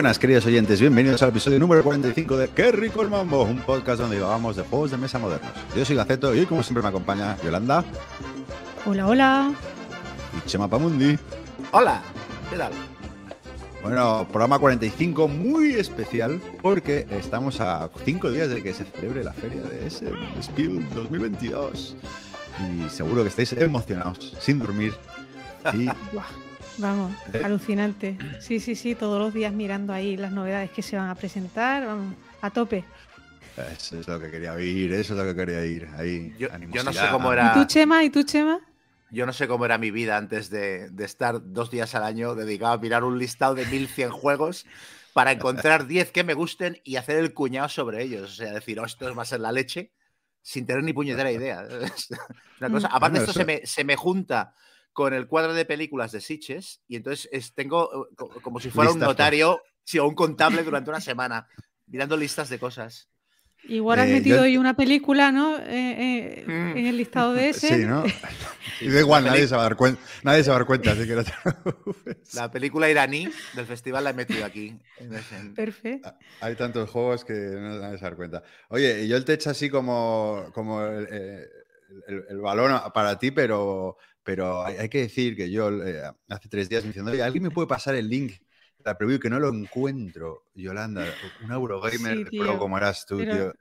buenas, 0.00 0.18
queridos 0.18 0.46
oyentes. 0.46 0.80
Bienvenidos 0.80 1.22
al 1.22 1.28
episodio 1.28 1.58
número 1.58 1.84
45 1.84 2.38
de 2.38 2.48
Qué 2.48 2.72
rico 2.72 3.02
el 3.02 3.10
mambo, 3.10 3.42
un 3.42 3.58
podcast 3.58 4.00
donde 4.00 4.16
hablamos 4.16 4.56
de 4.56 4.62
juegos 4.62 4.90
de 4.90 4.96
mesa 4.96 5.18
modernos. 5.18 5.50
Yo 5.76 5.84
soy 5.84 5.94
Gaceto 5.94 6.34
y 6.34 6.38
hoy, 6.38 6.46
como 6.46 6.62
siempre, 6.62 6.82
me 6.82 6.88
acompaña 6.88 7.36
Yolanda 7.44 7.84
Hola, 8.86 9.06
hola. 9.06 9.52
y 10.38 10.48
Chema 10.48 10.68
Pamundi. 10.68 11.18
Hola, 11.72 12.00
¿qué 12.48 12.56
tal? 12.56 12.72
Bueno, 13.82 14.26
programa 14.28 14.58
45 14.58 15.28
muy 15.28 15.74
especial 15.74 16.40
porque 16.62 17.06
estamos 17.10 17.60
a 17.60 17.90
cinco 18.02 18.30
días 18.30 18.48
de 18.48 18.62
que 18.62 18.72
se 18.72 18.84
celebre 18.84 19.22
la 19.22 19.34
feria 19.34 19.60
de 19.60 19.86
ese 19.86 20.06
Spiel 20.42 20.82
2022. 20.94 21.94
Y 22.58 22.88
seguro 22.88 23.20
que 23.22 23.28
estáis 23.28 23.52
emocionados, 23.52 24.34
sin 24.40 24.60
dormir. 24.60 24.94
Y 25.74 25.84
Buah, 26.14 26.24
Vamos, 26.80 27.12
Eh. 27.32 27.42
alucinante. 27.44 28.16
Sí, 28.40 28.58
sí, 28.60 28.74
sí, 28.74 28.94
todos 28.94 29.18
los 29.20 29.34
días 29.34 29.52
mirando 29.52 29.92
ahí 29.92 30.16
las 30.16 30.32
novedades 30.32 30.70
que 30.70 30.82
se 30.82 30.96
van 30.96 31.10
a 31.10 31.14
presentar. 31.14 31.86
Vamos, 31.86 32.14
a 32.40 32.50
tope. 32.50 32.84
eso 33.72 34.00
es 34.00 34.08
lo 34.08 34.18
que 34.18 34.30
quería 34.30 34.52
oír, 34.54 34.92
eso 34.94 35.12
es 35.14 35.18
lo 35.18 35.24
que 35.26 35.34
quería 35.34 35.58
oír. 35.60 35.88
Ahí, 35.98 36.34
Yo, 36.38 36.48
yo 36.72 36.82
no 36.84 36.92
sé 36.92 37.06
cómo 37.10 37.30
¿Y 37.30 37.32
era. 37.34 37.52
tú, 37.54 37.64
Chema? 37.66 38.02
¿Y 38.04 38.10
tú, 38.10 38.22
Chema? 38.22 38.60
Yo 39.10 39.26
no 39.26 39.32
sé 39.32 39.48
cómo 39.48 39.64
era 39.64 39.76
mi 39.76 39.90
vida 39.90 40.16
antes 40.16 40.50
de, 40.50 40.88
de 40.90 41.04
estar 41.04 41.40
dos 41.52 41.70
días 41.70 41.94
al 41.94 42.04
año 42.04 42.34
dedicado 42.34 42.72
a 42.74 42.78
mirar 42.78 43.02
un 43.04 43.18
listado 43.18 43.56
de 43.56 43.66
1100 43.66 44.10
juegos 44.10 44.66
para 45.12 45.32
encontrar 45.32 45.86
10 45.88 46.12
que 46.12 46.22
me 46.22 46.34
gusten 46.34 46.80
y 46.84 46.94
hacer 46.96 47.16
el 47.18 47.34
cuñado 47.34 47.68
sobre 47.68 48.02
ellos. 48.04 48.30
O 48.30 48.34
sea, 48.34 48.52
decir, 48.52 48.78
oh, 48.78 48.84
esto 48.86 49.12
va 49.14 49.22
a 49.22 49.26
ser 49.26 49.40
la 49.40 49.50
leche, 49.50 49.90
sin 50.42 50.64
tener 50.64 50.84
ni 50.84 50.92
puñetera 50.92 51.30
idea. 51.32 51.66
Una 52.60 52.70
cosa. 52.70 52.88
Mm. 52.88 52.92
Aparte, 52.94 53.00
Bueno, 53.00 53.16
esto 53.18 53.30
eso- 53.32 53.40
se 53.40 53.44
me, 53.44 53.66
se 53.66 53.82
me 53.84 53.96
junta 53.96 54.54
con 55.00 55.14
el 55.14 55.26
cuadro 55.26 55.54
de 55.54 55.64
películas 55.64 56.12
de 56.12 56.20
Sitges 56.20 56.82
y 56.86 56.96
entonces 56.96 57.26
es- 57.32 57.54
tengo 57.54 57.88
eh, 58.04 58.14
co- 58.16 58.28
como 58.42 58.60
si 58.60 58.68
fuera 58.68 58.90
un 58.92 58.98
notario 58.98 59.62
sí, 59.82 59.98
o 59.98 60.06
un 60.06 60.14
contable 60.14 60.62
durante 60.62 60.90
una 60.90 61.00
semana 61.10 61.48
mirando 61.86 62.18
listas 62.18 62.50
de 62.50 62.58
cosas. 62.58 63.08
Igual 63.64 64.00
has 64.00 64.08
Eh, 64.08 64.12
metido 64.12 64.36
yo- 64.36 64.42
hoy 64.42 64.56
una 64.58 64.76
película, 64.76 65.32
¿no? 65.32 65.56
Eh, 65.56 65.62
eh, 65.70 66.44
Mm. 66.46 66.76
En 66.76 66.86
el 66.86 66.96
listado 66.98 67.32
de 67.32 67.48
ese. 67.50 67.78
Sí, 67.78 67.84
¿no? 67.86 68.02
Y 68.82 68.88
da 68.90 69.00
igual, 69.00 69.24
nadie 69.24 69.46
se 69.48 69.54
va 69.54 69.62
a 69.62 69.64
dar 69.64 69.76
cuenta, 69.76 70.02
nadie 70.22 70.42
se 70.44 70.50
va 70.50 70.56
a 70.56 70.58
dar 70.58 70.66
cuenta, 70.66 70.92
así 70.92 71.06
que 71.06 71.14
no 71.14 71.24
te. 71.24 71.32
La 72.34 72.50
película 72.50 72.90
iraní 72.90 73.28
del 73.54 73.66
festival 73.66 74.04
la 74.04 74.10
he 74.10 74.14
metido 74.14 74.44
aquí. 74.44 74.74
en 74.98 75.54
Perfecto. 75.54 76.12
Hay 76.42 76.56
tantos 76.56 76.88
juegos 76.90 77.24
que 77.24 77.32
no 77.34 77.78
nadie 77.80 77.96
se 77.98 78.02
va 78.02 78.08
a 78.08 78.10
dar 78.10 78.16
cuenta. 78.16 78.42
Oye, 78.68 79.06
yo 79.08 79.22
te 79.24 79.34
echo 79.34 79.50
así 79.50 79.68
como, 79.68 80.46
como 80.54 80.82
el, 80.82 81.06
eh, 81.10 81.46
el- 82.08 82.24
el 82.30 82.38
balón 82.40 82.80
para 82.94 83.18
ti, 83.18 83.30
pero, 83.30 83.96
pero 84.22 84.64
hay, 84.64 84.76
hay 84.78 84.88
que 84.88 84.98
decir 85.02 85.36
que 85.36 85.50
yo 85.50 85.70
eh, 85.84 86.02
hace 86.28 86.48
tres 86.48 86.68
días 86.68 86.84
me 86.84 86.88
diciendo, 86.90 87.12
oye, 87.12 87.22
¿alguien 87.22 87.42
me 87.44 87.50
puede 87.50 87.68
pasar 87.68 87.94
el 87.94 88.08
link 88.08 88.32
la 88.84 88.96
preview 88.98 89.18
que 89.20 89.30
no 89.30 89.38
lo 89.40 89.48
encuentro? 89.50 90.46
Yolanda, 90.54 91.16
un 91.38 91.52
Eurogamer 91.52 92.22
Sí, 92.22 92.58
como 92.58 92.78
eras 92.78 93.04
tú, 93.06 93.26
pero 93.26 93.26
tío. 93.26 93.54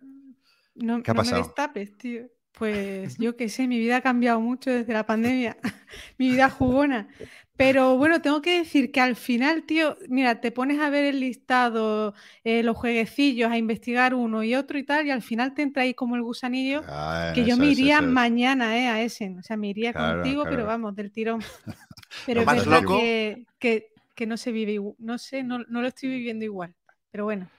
No, 0.76 1.00
¿Qué 1.02 1.12
ha 1.12 1.16
no 1.16 1.22
me 1.22 1.34
pasado? 1.34 1.44
destapes, 1.44 1.98
tío. 1.98 2.30
Pues 2.58 3.18
yo 3.18 3.38
qué 3.38 3.48
sé, 3.48 3.68
mi 3.68 3.80
vida 3.80 3.98
ha 3.98 4.02
cambiado 4.02 4.42
mucho 4.42 4.70
desde 4.70 4.92
la 4.94 5.06
pandemia. 5.06 5.58
mi 6.18 6.30
vida 6.30 6.50
jugona. 6.50 7.08
Pero 7.56 7.98
bueno, 7.98 8.22
tengo 8.22 8.42
que 8.42 8.58
decir 8.60 8.92
que 8.92 9.02
al 9.02 9.16
final, 9.16 9.64
tío, 9.64 9.98
mira, 10.10 10.40
te 10.42 10.52
pones 10.52 10.80
a 10.80 10.90
ver 10.90 11.06
el 11.06 11.20
listado, 11.20 12.14
eh, 12.44 12.64
los 12.64 12.78
jueguecillos, 12.78 13.52
a 13.52 13.58
investigar 13.58 14.14
uno 14.14 14.44
y 14.44 14.56
otro 14.56 14.78
y 14.78 14.84
tal, 14.84 15.08
y 15.08 15.12
al 15.12 15.22
final 15.22 15.54
te 15.54 15.62
entra 15.62 15.84
ahí 15.84 15.94
como 15.94 16.16
el 16.16 16.22
gusanillo, 16.24 16.82
Ah, 16.88 17.32
que 17.36 17.42
yo 17.42 17.54
eso 17.54 17.62
me 17.62 17.68
iría 17.68 17.98
eso 18.00 18.06
mañana, 18.08 18.78
¿eh? 18.78 18.88
A 18.88 19.02
ese. 19.02 19.36
O 19.38 19.42
sea, 19.44 19.58
me 19.58 19.68
iría 19.70 19.92
Claro, 19.94 20.22
contigo, 20.22 20.46
pero 20.50 20.66
vamos, 20.66 20.96
del 20.96 21.12
tirón. 21.12 21.40
Pero 22.26 22.42
es 22.42 22.48
verdad 22.48 22.82
loco- 22.82 22.98
que, 23.00 23.46
que- 23.60 23.88
que 24.16 24.26
no 24.26 24.38
se 24.38 24.52
vive 24.52 24.74
igual. 24.74 24.96
No 25.00 25.18
sé, 25.18 25.44
no, 25.44 25.60
no 25.60 25.82
lo 25.82 25.88
estoy 25.88 26.10
viviendo 26.10 26.44
igual. 26.46 26.74
Pero 27.12 27.24
bueno. 27.26 27.50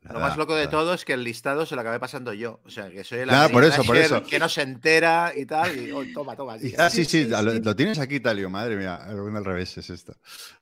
Lo 0.00 0.20
más 0.20 0.36
loco 0.38 0.54
de 0.54 0.68
todo 0.68 0.94
es 0.94 1.04
que 1.04 1.12
el 1.12 1.22
listado 1.22 1.66
se 1.66 1.74
lo 1.74 1.82
acabé 1.82 2.00
pasando 2.00 2.32
yo. 2.32 2.60
O 2.64 2.70
sea, 2.70 2.88
que 2.88 3.04
soy 3.04 3.18
el 3.20 3.26
Nada, 3.26 3.48
por 3.48 3.62
eso, 3.64 3.82
por 3.84 3.96
manager 3.96 4.18
eso. 4.18 4.26
que 4.26 4.38
no 4.38 4.48
se 4.48 4.62
entera 4.62 5.32
y 5.36 5.44
tal. 5.44 5.76
Y 5.76 5.90
oh, 5.92 6.02
toma, 6.14 6.34
toma. 6.34 6.56
Y-. 6.62 6.72
Ah, 6.78 6.88
sí, 6.88 7.04
sí, 7.04 7.24
sí, 7.24 7.28
lo, 7.28 7.52
sí. 7.52 7.60
lo 7.60 7.76
tienes 7.76 7.98
aquí, 7.98 8.18
Talio, 8.20 8.48
madre 8.48 8.76
mía, 8.76 8.94
algo 8.96 9.26
al 9.36 9.44
revés 9.44 9.76
es 9.76 9.90
esto. 9.90 10.14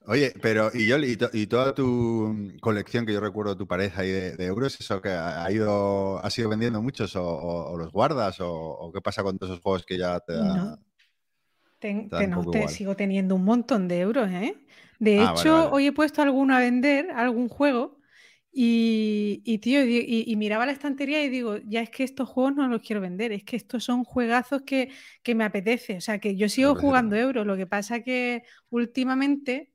Oye, 0.07 0.33
pero 0.43 0.71
y 0.75 0.87
yo 0.87 0.99
y, 0.99 1.17
to- 1.17 1.31
y 1.33 1.47
toda 1.47 1.75
tu 1.75 2.51
colección 2.61 3.07
que 3.07 3.13
yo 3.13 3.21
recuerdo 3.21 3.57
tu 3.57 3.69
pareja 3.69 4.01
ahí 4.03 4.11
de, 4.11 4.37
de 4.37 4.47
euros, 4.47 4.81
eso 4.81 5.01
que 5.01 5.11
ha 5.11 5.49
ido, 5.53 6.19
has 6.25 6.37
ido 6.39 6.49
vendiendo 6.49 6.83
muchos 6.83 7.15
o, 7.15 7.23
o- 7.25 7.73
o 7.73 7.77
los 7.77 7.93
guardas 7.93 8.41
o, 8.41 8.51
o 8.51 8.93
qué 8.93 9.01
pasa 9.01 9.23
con 9.23 9.39
todos 9.39 9.53
esos 9.53 9.63
juegos 9.63 9.85
que 9.87 9.97
ya 9.99 10.19
te 10.21 10.33
da. 10.33 10.43
No. 10.57 10.79
Ten- 11.79 12.09
Te 12.09 12.27
no, 12.27 12.69
sigo 12.69 12.97
teniendo 12.97 13.35
un 13.35 13.45
montón 13.45 13.87
de 13.87 14.01
euros, 14.01 14.29
¿eh? 14.31 14.57
De 14.99 15.21
Ah, 15.21 15.25
vale, 15.33 15.41
hecho, 15.41 15.53
vale. 15.55 15.69
hoy 15.73 15.87
he 15.87 15.93
puesto 15.93 16.23
alguno 16.23 16.57
a 16.57 16.59
vender, 16.59 17.11
algún 17.11 17.49
juego, 17.49 17.96
y, 18.59 19.43
y, 19.45 19.59
tío, 19.59 19.85
y, 19.85 20.35
miraba 20.37 20.65
la 20.67 20.73
estantería 20.73 21.23
y 21.23 21.29
digo, 21.29 21.59
ya 21.67 21.83
es 21.83 21.91
que 21.91 22.05
estos 22.05 22.29
juegos 22.29 22.55
no 22.57 22.69
los 22.69 22.81
quiero 22.83 23.03
vender, 23.03 23.33
es 23.33 23.45
que 23.45 23.57
estos 23.57 23.85
son 23.85 24.05
juegazos 24.05 24.63
que, 24.63 24.91
que 25.23 25.35
me 25.35 25.45
apetece. 25.45 25.97
O 25.99 26.01
sea, 26.01 26.19
que 26.21 26.37
yo 26.37 26.49
sigo 26.49 26.75
jugando 26.75 27.17
euros. 27.17 27.47
Lo 27.47 27.57
que 27.57 27.67
pasa 27.67 28.01
que 28.03 28.45
últimamente, 28.71 29.73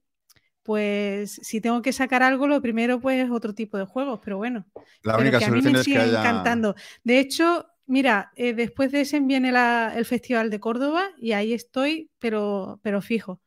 pues, 0.63 1.33
si 1.43 1.61
tengo 1.61 1.81
que 1.81 1.93
sacar 1.93 2.23
algo, 2.23 2.47
lo 2.47 2.61
primero, 2.61 2.99
pues, 3.01 3.23
es 3.25 3.31
otro 3.31 3.55
tipo 3.55 3.77
de 3.77 3.85
juegos, 3.85 4.19
pero 4.23 4.37
bueno. 4.37 4.65
La 5.03 5.15
pero 5.15 5.35
que 5.35 5.45
a 5.45 5.51
mí 5.51 5.61
me 5.61 5.69
haya. 5.99 6.05
encantando. 6.05 6.75
De 7.03 7.19
hecho, 7.19 7.67
mira, 7.87 8.31
eh, 8.35 8.53
después 8.53 8.91
de 8.91 9.01
ese 9.01 9.19
viene 9.21 9.51
la- 9.51 9.93
el 9.95 10.05
Festival 10.05 10.49
de 10.49 10.59
Córdoba 10.59 11.09
y 11.17 11.33
ahí 11.33 11.53
estoy, 11.53 12.11
pero, 12.19 12.79
pero 12.83 13.01
fijo. 13.01 13.41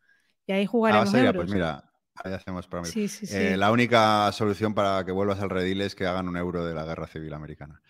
Y 0.46 0.52
ahí 0.52 0.66
Ah, 0.86 1.04
jugaremos 1.04 1.14
allá, 1.14 1.34
euros. 1.34 1.34
pues 1.34 1.48
mira, 1.48 1.83
ahí 2.22 2.32
hacemos 2.32 2.66
para 2.66 2.82
mí. 2.82 2.88
Sí, 2.88 3.08
sí, 3.08 3.26
sí. 3.26 3.36
Eh, 3.36 3.56
la 3.56 3.72
única 3.72 4.30
solución 4.32 4.74
para 4.74 5.04
que 5.04 5.12
vuelvas 5.12 5.40
al 5.40 5.50
redil 5.50 5.80
es 5.80 5.94
que 5.94 6.06
hagan 6.06 6.28
un 6.28 6.36
euro 6.36 6.64
de 6.64 6.74
la 6.74 6.84
guerra 6.84 7.06
civil 7.06 7.32
americana. 7.34 7.80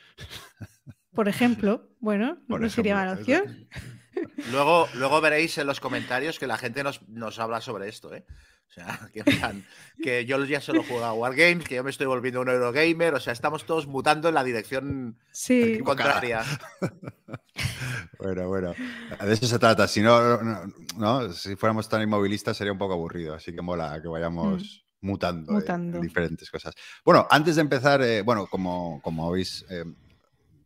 Por 1.14 1.28
ejemplo, 1.28 1.88
bueno, 2.00 2.38
Por 2.48 2.60
no 2.60 2.68
sería 2.68 2.94
mala 2.94 3.12
opción. 3.12 3.68
Luego, 4.50 4.88
luego 4.94 5.20
veréis 5.20 5.58
en 5.58 5.66
los 5.66 5.80
comentarios 5.80 6.38
que 6.38 6.46
la 6.46 6.56
gente 6.56 6.82
nos, 6.82 7.06
nos 7.08 7.38
habla 7.38 7.60
sobre 7.60 7.88
esto, 7.88 8.14
¿eh? 8.14 8.24
O 8.68 8.72
sea, 8.74 8.98
que, 9.12 9.22
plan, 9.24 9.64
que 10.02 10.24
yo 10.24 10.42
ya 10.44 10.60
solo 10.60 10.82
juego 10.82 11.04
a 11.04 11.12
Wargames, 11.14 11.64
que 11.68 11.76
yo 11.76 11.84
me 11.84 11.90
estoy 11.90 12.06
volviendo 12.06 12.40
un 12.40 12.48
Eurogamer. 12.48 13.14
O 13.14 13.20
sea, 13.20 13.32
estamos 13.32 13.64
todos 13.66 13.86
mutando 13.86 14.28
en 14.28 14.34
la 14.34 14.44
dirección 14.44 15.16
Sí, 15.30 15.78
contraria. 15.84 16.42
Bueno, 18.18 18.48
bueno, 18.48 18.74
de 19.20 19.32
eso 19.32 19.46
se 19.46 19.58
trata. 19.58 19.86
Si 19.86 20.00
no, 20.00 20.42
no, 20.42 20.60
no, 20.96 21.32
si 21.32 21.56
fuéramos 21.56 21.88
tan 21.88 22.02
inmovilistas 22.02 22.56
sería 22.56 22.72
un 22.72 22.78
poco 22.78 22.94
aburrido, 22.94 23.34
así 23.34 23.54
que 23.54 23.60
mola 23.62 24.00
que 24.00 24.08
vayamos 24.08 24.84
mutando, 25.00 25.52
en- 25.52 25.56
Mm. 25.56 25.60
Mutando. 25.60 25.96
En, 25.98 26.02
diferentes 26.02 26.50
cosas. 26.50 26.74
Bueno, 27.04 27.26
antes 27.30 27.56
de 27.56 27.60
empezar, 27.62 28.00
eh, 28.02 28.22
bueno, 28.22 28.46
como, 28.46 29.00
como 29.02 29.28
habéis... 29.28 29.64
eh, 29.68 29.84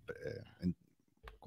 eh, 0.08 0.42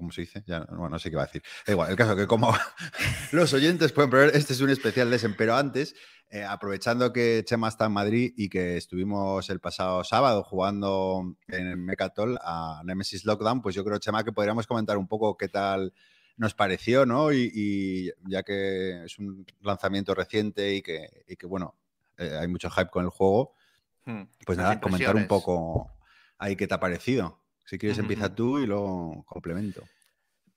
¿Cómo 0.02 0.10
se 0.10 0.22
dice? 0.22 0.42
Ya, 0.46 0.60
no, 0.60 0.88
no 0.88 0.98
sé 0.98 1.10
qué 1.10 1.16
va 1.16 1.22
a 1.22 1.26
decir. 1.26 1.42
Da 1.64 1.72
igual, 1.72 1.88
el 1.90 1.96
caso 1.96 2.16
que 2.16 2.26
como 2.26 2.52
los 3.32 3.52
oyentes 3.52 3.92
pueden 3.92 4.10
ver, 4.10 4.34
este 4.34 4.52
es 4.52 4.60
un 4.60 4.70
especial 4.70 5.08
Lesen, 5.08 5.36
pero 5.36 5.54
antes, 5.54 5.94
eh, 6.28 6.42
aprovechando 6.42 7.12
que 7.12 7.44
Chema 7.46 7.68
está 7.68 7.86
en 7.86 7.92
Madrid 7.92 8.34
y 8.36 8.48
que 8.48 8.76
estuvimos 8.76 9.48
el 9.48 9.60
pasado 9.60 10.02
sábado 10.02 10.42
jugando 10.42 11.36
en 11.46 11.84
Mecatol 11.84 12.36
a 12.42 12.82
Nemesis 12.84 13.24
Lockdown, 13.24 13.62
pues 13.62 13.76
yo 13.76 13.84
creo, 13.84 13.98
Chema, 13.98 14.24
que 14.24 14.32
podríamos 14.32 14.66
comentar 14.66 14.98
un 14.98 15.06
poco 15.06 15.36
qué 15.36 15.48
tal 15.48 15.94
nos 16.36 16.54
pareció, 16.54 17.06
¿no? 17.06 17.32
Y, 17.32 17.52
y 17.54 18.10
ya 18.28 18.42
que 18.42 19.04
es 19.04 19.18
un 19.20 19.46
lanzamiento 19.60 20.14
reciente 20.14 20.74
y 20.74 20.82
que, 20.82 21.24
y 21.28 21.36
que 21.36 21.46
bueno, 21.46 21.76
eh, 22.18 22.36
hay 22.40 22.48
mucho 22.48 22.68
hype 22.70 22.90
con 22.90 23.04
el 23.04 23.10
juego, 23.10 23.54
Hmm, 24.04 24.22
pues 24.44 24.58
las 24.58 24.64
nada, 24.64 24.80
comentar 24.80 25.14
un 25.14 25.28
poco 25.28 25.92
ahí 26.38 26.56
qué 26.56 26.66
te 26.66 26.74
ha 26.74 26.80
parecido. 26.80 27.41
Si 27.64 27.78
quieres, 27.78 27.98
empieza 27.98 28.34
tú 28.34 28.58
y 28.58 28.66
luego 28.66 29.24
complemento. 29.26 29.82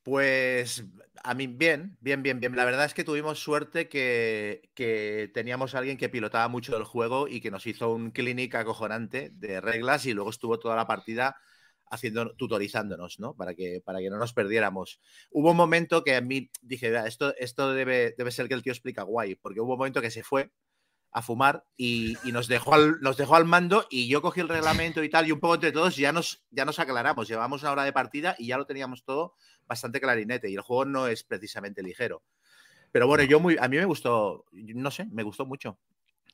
Pues 0.03 0.83
a 1.23 1.33
mí 1.33 1.47
bien, 1.47 1.97
bien, 1.99 2.21
bien, 2.21 2.39
bien. 2.39 2.55
La 2.55 2.65
verdad 2.65 2.85
es 2.85 2.93
que 2.93 3.03
tuvimos 3.03 3.39
suerte 3.39 3.89
que, 3.89 4.69
que 4.75 5.31
teníamos 5.33 5.73
a 5.73 5.79
alguien 5.79 5.97
que 5.97 6.09
pilotaba 6.09 6.47
mucho 6.47 6.77
el 6.77 6.83
juego 6.83 7.27
y 7.27 7.41
que 7.41 7.49
nos 7.49 7.65
hizo 7.65 7.91
un 7.91 8.11
clinic 8.11 8.53
acojonante 8.53 9.31
de 9.33 9.61
reglas 9.61 10.05
y 10.05 10.13
luego 10.13 10.29
estuvo 10.29 10.59
toda 10.59 10.75
la 10.75 10.85
partida 10.85 11.35
haciendo, 11.89 12.35
tutorizándonos, 12.35 13.19
¿no? 13.19 13.35
Para 13.35 13.55
que, 13.55 13.81
para 13.83 13.99
que 13.99 14.11
no 14.11 14.17
nos 14.17 14.33
perdiéramos. 14.33 14.99
Hubo 15.31 15.51
un 15.51 15.57
momento 15.57 16.03
que 16.03 16.15
a 16.15 16.21
mí 16.21 16.51
dije, 16.61 16.91
"Vea, 16.91 17.07
esto, 17.07 17.33
esto 17.37 17.73
debe, 17.73 18.13
debe 18.15 18.31
ser 18.31 18.47
que 18.47 18.53
el 18.53 18.61
tío 18.61 18.73
explica 18.73 19.01
guay, 19.01 19.35
porque 19.35 19.59
hubo 19.59 19.73
un 19.73 19.79
momento 19.79 20.01
que 20.01 20.11
se 20.11 20.21
fue 20.21 20.51
a 21.17 21.21
fumar 21.21 21.63
y, 21.77 22.17
y 22.27 22.33
nos, 22.33 22.49
dejó 22.49 22.73
al, 22.73 22.99
nos 22.99 23.15
dejó 23.15 23.37
al 23.37 23.45
mando 23.45 23.87
y 23.89 24.09
yo 24.09 24.21
cogí 24.21 24.41
el 24.41 24.49
reglamento 24.49 25.01
y 25.01 25.09
tal 25.09 25.25
y 25.25 25.31
un 25.31 25.39
poco 25.39 25.55
entre 25.55 25.71
todos 25.71 25.95
ya 25.95 26.11
nos, 26.11 26.43
ya 26.51 26.65
nos 26.65 26.77
aclaramos. 26.77 27.29
Llevamos 27.29 27.61
una 27.61 27.71
hora 27.71 27.85
de 27.85 27.93
partida 27.93 28.35
y 28.37 28.47
ya 28.47 28.57
lo 28.57 28.65
teníamos 28.65 29.05
todo 29.05 29.35
bastante 29.65 30.01
clarinete 30.01 30.49
y 30.49 30.55
el 30.55 30.61
juego 30.61 30.83
no 30.83 31.07
es 31.07 31.23
precisamente 31.23 31.81
ligero. 31.81 32.21
Pero 32.91 33.07
bueno, 33.07 33.23
yo 33.23 33.39
muy, 33.39 33.55
a 33.57 33.69
mí 33.69 33.77
me 33.77 33.85
gustó, 33.85 34.43
no 34.51 34.91
sé, 34.91 35.05
me 35.05 35.23
gustó 35.23 35.45
mucho. 35.45 35.79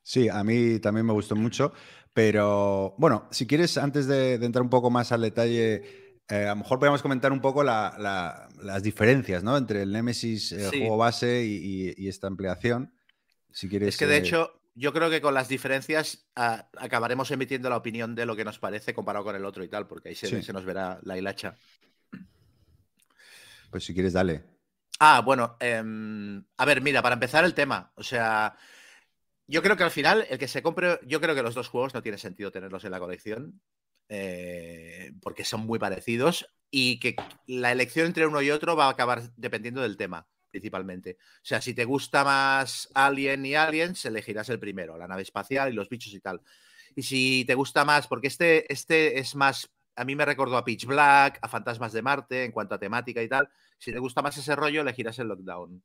Sí, 0.01 0.27
a 0.29 0.43
mí 0.43 0.79
también 0.79 1.05
me 1.05 1.13
gustó 1.13 1.35
mucho, 1.35 1.73
pero 2.11 2.95
bueno, 2.97 3.27
si 3.29 3.45
quieres, 3.45 3.77
antes 3.77 4.07
de, 4.07 4.39
de 4.39 4.45
entrar 4.47 4.63
un 4.63 4.69
poco 4.71 4.89
más 4.89 5.11
al 5.11 5.21
detalle, 5.21 6.19
eh, 6.27 6.45
a 6.45 6.49
lo 6.49 6.55
mejor 6.55 6.79
podríamos 6.79 7.03
comentar 7.03 7.31
un 7.31 7.39
poco 7.39 7.63
la- 7.63 7.95
la- 7.99 8.49
las 8.63 8.81
diferencias 8.81 9.43
¿no? 9.43 9.55
entre 9.57 9.83
el 9.83 9.91
Nemesis 9.91 10.51
eh, 10.53 10.69
Sí. 10.71 10.79
juego 10.79 10.97
base 10.97 11.43
y, 11.45 11.89
y- 11.89 11.93
y 11.97 12.07
esta 12.07 12.25
ampliación. 12.25 12.91
Si 13.51 13.67
quieres. 13.69 13.89
Es 13.89 13.97
que 13.97 14.07
de 14.07 14.15
eh, 14.15 14.19
hecho, 14.19 14.60
yo 14.73 14.93
creo 14.93 15.09
que 15.09 15.21
con 15.21 15.33
las 15.33 15.47
diferencias 15.47 16.29
ah, 16.35 16.69
acabaremos 16.77 17.29
emitiendo 17.31 17.69
la 17.69 17.77
opinión 17.77 18.15
de 18.15 18.25
lo 18.25 18.35
que 18.35 18.45
nos 18.45 18.59
parece 18.59 18.93
comparado 18.93 19.25
con 19.25 19.35
el 19.35 19.45
otro 19.45 19.63
y 19.63 19.69
tal, 19.69 19.87
porque 19.87 20.09
ahí 20.09 20.15
se, 20.15 20.41
se 20.41 20.53
nos 20.53 20.65
verá 20.65 20.99
la 21.03 21.17
hilacha. 21.17 21.55
Pues 23.69 23.85
si 23.85 23.93
quieres, 23.93 24.13
dale. 24.13 24.43
Ah, 24.99 25.21
bueno, 25.21 25.57
em, 25.59 26.43
a 26.57 26.65
ver, 26.65 26.81
mira, 26.81 27.01
para 27.01 27.15
empezar 27.15 27.43
el 27.43 27.55
tema, 27.55 27.91
o 27.95 28.03
sea, 28.03 28.55
yo 29.47 29.63
creo 29.63 29.75
que 29.75 29.83
al 29.83 29.91
final 29.91 30.27
el 30.29 30.37
que 30.37 30.47
se 30.47 30.61
compre, 30.61 30.99
yo 31.07 31.19
creo 31.19 31.33
que 31.33 31.41
los 31.41 31.55
dos 31.55 31.69
juegos 31.69 31.93
no 31.93 32.03
tiene 32.03 32.17
sentido 32.17 32.51
tenerlos 32.51 32.83
en 32.83 32.91
la 32.91 32.99
colección, 32.99 33.61
eh, 34.09 35.13
porque 35.21 35.43
son 35.43 35.61
muy 35.61 35.79
parecidos 35.79 36.53
y 36.69 36.99
que 36.99 37.15
la 37.47 37.71
elección 37.71 38.07
entre 38.07 38.27
uno 38.27 38.41
y 38.41 38.51
otro 38.51 38.75
va 38.75 38.85
a 38.85 38.91
acabar 38.91 39.23
dependiendo 39.37 39.81
del 39.81 39.97
tema, 39.97 40.27
principalmente. 40.51 41.17
O 41.19 41.45
sea, 41.45 41.61
si 41.61 41.73
te 41.73 41.85
gusta 41.85 42.23
más 42.23 42.89
Alien 42.93 43.45
y 43.45 43.55
Aliens, 43.55 44.05
elegirás 44.05 44.49
el 44.49 44.59
primero, 44.59 44.97
la 44.97 45.07
nave 45.07 45.23
espacial 45.23 45.71
y 45.71 45.75
los 45.75 45.89
bichos 45.89 46.13
y 46.13 46.19
tal. 46.19 46.41
Y 46.95 47.03
si 47.03 47.45
te 47.45 47.55
gusta 47.55 47.85
más, 47.85 48.07
porque 48.07 48.27
este, 48.27 48.71
este 48.71 49.19
es 49.19 49.35
más 49.35 49.71
a 49.95 50.05
mí 50.05 50.15
me 50.15 50.25
recordó 50.25 50.57
a 50.57 50.65
Pitch 50.65 50.85
Black, 50.85 51.39
a 51.41 51.47
Fantasmas 51.47 51.93
de 51.93 52.01
Marte 52.01 52.43
en 52.43 52.51
cuanto 52.51 52.75
a 52.75 52.79
temática 52.79 53.21
y 53.21 53.27
tal. 53.27 53.49
Si 53.77 53.91
te 53.91 53.99
gusta 53.99 54.21
más 54.21 54.37
ese 54.37 54.55
rollo, 54.55 54.81
elegirás 54.81 55.19
el 55.19 55.27
Lockdown. 55.27 55.83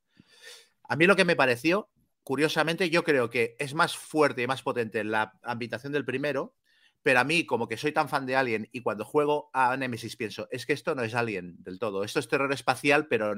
A 0.83 0.95
mí 0.95 1.05
lo 1.05 1.15
que 1.15 1.25
me 1.25 1.35
pareció, 1.35 1.89
curiosamente, 2.23 2.89
yo 2.89 3.03
creo 3.03 3.29
que 3.29 3.55
es 3.59 3.73
más 3.73 3.97
fuerte 3.97 4.41
y 4.41 4.47
más 4.47 4.63
potente 4.63 5.03
la 5.03 5.37
ambientación 5.43 5.93
del 5.93 6.05
primero, 6.05 6.55
pero 7.03 7.19
a 7.19 7.23
mí, 7.23 7.45
como 7.45 7.67
que 7.67 7.77
soy 7.77 7.91
tan 7.91 8.09
fan 8.09 8.25
de 8.25 8.35
Alien 8.35 8.69
y 8.71 8.81
cuando 8.81 9.05
juego 9.05 9.49
a 9.53 9.75
Nemesis 9.77 10.15
pienso, 10.15 10.47
es 10.51 10.65
que 10.65 10.73
esto 10.73 10.95
no 10.95 11.03
es 11.03 11.13
Alien 11.13 11.55
del 11.63 11.79
todo. 11.79 12.03
Esto 12.03 12.19
es 12.19 12.27
terror 12.27 12.51
espacial, 12.51 13.07
pero 13.07 13.33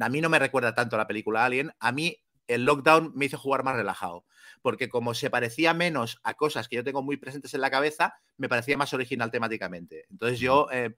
a 0.00 0.08
mí 0.08 0.20
no 0.20 0.28
me 0.28 0.38
recuerda 0.38 0.74
tanto 0.74 0.96
a 0.96 0.98
la 0.98 1.06
película 1.06 1.44
Alien. 1.44 1.72
A 1.78 1.92
mí 1.92 2.16
el 2.46 2.64
lockdown 2.64 3.12
me 3.14 3.26
hizo 3.26 3.38
jugar 3.38 3.64
más 3.64 3.76
relajado, 3.76 4.24
porque 4.62 4.88
como 4.88 5.14
se 5.14 5.30
parecía 5.30 5.74
menos 5.74 6.20
a 6.22 6.34
cosas 6.34 6.68
que 6.68 6.76
yo 6.76 6.84
tengo 6.84 7.02
muy 7.02 7.16
presentes 7.16 7.54
en 7.54 7.60
la 7.60 7.70
cabeza, 7.70 8.14
me 8.36 8.48
parecía 8.48 8.76
más 8.76 8.92
original 8.92 9.30
temáticamente. 9.30 10.06
Entonces 10.10 10.40
yo, 10.40 10.68
eh, 10.72 10.96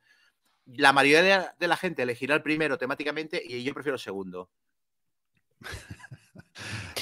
la 0.67 0.93
mayoría 0.93 1.55
de 1.59 1.69
la 1.69 1.77
gente 1.77 2.03
elegirá 2.03 2.35
el 2.35 2.43
primero 2.43 2.79
temáticamente 2.79 3.43
y 3.45 3.63
yo 3.63 3.75
prefiero 3.75 3.97
el 3.97 4.01
segundo. 4.01 4.51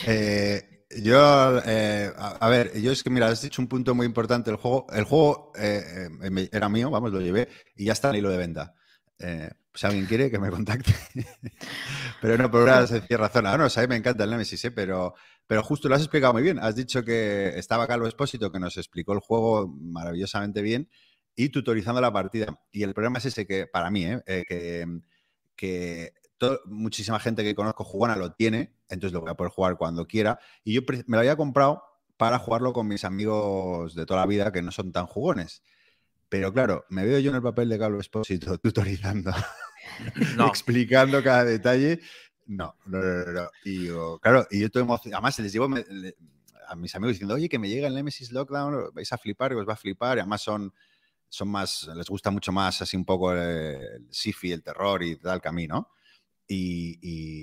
Eh, 0.06 0.84
yo, 1.02 1.60
eh, 1.64 2.10
a, 2.16 2.48
ver, 2.48 2.72
yo 2.80 2.90
es 2.90 3.04
que 3.04 3.10
mira, 3.10 3.28
has 3.28 3.42
dicho 3.42 3.62
un 3.62 3.68
punto 3.68 3.94
muy 3.94 4.04
importante. 4.04 4.50
El 4.50 4.56
juego, 4.56 4.86
el 4.92 5.04
juego 5.04 5.52
era 5.54 6.68
mío, 6.68 6.90
vamos, 6.90 7.12
lo 7.12 7.20
llevé 7.20 7.48
y 7.76 7.84
ya 7.84 7.92
está 7.92 8.10
en 8.10 8.16
hilo 8.16 8.30
de 8.30 8.38
venta. 8.38 8.74
Si 9.74 9.86
alguien 9.86 10.06
quiere 10.06 10.30
que 10.30 10.38
me 10.38 10.50
contacte. 10.50 10.92
pero 12.20 12.36
no, 12.36 12.50
por 12.50 12.62
una 12.62 12.86
sencilla 12.86 13.18
razón. 13.18 13.46
Ah, 13.46 13.56
no, 13.56 13.64
a 13.64 13.80
mí 13.80 13.86
me 13.88 13.96
encanta 13.96 14.24
el 14.24 14.30
Nemesis, 14.30 14.70
pero 14.74 15.14
pero 15.46 15.62
justo 15.62 15.88
lo 15.88 15.94
has 15.94 16.00
explicado 16.00 16.32
muy 16.32 16.42
bien. 16.42 16.58
Has 16.58 16.76
dicho 16.76 17.04
que 17.04 17.58
estaba 17.58 17.86
Carlos 17.86 18.08
Espósito, 18.08 18.50
que 18.50 18.58
nos 18.58 18.76
explicó 18.78 19.12
el 19.12 19.20
juego 19.20 19.68
maravillosamente 19.68 20.62
bien 20.62 20.88
y 21.34 21.50
tutorizando 21.50 22.00
la 22.00 22.12
partida. 22.12 22.58
Y 22.70 22.82
el 22.82 22.94
problema 22.94 23.18
es 23.18 23.26
ese 23.26 23.46
que, 23.46 23.66
para 23.66 23.90
mí, 23.90 24.06
¿eh? 24.06 24.22
Eh, 24.26 24.86
que, 25.54 26.14
muchísima 26.64 27.20
gente 27.20 27.44
que 27.44 27.54
conozco 27.54 27.84
jugona 27.84 28.16
lo 28.16 28.32
tiene, 28.32 28.74
entonces 28.88 29.12
lo 29.12 29.20
voy 29.20 29.30
a 29.30 29.34
poder 29.34 29.52
jugar 29.52 29.76
cuando 29.76 30.06
quiera. 30.06 30.38
Y 30.64 30.72
yo 30.72 30.80
me 30.88 31.16
lo 31.16 31.18
había 31.18 31.36
comprado 31.36 31.82
para 32.16 32.38
jugarlo 32.38 32.72
con 32.72 32.88
mis 32.88 33.04
amigos 33.04 33.94
de 33.94 34.06
toda 34.06 34.20
la 34.20 34.26
vida 34.26 34.52
que 34.52 34.62
no 34.62 34.72
son 34.72 34.90
tan 34.90 35.06
jugones. 35.06 35.62
Pero 36.32 36.50
claro, 36.50 36.86
me 36.88 37.04
veo 37.04 37.18
yo 37.18 37.28
en 37.28 37.36
el 37.36 37.42
papel 37.42 37.68
de 37.68 37.78
Carlos 37.78 38.00
Espósito 38.00 38.56
tutorizando, 38.62 39.30
explicando 40.48 41.22
cada 41.22 41.44
detalle 41.44 42.00
no, 42.46 42.74
no, 42.86 42.98
no, 42.98 43.32
no. 43.32 43.50
Y 43.66 43.88
claro, 44.20 44.46
y 44.50 44.60
yo 44.60 44.66
estoy 44.66 44.80
emocionado. 44.80 45.18
Además, 45.18 45.38
les 45.40 45.52
llevo 45.52 45.66
a 46.68 46.74
mis 46.74 46.94
amigos 46.94 47.14
diciendo, 47.16 47.34
oye, 47.34 47.50
que 47.50 47.58
me 47.58 47.68
llega 47.68 47.86
el 47.86 47.94
Nemesis 47.94 48.32
Lockdown, 48.32 48.94
vais 48.94 49.12
a 49.12 49.18
flipar, 49.18 49.52
os 49.52 49.68
va 49.68 49.74
a 49.74 49.76
flipar. 49.76 50.16
Y 50.16 50.20
además 50.20 50.40
son, 50.40 50.72
son 51.28 51.48
más, 51.50 51.86
les 51.94 52.08
gusta 52.08 52.30
mucho 52.30 52.50
más 52.50 52.80
así 52.80 52.96
un 52.96 53.04
poco 53.04 53.34
el, 53.34 54.06
sci-fi, 54.10 54.52
el 54.52 54.62
terror 54.62 55.02
y 55.02 55.16
tal 55.16 55.42
camino. 55.42 55.90
Y, 56.54 56.98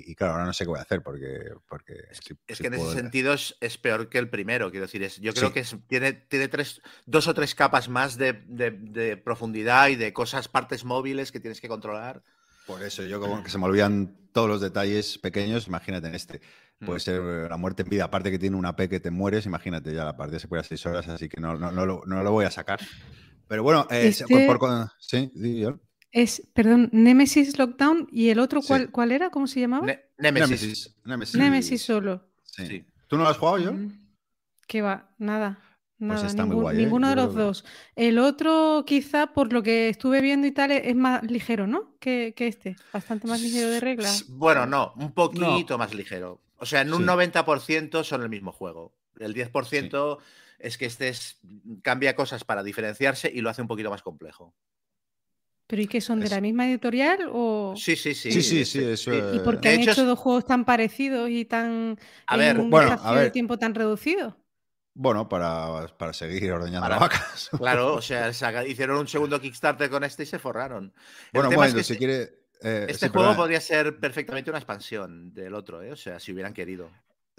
y, 0.06 0.14
claro, 0.14 0.34
ahora 0.34 0.44
no 0.44 0.52
sé 0.52 0.64
qué 0.64 0.68
voy 0.68 0.78
a 0.78 0.82
hacer 0.82 1.02
porque... 1.02 1.52
porque 1.68 1.94
es, 2.10 2.20
que 2.60 2.66
en 2.68 2.74
ese 2.74 2.92
sentido 2.92 3.34
es, 3.34 3.78
peor 3.78 4.08
que 4.08 4.18
el 4.18 4.30
primero, 4.30 4.70
quiero 4.70 4.86
decir, 4.86 5.02
es, 5.02 5.18
yo 5.20 5.34
creo 5.34 5.52
que 5.52 5.64
tiene, 5.88 6.12
tiene 6.12 6.46
tres, 6.46 6.80
dos 7.06 7.26
o 7.26 7.34
tres 7.34 7.56
capas 7.56 7.88
más 7.88 8.16
de, 8.16 8.32
de, 8.32 9.16
profundidad 9.16 9.88
y 9.88 9.96
de 9.96 10.12
cosas, 10.12 10.46
partes 10.46 10.84
móviles 10.84 11.32
que 11.32 11.40
tienes 11.40 11.60
que 11.60 11.66
controlar. 11.66 12.22
Por 12.68 12.84
eso, 12.84 13.02
yo 13.02 13.18
como 13.18 13.42
que 13.42 13.50
se 13.50 13.58
me 13.58 13.64
olvidan 13.64 14.16
todos 14.32 14.48
los 14.48 14.60
detalles 14.60 15.18
pequeños, 15.18 15.66
imagínate 15.66 16.06
en 16.06 16.14
este. 16.14 16.40
Puede 16.78 16.98
mm. 16.98 17.00
ser 17.00 17.20
la 17.50 17.56
muerte 17.56 17.82
en 17.82 17.88
vida, 17.88 18.04
aparte 18.04 18.30
que 18.30 18.38
tiene 18.38 18.56
una 18.56 18.76
P 18.76 18.88
que 18.88 19.00
te 19.00 19.10
mueres, 19.10 19.44
imagínate 19.44 19.92
ya 19.92 20.04
la 20.04 20.16
partida 20.16 20.38
se 20.38 20.46
puede 20.46 20.60
a 20.60 20.64
seis 20.64 20.86
horas, 20.86 21.08
así 21.08 21.28
que 21.28 21.40
no, 21.40 21.56
no, 21.56 21.72
no, 21.72 21.84
lo, 21.84 22.02
no 22.06 22.22
lo 22.22 22.30
voy 22.30 22.44
a 22.44 22.50
sacar. 22.52 22.78
Pero 23.48 23.64
bueno, 23.64 23.88
eh, 23.90 24.06
este 24.06 24.24
por, 24.46 24.88
sí, 25.00 25.32
Es, 26.12 26.42
perdón, 26.54 26.88
Nemesis 26.92 27.58
Lockdown 27.58 28.08
y 28.10 28.30
el 28.30 28.40
otro, 28.40 28.62
¿cuál, 28.62 28.90
¿cuál 28.90 29.12
era? 29.12 29.30
¿Cómo 29.30 29.46
se 29.46 29.60
llamaba? 29.60 29.86
Nemesis. 30.18 30.96
Nemesis. 31.04 31.34
Nemesis. 31.36 31.82
solo. 31.82 32.28
Sí. 32.42 32.84
¿Tú 33.06 33.16
no 33.16 33.24
lo 33.24 33.28
has 33.28 33.38
jugado 33.38 33.58
yo? 33.58 33.72
Mm. 33.72 33.92
¿Qué 34.66 34.82
va? 34.82 35.10
Nada. 35.18 35.58
Pues 35.98 36.22
está 36.22 36.46
muy 36.46 36.56
guay, 36.56 36.76
¿eh? 36.76 36.80
Ninguno 36.80 37.10
de 37.10 37.16
los 37.16 37.34
dos. 37.34 37.64
El 37.94 38.18
otro, 38.18 38.84
quizá, 38.86 39.28
por 39.28 39.52
lo 39.52 39.62
que 39.62 39.90
estuve 39.90 40.22
viendo 40.22 40.46
y 40.46 40.52
tal, 40.52 40.70
es 40.70 40.96
más 40.96 41.22
ligero, 41.22 41.66
¿no? 41.66 41.94
Que, 42.00 42.32
este. 42.38 42.76
Bastante 42.92 43.28
más 43.28 43.40
ligero 43.42 43.68
de 43.68 43.80
reglas. 43.80 44.24
Bueno, 44.28 44.64
no, 44.64 44.94
un 44.96 45.12
poquito 45.12 45.76
más 45.76 45.94
ligero. 45.94 46.40
O 46.56 46.64
sea, 46.64 46.80
en 46.80 46.94
un 46.94 47.06
90% 47.06 48.02
son 48.02 48.22
el 48.22 48.30
mismo 48.30 48.50
juego. 48.50 48.94
El 49.18 49.34
10% 49.34 50.18
es 50.58 50.78
que 50.78 50.86
este 50.86 51.08
es, 51.08 51.38
cambia 51.82 52.14
cosas 52.14 52.44
para 52.44 52.62
diferenciarse 52.62 53.30
y 53.32 53.42
lo 53.42 53.50
hace 53.50 53.60
un 53.60 53.68
poquito 53.68 53.90
más 53.90 54.02
complejo. 54.02 54.54
¿Pero 55.70 55.82
y 55.82 55.86
qué 55.86 56.00
son? 56.00 56.18
¿De 56.18 56.28
la 56.28 56.40
misma 56.40 56.68
editorial 56.68 57.30
o...? 57.32 57.74
Sí, 57.76 57.94
sí, 57.94 58.12
sí. 58.12 58.32
Sí, 58.32 58.42
sí, 58.42 58.64
sí. 58.64 58.82
Eso, 58.82 59.12
¿Y 59.32 59.38
por 59.38 59.60
qué 59.60 59.68
han 59.68 59.80
hecho, 59.80 60.04
dos 60.04 60.18
juegos 60.18 60.44
tan 60.44 60.64
parecidos 60.64 61.30
y 61.30 61.44
tan... 61.44 61.96
A 62.26 62.36
ver, 62.36 62.58
un 62.58 62.70
bueno, 62.70 62.98
a 63.00 63.12
ver. 63.12 63.24
de 63.24 63.30
tiempo 63.30 63.56
tan 63.56 63.72
reducido? 63.72 64.36
Bueno, 64.94 65.28
para, 65.28 65.86
seguir 66.12 66.50
ordeñando 66.50 66.88
las 66.88 66.98
vacas. 66.98 67.50
Claro, 67.56 67.94
o 67.94 68.02
sea, 68.02 68.32
hicieron 68.66 68.98
un 68.98 69.06
segundo 69.06 69.40
Kickstarter 69.40 69.88
con 69.88 70.02
este 70.02 70.24
y 70.24 70.26
se 70.26 70.40
forraron. 70.40 70.92
bueno, 71.32 71.52
bueno, 71.52 71.80
si 71.84 71.96
quiere. 71.96 72.40
Eh, 72.62 72.86
este 72.88 73.08
juego 73.08 73.36
podría 73.36 73.60
ser 73.60 74.00
perfectamente 74.00 74.50
una 74.50 74.58
expansión 74.58 75.32
del 75.32 75.54
otro, 75.54 75.82
¿eh? 75.82 75.92
o 75.92 75.96
sea, 75.96 76.18
si 76.18 76.32
hubieran 76.32 76.52
querido. 76.52 76.90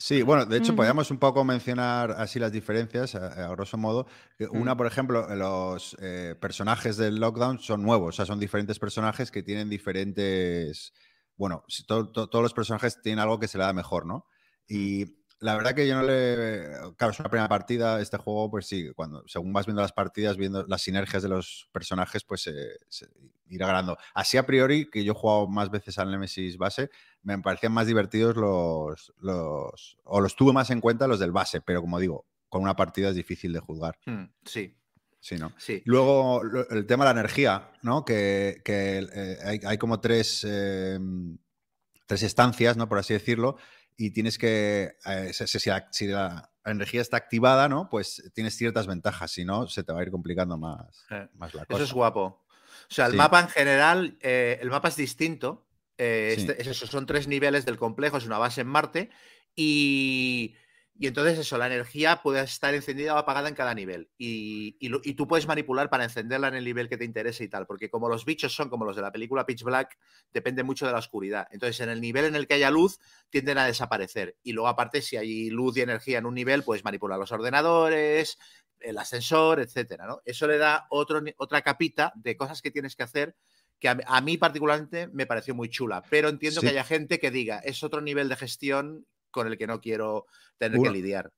Sí, 0.04 0.24
bueno, 0.24 0.48
de 0.48 0.58
hecho, 0.58 0.76
podríamos 0.76 1.12
un 1.12 1.20
poco 1.20 1.44
mencionar 1.44 2.14
así 2.14 2.40
las 2.40 2.52
diferencias, 2.52 3.14
a, 3.14 3.50
grosso 3.50 3.78
modo. 3.78 4.08
Una, 4.50 4.76
por 4.76 4.88
ejemplo, 4.88 5.28
los 5.36 5.96
eh, 6.02 6.34
personajes 6.42 6.98
del 6.98 7.20
Lockdown 7.20 7.60
son 7.60 7.84
nuevos, 7.84 8.10
o 8.10 8.12
sea, 8.16 8.26
son 8.26 8.40
diferentes 8.40 8.80
personajes 8.80 9.30
que 9.30 9.44
tienen 9.44 9.70
diferentes. 9.70 10.92
Bueno, 11.38 11.64
todos 11.86 12.42
los 12.42 12.54
personajes 12.56 13.00
tienen 13.04 13.20
algo 13.20 13.40
que 13.40 13.48
se 13.48 13.60
le 13.60 13.64
da 13.64 13.74
mejor, 13.74 14.08
¿no? 14.08 14.26
Y 14.68 15.21
la 15.42 15.56
verdad 15.56 15.74
que 15.74 15.88
yo 15.88 15.96
no 15.96 16.04
le. 16.04 16.68
Claro, 16.98 17.12
es 17.12 17.20
una 17.20 17.30
primera 17.30 17.50
partida. 17.50 18.00
Este 18.00 18.18
juego, 18.18 18.52
pues 18.52 18.68
sí, 18.68 18.92
cuando 18.96 19.24
según 19.28 19.52
vas 19.52 19.66
viendo 19.66 19.82
las 19.82 19.92
partidas, 19.92 20.38
viendo 20.38 20.66
las 20.68 20.84
sinergias 20.84 21.24
de 21.24 21.30
los 21.30 21.68
personajes, 21.72 22.24
pues 22.24 22.44
se 22.44 23.08
irá 23.50 23.66
ganando. 23.66 23.98
Así 24.14 24.38
a 24.38 24.46
priori, 24.46 24.88
que 24.90 25.04
yo 25.04 25.14
he 25.14 25.16
jugado 25.16 25.48
más 25.48 25.72
veces 25.72 25.98
al 25.98 26.12
Nemesis 26.12 26.58
base, 26.58 26.92
me 27.24 27.40
parecían 27.40 27.74
más 27.74 27.88
divertidos 27.88 28.36
los, 28.36 29.14
los. 29.20 29.98
o 30.04 30.22
los 30.22 30.36
tuve 30.36 30.54
más 30.54 30.70
en 30.70 30.80
cuenta 30.80 31.08
los 31.08 31.20
del 31.20 31.32
base, 31.32 31.60
pero 31.60 31.82
como 31.82 32.00
digo, 32.00 32.28
con 32.48 32.62
una 32.62 32.76
partida 32.76 33.10
es 33.10 33.16
difícil 33.16 33.52
de 33.52 33.62
juzgar. 33.62 33.98
Mm, 34.06 34.26
sí. 34.46 34.78
Sí, 35.20 35.38
¿no? 35.38 35.54
Sí. 35.58 35.82
Luego, 35.86 36.42
el 36.72 36.86
tema 36.86 37.06
de 37.06 37.14
la 37.14 37.20
energía, 37.20 37.72
¿no? 37.84 38.06
Que, 38.06 38.62
eh, 38.66 39.60
hay, 39.66 39.78
como 39.78 40.00
tres, 40.00 40.44
em, 40.44 41.38
tres 42.08 42.24
estancias, 42.24 42.76
¿no? 42.78 42.90
Por 42.90 42.98
así 42.98 43.14
decirlo 43.14 43.58
y 44.02 44.10
tienes 44.10 44.40
que, 44.40 44.96
eh, 45.06 45.32
si, 45.92 46.08
la, 46.08 46.52
energía 46.66 47.02
está 47.02 47.18
activada, 47.18 47.70
¿no? 47.70 47.88
Pues 47.88 48.32
tienes 48.34 48.56
ciertas 48.56 48.88
ventajas, 48.88 49.32
si 49.32 49.46
no, 49.46 49.68
se 49.68 49.84
te 49.84 49.94
va 49.94 50.00
a 50.00 50.04
ir 50.04 50.10
complicando 50.10 50.58
más, 50.58 51.06
eh, 51.12 51.28
más 51.36 51.54
la 51.54 51.66
cosa. 51.66 51.78
Eso 51.78 51.84
es 51.84 51.94
guapo. 51.94 52.44
O 52.90 52.94
sea, 52.94 53.06
el 53.06 53.14
mapa 53.14 53.40
en 53.40 53.50
general, 53.50 54.18
eh, 54.22 54.58
el 54.60 54.72
mapa 54.72 54.88
es 54.88 54.96
distinto. 54.96 55.68
Este, 55.98 56.60
es 56.60 56.78
son 56.78 57.06
tres 57.06 57.28
niveles 57.28 57.64
del 57.64 57.78
complejo, 57.78 58.18
es 58.18 58.26
una 58.26 58.40
base 58.40 58.62
en 58.62 58.68
Marte 58.68 59.12
y 59.56 60.56
y 61.02 61.08
entonces 61.08 61.40
eso, 61.40 61.58
la 61.58 61.66
energía 61.66 62.22
puede 62.22 62.44
estar 62.44 62.76
encendida 62.76 63.16
o 63.16 63.18
apagada 63.18 63.50
en 63.50 63.56
cada 63.56 63.74
nivel. 63.74 64.12
Y, 64.20 64.78
tú 65.16 65.28
puedes 65.28 65.48
manipular 65.48 65.90
para 65.90 66.04
encenderla 66.04 66.50
en 66.50 66.54
el 66.54 66.64
nivel 66.64 66.90
que 66.90 66.96
te 66.96 67.06
interese 67.06 67.44
y 67.44 67.48
tal. 67.48 67.66
Porque 67.66 67.90
como 67.90 68.08
los 68.08 68.24
bichos 68.24 68.54
son 68.54 68.70
como 68.70 68.86
los 68.86 68.96
de 68.96 69.02
la 69.02 69.12
película 69.12 69.48
Pitch 69.48 69.64
Black, 69.64 69.98
depende 70.32 70.62
mucho 70.62 70.86
de 70.86 70.92
la 70.92 71.00
oscuridad. 71.00 71.48
Entonces, 71.50 71.80
en 71.80 71.90
el 71.90 72.02
nivel 72.02 72.26
en 72.26 72.36
el 72.36 72.46
que 72.46 72.54
haya 72.54 72.70
luz, 72.70 73.00
tienden 73.32 73.58
a 73.58 73.66
desaparecer. 73.66 74.38
Y 74.44 74.52
luego, 74.52 74.68
aparte, 74.68 75.02
si 75.02 75.18
hay 75.18 75.50
luz 75.50 75.76
y 75.76 75.82
energía 75.82 76.20
en 76.20 76.28
un 76.28 76.36
nivel, 76.36 76.62
puedes 76.62 76.84
manipular 76.84 77.18
los 77.18 77.32
ordenadores, 77.32 78.38
el 78.80 78.96
ascensor, 79.00 79.60
etcétera. 79.60 80.06
¿no? 80.06 80.22
Eso 80.24 80.46
le 80.46 80.60
da 80.60 80.86
otro, 80.92 81.20
otra 81.38 81.64
capita 81.64 82.14
de 82.16 82.38
cosas 82.38 82.62
que 82.62 82.70
tienes 82.70 82.96
que 82.96 83.02
hacer 83.02 83.36
que 83.82 83.90
a, 83.90 84.22
mí 84.22 84.38
particularmente 84.38 85.08
me 85.08 85.26
pareció 85.26 85.56
muy 85.56 85.68
chula, 85.68 86.04
pero 86.08 86.30
entiendo 86.30 86.62
que 86.62 86.68
haya 86.68 86.84
gente 86.84 87.20
que 87.20 87.32
diga, 87.32 87.58
es 87.58 87.82
otro 87.82 88.00
nivel 88.00 88.30
de 88.30 88.36
gestión 88.36 89.08
con 89.32 89.48
el 89.48 89.58
que 89.58 89.68
no 89.68 89.82
quiero 89.82 90.26
tener 90.58 90.80
que 90.80 90.90
lidiar. 90.90 91.32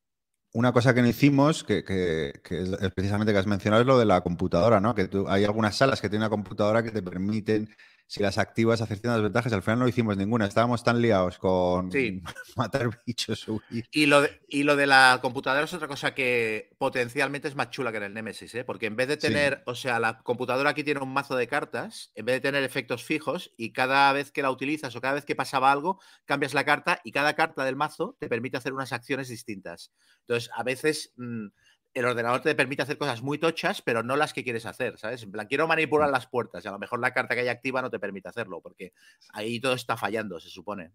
una 0.54 0.72
cosa 0.72 0.94
que 0.94 1.02
no 1.02 1.08
hicimos, 1.08 1.64
que, 1.64 1.80
es, 1.80 2.92
precisamente 2.94 3.34
que 3.34 3.40
has 3.40 3.48
mencionado, 3.48 3.82
es 3.82 3.88
lo 3.88 3.98
de 3.98 4.06
la 4.06 4.22
computadora, 4.22 4.80
¿no? 4.80 4.94
Que 4.94 5.10
hay 5.28 5.44
algunas 5.44 5.76
salas 5.76 6.02
que 6.02 6.10
tienen 6.10 6.24
una 6.24 6.30
computadora 6.30 6.84
que 6.84 6.92
te 6.92 7.02
permiten 7.02 7.70
si 8.08 8.22
las 8.22 8.38
activas 8.38 8.82
hacer 8.82 8.98
ciertas 9.00 9.22
ventajas, 9.22 9.54
al 9.54 9.64
final 9.64 9.80
no 9.80 9.88
hicimos 9.88 10.18
ninguna, 10.18 10.46
estábamos 10.46 10.84
tan 10.84 11.02
liados 11.02 11.38
con 11.38 11.90
matar 12.56 12.90
bichos. 13.06 13.46
Y 13.92 14.06
lo, 14.06 14.22
de, 14.22 14.42
y 14.48 14.64
lo 14.64 14.76
de 14.76 14.88
la 14.88 15.20
computadora 15.22 15.66
es 15.66 15.74
otra 15.74 15.88
cosa 15.88 16.14
que 16.14 16.70
potencialmente 16.78 17.48
es 17.48 17.56
más 17.56 17.70
chula 17.70 17.92
que 17.92 17.98
en 17.98 18.04
el 18.04 18.14
Nemesis, 18.14 18.54
¿eh? 18.56 18.64
porque 18.64 18.86
en 18.86 18.96
vez 18.96 19.08
de 19.08 19.18
tener, 19.18 19.64
o 19.66 19.76
sea, 19.76 20.00
la 20.00 20.20
computadora 20.20 20.72
aquí 20.72 20.84
tiene 20.84 21.02
un 21.02 21.14
mazo 21.14 21.36
de 21.36 21.48
cartas, 21.48 22.12
en 22.16 22.26
vez 22.26 22.36
de 22.36 22.42
tener 22.42 22.64
efectos 22.64 23.04
fijos 23.04 23.54
y 23.58 23.72
cada 23.72 24.12
vez 24.14 24.32
que 24.32 24.42
la 24.42 24.52
utilizas 24.52 24.96
o 24.96 25.02
cada 25.02 25.16
vez 25.16 25.26
que 25.26 25.36
pasaba 25.36 25.72
algo, 25.72 26.00
cambias 26.26 26.54
la 26.54 26.66
carta 26.66 27.00
y 27.04 27.12
cada 27.12 27.34
carta 27.34 27.66
del 27.66 27.76
mazo 27.76 28.16
te 28.20 28.30
permite 28.30 28.58
hacer 28.58 28.74
unas 28.74 28.94
acciones 28.94 29.30
distintas. 29.30 29.92
Entonces, 30.22 30.50
a 30.56 30.64
veces... 30.64 31.14
Mm, 31.18 31.48
el 31.94 32.06
ordenador 32.06 32.42
te 32.42 32.56
permite 32.56 32.82
hacer 32.82 32.98
cosas 32.98 33.22
muy 33.22 33.38
tochas, 33.38 33.82
pero 33.82 34.04
no 34.04 34.16
las 34.16 34.34
que 34.34 34.44
quieres 34.44 34.66
hacer, 34.66 34.98
¿sabes? 34.98 35.24
En 35.24 35.32
plan, 35.32 35.48
quiero 35.48 35.68
manipular 35.68 36.10
las 36.10 36.28
puertas 36.28 36.64
y 36.66 36.68
a 36.68 36.72
lo 36.72 36.80
mejor 36.80 37.00
la 37.00 37.14
carta 37.14 37.36
que 37.36 37.42
hay 37.42 37.48
activa 37.48 37.82
no 37.82 37.90
te 37.90 38.00
permite 38.00 38.30
hacerlo, 38.30 38.62
porque 38.62 38.94
ahí 39.34 39.60
todo 39.60 39.74
está 39.74 39.96
fallando, 39.98 40.40
se 40.40 40.50
supone. 40.50 40.92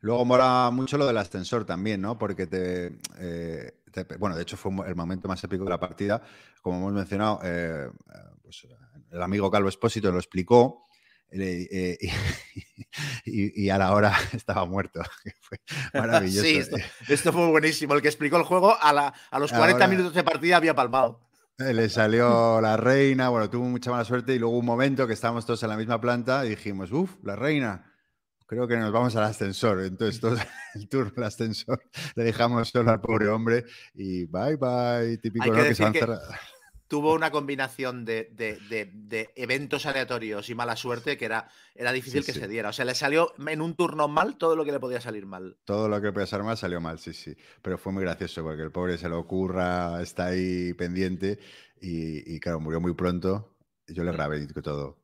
Luego 0.00 0.24
mola 0.24 0.70
mucho 0.72 0.98
lo 0.98 1.06
del 1.06 1.16
ascensor 1.16 1.64
también, 1.64 2.00
¿no? 2.00 2.18
Porque 2.18 2.46
te, 2.46 2.98
eh, 3.18 3.72
bueno, 4.18 4.34
de 4.36 4.42
hecho 4.42 4.56
fue 4.56 4.72
el 4.88 4.96
momento 4.96 5.28
más 5.28 5.42
épico 5.44 5.64
de 5.64 5.70
la 5.70 5.78
partida. 5.78 6.20
Como 6.60 6.78
hemos 6.78 6.92
mencionado, 6.92 7.38
eh, 7.44 7.88
pues, 8.42 8.66
el 9.12 9.22
amigo 9.22 9.50
Calvo 9.50 9.68
Espósito 9.68 10.10
lo 10.10 10.18
explicó 10.18 10.88
eh, 11.32 11.98
y, 13.24 13.68
a 13.70 13.78
la 13.78 13.92
hora 13.92 14.14
estaba 14.32 14.64
muerto. 14.66 15.02
fue 15.40 15.58
maravilloso. 15.94 16.46
sí, 16.46 16.60
esto, 17.08 17.32
fue 17.32 17.48
buenísimo. 17.48 17.94
El 17.94 18.02
que 18.02 18.08
explicó 18.08 18.36
el 18.36 18.44
juego 18.44 18.76
a, 18.80 19.12
los 19.38 19.52
40 19.52 19.86
minutos 19.88 20.14
de 20.14 20.22
partida 20.22 20.56
había 20.56 20.74
palmado. 20.74 21.20
Eh, 21.58 21.74
le 21.74 21.88
salió 21.88 22.60
la 22.60 22.76
reina, 22.76 23.28
bueno, 23.28 23.48
tuvo 23.48 23.64
mucha 23.64 23.90
mala 23.90 24.04
suerte 24.04 24.34
y 24.34 24.38
luego 24.38 24.56
un 24.56 24.66
momento 24.66 25.06
que 25.06 25.12
estábamos 25.12 25.44
todos 25.46 25.62
en 25.62 25.68
la 25.68 25.76
misma 25.76 26.00
planta 26.00 26.44
y 26.46 26.50
dijimos, 26.50 26.90
uff, 26.92 27.16
la 27.22 27.36
reina, 27.36 27.92
creo 28.46 28.66
que 28.66 28.76
nos 28.76 28.90
vamos 28.90 29.14
al 29.16 29.24
ascensor. 29.24 29.82
Entonces, 29.82 30.20
todo 30.20 30.36
el 30.74 30.88
turno 30.88 31.12
al 31.18 31.24
ascensor 31.24 31.82
le 32.14 32.24
dejamos 32.24 32.68
solo 32.68 32.90
al 32.90 33.00
pobre 33.00 33.28
hombre 33.28 33.64
y 33.94 34.24
bye 34.26 34.56
bye, 34.56 35.18
típico 35.18 35.46
¿no? 35.46 35.62
que 35.62 35.74
se 35.74 35.82
van 35.82 35.94
tuvo 36.92 37.14
una 37.14 37.30
combinación 37.30 38.04
de, 38.04 39.30
eventos 39.34 39.86
aleatorios 39.86 40.50
y 40.50 40.54
mala 40.54 40.76
suerte 40.76 41.16
que 41.16 41.24
era, 41.24 41.48
era 41.74 41.90
difícil 41.90 42.22
que 42.22 42.34
se 42.34 42.46
diera. 42.46 42.68
O 42.68 42.72
sea, 42.74 42.84
le 42.84 42.94
salió 42.94 43.32
en 43.46 43.62
un 43.62 43.74
turno 43.76 44.08
mal 44.08 44.36
todo 44.36 44.56
lo 44.56 44.62
que 44.66 44.72
le 44.72 44.78
podía 44.78 45.00
salir 45.00 45.24
mal. 45.24 45.56
Todo 45.64 45.88
lo 45.88 46.02
que 46.02 46.12
podía 46.12 46.26
salir 46.26 46.44
mal 46.44 46.58
salió 46.58 46.82
mal, 46.82 46.98
sí, 46.98 47.14
sí. 47.14 47.34
Pero 47.62 47.78
fue 47.78 47.94
muy 47.94 48.02
gracioso 48.02 48.42
porque 48.42 48.60
el 48.60 48.70
pobre 48.70 48.98
se 48.98 49.08
lo 49.08 49.18
ocurra, 49.18 50.02
está 50.02 50.26
ahí 50.26 50.74
pendiente 50.74 51.38
y, 51.80 52.34
y 52.34 52.38
claro, 52.40 52.60
murió 52.60 52.78
muy 52.78 52.92
pronto. 52.92 53.56
Yo 53.86 54.04
le 54.04 54.10
mm. 54.10 54.14
grabé 54.14 54.46
todo. 54.62 55.01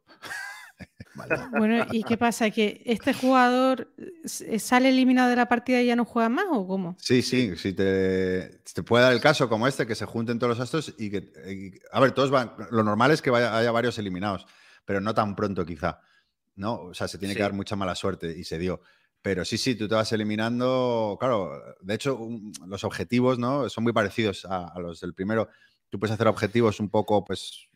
Bueno, 1.58 1.86
¿y 1.90 2.02
qué 2.02 2.16
pasa? 2.16 2.50
¿Que 2.50 2.82
este 2.84 3.12
jugador 3.12 3.92
eh, 3.96 4.58
sale 4.58 4.90
eliminado 4.90 5.30
de 5.30 5.36
la 5.36 5.48
partida 5.48 5.80
y 5.82 5.86
ya 5.86 5.96
no 5.96 6.04
juega 6.04 6.28
más 6.28 6.46
o 6.50 6.66
cómo? 6.66 6.96
Sí, 7.00 7.22
sí, 7.22 7.56
sí 7.56 7.72
te, 7.72 8.60
te 8.72 8.82
puede 8.82 9.04
dar 9.04 9.12
el 9.12 9.20
caso 9.20 9.48
como 9.48 9.66
este, 9.66 9.86
que 9.86 9.94
se 9.94 10.06
junten 10.06 10.38
todos 10.38 10.56
los 10.56 10.60
astros 10.60 10.94
y 10.98 11.10
que, 11.10 11.80
a 11.92 12.00
ver, 12.00 12.12
todos 12.12 12.30
van, 12.30 12.52
lo 12.70 12.82
normal 12.82 13.10
es 13.10 13.22
que 13.22 13.30
haya 13.30 13.70
varios 13.70 13.98
eliminados, 13.98 14.46
pero 14.84 15.00
no 15.00 15.14
tan 15.14 15.34
pronto 15.34 15.64
quizá, 15.64 16.00
¿no? 16.56 16.74
O 16.74 16.94
sea, 16.94 17.08
se 17.08 17.18
tiene 17.18 17.34
que 17.34 17.42
dar 17.42 17.52
mucha 17.52 17.76
mala 17.76 17.94
suerte 17.94 18.36
y 18.36 18.44
se 18.44 18.58
dio. 18.58 18.80
Pero 19.20 19.44
sí, 19.44 19.58
sí, 19.58 19.74
tú 19.74 19.88
te 19.88 19.96
vas 19.96 20.12
eliminando, 20.12 21.16
claro, 21.18 21.60
de 21.80 21.94
hecho, 21.94 22.18
los 22.66 22.84
objetivos, 22.84 23.38
¿no? 23.38 23.68
Son 23.68 23.82
muy 23.82 23.92
parecidos 23.92 24.44
a, 24.44 24.68
a 24.68 24.78
los 24.78 25.00
del 25.00 25.12
primero. 25.12 25.48
Tú 25.90 25.98
puedes 25.98 26.14
hacer 26.14 26.28
objetivos 26.28 26.78
un 26.78 26.88
poco, 26.88 27.24
pues, 27.24 27.68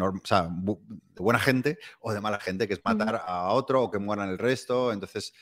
o 0.00 0.20
sea, 0.24 0.48
de 0.50 1.22
buena 1.22 1.38
gente 1.38 1.78
o 2.00 2.12
de 2.12 2.20
mala 2.20 2.40
gente, 2.40 2.66
que 2.66 2.74
es 2.74 2.80
matar 2.84 3.22
a 3.26 3.50
otro 3.52 3.82
o 3.82 3.90
que 3.90 3.98
mueran 3.98 4.28
el 4.28 4.38
resto. 4.38 4.92
Entonces, 4.92 5.32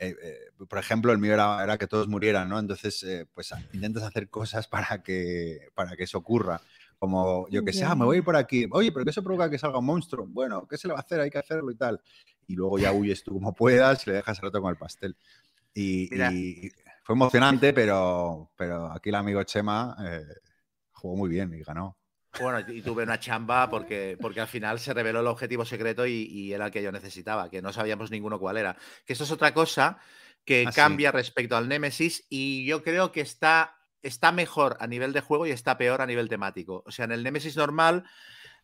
eh, 0.00 0.14
eh, 0.22 0.64
por 0.68 0.78
ejemplo, 0.78 1.10
el 1.10 1.18
mío 1.18 1.34
era, 1.34 1.76
que 1.76 1.88
todos 1.88 2.06
murieran, 2.06 2.48
¿no? 2.48 2.58
Entonces, 2.58 3.02
eh, 3.02 3.26
pues 3.34 3.52
intentas 3.72 4.04
hacer 4.04 4.30
cosas 4.30 4.68
para 4.68 5.02
que, 5.02 5.68
para 5.74 5.96
que 5.96 6.04
eso 6.04 6.18
ocurra. 6.18 6.60
Como 6.98 7.48
yo 7.48 7.64
que 7.64 7.72
sé, 7.72 7.84
ah, 7.84 7.94
me 7.94 8.04
voy 8.04 8.16
a 8.16 8.18
ir 8.18 8.24
por 8.24 8.34
aquí. 8.34 8.66
Oye, 8.72 8.90
pero 8.90 9.04
¿qué 9.04 9.10
eso 9.10 9.22
provoca 9.22 9.48
que 9.48 9.58
salga 9.58 9.78
un 9.78 9.84
monstruo? 9.84 10.26
Bueno, 10.26 10.66
¿qué 10.66 10.76
se 10.76 10.88
le 10.88 10.94
va 10.94 11.00
a 11.00 11.02
hacer? 11.02 11.20
Hay 11.20 11.30
que 11.30 11.38
hacerlo 11.38 11.70
y 11.70 11.76
tal. 11.76 12.00
Y 12.48 12.54
luego 12.54 12.78
ya 12.78 12.92
huyes 12.92 13.22
tú 13.22 13.34
como 13.34 13.54
puedas 13.54 14.04
y 14.06 14.10
le 14.10 14.16
dejas 14.16 14.38
el 14.40 14.46
otro 14.46 14.62
con 14.62 14.70
el 14.70 14.76
pastel. 14.76 15.16
Y, 15.74 16.08
fue 17.04 17.14
emocionante, 17.14 17.72
pero, 17.72 18.50
pero 18.56 18.92
aquí 18.92 19.08
el 19.08 19.14
amigo 19.14 19.42
Chema 19.44 19.96
jugó 20.92 21.16
muy 21.16 21.30
bien 21.30 21.54
y 21.54 21.62
ganó. 21.62 21.97
Bueno, 22.40 22.60
y 22.68 22.82
tuve 22.82 23.02
una 23.02 23.18
chamba 23.18 23.68
porque, 23.68 24.16
porque 24.20 24.40
al 24.40 24.48
final 24.48 24.78
se 24.78 24.94
reveló 24.94 25.20
el 25.20 25.26
objetivo 25.26 25.64
secreto 25.64 26.06
y, 26.06 26.52
era 26.52 26.66
el 26.66 26.72
que 26.72 26.82
yo 26.82 26.92
necesitaba, 26.92 27.50
que 27.50 27.62
no 27.62 27.72
sabíamos 27.72 28.10
ninguno 28.10 28.38
cuál 28.38 28.56
era. 28.56 28.76
Que 29.04 29.12
esto 29.12 29.24
es 29.24 29.30
otra 29.30 29.52
cosa 29.54 29.98
que 30.44 30.64
ah, 30.66 30.72
cambia 30.72 31.12
respecto 31.12 31.56
al 31.56 31.68
Nemesis 31.68 32.26
y 32.28 32.64
yo 32.66 32.82
creo 32.82 33.12
que 33.12 33.20
está, 33.20 33.76
está 34.02 34.32
mejor 34.32 34.76
a 34.80 34.86
nivel 34.86 35.12
de 35.12 35.20
juego 35.20 35.46
y 35.46 35.50
está 35.50 35.76
peor 35.76 36.00
a 36.00 36.06
nivel 36.06 36.28
temático. 36.28 36.82
O 36.86 36.90
sea, 36.90 37.04
en 37.04 37.12
el 37.12 37.22
Nemesis 37.22 37.56
normal 37.56 38.04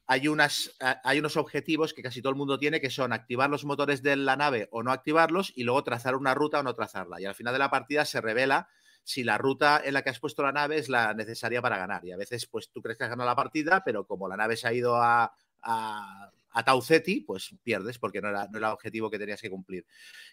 hay, 0.07 0.28
unas, 0.28 0.73
hay 1.02 1.19
unos 1.19 1.37
objetivos 1.37 1.95
que 1.95 2.02
casi 2.02 2.21
todo 2.21 2.31
el 2.31 2.37
mundo 2.37 2.59
tiene, 2.59 2.81
que 2.81 2.90
son 2.90 3.12
activar 3.12 3.50
los 3.50 3.64
motores 3.64 4.02
de 4.02 4.16
la 4.16 4.37
nave 4.37 4.69
o 4.71 4.83
no 4.83 4.93
activarlos 4.93 5.52
y 5.57 5.64
luego 5.64 5.83
trazar 5.85 6.14
una 6.14 6.35
ruta 6.35 6.61
o 6.61 6.62
no 6.62 6.75
trazarla. 6.75 7.21
Y 7.21 7.25
al 7.25 7.35
final 7.35 7.52
de 7.52 7.59
la 7.59 7.71
partida 7.71 8.04
se 8.04 8.21
revela 8.21 8.69
si 9.04 9.23
la 9.23 9.38
ruta 9.38 9.82
en 9.84 9.94
la 9.94 10.02
que 10.02 10.11
has 10.11 10.18
puesto 10.18 10.42
la 10.42 10.52
nave 10.52 10.78
es 10.78 10.88
la 10.88 11.14
necesaria 11.14 11.62
para 11.62 11.78
ganar. 11.78 12.04
Y 12.04 12.12
a 12.12 12.16
veces, 12.16 12.46
pues 12.46 12.70
tú 12.70 12.82
crees 12.82 12.99
que 12.99 13.04
has 13.04 13.11
ganado 13.11 13.28
la 13.28 13.37
partida, 13.37 13.82
pero 13.84 14.06
como 14.06 14.26
la 14.26 14.37
nave 14.37 14.56
se 14.56 14.66
ha 14.66 14.73
ido 14.73 14.96
a, 14.96 15.32
a 15.62 16.32
Tauceti, 16.62 17.20
pues 17.20 17.54
pierdes 17.62 17.99
porque 17.99 18.20
no 18.20 18.28
era, 18.28 18.46
no 18.49 18.58
era, 18.58 18.68
el 18.68 18.75
objetivo 18.75 19.11
que 19.11 19.18
tenías 19.18 19.40
que 19.40 19.50
cumplir. 19.50 19.87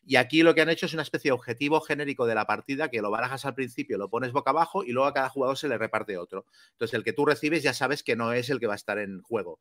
Y 0.05 0.17
aquí 0.17 0.43
lo 0.43 0.53
que 0.53 0.61
han 0.61 0.69
hecho 0.69 0.85
es 0.85 0.93
una 0.93 1.01
especie 1.01 1.29
de 1.29 1.33
objetivo 1.33 1.81
genérico 1.81 2.27
de 2.27 2.35
la 2.35 2.45
partida 2.45 2.89
que 2.89 3.01
lo 3.01 3.09
barajas 3.09 3.45
al 3.45 3.55
principio, 3.55 3.97
lo 3.97 4.09
pones 4.09 4.31
boca 4.31 4.51
abajo 4.51 4.83
y 4.83 4.91
luego 4.91 5.07
a 5.07 5.13
cada 5.13 5.29
jugador 5.29 5.57
se 5.57 5.67
le 5.67 5.77
reparte 5.77 6.17
otro. 6.17 6.45
Entonces 6.73 6.93
el 6.93 7.03
que 7.03 7.13
tú 7.13 7.25
recibes 7.25 7.63
ya 7.63 7.73
sabes 7.73 8.03
que 8.03 8.15
no 8.15 8.33
es 8.33 8.49
el 8.49 8.59
que 8.59 8.67
va 8.67 8.73
a 8.73 8.75
estar 8.75 8.99
en 8.99 9.21
juego. 9.21 9.59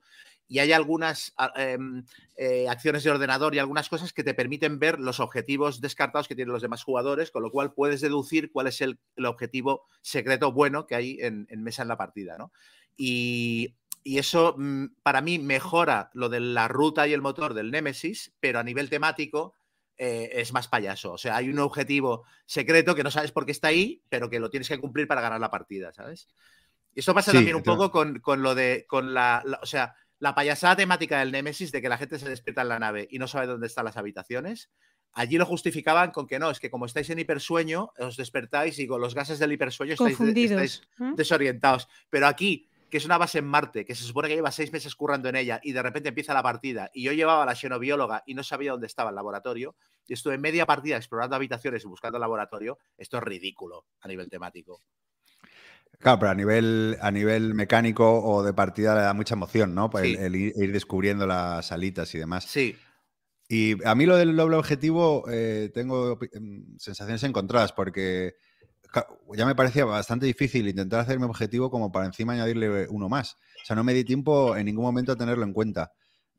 Y 0.49 0.59
hay 0.59 0.73
algunas 0.73 1.33
em, 1.55 2.05
eh, 2.37 2.69
acciones 2.69 3.05
de 3.05 3.11
ordenador 3.11 3.55
y 3.55 3.61
algunas 3.61 3.89
cosas 3.89 4.13
que 4.13 4.25
te 4.25 4.35
permiten 4.35 4.81
ver 4.81 4.99
los 4.99 5.21
objetivos 5.21 5.81
descartados 5.81 6.27
que 6.27 6.35
tienen 6.35 6.53
los 6.53 6.63
demás 6.63 6.83
jugadores, 6.83 7.31
con 7.31 7.43
lo 7.43 7.53
cual 7.53 7.73
puedes 7.73 8.01
deducir 8.01 8.51
cuál 8.51 8.67
es 8.67 8.81
el, 8.81 8.99
objetivo 9.25 9.87
secreto 10.03 10.53
bueno 10.53 10.87
que 10.87 10.97
hay 10.97 11.19
en, 11.21 11.47
en 11.51 11.63
mesa 11.63 11.83
en 11.83 11.89
la 11.89 11.97
partida. 11.97 12.37
¿no? 12.37 12.53
Y 12.97 13.77
y 14.03 14.19
eso 14.19 14.55
mm, 14.57 14.87
para 15.03 15.21
mí 15.21 15.39
mejora 15.39 16.11
lo 16.15 16.29
de 16.29 16.41
la 16.41 16.69
ruta 16.69 17.07
y 17.07 17.13
el 17.13 17.23
motor 17.23 17.55
del 17.55 17.71
Nemesis, 17.71 18.33
pero 18.41 18.59
a 18.59 18.65
nivel 18.65 18.89
temático 18.89 19.55
eh, 19.97 20.31
es 20.41 20.53
más 20.53 20.69
payaso. 20.69 21.13
O 21.13 21.19
sea, 21.19 21.37
hay 21.37 21.51
un 21.51 21.59
objetivo 21.59 22.25
secreto 22.47 22.95
que 22.95 23.03
no 23.03 23.11
sabes 23.11 23.33
por 23.33 23.45
qué 23.45 23.53
está 23.53 23.69
ahí, 23.69 24.03
pero 24.09 24.31
que 24.31 24.41
lo 24.41 24.51
tienes 24.51 24.69
que 24.69 24.79
cumplir 24.79 25.07
para 25.07 25.21
ganar 25.21 25.41
la 25.41 25.51
partida, 25.51 25.93
¿sabes? 25.93 26.29
Y 26.95 27.01
eso 27.01 27.15
pasa 27.15 27.33
también 27.33 27.57
un 27.57 27.63
poco 27.63 27.91
con, 27.91 28.43
lo 28.43 28.55
de, 28.55 28.87
con 28.89 29.15
la, 29.15 29.45
o 29.63 29.67
sea, 29.67 29.95
la 30.19 30.35
payasada 30.35 30.77
temática 30.77 31.19
del 31.19 31.31
Nemesis 31.31 31.71
de 31.71 31.83
que 31.83 31.89
la 31.89 31.99
gente 31.99 32.19
se 32.19 32.29
despierta 32.29 32.63
en 32.63 32.69
la 32.69 32.79
nave 32.79 33.07
y 33.11 33.19
no 33.19 33.29
sabe 33.29 33.47
dónde 33.47 33.67
están 33.67 33.85
las 33.85 33.97
habitaciones. 33.97 34.71
Allí 35.13 35.39
lo 35.39 35.47
justificaban 35.47 36.13
con 36.13 36.27
que 36.27 36.39
no, 36.39 36.51
es 36.51 36.61
que 36.61 36.71
como 36.71 36.87
estáis 36.87 37.11
en 37.11 37.19
hipersueño, 37.19 37.93
os 37.99 38.17
despertáis 38.17 38.79
y 38.79 38.87
con 38.87 39.01
los 39.01 39.15
gases 39.15 39.39
del 39.39 39.53
hipersueño 39.53 39.95
estáis, 39.95 40.19
estáis 40.21 40.83
desorientados. 41.17 41.89
Pero 42.09 42.27
aquí 42.27 42.69
que 42.91 42.99
es 42.99 43.05
una 43.05 43.19
base 43.19 43.39
en 43.39 43.47
Marte, 43.47 43.85
que 43.85 43.95
se 43.95 44.05
supone 44.05 44.29
que 44.29 44.35
lleva 44.35 44.51
seis 44.51 44.73
meses 44.73 44.95
currando 44.95 45.29
en 45.29 45.37
ella 45.37 45.61
y 45.63 45.73
de 45.73 45.83
repente 45.83 46.09
empieza 46.09 46.35
la 46.35 46.43
partida 46.43 46.91
y 46.93 47.05
yo 47.05 47.13
llevaba 47.13 47.45
a 47.45 47.47
la 47.47 47.55
xenobióloga 47.55 48.23
y 48.27 48.35
no 48.35 48.43
sabía 48.43 48.73
dónde 48.73 48.89
estaba 48.89 49.11
el 49.11 49.17
laboratorio 49.17 49.77
y 50.07 50.15
estuve 50.15 50.39
media 50.39 50.67
partida 50.67 50.97
explorando 50.97 51.37
habitaciones 51.37 51.85
y 51.85 51.89
buscando 51.89 52.19
el 52.19 52.23
laboratorio, 52.23 52.79
esto 52.99 53.19
es 53.19 53.23
ridículo 53.23 53.87
a 54.01 54.09
nivel 54.09 54.29
temático. 54.29 54.83
Claro, 55.99 56.19
pero 56.19 56.31
a 56.31 56.35
nivel, 56.35 56.97
a 57.01 57.11
nivel 57.11 57.55
mecánico 57.55 58.23
o 58.23 58.43
de 58.43 58.55
partida 58.55 58.95
le 58.95 59.03
da 59.03 59.13
mucha 59.13 59.35
emoción, 59.35 59.75
¿no? 59.75 59.91
Pues 59.91 60.19
el, 60.19 60.35
ir, 60.35 60.73
descubriendo 60.73 61.27
las 61.27 61.67
salitas 61.67 62.15
y 62.15 62.19
demás. 62.19 62.45
Sí. 62.45 62.77
Y 63.49 63.85
a 63.87 63.95
mí 63.95 64.07
lo 64.07 64.17
del 64.17 64.35
doble 64.35 64.57
objetivo 64.57 65.25
eh, 65.31 65.71
tengo 65.75 66.19
em, 66.33 66.79
sensaciones 66.79 67.23
encontradas 67.25 67.73
porque 67.73 68.37
ya 69.37 69.47
me 69.47 69.55
parecía 69.55 69.85
bastante 69.85 70.27
difícil 70.27 70.69
intentar 70.69 71.01
hacer 71.01 71.19
mi 71.19 71.25
objetivo 71.25 71.71
como 71.71 71.93
para 71.93 72.07
encima 72.07 72.33
añadirle 72.33 72.89
uno 72.89 73.09
más. 73.09 73.37
O 73.63 73.67
sea, 73.67 73.77
no 73.77 73.85
me 73.85 73.95
di 73.95 74.05
tiempo 74.05 74.57
en 74.57 74.67
ningún 74.67 74.85
momento 74.85 75.13
a 75.13 75.17
tenerlo 75.17 75.45
en 75.45 75.53
cuenta. 75.53 75.93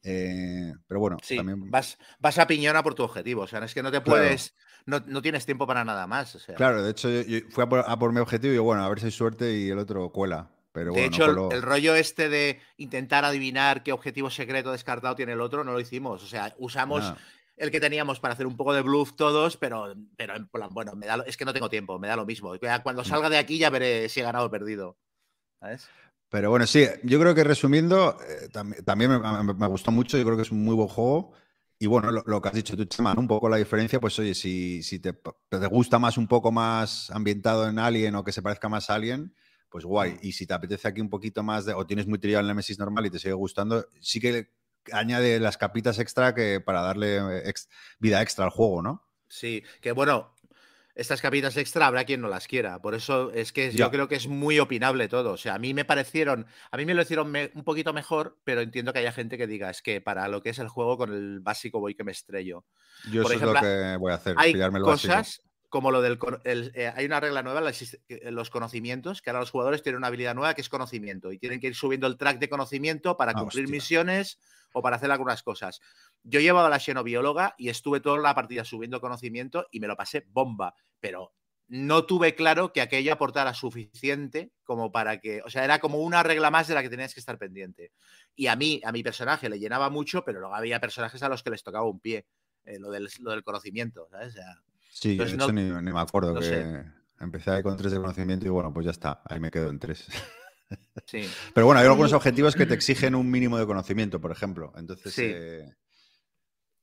Eh, 0.04 0.74
pero 0.88 1.00
bueno, 1.00 1.18
también... 1.36 1.70
vas, 1.70 1.98
vas 2.20 2.40
a 2.40 2.48
piñona 2.48 2.84
por 2.84 2.96
tu 2.96 3.04
objetivo. 3.04 3.44
O 3.44 3.48
sea, 3.48 3.64
es 3.64 3.74
que 3.74 3.84
no 3.84 3.92
te 3.92 4.02
puedes, 4.02 4.56
no, 4.86 5.22
tienes 5.22 5.46
tiempo 5.46 5.68
para 5.68 5.86
nada 5.86 6.08
más. 6.08 6.38
Claro, 6.56 6.84
de 6.84 6.92
hecho, 6.92 7.10
yo, 7.10 7.40
fui 7.50 7.64
a 7.64 7.98
por, 7.98 8.14
mi 8.14 8.20
objetivo 8.20 8.54
y 8.54 8.56
yo, 8.58 8.64
bueno, 8.64 8.84
a 8.84 8.90
ver 8.90 9.00
si 9.00 9.08
hay 9.08 9.12
suerte 9.12 9.54
y 9.54 9.70
el 9.70 9.78
otro 9.78 10.10
cuela. 10.12 10.50
Pero 10.74 10.94
de 10.94 11.06
hecho, 11.06 11.52
el, 11.52 11.62
rollo 11.62 11.96
este 11.96 12.30
de 12.30 12.62
intentar 12.78 13.26
adivinar 13.26 13.84
qué 13.84 13.92
objetivo 13.92 14.30
secreto 14.30 14.72
descartado 14.72 15.16
tiene 15.16 15.34
el 15.34 15.42
otro, 15.42 15.66
no 15.66 15.74
lo 15.74 15.80
hicimos. 15.82 16.24
O 16.24 16.28
sea, 16.28 16.56
usamos 16.60 17.14
el 17.62 17.70
que 17.70 17.80
teníamos 17.80 18.20
para 18.20 18.34
hacer 18.34 18.48
un 18.48 18.58
poco 18.58 18.74
de 18.74 18.82
bluff 18.82 19.14
todos, 19.16 19.56
pero, 19.56 19.94
pero 20.18 20.36
en 20.36 20.48
plan, 20.48 20.70
bueno, 20.72 20.96
me 20.96 21.06
da, 21.06 21.24
es 21.28 21.38
que 21.38 21.46
no 21.46 21.54
tengo 21.54 21.70
tiempo, 21.70 22.00
me 22.00 22.08
da 22.08 22.16
lo 22.16 22.26
mismo. 22.26 22.52
Cuando 22.82 23.04
mm. 23.04 23.06
salga 23.06 23.30
de 23.30 23.38
aquí 23.38 23.60
ya 23.60 23.70
veré 23.70 24.10
si 24.10 24.20
he 24.20 24.24
ganado 24.24 24.48
o 24.48 24.52
perdido. 24.52 24.98
¿Sabes? 25.60 25.88
Pero 26.30 26.50
bueno, 26.50 26.66
sí, 26.66 26.88
yo 27.04 27.20
creo 27.20 27.36
que 27.36 27.44
resumiendo, 27.44 28.18
eh, 28.28 28.50
también, 28.84 29.12
me, 29.12 29.68
gustó 29.68 29.92
mucho, 29.92 30.18
yo 30.18 30.24
creo 30.24 30.38
que 30.38 30.42
es 30.42 30.52
un 30.52 30.64
muy 30.64 30.74
buen 30.74 30.88
juego. 30.88 31.34
Y 31.78 31.86
bueno, 31.86 32.10
lo, 32.12 32.42
que 32.42 32.48
has 32.48 32.56
dicho 32.56 32.76
tú, 32.76 32.86
Chema, 32.86 33.14
un 33.16 33.28
poco 33.28 33.48
la 33.48 33.58
diferencia, 33.58 34.00
pues 34.00 34.18
oye, 34.18 34.34
si, 34.34 34.82
si 34.82 34.98
te, 34.98 35.14
te, 35.14 35.68
gusta 35.68 36.00
más 36.00 36.18
un 36.18 36.28
poco 36.28 36.52
más 36.52 37.12
ambientado 37.12 37.70
en 37.70 37.78
Alien 37.78 38.16
o 38.16 38.24
que 38.24 38.32
se 38.32 38.42
parezca 38.42 38.70
más 38.70 38.90
a 38.90 38.96
Alien, 38.96 39.36
pues 39.70 39.86
guay. 39.86 40.14
Mm. 40.14 40.20
Y 40.24 40.32
si 40.32 40.48
te 40.48 40.56
apetece 40.56 40.88
aquí 40.88 41.00
un 41.00 41.10
poquito 41.10 41.44
más 41.44 41.66
de, 41.66 41.76
o 41.76 41.86
tienes 41.86 42.08
muy 42.08 42.18
trillado 42.18 42.42
el 42.42 42.48
Nemesis 42.48 42.80
normal 42.80 43.06
y 43.06 43.12
te 43.12 43.20
sigue 43.20 43.34
gustando, 43.34 43.86
sí 44.00 44.20
que 44.20 44.50
añade 44.92 45.40
las 45.40 45.58
capitas 45.58 46.00
extra 46.00 46.34
que 46.36 46.62
para 46.62 46.82
darle 46.82 47.18
eh, 47.18 47.54
vida 48.00 48.22
extra 48.22 48.46
al 48.46 48.52
juego, 48.52 48.82
¿no? 48.82 49.08
Sí, 49.28 49.64
que 49.82 49.92
bueno, 49.92 50.36
estas 50.96 51.22
capitas 51.22 51.56
extra 51.58 51.88
habrá 51.88 52.04
quien 52.04 52.22
no 52.22 52.28
las 52.28 52.48
quiera. 52.48 52.82
Por 52.82 52.96
eso 52.96 53.32
es 53.32 53.52
que 53.52 53.72
yo 53.72 53.90
creo 53.92 54.08
que 54.08 54.16
es 54.16 54.28
muy 54.28 54.60
opinable 54.60 55.08
todo. 55.08 55.32
O 55.32 55.38
sea, 55.38 55.56
a 55.56 55.60
mí 55.60 55.74
me 55.74 55.86
parecieron, 55.86 56.46
a 56.70 56.78
mí 56.78 56.86
me 56.86 56.94
lo 56.94 57.02
hicieron 57.02 57.34
un 57.54 57.64
poquito 57.64 57.94
mejor, 57.94 58.40
pero 58.44 58.62
entiendo 58.62 58.92
que 58.94 59.00
haya 59.00 59.12
gente 59.12 59.38
que 59.38 59.48
diga, 59.48 59.70
es 59.70 59.82
que 59.82 60.02
para 60.02 60.28
lo 60.28 60.42
que 60.42 60.50
es 60.50 60.60
el 60.60 60.68
juego 60.68 60.98
con 60.98 61.14
el 61.14 61.40
básico 61.40 61.80
voy 61.80 61.96
que 61.96 62.04
me 62.04 62.12
estrello. 62.12 62.66
Yo 63.12 63.22
eso 63.22 63.34
es 63.34 63.42
lo 63.42 63.54
que 63.54 63.98
voy 64.00 64.12
a 64.12 64.16
hacer, 64.16 64.36
hay 64.38 64.54
cosas 64.82 65.42
como 65.72 65.90
lo 65.90 66.02
del... 66.02 66.20
Eh, 66.44 66.92
hay 66.94 67.06
una 67.06 67.22
regla 67.22 67.42
nueva 67.42 67.72
en 68.10 68.36
los 68.36 68.50
conocimientos, 68.50 69.22
que 69.22 69.30
ahora 69.30 69.40
los 69.40 69.52
jugadores 69.52 69.82
tienen 69.82 70.00
una 70.00 70.08
habilidad 70.08 70.36
nueva 70.36 70.54
que 70.54 70.60
es 70.60 70.68
conocimiento 70.68 71.32
y 71.32 71.40
tienen 71.40 71.62
que 71.62 71.68
ir 71.68 71.76
subiendo 71.76 72.08
el 72.08 72.18
track 72.18 72.40
de 72.40 72.50
conocimiento 72.50 73.16
para 73.16 73.32
ah, 73.32 73.36
cumplir 73.36 73.70
misiones 73.70 74.38
o 74.74 74.82
para 74.82 74.98
hacer 74.98 75.10
algunas 75.10 75.44
cosas. 75.44 75.80
Yo 76.24 76.42
he 76.42 76.44
llevado 76.44 76.68
a 76.68 76.70
la 76.70 76.78
xenobióloga 76.78 77.56
y 77.58 77.70
estuve 77.70 78.02
toda 78.02 78.20
la 78.20 78.36
partida 78.36 78.66
subiendo 78.66 79.00
conocimiento 79.00 79.66
y 79.72 79.80
me 79.80 79.88
lo 79.88 79.96
pasé 79.96 80.26
bomba, 80.28 80.76
pero 81.00 81.34
no 81.70 82.06
tuve 82.06 82.36
claro 82.36 82.74
que 82.74 82.82
aquello 82.82 83.14
aportara 83.14 83.54
suficiente 83.54 84.52
como 84.66 84.92
para 84.92 85.22
que, 85.22 85.42
o 85.44 85.50
sea, 85.50 85.64
era 85.64 85.80
como 85.80 86.00
una 86.00 86.22
regla 86.22 86.52
más 86.52 86.68
de 86.68 86.74
la 86.74 86.82
que 86.82 86.90
tenías 86.90 87.14
que 87.14 87.22
estar 87.22 87.38
pendiente. 87.38 87.94
Y 88.36 88.48
a 88.48 88.58
mí, 88.58 88.82
a 88.84 88.92
mi 88.92 89.04
personaje 89.04 89.48
le 89.48 89.58
llenaba 89.58 89.90
mucho, 89.90 90.26
pero 90.26 90.42
luego 90.42 90.54
había 90.54 90.82
personajes 90.82 91.24
a 91.24 91.30
los 91.30 91.44
que 91.44 91.52
les 91.52 91.64
tocaba 91.64 91.86
un 91.86 92.02
pie, 92.02 92.28
eh, 92.66 92.78
lo, 92.78 92.92
del, 92.92 93.08
lo, 93.22 93.32
del, 93.32 93.46
conocimiento, 93.46 94.10
¿sabes? 94.12 94.36
Sí, 95.02 95.18
eso 95.20 95.52
ni, 95.52 95.64
me 95.64 96.00
acuerdo 96.00 96.40
que 96.40 96.84
empecé 97.20 97.62
con 97.64 97.76
tres 97.78 97.92
de 97.92 98.00
conocimiento 98.00 98.46
y 98.46 98.50
bueno, 98.50 98.74
pues 98.74 98.86
ya 98.86 98.92
está, 98.92 99.22
ahí 99.26 99.40
me 99.40 99.52
quedo 99.52 99.70
en 99.70 99.80
tres. 99.80 100.08
Sí. 101.06 101.30
Pero 101.54 101.66
bueno, 101.66 101.82
hay 101.82 101.86
algunos 101.86 102.14
objetivos 102.14 102.56
que 102.56 102.66
te 102.66 102.74
exigen 102.76 103.14
un 103.14 103.30
mínimo 103.30 103.58
de 103.58 103.66
conocimiento, 103.66 104.22
por 104.22 104.32
ejemplo. 104.32 104.72
Entonces, 104.78 105.14
sí. 105.14 105.26
Eh, 105.26 105.70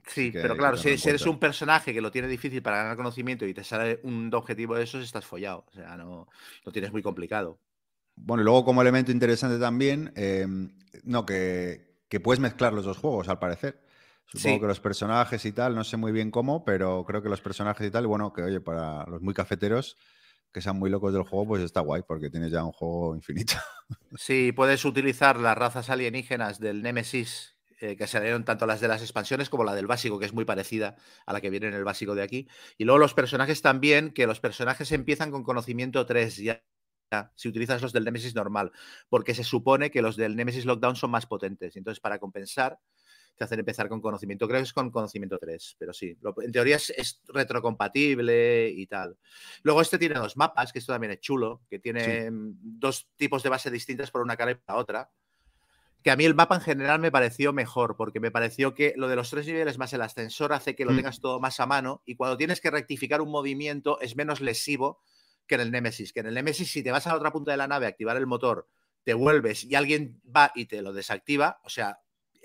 Sí, 0.08 0.30
pero 0.32 0.56
claro, 0.56 0.76
si, 0.76 0.88
eres 0.88 1.26
un 1.26 1.38
personaje 1.38 1.92
que 1.92 2.00
lo 2.00 2.10
tiene 2.10 2.28
difícil 2.28 2.62
para 2.62 2.78
ganar 2.78 2.96
conocimiento 2.96 3.46
y 3.46 3.54
te 3.54 3.64
sale 3.64 4.00
un 4.02 4.32
objetivo 4.32 4.74
de 4.74 4.84
esos, 4.84 5.04
estás 5.04 5.26
follado. 5.26 5.64
O 5.68 5.72
sea, 5.72 5.96
no 5.96 6.28
lo 6.64 6.72
tienes 6.72 6.92
muy 6.92 7.02
complicado. 7.02 7.60
Bueno, 8.16 8.42
y 8.42 8.44
luego 8.44 8.64
como 8.64 8.82
elemento 8.82 9.12
interesante 9.12 9.58
también, 9.58 10.12
em, 10.16 10.70
no, 11.04 11.24
que, 11.26 11.96
puedes 12.22 12.40
mezclar 12.40 12.72
los 12.72 12.84
dos 12.84 12.98
juegos, 12.98 13.28
al 13.28 13.38
parecer. 13.38 13.80
Supongo 14.28 14.60
que 14.60 14.66
los 14.66 14.80
personajes 14.80 15.44
y 15.44 15.52
tal, 15.52 15.74
no 15.74 15.84
sé 15.84 15.96
muy 15.96 16.12
bien 16.12 16.30
cómo, 16.30 16.64
pero 16.64 17.04
creo 17.04 17.22
que 17.22 17.30
los 17.30 17.40
personajes 17.40 17.86
y 17.86 17.90
tal, 17.90 18.06
bueno, 18.06 18.32
que 18.32 18.42
oye, 18.42 18.60
para 18.60 19.06
los 19.06 19.22
muy 19.22 19.32
cafeteros 19.32 19.96
que 20.52 20.60
sean 20.60 20.78
muy 20.78 20.90
locos 20.90 21.12
del 21.12 21.22
juego, 21.22 21.46
pues 21.46 21.62
está 21.62 21.80
guay, 21.80 22.02
porque 22.06 22.30
tienes 22.30 22.50
ya 22.50 22.64
un 22.64 22.72
juego 22.72 23.14
infinito. 23.14 23.54
Sí, 24.18 24.52
puedes 24.52 24.84
utilizar 24.84 25.38
las 25.40 25.56
razas 25.56 25.88
alienígenas 25.88 26.60
del 26.60 26.82
Nemesis 26.82 27.56
eh, 27.80 27.96
que 27.96 28.06
salieron 28.06 28.44
tanto 28.44 28.66
las 28.66 28.80
de 28.80 28.88
las 28.88 29.00
expansiones 29.00 29.48
como 29.48 29.64
la 29.64 29.74
del 29.74 29.86
básico, 29.86 30.18
que 30.18 30.26
es 30.26 30.34
muy 30.34 30.44
parecida 30.44 30.96
a 31.24 31.32
la 31.32 31.40
que 31.40 31.48
viene 31.48 31.68
en 31.68 31.74
el 31.74 31.84
básico 31.84 32.14
de 32.14 32.22
aquí. 32.22 32.48
Y 32.76 32.84
luego 32.84 32.98
los 32.98 33.14
personajes 33.14 33.62
también, 33.62 34.10
que 34.10 34.26
los 34.26 34.40
personajes 34.40 34.92
empiezan 34.92 35.30
con 35.30 35.42
conocimiento 35.42 36.04
3 36.04 36.36
ya. 36.36 36.62
Si 37.36 37.48
utilizas 37.48 37.80
los 37.80 37.94
del 37.94 38.04
Nemesis 38.04 38.34
normal, 38.34 38.72
porque 39.08 39.34
se 39.34 39.44
supone 39.44 39.90
que 39.90 40.02
los 40.02 40.16
del 40.16 40.36
Nemesis 40.36 40.66
Lockdown 40.66 40.96
son 40.96 41.10
más 41.10 41.24
potentes. 41.24 41.76
Entonces, 41.76 42.00
para 42.00 42.18
compensar, 42.18 42.78
te 43.38 43.44
hacen 43.44 43.60
empezar 43.60 43.88
con 43.88 44.00
conocimiento. 44.00 44.46
Creo 44.46 44.60
que 44.60 44.64
es 44.64 44.72
con 44.72 44.90
conocimiento 44.90 45.38
3, 45.38 45.76
pero 45.78 45.92
sí. 45.92 46.16
en 46.42 46.52
teoría 46.52 46.76
es, 46.76 47.22
retrocompatible 47.28 48.68
y 48.68 48.86
tal. 48.86 49.16
Luego, 49.62 49.80
este 49.80 49.98
tiene 49.98 50.16
dos 50.16 50.36
mapas, 50.36 50.72
que 50.72 50.80
esto 50.80 50.92
también 50.92 51.12
es 51.12 51.20
chulo, 51.20 51.62
que 51.70 51.78
tiene 51.78 52.28
dos 52.30 53.08
tipos 53.16 53.42
de 53.42 53.48
base 53.48 53.70
distintas 53.70 54.10
por 54.10 54.22
una 54.22 54.36
cara 54.36 54.50
y 54.50 54.54
por 54.56 54.74
la 54.74 54.76
otra 54.76 55.10
que 56.02 56.12
a 56.12 56.16
mí 56.16 56.24
el 56.24 56.34
mapa 56.34 56.54
en 56.54 56.60
general 56.60 57.00
me 57.00 57.10
pareció 57.10 57.52
mejor, 57.52 57.96
porque 57.96 58.20
me 58.20 58.30
pareció 58.30 58.72
que 58.72 58.94
lo 58.96 59.08
de 59.08 59.16
los 59.16 59.30
tres 59.30 59.46
niveles 59.46 59.78
más 59.78 59.92
el 59.92 60.02
ascensor 60.02 60.52
hace 60.52 60.76
que 60.76 60.84
lo 60.84 60.92
mm. 60.92 60.96
tengas 60.96 61.20
todo 61.20 61.40
más 61.40 61.58
a 61.58 61.66
mano 61.66 62.02
y 62.06 62.14
cuando 62.14 62.36
tienes 62.36 62.60
que 62.60 62.70
rectificar 62.70 63.20
un 63.20 63.30
movimiento 63.30 64.00
es 64.00 64.14
menos 64.14 64.40
lesivo 64.40 65.00
que 65.46 65.56
en 65.56 65.62
el 65.62 65.72
Nemesis. 65.72 66.12
Que 66.12 66.20
en 66.20 66.26
el 66.26 66.34
Nemesis, 66.34 66.70
si 66.70 66.82
te 66.82 66.92
vas 66.92 67.06
a 67.06 67.10
la 67.10 67.16
otra 67.16 67.32
punta 67.32 67.50
de 67.50 67.56
la 67.56 67.66
nave 67.66 67.86
a 67.86 67.88
activar 67.88 68.16
el 68.16 68.26
motor, 68.26 68.68
te 69.02 69.14
vuelves 69.14 69.64
y 69.64 69.74
alguien 69.74 70.20
va 70.24 70.52
y 70.54 70.66
te 70.66 70.82
lo 70.82 70.92
desactiva, 70.92 71.60
o 71.64 71.70
sea, 71.70 72.00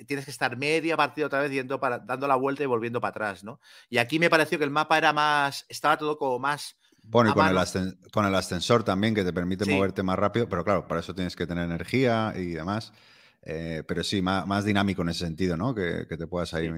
tienes 0.07 0.25
que 0.25 0.31
estar 0.31 0.57
media 0.57 0.97
partida 0.97 1.27
otra 1.27 1.39
vez 1.39 1.51
yendo 1.51 1.79
para, 1.79 1.99
dando 1.99 2.27
la 2.27 2.35
vuelta 2.35 2.63
y 2.63 2.65
volviendo 2.65 3.01
para 3.01 3.09
atrás, 3.09 3.43
¿no? 3.43 3.59
Y 3.89 3.97
aquí 3.97 4.19
me 4.19 4.29
pareció 4.29 4.57
que 4.57 4.63
el 4.63 4.71
mapa 4.71 4.97
era 4.97 5.13
más, 5.13 5.65
estaba 5.69 5.97
todo 5.97 6.17
como 6.17 6.39
más... 6.39 6.77
Bueno, 7.05 7.31
y 7.31 7.33
con 7.33 7.45
el, 7.45 7.97
con 8.11 8.25
el, 8.25 8.33
ascensor 8.33 8.83
también, 8.83 9.13
que 9.13 9.25
te 9.25 9.33
permite 9.33 9.65
moverte 9.65 10.03
más 10.03 10.17
rápido, 10.17 10.47
pero 10.47 10.63
claro, 10.63 10.87
para 10.87 11.01
eso 11.01 11.13
tienes 11.13 11.35
que 11.35 11.45
tener 11.45 11.65
energía 11.65 12.33
y 12.33 12.51
demás. 12.51 12.93
Eh, 13.41 13.83
pero 13.85 14.03
sí, 14.03 14.21
más, 14.21 14.63
dinámico 14.63 15.01
en 15.01 15.09
ese 15.09 15.25
sentido, 15.25 15.57
¿no? 15.57 15.75
Que, 15.75 16.05
te 16.05 16.27
puedas 16.27 16.53
ahí 16.53 16.69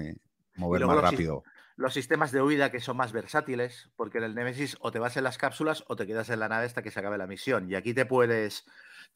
mover 0.56 0.84
más 0.84 1.00
rápido. 1.00 1.44
Los 1.76 1.92
sistemas 1.92 2.32
de 2.32 2.42
huida 2.42 2.70
que 2.70 2.80
son 2.80 2.96
más 2.96 3.12
versátiles, 3.12 3.90
porque 3.96 4.18
en 4.18 4.24
el 4.24 4.34
Nemesis 4.34 4.76
o 4.80 4.90
te 4.90 4.98
vas 4.98 5.16
en 5.18 5.24
las 5.24 5.36
cápsulas 5.36 5.84
o 5.88 5.94
te 5.94 6.06
quedas 6.06 6.30
en 6.30 6.40
la 6.40 6.48
nave 6.48 6.64
hasta 6.64 6.82
que 6.82 6.90
se 6.90 6.98
acabe 6.98 7.18
la 7.18 7.26
misión. 7.26 7.70
Y 7.70 7.74
aquí 7.74 7.92
te 7.92 8.06
puedes, 8.06 8.64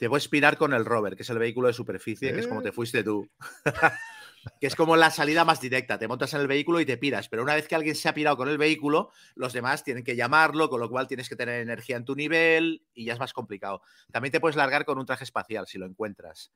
te 0.00 0.08
puedes 0.08 0.28
pirar 0.28 0.56
con 0.56 0.72
el 0.72 0.86
rover, 0.86 1.14
que 1.14 1.24
es 1.24 1.30
el 1.30 1.38
vehículo 1.38 1.68
de 1.68 1.74
superficie, 1.74 2.32
que 2.32 2.40
es 2.40 2.46
como 2.46 2.62
te 2.62 2.70
eh. 2.70 2.72
fuiste 2.72 3.04
tú. 3.04 3.28
que 4.58 4.66
es 4.66 4.74
como 4.74 4.96
la 4.96 5.10
salida 5.10 5.44
más 5.44 5.60
directa. 5.60 5.98
Te 5.98 6.08
montas 6.08 6.32
en 6.32 6.40
el 6.40 6.46
vehículo 6.46 6.80
y 6.80 6.86
te 6.86 6.96
piras. 6.96 7.28
Pero 7.28 7.42
una 7.42 7.54
vez 7.54 7.68
que 7.68 7.74
alguien 7.74 7.94
se 7.94 8.08
ha 8.08 8.14
pirado 8.14 8.38
con 8.38 8.48
el 8.48 8.56
vehículo, 8.56 9.10
los 9.34 9.52
demás 9.52 9.84
tienen 9.84 10.02
que 10.02 10.16
llamarlo, 10.16 10.70
con 10.70 10.80
lo 10.80 10.88
cual 10.88 11.06
tienes 11.06 11.28
que 11.28 11.36
tener 11.36 11.60
energía 11.60 11.98
en 11.98 12.06
tu 12.06 12.16
nivel 12.16 12.82
y 12.94 13.04
ya 13.04 13.12
es 13.12 13.18
más 13.18 13.34
complicado. 13.34 13.82
También 14.10 14.32
te 14.32 14.40
puedes 14.40 14.56
largar 14.56 14.86
con 14.86 14.98
un 14.98 15.04
traje 15.04 15.24
espacial 15.24 15.66
si 15.66 15.76
lo 15.76 15.84
encuentras. 15.84 16.50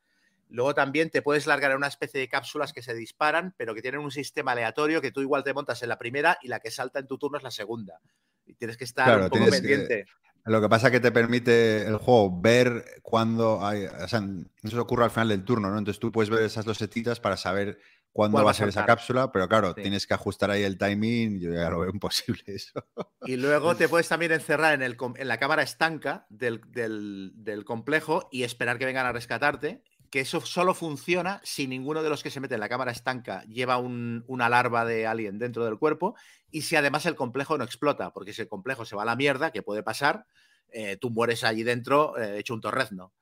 Luego 0.48 0.74
también 0.74 1.10
te 1.10 1.20
puedes 1.20 1.46
largar 1.46 1.72
en 1.72 1.76
una 1.76 1.88
especie 1.88 2.20
de 2.20 2.30
cápsulas 2.30 2.72
que 2.72 2.80
se 2.80 2.94
disparan, 2.94 3.54
pero 3.58 3.74
que 3.74 3.82
tienen 3.82 4.00
un 4.00 4.10
sistema 4.10 4.52
aleatorio 4.52 5.02
que 5.02 5.12
tú 5.12 5.20
igual 5.20 5.44
te 5.44 5.52
montas 5.52 5.82
en 5.82 5.90
la 5.90 5.98
primera 5.98 6.38
y 6.40 6.48
la 6.48 6.60
que 6.60 6.70
salta 6.70 6.98
en 6.98 7.06
tu 7.06 7.18
turno 7.18 7.36
es 7.36 7.44
la 7.44 7.50
segunda. 7.50 8.00
Y 8.46 8.54
tienes 8.54 8.78
que 8.78 8.84
estar 8.84 9.20
un 9.20 9.28
poco 9.28 9.50
pendiente. 9.50 10.06
Lo 10.44 10.60
que 10.60 10.68
pasa 10.68 10.88
es 10.88 10.92
que 10.92 11.00
te 11.00 11.12
permite 11.12 11.86
el 11.86 11.96
juego 11.96 12.40
ver 12.40 12.84
cuándo 13.02 13.64
hay. 13.64 13.86
O 13.86 14.08
sea, 14.08 14.22
eso 14.62 14.82
ocurre 14.82 15.04
al 15.04 15.10
final 15.10 15.28
del 15.28 15.44
turno, 15.44 15.70
¿no? 15.70 15.78
Entonces 15.78 16.00
tú 16.00 16.12
puedes 16.12 16.30
ver 16.30 16.42
esas 16.42 16.64
dos 16.64 16.78
setitas 16.78 17.18
para 17.18 17.36
saber 17.36 17.78
cuándo 18.14 18.44
va 18.44 18.52
a 18.52 18.54
ser 18.54 18.68
esa 18.68 18.86
cápsula, 18.86 19.32
pero 19.32 19.48
claro, 19.48 19.74
tienes 19.74 20.06
que 20.06 20.14
ajustar 20.14 20.50
ahí 20.50 20.62
el 20.62 20.78
timing, 20.78 21.40
yo 21.40 21.52
ya 21.52 21.68
lo 21.68 21.80
veo 21.80 21.90
imposible 21.92 22.42
eso. 22.46 22.86
Y 23.26 23.36
luego 23.36 23.74
te 23.74 23.88
puedes 23.88 24.08
también 24.08 24.32
encerrar 24.32 24.74
en, 24.74 24.82
el, 24.82 24.96
en 25.16 25.28
la 25.28 25.38
cámara 25.38 25.62
estanca 25.62 26.24
del, 26.30 26.60
del, 26.70 27.64
complejo 27.64 28.28
y 28.30 28.44
esperar 28.44 28.78
que 28.78 28.86
vengan 28.86 29.06
a 29.06 29.12
rescatarte 29.12 29.82
que 30.14 30.20
eso 30.20 30.40
solo 30.42 30.74
funciona 30.74 31.40
si 31.42 31.66
ninguno 31.66 32.00
de 32.00 32.08
los 32.08 32.22
que 32.22 32.30
se 32.30 32.38
mete 32.38 32.54
en 32.54 32.60
la 32.60 32.68
cámara 32.68 32.92
estanca 32.92 33.42
lleva 33.46 33.78
una 33.78 34.48
larva 34.48 34.84
de 34.84 35.08
alien 35.08 35.40
dentro 35.40 35.64
del 35.64 35.76
cuerpo 35.76 36.14
y 36.52 36.62
si 36.62 36.76
además 36.76 37.04
el 37.06 37.16
complejo 37.16 37.58
no 37.58 37.64
explota, 37.64 38.12
porque 38.12 38.32
si 38.32 38.42
el 38.42 38.46
complejo 38.46 38.84
se 38.84 38.94
va 38.94 39.02
a 39.02 39.06
la 39.06 39.16
mierda, 39.16 39.50
que 39.50 39.64
puede 39.64 39.82
pasar, 39.82 40.24
eh, 40.68 40.98
tú 40.98 41.10
mueres 41.10 41.42
allí 41.42 41.64
dentro 41.64 42.16
eh, 42.16 42.38
hecho 42.38 42.54
un 42.54 42.60
torrezno. 42.60 43.12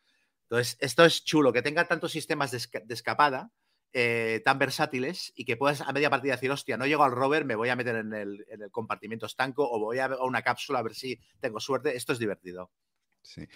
Entonces, 0.42 0.76
esto 0.80 1.06
es 1.06 1.24
chulo, 1.24 1.50
que 1.50 1.62
tenga 1.62 1.88
tantos 1.88 2.12
sistemas 2.12 2.50
de, 2.50 2.58
escapada 2.90 3.50
eh, 3.94 4.42
tan 4.44 4.58
versátiles 4.58 5.32
y 5.34 5.46
que 5.46 5.56
puedas 5.56 5.80
a 5.80 5.94
media 5.94 6.10
partida 6.10 6.34
decir, 6.34 6.50
hostia, 6.50 6.76
no 6.76 6.84
llego 6.84 7.04
al 7.04 7.12
rover, 7.12 7.46
me 7.46 7.54
voy 7.54 7.70
a 7.70 7.76
meter 7.76 7.96
en 7.96 8.12
el, 8.12 8.44
en 8.50 8.60
el 8.60 8.70
compartimento 8.70 9.24
estanco 9.24 9.66
o 9.66 9.80
voy 9.80 9.98
a 9.98 10.08
una 10.20 10.42
cápsula 10.42 10.80
a 10.80 10.82
ver 10.82 10.94
si 10.94 11.18
tengo 11.40 11.58
suerte. 11.58 11.96
Esto 11.96 12.12
es 12.12 12.18
divertido. 12.18 12.70
Sí. 13.22 13.48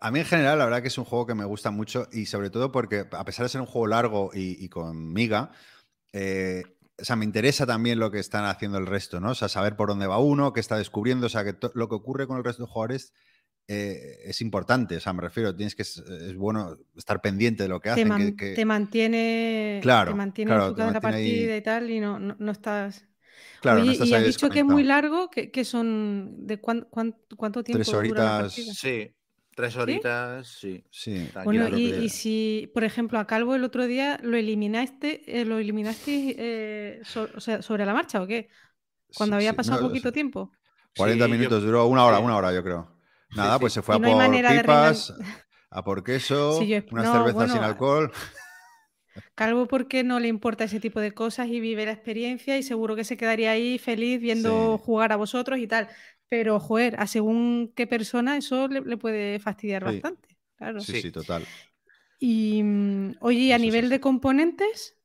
A 0.00 0.10
mí 0.10 0.18
en 0.18 0.24
general, 0.24 0.58
la 0.58 0.64
verdad 0.64 0.82
que 0.82 0.88
es 0.88 0.98
un 0.98 1.04
juego 1.04 1.26
que 1.26 1.34
me 1.34 1.44
gusta 1.44 1.70
mucho 1.70 2.08
y 2.12 2.26
sobre 2.26 2.50
todo 2.50 2.72
porque 2.72 3.06
a 3.12 3.24
pesar 3.24 3.44
de 3.44 3.48
ser 3.48 3.60
un 3.60 3.66
juego 3.66 3.86
largo 3.86 4.30
y, 4.34 4.68
con 4.68 5.12
miga, 5.12 5.52
eh, 6.12 6.64
o 7.00 7.04
sea, 7.04 7.14
me 7.14 7.24
interesa 7.24 7.64
también 7.64 8.00
lo 8.00 8.10
que 8.10 8.18
están 8.18 8.44
haciendo 8.44 8.78
el 8.78 8.86
resto, 8.86 9.20
¿no? 9.20 9.30
O 9.30 9.34
sea, 9.34 9.48
saber 9.48 9.76
por 9.76 9.88
dónde 9.88 10.08
va 10.08 10.18
uno, 10.18 10.52
qué 10.52 10.58
está 10.58 10.76
descubriendo, 10.76 11.26
o 11.26 11.28
sea, 11.28 11.44
que 11.44 11.54
lo 11.74 11.88
que 11.88 11.94
ocurre 11.94 12.26
con 12.26 12.38
el 12.38 12.44
resto 12.44 12.64
de 12.64 12.68
jugadores 12.68 13.12
eh, 13.68 14.22
es 14.24 14.40
importante, 14.40 14.96
o 14.96 15.00
sea, 15.00 15.12
me 15.12 15.22
refiero, 15.22 15.54
tienes 15.54 15.76
que, 15.76 15.82
es, 15.82 16.02
bueno 16.36 16.76
estar 16.96 17.20
pendiente 17.20 17.62
de 17.62 17.68
lo 17.68 17.80
que 17.80 17.90
hacen. 17.90 18.08
Te, 18.36 18.64
mantiene, 18.64 19.78
claro, 19.82 20.12
te 20.12 20.16
mantiene 20.16 20.54
enfocado 20.54 20.88
en 20.88 20.94
la 20.94 21.00
partida 21.00 21.56
y 21.56 21.62
tal, 21.62 21.90
y 21.90 22.00
no, 22.00 22.18
no, 22.18 22.50
estás... 22.50 23.04
Claro, 23.60 23.84
no 23.84 23.92
y 23.92 24.14
has 24.14 24.24
dicho 24.24 24.48
que 24.50 24.60
es 24.60 24.64
muy 24.64 24.84
largo, 24.84 25.30
que, 25.30 25.64
son 25.64 26.46
de 26.46 26.60
cuánto 26.60 27.64
tiempo 27.64 27.72
Tres 27.72 27.88
horitas. 27.88 28.54
sí, 28.54 29.12
Tres 29.58 29.76
horitas, 29.76 30.46
sí. 30.46 30.84
Sí. 30.88 31.26
Bueno, 31.44 31.66
y, 31.76 31.86
y 32.04 32.08
si, 32.10 32.70
por 32.72 32.84
ejemplo, 32.84 33.18
a 33.18 33.26
Calvo 33.26 33.56
el 33.56 33.64
otro 33.64 33.88
día 33.88 34.20
lo 34.22 34.36
eliminaste, 34.36 35.40
eh, 35.40 35.44
lo 35.44 35.58
eliminaste 35.58 36.36
eh, 36.38 37.00
so- 37.02 37.28
o 37.34 37.40
sea, 37.40 37.60
sobre 37.60 37.84
la 37.84 37.92
marcha 37.92 38.22
o 38.22 38.26
qué? 38.28 38.48
Cuando 39.14 39.34
Sí, 39.34 39.38
había 39.38 39.50
sí, 39.50 39.56
pasado 39.56 39.82
no, 39.82 39.88
poquito 39.88 40.12
tiempo. 40.12 40.52
40 40.96 41.24
Sí, 41.24 41.30
yo- 41.32 41.36
minutos, 41.38 41.62
duró 41.64 41.86
una 41.86 42.04
hora, 42.04 42.18
sí. 42.18 42.22
una 42.22 42.36
hora, 42.36 42.52
yo 42.52 42.62
creo. 42.62 42.88
Nada, 43.34 43.54
sí. 43.54 43.60
pues 43.62 43.72
se 43.72 43.82
fue 43.82 43.96
Y 43.96 43.98
a 43.98 44.00
no 44.00 44.08
por 44.16 44.30
pipas, 44.62 45.14
a 45.70 45.82
por 45.84 46.04
queso, 46.04 46.60
Sí, 46.60 46.68
yo- 46.68 46.78
unas 46.92 47.04
no, 47.06 47.12
cervezas 47.12 47.34
bueno, 47.34 47.52
sin 47.54 47.62
alcohol. 47.64 48.12
Calvo 49.34 49.66
porque 49.66 50.04
no 50.04 50.20
le 50.20 50.28
importa 50.28 50.64
ese 50.64 50.80
tipo 50.80 51.00
de 51.00 51.12
cosas 51.12 51.48
y 51.48 51.60
vive 51.60 51.84
la 51.86 51.92
experiencia 51.92 52.56
y 52.58 52.62
seguro 52.62 52.96
que 52.96 53.04
se 53.04 53.16
quedaría 53.16 53.52
ahí 53.52 53.78
feliz 53.78 54.20
viendo 54.20 54.76
Sí. 54.78 54.84
jugar 54.84 55.12
a 55.12 55.16
vosotros 55.16 55.58
y 55.58 55.66
tal. 55.66 55.88
Pero, 56.28 56.60
joder, 56.60 56.96
a 56.98 57.06
según 57.06 57.72
qué 57.74 57.86
persona 57.86 58.36
eso 58.36 58.68
le, 58.68 58.80
le 58.82 58.96
puede 58.96 59.38
fastidiar 59.38 59.82
Sí. 59.82 59.86
bastante. 59.92 60.36
Claro. 60.56 60.80
Sí, 60.80 60.92
Sí. 60.92 61.02
sí, 61.02 61.12
total. 61.12 61.44
Y 62.18 62.62
mm, 62.62 63.14
oye, 63.20 63.38
y 63.40 63.52
a 63.52 63.56
Eso 63.56 63.64
nivel 63.64 63.88
de 63.88 64.00
componentes, 64.00 64.96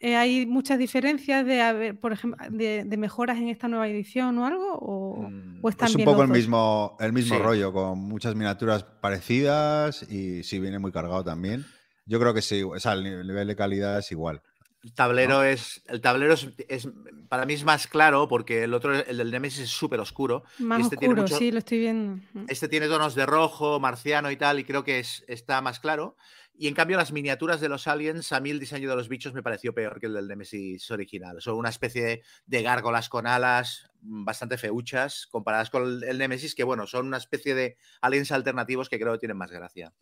eh, 0.00 0.16
¿hay 0.16 0.46
muchas 0.46 0.78
diferencias 0.78 1.46
de, 1.46 1.62
haber, 1.62 1.98
por 1.98 2.12
ejemplo, 2.12 2.44
de, 2.50 2.84
de 2.84 2.96
mejoras 2.96 3.38
en 3.38 3.48
esta 3.48 3.68
nueva 3.68 3.88
edición 3.88 4.36
o 4.38 4.46
algo? 4.46 4.74
¿O, 4.74 5.30
Mm, 5.30 5.60
o 5.62 5.68
están 5.70 5.88
Es 5.88 5.94
un 5.94 5.98
bien 6.00 6.10
poco 6.10 6.22
el 6.22 6.28
mismo, 6.28 6.96
el 7.00 7.12
mismo 7.12 7.36
Sí. 7.36 7.42
rollo, 7.42 7.72
con 7.72 7.98
muchas 7.98 8.34
miniaturas 8.34 8.82
parecidas 8.84 10.02
y 10.10 10.42
sí 10.42 10.58
viene 10.58 10.78
muy 10.78 10.92
cargado 10.92 11.24
también. 11.24 11.64
Yo 12.06 12.18
creo 12.20 12.32
que 12.32 12.42
sí, 12.42 12.62
o 12.62 12.78
sea, 12.78 12.92
el 12.94 13.02
ni- 13.04 13.10
el 13.10 13.26
nivel 13.26 13.48
de 13.48 13.56
calidad 13.56 13.98
es 13.98 14.10
igual. 14.12 14.40
El 14.84 14.94
tablero 14.94 15.42
es. 15.42 15.82
El 15.86 16.00
tablero 16.00 16.34
es, 16.34 16.48
es- 16.68 16.88
Para 17.28 17.44
mí 17.44 17.54
es 17.54 17.64
más 17.64 17.88
claro 17.88 18.28
porque 18.28 18.62
el 18.62 18.72
otro, 18.74 18.94
el 18.94 19.16
del 19.16 19.32
Nemesis, 19.32 19.60
es 19.64 19.70
súper 19.70 19.98
oscuro. 19.98 20.44
Más 20.58 20.82
este 20.82 20.96
tiene 20.96 21.14
oscuro, 21.14 21.22
mucho- 21.24 21.38
sí, 21.38 21.50
lo 21.50 21.58
estoy 21.58 21.78
viendo. 21.80 22.22
Mm. 22.34 22.44
Este 22.48 22.68
tiene 22.68 22.86
tonos 22.86 23.16
de 23.16 23.26
rojo, 23.26 23.80
marciano 23.80 24.30
y 24.30 24.36
tal, 24.36 24.60
y 24.60 24.64
creo 24.64 24.84
que 24.84 25.00
es, 25.00 25.24
está 25.26 25.60
más 25.60 25.80
claro. 25.80 26.16
Y 26.58 26.68
en 26.68 26.74
cambio, 26.74 26.96
las 26.96 27.10
miniaturas 27.12 27.60
de 27.60 27.68
los 27.68 27.86
aliens, 27.88 28.30
a 28.32 28.38
mí 28.40 28.50
el 28.50 28.60
diseño 28.60 28.88
de 28.88 28.94
los 28.96 29.08
bichos 29.08 29.34
me 29.34 29.42
pareció 29.42 29.74
peor 29.74 29.98
que 29.98 30.06
el 30.06 30.14
del 30.14 30.28
Nemesis 30.28 30.88
original. 30.92 31.42
Son 31.42 31.56
una 31.56 31.68
especie 31.68 32.22
de, 32.46 32.62
gárgolas 32.62 33.08
con 33.08 33.26
alas 33.26 33.90
mm, 34.02 34.24
bastante 34.24 34.56
feuchas 34.56 35.26
comparadas 35.26 35.68
con 35.68 35.82
el, 35.82 36.04
el 36.04 36.16
Nemesis, 36.18 36.54
que 36.54 36.62
bueno, 36.64 36.86
son 36.86 37.08
una 37.08 37.16
especie 37.18 37.54
de 37.56 37.76
aliens 38.00 38.30
alternativos 38.30 38.88
que 38.88 39.00
creo 39.00 39.12
que 39.14 39.18
tienen 39.18 39.36
más 39.36 39.50
gracia. 39.50 39.92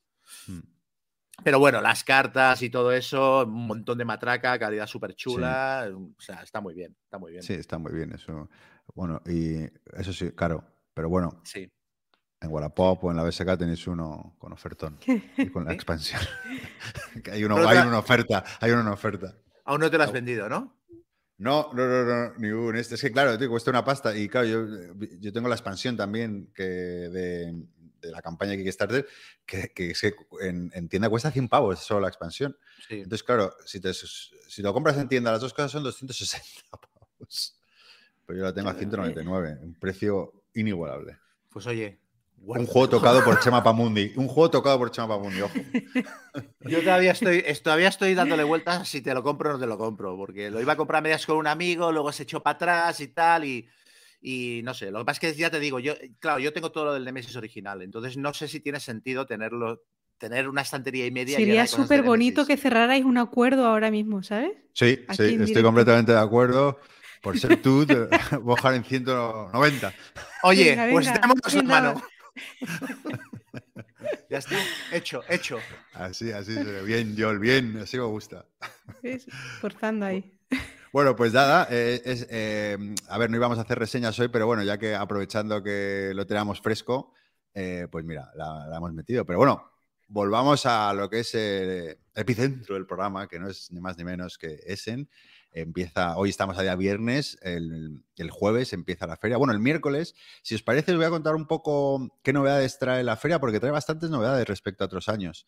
Mm. 0.46 0.58
Pero 1.42 1.58
bueno, 1.58 1.80
las 1.80 2.04
cartas 2.04 2.62
y 2.62 2.70
todo 2.70 2.92
eso, 2.92 3.44
un 3.44 3.66
montón 3.66 3.98
de 3.98 4.04
matraca, 4.04 4.58
calidad 4.58 4.86
súper 4.86 5.14
chula. 5.14 5.90
O 5.94 6.20
sea, 6.20 6.42
está 6.42 6.60
muy 6.60 6.74
bien, 6.74 6.96
está 7.02 7.18
muy 7.18 7.32
bien. 7.32 7.42
Sí, 7.42 7.54
está 7.54 7.78
muy 7.78 7.92
bien 7.92 8.12
eso. 8.14 8.48
Bueno, 8.94 9.20
y 9.26 9.64
eso 9.94 10.12
sí, 10.12 10.30
claro. 10.30 10.64
Pero 10.94 11.08
bueno, 11.08 11.40
Sí. 11.44 11.68
en 12.40 12.50
Wallapop 12.50 13.02
o 13.04 13.10
en 13.10 13.16
la 13.16 13.24
BSK 13.24 13.58
tenéis 13.58 13.86
uno 13.88 14.36
con 14.38 14.52
ofertón 14.52 14.98
y 15.36 15.48
con 15.48 15.64
la 15.64 15.72
expansión. 15.74 16.20
Que 17.24 17.32
hay, 17.32 17.44
uno, 17.44 17.56
hay 17.66 17.78
una 17.78 17.98
oferta, 17.98 18.44
hay 18.60 18.70
una 18.72 18.92
oferta. 18.92 19.34
Aún 19.64 19.80
no 19.80 19.90
te 19.90 19.96
lo 19.98 20.04
has 20.04 20.12
vendido, 20.12 20.48
¿no? 20.48 20.76
No, 21.38 21.72
no, 21.72 21.86
no, 21.86 22.04
no, 22.04 22.34
ni 22.38 22.48
un. 22.50 22.76
este. 22.76 22.94
Es 22.94 23.00
que 23.00 23.10
claro, 23.10 23.36
tío, 23.36 23.48
cuesta 23.48 23.70
una 23.70 23.84
pasta. 23.84 24.16
Y 24.16 24.28
claro, 24.28 24.46
yo, 24.46 24.66
yo 25.18 25.32
tengo 25.32 25.48
la 25.48 25.56
expansión 25.56 25.96
también 25.96 26.52
que 26.54 26.62
de, 26.62 27.64
de 28.06 28.12
la 28.12 28.22
campaña 28.22 28.52
de 28.52 28.58
Kickstarter, 28.58 29.06
que, 29.46 29.70
que 29.74 29.90
es 29.90 30.00
que 30.00 30.14
en, 30.40 30.70
en 30.74 30.88
tienda 30.88 31.08
cuesta 31.08 31.30
100 31.30 31.48
pavos 31.48 31.78
solo 31.80 32.00
la 32.00 32.08
expansión. 32.08 32.56
Sí. 32.88 32.96
Entonces, 32.96 33.22
claro, 33.22 33.54
si, 33.64 33.80
te, 33.80 33.92
si 33.94 34.62
lo 34.62 34.72
compras 34.72 34.96
en 34.98 35.08
tienda, 35.08 35.32
las 35.32 35.40
dos 35.40 35.52
cosas 35.54 35.70
son 35.72 35.82
260 35.82 36.62
pavos. 36.70 37.58
Pero 38.26 38.38
yo 38.38 38.44
la 38.44 38.54
tengo 38.54 38.70
a 38.70 38.74
199, 38.74 39.58
un 39.62 39.74
precio 39.74 40.44
inigualable. 40.54 41.18
Pues 41.50 41.66
oye. 41.66 41.98
Un 42.46 42.66
juego 42.66 42.88
tocado 42.90 43.24
por 43.24 43.40
Chema 43.40 43.62
Pamundi. 43.62 44.12
Un 44.16 44.28
juego 44.28 44.50
tocado 44.50 44.76
por 44.76 44.90
Chema 44.90 45.08
Pamundi, 45.08 45.40
ojo. 45.40 45.54
Yo 46.60 46.80
todavía 46.82 47.12
estoy, 47.12 47.42
es- 47.46 47.62
todavía 47.62 47.88
estoy 47.88 48.14
dándole 48.14 48.44
vueltas 48.44 48.86
si 48.86 49.00
te 49.00 49.14
lo 49.14 49.22
compro 49.22 49.48
o 49.48 49.52
no 49.54 49.58
te 49.58 49.66
lo 49.66 49.78
compro, 49.78 50.14
porque 50.16 50.50
lo 50.50 50.60
iba 50.60 50.74
a 50.74 50.76
comprar 50.76 50.98
a 50.98 51.02
medias 51.02 51.24
con 51.24 51.38
un 51.38 51.46
amigo, 51.46 51.90
luego 51.90 52.12
se 52.12 52.24
echó 52.24 52.42
para 52.42 52.56
atrás 52.56 53.00
y 53.00 53.08
tal, 53.08 53.44
y, 53.46 53.66
y 54.26 54.62
no 54.62 54.72
sé. 54.72 54.90
Lo 54.90 55.00
que 55.00 55.04
pasa 55.04 55.26
es 55.26 55.34
que 55.34 55.38
ya 55.38 55.50
te 55.50 55.60
digo, 55.60 55.78
yo, 55.78 55.92
claro, 56.18 56.38
yo 56.38 56.50
tengo 56.54 56.72
todo 56.72 56.86
lo 56.86 56.94
del 56.94 57.04
Nemesis 57.04 57.36
original, 57.36 57.82
entonces 57.82 58.16
no 58.16 58.32
sé 58.32 58.48
si 58.48 58.60
tiene 58.60 58.80
sentido 58.80 59.26
tenerlo, 59.26 59.82
tener 60.16 60.48
una 60.48 60.62
estantería 60.62 61.06
y 61.06 61.10
media. 61.10 61.36
Sería 61.36 61.66
súper 61.66 62.02
bonito 62.02 62.46
que 62.46 62.56
cerrarais 62.56 63.04
un 63.04 63.18
acuerdo 63.18 63.66
ahora 63.66 63.90
mismo, 63.90 64.22
¿sabes? 64.22 64.52
Sí, 64.72 65.04
Aquí 65.06 65.16
sí, 65.16 65.22
estoy 65.24 65.36
directo. 65.36 65.62
completamente 65.62 66.12
de 66.12 66.18
acuerdo. 66.18 66.78
Por 67.20 67.38
ser 67.38 67.60
tú, 67.60 67.84
te 67.86 67.94
voy 68.42 68.56
a 68.62 68.74
en 68.74 68.84
190. 68.84 69.94
Oye, 70.42 70.70
Venga, 70.70 70.88
pues 70.90 71.06
venga, 71.06 71.20
démonos 71.20 71.54
la 71.54 71.62
venga. 71.62 71.80
mano. 71.80 72.02
ya 74.30 74.38
está, 74.38 74.56
hecho, 74.92 75.22
hecho. 75.28 75.58
Así, 75.94 76.32
así, 76.32 76.54
bien, 76.86 77.14
Joel, 77.16 77.38
bien, 77.38 77.76
así 77.78 77.98
me 77.98 78.04
gusta. 78.04 78.46
¿Ves? 79.02 79.26
Forzando 79.60 80.06
ahí. 80.06 80.33
Bueno, 80.94 81.16
pues 81.16 81.32
nada, 81.32 81.66
eh, 81.72 82.00
es, 82.04 82.24
eh, 82.30 82.78
a 83.08 83.18
ver, 83.18 83.28
no 83.28 83.36
íbamos 83.36 83.58
a 83.58 83.62
hacer 83.62 83.80
reseñas 83.80 84.16
hoy, 84.20 84.28
pero 84.28 84.46
bueno, 84.46 84.62
ya 84.62 84.78
que 84.78 84.94
aprovechando 84.94 85.60
que 85.60 86.12
lo 86.14 86.24
teníamos 86.24 86.60
fresco, 86.60 87.12
eh, 87.52 87.88
pues 87.90 88.04
mira, 88.04 88.30
la, 88.36 88.70
hemos 88.76 88.92
metido. 88.92 89.26
Pero 89.26 89.40
bueno, 89.40 89.72
volvamos 90.06 90.66
a 90.66 90.92
lo 90.94 91.10
que 91.10 91.18
es 91.18 91.34
el 91.34 91.98
epicentro 92.14 92.76
del 92.76 92.86
programa, 92.86 93.26
que 93.26 93.40
no 93.40 93.48
es 93.48 93.72
ni 93.72 93.80
más 93.80 93.98
ni 93.98 94.04
menos 94.04 94.38
que 94.38 94.60
Essen. 94.66 95.08
Empieza, 95.50 96.16
hoy 96.16 96.30
estamos 96.30 96.56
a 96.58 96.62
día 96.62 96.76
viernes, 96.76 97.38
el, 97.42 98.04
el 98.16 98.30
jueves 98.30 98.72
empieza 98.72 99.08
la 99.08 99.16
feria. 99.16 99.36
Bueno, 99.36 99.52
el 99.52 99.58
miércoles, 99.58 100.14
si 100.44 100.54
os 100.54 100.62
parece, 100.62 100.92
os 100.92 100.98
voy 100.98 101.06
a 101.06 101.10
contar 101.10 101.34
un 101.34 101.48
poco 101.48 102.20
qué 102.22 102.32
novedades 102.32 102.78
trae 102.78 103.02
la 103.02 103.16
feria, 103.16 103.40
porque 103.40 103.58
trae 103.58 103.72
bastantes 103.72 104.10
novedades 104.10 104.46
respecto 104.46 104.84
a 104.84 104.86
otros 104.86 105.08
años. 105.08 105.44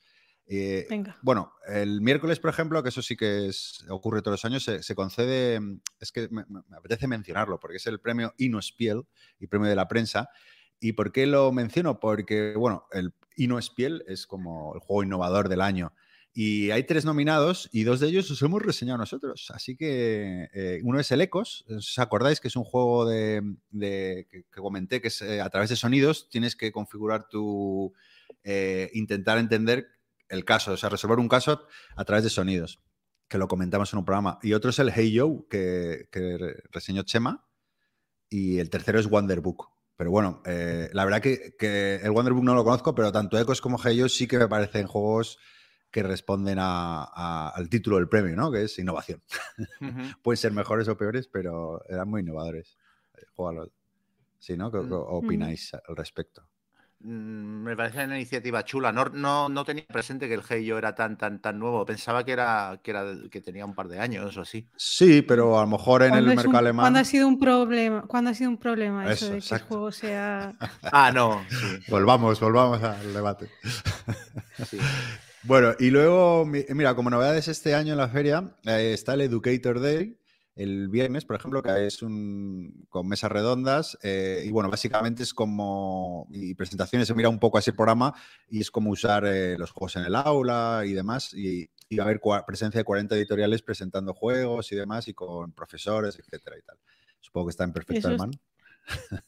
Eh, 0.48 0.86
Venga. 0.88 1.18
bueno, 1.22 1.52
el 1.66 2.00
miércoles, 2.00 2.38
por 2.38 2.50
ejemplo, 2.50 2.82
que 2.82 2.90
eso 2.90 3.02
sí 3.02 3.16
que 3.16 3.48
es- 3.48 3.84
ocurre 3.88 4.22
todos 4.22 4.34
los 4.34 4.44
años, 4.44 4.62
se, 4.64 4.82
se 4.82 4.94
concede, 4.94 5.58
mm, 5.58 5.80
es 6.00 6.12
que 6.12 6.28
me, 6.30 6.44
me- 6.48 6.62
me 6.68 6.76
apetece 6.76 7.08
mencionarlo, 7.08 7.58
porque 7.58 7.78
es 7.78 7.86
el 7.86 8.00
premio 8.00 8.32
Inospiel 8.38 9.02
y 9.40 9.46
premio 9.48 9.68
de 9.68 9.74
la 9.76 9.88
prensa. 9.88 10.28
¿Y 10.78 10.92
por 10.92 11.10
qué 11.10 11.26
lo 11.26 11.50
menciono? 11.52 11.98
Porque, 11.98 12.54
bueno, 12.56 12.84
el 12.92 13.12
Inospiel 13.36 14.04
es 14.06 14.26
como 14.26 14.74
el 14.74 14.80
juego 14.80 15.02
innovador 15.02 15.48
del 15.48 15.62
año. 15.62 15.92
Y 16.38 16.70
hay 16.70 16.84
tres 16.84 17.06
nominados 17.06 17.68
y 17.72 17.84
dos 17.84 17.98
de 17.98 18.08
ellos 18.08 18.30
os 18.30 18.42
hemos 18.42 18.60
reseñado 18.60 18.98
nosotros. 18.98 19.50
Así 19.54 19.74
que 19.74 20.48
eh, 20.52 20.80
uno 20.84 21.00
es 21.00 21.10
el 21.10 21.22
Ecos. 21.22 21.64
¿Os 21.70 21.98
acordáis 21.98 22.40
que 22.40 22.48
es 22.48 22.56
un 22.56 22.64
juego 22.64 23.06
de, 23.06 23.40
de- 23.70 24.26
que, 24.30 24.42
que 24.42 24.60
comenté 24.60 25.00
que 25.00 25.08
es 25.08 25.22
eh, 25.22 25.40
a 25.40 25.48
través 25.48 25.70
de 25.70 25.76
sonidos 25.76 26.28
tienes 26.28 26.54
que 26.54 26.70
configurar 26.72 27.26
tu. 27.28 27.94
eh, 28.44 28.90
intentar 28.92 29.38
entender 29.38 29.88
el 30.28 30.44
caso, 30.44 30.72
o 30.72 30.76
sea, 30.76 30.88
resolver 30.88 31.18
un 31.18 31.28
caso 31.28 31.66
a 31.96 32.04
través 32.04 32.24
de 32.24 32.30
sonidos, 32.30 32.80
que 33.28 33.38
lo 33.38 33.48
comentamos 33.48 33.92
en 33.92 33.98
un 34.00 34.04
programa. 34.04 34.38
Y 34.42 34.52
otro 34.54 34.70
es 34.70 34.78
el 34.78 34.90
Hey 34.94 35.12
Yo, 35.12 35.46
que, 35.50 36.08
que 36.12 36.38
re- 36.38 36.62
reseñó 36.70 37.02
Chema. 37.02 37.44
Y 38.28 38.58
el 38.58 38.70
tercero 38.70 38.98
es 38.98 39.06
Wonderbook. 39.06 39.68
Pero 39.96 40.10
bueno, 40.10 40.42
eh, 40.44 40.90
la 40.92 41.04
verdad 41.04 41.22
que, 41.22 41.54
que 41.58 41.96
el 42.02 42.10
Wonderbook 42.10 42.44
no 42.44 42.54
lo 42.54 42.64
conozco, 42.64 42.94
pero 42.94 43.12
tanto 43.12 43.38
Ecos 43.38 43.60
como 43.60 43.78
Hey 43.82 43.96
Yo 43.96 44.08
sí 44.08 44.26
que 44.26 44.36
me 44.38 44.48
parecen 44.48 44.86
juegos 44.86 45.38
que 45.90 46.02
responden 46.02 46.58
a- 46.58 47.04
a- 47.04 47.48
al 47.50 47.68
título 47.70 47.96
del 47.96 48.08
premio, 48.08 48.34
¿no? 48.36 48.50
Que 48.50 48.64
es 48.64 48.78
innovación. 48.78 49.22
Pueden 50.22 50.36
ser 50.36 50.52
mejores 50.52 50.88
o 50.88 50.96
peores, 50.96 51.28
pero 51.28 51.82
eran 51.88 52.08
muy 52.08 52.20
innovadores. 52.22 52.76
Júgalo. 53.34 53.70
Sí, 54.38 54.56
¿no? 54.56 54.70
¿Qué, 54.70 54.78
qué 54.86 54.94
opináis 54.94 55.72
al 55.74 55.96
respecto? 55.96 56.46
Mm, 57.06 57.62
Me 57.64 57.76
parece 57.76 58.04
una 58.04 58.16
iniciativa 58.16 58.64
chula. 58.64 58.92
No, 58.92 59.04
no, 59.06 59.48
no 59.48 59.64
tenía 59.64 59.86
presente 59.86 60.28
que 60.28 60.34
el 60.34 60.42
Hey 60.48 60.64
Yo 60.64 60.78
era 60.78 60.94
tan, 60.94 61.16
tan, 61.16 61.40
tan 61.40 61.58
nuevo. 61.58 61.84
Pensaba 61.86 62.24
que 62.24 62.32
era, 62.32 62.80
que 62.82 62.90
era 62.90 63.04
que 63.30 63.40
tenía 63.40 63.64
un 63.64 63.74
par 63.74 63.88
de 63.88 63.98
años 64.00 64.36
o 64.36 64.40
así. 64.42 64.68
Sí, 64.76 65.22
pero 65.22 65.58
a 65.58 65.62
lo 65.62 65.68
mejor 65.68 66.02
en 66.02 66.08
el 66.08 66.12
¿Cuándo 66.12 66.30
es 66.32 66.36
mercado 66.36 66.50
un- 66.50 66.56
alemán. 66.66 66.82
¿Cuándo 66.84 66.98
ha 67.00 67.04
sido 67.04 67.28
un 67.28 67.38
problema? 67.38 68.02
¿Cuándo 68.06 68.30
ha 68.30 68.34
sido 68.34 68.50
un 68.50 68.58
problema 68.58 69.06
eso, 69.06 69.26
Eso, 69.26 69.34
de 69.34 69.42
que 69.42 69.54
el 69.54 69.60
juego 69.62 69.92
sea. 69.92 70.52
Ah, 70.92 71.10
no, 71.12 71.46
sí, 71.50 71.84
Volvamos, 71.88 72.40
volvamos 72.40 72.82
al 72.82 73.12
debate. 73.12 73.48
sí. 74.62 74.78
Bueno, 75.42 75.74
y 75.78 75.90
luego, 75.90 76.44
mi- 76.44 76.64
mira, 76.70 76.96
como 76.96 77.08
novedades 77.10 77.46
este 77.48 77.74
año 77.74 77.92
en 77.92 77.98
la 77.98 78.08
feria, 78.08 78.56
eh, 78.64 78.92
está 78.92 79.14
el 79.14 79.20
Educator 79.20 79.80
Day, 79.80 80.18
el 80.56 80.88
viernes, 80.88 81.24
por 81.26 81.36
ejemplo, 81.36 81.62
que 81.62 81.86
es 81.86 82.02
un 82.02 82.86
con 82.88 83.06
mesas 83.06 83.30
redondas. 83.30 83.98
eh, 84.02 84.42
y 84.44 84.50
bueno, 84.50 84.70
básicamente 84.70 85.22
es 85.22 85.34
como. 85.34 86.26
Y 86.32 86.54
presentaciones, 86.54 87.06
se 87.08 87.14
mira 87.14 87.28
un 87.28 87.38
poco 87.38 87.58
así 87.58 87.70
el 87.70 87.76
programa, 87.76 88.14
y 88.48 88.60
es 88.60 88.70
como 88.70 88.90
usar 88.90 89.24
eh, 89.26 89.56
los 89.58 89.70
juegos 89.70 89.96
en 89.96 90.04
el 90.04 90.16
aula 90.16 90.82
y 90.86 90.92
demás. 90.94 91.34
Y, 91.34 91.70
y 91.88 91.96
va 91.96 92.04
a 92.04 92.06
haber 92.06 92.20
presencia 92.46 92.80
de 92.80 92.84
40 92.84 93.14
editoriales 93.16 93.62
presentando 93.62 94.14
juegos 94.14 94.72
y 94.72 94.76
demás, 94.76 95.06
y 95.08 95.14
con 95.14 95.52
profesores, 95.52 96.18
etcétera 96.18 96.56
y 96.58 96.62
tal. 96.62 96.78
Supongo 97.20 97.48
que 97.48 97.50
está 97.50 97.64
en 97.64 97.72
perfecto. 97.72 98.08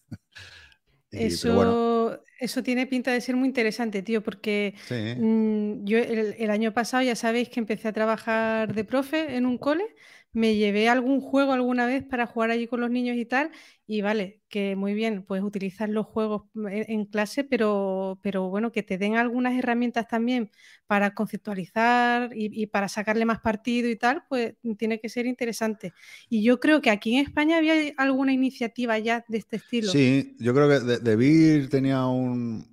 Y, 1.11 1.17
pero 1.17 1.27
Eso, 1.27 1.55
bueno, 1.55 2.21
eso 2.39 2.63
tiene 2.63 2.87
pinta 2.87 3.13
de 3.13 3.21
ser 3.21 3.35
muy 3.35 3.49
interesante, 3.49 4.03
tío, 4.03 4.23
porque 4.23 4.75
sí. 4.87 4.95
mm, 5.17 5.85
yo 5.85 5.99
el, 5.99 6.35
el 6.39 6.51
año 6.51 6.75
pasado 6.75 7.03
ya 7.03 7.17
sabéis 7.17 7.49
que 7.49 7.61
empecé 7.61 7.89
a 7.89 7.93
trabajar 7.93 8.75
de 8.75 8.85
profe 8.85 9.37
en 9.37 9.47
un 9.47 9.57
cole, 9.57 9.85
me 10.33 10.57
llevé 10.57 10.89
algún 10.89 11.21
juego 11.21 11.53
alguna 11.53 11.87
vez 11.87 12.05
para 12.05 12.27
jugar 12.27 12.51
allí 12.51 12.67
con 12.67 12.81
los 12.81 12.91
niños 12.91 13.17
y 13.17 13.25
tal, 13.25 13.51
y 13.87 14.03
vale, 14.03 14.43
que 14.49 14.77
muy 14.77 14.93
bien, 14.93 15.25
pues 15.27 15.43
utilizar 15.43 15.89
los 15.89 16.07
juegos 16.07 16.43
en, 16.55 17.07
clase, 17.07 17.45
pero, 17.45 18.19
pero 18.23 18.49
bueno, 18.51 18.71
que 18.71 18.83
te 18.83 18.99
den 18.99 19.17
algunas 19.17 19.59
herramientas 19.59 20.07
también 20.07 20.51
para 20.87 21.15
conceptualizar 21.15 22.31
y, 22.35 22.67
para 22.67 22.89
sacarle 22.89 23.25
más 23.25 23.41
partido 23.41 23.89
y 23.89 23.97
tal, 23.97 24.25
pues 24.29 24.55
tiene 24.77 25.01
que 25.01 25.09
ser 25.09 25.27
interesante. 25.27 25.95
Y 26.29 26.43
yo 26.43 26.61
creo 26.61 26.83
que 26.83 26.91
aquí 26.91 27.17
en 27.17 27.27
España 27.27 27.57
había 27.57 27.75
alguna 27.97 28.33
iniciativa 28.33 28.99
ya 28.99 29.25
de 29.29 29.39
este 29.39 29.57
estilo. 29.57 29.91
Sí, 29.91 30.37
yo 30.39 30.55
creo 30.55 30.69
que 30.69 30.99
de, 30.99 31.69
tenía 31.69 32.07
un, 32.07 32.67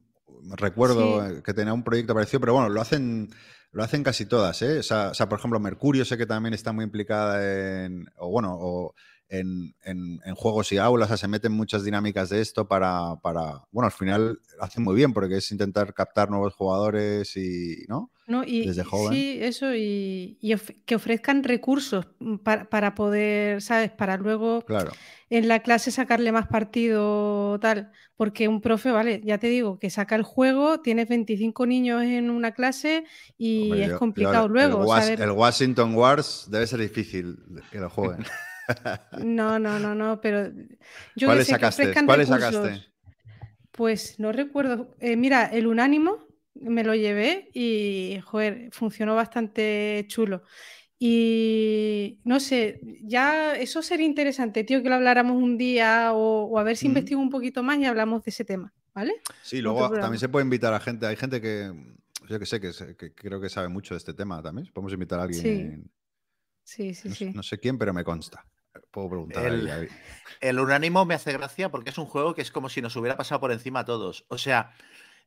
recuerdo 0.57 1.41
que 1.41 1.53
tenía 1.53 1.73
un 1.73 1.83
proyecto 1.83 2.13
parecido, 2.13 2.41
pero 2.41 2.53
bueno, 2.53 2.69
lo 2.69 2.81
hacen 2.81 3.29
lo 3.75 3.83
hacen 3.83 4.03
casi 4.03 4.25
todas, 4.25 4.61
¿eh? 4.61 4.79
O 4.79 4.83
sea, 4.83 5.11
por 5.27 5.37
ejemplo, 5.37 5.59
Mercurio 5.59 6.05
sé 6.05 6.17
que 6.17 6.25
también 6.25 6.53
está 6.53 6.71
muy 6.71 6.85
implicada 6.85 7.83
en, 7.83 8.09
o 8.15 8.29
bueno, 8.29 8.55
o 8.57 8.95
en, 9.29 9.73
juegos 10.35 10.71
y 10.71 10.77
aulas, 10.77 11.07
o 11.07 11.09
sea, 11.09 11.17
se 11.17 11.27
meten 11.27 11.51
muchas 11.51 11.83
dinámicas 11.83 12.29
de 12.29 12.41
esto 12.41 12.67
para, 12.67 13.15
para, 13.21 13.63
bueno, 13.71 13.85
al 13.85 13.91
final 13.91 14.39
hacen 14.59 14.83
muy 14.83 14.95
bien 14.95 15.13
porque 15.13 15.37
es 15.37 15.51
intentar 15.51 15.93
captar 15.93 16.29
nuevos 16.29 16.53
jugadores 16.53 17.35
y, 17.37 17.85
¿no? 17.87 18.11
no 18.27 18.43
y, 18.43 18.67
Desde 18.67 18.83
joven. 18.83 19.13
Sí, 19.13 19.37
eso, 19.41 19.73
y, 19.75 20.37
que 20.85 20.95
ofrezcan 20.95 21.43
recursos 21.43 22.07
para, 22.43 22.69
para, 22.69 22.95
poder, 22.95 23.61
¿sabes? 23.61 23.91
Para 23.91 24.17
luego... 24.17 24.61
Claro 24.61 24.91
en 25.29 25.47
la 25.47 25.61
clase 25.61 25.91
sacarle 25.91 26.31
más 26.31 26.47
partido 26.47 27.59
tal, 27.59 27.91
porque 28.15 28.47
un 28.47 28.61
profe, 28.61 28.91
vale, 28.91 29.21
ya 29.23 29.37
te 29.37 29.47
digo, 29.47 29.79
que 29.79 29.89
saca 29.89 30.15
el 30.15 30.23
juego, 30.23 30.81
tienes 30.81 31.07
25 31.09 31.65
niños 31.65 32.03
en 32.03 32.29
una 32.29 32.51
clase 32.51 33.05
y 33.37 33.71
es 33.81 33.93
complicado 33.93 34.47
luego. 34.47 34.85
El, 34.95 35.31
Washington 35.31 35.95
Wars 35.95 36.47
debe 36.49 36.67
ser 36.67 36.79
difícil 36.79 37.37
que 37.71 37.79
lo 37.79 37.89
jueguen. 37.89 38.25
no, 39.23 39.59
no, 39.59 39.79
no, 39.79 39.95
no, 39.95 40.21
pero 40.21 40.51
yo 41.15 41.27
¿Cuáles 41.27 41.47
sacaste? 41.47 41.93
¿Cuáles 42.05 42.27
sacaste? 42.29 42.85
Pues 43.71 44.19
no 44.19 44.31
recuerdo. 44.31 44.95
Eh, 44.99 45.15
mira, 45.15 45.45
el 45.45 45.67
unánimo 45.67 46.25
me 46.55 46.83
lo 46.83 46.95
llevé 46.95 47.49
y, 47.53 48.19
joder, 48.23 48.69
funcionó 48.71 49.15
bastante 49.15 50.05
chulo. 50.07 50.43
Y 50.97 52.21
no 52.23 52.39
sé, 52.39 52.79
ya 53.01 53.53
eso 53.55 53.81
sería 53.81 54.05
interesante, 54.05 54.63
tío, 54.63 54.81
que 54.81 54.89
lo 54.89 54.95
habláramos 54.95 55.41
un 55.41 55.57
día 55.57 56.13
o, 56.13 56.57
a 56.57 56.63
ver 56.63 56.77
si 56.77 56.87
investigo 56.87 57.21
un 57.21 57.29
poquito 57.29 57.63
más 57.63 57.77
y 57.79 57.85
hablamos 57.85 58.23
de 58.23 58.31
ese 58.31 58.45
tema, 58.45 58.73
¿vale? 58.93 59.13
Sí, 59.43 59.61
luego 59.61 59.89
también 59.91 60.19
se 60.19 60.29
puede 60.29 60.45
invitar 60.45 60.73
a 60.73 60.79
gente. 60.79 61.05
Hay 61.05 61.17
gente 61.17 61.41
que, 61.41 61.73
yo 62.29 62.39
que 62.39 62.45
sé, 62.45 62.61
que, 62.61 63.13
creo 63.13 63.41
que 63.41 63.49
sabe 63.49 63.67
mucho 63.67 63.93
de 63.93 63.97
este 63.97 64.13
tema 64.13 64.41
también. 64.41 64.69
Podemos 64.73 64.93
invitar 64.93 65.19
a 65.19 65.23
alguien. 65.23 65.91
Sí, 66.63 66.93
sí, 66.93 67.09
sí. 67.11 67.31
No, 67.33 67.43
sé 67.43 67.59
quién, 67.59 67.77
pero 67.77 67.93
me 67.93 68.03
consta. 68.03 68.45
Puedo 68.91 69.09
preguntar. 69.09 69.45
El, 69.45 69.89
el 70.41 70.59
unánimo 70.59 71.05
me 71.05 71.13
hace 71.13 71.33
gracia 71.33 71.69
porque 71.69 71.89
es 71.89 71.97
un 71.97 72.05
juego 72.05 72.35
que 72.35 72.41
es 72.41 72.51
como 72.51 72.69
si 72.69 72.81
nos 72.81 72.95
hubiera 72.95 73.17
pasado 73.17 73.41
por 73.41 73.51
encima 73.51 73.81
a 73.81 73.85
todos. 73.85 74.25
O 74.29 74.37
sea, 74.37 74.73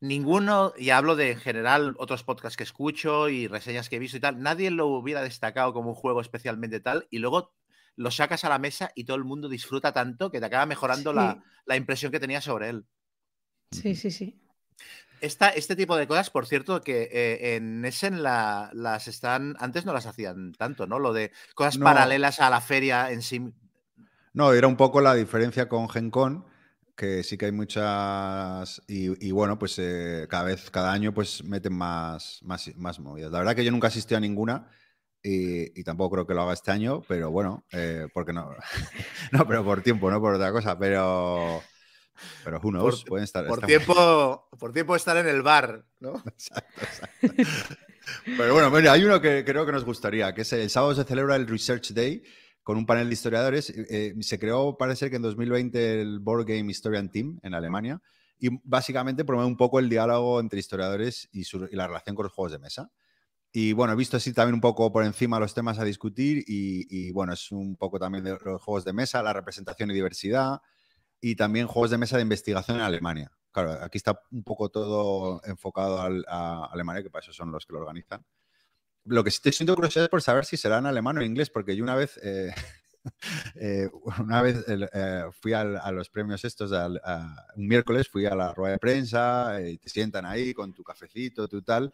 ninguno, 0.01 0.73
y 0.77 0.91
hablo 0.91 1.17
de 1.17 1.33
en 1.33 1.39
general 1.39 1.95
otros 1.99 2.23
podcasts 2.23 2.57
que 2.57 2.65
escucho 2.65 3.29
y 3.29 3.49
reseñas 3.49 3.89
que 3.89 3.97
he 3.97 4.01
visto 4.01 4.17
y 4.17 4.21
tal, 4.21 4.41
nadie 4.41 4.71
lo 4.71 4.87
hubiera 4.87 5.23
destacado 5.23 5.73
como 5.73 5.91
un 5.91 5.95
juego 5.95 6.21
especialmente 6.21 6.81
tal, 6.81 7.07
y 7.11 7.19
luego 7.19 7.55
lo 7.97 8.11
sacas 8.11 8.45
a 8.45 8.49
la 8.49 8.59
mesa 8.59 8.93
y 8.95 9.05
todo 9.05 9.17
el 9.17 9.25
mundo 9.25 9.49
disfruta 9.49 9.93
tanto 9.93 10.31
que 10.31 10.39
te 10.39 10.47
acaba 10.47 10.67
mejorando 10.67 11.13
la, 11.13 11.43
impresión 11.77 12.13
que 12.13 12.21
tenía 12.21 12.41
sobre 12.41 12.71
él. 12.71 12.87
Sí, 13.73 13.95
sí, 13.95 14.11
sí. 14.11 14.41
Este 15.21 15.77
tipo 15.77 15.97
de 15.97 16.07
cosas, 16.07 16.31
por 16.31 16.47
cierto, 16.47 16.81
que 16.81 17.09
eh, 17.13 17.57
en 17.57 17.85
Essen 17.85 18.23
las 18.23 19.09
están. 19.09 19.57
Antes 19.59 19.85
no 19.85 19.93
las 19.93 20.07
hacían 20.07 20.53
tanto, 20.53 20.87
¿no? 20.87 20.99
Lo 20.99 21.13
de 21.13 21.33
cosas 21.55 21.79
paralelas 21.79 22.41
a 22.41 22.51
la 22.51 22.61
feria 22.61 23.11
en 23.11 23.23
sí. 23.23 23.53
No, 24.33 24.53
era 24.53 24.67
un 24.67 24.77
poco 24.77 25.01
la 25.01 25.15
diferencia 25.15 25.69
con 25.69 25.89
GenCon, 25.89 26.45
que 26.95 27.23
sí 27.23 27.39
que 27.39 27.47
hay 27.47 27.53
muchas 27.53 28.83
y, 28.87 29.31
bueno, 29.31 29.59
pues 29.59 29.79
eh, 29.79 30.27
cada 30.29 30.45
vez, 30.45 30.71
cada 30.71 30.93
año 30.93 31.15
pues 31.15 31.45
meten 31.45 31.75
más, 31.75 32.41
más, 32.43 32.71
más 32.77 33.01
movidas. 33.01 33.33
La 33.33 33.39
verdad 33.39 33.55
que 33.55 33.65
yo 33.65 33.71
nunca 33.71 33.89
asistí 33.89 34.15
a 34.15 34.21
ninguna 34.21 34.69
y, 35.23 35.83
tampoco 35.85 36.15
creo 36.15 36.27
que 36.27 36.35
lo 36.35 36.43
haga 36.43 36.53
este 36.53 36.71
año, 36.71 37.03
pero 37.07 37.31
bueno, 37.31 37.65
eh, 37.73 38.09
porque 38.13 38.33
no, 38.33 38.51
no, 39.33 39.47
pero 39.47 39.65
por 39.65 39.83
tiempo, 39.83 40.11
no 40.11 40.21
por 40.21 40.35
otra 40.35 40.53
cosa, 40.53 40.79
pero... 40.79 41.63
Pero 42.45 42.61
who 42.63 42.71
knows, 42.71 43.05
pueden 43.05 43.25
estar. 43.25 43.47
Por 43.47 43.65
tiempo, 43.65 44.49
por 44.59 44.73
tiempo 44.73 44.97
estar 44.97 45.17
en 45.17 45.29
el 45.29 45.43
bar, 45.43 45.85
¿no? 46.01 46.23
Exacto, 46.27 46.81
exacto. 46.83 47.75
Pero 48.25 48.55
bueno, 48.55 48.71
mira, 48.71 48.93
hay 48.93 49.05
uno 49.05 49.21
que 49.21 49.45
creo 49.45 49.67
que 49.67 49.73
nos 49.73 49.85
gustaría, 49.85 50.35
que 50.35 50.43
es 50.43 50.53
el 50.53 50.71
sábado 50.71 50.95
se 50.95 51.05
celebra 51.05 51.37
el 51.37 51.47
Research 51.47 51.93
Day, 51.93 52.23
con 52.63 52.77
un 52.77 52.87
panel 52.87 53.09
de 53.09 53.15
historiadores. 53.15 53.71
Eh, 53.71 54.15
se 54.21 54.39
creó, 54.39 54.77
parece 54.77 55.11
que 55.11 55.17
en 55.17 55.23
2020, 55.23 56.01
el 56.01 56.21
Board 56.21 56.47
Game 56.47 56.71
Historian 56.71 57.11
Team 57.11 57.39
en 57.43 57.55
Alemania 57.55 58.01
y 58.39 58.51
básicamente 58.63 59.25
promueve 59.25 59.51
un 59.51 59.57
poco 59.57 59.79
el 59.79 59.89
diálogo 59.89 60.41
entre 60.41 60.61
historiadores 60.61 61.29
y, 61.33 61.45
la 61.75 61.87
relación 61.87 62.15
con 62.15 62.25
los 62.25 62.33
juegos 62.33 62.53
de 62.53 62.59
mesa. 62.59 62.91
Y 63.53 63.73
bueno, 63.73 63.95
he 63.95 63.97
visto 63.97 64.17
así 64.17 64.33
también 64.33 64.55
un 64.55 64.61
poco 64.61 64.93
por 64.93 65.05
encima 65.05 65.41
los 65.41 65.55
temas 65.55 65.79
a 65.79 65.85
discutir 65.85 66.45
y, 66.47 67.11
bueno, 67.13 67.33
es 67.33 67.51
un 67.51 67.77
poco 67.77 67.99
también 67.99 68.23
de 68.23 68.39
los 68.45 68.63
juegos 68.63 68.85
de 68.85 68.93
mesa, 68.93 69.23
la 69.23 69.33
representación 69.33 69.91
y 69.91 69.95
diversidad 69.95 70.61
y 71.21 71.37
también 71.37 71.67
juegos 71.67 71.91
de 71.91 71.99
mesa 71.99 72.17
de 72.17 72.23
investigación 72.23 72.79
en 72.79 72.83
Alemania. 72.85 73.33
Claro, 73.51 73.73
aquí 73.83 73.99
está 73.99 74.21
un 74.31 74.45
poco 74.45 74.69
todo 74.69 75.41
enfocado 75.45 76.01
a 76.29 76.67
Alemania, 76.67 77.03
que 77.03 77.11
para 77.11 77.23
eso 77.23 77.33
son 77.33 77.51
los 77.51 77.67
que 77.67 77.73
lo 77.73 77.81
organizan 77.81 78.25
lo 79.09 79.25
que 79.25 79.31
sí 79.31 79.41
te 79.43 79.53
siento 79.53 79.75
curiosidad 79.75 80.05
es 80.05 80.11
por 80.11 80.23
saber 80.23 80.45
si 80.45 80.57
será 80.57 80.79
en 80.79 80.87
alemán 80.87 81.19
o 81.19 81.23
inglés, 81.23 81.51
porque 81.51 81.75
yo 81.75 81.83
una 81.83 81.95
vez, 81.95 82.19
eh, 82.23 82.53
eh, 83.57 83.89
una 84.21 84.43
vez 84.43 84.65
eh, 84.69 85.25
fui 85.41 85.53
a 85.53 85.65
los 85.65 86.11
premios 86.11 86.45
estos, 86.45 86.71
un 86.73 87.67
miércoles 87.67 88.09
fui 88.09 88.27
a 88.27 88.35
la 88.35 88.53
rueda 88.53 88.73
de 88.73 88.79
prensa 88.79 89.61
y 89.63 89.79
te 89.79 89.89
sientan 89.89 90.27
ahí 90.27 90.53
con 90.53 90.73
tu 90.73 90.85
cafecito, 90.85 91.49
tu 91.49 91.63
tal, 91.63 91.93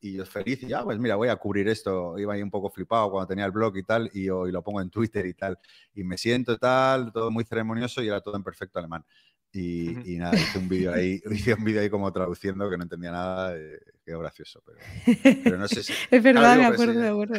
y 0.00 0.14
yo 0.14 0.26
feliz 0.26 0.62
y 0.62 0.68
ya, 0.68 0.82
pues 0.84 0.98
mira, 0.98 1.16
voy 1.16 1.28
a 1.28 1.36
cubrir 1.36 1.68
esto. 1.68 2.18
Iba 2.18 2.34
ahí 2.34 2.42
un 2.42 2.50
poco 2.50 2.70
flipado 2.70 3.10
cuando 3.10 3.28
tenía 3.28 3.44
el 3.44 3.52
blog 3.52 3.76
y 3.76 3.82
tal, 3.82 4.10
y, 4.12 4.24
yo, 4.24 4.46
y 4.46 4.52
lo 4.52 4.62
pongo 4.62 4.80
en 4.80 4.90
Twitter 4.90 5.26
y 5.26 5.34
tal, 5.34 5.58
y 5.94 6.04
me 6.04 6.18
siento 6.18 6.58
tal, 6.58 7.12
todo 7.12 7.30
muy 7.30 7.44
ceremonioso 7.44 8.02
y 8.02 8.08
era 8.08 8.20
todo 8.20 8.36
en 8.36 8.42
perfecto 8.42 8.78
alemán. 8.78 9.04
Y, 9.52 10.16
nada, 10.18 10.36
hice 10.36 10.58
un 10.58 10.68
vídeo 10.68 10.92
ahí, 10.92 11.22
hice 11.30 11.54
un 11.54 11.64
vídeo 11.64 11.80
ahí 11.80 11.88
como 11.88 12.12
traduciendo 12.12 12.68
que 12.68 12.76
no 12.76 12.82
entendía 12.82 13.10
nada, 13.10 13.56
eh, 13.56 13.80
quedó 14.04 14.18
gracioso, 14.18 14.62
pero, 14.64 15.56
no 15.56 15.66
sé 15.66 15.82
si... 15.82 15.94
es 16.10 16.22
verdad, 16.22 16.58
me 16.58 16.66
acuerdo, 16.66 17.00
me 17.00 17.08
acuerdo. 17.08 17.36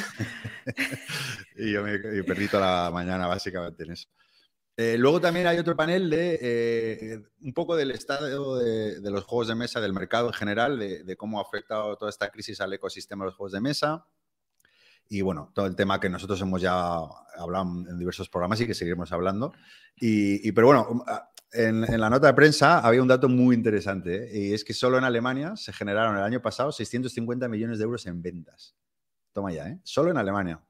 y 1.57 1.71
yo 1.71 1.83
me 1.83 1.99
perdí 2.23 2.47
toda 2.47 2.85
la 2.85 2.91
mañana 2.91 3.27
básicamente 3.27 3.83
en 3.83 3.91
eso. 3.91 4.07
Eh, 4.79 4.95
luego 4.95 5.19
también 5.19 5.47
hay 5.47 5.57
otro 5.57 5.75
panel 5.75 6.07
de 6.07 6.37
eh, 6.39 7.23
un 7.41 7.51
poco 7.51 7.75
del 7.75 7.89
estado 7.89 8.59
de, 8.59 9.01
los 9.09 9.23
juegos 9.23 9.47
de 9.47 9.55
mesa, 9.55 9.81
del 9.81 9.91
mercado 9.91 10.27
en 10.27 10.33
general, 10.33 10.77
de, 10.77 11.17
cómo 11.17 11.39
ha 11.39 11.41
afectado 11.41 11.97
toda 11.97 12.11
esta 12.11 12.29
crisis 12.29 12.61
al 12.61 12.71
ecosistema 12.73 13.25
de 13.25 13.29
los 13.29 13.35
juegos 13.35 13.53
de 13.53 13.59
mesa. 13.59 14.05
Y 15.09 15.21
bueno, 15.21 15.51
todo 15.55 15.65
el 15.65 15.75
tema 15.75 15.99
que 15.99 16.09
nosotros 16.09 16.39
hemos 16.41 16.61
ya 16.61 16.99
hablado 17.37 17.65
en 17.89 17.97
diversos 17.97 18.29
programas 18.29 18.61
y 18.61 18.67
que 18.67 18.75
seguiremos 18.75 19.11
hablando. 19.11 19.51
Y, 19.95 20.51
pero 20.51 20.67
bueno, 20.67 21.03
en, 21.53 21.99
la 21.99 22.11
nota 22.11 22.27
de 22.27 22.33
prensa 22.35 22.79
había 22.79 23.01
un 23.01 23.07
dato 23.07 23.29
muy 23.29 23.55
interesante, 23.55 24.25
¿eh? 24.25 24.49
y 24.49 24.53
es 24.53 24.63
que 24.63 24.73
solo 24.73 24.99
en 24.99 25.05
Alemania 25.05 25.55
se 25.55 25.73
generaron 25.73 26.17
el 26.17 26.23
año 26.23 26.41
pasado 26.41 26.71
650 26.71 27.47
millones 27.47 27.79
de 27.79 27.85
euros 27.85 28.05
en 28.05 28.21
ventas. 28.21 28.75
Toma 29.33 29.51
ya, 29.51 29.69
¿eh? 29.69 29.79
Solo 29.83 30.11
en 30.11 30.17
Alemania. 30.17 30.61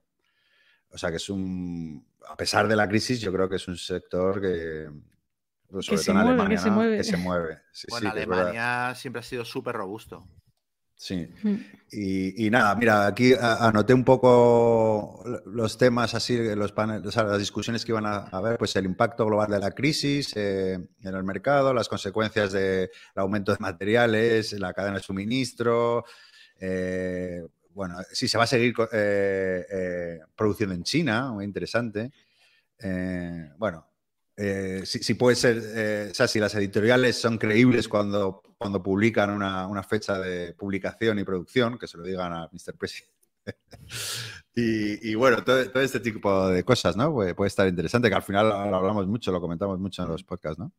O 0.90 0.98
sea 0.98 1.10
que 1.10 1.18
es 1.18 1.30
un, 1.30 2.07
a 2.28 2.36
pesar 2.36 2.68
de 2.68 2.76
la 2.76 2.88
crisis, 2.88 3.20
yo 3.20 3.32
creo 3.32 3.50
que 3.50 3.58
es 3.58 3.68
un 3.68 3.78
sector 3.78 4.42
que, 4.42 4.90
pues, 5.70 5.86
sobre 5.86 6.02
todo 6.02 6.12
en 6.12 6.18
Alemania, 6.18 6.58
que 6.58 6.64
se 6.64 6.72
mueve. 6.72 6.98
Que 6.98 7.04
se 7.04 7.18
mueve. 7.18 7.62
bueno, 7.90 8.10
Alemania 8.10 8.94
siempre 8.96 9.20
ha 9.20 9.24
sido 9.24 9.46
súper 9.46 9.76
robusto. 9.76 10.28
Sí. 10.98 11.28
Mm. 11.44 11.56
Y, 11.92 12.50
nada, 12.50 12.74
mira, 12.76 13.06
aquí 13.06 13.34
anoté 13.40 13.94
un 13.94 14.04
poco 14.04 15.24
los 15.46 15.78
temas 15.78 16.16
así, 16.16 16.56
los 16.56 16.72
paneles, 16.72 17.16
las 17.16 17.38
discusiones 17.38 17.86
que 17.86 17.92
iban 17.92 18.08
a 18.08 18.24
haber, 18.32 18.58
pues 18.58 18.76
el 18.76 18.86
impacto 18.86 19.26
global 19.26 19.50
de 19.50 19.60
la 19.60 19.72
crisis 19.72 20.36
eh, 20.36 20.74
en 20.74 21.16
el 21.16 21.24
mercado, 21.24 21.72
las 21.74 21.88
consecuencias 21.88 22.52
del 22.52 22.90
aumento 23.16 23.52
de 23.52 23.60
materiales, 23.60 24.54
la 24.54 24.74
cadena 24.74 24.98
de 24.98 25.04
suministro. 25.04 26.04
Eh, 26.60 27.44
bueno, 27.78 27.96
si 28.12 28.28
se 28.28 28.38
va 28.38 28.44
a 28.44 28.48
seguir 28.48 28.74
eh, 28.92 30.20
produciendo 30.36 30.76
en 30.76 30.84
China, 30.84 31.32
muy 31.32 31.46
interesante. 31.46 32.12
bueno, 33.58 33.88
si, 34.84 35.14
puede 35.14 35.36
ser, 35.36 36.10
o 36.12 36.14
sea, 36.14 36.28
si 36.28 36.40
las 36.40 36.54
editoriales 36.56 37.16
son 37.16 37.38
creíbles 37.38 37.88
cuando 37.88 38.42
cuando 38.58 38.82
publican 38.82 39.30
una, 39.30 39.84
fecha 39.84 40.18
de 40.20 40.54
publicación 40.54 41.20
y 41.20 41.24
producción, 41.24 41.78
que 41.78 41.88
se 41.88 41.98
lo 41.98 42.04
digan 42.04 42.34
a 42.34 42.50
Mr. 42.52 42.76
President. 42.78 43.12
y, 44.56 45.16
bueno, 45.16 45.44
todo, 45.44 45.60
este 45.82 46.00
tipo 46.00 46.50
de 46.50 46.64
cosas, 46.64 46.98
¿no? 46.98 47.14
Puede, 47.14 47.36
estar 47.48 47.68
interesante, 47.68 48.10
que 48.10 48.16
al 48.16 48.24
final 48.24 48.50
lo 48.50 48.76
hablamos 48.76 49.08
mucho, 49.08 49.32
lo 49.32 49.40
comentamos 49.40 49.80
mucho 49.80 50.04
en 50.04 50.10
los 50.10 50.24
podcasts, 50.24 50.60
¿no? 50.60 50.72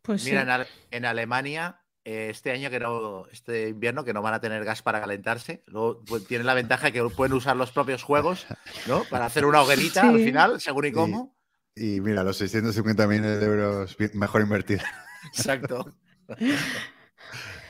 Pues 0.00 0.24
Mira, 0.24 0.66
en, 0.92 1.04
Alemania 1.04 1.80
eh, 1.80 1.85
este 2.06 2.52
año 2.52 2.70
que 2.70 2.78
no, 2.78 3.26
este 3.32 3.70
invierno 3.70 4.04
que 4.04 4.12
no 4.12 4.22
van 4.22 4.34
a 4.34 4.40
tener 4.40 4.64
gas 4.64 4.80
para 4.80 5.00
calentarse. 5.00 5.64
Luego 5.66 6.04
pues, 6.06 6.24
tienen 6.24 6.46
la 6.46 6.54
ventaja 6.54 6.92
que 6.92 7.02
pueden 7.02 7.32
usar 7.32 7.56
los 7.56 7.72
propios 7.72 8.04
juegos, 8.04 8.46
¿no? 8.86 9.02
Para 9.10 9.26
hacer 9.26 9.44
una 9.44 9.60
hoguerita 9.60 10.08
al 10.08 10.20
final, 10.20 10.60
según 10.60 10.86
y 10.86 10.92
cómo. 10.92 11.36
Y, 11.74 12.00
mira, 12.00 12.22
los 12.22 12.36
650 12.38 13.06
millones 13.08 13.40
de 13.40 13.46
euros 13.46 13.96
mejor 14.14 14.42
invertidos. 14.42 14.84
Exacto. 15.26 15.94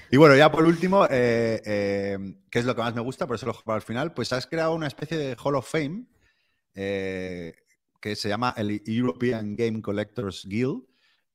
Y 0.08 0.18
bueno, 0.18 0.36
ya 0.36 0.52
por 0.52 0.64
último, 0.64 1.04
eh, 1.06 1.60
eh, 1.66 2.16
¿qué 2.48 2.60
es 2.60 2.64
lo 2.64 2.76
que 2.76 2.80
más 2.80 2.94
me 2.94 3.00
gusta? 3.00 3.26
Por 3.26 3.34
eso 3.34 3.46
lo 3.46 3.52
juego 3.52 3.72
al 3.72 3.82
final. 3.82 4.14
Pues 4.14 4.32
has 4.32 4.46
creado 4.46 4.72
una 4.72 4.86
especie 4.86 5.18
de 5.18 5.36
Hall 5.42 5.56
of 5.56 5.68
Fame 5.68 6.04
que 6.72 8.14
se 8.14 8.28
llama 8.28 8.54
el 8.56 8.80
European 8.86 9.56
Game 9.56 9.82
Collectors 9.82 10.46
Guild 10.46 10.84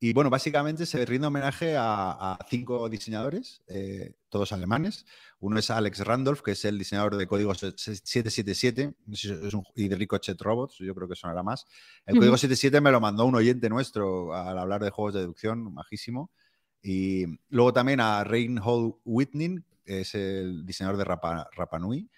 y 0.03 0.13
bueno, 0.13 0.31
básicamente 0.31 0.87
se 0.87 1.05
rinde 1.05 1.27
homenaje 1.27 1.75
a, 1.77 2.35
cinco 2.49 2.89
diseñadores, 2.89 3.61
eh, 3.67 4.15
todos 4.29 4.51
alemanes. 4.51 5.05
Uno 5.39 5.59
es 5.59 5.69
Alex 5.69 5.99
Randolph, 5.99 6.41
que 6.41 6.53
es 6.53 6.65
el 6.65 6.79
diseñador 6.79 7.17
de 7.17 7.27
código 7.27 7.53
777 7.53 8.95
y 9.75 9.87
de 9.87 9.95
Ricochet 9.95 10.41
Robots, 10.41 10.79
yo 10.79 10.95
creo 10.95 11.07
que 11.07 11.15
sonará 11.15 11.43
más. 11.43 11.67
El 12.07 12.17
código 12.17 12.35
77 12.35 12.81
me 12.81 12.89
lo 12.89 12.99
mandó 12.99 13.25
un 13.25 13.35
oyente 13.35 13.69
nuestro 13.69 14.33
al 14.33 14.57
hablar 14.57 14.83
de 14.83 14.89
juegos 14.89 15.13
de 15.13 15.19
deducción, 15.19 15.71
majísimo. 15.71 16.31
Y 16.81 17.25
luego 17.49 17.71
también 17.71 17.99
a 17.99 18.23
Reinhold 18.23 18.95
Whitney, 19.05 19.59
que 19.85 20.01
es 20.01 20.15
el 20.15 20.65
diseñador 20.65 20.97
de 20.97 21.03
Rapa, 21.03 21.77
Nui, 21.79 22.09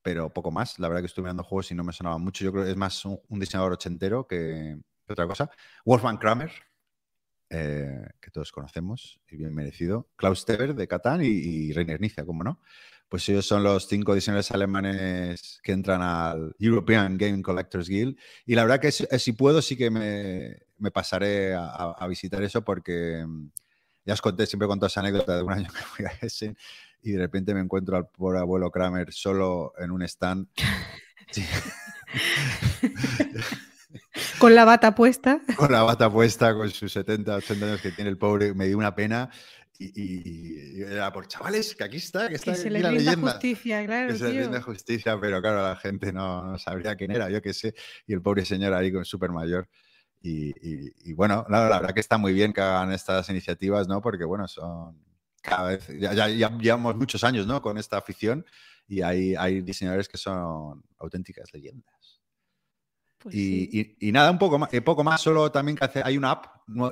pero 0.00 0.32
poco 0.32 0.52
más. 0.52 0.78
La 0.78 0.86
verdad 0.86 1.00
que 1.02 1.06
estuve 1.08 1.24
mirando 1.24 1.42
juegos 1.42 1.72
y 1.72 1.74
no 1.74 1.82
me 1.82 1.92
sonaba 1.92 2.18
mucho. 2.18 2.44
Yo 2.44 2.52
creo 2.52 2.64
que 2.64 2.70
es 2.70 2.76
más 2.76 3.04
un, 3.04 3.18
diseñador 3.30 3.72
ochentero 3.72 4.28
que, 4.28 4.78
que 5.04 5.12
otra 5.12 5.26
cosa. 5.26 5.50
Wolfgang 5.84 6.18
Kramer, 6.20 6.52
eh, 7.54 8.06
que 8.18 8.30
todos 8.30 8.50
conocemos 8.50 9.20
y 9.28 9.36
bien 9.36 9.54
merecido, 9.54 10.08
Klaus 10.16 10.46
Teber 10.46 10.74
de 10.74 10.88
Catán 10.88 11.20
y, 11.22 11.70
Reiner 11.72 12.00
Niza, 12.00 12.24
como 12.24 12.42
no. 12.42 12.62
Pues 13.10 13.28
ellos 13.28 13.44
son 13.44 13.62
los 13.62 13.88
cinco 13.88 14.14
diseñadores 14.14 14.50
alemanes 14.52 15.60
que 15.62 15.72
entran 15.72 16.00
al 16.00 16.56
European 16.58 17.18
Game 17.18 17.42
Collectors 17.42 17.90
Guild. 17.90 18.16
Y 18.46 18.54
la 18.54 18.62
verdad 18.62 18.80
que 18.80 18.90
si, 18.90 19.32
puedo, 19.32 19.60
sí 19.60 19.76
que 19.76 19.90
me, 19.90 20.90
pasaré 20.92 21.54
a, 21.54 22.06
visitar 22.08 22.42
eso 22.42 22.64
porque 22.64 23.22
mm, 23.26 23.50
ya 24.06 24.14
os 24.14 24.22
conté, 24.22 24.46
siempre 24.46 24.66
conté 24.66 24.86
esa 24.86 25.00
anécdota 25.00 25.36
de 25.36 25.42
un 25.42 25.52
año 25.52 25.68
que 25.74 25.82
fui 25.82 26.06
a 26.06 26.12
Essen 26.22 26.56
y 27.02 27.12
de 27.12 27.18
repente 27.18 27.52
me 27.52 27.60
encuentro 27.60 27.98
al 27.98 28.08
pobre 28.08 28.38
abuelo 28.38 28.70
Kramer 28.70 29.12
solo 29.12 29.74
en 29.78 29.90
un 29.90 30.02
stand. 30.04 30.48
Con 34.38 34.54
la 34.54 34.64
bata 34.64 34.94
puesta. 34.94 35.40
Con 35.56 35.72
la 35.72 35.82
bata 35.82 36.10
puesta, 36.10 36.54
con 36.54 36.70
sus 36.70 36.92
70, 36.92 37.36
80 37.36 37.66
años 37.66 37.80
que 37.80 37.92
tiene 37.92 38.10
el 38.10 38.18
pobre, 38.18 38.54
me 38.54 38.66
dio 38.66 38.78
una 38.78 38.94
pena. 38.94 39.30
Y, 39.78 40.82
era 40.82 41.12
por 41.12 41.26
chavales, 41.26 41.74
que 41.74 41.82
aquí 41.82 41.96
está, 41.96 42.28
que 42.28 42.36
está 42.36 42.52
que 42.52 42.58
se 42.58 42.70
le 42.70 42.80
la 42.80 42.92
leyenda. 42.92 43.32
justicia, 43.32 43.84
claro. 43.84 44.12
Que 44.12 44.18
se 44.18 44.32
le 44.32 44.60
justicia, 44.60 45.18
pero 45.18 45.40
claro, 45.40 45.62
la 45.62 45.76
gente 45.76 46.12
no, 46.12 46.56
sabría 46.58 46.94
quién 46.94 47.10
era, 47.10 47.30
yo 47.30 47.42
qué 47.42 47.52
sé. 47.52 47.74
Y 48.06 48.12
el 48.12 48.22
pobre 48.22 48.44
señor 48.44 48.74
ahí 48.74 48.92
con 48.92 49.04
súper 49.04 49.30
mayor. 49.30 49.68
Y, 50.20 51.12
bueno, 51.14 51.44
la, 51.48 51.68
la, 51.68 51.80
verdad 51.80 51.94
que 51.94 52.00
está 52.00 52.16
muy 52.16 52.32
bien 52.32 52.52
que 52.52 52.60
hagan 52.60 52.92
estas 52.92 53.28
iniciativas, 53.28 53.88
¿no? 53.88 54.00
Porque 54.00 54.24
bueno, 54.24 54.46
son 54.46 55.02
cada 55.42 55.70
vez, 55.70 55.88
ya, 55.98 56.14
ya, 56.14 56.28
ya 56.28 56.50
llevamos 56.58 56.96
muchos 56.96 57.24
años, 57.24 57.46
¿no? 57.46 57.60
Con 57.60 57.76
esta 57.76 57.98
afición 57.98 58.46
y 58.86 59.02
hay, 59.02 59.34
hay 59.34 59.60
diseñadores 59.60 60.08
que 60.08 60.18
son 60.18 60.84
auténticas 60.98 61.52
leyendas. 61.52 61.91
Pues 63.22 63.36
y, 63.36 64.10
nada, 64.12 64.30
un 64.32 64.38
poco 64.38 64.58
más, 64.58 64.74
eh, 64.74 64.80
poco 64.82 65.04
más, 65.04 65.20
solo 65.20 65.52
también 65.52 65.76
que 65.76 66.02
hay 66.02 66.16
una 66.16 66.32
app 66.32 66.46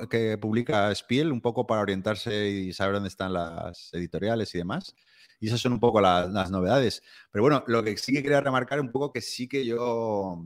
que 0.09 0.37
publica 0.37 0.93
Spiel, 0.95 1.31
un 1.31 1.41
poco 1.41 1.67
para 1.67 1.81
orientarse 1.81 2.49
y 2.49 2.73
saber 2.73 2.95
dónde 2.95 3.09
están 3.09 3.33
las 3.33 3.93
editoriales 3.93 4.55
y 4.55 4.59
demás. 4.59 4.95
Y 5.41 5.47
esas 5.47 5.59
son 5.59 5.73
un 5.73 5.79
poco 5.79 5.99
las, 5.99 6.49
novedades. 6.49 7.03
Pero 7.31 7.43
bueno, 7.43 7.63
lo 7.67 7.83
que 7.83 7.97
sí 7.97 8.13
que 8.13 8.23
quería 8.23 8.39
remarcar 8.39 8.79
un 8.79 8.91
poco 8.91 9.11
que 9.11 9.21
sí 9.21 9.49
que 9.49 9.65
yo 9.65 10.45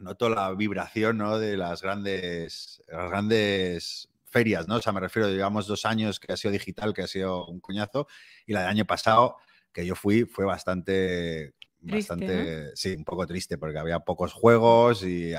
noto 0.00 0.28
la 0.28 0.52
vibración 0.54 1.18
¿no? 1.18 1.38
de 1.38 1.56
las 1.56 1.82
grandes, 1.82 2.82
las 2.88 3.10
grandes 3.10 4.08
ferias, 4.24 4.66
¿no? 4.66 4.76
O 4.76 4.82
sea, 4.82 4.92
me 4.92 5.00
refiero, 5.00 5.28
digamos, 5.28 5.66
dos 5.66 5.84
años 5.84 6.18
que 6.18 6.32
ha 6.32 6.36
sido 6.36 6.50
digital, 6.50 6.94
que 6.94 7.02
ha 7.02 7.06
sido 7.06 7.46
un 7.46 7.60
coñazo, 7.60 8.08
y 8.46 8.54
la 8.54 8.60
del 8.60 8.70
año 8.70 8.86
pasado, 8.86 9.36
que 9.72 9.86
yo 9.86 9.94
fui, 9.94 10.24
fue 10.24 10.46
bastante 10.46 11.54
bastante, 11.82 12.74
sí, 12.76 12.94
un 12.96 13.04
poco 13.04 13.26
triste 13.26 13.58
porque 13.58 13.78
había 13.78 14.00
pocos 14.00 14.32
juegos 14.32 15.02
y 15.04 15.32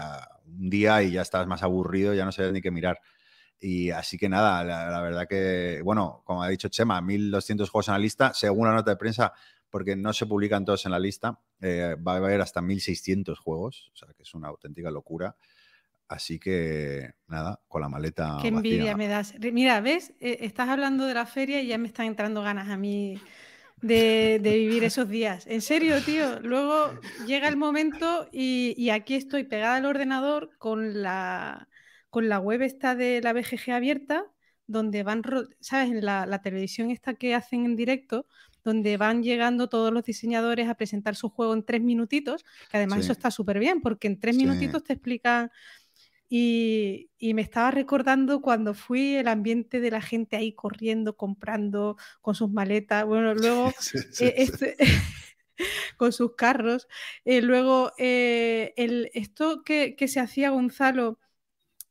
un 0.46 0.70
día 0.70 1.02
y 1.04 1.12
ya 1.12 1.22
estabas 1.22 1.48
más 1.48 1.64
aburrido, 1.64 2.14
ya 2.14 2.26
no 2.26 2.32
sabías 2.32 2.54
ni 2.54 2.62
qué 2.62 2.72
mirar. 2.72 3.00
Y 3.60 3.92
así 3.92 4.18
que 4.18 4.28
nada, 4.28 4.64
la, 4.64 5.02
verdad 5.02 5.26
que, 5.28 5.82
bueno, 5.84 6.22
como 6.26 6.44
ha 6.44 6.50
dicho 6.50 6.68
Chema, 6.68 7.02
1200 7.02 7.70
juegos 7.70 7.88
en 7.88 7.94
la 7.94 8.00
lista, 8.00 8.34
según 8.34 8.68
la 8.68 8.74
nota 8.74 8.92
de 8.92 8.98
prensa, 8.98 9.32
porque 9.70 9.96
no 9.96 10.12
se 10.12 10.26
publican 10.26 10.66
todos 10.66 10.86
en 10.86 10.92
la 10.92 11.00
lista, 11.00 11.40
eh, 11.62 11.96
va 11.96 12.14
a 12.14 12.18
haber 12.18 12.42
hasta 12.42 12.62
1600 12.62 13.40
juegos, 13.40 13.90
o 13.94 13.96
sea 13.96 14.10
que 14.16 14.24
es 14.24 14.34
una 14.34 14.50
auténtica 14.50 14.92
locura. 14.92 15.36
Así 16.10 16.40
que 16.40 17.14
nada, 17.28 17.62
con 17.68 17.82
la 17.82 17.90
maleta. 17.90 18.38
Qué 18.42 18.50
envidia 18.50 18.96
me 18.98 19.08
das. 19.08 19.34
Mira, 19.40 19.80
¿ves? 19.80 20.14
Eh, 20.20 20.40
estás 20.42 20.68
hablando 20.68 21.06
de 21.06 21.14
la 21.14 21.26
feria 21.26 21.62
y 21.62 21.68
ya 21.68 21.78
me 21.78 21.88
están 21.88 22.06
entrando 22.06 22.42
ganas 22.44 22.70
a 22.70 22.78
mí 22.78 23.18
de, 23.84 24.40
vivir 24.42 24.84
esos 24.84 25.10
días. 25.10 25.46
En 25.48 25.62
serio, 25.62 26.02
tío. 26.02 26.40
Luego 26.40 27.00
llega 27.28 27.48
el 27.48 27.58
momento 27.58 28.28
y, 28.32 28.90
aquí 28.90 29.16
estoy 29.16 29.44
pegada 29.44 29.76
al 29.76 29.86
ordenador 29.86 30.52
con 30.58 31.04
la, 31.04 31.68
con 32.10 32.30
la 32.30 32.40
web 32.40 32.62
esta 32.62 32.96
de 32.96 33.22
la 33.22 33.34
BGG 33.34 33.72
abierta, 33.72 34.26
donde 34.66 35.04
van, 35.04 35.22
¿sabes? 35.60 35.92
En 35.92 36.06
la, 36.06 36.42
televisión 36.42 36.90
esta 36.90 37.14
que 37.14 37.36
hacen 37.36 37.66
en 37.66 37.76
directo, 37.76 38.26
donde 38.64 38.96
van 38.96 39.22
llegando 39.22 39.68
todos 39.68 39.92
los 39.92 40.06
diseñadores 40.06 40.70
a 40.70 40.76
presentar 40.76 41.18
su 41.18 41.30
juego 41.30 41.54
en 41.54 41.64
tres 41.66 41.82
minutitos, 41.82 42.46
que 42.72 42.78
además 42.78 43.00
eso 43.00 43.12
está 43.12 43.30
súper 43.30 43.60
bien, 43.60 43.82
porque 43.82 44.08
en 44.08 44.20
tres 44.20 44.38
minutitos 44.38 44.84
te 44.86 44.94
explican 44.94 45.52
y, 46.30 47.10
me 47.34 47.42
estaba 47.42 47.72
recordando 47.72 48.42
cuando 48.42 48.74
fui 48.74 49.16
el 49.16 49.28
ambiente 49.28 49.80
de 49.80 49.92
la 49.92 50.02
gente 50.02 50.36
ahí 50.36 50.54
corriendo, 50.54 51.16
comprando 51.16 51.98
con 52.22 52.36
sus 52.36 52.52
maletas. 52.52 53.06
Bueno, 53.06 53.34
luego 53.36 53.70
eh, 54.20 54.34
este, 54.38 54.78
con 55.98 56.12
sus 56.12 56.36
carros. 56.36 56.88
Eh, 57.26 57.42
luego, 57.42 57.94
eh, 57.98 58.74
el, 58.78 59.12
esto 59.14 59.64
que, 59.64 59.96
que, 59.96 60.08
se 60.08 60.20
hacía 60.20 60.50
Gonzalo 60.50 61.20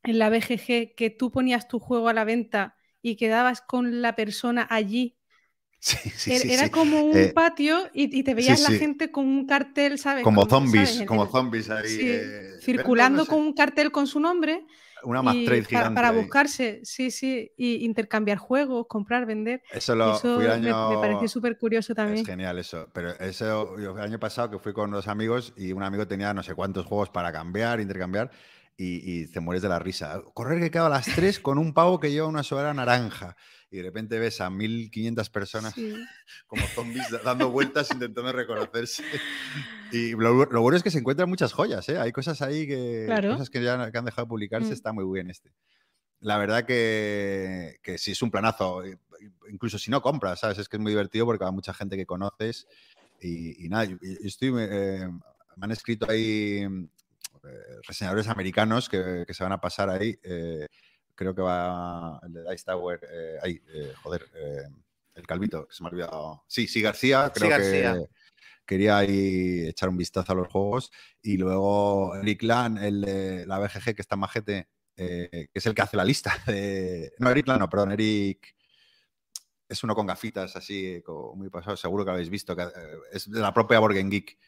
en 0.03 0.19
la 0.19 0.31
BGG, 0.31 0.95
que 0.97 1.15
tú 1.17 1.31
ponías 1.31 1.69
tu 1.69 1.79
juego 1.79 2.09
a 2.09 2.15
la 2.15 2.25
venta 2.25 2.77
y 3.03 3.17
quedabas 3.17 3.63
con 3.63 4.03
la 4.03 4.17
persona 4.17 4.67
allí 4.71 5.17
era 6.27 6.71
como 6.71 7.01
un 7.01 7.17
eh, 7.17 7.33
patio 7.35 7.89
y, 7.93 8.23
te 8.23 8.35
veías 8.35 8.61
la 8.61 8.71
gente 8.71 9.11
con 9.11 9.27
un 9.27 9.47
cartel, 9.47 9.99
¿sabes? 9.99 10.23
Como 10.23 10.47
zombies, 10.47 11.03
como 11.07 11.27
zombies 11.27 11.71
ahí. 11.71 11.99
Eh, 12.01 12.59
circulando 12.61 13.27
con 13.27 13.41
un 13.41 13.53
cartel 13.53 13.91
con 13.91 14.07
su 14.07 14.21
nombre. 14.21 14.65
Una 15.05 15.21
más 15.21 15.35
trade 15.45 15.65
gigante. 15.65 15.95
Para, 15.97 16.13
buscarse, 16.13 16.81
sí, 16.85 17.11
sí, 17.11 17.51
y 17.57 17.85
intercambiar 17.85 18.39
juegos, 18.39 18.87
comprar, 18.89 19.27
vender. 19.27 19.61
Eso, 19.73 19.97
lo, 19.97 20.15
año... 20.49 20.91
me, 20.91 20.97
pareció 20.99 21.27
súper 21.27 21.59
curioso 21.59 21.93
también. 21.93 22.21
Es 22.21 22.27
genial 22.27 22.57
eso. 22.61 22.89
Pero 22.93 23.11
eso, 23.19 23.77
el 23.77 23.99
año 23.99 24.21
pasado 24.21 24.51
que 24.53 24.59
fui 24.61 24.73
con 24.73 24.93
dos 24.93 25.09
amigos 25.09 25.53
y 25.57 25.73
un 25.73 25.83
amigo 25.83 26.07
tenía 26.07 26.33
no 26.33 26.45
sé 26.45 26.55
cuántos 26.55 26.87
juegos 26.87 27.11
para 27.11 27.33
cambiar, 27.33 27.81
intercambiar. 27.81 28.31
Y, 28.85 29.27
te 29.29 29.39
mueres 29.39 29.63
de 29.63 29.69
la 29.69 29.79
risa. 29.79 30.23
Correr 30.35 30.61
que 30.61 30.71
queda 30.71 30.87
a 30.87 30.89
las 30.89 31.07
tres 31.07 31.39
con 31.39 31.57
un 31.59 31.73
pavo 31.73 32.01
que 32.01 32.11
lleva 32.11 32.27
una 32.27 32.43
sobra 32.43 32.75
naranja 32.75 33.37
y 33.73 33.79
de 33.79 33.83
repente 33.83 34.19
ves 34.19 34.41
a 34.43 34.51
1500 34.51 35.31
personas 35.31 35.75
como 36.47 36.67
zombies 36.69 37.07
dando 37.25 37.51
vueltas 37.51 37.91
intentando 37.91 38.33
reconocerse. 38.33 39.03
Y 39.95 40.13
lo, 40.13 40.47
bueno 40.63 40.75
es 40.75 40.83
que 40.83 40.91
se 40.91 41.01
encuentran 41.01 41.29
muchas 41.29 41.53
joyas, 41.53 41.87
¿eh? 41.91 41.99
Hay 41.99 42.13
cosas 42.13 42.41
ahí 42.41 42.67
que, 42.67 43.07
cosas 43.31 43.51
que 43.51 43.63
ya 43.63 43.75
han 43.75 44.05
dejado 44.07 44.25
de 44.25 44.27
publicarse, 44.27 44.71
mm. 44.71 44.73
está 44.73 44.91
muy 44.95 45.05
bien 45.13 45.29
este. 45.29 45.53
La 46.21 46.39
verdad 46.39 46.65
que, 46.65 47.77
que 47.83 47.99
sí 47.99 48.13
es 48.13 48.23
un 48.23 48.31
planazo, 48.31 48.83
incluso 49.51 49.79
si 49.79 49.91
no 49.91 50.01
compras, 50.01 50.41
¿sabes? 50.41 50.57
Es 50.57 50.71
que 50.71 50.79
es 50.79 50.81
muy 50.81 50.93
divertido 50.93 51.27
porque 51.27 51.45
hay 51.45 51.53
mucha 51.53 51.75
gente 51.75 51.99
que 51.99 52.07
conoces 52.07 52.67
y, 53.21 53.69
nada, 53.69 53.87
estoy, 54.25 54.55
eh, 54.61 55.09
me 55.57 55.65
han 55.65 55.73
escrito 55.73 56.11
ahí 56.11 56.63
eh, 56.63 57.79
reseñadores 57.87 58.29
americanos 58.29 58.89
que, 58.89 59.25
que, 59.27 59.35
se 59.35 59.45
van 59.45 59.53
a 59.53 59.61
pasar 59.61 59.91
ahí. 59.91 60.19
Eh, 60.23 60.69
creo 61.15 61.35
que 61.35 61.43
va 61.43 62.21
el 62.23 62.33
de 62.33 62.51
Dice 62.51 62.65
Tower, 62.65 63.01
eh, 63.11 63.39
eh 63.45 63.93
joder, 64.03 64.27
eh, 64.35 64.69
el 65.15 65.27
Calvito, 65.27 65.67
que 65.67 65.75
se 65.75 65.83
me 65.83 65.89
ha 65.89 65.93
olvidado. 65.93 66.45
Sí, 66.47 66.67
sí, 66.67 66.81
García, 66.81 67.31
creo 67.35 67.59
que 67.59 68.09
quería 68.65 68.99
ahí 68.99 69.69
echar 69.69 69.89
un 69.89 69.97
vistazo 69.97 70.33
a 70.33 70.37
los 70.37 70.49
juegos. 70.49 70.91
Y 71.23 71.37
luego 71.37 72.17
Eric 72.17 72.43
Lan, 72.43 72.79
el 72.79 73.01
de 73.03 73.47
la 73.47 73.59
BGG, 73.59 73.95
que 73.95 74.03
está 74.03 74.17
majete, 74.17 74.69
eh, 74.97 75.49
que 75.53 75.59
es 75.59 75.67
el 75.67 75.75
que 75.75 75.83
hace 75.83 75.97
la 75.97 76.05
lista. 76.05 76.35
De... 76.47 77.13
No, 77.19 77.31
Eric 77.31 77.47
Lan, 77.47 77.59
no, 77.59 77.69
perdón, 77.69 77.93
Eric. 77.93 78.55
Es 79.69 79.83
uno 79.83 79.95
con 79.95 80.07
gafitas 80.07 80.55
así, 80.55 81.03
muy 81.35 81.49
pasado, 81.49 81.79
seguro 81.79 82.05
que 82.05 82.11
lo 82.11 82.15
habéis 82.15 82.29
visto, 82.29 82.55
que 82.55 82.69
es 83.11 83.31
de 83.31 83.41
la 83.41 83.55
propia 83.55 83.79
Borgen 83.79 84.11
Geek. 84.11 84.39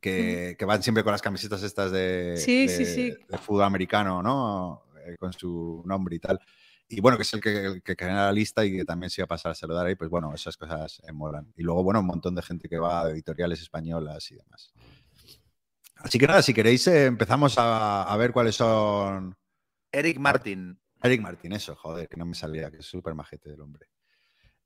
Que, 0.00 0.56
que, 0.58 0.64
van 0.66 0.82
siempre 0.82 1.02
con 1.02 1.12
las 1.12 1.22
camisetas 1.22 1.62
estas 1.62 1.90
de, 1.90 2.34
sí, 2.36 2.68
sí, 2.68 2.84
sí. 2.84 3.14
de 3.26 3.38
fútbol 3.38 3.62
americano, 3.62 4.22
¿no? 4.22 4.83
Eh, 5.06 5.16
con 5.18 5.32
su 5.32 5.82
nombre 5.86 6.16
y 6.16 6.18
tal. 6.18 6.38
y 6.88 7.00
bueno, 7.00 7.16
que 7.16 7.22
es 7.22 7.34
el 7.34 7.40
que, 7.40 7.64
el 7.66 7.82
que 7.82 7.96
genera 7.98 8.26
la 8.26 8.32
lista 8.32 8.64
y 8.64 8.76
que 8.76 8.84
también 8.84 9.10
se 9.10 9.20
iba 9.20 9.24
a 9.24 9.28
pasar 9.28 9.52
a 9.52 9.54
saludar 9.54 9.86
ahí, 9.86 9.94
pues 9.94 10.10
bueno, 10.10 10.34
esas 10.34 10.56
cosas 10.56 11.00
eh, 11.06 11.12
molan. 11.12 11.52
Y 11.56 11.62
luego, 11.62 11.82
bueno, 11.82 12.00
un 12.00 12.06
montón 12.06 12.34
de 12.34 12.42
gente 12.42 12.68
que 12.68 12.78
va, 12.78 13.06
de 13.06 13.12
editoriales 13.12 13.60
españolas 13.60 14.30
y 14.30 14.36
demás. 14.36 14.72
Así 15.96 16.18
que 16.18 16.26
nada, 16.26 16.42
si 16.42 16.52
queréis, 16.52 16.86
eh, 16.86 17.06
empezamos 17.06 17.56
a, 17.58 18.02
a 18.02 18.16
ver 18.16 18.32
cuáles 18.32 18.56
son. 18.56 19.36
Eric 19.90 20.18
Martin. 20.18 20.78
Eric 21.02 21.20
Martin, 21.20 21.52
eso, 21.52 21.76
joder, 21.76 22.08
que 22.08 22.16
no 22.16 22.26
me 22.26 22.34
salía, 22.34 22.70
que 22.70 22.78
es 22.78 22.86
súper 22.86 23.14
majete 23.14 23.50
del 23.50 23.60
hombre. 23.60 23.88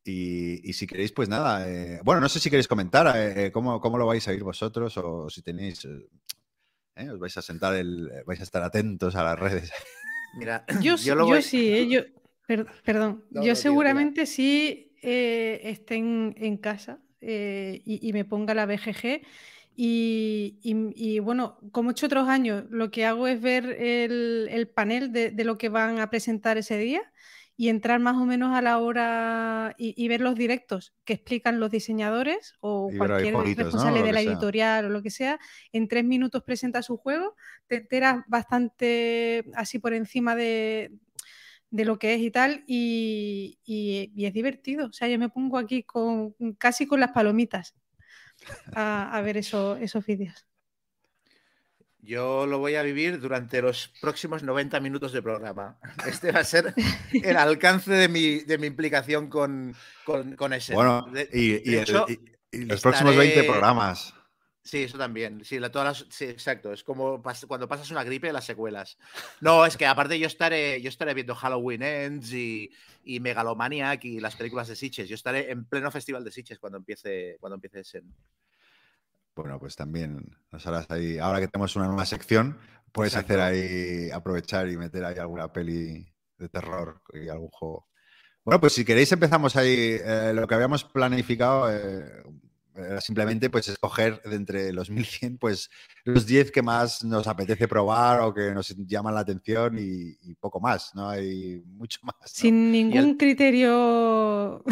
Y, 0.05 0.68
y 0.68 0.72
si 0.72 0.86
queréis, 0.86 1.12
pues 1.12 1.28
nada, 1.28 1.68
eh, 1.68 2.01
bueno, 2.03 2.20
no 2.20 2.28
sé 2.28 2.41
si 2.41 2.49
queréis 2.49 2.66
comentar 2.68 3.12
eh, 3.16 3.53
cómo, 3.53 3.80
cómo 3.80 3.99
lo 3.99 4.07
vais 4.07 4.26
a 4.26 4.32
ir 4.32 4.43
vosotros 4.43 4.97
o 4.97 5.28
si 5.28 5.43
tenéis, 5.43 5.84
os 5.84 7.18
vais 7.18 7.36
a 7.36 7.43
sentar, 7.43 7.74
el, 7.74 8.11
vais 8.26 8.41
a 8.41 8.45
estar 8.45 8.62
atentos 8.62 9.14
a 9.16 9.22
las 9.22 9.39
redes. 9.39 9.70
Mira, 10.33 10.64
Yo, 10.83 10.97
sí- 10.97 11.09
lo 11.11 11.16
yo 11.16 11.26
voy- 11.26 11.43
sí, 11.43 11.68
¿eh? 11.72 11.89
yo, 11.89 12.01
per- 12.47 12.66
perdón, 12.85 13.24
No, 13.31 13.41
yo 13.41 13.41
no, 13.41 13.45
tío, 13.55 13.57
seguramente 13.57 14.26
sí 14.26 14.93
eh, 15.03 15.61
esté 15.64 15.97
en, 15.97 16.35
en 16.39 16.57
casa 16.57 17.01
eh, 17.20 17.83
y, 17.85 18.07
y 18.09 18.12
me 18.12 18.24
ponga 18.24 18.55
la 18.55 18.66
BGG. 18.66 19.22
Y, 19.81 20.59
y- 20.62 20.93
y, 20.97 21.18
bueno, 21.20 21.59
como 21.70 21.91
he 21.91 21.93
hecho 21.93 22.07
otros 22.07 22.29
años, 22.29 22.64
lo 22.70 22.91
que 22.91 23.05
hago 23.07 23.29
es 23.29 23.41
ver 23.41 23.64
el, 23.81 24.49
el 24.51 24.68
panel 24.68 25.12
de, 25.12 25.31
de 25.31 25.45
lo 25.45 25.57
que 25.57 25.68
van 25.68 26.01
a 26.01 26.11
presentar 26.11 26.59
ese 26.59 26.76
día 26.79 27.01
y 27.61 27.69
entrar 27.71 27.99
más 27.99 28.17
o 28.17 28.25
menos 28.25 28.55
a 28.57 28.63
la 28.63 28.79
hora 28.79 29.75
y, 29.77 29.93
y 30.03 30.07
ver 30.09 30.21
los 30.23 30.37
directos 30.37 30.95
que 31.05 31.13
explican 31.15 31.59
los 31.61 31.73
diseñadores 31.73 32.55
o 32.61 32.89
Y 32.93 32.97
cualquier 32.97 33.35
responsable 33.35 34.03
de 34.05 34.13
la 34.13 34.21
sea. 34.23 34.31
editorial 34.33 34.85
o 34.87 34.89
lo 34.91 35.03
que 35.03 35.11
sea. 35.11 35.41
En 35.73 35.89
tres 35.89 36.05
minutos 36.05 36.45
presenta 36.45 36.83
su 36.83 36.97
juego, 36.97 37.35
te 37.67 37.77
enteras 37.79 38.23
bastante 38.29 39.45
así 39.55 39.81
por 39.81 39.93
encima 39.93 40.37
de, 40.37 40.93
de 41.71 41.85
lo 41.85 41.99
que 41.99 42.15
es 42.15 42.21
y 42.21 42.31
tal, 42.31 42.63
y, 42.69 43.59
y- 43.65 44.13
y 44.15 44.27
es 44.27 44.33
divertido. 44.33 44.87
O 44.87 44.93
sea, 44.93 45.09
yo 45.09 45.19
me 45.19 45.29
pongo 45.29 45.59
aquí 45.59 45.83
con 45.83 46.35
casi 46.59 46.87
con 46.87 47.01
las 47.01 47.11
palomitas 47.11 47.75
a, 48.75 49.11
a 49.17 49.21
ver 49.23 49.37
eso- 49.37 49.77
esos 49.77 50.07
vídeos. 50.07 50.48
Yo 52.09 52.47
lo 52.47 52.59
voy 52.59 52.75
a 52.77 52.83
vivir 52.83 53.21
durante 53.21 53.61
los 53.61 53.89
próximos 54.01 54.43
90 54.43 54.81
minutos 54.81 55.13
de 55.13 55.21
programa. 55.21 55.79
Este 56.07 56.33
va 56.33 56.41
a 56.41 56.45
ser 56.45 56.73
el 57.13 57.37
alcance 57.37 57.93
de 57.93 58.09
mi, 58.09 58.39
de 58.41 58.57
mi 58.57 58.67
implicación 58.67 59.29
con, 59.29 59.75
con, 60.05 60.35
con 60.35 60.55
ese. 60.55 60.73
Bueno, 60.73 61.07
De- 61.13 61.29
y, 61.33 61.39
y 61.57 61.73
de 61.73 61.77
el- 61.77 61.83
hecho, 61.83 62.07
y- 62.09 62.19
y 62.51 62.65
los 62.65 62.81
próximos 62.81 63.13
estaré- 63.13 63.35
20 63.35 63.45
programas. 63.45 64.15
Sí, 64.65 64.83
eso 64.85 64.97
también. 64.97 65.45
Sí, 65.45 65.59
la- 65.59 65.71
todas 65.71 66.01
las- 66.01 66.15
sí, 66.15 66.25
exacto. 66.25 66.73
Es 66.73 66.83
como 66.83 67.23
pas- 67.23 67.47
cuando 67.47 67.69
pasas 67.69 67.91
una 67.91 68.05
gripe, 68.05 68.33
las 68.33 68.47
secuelas. 68.47 68.97
No, 69.43 69.67
es 69.67 69.77
que 69.77 69.85
aparte 69.87 70.19
yo 70.19 70.27
estaré, 70.27 70.81
yo 70.81 70.89
estaré 70.89 71.13
viendo 71.13 71.35
Halloween 71.35 71.83
Ends 71.83 72.33
y, 72.33 72.71
y 73.05 73.21
Megalomaniac 73.21 74.03
y 74.07 74.19
las 74.19 74.35
películas 74.35 74.69
de 74.69 74.77
Sitges. 74.77 75.09
Yo 75.11 75.15
estaré 75.15 75.51
en 75.53 75.67
pleno 75.67 75.91
festival 75.91 76.25
de 76.25 76.31
Sitges 76.33 76.59
cuando 76.59 76.79
empiece, 76.79 77.37
cuando 77.39 77.57
empiece 77.57 77.81
ese. 77.81 78.03
Bueno, 79.43 79.59
pues 79.61 79.76
también 79.76 80.36
nos 80.51 80.66
harás 80.66 80.91
ahí. 80.91 81.18
Ahora 81.18 81.39
que 81.41 81.47
tenemos 81.49 81.76
una 81.76 81.86
nueva 81.86 82.05
sección, 82.07 82.59
puedes 82.93 83.12
Exacto. 83.14 83.34
hacer 83.34 83.41
ahí, 83.41 84.11
aprovechar 84.11 84.68
y 84.68 84.76
meter 84.76 85.05
ahí 85.05 85.16
alguna 85.18 85.53
peli 85.53 86.07
de 86.39 86.49
terror 86.49 87.01
y 87.12 87.28
algún 87.28 87.49
juego. 87.51 87.86
Bueno, 88.45 88.61
pues 88.61 88.72
si 88.72 88.84
queréis 88.84 89.12
empezamos 89.12 89.55
ahí. 89.57 89.97
eh, 90.03 90.32
lo 90.34 90.47
que 90.49 90.55
habíamos 90.57 90.82
planificado 90.82 91.70
eh, 91.72 92.22
era 92.74 93.01
simplemente 93.01 93.49
pues 93.51 93.68
escoger 93.68 94.20
de 94.22 94.34
entre 94.36 94.72
los 94.72 94.91
1100 95.30 95.39
pues 95.39 95.70
los 96.05 96.26
10 96.26 96.51
que 96.51 96.62
más 96.62 97.05
nos 97.05 97.26
apetece 97.28 97.68
probar 97.68 98.20
o 98.22 98.34
que 98.34 98.53
nos 98.53 98.68
llaman 98.86 99.14
la 99.14 99.20
atención 99.20 99.78
y, 99.78 100.16
y 100.22 100.34
poco 100.34 100.59
más. 100.61 100.93
No 100.97 101.09
hay 101.09 101.62
mucho 101.64 102.01
más 102.05 102.16
¿no? 102.20 102.26
Sin 102.26 102.72
ningún 102.72 103.16
criterio 103.16 104.64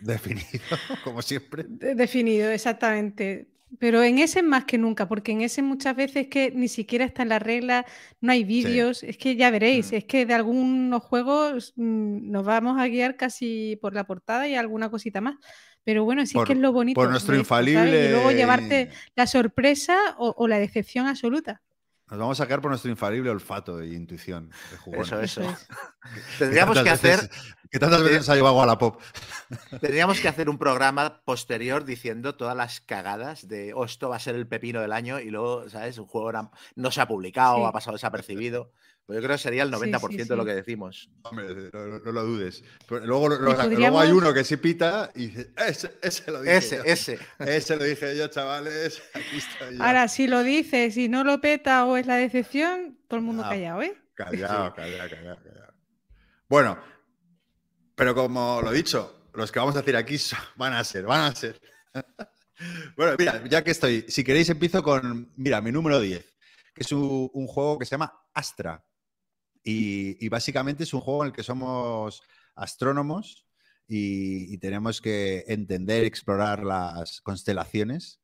definido, 0.00 0.48
como 1.04 1.22
siempre. 1.22 1.64
de- 1.66 1.94
definido, 1.94 2.50
exactamente. 2.50 3.48
Pero 3.78 4.02
en 4.02 4.18
ese 4.18 4.42
más 4.42 4.64
que 4.64 4.76
nunca, 4.78 5.08
porque 5.08 5.32
en 5.32 5.40
ese 5.40 5.62
muchas 5.62 5.96
veces 5.96 6.28
que 6.28 6.50
ni 6.50 6.68
siquiera 6.68 7.04
está 7.04 7.22
en 7.22 7.30
la 7.30 7.38
regla, 7.38 7.86
no 8.20 8.32
hay 8.32 8.44
vídeos, 8.44 9.02
es 9.02 9.16
que 9.16 9.34
ya 9.36 9.50
veréis, 9.50 9.92
Mm. 9.92 9.94
es 9.94 10.04
que 10.04 10.26
de 10.26 10.34
algunos 10.34 11.02
juegos 11.02 11.72
mm, 11.76 12.30
nos 12.30 12.44
vamos 12.44 12.78
a 12.80 12.86
guiar 12.86 13.16
casi 13.16 13.78
por 13.80 13.94
la 13.94 14.04
portada 14.04 14.46
y 14.46 14.54
alguna 14.56 14.90
cosita 14.90 15.20
más. 15.20 15.36
Pero 15.84 16.04
bueno, 16.04 16.24
sí 16.26 16.34
Por- 16.34 16.44
es 16.44 16.46
que 16.48 16.52
es 16.52 16.58
lo 16.60 16.72
bonito. 16.72 17.00
Por 17.00 17.10
nuestro 17.10 17.34
de 17.34 17.40
esto, 17.40 17.54
¿sabes? 17.54 17.68
infalible. 17.72 18.06
Y 18.06 18.10
luego 18.10 18.30
llevarte 18.30 18.90
la 19.16 19.26
sorpresa 19.26 19.96
o, 20.18 20.34
o 20.36 20.46
la 20.48 20.58
decepción 20.58 21.06
absoluta. 21.06 21.60
Nos 22.10 22.18
vamos 22.18 22.38
a 22.38 22.44
sacar 22.44 22.60
por 22.60 22.70
nuestro 22.70 22.90
infalible 22.90 23.30
olfato 23.30 23.80
e 23.80 23.94
intuición 23.94 24.50
de. 24.50 25.00
Eso, 25.00 25.20
Eso 25.20 25.40
eso. 25.40 25.50
es. 25.50 25.66
Tendríamos 26.38 26.78
que 26.82 26.90
hacer, 26.90 27.20
veces- 27.20 27.54
que 27.72 27.78
tantas 27.78 28.02
veces 28.02 28.28
ha 28.28 28.34
llevado 28.36 28.60
a 28.62 28.66
la 28.66 28.76
pop. 28.78 29.00
tendríamos 29.80 30.20
que 30.20 30.28
hacer 30.28 30.50
un 30.50 30.58
programa 30.58 31.22
posterior 31.24 31.84
diciendo 31.86 32.34
todas 32.36 32.54
las 32.54 32.80
cagadas 32.82 33.48
de 33.48 33.72
oh, 33.74 33.84
esto 33.86 34.10
va 34.10 34.16
a 34.16 34.20
ser 34.20 34.34
el 34.34 34.46
pepino 34.46 34.80
del 34.82 34.92
año 34.92 35.18
y 35.18 35.30
luego, 35.30 35.68
¿sabes? 35.70 35.96
Un 35.98 36.06
juego 36.06 36.30
no 36.76 36.90
se 36.90 37.00
ha 37.00 37.08
publicado, 37.08 37.56
Sí. 37.56 37.62
ha 37.64 37.72
pasado 37.72 37.94
desapercibido. 37.94 38.72
Pues 39.06 39.16
yo 39.16 39.22
creo 39.24 39.36
que 39.36 39.42
sería 39.42 39.62
el 39.64 39.70
Sí, 39.70 39.80
sí, 39.82 39.90
90% 39.90 40.26
de 40.28 40.36
lo 40.36 40.44
que 40.44 40.54
decimos. 40.54 41.10
Hombre, 41.22 41.70
no, 41.72 41.86
no- 41.86 41.98
no 41.98 42.12
lo 42.12 42.22
dudes. 42.24 42.62
Pero 42.86 43.04
luego, 43.04 43.30
lo- 43.30 43.38
lo- 43.40 43.66
luego 43.68 43.98
hay 44.00 44.12
uno 44.12 44.32
que 44.32 44.44
sí 44.44 44.58
pita 44.58 45.10
y 45.16 45.26
dice, 45.28 45.50
ese, 45.56 45.96
ese 46.02 46.30
lo 46.30 46.40
dije 46.42 46.56
Ese, 46.56 46.76
yo. 46.76 46.82
ese. 46.84 47.18
Ese 47.40 47.76
lo 47.76 47.84
dije 47.84 48.16
yo, 48.16 48.28
chavales. 48.28 49.02
Aquí 49.14 49.38
estoy 49.38 49.76
yo. 49.78 49.82
Ahora, 49.82 50.06
si 50.08 50.28
lo 50.28 50.42
dices, 50.44 50.94
si 50.94 51.08
no 51.08 51.24
lo 51.24 51.40
peta 51.40 51.84
o 51.86 51.96
es 51.96 52.06
la 52.06 52.14
decepción, 52.16 52.96
todo 53.08 53.18
el 53.18 53.24
mundo 53.26 53.42
Ah. 53.44 53.48
callado, 53.48 53.82
¿eh? 53.82 53.96
Callado, 54.14 54.72
callado, 54.74 55.08
callado, 55.10 55.36
callado. 55.42 55.72
Bueno, 56.48 56.78
pero 58.02 58.16
como 58.16 58.60
lo 58.60 58.72
he 58.72 58.76
dicho, 58.76 59.28
los 59.32 59.52
que 59.52 59.60
vamos 59.60 59.76
a 59.76 59.78
decir 59.78 59.94
aquí 59.94 60.16
van 60.56 60.72
a 60.72 60.82
ser, 60.82 61.04
van 61.04 61.20
a 61.20 61.34
ser. 61.36 61.60
bueno, 62.96 63.14
mira, 63.16 63.46
ya 63.48 63.62
que 63.62 63.70
estoy, 63.70 64.04
si 64.08 64.24
queréis 64.24 64.50
empiezo 64.50 64.82
con, 64.82 65.32
mira, 65.36 65.60
mi 65.60 65.70
número 65.70 66.00
10, 66.00 66.20
que 66.74 66.82
es 66.82 66.90
un, 66.90 67.46
juego 67.46 67.78
que 67.78 67.86
se 67.86 67.92
llama 67.92 68.12
Astra. 68.34 68.84
Y, 69.62 70.16
y 70.18 70.28
básicamente 70.28 70.82
es 70.82 70.92
un 70.92 71.00
juego 71.00 71.22
en 71.22 71.28
el 71.28 71.32
que 71.32 71.44
somos 71.44 72.24
astrónomos 72.56 73.46
y, 73.86 74.58
tenemos 74.58 75.00
que 75.00 75.44
entender, 75.46 76.02
explorar 76.02 76.64
las 76.64 77.20
constelaciones. 77.20 78.18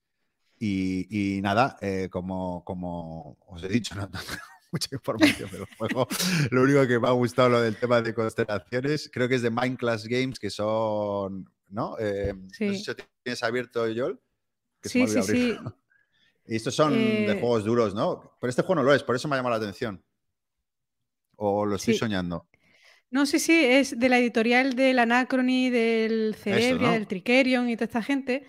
Y, 0.59 1.39
nada, 1.41 1.77
eh, 1.83 2.09
como, 2.11 2.65
como 2.65 3.39
os 3.47 3.63
he 3.63 3.69
dicho, 3.69 3.95
no, 3.95 4.11
mucha 4.73 4.89
información 4.93 5.51
del 5.51 5.65
juego. 5.77 6.07
Lo 6.51 6.63
único 6.63 6.87
que 6.87 6.99
me 6.99 7.09
ha 7.09 7.13
gustado 7.13 7.49
lo 7.49 7.61
del 7.61 7.77
tema 7.77 8.01
de 8.03 8.15
constelaciones, 8.15 9.11
creo 9.13 9.29
que 9.29 9.37
es 9.37 9.43
de 9.43 9.51
Mindclass 9.51 10.07
Games, 10.07 10.39
que 10.39 10.51
son, 10.51 11.51
¿no? 11.69 11.97
Eh, 11.99 12.35
No 12.35 12.49
sé 12.51 12.75
Sí. 12.75 12.85
si 12.85 12.93
tienes 13.23 13.43
abierto, 13.43 13.81
Joel. 13.95 14.19
que 14.81 14.89
Sí, 14.89 15.07
sí, 15.09 15.23
sí. 15.23 15.57
Y 16.47 16.57
estos 16.57 16.75
son 16.75 16.93
de 16.95 17.33
Eh, 17.33 17.41
juegos 17.41 17.65
duros, 17.65 17.95
¿no? 17.95 18.33
Pero 18.41 18.49
este 18.49 18.63
juego 18.63 18.77
no 18.77 18.83
lo 18.85 18.95
es, 18.95 19.03
por 19.03 19.17
eso 19.17 19.27
me 19.29 19.35
ha 19.35 19.39
llamado 19.39 19.59
la 19.59 19.63
atención. 19.63 20.03
O 21.37 21.67
lo 21.67 21.77
estoy 21.77 21.95
Sí. 21.95 22.01
soñando. 22.01 22.47
No 23.11 23.25
sé 23.27 23.39
si 23.39 23.53
es 23.65 23.99
de 23.99 24.09
la 24.09 24.19
editorial 24.19 24.75
del 24.75 24.99
Anacrony, 24.99 25.71
del 25.71 26.35
Cerebria, 26.35 26.89
¿no? 26.89 26.93
del 26.93 27.07
Trikerion 27.07 27.69
y 27.69 27.77
toda 27.77 27.87
esta 27.87 28.03
gente. 28.03 28.47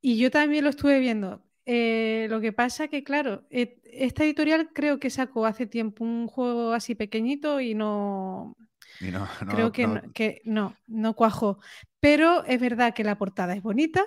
Y 0.00 0.16
yo 0.18 0.30
también 0.30 0.64
lo 0.64 0.70
estuve 0.70 0.98
viendo. 0.98 1.42
Eh, 1.70 2.28
lo 2.30 2.40
que 2.40 2.52
pasa 2.52 2.88
que, 2.88 3.04
claro, 3.04 3.44
eh, 3.50 3.78
esta 3.84 4.24
editorial 4.24 4.70
creo 4.72 4.98
que 4.98 5.10
sacó 5.10 5.44
hace 5.44 5.66
tiempo 5.66 6.02
un 6.02 6.26
juego 6.26 6.72
así 6.72 6.94
pequeñito 6.94 7.60
y 7.60 7.74
no, 7.74 8.56
Y 9.00 9.10
no, 9.10 9.28
no- 9.44 9.52
creo 9.52 9.70
que 9.72 9.86
no- 9.86 9.94
no, 9.96 10.12
que 10.14 10.40
no, 10.44 10.74
no 10.86 11.14
cuajó. 11.14 11.58
Pero 12.00 12.44
es 12.44 12.58
verdad 12.60 12.94
que 12.94 13.04
la 13.04 13.18
portada 13.18 13.54
es 13.54 13.62
bonita, 13.62 14.06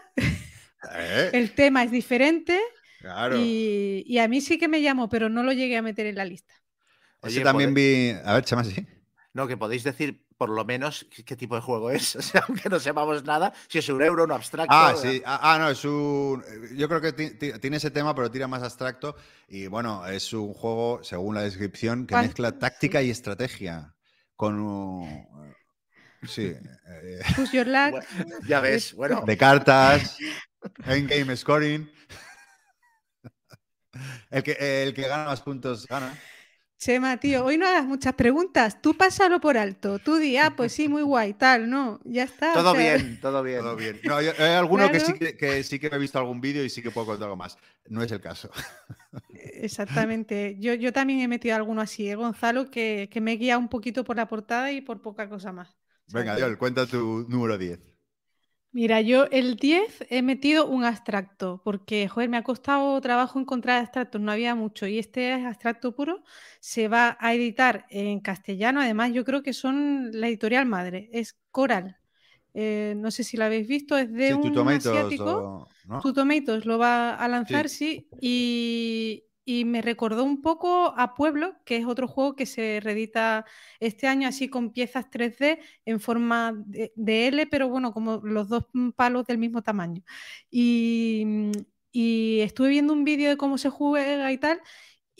¿Eh? 0.96 1.30
el 1.34 1.54
tema 1.54 1.84
es 1.84 1.92
diferente 1.92 2.60
Claro. 3.00 3.38
y, 3.40 4.04
y 4.08 4.18
a 4.20 4.28
mí 4.28 4.42
sí 4.42 4.58
que 4.58 4.68
me 4.68 4.82
llamó, 4.82 5.10
pero 5.10 5.30
no 5.30 5.44
lo 5.44 5.54
llegué 5.54 5.78
a 5.78 5.82
meter 5.82 6.06
en 6.08 6.16
la 6.16 6.26
lista. 6.26 6.54
Ese 7.22 7.40
Oye, 7.40 7.44
también 7.44 7.74
pode- 7.74 7.76
vi. 7.76 8.20
A 8.26 8.34
ver, 8.34 8.44
Chema, 8.46 8.64
sí. 8.64 8.86
No, 9.34 9.48
que 9.48 9.56
podéis 9.58 9.84
decir 9.84 10.26
por 10.38 10.50
lo 10.50 10.66
menos 10.66 11.06
qué, 11.26 11.36
tipo 11.38 11.56
de 11.56 11.62
juego 11.62 11.90
es. 11.92 12.16
O 12.18 12.22
sea, 12.22 12.44
aunque 12.48 12.68
no 12.70 12.80
sepamos 12.80 13.24
nada, 13.24 13.54
si 13.70 13.78
es 13.80 13.88
un 13.90 14.02
euro, 14.02 14.24
un 14.26 14.32
abstracto. 14.32 14.74
Ah, 14.76 14.94
eh, 14.96 14.98
sí. 15.02 15.24
Ah, 15.26 15.54
ah, 15.54 15.58
no, 15.60 15.70
es 15.70 15.84
un. 15.86 16.44
Yo 16.76 16.88
creo 16.90 17.00
que 17.02 17.14
ti- 17.14 17.32
ti- 17.38 17.54
tiene 17.60 17.78
ese 17.78 17.92
tema, 17.92 18.14
pero 18.16 18.30
tira 18.32 18.48
más 18.48 18.64
abstracto. 18.64 19.16
Y 19.48 19.68
bueno, 19.68 20.06
es 20.08 20.34
un 20.34 20.54
juego, 20.54 21.04
según 21.04 21.36
la 21.36 21.42
descripción, 21.44 22.06
que 22.08 22.16
mezcla 22.16 22.58
táctica 22.58 23.02
y 23.02 23.10
estrategia. 23.10 23.94
Con. 24.36 24.60
un- 24.60 25.56
Sí. 26.28 26.54
eh, 26.88 27.20
Push 27.36 27.52
Your 27.52 27.68
Luck. 27.68 27.92
bueno, 27.92 28.38
ya 28.48 28.60
ves, 28.60 28.94
bueno. 28.94 29.24
de 29.26 29.38
cartas, 29.38 30.18
endgame 30.86 31.36
scoring. 31.36 31.90
El 34.30 34.44
que, 34.44 34.84
el 34.84 34.94
que 34.94 35.08
gana 35.08 35.26
más 35.26 35.42
puntos 35.42 35.88
gana. 35.88 36.18
Chema, 36.82 37.18
tío, 37.18 37.46
hoy 37.46 37.60
no 37.60 37.68
hagas 37.68 37.86
muchas 37.86 38.16
preguntas. 38.16 38.82
Tú 38.82 38.98
pásalo 38.98 39.40
por 39.40 39.56
alto. 39.56 40.00
Tú 40.00 40.16
di, 40.16 40.36
ah, 40.38 40.56
pues 40.58 40.74
sí, 40.74 40.88
muy 40.88 41.04
guay, 41.04 41.36
tal, 41.36 41.70
no. 41.70 42.00
Ya 42.06 42.24
está. 42.24 42.54
o 42.54 42.56
Todo 42.56 42.74
sea, 42.74 42.98
bien, 42.98 43.20
todo 43.22 43.44
bien. 43.44 43.60
Todo 43.60 43.76
bien. 43.76 44.00
No, 44.04 44.16
hay 44.16 44.30
alguno 44.30 44.90
que, 44.90 45.00
sí 45.00 45.14
que, 45.14 45.38
que 45.38 45.62
sí 45.62 45.78
que 45.78 45.88
he 45.94 45.98
visto 46.00 46.18
algún 46.18 46.42
vídeo 46.42 46.66
y 46.66 46.72
sí 46.72 46.82
que 46.82 46.90
puedo 46.90 47.06
contar 47.06 47.26
algo 47.26 47.36
más. 47.36 47.56
No 47.88 48.02
es 48.02 48.12
el 48.12 48.20
caso. 48.20 48.50
Exactamente. 49.30 50.58
Yo, 50.60 50.74
yo 50.74 50.92
también 50.92 51.20
he 51.20 51.28
metido 51.28 51.56
alguno 51.56 51.82
así, 51.82 52.10
¿eh, 52.10 52.16
Gonzalo, 52.16 52.72
que, 52.72 53.10
que 53.12 53.22
me 53.22 53.34
guía 53.34 53.60
un 53.60 53.70
poquito 53.70 54.04
por 54.04 54.16
la 54.16 54.28
portada 54.28 54.72
y 54.72 54.82
por 54.82 55.04
poca 55.04 55.30
cosa 55.30 55.52
más. 55.52 55.78
Venga, 56.12 56.36
Dios, 56.36 56.58
cuenta 56.58 56.88
tu 56.88 57.28
número 57.30 57.60
10. 57.60 57.80
Mira, 58.74 59.02
yo 59.02 59.26
el 59.32 59.58
10 59.58 60.06
he 60.10 60.22
metido 60.22 60.66
un 60.66 60.86
abstracto, 60.86 61.62
porque, 61.64 62.08
joder, 62.08 62.30
me 62.30 62.38
ha 62.38 62.44
costado 62.44 63.00
trabajo 63.02 63.38
encontrar 63.38 63.80
abstractos, 63.80 64.22
no 64.22 64.32
había 64.32 64.56
mucho, 64.56 64.88
y 64.88 64.98
este 64.98 65.34
es 65.34 65.46
abstracto 65.46 65.94
puro, 65.94 66.24
se 66.62 66.88
va 66.88 67.18
a 67.20 67.34
editar 67.34 67.86
en 67.90 68.22
castellano, 68.22 68.80
además 68.80 69.12
yo 69.12 69.26
creo 69.26 69.44
que 69.44 69.52
son 69.52 70.12
la 70.14 70.30
editorial 70.30 70.66
madre, 70.66 71.10
es 71.12 71.38
Coral. 71.52 71.98
Eh, 72.54 72.94
no 72.98 73.12
sé 73.12 73.26
si 73.26 73.36
lo 73.36 73.44
habéis 73.44 73.68
visto, 73.68 73.98
es 73.98 74.12
de 74.12 74.36
un 74.36 74.58
asiático. 74.70 75.68
O, 75.88 76.66
lo 76.66 76.78
va 76.78 77.16
a 77.16 77.28
lanzar, 77.28 77.68
sí, 77.68 78.08
y, 78.22 79.26
y 79.46 79.66
me 79.66 79.82
recordó 79.82 80.24
un 80.24 80.42
poco 80.42 80.94
a 80.98 81.16
Pueblo, 81.16 81.56
que 81.66 81.78
es 81.78 81.86
otro 81.86 82.08
juego 82.08 82.36
que 82.36 82.46
se 82.46 82.80
reedita 82.82 83.46
este 83.80 84.08
año 84.08 84.28
así 84.28 84.50
con 84.50 84.72
piezas 84.72 85.10
3D 85.10 85.60
en 85.86 86.00
forma 86.00 86.54
de, 86.66 87.28
L, 87.28 87.48
pero 87.48 87.70
bueno, 87.70 87.94
como 87.94 88.18
los 88.24 88.50
dos 88.50 88.66
palos 88.96 89.26
del 89.26 89.38
mismo 89.38 89.62
tamaño. 89.64 90.04
Y, 90.50 91.26
y 91.92 92.40
estuve 92.42 92.70
viendo 92.70 92.94
un 92.94 93.04
vídeo 93.04 93.30
de 93.30 93.38
cómo 93.38 93.58
se 93.58 93.70
juega 93.70 94.32
y 94.32 94.38
tal, 94.38 94.62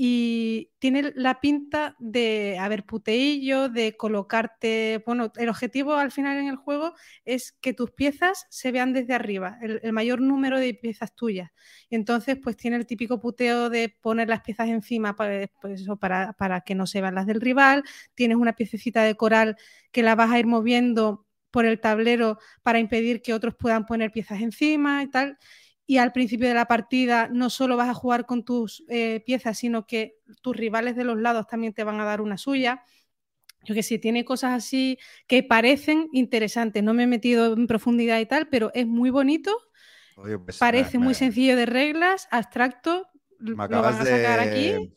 y 0.04 0.72
tiene 0.80 1.14
la 1.16 1.40
pinta 1.42 1.96
de 2.00 2.58
haber 2.58 2.88
puteillo, 2.88 3.70
de 3.70 3.96
colocarte, 3.96 5.04
bueno, 5.06 5.32
el 5.36 5.48
objetivo 5.48 5.94
al 5.94 6.12
final 6.12 6.40
en 6.40 6.48
el 6.48 6.56
juego 6.56 6.96
es 7.24 7.52
que 7.52 7.76
tus 7.76 7.92
piezas 7.92 8.48
se 8.50 8.72
vean 8.72 8.94
desde 8.94 9.14
arriba, 9.14 9.60
el, 9.62 9.94
mayor 9.94 10.20
número 10.20 10.58
de 10.58 10.74
piezas 10.74 11.14
tuyas. 11.14 11.52
Y 11.88 11.94
entonces, 11.94 12.36
pues 12.42 12.58
tiene 12.58 12.78
el 12.78 12.88
típico 12.88 13.20
puteo 13.20 13.70
de 13.70 13.96
poner 14.02 14.28
las 14.28 14.42
piezas 14.42 14.70
encima 14.70 15.16
pues, 15.16 15.50
pues 15.62 15.86
para, 16.00 16.34
para 16.34 16.62
que 16.62 16.74
no 16.74 16.88
se 16.88 17.00
vean 17.00 17.14
las 17.14 17.28
del 17.28 17.40
rival, 17.40 17.84
tienes 18.16 18.38
una 18.38 18.54
piececita 18.54 19.04
de 19.04 19.14
coral 19.14 19.56
que 19.92 20.02
la 20.02 20.16
vas 20.16 20.32
a 20.32 20.40
ir 20.40 20.48
moviendo 20.48 21.28
por 21.52 21.68
el 21.68 21.80
tablero 21.80 22.40
para 22.64 22.80
impedir 22.80 23.22
que 23.22 23.36
otros 23.36 23.54
puedan 23.54 23.86
poner 23.86 24.12
piezas 24.12 24.42
encima 24.42 25.04
y 25.04 25.12
tal 25.12 25.38
y 25.86 25.98
al 25.98 26.12
principio 26.12 26.48
de 26.48 26.54
la 26.54 26.66
partida 26.66 27.28
no 27.28 27.50
solo 27.50 27.78
vas 27.78 27.90
a 27.90 27.94
jugar 27.94 28.26
con 28.26 28.46
tus 28.46 28.84
eh, 28.88 29.22
piezas, 29.26 29.58
sino 29.58 29.86
que 29.86 30.18
tus 30.42 30.56
rivales 30.56 30.96
de 30.96 31.04
los 31.04 31.20
lados 31.20 31.48
también 31.48 31.74
te 31.74 31.84
van 31.84 32.00
a 32.00 32.06
dar 32.06 32.22
una 32.22 32.38
suya. 32.38 32.84
Yo 33.64 33.76
que 33.76 33.84
sé, 33.84 34.00
tiene 34.00 34.26
cosas 34.26 34.54
así 34.54 34.98
que 35.28 35.44
parecen 35.44 36.08
interesantes. 36.14 36.84
No 36.84 36.94
me 36.94 37.04
he 37.04 37.08
metido 37.08 37.54
en 37.54 37.68
profundidad 37.68 38.20
y 38.20 38.26
tal, 38.26 38.48
pero 38.48 38.72
es 38.74 38.88
muy 38.88 39.10
bonito. 39.10 39.56
Pues, 40.16 40.58
Parece 40.58 40.98
muy 40.98 41.14
sencillo 41.14 41.56
de 41.56 41.66
reglas, 41.66 42.28
abstracto. 42.32 43.08
lo 43.40 43.56
van 43.56 43.96
a 43.96 44.06
sacar 44.06 44.40
aquí. 44.40 44.94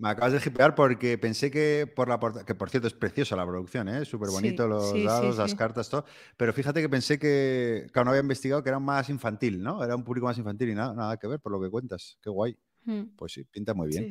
Me 0.00 0.08
acabas 0.08 0.32
de 0.32 0.38
hipear 0.38 0.74
porque 0.74 1.18
pensé 1.18 1.50
que 1.50 1.86
por 1.94 2.08
la 2.08 2.18
que 2.46 2.54
por 2.54 2.70
cierto 2.70 2.88
es 2.88 2.94
preciosa 2.94 3.36
la 3.36 3.46
producción, 3.46 3.86
¿eh? 3.90 4.06
súper 4.06 4.30
bonito 4.30 4.66
los 4.66 4.94
dados, 5.04 5.36
las 5.36 5.54
cartas, 5.54 5.90
todo. 5.90 6.06
Pero 6.38 6.54
fíjate 6.54 6.80
que 6.80 6.88
pensé 6.88 7.18
que, 7.18 7.86
claro, 7.92 8.06
no 8.06 8.10
había 8.12 8.22
investigado 8.22 8.62
que 8.62 8.70
era 8.70 8.78
más 8.78 9.10
infantil, 9.10 9.62
¿no? 9.62 9.84
Era 9.84 9.94
un 9.94 10.02
público 10.02 10.26
más 10.26 10.38
infantil 10.38 10.70
y 10.70 10.74
nada, 10.74 10.94
nada 10.94 11.18
que 11.18 11.26
ver 11.26 11.38
por 11.38 11.52
lo 11.52 11.60
que 11.60 11.68
cuentas. 11.68 12.16
Qué 12.22 12.30
guay. 12.30 12.56
Hmm. 12.86 13.14
Pues 13.14 13.34
sí, 13.34 13.44
pinta 13.44 13.74
muy 13.74 13.88
bien. 13.88 14.08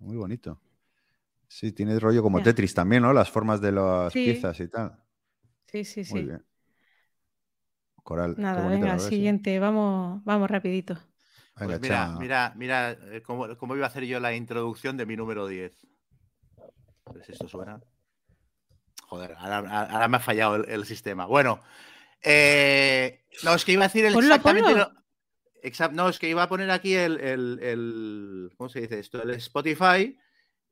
Muy 0.00 0.16
bonito. 0.16 0.60
Sí, 1.46 1.70
tiene 1.70 1.96
rollo 2.00 2.20
como 2.20 2.42
Tetris 2.42 2.74
también, 2.74 3.02
¿no? 3.02 3.12
Las 3.12 3.30
formas 3.30 3.60
de 3.60 3.70
las 3.70 4.12
piezas 4.12 4.58
y 4.58 4.66
tal. 4.66 4.98
Sí, 5.66 5.84
sí, 5.84 6.04
sí. 6.04 6.12
Muy 6.12 6.24
bien. 6.24 6.44
Coral. 8.02 8.34
Nada, 8.36 8.66
venga, 8.66 8.98
siguiente, 8.98 9.60
vamos, 9.60 10.24
vamos 10.24 10.50
rapidito. 10.50 10.98
Pues 11.58 11.80
mira, 11.80 12.16
mira, 12.18 12.52
mira 12.56 12.90
eh, 13.10 13.22
cómo, 13.22 13.76
iba 13.76 13.84
a 13.84 13.88
hacer 13.88 14.04
yo 14.04 14.20
la 14.20 14.34
introducción 14.34 14.96
de 14.96 15.06
mi 15.06 15.16
número 15.16 15.46
10. 15.46 15.72
Pues 17.04 17.28
esto 17.28 17.48
suena. 17.48 17.80
Joder, 19.06 19.34
ahora, 19.38 20.08
me 20.08 20.16
ha 20.16 20.20
fallado 20.20 20.56
el, 20.56 20.84
sistema. 20.84 21.24
Bueno, 21.26 21.60
eh, 22.22 23.24
no, 23.42 23.54
es 23.54 23.64
que 23.64 23.72
iba 23.72 23.84
a 23.84 23.88
decir 23.88 24.04
el 24.04 24.14
exactamente. 24.14 24.86
no, 25.92 26.08
es 26.08 26.18
que 26.18 26.28
iba 26.28 26.42
a 26.42 26.48
poner 26.48 26.70
aquí 26.70 26.94
el, 26.94 28.52
¿Cómo 28.56 28.68
se 28.68 28.82
dice 28.82 29.00
esto? 29.00 29.22
El 29.22 29.30
Spotify 29.30 30.18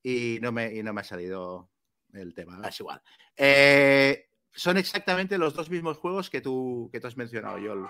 y 0.02 0.38
no 0.40 0.52
me, 0.52 0.74
y 0.74 0.82
no 0.82 0.92
me 0.92 1.00
ha 1.00 1.04
salido 1.04 1.70
el 2.12 2.34
tema. 2.34 2.60
Es 2.68 2.78
igual. 2.78 3.00
Eh, 3.36 4.28
son 4.52 4.76
exactamente 4.76 5.38
los 5.38 5.54
dos 5.54 5.70
mismos 5.70 5.98
juegos 5.98 6.30
que 6.30 6.40
tú, 6.40 6.88
que 6.92 7.00
tú 7.00 7.06
has 7.06 7.16
mencionado, 7.16 7.58
Yol. 7.58 7.88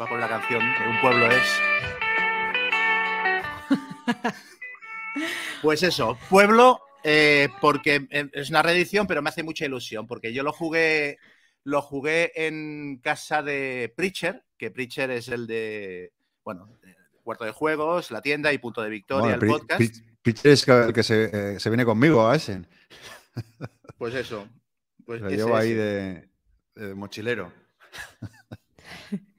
Va 0.00 0.08
con 0.08 0.20
la 0.20 0.28
canción 0.28 0.60
de 0.60 0.88
Un 0.88 1.00
pueblo 1.00 1.26
es. 1.30 1.60
Pues 5.62 5.82
eso, 5.82 6.18
pueblo, 6.28 6.82
eh, 7.02 7.48
porque 7.62 8.06
eh, 8.10 8.28
es 8.32 8.50
una 8.50 8.62
reedición, 8.62 9.06
pero 9.06 9.22
me 9.22 9.30
hace 9.30 9.42
mucha 9.42 9.64
ilusión, 9.64 10.06
porque 10.06 10.32
yo 10.34 10.42
lo 10.42 10.52
jugué, 10.52 11.18
lo 11.62 11.80
jugué 11.80 12.32
en 12.34 12.98
casa 13.02 13.42
de 13.42 13.90
Preacher, 13.96 14.44
que 14.58 14.70
Preacher 14.70 15.10
es 15.10 15.28
el 15.28 15.46
de, 15.46 16.12
bueno, 16.44 16.68
Cuarto 17.22 17.44
de 17.44 17.52
Juegos, 17.52 18.10
la 18.10 18.20
tienda 18.20 18.52
y 18.52 18.58
Punto 18.58 18.82
de 18.82 18.90
Victoria, 18.90 19.36
el 19.36 19.46
podcast. 19.46 19.80
Preacher 20.20 20.52
es 20.52 20.68
el 20.68 20.92
que 20.92 21.02
se, 21.02 21.30
eh, 21.32 21.58
viene 21.64 21.86
conmigo 21.86 22.28
a 22.28 22.36
ese. 22.36 22.62
Pues 23.96 24.12
eso. 24.14 24.46
Pues 25.06 25.22
lo 25.22 25.30
llevo 25.30 25.56
ahí 25.56 25.72
de 25.72 26.28
mochilero. 26.94 27.52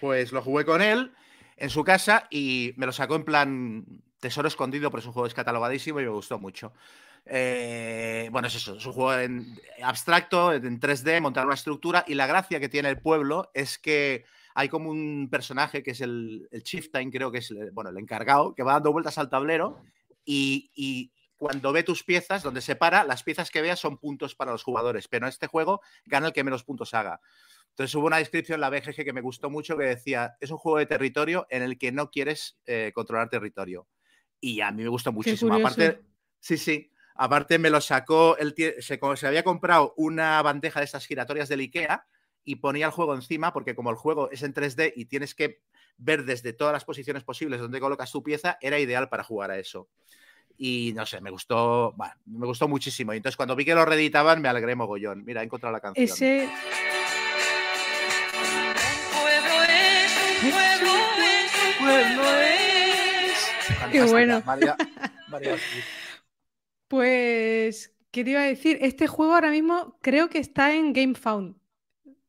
Pues 0.00 0.32
lo 0.32 0.42
jugué 0.42 0.64
con 0.64 0.82
él 0.82 1.12
en 1.56 1.70
su 1.70 1.84
casa 1.84 2.26
y 2.30 2.72
me 2.76 2.86
lo 2.86 2.92
sacó 2.92 3.16
en 3.16 3.24
plan 3.24 3.84
tesoro 4.20 4.48
escondido, 4.48 4.90
pero 4.90 5.00
es 5.00 5.06
un 5.06 5.12
juego 5.12 5.26
descatalogadísimo 5.26 6.00
y 6.00 6.04
me 6.04 6.10
gustó 6.10 6.38
mucho. 6.38 6.72
Eh, 7.26 8.28
bueno, 8.32 8.48
es 8.48 8.54
eso, 8.54 8.76
es 8.76 8.86
un 8.86 8.92
juego 8.92 9.14
en 9.14 9.58
abstracto, 9.82 10.52
en 10.52 10.80
3D, 10.80 11.20
montar 11.20 11.44
una 11.44 11.54
estructura 11.54 12.04
y 12.06 12.14
la 12.14 12.26
gracia 12.26 12.58
que 12.58 12.68
tiene 12.68 12.88
el 12.88 13.00
pueblo 13.00 13.50
es 13.54 13.78
que 13.78 14.24
hay 14.54 14.68
como 14.68 14.90
un 14.90 15.28
personaje 15.30 15.82
que 15.82 15.92
es 15.92 16.00
el, 16.00 16.48
el 16.50 16.62
chieftain, 16.62 17.10
creo 17.10 17.30
que 17.30 17.38
es 17.38 17.52
bueno, 17.72 17.90
el 17.90 17.98
encargado, 17.98 18.54
que 18.54 18.62
va 18.62 18.72
dando 18.74 18.92
vueltas 18.92 19.18
al 19.18 19.28
tablero 19.28 19.80
y, 20.24 21.12
cuando 21.38 21.72
ve 21.72 21.84
tus 21.84 22.02
piezas, 22.02 22.42
donde 22.42 22.60
se 22.60 22.76
para, 22.76 23.04
las 23.04 23.22
piezas 23.22 23.50
que 23.50 23.62
veas 23.62 23.78
son 23.78 23.96
puntos 23.96 24.34
para 24.34 24.50
los 24.52 24.64
jugadores, 24.64 25.08
pero 25.08 25.24
en 25.24 25.30
este 25.30 25.46
juego 25.46 25.80
gana 26.04 26.26
el 26.26 26.32
que 26.32 26.44
menos 26.44 26.64
puntos 26.64 26.92
haga. 26.92 27.20
Entonces 27.70 27.94
hubo 27.94 28.08
una 28.08 28.18
descripción 28.18 28.56
en 28.56 28.62
la 28.62 28.70
BGG 28.70 29.04
que 29.04 29.12
me 29.12 29.20
gustó 29.20 29.48
mucho 29.48 29.76
que 29.76 29.84
decía, 29.84 30.36
es 30.40 30.50
un 30.50 30.58
juego 30.58 30.78
de 30.78 30.86
territorio 30.86 31.46
en 31.48 31.62
el 31.62 31.78
que 31.78 31.92
no 31.92 32.10
quieres 32.10 32.58
eh, 32.66 32.90
controlar 32.92 33.30
territorio. 33.30 33.86
Y 34.40 34.60
a 34.60 34.72
mí 34.72 34.82
me 34.82 34.88
gustó 34.88 35.12
muchísimo. 35.12 35.54
Aparte, 35.54 36.02
sí, 36.40 36.58
sí. 36.58 36.90
Aparte 37.14 37.58
me 37.58 37.70
lo 37.70 37.80
sacó, 37.80 38.36
el 38.36 38.54
se, 38.80 38.98
se 39.16 39.26
había 39.26 39.44
comprado 39.44 39.94
una 39.96 40.42
bandeja 40.42 40.80
de 40.80 40.84
estas 40.84 41.06
giratorias 41.06 41.48
del 41.48 41.60
IKEA 41.60 42.04
y 42.44 42.56
ponía 42.56 42.86
el 42.86 42.92
juego 42.92 43.14
encima 43.14 43.52
porque 43.52 43.74
como 43.74 43.90
el 43.90 43.96
juego 43.96 44.30
es 44.30 44.42
en 44.42 44.54
3D 44.54 44.92
y 44.96 45.04
tienes 45.04 45.34
que 45.34 45.62
ver 45.98 46.24
desde 46.24 46.52
todas 46.52 46.72
las 46.72 46.84
posiciones 46.84 47.22
posibles 47.24 47.60
donde 47.60 47.80
colocas 47.80 48.10
tu 48.10 48.22
pieza, 48.22 48.56
era 48.60 48.78
ideal 48.78 49.08
para 49.08 49.24
jugar 49.24 49.50
a 49.50 49.58
eso. 49.58 49.88
Y 50.58 50.92
no 50.94 51.06
sé, 51.06 51.20
me 51.20 51.30
gustó, 51.30 51.94
me 52.26 52.46
gustó 52.46 52.66
muchísimo. 52.66 53.14
Y 53.14 53.18
entonces 53.18 53.36
cuando 53.36 53.54
vi 53.54 53.64
que 53.64 53.74
lo 53.74 53.84
reeditaban 53.84 54.42
me 54.42 54.48
alegré 54.48 54.74
mogollón. 54.74 55.24
Mira, 55.24 55.42
he 55.42 55.44
encontrado 55.44 55.72
la 55.72 55.80
canción. 55.80 56.04
Ese... 56.04 56.48
Qué 63.92 64.04
bueno. 64.04 64.42
pues, 66.88 67.94
¿qué 68.10 68.24
te 68.24 68.30
iba 68.30 68.40
a 68.40 68.44
decir? 68.44 68.78
Este 68.80 69.06
juego 69.06 69.34
ahora 69.34 69.50
mismo 69.50 69.98
creo 70.02 70.28
que 70.28 70.38
está 70.38 70.74
en 70.74 70.92
GameFound. 70.92 71.56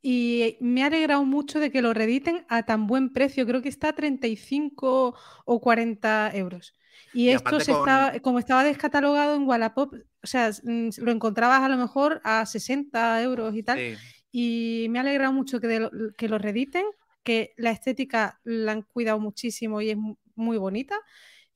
Y 0.01 0.57
me 0.61 0.83
ha 0.83 0.87
alegrado 0.87 1.25
mucho 1.25 1.59
de 1.59 1.71
que 1.71 1.81
lo 1.81 1.93
rediten 1.93 2.45
a 2.47 2.63
tan 2.63 2.87
buen 2.87 3.11
precio. 3.11 3.45
Creo 3.45 3.61
que 3.61 3.69
está 3.69 3.89
a 3.89 3.93
35 3.93 5.15
o 5.45 5.61
40 5.61 6.31
euros. 6.35 6.73
Y, 7.13 7.29
esto 7.29 7.59
se 7.59 7.71
estaba, 7.71 8.19
como 8.19 8.39
estaba 8.39 8.63
descatalogado 8.63 9.35
en 9.35 9.47
Wallapop, 9.47 9.93
o 9.93 10.27
sea, 10.27 10.51
lo 10.63 11.11
encontrabas 11.11 11.61
a 11.61 11.69
lo 11.69 11.77
mejor 11.77 12.21
a 12.23 12.45
60 12.45 13.21
euros 13.23 13.55
y 13.55 13.63
tal. 13.63 13.97
Y 14.31 14.87
me 14.89 14.99
ha 14.99 15.01
alegrado 15.01 15.33
mucho 15.33 15.59
que, 15.59 15.89
que 16.17 16.29
lo 16.29 16.37
rediten 16.37 16.85
que 17.23 17.53
la 17.57 17.71
estética 17.71 18.39
la 18.43 18.71
han 18.71 18.81
cuidado 18.83 19.19
muchísimo 19.19 19.81
y 19.81 19.91
es 19.91 19.97
muy 20.35 20.57
bonita. 20.57 20.99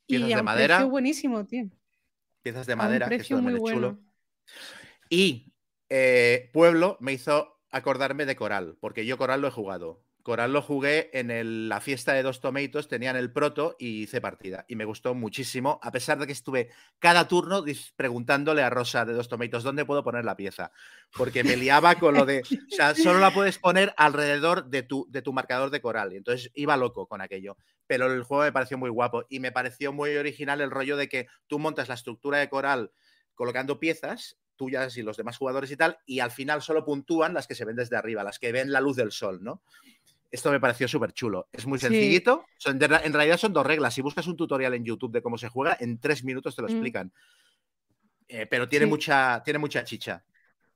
Piezas 0.06 0.30
y 0.30 0.36
de 0.36 0.44
madera. 0.44 0.78
Precio 0.78 0.90
buenísimo, 0.90 1.46
tío. 1.46 1.70
Piezas 2.42 2.68
de 2.68 2.76
madera, 2.76 3.10
que 3.10 3.16
es 3.16 3.32
muy 3.32 3.58
chulo. 3.58 4.00
Y 5.10 5.54
eh, 5.90 6.50
Pueblo 6.54 6.98
me 7.00 7.14
hizo 7.14 7.60
acordarme 7.72 8.26
de 8.26 8.36
Coral, 8.36 8.78
porque 8.80 9.06
yo 9.06 9.18
Coral 9.18 9.42
lo 9.42 9.48
he 9.48 9.52
jugado. 9.52 10.04
Coral 10.24 10.54
lo 10.54 10.62
jugué 10.62 11.10
en 11.12 11.68
la 11.68 11.82
fiesta 11.82 12.14
de 12.14 12.24
dos 12.24 12.40
tomatoes, 12.40 12.88
tenían 12.88 13.18
el 13.18 13.34
proto 13.34 13.76
y 13.78 14.04
hice 14.04 14.22
partida. 14.22 14.64
Y 14.70 14.78
me 14.78 14.86
gustó 14.86 15.14
muchísimo, 15.14 15.82
a 15.84 15.92
pesar 15.92 16.18
de 16.18 16.26
que 16.26 16.32
estuve 16.32 16.70
cada 16.98 17.28
turno 17.28 17.66
preguntándole 17.98 18.64
a 18.64 18.70
Rosa 18.70 19.04
de 19.04 19.12
dos 19.12 19.28
tomatoes 19.28 19.64
dónde 19.64 19.84
puedo 19.84 20.02
poner 20.02 20.24
la 20.24 20.38
pieza. 20.38 20.72
Porque 21.18 21.44
me 21.44 21.58
liaba 21.58 21.96
con 21.96 22.14
lo 22.14 22.26
de, 22.26 22.42
o 22.42 22.76
sea, 22.76 22.96
solo 22.96 23.20
la 23.20 23.34
puedes 23.34 23.60
poner 23.60 23.94
alrededor 23.98 24.70
de 24.70 24.84
tu, 24.84 25.06
de 25.10 25.22
tu 25.22 25.34
marcador 25.34 25.72
de 25.72 25.82
Coral. 25.82 26.14
Y 26.14 26.18
entonces 26.18 26.50
iba 26.54 26.78
loco 26.78 27.06
con 27.06 27.20
aquello. 27.20 27.58
Pero 27.86 28.12
el 28.12 28.24
juego 28.24 28.44
me 28.44 28.54
pareció 28.54 28.78
muy 28.78 28.90
guapo 28.90 29.26
y 29.30 29.42
me 29.42 29.52
pareció 29.52 29.92
muy 29.92 30.16
original 30.16 30.62
el 30.62 30.72
rollo 30.72 30.96
de 30.96 31.10
que 31.10 31.28
tú 31.48 31.60
montas 31.60 31.90
la 31.90 31.96
estructura 31.96 32.38
de 32.38 32.48
Coral 32.48 32.92
colocando 33.36 33.78
piezas 33.78 34.38
tuyas 34.56 34.96
y 34.98 35.02
los 35.02 35.18
demás 35.18 35.38
jugadores 35.38 35.72
y 35.72 35.78
tal, 35.78 35.98
y 36.06 36.20
al 36.20 36.32
final 36.32 36.62
solo 36.62 36.86
puntúan 36.86 37.34
las 37.34 37.48
que 37.48 37.56
se 37.56 37.66
ven 37.66 37.76
desde 37.76 37.98
arriba, 37.98 38.24
las 38.24 38.40
que 38.40 38.52
ven 38.52 38.72
la 38.72 38.82
luz 38.82 38.96
del 38.96 39.12
sol, 39.12 39.44
¿no? 39.44 39.64
Esto 40.34 40.50
me 40.50 40.60
pareció 40.60 40.88
súper 40.88 41.14
chulo. 41.14 41.48
Es 41.54 41.68
muy 41.68 41.78
sencillito. 41.78 42.44
en 42.66 43.14
realidad 43.14 43.38
son 43.38 43.54
dos 43.54 43.64
reglas. 43.64 43.94
Si 43.94 44.02
buscas 44.02 44.26
un 44.26 44.36
tutorial 44.36 44.74
en 44.74 44.84
YouTube 44.84 45.12
de 45.12 45.22
cómo 45.22 45.38
se 45.38 45.48
juega, 45.48 45.78
en 45.80 46.00
tres 46.00 46.24
minutos 46.24 46.56
te 46.56 46.64
lo 46.64 46.70
mm. 46.70 46.72
explican. 46.72 47.14
Eh, 48.28 48.48
pero 48.48 48.68
tiene, 48.68 48.88
mucha, 48.88 49.44
tiene 49.46 49.60
mucha 49.60 49.84
chicha. 49.84 50.26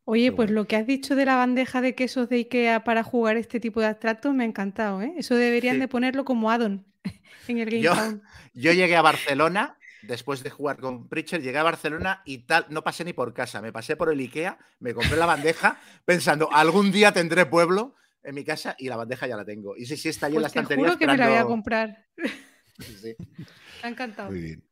Oye, 0.04 0.32
pues 0.32 0.52
lo 0.52 0.68
que 0.68 0.76
has 0.76 0.86
dicho 0.86 1.16
de 1.16 1.26
la 1.26 1.38
bandeja 1.38 1.82
de 1.82 1.96
quesos 1.96 2.30
de 2.30 2.36
Ikea 2.36 2.84
para 2.84 3.02
jugar 3.02 3.36
este 3.36 3.60
tipo 3.60 3.80
de 3.80 3.88
abstractos 3.88 4.32
me 4.36 4.44
ha 4.44 4.48
encantado. 4.48 5.02
¿eh? 5.02 5.16
Eso 5.18 5.34
deberían 5.34 5.80
de 5.80 5.88
ponerlo 5.88 6.24
como 6.24 6.52
addon 6.52 6.86
en 7.48 7.58
el 7.58 7.66
Game 7.66 7.82
yo, 7.82 7.94
yo 8.54 8.74
llegué 8.74 8.96
a 8.96 9.02
Barcelona 9.02 9.80
después 10.04 10.44
de 10.44 10.52
jugar 10.52 10.78
con 10.78 11.10
Pritchard, 11.10 11.42
llegué 11.42 11.58
a 11.58 11.64
Barcelona 11.64 12.22
y 12.26 12.46
tal, 12.46 12.68
no 12.70 12.84
pasé 12.84 13.04
ni 13.06 13.14
por 13.14 13.34
casa, 13.34 13.60
me 13.60 13.74
pasé 13.74 13.96
por 13.96 14.14
el 14.14 14.20
Ikea, 14.20 14.60
me 14.82 14.94
compré 14.94 15.18
la 15.18 15.26
bandeja 15.26 15.82
pensando, 16.06 16.48
algún 16.54 16.92
día 16.92 17.12
tendré 17.12 17.48
pueblo 17.48 17.96
en 18.24 18.36
mi 18.36 18.44
casa 18.44 18.76
y 18.78 18.90
la 18.90 18.98
bandeja 18.98 19.28
ya 19.28 19.38
la 19.38 19.46
tengo. 19.46 19.76
Y 19.78 19.86
si 19.86 19.98
sí 19.98 20.10
está 20.10 20.28
ahí 20.28 20.36
en 20.36 20.42
la 20.42 20.48
pues 20.48 20.56
estantería. 20.56 20.86
Juro 20.86 20.98
que 20.98 21.08
me 21.08 21.18
la 21.18 21.30
voy 21.30 21.38
a 21.38 21.46
comprar. 21.46 22.06
Sí, 22.80 23.16
Me 23.20 23.46
ha 23.82 23.88
encantado. 23.88 24.30
Muy 24.30 24.40
bien. 24.40 24.64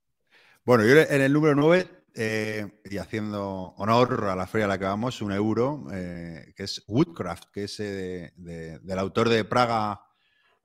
Bueno, 0.63 0.85
yo 0.85 0.95
en 0.95 1.21
el 1.21 1.33
número 1.33 1.55
9, 1.55 1.87
eh, 2.17 2.81
y 2.85 2.97
haciendo 2.97 3.73
honor 3.77 4.25
a 4.25 4.35
la 4.35 4.47
feria 4.47 4.65
a 4.65 4.67
la 4.69 4.77
que 4.77 4.85
vamos, 4.85 5.21
un 5.21 5.33
euro, 5.33 5.85
eh, 5.91 6.53
que 6.55 6.63
es 6.63 6.83
Woodcraft, 6.87 7.51
que 7.51 7.65
es 7.65 7.79
eh, 7.79 8.31
del 8.35 8.99
autor 8.99 9.27
de 9.27 9.43
Praga, 9.43 10.01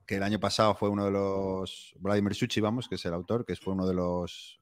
que 0.05 0.15
el 0.15 0.23
año 0.23 0.39
pasado 0.39 0.75
fue 0.75 0.89
uno 0.89 1.05
de 1.05 1.11
los. 1.11 1.93
Vladimir 1.99 2.35
Suchi, 2.35 2.61
vamos, 2.61 2.87
que 2.87 2.95
es 2.95 3.05
el 3.05 3.13
autor, 3.13 3.45
que 3.45 3.55
fue 3.57 3.73
uno 3.73 3.85
de 3.85 3.93
los. 3.93 4.61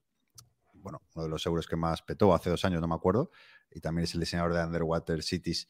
Bueno, 0.74 1.02
uno 1.16 1.26
de 1.26 1.30
los 1.30 1.46
euros 1.46 1.68
que 1.68 1.76
más 1.76 2.02
petó 2.02 2.34
hace 2.34 2.50
dos 2.50 2.66
años, 2.66 2.82
no 2.82 2.88
me 2.88 2.96
acuerdo. 2.96 3.30
Y 3.70 3.82
también 3.82 4.06
es 4.06 4.14
el 4.16 4.22
diseñador 4.22 4.54
de 4.54 4.64
Underwater 4.64 5.22
Cities. 5.22 5.68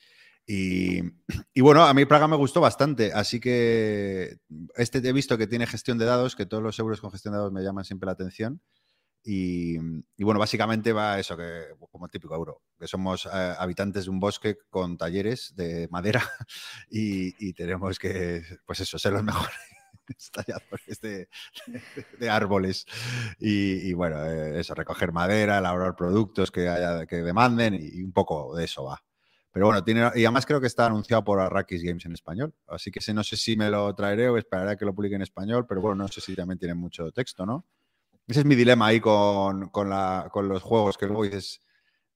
Y, 0.51 1.61
bueno, 1.61 1.83
a 1.83 1.93
mí 1.93 2.05
Praga 2.05 2.27
me 2.27 2.35
gustó 2.35 2.59
bastante, 2.59 3.13
así 3.13 3.39
que 3.39 4.39
este 4.75 4.97
he 5.07 5.13
visto 5.13 5.37
que 5.37 5.45
tiene 5.45 5.67
gestión 5.67 5.99
de 5.99 6.05
dados, 6.05 6.35
que 6.35 6.47
todos 6.47 6.63
los 6.63 6.79
euros 6.79 6.99
con 7.01 7.11
gestión 7.11 7.33
de 7.33 7.37
dados 7.37 7.53
me 7.53 7.61
llaman 7.61 7.85
siempre 7.85 8.07
la 8.07 8.13
atención. 8.13 8.59
Y, 9.23 9.77
bueno, 10.17 10.39
básicamente 10.39 10.91
va 10.91 11.19
eso, 11.19 11.37
que 11.37 11.65
como 11.91 12.07
típico 12.07 12.33
euro, 12.33 12.63
que 12.79 12.87
somos 12.87 13.27
eh, 13.27 13.29
habitantes 13.59 14.05
de 14.05 14.09
un 14.09 14.19
bosque 14.19 14.57
con 14.71 14.97
talleres 14.97 15.53
de 15.55 15.87
madera 15.91 16.23
y, 16.89 17.53
tenemos 17.53 17.99
que, 17.99 18.41
pues 18.65 18.79
eso, 18.79 18.97
ser 18.97 19.13
los 19.13 19.23
mejores 19.23 19.53
talladores 20.33 20.99
de, 22.19 22.29
árboles. 22.29 22.87
Y, 23.37 23.93
bueno, 23.93 24.25
eh, 24.25 24.59
eso, 24.59 24.73
recoger 24.73 25.11
madera, 25.11 25.59
elaborar 25.59 25.95
productos 25.95 26.49
que, 26.49 26.67
haya, 26.67 27.05
que 27.05 27.17
demanden 27.17 27.75
y 27.75 28.01
un 28.01 28.13
poco 28.13 28.55
de 28.55 28.65
eso 28.65 28.85
va. 28.85 29.03
Pero 29.51 29.65
bueno, 29.65 29.83
tiene, 29.83 30.11
y 30.15 30.25
además 30.25 30.45
creo 30.45 30.61
que 30.61 30.67
está 30.67 30.85
anunciado 30.85 31.23
por 31.23 31.39
Arrakis 31.39 31.83
Games 31.83 32.05
en 32.05 32.13
español. 32.13 32.53
Así 32.67 32.91
que 32.91 32.99
no 33.13 33.23
sé 33.23 33.35
si 33.35 33.57
me 33.57 33.69
lo 33.69 33.93
traeré 33.95 34.29
o 34.29 34.37
esperaré 34.37 34.71
a 34.71 34.75
que 34.75 34.85
lo 34.85 34.93
publique 34.93 35.15
en 35.15 35.23
español, 35.23 35.65
pero 35.67 35.81
bueno, 35.81 36.03
no 36.03 36.07
sé 36.07 36.21
si 36.21 36.35
también 36.35 36.59
tiene 36.59 36.75
mucho 36.75 37.11
texto, 37.11 37.45
¿no? 37.45 37.65
Ese 38.27 38.41
es 38.41 38.45
mi 38.45 38.55
dilema 38.55 38.87
ahí 38.87 38.99
con, 38.99 39.71
los 39.71 40.63
juegos, 40.63 40.97
que 40.97 41.07
luego 41.07 41.23
dices, 41.23 41.61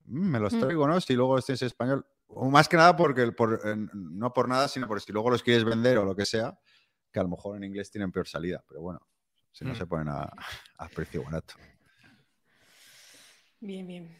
mm, 0.04 0.30
me 0.30 0.38
los 0.38 0.54
mm. 0.54 0.60
traigo, 0.60 0.86
¿no? 0.86 1.00
Si 1.00 1.14
luego 1.14 1.38
estés 1.38 1.60
en 1.62 1.66
español. 1.66 2.06
O 2.28 2.48
más 2.50 2.68
que 2.68 2.76
nada 2.76 2.94
porque, 2.94 3.32
por, 3.32 3.60
no 3.94 4.32
por 4.32 4.48
nada, 4.48 4.68
sino 4.68 4.86
porque 4.86 5.04
si 5.04 5.12
luego 5.12 5.30
los 5.30 5.42
quieres 5.42 5.64
vender 5.64 5.98
o 5.98 6.04
lo 6.04 6.14
que 6.14 6.24
sea, 6.24 6.56
que 7.12 7.18
a 7.18 7.24
lo 7.24 7.28
mejor 7.28 7.56
en 7.56 7.64
inglés 7.64 7.90
tienen 7.90 8.12
peor 8.12 8.28
salida. 8.28 8.64
Pero 8.68 8.80
bueno, 8.80 9.00
si 9.50 9.64
no 9.64 9.72
mm. 9.72 9.76
se 9.76 9.86
ponen 9.86 10.08
a, 10.08 10.30
a 10.78 10.88
precio 10.88 11.24
barato. 11.24 11.54
Bien, 13.58 13.86
bien. 13.86 14.16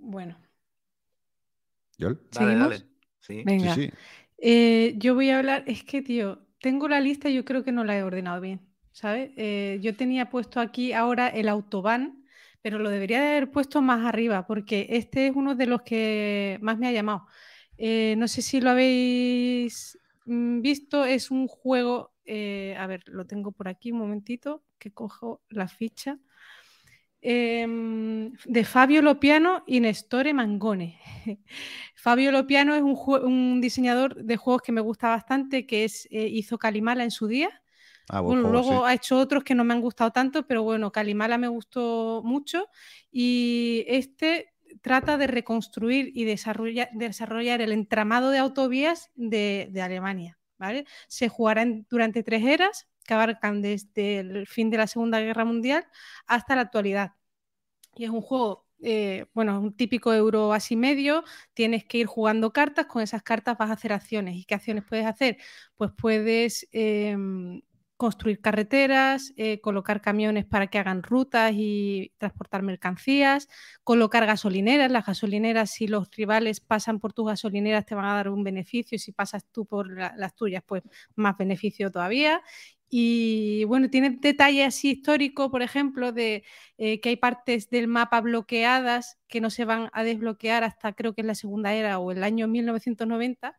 Bueno, 0.00 0.36
Venga. 3.44 3.76
Eh, 4.38 4.94
yo 4.98 5.14
voy 5.14 5.30
a 5.30 5.38
hablar, 5.38 5.62
es 5.66 5.84
que, 5.84 6.02
tío, 6.02 6.46
tengo 6.60 6.88
la 6.88 7.00
lista 7.00 7.28
y 7.28 7.34
yo 7.34 7.44
creo 7.44 7.62
que 7.62 7.72
no 7.72 7.84
la 7.84 7.96
he 7.96 8.02
ordenado 8.02 8.40
bien, 8.40 8.60
¿sabes? 8.90 9.30
Eh, 9.36 9.78
yo 9.82 9.94
tenía 9.96 10.30
puesto 10.30 10.60
aquí 10.60 10.92
ahora 10.92 11.28
el 11.28 11.48
autobahn, 11.48 12.24
pero 12.60 12.78
lo 12.78 12.90
debería 12.90 13.20
de 13.20 13.28
haber 13.28 13.50
puesto 13.50 13.82
más 13.82 14.04
arriba, 14.04 14.46
porque 14.46 14.86
este 14.90 15.28
es 15.28 15.36
uno 15.36 15.54
de 15.54 15.66
los 15.66 15.82
que 15.82 16.58
más 16.60 16.78
me 16.78 16.88
ha 16.88 16.92
llamado. 16.92 17.26
Eh, 17.78 18.14
no 18.18 18.26
sé 18.26 18.42
si 18.42 18.60
lo 18.60 18.70
habéis 18.70 19.98
mm, 20.26 20.60
visto, 20.60 21.04
es 21.04 21.30
un 21.30 21.46
juego, 21.46 22.12
a 22.26 22.86
ver, 22.86 23.02
lo 23.06 23.26
tengo 23.26 23.52
por 23.52 23.68
aquí 23.68 23.92
un 23.92 23.98
momentito, 23.98 24.64
que 24.78 24.92
cojo 24.92 25.42
la 25.48 25.68
ficha. 25.68 26.18
Em, 27.24 28.32
de 28.46 28.64
Fabio 28.64 29.00
Lopiano 29.00 29.62
y 29.64 29.78
Nestore 29.78 30.34
Mangone. 30.34 30.98
Fabio 31.94 32.32
Lopiano 32.32 32.74
es 32.74 32.82
un, 32.82 33.60
diseñador 33.60 34.16
de 34.16 34.36
juegos 34.36 34.62
que 34.62 34.72
me 34.72 34.80
gusta 34.80 35.08
bastante, 35.08 35.64
que 35.64 35.84
es, 35.84 36.08
eh, 36.10 36.26
hizo 36.26 36.58
Calimala 36.58 37.04
en 37.04 37.12
su 37.12 37.28
día. 37.28 37.62
Ah, 38.08 38.20
luego 38.20 38.84
ha 38.84 38.94
hecho 38.94 39.18
otros 39.18 39.44
que 39.44 39.54
no 39.54 39.62
me 39.62 39.72
han 39.72 39.80
gustado 39.80 40.10
tanto, 40.10 40.48
pero 40.48 40.64
bueno, 40.64 40.90
Calimala 40.90 41.38
me 41.38 41.46
gustó 41.46 42.22
mucho 42.24 42.68
y 43.12 43.84
este 43.86 44.52
trata 44.80 45.16
de 45.16 45.28
reconstruir 45.28 46.10
y 46.12 46.24
desarrollar, 46.24 46.88
desarrollar 46.92 47.60
el 47.60 47.70
entramado 47.70 48.30
de 48.30 48.38
autovías 48.38 49.12
de, 49.14 49.70
Alemania. 49.80 50.40
¿vale? 50.58 50.86
Se 51.06 51.28
jugará 51.28 51.64
durante 51.88 52.24
tres 52.24 52.44
eras, 52.44 52.88
que 53.02 53.14
abarcan 53.14 53.62
desde 53.62 54.20
el 54.20 54.46
fin 54.46 54.70
de 54.70 54.78
la 54.78 54.86
Segunda 54.86 55.20
Guerra 55.20 55.44
Mundial 55.44 55.86
hasta 56.26 56.54
la 56.56 56.62
actualidad. 56.62 57.12
Y 57.94 58.04
es 58.04 58.10
un 58.10 58.22
juego, 58.22 58.66
eh, 58.82 59.26
bueno, 59.34 59.60
un 59.60 59.74
típico 59.76 60.12
euro 60.14 60.52
así 60.52 60.76
medio, 60.76 61.24
tienes 61.54 61.84
que 61.84 61.98
ir 61.98 62.06
jugando 62.06 62.52
cartas, 62.52 62.86
con 62.86 63.02
esas 63.02 63.22
cartas 63.22 63.58
vas 63.58 63.70
a 63.70 63.74
hacer 63.74 63.92
acciones. 63.92 64.36
¿Y 64.36 64.44
qué 64.44 64.54
acciones 64.54 64.84
puedes 64.88 65.06
hacer? 65.06 65.36
Pues 65.76 65.90
puedes 65.96 66.66
em, 66.72 67.60
construir 67.98 68.40
carreteras, 68.40 69.32
eh, 69.36 69.60
colocar 69.60 70.00
camiones 70.00 70.44
para 70.46 70.66
que 70.68 70.78
hagan 70.78 71.02
rutas 71.02 71.52
y 71.54 72.12
transportar 72.18 72.62
mercancías, 72.62 73.48
colocar 73.84 74.26
gasolineras. 74.26 74.90
Las 74.90 75.06
gasolineras, 75.06 75.70
si 75.70 75.86
los 75.86 76.10
rivales 76.10 76.60
pasan 76.60 76.98
por 76.98 77.12
tus 77.12 77.26
gasolineras, 77.28 77.86
te 77.86 77.94
van 77.94 78.06
a 78.06 78.14
dar 78.14 78.28
un 78.30 78.42
beneficio 78.42 78.98
si 78.98 79.12
pasas 79.12 79.44
tú 79.52 79.66
por 79.66 79.88
las 79.96 80.34
tuyas, 80.34 80.64
pues 80.66 80.82
más 81.14 81.36
beneficio 81.36 81.90
todavía. 81.92 82.42
Y 82.94 83.64
bueno, 83.64 83.88
tiene 83.88 84.10
detalles 84.20 84.66
así 84.66 84.90
históricos, 84.90 85.48
por 85.48 85.62
ejemplo, 85.62 86.12
de 86.12 86.44
eh, 86.76 87.00
que 87.00 87.08
hay 87.08 87.16
partes 87.16 87.70
del 87.70 87.88
mapa 87.88 88.20
bloqueadas 88.20 89.16
que 89.28 89.40
no 89.40 89.48
se 89.48 89.64
van 89.64 89.88
a 89.94 90.04
desbloquear 90.04 90.62
hasta 90.62 90.92
creo 90.92 91.14
que 91.14 91.22
en 91.22 91.28
la 91.28 91.34
Segunda 91.34 91.72
Era 91.72 91.98
o 91.98 92.12
el 92.12 92.22
año 92.22 92.48
1990, 92.48 93.58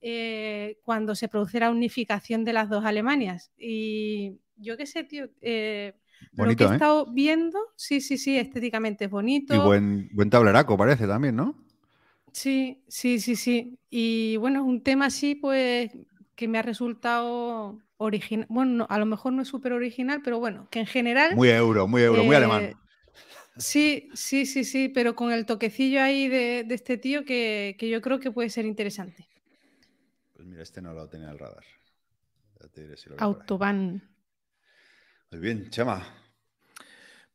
eh, 0.00 0.80
cuando 0.82 1.14
se 1.14 1.28
produce 1.28 1.60
la 1.60 1.70
unificación 1.70 2.44
de 2.44 2.54
las 2.54 2.68
dos 2.68 2.84
Alemanias. 2.84 3.52
Y 3.56 4.40
yo 4.56 4.76
qué 4.76 4.86
sé, 4.86 5.04
tío, 5.04 5.28
eh, 5.42 5.94
lo 6.32 6.56
que 6.56 6.64
he 6.64 6.72
estado 6.72 7.06
viendo, 7.12 7.60
sí, 7.76 8.00
sí, 8.00 8.18
sí, 8.18 8.36
estéticamente 8.36 9.04
es 9.04 9.12
bonito. 9.12 9.54
Y 9.54 9.58
buen, 9.58 10.08
buen 10.12 10.28
tableraco 10.28 10.76
parece 10.76 11.06
también, 11.06 11.36
¿no? 11.36 11.54
Sí, 12.32 12.82
sí, 12.88 13.20
sí, 13.20 13.36
sí. 13.36 13.78
Y 13.90 14.38
bueno, 14.38 14.58
es 14.58 14.66
un 14.66 14.82
tema 14.82 15.06
así, 15.06 15.36
pues, 15.36 15.92
que 16.34 16.48
me 16.48 16.58
ha 16.58 16.62
resultado 16.62 17.78
original. 18.02 18.46
Bueno, 18.48 18.86
a 18.88 18.98
lo 18.98 19.06
mejor 19.06 19.32
no 19.32 19.42
es 19.42 19.48
súper 19.48 19.72
original, 19.72 20.20
pero 20.22 20.38
bueno, 20.38 20.68
que 20.70 20.80
en 20.80 20.86
general. 20.86 21.34
Muy 21.34 21.50
euro, 21.50 21.86
muy 21.86 22.02
euro, 22.02 22.24
muy 22.24 22.36
alemán. 22.36 22.62
Eh, 22.62 22.76
sí, 23.56 24.08
sí, 24.14 24.46
sí, 24.46 24.64
sí, 24.64 24.88
pero 24.88 25.14
con 25.14 25.32
el 25.32 25.46
toquecillo 25.46 26.02
ahí 26.02 26.28
de, 26.28 26.66
este 26.70 26.98
tío 26.98 27.24
que, 27.24 27.76
yo 27.80 28.00
creo 28.00 28.20
que 28.20 28.30
puede 28.30 28.50
ser 28.50 28.64
interesante. 28.64 29.28
Pues 30.34 30.46
mira, 30.46 30.62
este 30.62 30.82
no 30.82 30.92
lo 30.92 31.08
tenía 31.08 31.30
al 31.30 31.38
radar. 31.38 31.64
Autobahn. 33.18 34.02
Muy 35.30 35.40
bien, 35.40 35.68
Chema. 35.70 36.21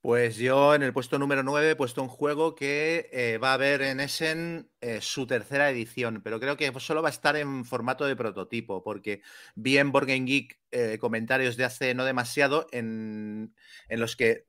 Pues 0.08 0.38
yo 0.38 0.74
en 0.74 0.84
el 0.84 0.94
puesto 0.94 1.20
número 1.20 1.44
9 1.44 1.72
he 1.72 1.76
puesto 1.76 2.02
un 2.02 2.08
juego 2.08 2.56
que 2.56 3.10
eh, 3.12 3.38
va 3.40 3.52
a 3.52 3.56
haber 3.56 3.82
en 3.82 4.00
Essen 4.00 4.72
eh, 4.80 5.02
su 5.02 5.28
tercera 5.28 5.70
edición, 5.70 6.22
pero 6.24 6.40
creo 6.40 6.56
que 6.56 6.72
solo 6.80 7.02
va 7.02 7.10
a 7.10 7.12
estar 7.12 7.36
en 7.36 7.66
formato 7.66 8.06
de 8.06 8.16
prototipo, 8.16 8.82
porque 8.82 9.22
vi 9.56 9.78
en 9.78 9.92
Borgen 9.92 10.26
Geek 10.26 10.62
eh, 10.72 10.98
comentarios 10.98 11.58
de 11.58 11.66
hace 11.66 11.94
no 11.94 12.06
demasiado 12.06 12.68
en, 12.72 13.54
los 13.90 14.16
que 14.16 14.46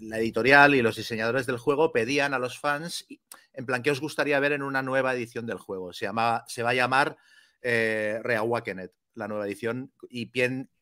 la 0.00 0.18
editorial 0.18 0.74
y 0.74 0.82
los 0.82 0.96
diseñadores 0.96 1.46
del 1.46 1.58
juego 1.58 1.92
pedían 1.92 2.34
a 2.34 2.40
los 2.40 2.58
fans, 2.58 3.06
en 3.52 3.66
plan, 3.66 3.80
¿qué 3.80 3.92
os 3.92 4.00
gustaría 4.00 4.40
ver 4.40 4.50
en 4.50 4.64
una 4.64 4.82
nueva 4.82 5.14
edición 5.14 5.46
del 5.46 5.58
juego? 5.58 5.92
Se, 5.92 6.08
se 6.48 6.62
va 6.64 6.70
a 6.70 6.74
llamar 6.74 7.16
Reawakened 7.62 8.90
la 9.14 9.28
nueva 9.28 9.46
edición, 9.46 9.92
y 10.08 10.26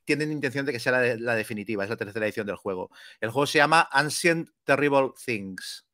tienen 0.05 0.33
intención 0.33 0.67
de 0.67 0.73
que 0.73 0.81
sea 0.81 0.93
la, 1.17 1.35
definitiva, 1.35 1.85
es 1.85 1.91
la 1.91 1.97
tercera 1.97 2.27
edición 2.27 2.47
del 2.47 2.57
juego. 2.57 2.91
El 3.21 3.31
juego 3.31 3.47
se 3.47 3.59
llama 3.59 3.89
Ancient 3.93 4.51
Terrible 4.65 5.11
Things 5.25 5.87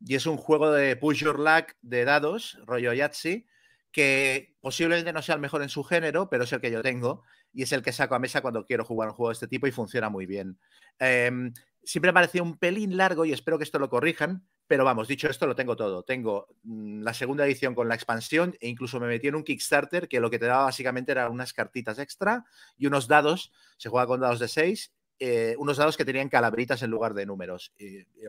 y 0.00 0.14
es 0.14 0.26
un 0.26 0.36
juego 0.36 0.70
de 0.72 0.96
push 0.96 1.24
your 1.24 1.38
luck 1.38 1.72
de 1.82 2.04
dados, 2.04 2.58
rollo 2.64 2.92
Yahtzee, 2.92 3.46
que 3.90 4.54
posiblemente 4.60 5.12
no 5.12 5.22
sea 5.22 5.36
el 5.36 5.40
mejor 5.40 5.62
en 5.62 5.68
su 5.68 5.82
género, 5.82 6.28
pero 6.28 6.44
es 6.44 6.52
el 6.52 6.60
que 6.60 6.70
yo 6.70 6.82
tengo 6.82 7.24
y 7.52 7.62
es 7.62 7.72
el 7.72 7.82
que 7.82 7.92
saco 7.92 8.14
a 8.14 8.18
mesa 8.18 8.42
cuando 8.42 8.64
quiero 8.66 8.84
jugar 8.84 9.08
un 9.08 9.14
juego 9.14 9.30
de 9.30 9.34
este 9.34 9.48
tipo 9.48 9.66
y 9.66 9.72
funciona 9.72 10.10
muy 10.10 10.26
bien. 10.26 10.58
Em, 10.98 11.52
siempre 11.82 12.10
me 12.10 12.14
parecía 12.14 12.42
un 12.42 12.58
pelín 12.58 12.96
largo 12.96 13.24
y 13.24 13.32
espero 13.32 13.56
que 13.56 13.64
esto 13.64 13.78
lo 13.78 13.88
corrijan, 13.88 14.46
pero 14.66 14.84
vamos, 14.84 15.08
dicho 15.08 15.28
esto, 15.28 15.46
lo 15.46 15.54
tengo 15.54 15.76
todo. 15.76 16.02
Tengo 16.02 16.48
mm, 16.62 17.02
la 17.02 17.14
segunda 17.14 17.46
edición 17.46 17.74
con 17.74 17.88
la 17.88 17.94
expansión 17.94 18.56
e 18.60 18.68
incluso 18.68 19.00
me 19.00 19.06
metí 19.06 19.28
en 19.28 19.36
un 19.36 19.44
Kickstarter 19.44 20.08
que 20.08 20.20
lo 20.20 20.30
que 20.30 20.38
te 20.38 20.46
daba 20.46 20.64
básicamente 20.64 21.12
eran 21.12 21.32
unas 21.32 21.52
cartitas 21.52 21.98
extra 21.98 22.44
y 22.76 22.86
unos 22.86 23.08
dados. 23.08 23.52
Se 23.76 23.88
juega 23.88 24.06
con 24.06 24.20
dados 24.20 24.40
de 24.40 24.48
6 24.48 24.92
eh, 25.18 25.54
unos 25.58 25.78
dados 25.78 25.96
que 25.96 26.04
tenían 26.04 26.28
calabritas 26.28 26.82
en 26.82 26.90
lugar 26.90 27.14
de 27.14 27.24
números, 27.24 27.72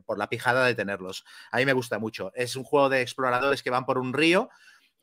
por 0.06 0.18
la 0.18 0.30
pijada 0.30 0.66
de 0.66 0.74
tenerlos. 0.74 1.26
A 1.52 1.58
mí 1.58 1.66
me 1.66 1.74
gusta 1.74 2.00
mucho. 2.00 2.32
Es 2.34 2.56
un 2.56 2.64
juego 2.64 2.88
de 2.88 3.02
exploradores 3.02 3.62
que 3.62 3.70
van 3.70 3.86
por 3.86 3.98
un 3.98 4.14
río 4.14 4.50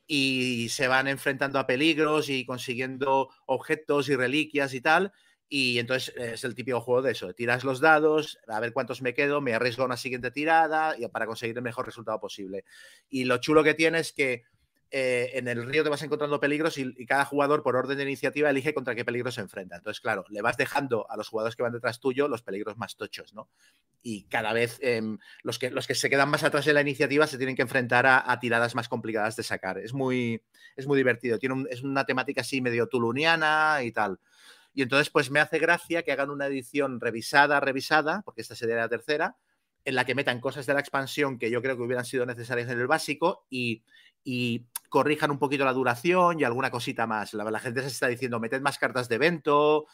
y 0.07 0.69
se 0.71 0.89
van 0.89 1.09
enfrentando 1.09 1.59
a 1.59 1.67
peligros 1.67 2.31
y 2.31 2.47
consiguiendo 2.47 3.29
objetos 3.47 4.09
y 4.09 4.17
reliquias 4.17 4.73
y 4.73 4.81
tal. 4.81 5.13
Y 5.49 5.79
entonces 5.79 6.15
es 6.17 6.45
el 6.45 6.55
típico 6.55 6.81
juego 6.81 7.03
de 7.03 7.13
eso, 7.13 7.33
tiras 7.35 7.65
los 7.65 7.81
dados, 7.81 8.39
a 8.49 8.61
ver 8.61 8.73
cuántos 8.73 9.03
me 9.03 9.15
quedo, 9.15 9.41
me 9.41 9.55
arriesgo 9.55 9.83
a 9.83 9.87
una 9.87 9.97
siguiente 9.97 10.31
tirada 10.31 10.97
para 11.13 11.27
conseguir 11.27 11.57
el 11.57 11.63
mejor 11.63 11.87
resultado 11.87 12.19
posible. 12.19 12.65
Y 13.09 13.25
lo 13.25 13.37
chulo 13.39 13.63
que 13.63 13.75
tiene 13.75 13.99
es 13.99 14.13
que 14.13 14.45
eh, 14.97 15.37
en 15.39 15.49
el 15.49 15.67
río 15.67 15.83
te 15.83 15.89
vas 15.89 16.03
encontrando 16.03 16.39
peligros 16.39 16.79
y, 16.79 16.95
cada 17.05 17.25
jugador 17.25 17.65
por 17.65 17.75
orden 17.75 17.97
de 17.99 18.05
iniciativa 18.05 18.49
elige 18.49 18.73
contra 18.73 18.95
qué 18.95 19.05
peligro 19.05 19.33
se 19.33 19.41
enfrenta. 19.41 19.75
Entonces, 19.75 20.01
claro, 20.01 20.25
le 20.29 20.41
vas 20.41 20.57
dejando 20.57 21.11
a 21.11 21.17
los 21.17 21.29
jugadores 21.29 21.57
que 21.57 21.65
van 21.65 21.73
detrás 21.73 21.99
tuyo 21.99 22.29
los 22.29 22.43
peligros 22.43 22.77
más 22.77 22.95
tochos, 22.95 23.35
¿no? 23.35 23.49
Y 24.03 24.23
cada 24.27 24.53
vez 24.53 24.79
em, 24.83 25.19
los, 25.43 25.59
que, 25.59 25.73
los 25.73 25.89
que 25.89 25.97
se 25.97 26.09
quedan 26.09 26.29
más 26.29 26.45
atrás 26.45 26.69
en 26.69 26.75
la 26.75 26.81
iniciativa 26.81 27.27
se 27.27 27.39
tienen 27.39 27.57
que 27.57 27.63
enfrentar 27.63 28.07
a, 28.07 28.39
tiradas 28.39 28.77
más 28.77 28.89
complicadas 28.89 29.35
de 29.35 29.43
sacar. 29.43 29.79
Es 29.79 29.95
muy, 29.95 30.41
es 30.77 30.87
muy 30.87 30.97
divertido. 30.97 31.41
Tiene 31.41 31.65
es 31.71 31.83
una 31.83 32.05
temática 32.05 32.43
así 32.43 32.61
medio 32.61 32.87
tuluniana 32.87 33.81
y 33.83 33.91
tal. 33.91 34.21
Y 34.75 34.83
entonces, 34.83 35.11
pues 35.11 35.31
me 35.31 35.41
hace 35.41 35.59
gracia 35.59 36.03
que 36.03 36.13
hagan 36.13 36.31
una 36.31 36.47
edición 36.47 37.01
revisada, 37.01 37.61
revisada, 37.61 38.23
porque 38.23 38.43
esta 38.43 38.55
sería 38.55 38.77
la 38.77 38.89
tercera, 38.89 39.37
en 39.85 39.95
la 39.95 40.05
que 40.05 40.15
metan 40.15 40.41
cosas 40.41 40.67
de 40.67 40.75
la 40.75 40.81
expansión 40.81 41.39
que 41.39 41.51
yo 41.51 41.63
creo 41.63 41.77
que 41.77 41.83
hubieran 41.83 42.05
sido 42.05 42.27
necesarias 42.27 42.69
en 42.71 42.81
el 42.81 42.87
básico 42.87 43.47
y, 43.51 43.85
y 44.25 44.67
corrijan 44.89 45.31
un 45.33 45.39
poquito 45.39 45.65
la 45.65 45.73
duración 45.73 46.39
y 46.39 46.45
alguna 46.45 46.71
cosita 46.71 47.07
más. 47.07 47.35
La, 47.35 47.59
gente 47.59 47.83
se 47.83 47.89
está 47.89 48.07
diciendo, 48.07 48.39
meted 48.41 48.63
más 48.63 48.79
cartas 48.79 49.09
de 49.09 49.17
evento, 49.17 49.87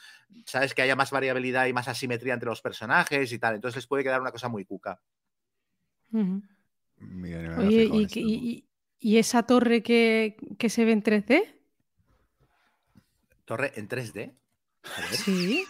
sabes 0.44 0.74
que 0.74 0.82
haya 0.82 0.94
más 0.94 1.10
variabilidad 1.10 1.66
y 1.66 1.72
más 1.72 1.88
asimetría 1.88 2.34
entre 2.34 2.50
los 2.50 2.60
personajes 2.60 3.32
y 3.32 3.38
tal. 3.38 3.54
Entonces 3.54 3.76
les 3.76 3.86
puede 3.86 4.04
quedar 4.04 4.20
una 4.20 4.30
cosa 4.30 4.48
muy 4.48 4.66
cuca. 4.66 5.00
Oye, 7.58 8.64
¿y, 9.00 9.16
esa 9.16 9.42
torre 9.44 9.82
que, 9.82 10.36
se 10.68 10.84
ve 10.84 10.92
en 10.92 11.02
3D? 11.02 11.54
¿Torre 13.46 13.72
en 13.76 13.88
3D? 13.88 14.34
Sí, 15.12 15.64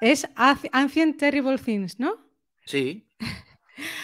es 0.00 0.28
Ancient 0.36 1.18
Terrible 1.18 1.58
Things, 1.58 1.98
¿no? 1.98 2.16
Sí. 2.66 3.08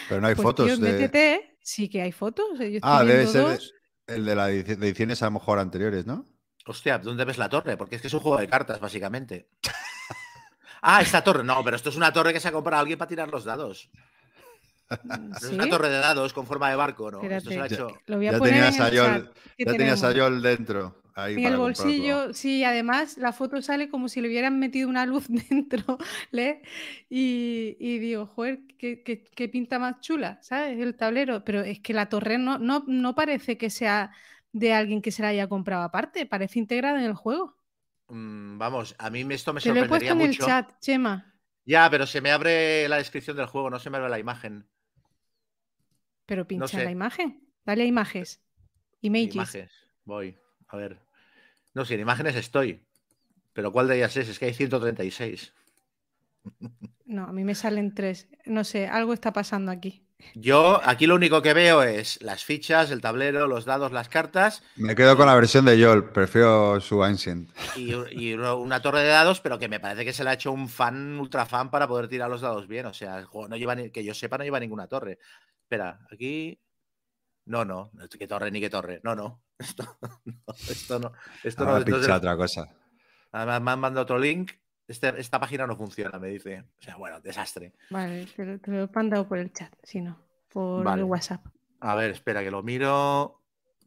Pero 0.09 0.21
no 0.21 0.27
hay 0.27 0.35
pues, 0.35 0.43
fotos 0.43 0.79
de... 0.79 1.57
Sí 1.61 1.89
que 1.89 2.01
hay 2.01 2.11
fotos. 2.11 2.59
ah, 2.81 3.03
debe 3.03 3.27
ser 3.27 3.59
el 4.07 4.25
de 4.25 4.35
las 4.35 4.49
ediciones 4.49 5.21
a 5.21 5.25
lo 5.25 5.31
mejor 5.31 5.59
anteriores, 5.59 6.05
¿no? 6.05 6.25
Hostia, 6.65 6.97
¿dónde 6.97 7.25
ves 7.25 7.37
la 7.37 7.49
torre? 7.49 7.75
Porque 7.75 7.97
es 7.97 8.01
que 8.01 8.07
es 8.07 8.13
un 8.13 8.21
juego 8.21 8.37
de 8.37 8.47
cartas, 8.47 8.79
básicamente. 8.79 9.49
ah, 10.81 11.01
esta 11.01 11.23
torre. 11.23 11.43
No, 11.43 11.63
pero 11.63 11.75
esto 11.75 11.89
es 11.89 11.97
una 11.97 12.11
torre 12.13 12.33
que 12.33 12.39
se 12.39 12.47
ha 12.47 12.53
comprado 12.53 12.81
alguien 12.81 12.97
para 12.97 13.09
tirar 13.09 13.29
los 13.29 13.43
dados. 13.43 13.89
Es 15.35 15.49
una 15.49 15.69
torre 15.69 15.89
de 15.89 15.97
dados 15.97 16.31
con 16.31 16.47
forma 16.47 16.69
de 16.69 16.77
barco, 16.77 17.11
¿no? 17.11 17.21
Esto 17.21 17.49
se 17.49 17.59
ha 17.59 17.65
hecho... 17.65 17.89
ya 18.07 18.39
tenías 18.39 18.79
a 18.79 18.89
Yol, 18.89 19.33
ya 19.57 19.73
tenías 19.73 20.03
a 20.03 20.11
Yol 20.13 20.41
dentro 20.41 21.01
en 21.17 21.45
el 21.45 21.57
bolsillo, 21.57 22.33
sí, 22.33 22.63
además 22.63 23.17
la 23.17 23.33
foto 23.33 23.61
sale 23.61 23.89
como 23.89 24.07
si 24.07 24.21
le 24.21 24.27
hubieran 24.27 24.59
metido 24.59 24.87
una 24.87 25.05
luz 25.05 25.25
dentro, 25.49 25.97
¿le? 26.31 26.61
Y, 27.09 27.97
digo, 27.97 28.27
joder, 28.27 28.59
qué, 28.77 29.49
pinta 29.51 29.79
más 29.79 29.99
chula, 29.99 30.39
¿sabes? 30.43 30.79
El 30.79 30.95
tablero, 30.95 31.43
pero 31.43 31.61
es 31.61 31.79
que 31.79 31.93
la 31.93 32.09
torre 32.09 32.37
no, 32.37 32.59
no, 32.59 33.15
parece 33.15 33.57
que 33.57 33.69
sea 33.69 34.11
de 34.51 34.73
alguien 34.73 35.01
que 35.01 35.11
se 35.11 35.23
la 35.23 35.29
haya 35.29 35.49
comprado 35.49 35.83
aparte, 35.83 36.25
parece 36.25 36.59
integrada 36.59 36.99
en 36.99 37.05
el 37.05 37.15
juego. 37.15 37.57
Mm, 38.09 38.57
vamos, 38.57 38.95
a 38.99 39.09
mí 39.09 39.25
esto 39.31 39.53
me 39.53 39.61
Te 39.61 39.73
lo 39.73 39.81
he 39.81 39.87
puesto 39.87 40.11
en 40.11 40.21
el 40.21 40.37
chat, 40.37 40.79
Chema. 40.79 41.33
Ya, 41.65 41.89
pero 41.89 42.05
se 42.05 42.21
me 42.21 42.31
abre 42.31 42.87
la 42.87 42.97
descripción 42.97 43.35
del 43.35 43.47
juego, 43.47 43.69
no 43.69 43.79
se 43.79 43.89
me 43.89 43.97
abre 43.97 44.09
la 44.09 44.19
imagen. 44.19 44.69
Pero 46.25 46.47
pincha 46.47 46.83
la 46.83 46.91
imagen, 46.91 47.49
dale 47.65 47.83
a 47.83 47.87
imágenes. 47.87 48.41
Images. 49.01 49.35
Images, 49.35 49.71
voy. 50.05 50.37
A 50.67 50.77
ver. 50.77 51.06
No, 51.73 51.85
si 51.85 51.93
en 51.93 52.01
imágenes 52.01 52.35
estoy. 52.35 52.85
Pero 53.53 53.71
¿cuál 53.71 53.87
de 53.87 53.97
ellas 53.97 54.15
es? 54.17 54.29
Es 54.29 54.39
que 54.39 54.45
hay 54.45 54.53
136. 54.53 55.53
No, 57.05 57.23
a 57.23 57.31
mí 57.31 57.43
me 57.43 57.55
salen 57.55 57.93
tres. 57.93 58.27
No 58.45 58.63
sé, 58.63 58.87
algo 58.87 59.13
está 59.13 59.33
pasando 59.33 59.71
aquí. 59.71 60.07
Yo 60.33 60.81
aquí 60.83 61.05
lo 61.05 61.15
único 61.15 61.41
que 61.41 61.53
veo 61.53 61.83
es 61.83 62.21
las 62.21 62.43
fichas, 62.43 62.89
el 62.91 63.01
tablero, 63.01 63.47
los 63.47 63.65
dados, 63.65 63.91
las 63.91 64.09
cartas. 64.09 64.63
Me 64.75 64.95
quedo 64.95 65.15
con 65.15 65.27
la 65.27 65.35
versión 65.35 65.65
de 65.65 65.77
Yol, 65.77 66.11
prefiero 66.11 66.81
su 66.81 67.03
Ancient. 67.03 67.49
Y, 67.75 68.33
una 68.33 68.81
torre 68.81 69.01
de 69.01 69.09
dados, 69.09 69.41
pero 69.41 69.59
que 69.59 69.67
me 69.67 69.79
parece 69.79 70.05
que 70.05 70.13
se 70.13 70.23
le 70.23 70.31
ha 70.31 70.33
hecho 70.33 70.51
un 70.51 70.69
fan, 70.69 71.19
ultra 71.19 71.45
fan, 71.45 71.69
para 71.69 71.87
poder 71.87 72.07
tirar 72.07 72.29
los 72.29 72.41
dados 72.41 72.67
bien. 72.67 72.87
O 72.87 72.93
sea, 72.93 73.19
el 73.19 73.25
juego 73.25 73.47
no 73.47 73.57
lleva 73.57 73.75
que 73.75 74.03
yo 74.03 74.13
sepa, 74.13 74.37
no 74.37 74.43
lleva 74.43 74.59
ninguna 74.59 74.87
torre. 74.87 75.19
Espera, 75.61 75.99
aquí. 76.11 76.59
No, 77.47 77.63
no, 77.63 77.91
qué 78.19 78.27
torre 78.27 78.51
ni 78.51 78.59
qué 78.59 78.69
torre. 78.69 78.99
No, 79.03 79.15
no. 79.15 79.41
Esto 79.59 79.83
no. 80.99 81.13
Esto 81.43 81.65
no, 81.65 81.77
esto 81.77 82.07
no, 82.07 82.15
otra 82.15 82.37
cosa. 82.37 82.69
Además, 83.31 83.61
me 83.61 83.71
han 83.71 83.79
mandado 83.79 84.03
otro 84.03 84.19
link. 84.19 84.51
Este, 84.87 85.19
esta 85.19 85.39
página 85.39 85.65
no 85.65 85.75
funciona, 85.75 86.19
me 86.19 86.29
dice. 86.29 86.63
O 86.79 86.81
sea, 86.81 86.95
bueno, 86.95 87.19
desastre. 87.19 87.73
Vale, 87.89 88.25
te 88.27 88.45
lo, 88.45 88.83
he 88.83 88.89
mandado 88.93 89.27
por 89.27 89.37
el 89.37 89.51
chat, 89.51 89.73
si 89.83 90.01
no, 90.01 90.17
por 90.49 90.87
el 90.97 91.03
WhatsApp. 91.03 91.45
A 91.79 91.95
ver, 91.95 92.11
espera 92.11 92.43
que 92.43 92.51
lo 92.51 92.63
miro. 92.63 93.41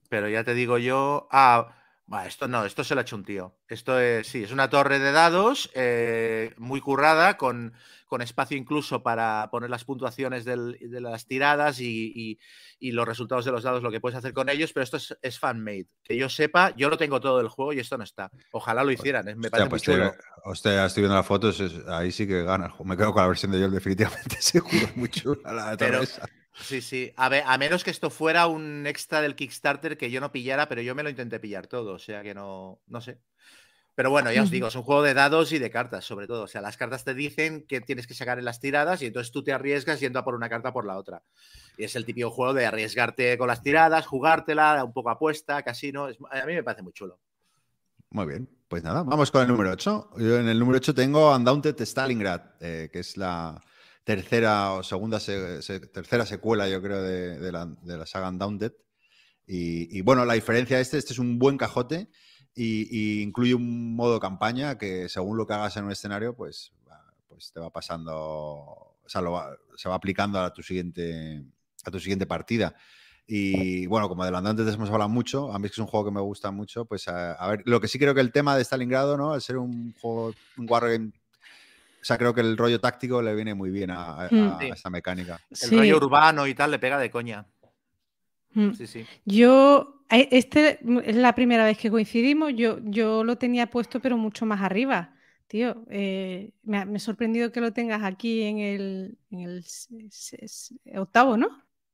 Pero 0.09 0.29
ya 0.29 0.43
te 0.43 0.55
digo 0.55 0.79
yo. 0.79 1.29
Ah, 1.31 1.77
esto 2.27 2.49
no, 2.49 2.65
esto 2.65 2.83
se 2.83 2.95
lo 2.95 3.01
ha 3.01 3.03
hecho 3.03 3.15
un 3.15 3.25
tío. 3.25 3.57
Esto 3.69 4.01
es, 4.01 4.27
sí, 4.27 4.43
es 4.43 4.51
una 4.51 4.69
torre 4.69 4.99
de 4.99 5.13
dados 5.13 5.71
eh, 5.75 6.53
muy 6.59 6.81
currada, 6.81 7.37
con, 7.37 7.73
con, 8.07 8.21
espacio 8.21 8.57
incluso 8.57 9.05
para 9.05 9.49
poner 9.53 9.71
las 9.71 9.85
puntuaciones 9.85 10.45
de 10.45 11.01
las 11.01 11.27
tiradas 11.27 11.81
y, 11.81 12.39
los 12.81 13.07
resultados 13.07 13.45
de 13.45 13.53
los 13.53 13.63
dados, 13.63 13.85
lo 13.85 13.93
que 13.93 14.01
puedes 14.01 14.19
hacer 14.19 14.33
con 14.33 14.49
ellos, 14.49 14.73
pero 14.73 14.83
esto 14.83 14.99
es, 15.23 15.39
fan-made. 15.39 15.87
Que 16.03 16.17
yo 16.17 16.29
sepa, 16.29 16.75
yo 16.77 16.91
lo 16.91 16.99
tengo 16.99 17.21
todo 17.21 17.41
el 17.41 17.49
juego 17.49 17.73
y 17.73 17.79
esto 17.79 17.97
no 17.97 18.03
está. 18.03 18.29
Ojalá 18.51 18.83
lo 18.83 18.91
hicieran, 18.91 19.27
me 19.39 19.49
parece 19.49 19.71
pues 19.71 19.87
muy 19.87 19.95
chulo. 19.95 20.13
Hostia, 20.45 20.87
estoy 20.87 21.03
viendo 21.03 21.17
las 21.17 21.27
fotos, 21.27 21.63
ahí 21.87 22.11
sí 22.11 22.27
que 22.27 22.43
gana. 22.43 22.75
Me 22.85 22.97
quedo 22.97 23.13
con 23.13 23.23
la 23.23 23.29
versión 23.29 23.53
de 23.53 23.61
yo 23.61 23.71
definitivamente, 23.71 24.37
seguro, 24.41 24.89
muy 24.97 25.11
chula 25.11 25.53
la 25.53 25.77
pero, 25.77 26.01
Sí, 26.63 26.81
sí. 26.81 27.13
A, 27.17 27.29
ver, 27.29 27.43
a 27.47 27.59
menos 27.59 27.85
que 27.85 27.91
esto 27.91 28.11
fuera 28.11 28.47
un 28.47 28.87
extra 28.87 29.21
del 29.21 29.35
Kickstarter 29.35 29.97
que 29.97 30.11
yo 30.11 30.21
no 30.21 30.33
pillara, 30.33 30.69
pero 30.69 30.83
yo 30.83 30.95
me 30.95 31.03
lo 31.03 31.11
intenté 31.11 31.41
pillar 31.41 31.67
todo, 31.67 31.95
o 31.95 31.99
sea 31.99 32.23
que 32.23 32.35
no, 32.35 32.81
no 32.87 33.01
sé. 33.01 33.19
Pero 33.95 34.11
bueno, 34.11 34.33
ya 34.33 34.43
os 34.43 34.51
digo, 34.51 34.69
es 34.69 34.75
un 34.77 34.83
juego 34.83 35.03
de 35.03 35.13
dados 35.13 35.53
y 35.53 35.59
de 35.59 35.71
cartas, 35.71 36.07
sobre 36.07 36.27
todo. 36.27 36.45
O 36.45 36.47
sea, 36.47 36.63
las 36.63 36.79
cartas 36.79 37.05
te 37.05 37.13
dicen 37.13 37.67
que 37.67 37.83
tienes 37.83 38.07
que 38.07 38.15
sacar 38.15 38.39
en 38.39 38.47
las 38.47 38.59
tiradas 38.59 39.03
y 39.03 39.07
entonces 39.07 39.31
tú 39.31 39.45
te 39.45 39.53
arriesgas 39.53 40.01
yendo 40.01 40.19
a 40.19 40.25
por 40.25 40.35
una 40.35 40.49
carta 40.49 40.73
por 40.73 40.87
la 40.87 40.97
otra. 40.97 41.23
Y 41.77 41.85
es 41.85 41.95
el 41.97 42.07
típico 42.07 42.31
juego 42.31 42.55
de 42.55 42.65
arriesgarte 42.65 43.37
con 43.37 43.49
las 43.49 43.63
tiradas, 43.63 44.07
jugártela, 44.07 44.83
un 44.85 44.95
poco 44.95 45.11
apuesta, 45.11 45.63
casino. 45.63 46.07
a 46.07 46.47
mí 46.47 46.55
me 46.55 46.63
parece 46.63 46.83
muy 46.83 46.95
chulo. 46.95 47.19
Muy 48.11 48.27
bien, 48.27 48.49
pues 48.69 48.83
nada, 48.83 49.03
vamos 49.03 49.31
con 49.31 49.43
el 49.43 49.49
número 49.49 49.71
8. 49.71 50.13
Yo 50.19 50.39
en 50.39 50.49
el 50.49 50.59
número 50.59 50.79
8 50.79 50.95
tengo 50.95 51.35
Undaunted 51.35 51.79
Stalingrad, 51.83 52.43
eh, 52.61 52.89
que 52.91 53.01
es 53.01 53.17
la, 53.17 53.61
tercera 54.05 54.73
o 54.73 54.83
segunda 54.83 55.19
tercera 55.21 56.27
secuela, 56.27 56.69
yo 56.69 56.83
creo, 56.83 57.03
de, 57.03 57.53
la, 57.53 57.67
de 57.67 57.97
la, 57.97 58.07
saga 58.07 58.29
Undaunted. 58.29 58.73
Y, 59.47 60.01
bueno, 60.03 60.25
la 60.25 60.35
diferencia 60.35 60.79
este, 60.79 60.99
este 60.99 61.13
es 61.13 61.19
un 61.19 61.39
buen 61.39 61.57
cajote 61.57 62.09
y, 62.55 63.23
incluye 63.23 63.55
un 63.55 63.97
modo 63.97 64.21
campaña 64.21 64.79
que 64.79 65.09
según 65.09 65.37
lo 65.37 65.47
que 65.47 65.55
hagas 65.55 65.77
en 65.77 65.85
un 65.85 65.93
escenario, 65.93 66.35
pues, 66.37 66.73
pues 67.29 67.53
te 67.53 67.61
va 67.61 67.71
pasando, 67.71 68.17
o 68.17 68.97
sea, 69.07 69.23
se 69.77 69.89
va 69.89 69.95
aplicando 69.95 70.39
a 70.41 70.53
tu 70.53 70.63
siguiente, 70.63 71.45
a 71.85 71.91
tu 71.91 71.99
siguiente 71.99 72.27
partida. 72.27 72.75
Y 73.27 73.87
bueno, 73.87 74.09
como 74.09 74.25
adelante 74.25 74.51
antes 74.51 74.75
hemos 74.75 74.91
hablado 74.91 75.09
mucho, 75.09 75.53
a 75.53 75.59
mí 75.59 75.67
es 75.67 75.79
un 75.79 75.87
juego 75.87 76.07
que 76.07 76.13
me 76.13 76.21
gusta 76.21 76.51
mucho, 76.51 76.85
pues 76.85 77.07
a, 77.07 77.47
ver, 77.49 77.63
lo 77.65 77.81
que 77.81 77.87
sí 77.87 77.99
creo 77.99 78.13
que 78.13 78.21
el 78.21 78.33
tema 78.33 78.57
de 78.57 78.65
Stalingrado, 78.65 79.17
¿no? 79.17 79.33
Al 79.33 79.41
ser 79.41 79.57
un 79.57 79.95
juego, 80.01 80.35
un 80.57 80.67
wargame 80.69 81.13
o 82.01 82.05
sea, 82.05 82.17
creo 82.17 82.33
que 82.33 82.41
el 82.41 82.57
rollo 82.57 82.81
táctico 82.81 83.21
le 83.21 83.35
viene 83.35 83.55
muy 83.55 83.71
bien 83.71 83.91
a, 83.91 84.29
mm. 84.31 84.63
esta 84.73 84.89
mecánica. 84.91 85.41
El 85.63 85.71
rollo 85.71 85.97
urbano 85.99 86.47
y 86.47 86.55
tal 86.55 86.71
le 86.71 86.79
pega 86.79 86.99
de 86.99 87.11
coña. 87.11 87.47
Mm. 88.55 88.73
Sí, 88.73 88.87
sí. 88.87 89.07
Yo 89.25 90.05
Este 90.09 90.81
es 91.05 91.17
la 91.17 91.35
primera 91.35 91.65
vez 91.65 91.79
que 91.79 91.91
coincidimos. 91.91 92.53
Yo, 92.57 92.79
yo 92.83 93.23
lo 93.23 93.37
tenía 93.37 93.69
puesto, 93.69 94.01
pero 94.01 94.17
mucho 94.17 94.47
más 94.47 94.63
arriba. 94.63 95.15
Tío, 95.47 95.85
eh, 95.91 96.53
me, 96.63 96.79
ha, 96.79 96.99
sorprendido 96.99 97.51
que 97.51 97.61
lo 97.61 97.73
tengas 97.73 98.05
aquí 98.05 98.43
en 98.43 98.59
el, 98.59 99.19
en 99.31 99.41
el 99.41 99.65
octavo, 100.97 101.37
¿no? 101.37 101.49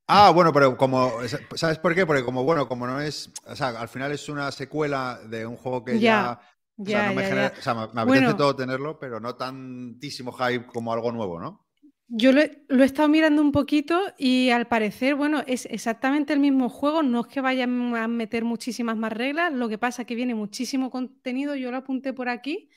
Ah, 0.08 0.30
bueno, 0.30 0.52
pero 0.52 0.76
como, 0.76 1.10
¿sabes 1.56 1.78
por 1.78 1.94
qué? 1.94 2.06
Porque 2.06 2.22
como, 2.22 2.44
bueno, 2.44 2.68
como 2.68 2.86
no 2.86 3.00
es, 3.00 3.32
o 3.44 3.56
sea, 3.56 3.68
al 3.68 3.88
final 3.88 4.12
es 4.12 4.28
una 4.28 4.52
secuela 4.52 5.18
de 5.26 5.46
un 5.46 5.56
juego 5.56 5.84
que 5.84 5.98
ya, 5.98 6.38
o 6.78 6.84
sea, 6.84 7.08
no 7.08 7.14
me, 7.14 7.24
genera, 7.24 7.52
o 7.58 7.62
sea, 7.62 7.74
me, 7.74 8.00
apetece 8.00 8.34
todo 8.34 8.54
tenerlo, 8.54 8.98
pero 8.98 9.20
no 9.20 9.34
tantísimo 9.34 10.32
hype 10.32 10.66
como 10.66 10.92
algo 10.92 11.12
nuevo, 11.12 11.40
¿no? 11.40 11.66
Yo 12.08 12.32
lo 12.32 12.40
he, 12.40 12.64
lo 12.68 12.84
he, 12.84 12.86
estado 12.86 13.08
mirando 13.08 13.42
un 13.42 13.50
poquito 13.50 14.00
y 14.16 14.50
al 14.50 14.68
parecer, 14.68 15.16
bueno, 15.16 15.42
es 15.46 15.66
exactamente 15.66 16.32
el 16.32 16.38
mismo 16.38 16.68
juego, 16.68 17.02
no 17.02 17.22
es 17.22 17.26
que 17.26 17.40
vayan 17.40 17.96
a 17.96 18.06
meter 18.06 18.44
muchísimas 18.44 18.96
más 18.96 19.12
reglas, 19.12 19.52
lo 19.52 19.68
que 19.68 19.78
pasa 19.78 20.02
es 20.02 20.08
que 20.08 20.14
viene 20.14 20.34
muchísimo 20.34 20.90
contenido, 20.90 21.56
yo 21.56 21.72
lo 21.72 21.78
apunté 21.78 22.12
por 22.12 22.28
aquí 22.28 22.68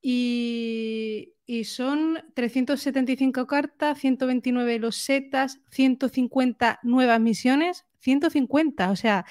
y, 0.00 1.34
son 1.64 2.18
375 2.34 3.46
cartas, 3.46 3.98
129 3.98 4.78
losetas, 4.78 5.60
150 5.70 6.80
nuevas 6.82 7.20
misiones, 7.20 7.86
150, 8.00 8.90
o 8.90 8.96
sea, 8.96 9.24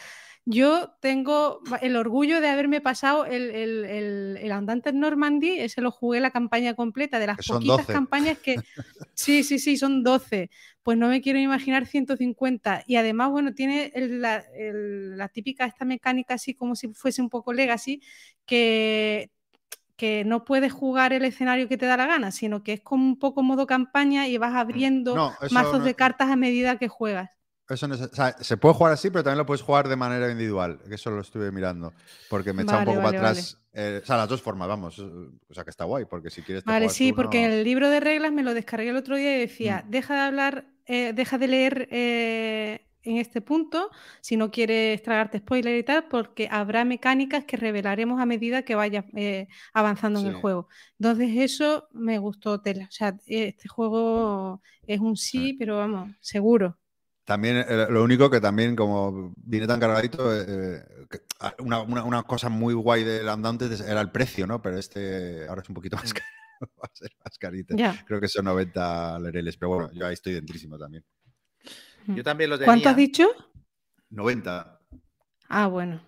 yo 0.50 0.93
tengo 1.02 1.60
el 1.82 1.98
orgullo 1.98 2.39
de 2.39 2.48
haberme 2.48 2.80
pasado 2.80 3.26
el, 3.26 3.52
el, 3.52 4.52
Andante 4.54 4.93
Normandy, 4.93 5.60
ese 5.60 5.82
lo 5.82 5.91
jugué 5.91 6.22
la 6.22 6.32
campaña 6.32 6.74
completa, 6.74 7.20
de 7.20 7.28
las 7.28 7.45
poquitas 7.45 7.86
campañas 7.86 8.38
que... 8.39 8.56
Sí, 9.14 9.43
sí, 9.43 9.58
sí, 9.60 9.78
son 9.78 10.04
12. 10.04 10.52
Pues 10.84 10.98
no 10.98 11.10
me 11.10 11.22
quiero 11.22 11.39
imaginar 11.39 11.88
150. 11.88 12.84
Y 12.86 12.95
además, 12.95 13.32
bueno, 13.32 13.54
tiene 13.54 13.91
la, 13.95 14.45
la 14.56 15.28
típica 15.28 15.66
esta 15.66 15.86
mecánica 15.86 16.36
así 16.36 16.54
como 16.54 16.76
si 16.76 16.93
fuese 16.93 17.22
un 17.22 17.30
poco 17.30 17.52
legacy, 17.52 18.02
que 18.45 19.32
que 19.98 20.24
no 20.24 20.45
puedes 20.45 20.72
jugar 20.72 21.12
el 21.12 21.26
escenario 21.26 21.68
que 21.68 21.76
te 21.76 21.88
da 21.88 21.98
la 21.98 22.06
gana, 22.06 22.32
sino 22.32 22.62
que 22.62 22.74
es 22.74 22.82
como 22.82 23.04
un 23.04 23.18
poco 23.18 23.41
modo 23.41 23.66
campaña 23.66 24.28
y 24.28 24.38
vas 24.38 24.54
mm. 24.54 24.58
abriendo 24.58 25.34
mazos 25.50 25.84
de 25.84 25.95
cartas 25.95 26.30
a 26.30 26.36
medida 26.36 26.78
que 26.78 26.88
juegas. 26.88 27.32
Eso 27.70 27.88
se 28.39 28.57
puede 28.57 28.76
jugar 28.76 28.93
así, 28.93 29.09
pero 29.09 29.24
también 29.24 29.39
lo 29.39 29.45
puedes 29.45 29.61
jugar 29.61 29.89
de 29.89 29.97
manera 29.97 30.32
individual. 30.32 30.80
Eso 30.89 31.11
lo 31.11 31.22
estuve 31.22 31.51
mirando. 31.51 31.93
Porque 32.30 32.53
me 32.53 32.63
echa 32.63 32.80
un 32.80 32.86
poco 32.86 33.01
para 33.01 33.18
atrás. 33.18 33.57
Eh, 33.74 33.99
o 34.01 34.05
sea, 34.05 34.15
las 34.18 34.30
dos 34.30 34.41
formas, 34.41 34.70
vamos. 34.70 34.97
O 34.99 35.53
sea, 35.53 35.65
que 35.65 35.70
está 35.70 35.84
guay, 35.84 36.05
porque 36.05 36.30
si 36.30 36.41
quieres. 36.41 36.63
vale, 36.63 36.89
sí, 36.89 37.11
porque 37.11 37.43
en 37.43 37.51
el 37.51 37.63
libro 37.63 37.89
de 37.89 37.99
reglas 37.99 38.32
me 38.32 38.41
lo 38.41 38.53
descargué 38.53 38.89
el 38.89 38.95
otro 38.95 39.18
día 39.18 39.36
y 39.36 39.39
decía: 39.41 39.84
mm. 39.86 39.89
deja 39.91 40.13
de 40.15 40.20
hablar, 40.22 40.65
eh, 40.86 41.11
deja 41.13 41.38
de 41.38 41.47
leer 41.47 41.89
eh, 41.91 42.88
en 43.03 43.18
este 43.18 43.41
punto, 43.41 43.91
si 44.22 44.38
no 44.38 44.49
quieres 44.49 45.03
tragarte 45.03 45.39
spoiler 45.39 45.78
y 45.78 45.84
tal, 45.84 46.07
porque 46.07 46.47
habrá 46.49 46.86
mecánicas 46.86 47.43
que 47.43 47.57
revelaremos 47.57 48.22
a 48.22 48.26
medida 48.26 48.61
que 48.61 48.76
vayas 48.76 49.05
avanzando 49.74 50.22
en 50.22 50.28
el 50.28 50.36
juego. 50.36 50.70
Entonces 50.99 51.32
eso 51.36 51.89
me 51.91 52.18
gustó 52.18 52.61
tela. 52.61 52.86
O 52.86 52.91
sea, 52.91 53.18
este 53.26 53.68
juego 53.68 54.61
es 54.86 55.01
un 55.01 55.18
sí, 55.18 55.53
pero 55.53 55.78
vamos, 55.78 56.11
seguro. 56.22 56.78
También, 57.28 57.58
eh, 57.58 57.88
lo 57.90 58.06
único 58.06 58.30
que 58.30 58.40
también, 58.40 58.74
como 58.74 59.34
viene 59.36 59.68
tan 59.68 59.82
cargadito, 59.82 60.34
eh, 60.34 60.82
ah, 61.42 61.54
una, 61.60 62.24
cosa 62.24 62.48
muy 62.48 62.74
guay 62.74 63.04
del 63.04 63.28
andante 63.28 63.68
era 63.86 64.00
el 64.00 64.12
precio, 64.12 64.48
¿no? 64.48 64.62
Pero 64.62 64.78
este 64.78 65.46
ahora 65.46 65.62
es 65.62 65.68
un 65.68 65.76
poquito 65.76 65.98
más 65.98 66.14
mm. 66.14 66.16
caro, 66.16 66.72
va 66.82 66.90
a 66.90 66.96
ser 66.96 67.12
más 67.22 67.38
carito. 67.38 67.76
Creo 68.06 68.22
que 68.22 68.30
son 68.30 68.46
90 68.46 69.20
lereles, 69.20 69.58
pero 69.58 69.72
bueno, 69.72 69.92
yo 69.92 70.08
ahí 70.08 70.14
estoy 70.14 70.36
dentrísimo 70.36 70.80
también. 70.80 71.04
Yo 72.08 72.24
también 72.24 72.50
lo 72.50 72.56
tenía. 72.56 72.68
¿Cuánto 72.68 72.88
has 72.88 72.96
dicho? 72.96 73.28
90. 74.10 74.80
Ah, 75.50 75.68
bueno. 75.68 76.02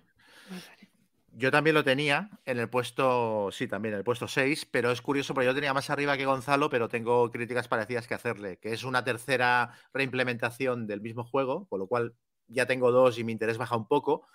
Yo 1.39 1.51
también 1.51 1.73
lo 1.73 1.85
tenía 1.85 2.29
en 2.45 2.59
el 2.59 2.69
puesto, 2.69 3.49
sí, 3.53 3.65
también 3.65 3.93
en 3.93 3.99
el 3.99 4.03
puesto 4.03 4.27
6, 4.27 4.65
pero 4.65 4.91
es 4.91 5.01
curioso 5.01 5.33
porque 5.33 5.45
yo 5.45 5.55
tenía 5.55 5.73
más 5.73 5.89
arriba 5.89 6.17
que 6.17 6.25
Gonzalo, 6.25 6.69
pero 6.69 6.89
tengo 6.89 7.31
críticas 7.31 7.69
parecidas 7.69 8.07
que 8.07 8.13
hacerle, 8.13 8.57
que 8.57 8.73
es 8.73 8.83
una 8.83 9.05
tercera 9.05 9.71
reimplementación 9.93 10.85
del 10.85 10.99
mismo 10.99 11.23
juego, 11.23 11.65
con 11.69 11.79
lo 11.79 11.87
cual 11.87 12.13
ya 12.47 12.65
tengo 12.65 12.91
dos 12.91 13.17
y 13.17 13.23
mi 13.23 13.31
interés 13.31 13.57
baja 13.57 13.77
un 13.77 13.87
poco. 13.87 14.27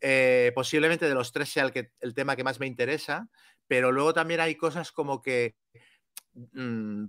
Eh, 0.00 0.52
posiblemente 0.54 1.08
de 1.08 1.14
los 1.14 1.32
tres 1.32 1.48
sea 1.48 1.64
el, 1.64 1.72
que, 1.72 1.90
el 1.98 2.14
tema 2.14 2.36
que 2.36 2.44
más 2.44 2.60
me 2.60 2.68
interesa, 2.68 3.28
pero 3.66 3.90
luego 3.90 4.14
también 4.14 4.38
hay 4.38 4.54
cosas 4.54 4.92
como 4.92 5.22
que 5.22 5.56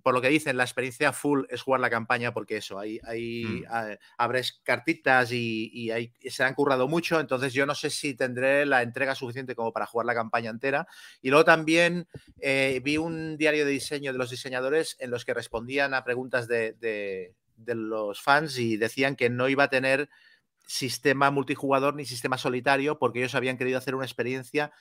por 0.04 0.14
lo 0.14 0.22
que 0.22 0.30
dicen, 0.30 0.56
la 0.56 0.64
experiencia 0.64 1.12
full 1.12 1.46
es 1.50 1.64
jugar 1.64 1.82
la 1.82 1.90
campaña 1.90 2.32
porque 2.32 2.58
eso, 2.58 2.78
hay 2.78 3.00
mm. 3.04 3.64
abres 4.18 4.62
cartitas 4.64 5.32
y, 5.32 5.92
se 6.30 6.44
han 6.44 6.54
currado 6.54 6.88
mucho, 6.88 7.20
entonces 7.20 7.54
yo 7.54 7.66
no 7.66 7.74
sé 7.74 7.90
si 7.90 8.14
tendré 8.14 8.68
la 8.68 8.84
entrega 8.84 9.16
suficiente 9.16 9.56
como 9.56 9.74
para 9.74 9.88
jugar 9.88 10.06
la 10.06 10.14
campaña 10.14 10.52
entera. 10.52 10.88
Y 11.24 11.30
luego 11.30 11.44
también 11.44 12.08
eh, 12.40 12.80
vi 12.84 12.98
un 12.98 13.36
diario 13.38 13.66
de 13.66 13.72
diseño 13.72 14.12
de 14.12 14.20
los 14.20 14.30
diseñadores 14.30 14.96
en 15.00 15.10
los 15.10 15.26
que 15.26 15.34
respondían 15.34 15.96
a 15.96 16.04
preguntas 16.04 16.48
de, 16.48 16.74
de 16.76 17.76
los 17.76 18.22
fans 18.22 18.60
y 18.60 18.78
decían 18.78 19.16
que 19.16 19.30
no 19.32 19.50
iba 19.50 19.64
a 19.64 19.70
tener 19.70 20.08
sistema 20.68 21.32
multijugador 21.32 21.96
ni 21.96 22.06
sistema 22.06 22.38
solitario 22.38 22.98
porque 22.98 23.20
ellos 23.20 23.36
habían 23.36 23.58
querido 23.58 23.78
hacer 23.78 23.96
una 23.96 24.06
experiencia 24.06 24.72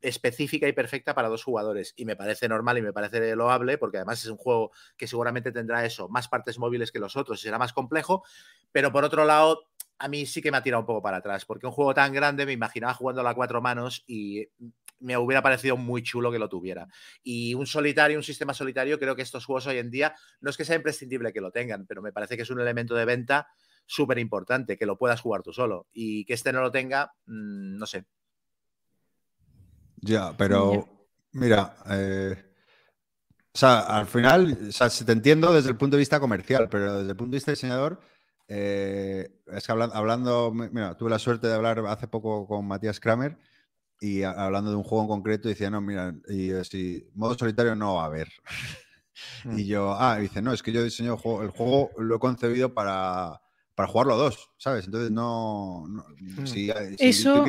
específica 0.00 0.66
y 0.68 0.72
perfecta 0.72 1.14
para 1.14 1.28
dos 1.28 1.44
jugadores. 1.44 1.94
Y 1.96 2.04
me 2.04 2.16
parece 2.16 2.48
normal 2.48 2.78
y 2.78 2.82
me 2.82 2.92
parece 2.92 3.34
loable, 3.36 3.78
porque 3.78 3.98
además 3.98 4.22
es 4.22 4.30
un 4.30 4.36
juego 4.36 4.72
que 4.96 5.06
seguramente 5.06 5.52
tendrá 5.52 5.84
eso, 5.84 6.08
más 6.08 6.28
partes 6.28 6.58
móviles 6.58 6.92
que 6.92 6.98
los 6.98 7.16
otros 7.16 7.40
y 7.40 7.42
será 7.44 7.58
más 7.58 7.72
complejo. 7.72 8.24
Pero 8.72 8.92
por 8.92 9.04
otro 9.04 9.24
lado, 9.24 9.66
a 9.98 10.08
mí 10.08 10.26
sí 10.26 10.40
que 10.40 10.50
me 10.50 10.56
ha 10.56 10.62
tirado 10.62 10.80
un 10.80 10.86
poco 10.86 11.02
para 11.02 11.18
atrás, 11.18 11.44
porque 11.44 11.66
un 11.66 11.72
juego 11.72 11.94
tan 11.94 12.12
grande 12.12 12.46
me 12.46 12.52
imaginaba 12.52 12.94
jugando 12.94 13.26
a 13.26 13.34
cuatro 13.34 13.60
manos 13.60 14.02
y 14.06 14.48
me 15.00 15.16
hubiera 15.16 15.42
parecido 15.42 15.76
muy 15.76 16.02
chulo 16.02 16.30
que 16.30 16.38
lo 16.38 16.48
tuviera. 16.48 16.88
Y 17.22 17.54
un 17.54 17.66
solitario, 17.66 18.16
un 18.16 18.22
sistema 18.22 18.54
solitario, 18.54 18.98
creo 18.98 19.16
que 19.16 19.22
estos 19.22 19.44
juegos 19.44 19.66
hoy 19.66 19.78
en 19.78 19.90
día 19.90 20.14
no 20.40 20.50
es 20.50 20.56
que 20.56 20.64
sea 20.64 20.76
imprescindible 20.76 21.32
que 21.32 21.40
lo 21.40 21.50
tengan, 21.50 21.86
pero 21.86 22.02
me 22.02 22.12
parece 22.12 22.36
que 22.36 22.42
es 22.42 22.50
un 22.50 22.60
elemento 22.60 22.94
de 22.94 23.04
venta 23.04 23.48
súper 23.86 24.18
importante, 24.18 24.78
que 24.78 24.86
lo 24.86 24.96
puedas 24.96 25.20
jugar 25.20 25.42
tú 25.42 25.52
solo. 25.52 25.86
Y 25.92 26.24
que 26.24 26.34
este 26.34 26.52
no 26.52 26.60
lo 26.60 26.70
tenga, 26.70 27.12
mm, 27.26 27.76
no 27.76 27.86
sé, 27.86 28.04
ya, 30.02 30.34
pero 30.36 30.88
mira, 31.32 31.76
eh, 31.90 32.36
o 33.52 33.58
sea, 33.58 33.80
al 33.80 34.06
final, 34.06 34.58
o 34.68 34.72
sea, 34.72 34.88
te 34.88 35.12
entiendo 35.12 35.52
desde 35.52 35.70
el 35.70 35.76
punto 35.76 35.96
de 35.96 36.00
vista 36.00 36.20
comercial, 36.20 36.68
pero 36.68 36.98
desde 36.98 37.10
el 37.10 37.16
punto 37.16 37.32
de 37.32 37.36
vista 37.36 37.50
diseñador, 37.50 38.00
eh, 38.48 39.28
es 39.46 39.66
que 39.66 39.72
hablando, 39.72 40.52
mira, 40.52 40.96
tuve 40.96 41.10
la 41.10 41.18
suerte 41.18 41.46
de 41.46 41.54
hablar 41.54 41.80
hace 41.88 42.08
poco 42.08 42.46
con 42.46 42.66
Matías 42.66 43.00
Kramer 43.00 43.38
y 44.00 44.22
hablando 44.22 44.70
de 44.70 44.76
un 44.76 44.82
juego 44.82 45.04
en 45.04 45.08
concreto, 45.08 45.48
decía, 45.48 45.68
no, 45.68 45.80
mira, 45.80 46.14
y 46.28 46.50
si 46.64 47.06
modo 47.14 47.36
solitario 47.36 47.74
no 47.74 47.94
va 47.96 48.04
a 48.04 48.06
haber. 48.06 48.28
Mm. 49.44 49.58
y 49.58 49.66
yo, 49.66 49.94
ah, 49.98 50.16
dice, 50.16 50.40
no, 50.40 50.50
es 50.50 50.62
que 50.62 50.72
yo 50.72 50.82
diseño 50.82 51.12
el 51.12 51.18
juego, 51.18 51.42
el 51.42 51.50
juego 51.50 51.90
lo 51.98 52.16
he 52.16 52.18
concebido 52.18 52.72
para, 52.72 53.42
para 53.74 53.86
jugarlo 53.86 54.14
a 54.14 54.16
dos, 54.16 54.50
¿sabes? 54.56 54.86
Entonces 54.86 55.10
no. 55.10 55.84
Mm. 56.18 56.46
si, 56.46 56.72
Eso. 56.98 57.44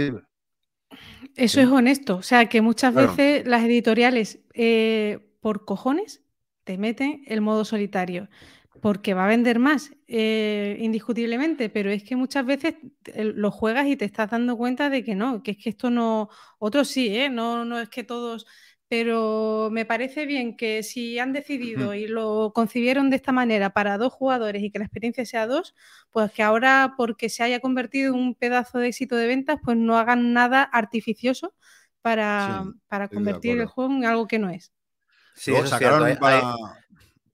Eso 1.35 1.61
es 1.61 1.67
honesto. 1.67 2.17
O 2.17 2.21
sea, 2.21 2.47
que 2.47 2.61
muchas 2.61 2.93
veces 2.93 3.45
las 3.45 3.63
editoriales, 3.63 4.39
eh, 4.53 5.19
por 5.41 5.65
cojones, 5.65 6.21
te 6.63 6.77
meten 6.77 7.23
el 7.27 7.41
modo 7.41 7.65
solitario. 7.65 8.29
Porque 8.81 9.13
va 9.13 9.25
a 9.25 9.27
vender 9.27 9.59
más, 9.59 9.91
eh, 10.07 10.75
indiscutiblemente, 10.79 11.69
pero 11.69 11.91
es 11.91 12.03
que 12.03 12.15
muchas 12.15 12.45
veces 12.45 12.75
lo 13.15 13.51
juegas 13.51 13.85
y 13.87 13.95
te 13.95 14.05
estás 14.05 14.31
dando 14.31 14.57
cuenta 14.57 14.89
de 14.89 15.03
que 15.03 15.13
no, 15.13 15.43
que 15.43 15.51
es 15.51 15.57
que 15.57 15.69
esto 15.69 15.91
no. 15.91 16.29
Otros 16.57 16.87
sí, 16.87 17.15
¿eh? 17.15 17.29
No, 17.29 17.63
no 17.63 17.79
es 17.79 17.89
que 17.89 18.03
todos 18.03 18.47
pero 18.91 19.69
me 19.71 19.85
parece 19.85 20.25
bien 20.25 20.57
que 20.57 20.83
si 20.83 21.17
han 21.17 21.31
decidido 21.31 21.93
y 21.93 22.07
lo 22.07 22.51
concibieron 22.53 23.09
de 23.09 23.15
esta 23.15 23.31
manera 23.31 23.69
para 23.69 23.97
dos 23.97 24.11
jugadores 24.11 24.61
y 24.61 24.69
que 24.69 24.79
la 24.79 24.83
experiencia 24.83 25.25
sea 25.25 25.47
dos, 25.47 25.73
pues 26.09 26.29
que 26.33 26.43
ahora 26.43 26.95
porque 26.97 27.29
se 27.29 27.41
haya 27.41 27.61
convertido 27.61 28.13
en 28.13 28.19
un 28.19 28.35
pedazo 28.35 28.79
de 28.79 28.89
éxito 28.89 29.15
de 29.15 29.27
ventas, 29.27 29.59
pues 29.63 29.77
no 29.77 29.97
hagan 29.97 30.33
nada 30.33 30.61
artificioso 30.61 31.55
para, 32.01 32.65
convertir 33.13 33.61
el 33.61 33.67
juego 33.67 33.93
en 33.93 34.03
algo 34.03 34.27
que 34.27 34.39
no 34.39 34.49
es. 34.49 34.73
Sí, 35.35 35.53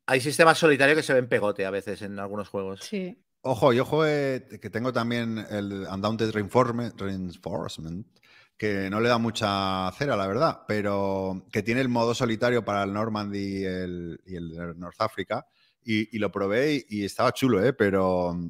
Hay, 0.06 0.22
sistemas 0.22 0.60
solitarios 0.60 0.96
que 0.96 1.02
se 1.02 1.16
ven 1.16 1.28
pegote 1.28 1.66
a 1.66 1.72
veces 1.72 2.04
en 2.04 2.20
algunos 2.20 2.50
juegos. 2.50 2.82
Sí. 2.84 3.18
Ojo, 3.42 3.74
yo 3.74 3.84
jugué, 3.84 4.46
que 4.62 4.70
tengo 4.70 4.94
también 4.94 5.44
el 5.50 5.88
Undaunted 5.92 6.30
Reinforcement 6.30 8.06
que 8.58 8.90
no 8.90 9.00
le 9.00 9.10
da 9.10 9.20
mucha 9.20 9.92
cera, 9.98 10.16
la 10.16 10.28
verdad, 10.28 10.64
pero 10.68 11.46
que 11.52 11.62
tiene 11.62 11.82
el 11.82 11.90
modo 11.90 12.16
solitario 12.16 12.66
para 12.66 12.84
el 12.84 12.92
Normandy 12.92 13.60
y 13.60 13.66
el, 13.66 14.20
y 14.26 14.36
el 14.36 14.80
North 14.80 15.00
Africa. 15.00 15.46
Y, 15.90 16.18
lo 16.18 16.30
probé 16.32 16.86
y, 16.90 17.06
estaba 17.06 17.32
chulo, 17.32 17.64
¿eh? 17.64 17.72
pero 17.72 18.34
mm, 18.34 18.50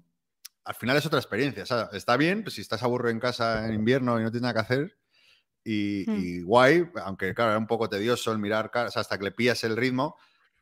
al 0.64 0.76
final 0.76 0.98
es 0.98 1.06
otra 1.06 1.20
experiencia. 1.20 1.64
O 1.64 1.66
sea, 1.68 1.90
está 1.94 2.18
bien, 2.18 2.42
pues 2.42 2.56
si 2.56 2.62
estás 2.62 2.82
aburrido 2.82 3.12
en 3.12 3.20
casa 3.20 3.68
en 3.68 3.76
invierno 3.76 4.20
y 4.20 4.24
no 4.24 4.32
tienes 4.32 4.42
nada 4.42 4.54
que 4.56 4.60
hacer. 4.60 4.98
Y, 5.64 6.06
hmm. 6.08 6.46
guay, 6.46 6.90
aunque 7.04 7.36
claro, 7.36 7.52
era 7.52 7.60
un 7.60 7.68
poco 7.68 7.90
tedioso 7.90 8.32
el 8.32 8.40
mirar 8.40 8.72
hasta 8.74 9.18
que 9.18 9.26
le 9.26 9.32
pillas 9.32 9.64
el 9.66 9.76
ritmo, 9.76 10.16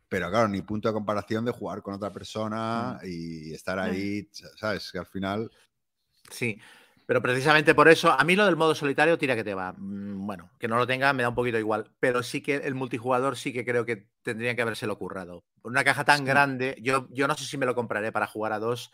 pero 0.09 0.29
claro, 0.29 0.49
ni 0.49 0.63
punto 0.63 0.89
de 0.89 0.93
comparación 0.93 1.45
de 1.45 1.51
jugar 1.51 1.81
con 1.81 1.93
otra 1.93 2.11
persona 2.11 2.99
hmm. 3.01 3.05
y 3.05 3.53
estar 3.53 3.79
ahí, 3.79 4.27
¿sabes? 4.57 4.91
Que 4.91 4.97
al 4.97 5.05
final. 5.05 5.49
Sí, 6.29 6.59
Pero 7.05 7.21
precisamente 7.21 7.75
por 7.75 7.87
eso, 7.87 8.11
a 8.11 8.23
mí 8.23 8.35
lo 8.35 8.45
del 8.45 8.55
modo 8.55 8.73
solitario 8.73 9.17
tira 9.17 9.35
que 9.35 9.43
te 9.43 9.53
va. 9.53 9.73
Mm, 9.77 10.25
bueno, 10.25 10.49
que 10.59 10.67
no 10.67 10.77
lo 10.77 10.87
tenga 10.87 11.13
me 11.13 11.23
da 11.23 11.29
un 11.29 11.35
poquito 11.35 11.59
igual. 11.59 11.91
Pero 11.99 12.23
sí 12.23 12.41
que 12.41 12.55
el 12.55 12.75
multijugador 12.75 13.37
sí 13.37 13.53
que 13.53 13.63
creo 13.63 13.85
que 13.85 14.07
tendrían 14.23 14.55
que 14.55 14.63
habérselo 14.63 14.97
currado. 14.97 15.43
Una 15.63 15.83
caja 15.83 16.03
tan 16.03 16.25
grande, 16.25 16.75
yo, 16.81 17.07
yo 17.11 17.27
no 17.27 17.35
sé 17.35 17.45
si 17.45 17.57
me 17.57 17.65
lo 17.65 17.75
compraré 17.75 18.11
para 18.11 18.27
jugar 18.27 18.53
a 18.53 18.59
dos 18.59 18.91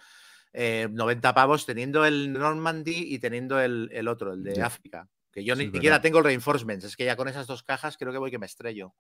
90 0.54 1.30
eh, 1.30 1.34
pavos 1.34 1.66
teniendo 1.66 2.06
el 2.06 2.34
Normandy 2.34 3.14
y 3.14 3.20
teniendo 3.20 3.62
el, 3.62 4.08
otro, 4.08 4.34
el 4.34 4.44
de 4.44 4.62
África. 4.62 5.08
Que 5.32 5.46
yo 5.46 5.56
ni 5.56 5.72
siquiera 5.72 6.02
tengo 6.02 6.20
el 6.20 6.26
Reinforcements. 6.26 6.84
Es 6.84 6.98
que 6.98 7.06
ya 7.06 7.16
con 7.16 7.30
esas 7.30 7.48
dos 7.48 7.64
cajas 7.64 7.98
creo 7.98 8.12
que 8.12 8.18
voy 8.18 8.32
que 8.32 8.40
me 8.40 8.46
estrello. 8.46 8.94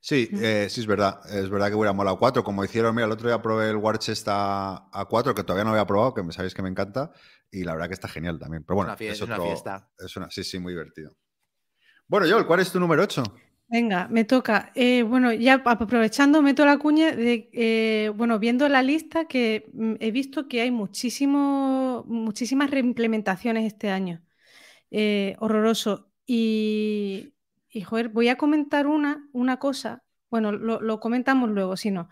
Sí, 0.00 0.28
eh, 0.32 0.68
sí, 0.70 0.80
es 0.80 0.86
verdad. 0.86 1.20
Es 1.30 1.50
verdad 1.50 1.68
que 1.68 1.74
hubiera 1.74 1.92
molado 1.92 2.18
4. 2.18 2.44
Como 2.44 2.64
hicieron, 2.64 2.94
mira, 2.94 3.06
el 3.06 3.12
otro 3.12 3.28
día 3.28 3.42
probé 3.42 3.70
el 3.70 3.76
Warchest 3.76 4.26
a, 4.28 4.88
a 4.92 5.04
4, 5.06 5.34
que 5.34 5.42
todavía 5.42 5.64
no 5.64 5.70
había 5.70 5.86
probado, 5.86 6.14
que 6.14 6.22
me 6.22 6.32
sabéis 6.32 6.54
que 6.54 6.62
me 6.62 6.68
encanta. 6.68 7.12
Y 7.50 7.64
la 7.64 7.72
verdad 7.72 7.88
que 7.88 7.94
está 7.94 8.08
genial 8.08 8.38
también. 8.38 8.64
Pero 8.64 8.76
bueno, 8.76 8.96
es, 8.98 9.20
una 9.22 9.40
fiesta. 9.40 9.90
Es 9.98 10.16
una, 10.16 10.30
sí, 10.30 10.44
sí, 10.44 10.58
muy 10.58 10.72
divertido. 10.72 11.16
Bueno, 12.06 12.26
Joel, 12.28 12.46
¿cuál 12.46 12.60
es 12.60 12.70
tu 12.70 12.80
número 12.80 13.02
8? 13.02 13.22
Venga, 13.70 14.08
me 14.08 14.24
toca. 14.24 14.72
Eh, 14.74 15.02
bueno, 15.02 15.32
ya 15.32 15.62
aprovechando, 15.64 16.40
meto 16.40 16.64
la 16.64 16.78
cuña 16.78 17.12
de, 17.12 17.50
eh, 17.52 18.10
bueno, 18.14 18.38
viendo 18.38 18.66
la 18.68 18.82
lista 18.82 19.26
que 19.26 19.70
mm, 19.74 19.94
he 20.00 20.10
visto 20.10 20.48
que 20.48 20.62
hay 20.62 20.70
muchísimo, 20.70 22.04
muchísimas 22.08 22.70
reimplementaciones 22.70 23.66
este 23.66 23.90
año. 23.90 24.22
Eh, 24.90 25.36
horroroso. 25.40 26.10
Y, 26.26 27.34
y, 27.78 27.82
joder, 27.82 28.08
voy 28.08 28.28
a 28.28 28.36
comentar 28.36 28.86
una, 28.86 29.28
una 29.32 29.58
cosa. 29.58 30.02
Bueno, 30.30 30.52
lo, 30.52 31.00
comentamos 31.00 31.48
luego, 31.50 31.76
si 31.76 31.90
no. 31.90 32.08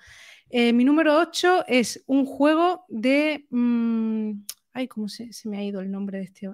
mi 0.52 0.84
número 0.84 1.18
8 1.18 1.64
es 1.66 2.04
un 2.06 2.24
juego 2.24 2.84
de... 2.88 3.46
Mm, 3.50 4.42
ay, 4.72 4.88
¿cómo 4.88 5.08
se, 5.08 5.30
me 5.44 5.58
ha 5.58 5.64
ido 5.64 5.80
el 5.80 5.90
nombre 5.90 6.18
de 6.18 6.24
este? 6.24 6.48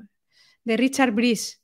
De 0.65 0.77
Richard 0.77 1.13
Brice, 1.13 1.59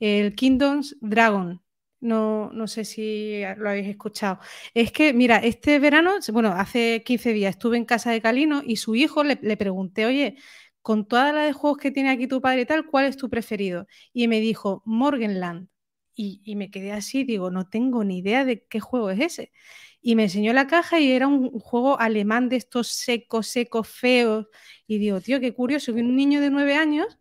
el 0.00 0.34
Kingdoms 0.34 0.96
Dragon. 1.00 1.60
No, 2.00 2.50
no 2.52 2.68
sé 2.68 2.84
si 2.84 3.42
lo 3.58 3.68
habéis 3.68 3.88
escuchado. 3.88 4.38
Es 4.72 4.92
que, 4.92 5.12
mira, 5.12 5.38
este 5.38 5.78
verano, 5.78 6.12
bueno, 6.32 6.52
hace 6.52 7.02
15 7.04 7.32
días 7.32 7.50
estuve 7.50 7.76
en 7.76 7.84
casa 7.84 8.12
de 8.12 8.20
Calino 8.20 8.62
y 8.64 8.76
su 8.76 8.94
hijo 8.94 9.24
le, 9.24 9.36
pregunté, 9.56 10.06
oye, 10.06 10.36
con 10.82 11.06
todas 11.06 11.34
las 11.34 11.46
de 11.46 11.52
juegos 11.52 11.78
que 11.78 11.90
tiene 11.90 12.10
aquí 12.10 12.26
tu 12.26 12.40
padre 12.40 12.62
y 12.62 12.66
tal, 12.66 12.86
¿cuál 12.86 13.06
es 13.06 13.16
tu 13.16 13.28
preferido? 13.28 13.86
Y 14.12 14.28
me 14.28 14.40
dijo, 14.40 14.82
Morgenland. 14.86 15.68
Y, 16.14 16.40
y, 16.44 16.56
me 16.56 16.70
quedé 16.70 16.92
así, 16.92 17.24
digo, 17.24 17.50
no 17.50 17.68
tengo 17.68 18.04
ni 18.04 18.18
idea 18.18 18.44
de 18.44 18.64
qué 18.64 18.80
juego 18.80 19.10
es 19.10 19.20
ese. 19.20 19.52
Y 20.00 20.16
me 20.16 20.24
enseñó 20.24 20.52
la 20.52 20.66
caja 20.66 21.00
y 21.00 21.10
era 21.10 21.26
un 21.26 21.50
juego 21.58 21.98
alemán 21.98 22.48
de 22.48 22.56
estos 22.56 22.88
secos, 22.88 23.48
secos, 23.48 23.88
feos. 23.88 24.46
Y 24.86 24.98
digo, 24.98 25.20
tío, 25.20 25.40
qué 25.40 25.54
curioso 25.54 25.94
que 25.94 26.00
un 26.00 26.14
niño 26.14 26.40
de 26.40 26.50
nueve 26.50 26.76
años 26.76 27.18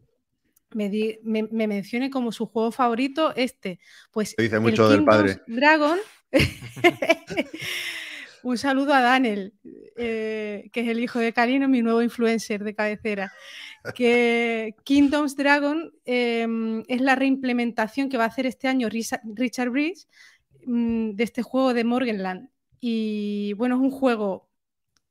me, 0.73 1.67
mencione 1.67 2.09
como 2.09 2.31
su 2.31 2.45
juego 2.45 2.71
favorito 2.71 3.33
este. 3.35 3.79
Pues 4.11 4.35
dice 4.37 4.59
mucho 4.59 4.89
del 4.89 5.03
padre. 5.03 5.41
Dragon. 5.47 5.99
Un 8.43 8.57
saludo 8.57 8.93
a 8.93 8.99
Daniel, 8.99 9.53
eh, 9.95 10.69
que 10.73 10.81
es 10.81 10.87
el 10.89 10.99
hijo 10.99 11.19
de 11.19 11.31
Karino, 11.31 11.69
mi 11.69 11.81
nuevo 11.81 12.01
influencer 12.01 12.65
de 12.65 12.75
cabecera. 12.75 13.31
Que 13.95 14.75
Kingdoms 14.83 15.35
Dragon 15.35 15.91
em, 16.05 16.83
es 16.87 17.01
la 17.01 17.15
reimplementación 17.15 18.09
que 18.09 18.17
va 18.17 18.23
a 18.23 18.27
hacer 18.27 18.45
este 18.45 18.67
año 18.67 18.89
Richard 18.89 19.69
Breeze 19.69 20.07
mm, 20.65 21.11
de 21.11 21.23
este 21.23 21.41
juego 21.41 21.73
de 21.73 21.83
Morgenland. 21.83 22.49
Y 22.79 23.53
bueno, 23.53 23.75
es 23.75 23.81
un 23.81 23.91
juego 23.91 24.49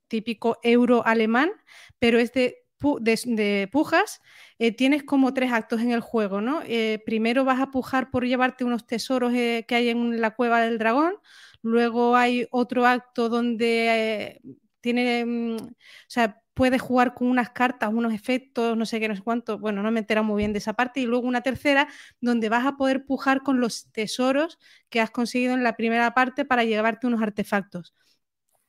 típico 0.09 0.59
euro-alemán, 0.63 1.51
pero 1.99 2.19
es 2.19 2.33
de 2.33 2.63
de, 3.01 3.69
pujas, 3.71 4.21
eh, 4.59 4.73
tienes 4.73 5.05
como 5.05 5.35
tres 5.35 5.53
actos 5.53 5.81
en 5.81 5.93
el 5.93 6.01
juego, 6.01 6.41
¿no? 6.41 6.63
Eh, 6.65 7.03
primero 7.07 7.45
vas 7.45 7.61
a 7.61 7.71
pujar 7.71 8.11
por 8.11 8.27
llevarte 8.27 8.65
unos 8.65 8.87
tesoros 8.87 9.33
eh, 9.35 9.65
que 9.69 9.75
hay 9.75 9.89
en 9.91 10.21
la 10.21 10.33
cueva 10.35 10.61
del 10.61 10.79
dragón, 10.79 11.15
luego 11.63 12.17
hay 12.17 12.47
otro 12.51 12.87
acto 12.87 13.29
donde 13.29 14.41
tiene, 14.81 15.25
mm, 15.25 15.57
o 15.57 15.71
sea, 16.09 16.42
puedes 16.55 16.83
jugar 16.83 17.15
con 17.15 17.29
unas 17.29 17.51
cartas, 17.51 17.91
unos 17.93 18.13
efectos, 18.13 18.77
no 18.77 18.87
sé 18.87 19.01
qué, 19.01 19.09
no 19.09 19.17
sé 19.17 19.23
cuánto, 19.23 19.59
bueno, 19.59 19.83
no 19.83 19.91
me 19.91 20.01
entero 20.01 20.25
muy 20.25 20.39
bien 20.39 20.53
de 20.53 20.59
esa 20.59 20.75
parte, 20.75 21.01
y 21.01 21.07
luego 21.07 21.27
una 21.27 21.41
tercera 21.43 21.89
donde 22.21 22.49
vas 22.49 22.67
a 22.67 22.77
poder 22.77 23.05
pujar 23.07 23.43
con 23.43 23.61
los 23.61 23.91
tesoros 23.93 24.59
que 24.91 25.01
has 25.01 25.11
conseguido 25.11 25.55
en 25.55 25.63
la 25.65 25.77
primera 25.77 26.15
parte 26.15 26.45
para 26.45 26.65
llevarte 26.65 27.07
unos 27.07 27.23
artefactos. 27.23 27.95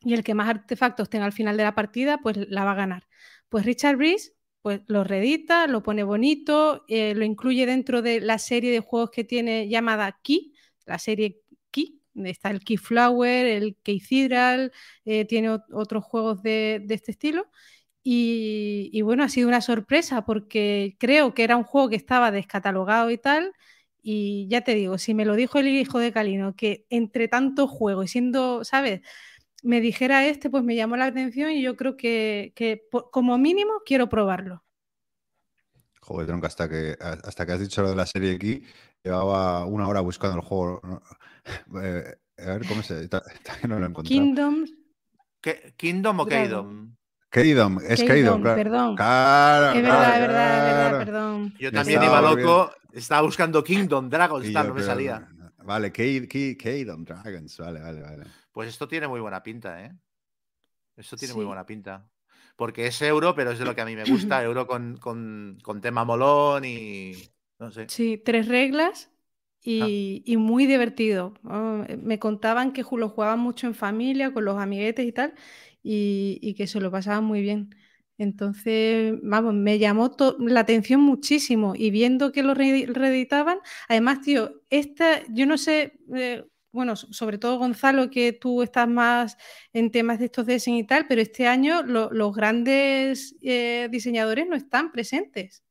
Y 0.02 0.14
el 0.14 0.24
que 0.24 0.34
más 0.34 0.50
artefactos 0.50 1.10
tenga 1.10 1.26
al 1.26 1.34
final 1.34 1.58
de 1.58 1.64
la 1.64 1.76
partida, 1.76 2.20
pues 2.20 2.38
la 2.50 2.66
va 2.66 2.72
a 2.72 2.76
ganar. 2.76 3.08
Pues 3.50 3.66
Richard 3.66 3.98
Breeze 3.98 4.34
pues 4.62 4.82
lo 4.88 5.04
reedita, 5.04 5.68
lo 5.68 5.84
pone 5.84 6.04
bonito, 6.04 6.86
eh, 6.88 7.14
lo 7.16 7.26
incluye 7.26 7.66
dentro 7.66 8.02
de 8.02 8.22
la 8.22 8.40
serie 8.40 8.72
de 8.72 8.80
juegos 8.80 9.12
que 9.12 9.26
tiene 9.26 9.68
llamada 9.68 10.20
Key, 10.24 10.54
la 10.86 11.00
serie 11.00 11.43
está 12.16 12.50
el 12.52 12.64
Keyflower, 12.64 13.46
el 13.46 13.78
Keycidral, 13.84 14.72
eh, 15.06 15.26
tiene 15.26 15.50
otros 15.72 16.04
juegos 16.04 16.44
de, 16.44 16.86
este 16.90 17.12
estilo. 17.12 17.48
Y, 18.06 19.02
bueno, 19.04 19.24
ha 19.24 19.30
sido 19.30 19.48
una 19.48 19.62
sorpresa 19.62 20.26
porque 20.26 20.96
creo 21.00 21.34
que 21.34 21.44
era 21.44 21.56
un 21.58 21.64
juego 21.64 21.90
que 21.90 21.96
estaba 21.96 22.32
descatalogado 22.32 23.10
y 23.12 23.18
tal. 23.18 23.54
Y 24.02 24.48
ya 24.50 24.62
te 24.62 24.76
digo, 24.76 24.98
si 24.98 25.14
me 25.14 25.26
lo 25.26 25.36
dijo 25.36 25.60
el 25.60 25.68
hijo 25.70 26.00
de 26.00 26.12
Calino, 26.12 26.56
que 26.56 26.86
entre 26.90 27.30
tanto 27.30 27.68
juego 27.68 28.04
y 28.04 28.08
siendo, 28.10 28.66
¿sabes? 28.66 29.02
me 29.64 29.80
dijera 29.82 30.26
este, 30.28 30.50
pues 30.50 30.64
me 30.64 30.76
llamó 30.76 30.98
la 30.98 31.06
atención 31.06 31.52
y 31.52 31.62
yo 31.62 31.76
creo 31.76 31.98
que, 31.98 32.54
como 33.12 33.38
mínimo 33.38 33.82
quiero 33.86 34.10
probarlo. 34.10 34.64
Joder, 36.02 36.28
tronca, 36.28 36.48
hasta 36.48 36.70
que, 36.70 36.98
hasta 37.00 37.46
que 37.46 37.52
has 37.54 37.62
dicho 37.62 37.82
lo 37.82 37.90
de 37.90 37.96
la 37.96 38.06
serie 38.06 38.36
aquí, 38.36 38.64
llevaba 39.04 39.66
una 39.66 39.88
hora 39.88 40.02
buscando 40.02 40.36
el 40.36 40.44
juego. 40.44 40.82
Eh, 41.82 42.16
a 42.38 42.46
ver 42.46 42.68
cómo 42.68 42.82
se. 42.82 43.10
No 43.68 43.80
lo 43.80 43.86
he 43.86 43.90
encontrado. 43.90 44.08
Kingdom. 44.08 44.66
¿Kingdom 45.76 46.20
o 46.20 46.26
Kingdom? 46.26 46.96
Kingdom, 47.30 47.80
es 47.88 48.00
Kingdom, 48.00 48.42
claro. 48.42 48.56
Perdón. 48.56 48.96
Claro, 48.96 49.78
es 49.78 49.84
verdad, 49.84 50.14
es 50.14 50.22
verdad, 50.22 50.58
es 50.58 50.76
verdad, 50.76 51.06
perdón. 51.06 51.54
Yo 51.60 51.72
también 51.72 52.04
iba 52.04 52.22
loco, 52.22 52.72
estaba 52.94 53.22
buscando 53.22 53.64
Kingdom, 53.64 54.10
Dragons, 54.10 54.52
no 54.52 54.74
me 54.74 54.84
salía. 54.84 55.28
Vale, 55.64 55.92
Kingdom 55.92 57.04
Dragons, 57.04 57.58
vale, 57.58 57.82
vale, 57.82 58.02
vale. 58.02 58.24
Pues 58.52 58.70
esto 58.70 58.88
tiene 58.88 59.08
muy 59.08 59.20
buena 59.20 59.42
pinta, 59.42 59.84
¿eh? 59.84 59.92
Esto 60.96 61.18
tiene 61.18 61.34
muy 61.34 61.46
buena 61.46 61.66
pinta. 61.66 62.08
Porque 62.56 62.86
es 62.86 63.02
euro, 63.02 63.34
pero 63.34 63.52
es 63.52 63.58
de 63.58 63.66
lo 63.66 63.74
que 63.74 63.82
a 63.82 63.86
mí 63.86 63.96
me 63.96 64.06
gusta. 64.06 64.44
Euro 64.44 64.68
con, 64.68 65.80
tema 65.82 66.06
molón 66.06 66.66
y. 66.66 67.14
No 67.58 67.72
sé. 67.72 67.88
Sí, 67.90 68.22
tres 68.24 68.48
reglas 68.48 69.13
ah. 69.66 69.88
y, 69.88 70.38
muy 70.38 70.66
divertido. 70.66 71.34
me 72.02 72.20
contaban 72.20 72.74
que 72.74 72.84
lo 72.84 73.10
jugaban 73.10 73.40
mucho 73.40 73.68
en 73.68 73.76
familia, 73.76 74.34
con 74.34 74.46
los 74.46 74.58
amiguetes 74.58 75.06
y 75.06 75.12
tal, 75.12 75.34
y, 75.84 76.54
que 76.56 76.68
se 76.68 76.80
lo 76.80 76.92
pasaban 76.92 77.24
muy 77.26 77.42
bien. 77.42 77.76
Entonces, 78.18 79.16
vamos, 79.24 79.54
me 79.54 79.80
llamó 79.80 80.16
la 80.40 80.60
atención 80.62 81.02
muchísimo 81.02 81.74
y 81.76 81.92
viendo 81.92 82.32
que 82.32 82.44
lo 82.44 82.54
reeditaban, 82.54 83.60
además, 83.90 84.22
tío, 84.22 84.62
esta, 84.70 85.24
yo 85.30 85.46
no 85.46 85.58
sé, 85.58 86.00
eh, 86.16 86.46
bueno, 86.72 86.96
sobre 86.96 87.38
todo 87.38 87.60
Gonzalo, 87.60 88.10
que 88.10 88.34
tú 88.34 88.64
estás 88.64 88.88
más 88.88 89.38
en 89.74 89.92
temas 89.92 90.20
de 90.20 90.26
estos 90.26 90.46
design 90.46 90.78
y 90.78 90.86
tal, 90.86 91.08
pero 91.08 91.22
este 91.22 91.48
año 91.48 91.84
los 91.84 92.36
grandes 92.36 93.36
eh, 93.42 93.88
diseñadores 93.92 94.48
no 94.48 94.56
están 94.56 94.92
presentes. 94.92 95.64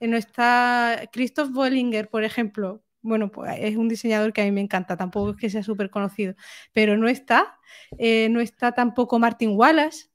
Eh, 0.00 0.08
no 0.08 0.16
está 0.16 1.08
Christoph 1.12 1.50
Bollinger, 1.52 2.08
por 2.10 2.24
ejemplo. 2.24 2.82
Bueno, 3.02 3.30
pues 3.30 3.56
es 3.58 3.76
un 3.76 3.88
diseñador 3.88 4.32
que 4.32 4.42
a 4.42 4.44
mí 4.44 4.52
me 4.52 4.60
encanta, 4.60 4.96
tampoco 4.96 5.30
es 5.30 5.36
que 5.36 5.50
sea 5.50 5.62
súper 5.62 5.90
conocido, 5.90 6.34
pero 6.72 6.96
no 6.96 7.08
está. 7.08 7.58
Eh, 7.98 8.28
no 8.30 8.40
está 8.40 8.72
tampoco 8.72 9.18
Martin 9.18 9.56
Wallace, 9.56 10.12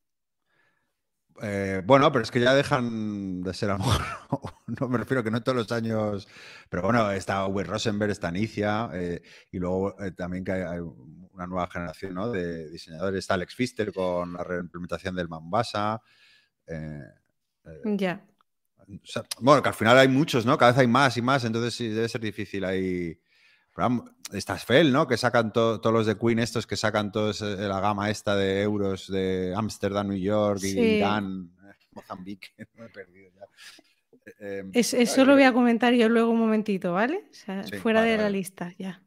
eh, 1.41 1.83
bueno, 1.85 2.11
pero 2.11 2.23
es 2.23 2.31
que 2.31 2.39
ya 2.39 2.55
dejan 2.55 3.43
de 3.43 3.53
ser 3.53 3.69
a 3.69 3.77
no 4.67 4.89
me 4.89 4.97
refiero 4.97 5.23
que 5.23 5.31
no 5.31 5.43
todos 5.43 5.55
los 5.55 5.71
años. 5.71 6.27
Pero 6.69 6.83
bueno, 6.83 7.11
está 7.11 7.45
Will 7.47 7.67
Rosenberg, 7.67 8.11
está 8.11 8.31
Nicia, 8.31 8.89
eh, 8.93 9.21
y 9.51 9.59
luego 9.59 9.95
también 10.15 10.43
que 10.43 10.51
hay, 10.53 10.79
una 10.79 11.45
nueva 11.45 11.67
generación 11.67 12.15
¿no? 12.15 12.31
de 12.31 12.69
diseñadores. 12.69 13.19
Está 13.19 13.35
Alex 13.35 13.55
Pfister 13.55 13.93
con 13.93 14.33
la 14.33 14.43
reimplementación 14.43 15.15
del 15.15 15.29
Mambasa. 15.29 16.01
ya. 17.85 18.25
Bueno, 19.39 19.61
que 19.61 19.69
al 19.69 19.75
final 19.75 19.97
hay 19.97 20.07
muchos, 20.07 20.45
¿no? 20.45 20.57
Cada 20.57 20.71
vez 20.71 20.79
hay 20.79 20.87
más 20.87 21.17
y 21.17 21.21
más, 21.21 21.43
entonces 21.43 21.73
sí 21.73 21.87
debe 21.89 22.07
ser 22.09 22.21
difícil 22.21 22.63
ahí. 22.63 23.19
Estas 24.33 24.65
Fel, 24.65 24.91
¿no? 24.91 25.07
Que 25.07 25.17
sacan 25.17 25.53
todos 25.53 25.93
los 25.93 26.07
de 26.07 26.17
Queen, 26.17 26.39
estos 26.39 26.65
que 26.65 26.75
sacan 26.75 27.11
todos 27.11 27.43
eh, 27.43 27.55
la 27.67 27.79
gama 27.79 28.09
esta 28.09 28.35
de 28.35 28.63
euros 28.63 29.07
de 29.07 29.53
Ámsterdam, 29.55 30.07
New 30.07 30.17
York, 30.17 30.63
Irán, 30.63 31.51
Mozambique. 31.91 32.49
Me 32.75 32.85
he 32.85 32.89
perdido 32.89 33.29
ya. 33.35 33.45
Eh, 34.39 34.59
em, 34.59 34.71
eso 34.73 35.25
lo 35.25 35.33
voy 35.33 35.43
a 35.43 35.53
comentar 35.53 35.93
yo 35.93 36.09
luego 36.09 36.31
un 36.31 36.39
momentito, 36.39 36.93
¿vale? 36.93 37.29
fuera 37.81 38.01
de 38.01 38.17
la 38.17 38.29
lista, 38.29 38.73
ya. 38.77 39.03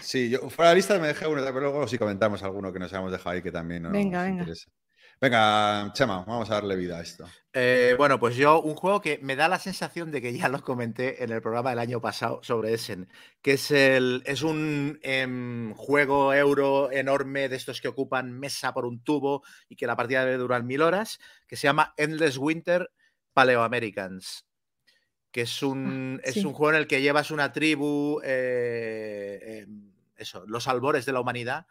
Sí, 0.00 0.28
yo 0.28 0.50
fuera 0.50 0.70
de 0.70 0.74
la 0.74 0.76
lista 0.76 0.98
me 0.98 1.06
dejé 1.06 1.26
uno, 1.28 1.42
pero 1.44 1.60
luego 1.60 1.86
sí 1.86 1.96
comentamos 1.96 2.42
alguno 2.42 2.72
que 2.72 2.80
nos 2.80 2.92
hayamos 2.92 3.12
dejado 3.12 3.30
ahí 3.30 3.42
que 3.42 3.52
también 3.52 3.84
venga, 3.92 4.24
venga. 4.24 4.40
interesa. 4.40 4.68
Venga, 5.24 5.90
Chema, 5.94 6.22
vamos 6.26 6.50
a 6.50 6.56
darle 6.56 6.76
vida 6.76 6.98
a 6.98 7.00
esto. 7.00 7.24
Eh, 7.54 7.94
bueno, 7.96 8.20
pues 8.20 8.36
yo, 8.36 8.60
un 8.60 8.74
juego 8.74 9.00
que 9.00 9.18
me 9.22 9.36
da 9.36 9.48
la 9.48 9.58
sensación 9.58 10.10
de 10.10 10.20
que 10.20 10.36
ya 10.36 10.50
lo 10.50 10.60
comenté 10.60 11.24
en 11.24 11.32
el 11.32 11.40
programa 11.40 11.70
del 11.70 11.78
año 11.78 11.98
pasado 11.98 12.40
sobre 12.42 12.74
Essen, 12.74 13.08
que 13.40 13.52
es, 13.52 13.70
el, 13.70 14.22
es 14.26 14.42
un 14.42 14.98
em, 15.02 15.72
juego 15.76 16.34
euro 16.34 16.92
enorme 16.92 17.48
de 17.48 17.56
estos 17.56 17.80
que 17.80 17.88
ocupan 17.88 18.38
mesa 18.38 18.74
por 18.74 18.84
un 18.84 19.02
tubo 19.02 19.42
y 19.66 19.76
que 19.76 19.86
la 19.86 19.96
partida 19.96 20.26
debe 20.26 20.36
durar 20.36 20.62
mil 20.62 20.82
horas, 20.82 21.18
que 21.48 21.56
se 21.56 21.68
llama 21.68 21.94
Endless 21.96 22.36
Winter 22.36 22.90
Paleo 23.32 23.62
Americans 23.62 24.44
que 25.30 25.40
es 25.40 25.62
un, 25.62 26.20
Ah, 26.22 26.28
es 26.28 26.44
un 26.44 26.52
juego 26.52 26.74
en 26.74 26.80
el 26.80 26.86
que 26.86 27.00
llevas 27.00 27.30
una 27.30 27.50
tribu, 27.50 28.20
eh, 28.22 29.62
em, 29.62 29.90
eso, 30.16 30.44
los 30.46 30.68
albores 30.68 31.06
de 31.06 31.12
la 31.12 31.20
humanidad, 31.20 31.66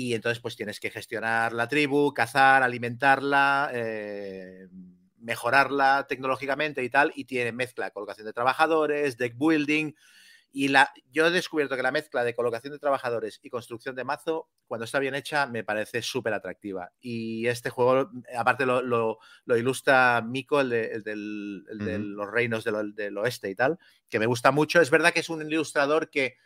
y 0.00 0.14
entonces 0.14 0.38
pues 0.40 0.54
tienes 0.54 0.78
que 0.78 0.90
gestionar 0.90 1.52
la 1.52 1.66
tribu, 1.66 2.14
cazar, 2.14 2.62
alimentarla, 2.62 3.68
eh, 3.72 4.68
mejorarla 5.18 6.06
tecnológicamente 6.08 6.84
y 6.84 6.88
tal, 6.88 7.10
y 7.16 7.24
tiene 7.24 7.50
mezcla, 7.50 7.90
colocación 7.90 8.24
de 8.26 8.32
trabajadores, 8.32 9.16
deck 9.16 9.34
building, 9.36 9.92
y 10.52 10.68
la, 10.68 10.92
yo 11.10 11.26
he 11.26 11.30
descubierto 11.30 11.76
que 11.76 11.82
la 11.82 11.90
mezcla 11.90 12.22
de 12.24 12.34
colocación 12.36 12.72
de 12.72 12.78
trabajadores 12.78 13.40
y 13.42 13.50
construcción 13.50 13.96
de 13.96 14.04
mazo, 14.04 14.48
cuando 14.68 14.84
está 14.84 15.00
bien 15.00 15.16
hecha, 15.16 15.46
me 15.46 15.64
parece 15.64 16.00
súper 16.00 16.32
atractiva. 16.32 16.92
Y 17.00 17.46
este 17.48 17.68
juego, 17.70 18.10
aparte, 18.36 18.66
lo, 18.66 18.80
lo- 18.80 19.18
lo 19.46 19.56
ilustra 19.56 20.22
Miko, 20.22 20.60
el 20.60 20.70
de, 20.70 20.86
el 20.92 21.02
del- 21.02 21.64
el 21.70 21.78
de 21.78 21.98
los 21.98 22.30
reinos 22.30 22.64
del, 22.64 22.94
del 22.94 23.18
oeste 23.18 23.50
y 23.50 23.54
tal, 23.56 23.78
que 24.08 24.18
me 24.20 24.26
gusta 24.26 24.52
mucho. 24.52 24.80
Es 24.80 24.90
verdad 24.90 25.12
que 25.12 25.20
es 25.20 25.28
un 25.28 25.42
ilustrador 25.42 26.08
que 26.08 26.36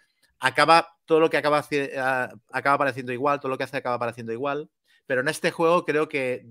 acaba, 0.42 0.88
todo 1.06 1.20
lo 1.20 1.30
que 1.30 1.36
acaba, 1.38 1.62
haci- 1.62 1.96
a- 1.96 2.32
acaba 2.52 2.78
pareciendo 2.78 3.12
igual, 3.12 3.40
todo 3.40 3.50
lo 3.50 3.58
que 3.58 3.64
hace 3.64 3.76
acaba 3.78 3.98
pareciendo 3.98 4.32
igual, 4.32 4.70
pero 5.06 5.20
en 5.22 5.28
este 5.28 5.50
juego 5.50 5.84
creo 5.84 6.08
que 6.08 6.46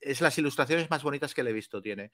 es 0.00 0.20
las 0.20 0.38
ilustraciones 0.38 0.90
más 0.90 1.02
bonitas 1.02 1.34
que 1.34 1.42
le 1.42 1.50
he 1.50 1.52
visto, 1.52 1.82
tiene. 1.82 2.10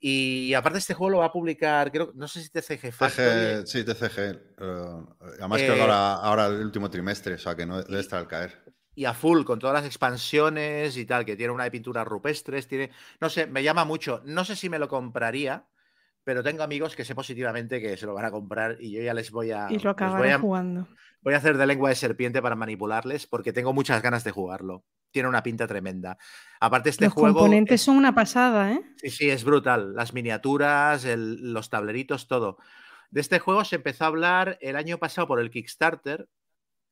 Y 0.00 0.52
aparte 0.54 0.78
este 0.78 0.94
juego 0.94 1.10
lo 1.10 1.18
va 1.18 1.26
a 1.26 1.32
publicar, 1.32 1.90
creo, 1.90 2.12
no 2.14 2.28
sé 2.28 2.42
si 2.42 2.50
TCG 2.50 2.92
Factory, 2.92 3.66
sí, 3.66 3.84
TCG. 3.84 4.18
eh, 4.60 5.04
además, 5.38 5.62
Eh, 5.62 5.64
creo 5.64 5.76
que 5.76 5.82
ahora, 5.82 6.14
ahora 6.16 6.46
el 6.46 6.64
último 6.64 6.90
trimestre, 6.90 7.34
o 7.34 7.38
sea 7.38 7.54
que 7.54 7.64
no 7.66 7.82
debe 7.82 8.00
estar 8.00 8.18
al 8.20 8.28
caer. 8.28 8.52
y 8.96 9.06
a 9.06 9.14
full 9.14 9.44
con 9.44 9.58
todas 9.58 9.74
las 9.74 9.86
expansiones 9.86 10.96
y 10.96 11.04
tal, 11.06 11.24
que 11.24 11.36
tiene 11.36 11.52
una 11.52 11.64
de 11.64 11.70
pinturas 11.70 12.06
rupestres, 12.06 12.68
tiene, 12.68 12.90
no 13.20 13.28
sé, 13.28 13.46
me 13.46 13.62
llama 13.62 13.84
mucho. 13.84 14.22
No 14.24 14.44
sé 14.44 14.54
si 14.56 14.68
me 14.68 14.78
lo 14.78 14.88
compraría, 14.88 15.66
pero 16.24 16.42
tengo 16.42 16.62
amigos 16.62 16.96
que 16.96 17.04
sé 17.04 17.14
positivamente 17.14 17.80
que 17.80 17.96
se 17.96 18.06
lo 18.06 18.14
van 18.14 18.24
a 18.24 18.30
comprar 18.30 18.76
y 18.80 18.90
yo 18.92 19.02
ya 19.02 19.14
les 19.14 19.30
voy 19.30 19.50
a, 19.50 19.68
Y 19.70 19.78
lo 19.78 19.94
voy 19.94 20.28
a, 20.28 20.38
jugando. 20.38 20.88
voy 21.22 21.34
a 21.34 21.36
hacer 21.36 21.56
de 21.58 21.66
lengua 21.66 21.90
de 21.90 21.94
serpiente 21.94 22.40
para 22.42 22.56
manipularles 22.56 23.26
porque 23.26 23.52
tengo 23.52 23.72
muchas 23.72 24.02
ganas 24.02 24.24
de 24.24 24.30
jugarlo. 24.30 24.84
Tiene 25.10 25.28
una 25.28 25.42
pinta 25.44 25.66
tremenda. 25.68 26.18
Aparte 26.60 26.90
este 26.90 27.04
Los 27.04 27.14
juego 27.14 27.38
componentes 27.38 27.80
es- 27.80 27.84
son 27.84 27.96
una 27.96 28.14
pasada, 28.14 28.72
¿eh? 28.72 28.80
Sí, 28.96 29.10
sí, 29.10 29.30
es 29.30 29.44
brutal. 29.44 29.94
Las 29.94 30.12
miniaturas, 30.12 31.04
el- 31.04 31.52
los 31.52 31.70
tableritos, 31.70 32.26
todo. 32.26 32.58
De 33.10 33.20
este 33.20 33.38
juego 33.38 33.64
se 33.64 33.76
empezó 33.76 34.04
a 34.04 34.06
hablar 34.08 34.58
el 34.60 34.74
año 34.74 34.98
pasado 34.98 35.28
por 35.28 35.38
el 35.38 35.50
Kickstarter 35.50 36.26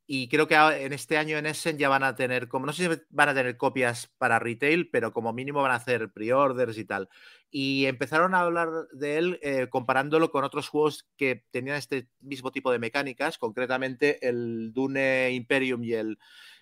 y 0.06 0.28
creo 0.28 0.48
que 0.48 0.56
en 0.56 0.92
este 0.92 1.16
año 1.16 1.38
en 1.38 1.46
Essen 1.46 1.78
ya 1.78 1.88
van 1.88 2.02
a 2.02 2.16
tener, 2.16 2.48
como 2.48 2.66
no 2.66 2.72
sé 2.72 2.84
si 2.88 3.02
van 3.10 3.28
a 3.28 3.34
tener 3.34 3.56
copias 3.56 4.12
para 4.18 4.38
retail, 4.38 4.90
pero 4.90 5.12
como 5.12 5.32
mínimo 5.32 5.62
van 5.62 5.70
a 5.72 5.76
hacer 5.76 6.10
pre-orders 6.12 6.76
y 6.76 6.84
tal. 6.84 7.08
Y 7.50 7.86
empezaron 7.86 8.34
a 8.34 8.40
hablar 8.40 8.68
de 8.92 9.18
él 9.18 9.38
eh, 9.42 9.68
comparándolo 9.70 10.30
con 10.30 10.44
otros 10.44 10.68
juegos 10.68 11.08
que 11.16 11.44
tenían 11.50 11.76
este 11.76 12.08
mismo 12.20 12.50
tipo 12.50 12.72
de 12.72 12.78
mecánicas, 12.78 13.38
concretamente 13.38 14.26
el 14.28 14.72
Dune 14.72 15.30
Imperium 15.32 15.84
y 15.84 15.92
el, 15.92 16.18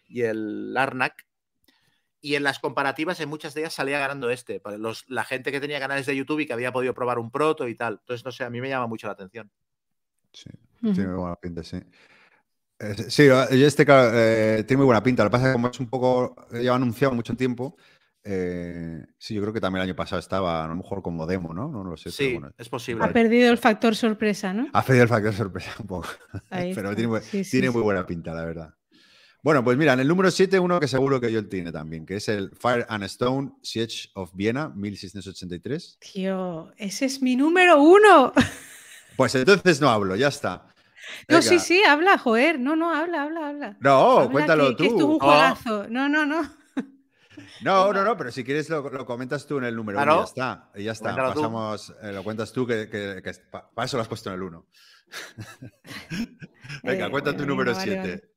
y 0.06 0.22
el 0.22 0.76
Arnak. 0.76 1.26
Y 2.20 2.34
en 2.34 2.42
las 2.42 2.58
comparativas, 2.58 3.18
en 3.20 3.30
muchas 3.30 3.54
de 3.54 3.62
ellas 3.62 3.72
salía 3.72 3.98
ganando 3.98 4.28
este. 4.28 4.60
Para 4.60 4.76
los- 4.76 5.08
la 5.08 5.24
gente 5.24 5.50
que 5.50 5.60
tenía 5.60 5.80
canales 5.80 6.04
de 6.04 6.14
YouTube 6.14 6.40
y 6.40 6.46
que 6.46 6.52
había 6.52 6.70
podido 6.72 6.92
probar 6.92 7.18
un 7.18 7.30
proto 7.30 7.66
y 7.66 7.74
tal. 7.74 7.94
Entonces, 8.00 8.24
no 8.26 8.30
sé, 8.30 8.44
a 8.44 8.50
mí 8.50 8.60
me 8.60 8.68
llama 8.68 8.86
mucho 8.86 9.06
la 9.06 9.14
atención. 9.14 9.50
Sí, 10.30 10.50
tiene 10.92 11.14
buena 11.14 11.36
pinta, 11.36 11.62
sí. 11.62 11.80
Sí, 13.08 13.26
yo 13.26 13.42
este 13.50 13.84
claro, 13.84 14.10
eh, 14.14 14.64
tiene 14.66 14.78
muy 14.78 14.86
buena 14.86 15.02
pinta. 15.02 15.22
Lo 15.22 15.28
que 15.30 15.32
pasa 15.32 15.44
es 15.46 15.48
que 15.50 15.52
como 15.54 15.68
es 15.68 15.78
un 15.80 15.88
poco, 15.90 16.34
lleva 16.52 16.76
anunciado 16.76 17.14
mucho 17.14 17.34
tiempo, 17.36 17.76
eh, 18.24 19.04
sí, 19.18 19.34
yo 19.34 19.42
creo 19.42 19.52
que 19.52 19.60
también 19.60 19.82
el 19.82 19.88
año 19.90 19.96
pasado 19.96 20.18
estaba 20.18 20.64
a 20.64 20.68
lo 20.68 20.74
mejor 20.76 21.02
como 21.02 21.26
demo, 21.26 21.52
¿no? 21.52 21.68
No 21.68 21.84
lo 21.84 21.96
sé. 21.96 22.04
pero 22.04 22.14
Sí, 22.16 22.32
bueno. 22.34 22.50
es 22.56 22.68
posible. 22.68 23.04
Ha 23.04 23.12
perdido 23.12 23.50
el 23.50 23.58
factor 23.58 23.94
sorpresa, 23.96 24.52
¿no? 24.54 24.68
Ha 24.72 24.82
perdido 24.82 25.02
el 25.04 25.08
factor 25.08 25.34
sorpresa 25.34 25.72
un 25.78 25.86
poco. 25.86 26.08
Ahí 26.50 26.74
pero 26.74 26.94
tiene, 26.94 27.12
bu- 27.12 27.20
Sí, 27.20 27.44
sí, 27.44 27.50
tiene 27.50 27.68
sí. 27.68 27.72
muy 27.74 27.82
buena 27.82 28.06
pinta, 28.06 28.32
la 28.34 28.44
verdad. 28.44 28.74
Bueno, 29.42 29.64
pues 29.64 29.78
mira, 29.78 29.94
en 29.94 30.00
el 30.00 30.08
número 30.08 30.30
7, 30.30 30.58
uno 30.58 30.78
que 30.78 30.86
seguro 30.86 31.18
que 31.18 31.32
yo 31.32 31.46
tiene 31.48 31.72
también, 31.72 32.04
que 32.04 32.16
es 32.16 32.28
el 32.28 32.50
Fire 32.58 32.84
and 32.90 33.04
Stone 33.04 33.52
Siege 33.62 34.10
of 34.14 34.30
Vienna, 34.34 34.68
1683. 34.74 35.98
Tío, 36.12 36.70
ese 36.76 37.06
es 37.06 37.22
mi 37.22 37.36
número 37.36 37.80
uno. 37.82 38.32
Pues 39.16 39.34
entonces 39.34 39.82
no 39.82 39.90
hablo, 39.90 40.16
ya 40.16 40.28
está. 40.28 40.66
No, 41.28 41.42
sí, 41.42 41.58
sí, 41.58 41.82
habla, 41.84 42.18
joder. 42.18 42.58
No, 42.60 42.76
no, 42.76 42.94
habla, 42.94 43.22
habla, 43.22 43.48
habla. 43.48 43.76
No, 43.80 44.18
Habla, 44.18 44.30
cuéntalo 44.32 44.68
que- 44.70 44.76
que 44.76 44.82
esto 44.84 44.94
es 44.96 45.00
tú. 45.00 45.12
un 45.12 45.18
juegazo. 45.18 45.88
No, 45.88 46.08
no, 46.08 46.26
no. 46.26 46.42
No, 47.62 47.92
no, 47.92 48.04
no, 48.04 48.16
pero 48.16 48.30
si 48.32 48.42
quieres 48.44 48.68
lo, 48.70 48.88
lo 48.90 49.04
comentas 49.06 49.46
tú 49.46 49.58
en 49.58 49.64
el 49.64 49.76
número 49.76 49.96
Claro. 49.98 50.12
uno, 50.12 50.20
ya 50.24 50.28
está. 50.28 50.70
Y 50.74 50.84
ya 50.84 50.92
está. 50.92 51.14
Pasamos, 51.16 51.94
eh, 52.02 52.12
lo 52.12 52.22
cuentas 52.22 52.52
tú, 52.52 52.66
que, 52.66 52.88
que- 52.88 53.20
que 53.22 53.32
pa- 53.50 53.70
para 53.70 53.86
eso 53.86 53.96
lo 53.96 54.02
has 54.02 54.08
puesto 54.08 54.30
en 54.30 54.36
el 54.36 54.42
1. 54.42 54.66
Venga, 56.82 57.06
Eh, 57.06 57.10
cuenta 57.10 57.30
bueno, 57.32 57.36
tu 57.38 57.46
número 57.46 57.70
venga, 57.72 57.78
vale, 57.80 57.92
7. 58.02 58.08
vale. 58.08 58.30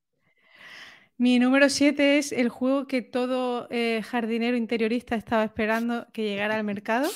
Mi 1.17 1.39
número 1.39 1.69
7 1.69 2.17
es 2.17 2.31
el 2.31 2.49
juego 2.49 2.87
que 2.87 3.01
todo 3.01 3.67
eh, 3.69 4.01
jardinero 4.03 4.57
interiorista 4.57 5.15
estaba 5.15 5.43
esperando 5.43 6.07
que 6.11 6.23
llegara 6.23 6.55
al 6.55 6.63
mercado. 6.63 7.09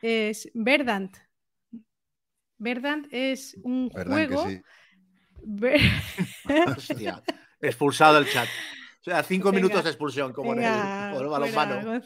Es 0.00 0.48
Verdant. 0.54 1.16
Verdant 2.58 3.06
es 3.10 3.56
un 3.62 3.88
¿Verdad 3.94 4.16
que 4.16 4.26
juego. 4.34 4.48
sí? 4.48 4.62
Hostia, 6.76 7.22
expulsado 7.60 8.14
del 8.16 8.28
chat. 8.30 8.48
O 9.00 9.04
sea, 9.04 9.22
cinco 9.22 9.50
Venga, 9.50 9.62
minutos 9.62 9.84
de 9.84 9.90
expulsión, 9.90 10.32
como 10.32 10.54
Venga, 10.54 11.10
en 11.10 11.20
el 11.20 11.28
balonmano. 11.28 12.02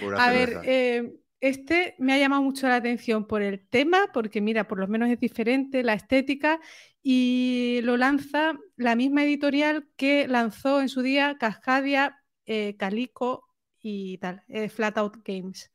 Pura 0.00 0.24
A 0.24 0.30
ver, 0.32 0.60
eh, 0.64 1.12
este 1.40 1.94
me 1.98 2.12
ha 2.12 2.18
llamado 2.18 2.42
mucho 2.42 2.66
la 2.66 2.76
atención 2.76 3.26
por 3.26 3.42
el 3.42 3.66
tema, 3.68 4.10
porque 4.12 4.40
mira, 4.40 4.66
por 4.66 4.78
lo 4.78 4.88
menos 4.88 5.08
es 5.08 5.20
diferente, 5.20 5.82
la 5.82 5.94
estética, 5.94 6.60
y 7.02 7.80
lo 7.82 7.96
lanza 7.96 8.54
la 8.76 8.96
misma 8.96 9.22
editorial 9.24 9.88
que 9.96 10.26
lanzó 10.26 10.80
en 10.80 10.88
su 10.88 11.02
día 11.02 11.36
Cascadia, 11.38 12.20
eh, 12.44 12.76
Calico 12.76 13.48
y 13.80 14.18
tal, 14.18 14.42
eh, 14.48 14.68
Flatout 14.68 15.18
Games. 15.24 15.70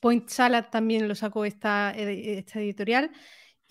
Point 0.00 0.28
Salad 0.28 0.70
también 0.70 1.08
lo 1.08 1.14
sacó 1.14 1.44
esta, 1.44 1.92
esta 1.92 2.60
editorial. 2.60 3.10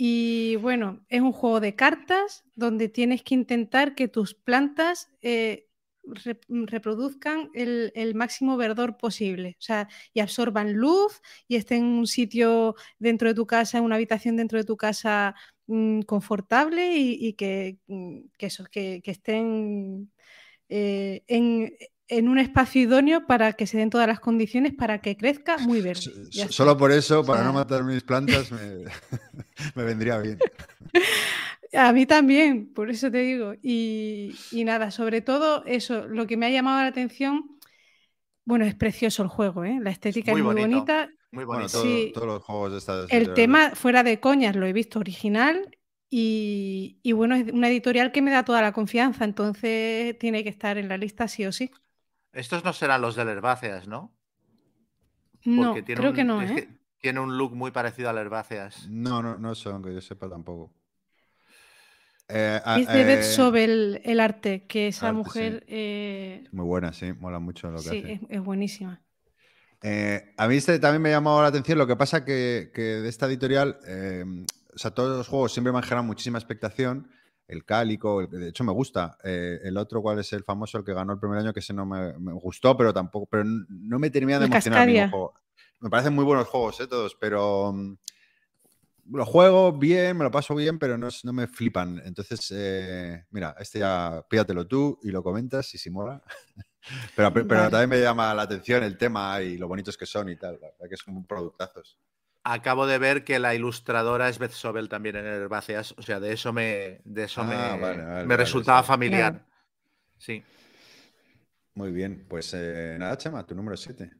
Y 0.06 0.58
bueno, 0.58 1.06
es 1.08 1.22
un 1.22 1.32
juego 1.32 1.62
de 1.62 1.76
cartas 1.76 2.44
donde 2.56 2.90
tienes 2.90 3.24
que 3.24 3.36
intentar 3.36 3.96
que 3.96 4.10
tus 4.10 4.34
plantas 4.34 5.10
eh, 5.22 5.70
re- 6.04 6.42
reproduzcan 6.50 7.50
el, 7.54 8.14
máximo 8.14 8.58
verdor 8.58 8.98
posible. 8.98 9.56
O 9.60 9.62
sea, 9.62 9.88
y 10.14 10.20
absorban 10.20 10.74
luz 10.74 11.22
y 11.48 11.56
estén 11.56 11.84
en 11.86 11.86
un 12.00 12.08
sitio 12.08 12.76
dentro 13.00 13.30
de 13.30 13.34
tu 13.36 13.48
casa, 13.48 13.78
en 13.78 13.86
una 13.86 13.96
habitación 13.96 14.36
dentro 14.36 14.58
de 14.58 14.66
tu 14.66 14.76
casa 14.76 15.36
mm, 15.68 16.02
confortable 16.02 16.98
y, 16.98 17.34
mm, 17.88 18.20
que, 18.38 19.02
que 19.02 19.12
estén 19.12 20.12
eh, 20.68 21.24
en, 21.28 21.78
en 22.08 22.28
un 22.30 22.38
espacio 22.38 22.82
idóneo 22.82 23.26
para 23.26 23.54
que 23.54 23.66
se 23.66 23.78
den 23.78 23.90
todas 23.90 24.08
las 24.08 24.20
condiciones 24.20 24.74
para 24.74 25.00
que 25.00 25.16
crezca 25.18 25.58
muy 25.60 25.82
verde. 25.82 26.02
Ya 26.32 26.44
está. 26.44 26.54
Solo 26.54 26.78
por 26.78 26.92
eso, 26.92 27.24
para 27.26 27.40
sea- 27.40 27.48
no 27.48 27.54
matar 27.54 27.84
mis 27.84 28.04
plantas, 28.04 28.52
me, 28.52 28.86
me 29.76 29.84
vendría 29.84 30.18
bien. 30.20 30.38
A 31.74 31.92
mí 31.92 32.06
también, 32.06 32.72
por 32.74 32.90
eso 32.92 33.10
te 33.10 33.20
digo. 33.20 33.54
Y, 33.62 34.36
y 34.52 34.64
nada, 34.64 34.92
sobre 34.92 35.22
todo 35.22 35.64
eso, 35.66 36.08
lo 36.08 36.28
que 36.28 36.38
me 36.38 36.46
ha 36.46 36.50
llamado 36.52 36.82
la 36.82 36.88
atención, 36.88 37.58
bueno, 38.46 38.66
es 38.66 38.76
precioso 38.76 39.24
el 39.24 39.30
juego, 39.30 39.64
¿eh? 39.66 39.80
la 39.82 39.90
estética 39.90 40.32
muy 40.34 40.42
es 40.42 40.46
muy 40.46 40.54
bonito. 40.56 40.70
bonita. 40.78 41.10
Muy 41.32 41.46
Bueno, 41.46 41.62
bonito. 41.62 41.80
todo- 41.82 41.84
Sí. 41.84 42.12
todos 42.14 42.28
los 42.28 42.44
juegos 42.44 42.72
de 42.74 42.78
esta 42.78 43.06
El 43.10 43.34
tema, 43.34 43.72
fuera 43.72 44.04
de 44.04 44.20
coñas, 44.20 44.56
lo 44.56 44.68
he 44.68 44.74
visto 44.74 45.00
original 45.00 45.76
y, 46.12 47.00
y 47.02 47.12
bueno, 47.14 47.34
es 47.36 47.52
una 47.52 47.70
editorial 47.70 48.12
que 48.12 48.22
me 48.22 48.30
da 48.30 48.46
toda 48.46 48.62
la 48.62 48.72
confianza, 48.72 49.26
entonces 49.26 50.16
tiene 50.20 50.44
que 50.44 50.50
estar 50.50 50.78
en 50.78 50.90
la 50.90 50.98
lista 50.98 51.28
sí 51.28 51.44
o 51.46 51.52
sí. 51.52 51.72
Estos 52.34 52.64
no 52.64 52.74
serán 52.74 53.02
los 53.02 53.16
del 53.16 53.30
Herbáceas, 53.30 53.88
¿no? 53.88 54.12
No, 55.46 55.68
Porque 55.68 55.84
tiene 55.84 56.00
creo 56.00 56.10
un- 56.12 56.16
que 56.16 56.24
no, 56.24 56.42
es 56.42 56.52
¿eh? 56.52 56.56
que 56.56 56.70
tiene 57.00 57.20
un 57.20 57.38
look 57.38 57.54
muy 57.56 57.72
parecido 57.72 58.10
al 58.10 58.18
Herbáceas. 58.18 58.88
No, 58.90 59.22
no, 59.22 59.38
no 59.38 59.56
son, 59.56 59.84
que 59.84 59.94
yo 59.94 60.02
sepa 60.02 60.30
tampoco. 60.30 60.74
Eh, 62.30 62.60
ah, 62.64 62.80
Es 62.80 62.88
de 62.88 63.04
Beth 63.04 63.20
eh, 63.20 63.24
Sobel 63.24 64.02
el 64.06 64.20
arte, 64.20 64.66
que 64.66 64.88
esa 64.88 65.10
arte, 65.10 65.18
sí. 65.18 65.24
mujer 65.24 65.64
eh, 65.68 66.48
Muy 66.52 66.66
buena, 66.66 66.94
sí, 66.94 67.12
mola 67.14 67.40
mucho 67.40 67.70
lo 67.70 67.78
que 67.78 67.84
sí, 67.90 67.98
hace. 68.00 68.14
es, 68.14 68.22
es 68.30 68.42
buenísima. 68.44 69.02
Eh, 69.82 70.34
a 70.38 70.48
mí 70.48 70.56
este 70.56 70.80
también 70.80 71.02
me 71.02 71.10
ha 71.10 71.18
llamado 71.18 71.42
la 71.42 71.50
atención. 71.50 71.78
Lo 71.78 71.86
que 71.86 71.98
pasa 71.98 72.24
que, 72.24 72.72
que 72.74 72.82
de 72.82 73.10
esta 73.10 73.26
editorial, 73.28 73.78
eh, 73.86 74.24
o 74.74 74.78
sea, 74.78 74.92
todos 74.92 75.18
los 75.18 75.28
juegos 75.28 75.52
siempre 75.52 75.74
me 75.74 75.80
han 75.80 75.84
generado 75.84 76.06
muchísima 76.08 76.38
expectación, 76.40 77.12
el 77.54 77.66
Cálico, 77.66 78.26
de 78.28 78.50
hecho 78.50 78.64
me 78.64 78.74
gusta. 78.74 79.18
Eh, 79.24 79.60
el 79.64 79.78
otro, 79.78 80.02
¿cuál 80.02 80.20
es 80.20 80.34
el 80.34 80.44
famoso, 80.44 80.78
el 80.78 80.84
que 80.84 80.94
ganó 80.94 81.14
el 81.14 81.20
primer 81.20 81.40
año? 81.40 81.54
Que 81.54 81.60
ese 81.60 81.74
no 81.74 81.86
me, 81.86 82.12
gustó, 82.34 82.76
pero 82.76 82.94
tampoco, 82.94 83.28
pero 83.28 83.44
no 83.46 84.00
me 84.00 84.10
termina 84.10 84.40
de 84.40 84.46
emocionar 84.46 84.88
juego. 85.10 85.34
Me 85.80 85.90
parecen 85.90 86.14
muy 86.14 86.26
buenos 86.26 86.48
juegos, 86.48 86.80
¿eh? 86.80 86.88
todos, 86.88 87.16
pero 87.20 87.74
mm, 87.74 87.96
lo 89.12 89.26
juego 89.26 89.74
bien, 89.74 90.18
me 90.18 90.24
lo 90.24 90.32
paso 90.32 90.56
bien, 90.56 90.80
pero 90.80 90.98
no, 90.98 91.10
no 91.24 91.34
me 91.34 91.48
flipan. 91.48 92.02
Entonces, 92.06 92.52
eh, 92.56 93.26
mira, 93.32 93.56
este 93.60 93.80
ya 93.80 94.26
pídatelo 94.30 94.66
tú 94.66 95.00
y 95.04 95.12
lo 95.12 95.22
comentas 95.22 95.74
y 95.76 95.78
si 95.78 95.90
mola. 95.90 96.22
pero, 97.16 97.34
pero 97.34 97.70
también 97.70 97.90
me 97.90 98.02
llama 98.02 98.34
la 98.34 98.44
atención 98.44 98.84
el 98.84 98.98
tema 98.98 99.42
y 99.42 99.58
lo 99.58 99.68
bonitos 99.68 99.98
que 99.98 100.06
son 100.06 100.30
y 100.30 100.36
tal, 100.36 100.60
que 100.90 100.98
son 100.98 101.26
productazos. 101.26 101.98
Acabo 102.44 102.88
de 102.88 102.98
ver 102.98 103.24
que 103.24 103.40
la 103.40 103.56
ilustradora 103.56 104.28
es 104.28 104.38
Beth 104.38 104.52
Sobel 104.52 104.90
también 104.90 105.16
en 105.16 105.26
el 105.26 105.42
Herbáceas, 105.44 105.96
o 105.98 106.02
sea, 106.02 106.20
de 106.20 106.34
eso 106.34 106.52
me, 106.52 107.00
de 107.06 107.24
eso 107.24 107.42
ah, 107.42 108.24
me, 108.26 108.36
resultaba 108.36 108.84
familiar. 108.84 109.46
Sí. 110.18 110.44
Muy 111.74 111.92
bien, 111.92 112.26
pues 112.28 112.54
eh, 112.54 112.98
nada, 113.00 113.18
Chema, 113.18 113.46
tu 113.46 113.56
número 113.56 113.78
7. 113.78 114.12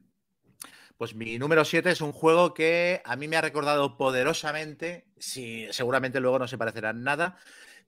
Pues 0.96 1.14
mi 1.14 1.38
número 1.38 1.64
7 1.64 1.90
es 1.90 2.00
un 2.00 2.12
juego 2.12 2.54
que 2.54 3.02
a 3.04 3.16
mí 3.16 3.28
me 3.28 3.36
ha 3.36 3.42
recordado 3.42 3.96
poderosamente, 3.96 5.06
si, 5.18 5.66
seguramente 5.70 6.20
luego 6.20 6.38
no 6.38 6.48
se 6.48 6.56
parecerá 6.56 6.90
en 6.90 7.02
nada, 7.02 7.36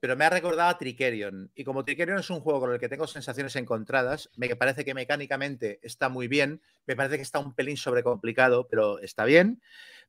pero 0.00 0.16
me 0.16 0.24
ha 0.24 0.30
recordado 0.30 0.68
a 0.68 0.78
Trickerion. 0.78 1.50
Y 1.54 1.64
como 1.64 1.84
Trickerion 1.84 2.18
es 2.18 2.30
un 2.30 2.40
juego 2.40 2.60
con 2.60 2.72
el 2.72 2.78
que 2.78 2.88
tengo 2.88 3.06
sensaciones 3.06 3.56
encontradas, 3.56 4.30
me 4.36 4.54
parece 4.56 4.84
que 4.84 4.92
mecánicamente 4.92 5.80
está 5.82 6.08
muy 6.08 6.28
bien, 6.28 6.60
me 6.86 6.96
parece 6.96 7.16
que 7.16 7.22
está 7.22 7.38
un 7.38 7.54
pelín 7.54 7.76
sobrecomplicado, 7.76 8.68
pero 8.68 8.98
está 8.98 9.24
bien. 9.24 9.62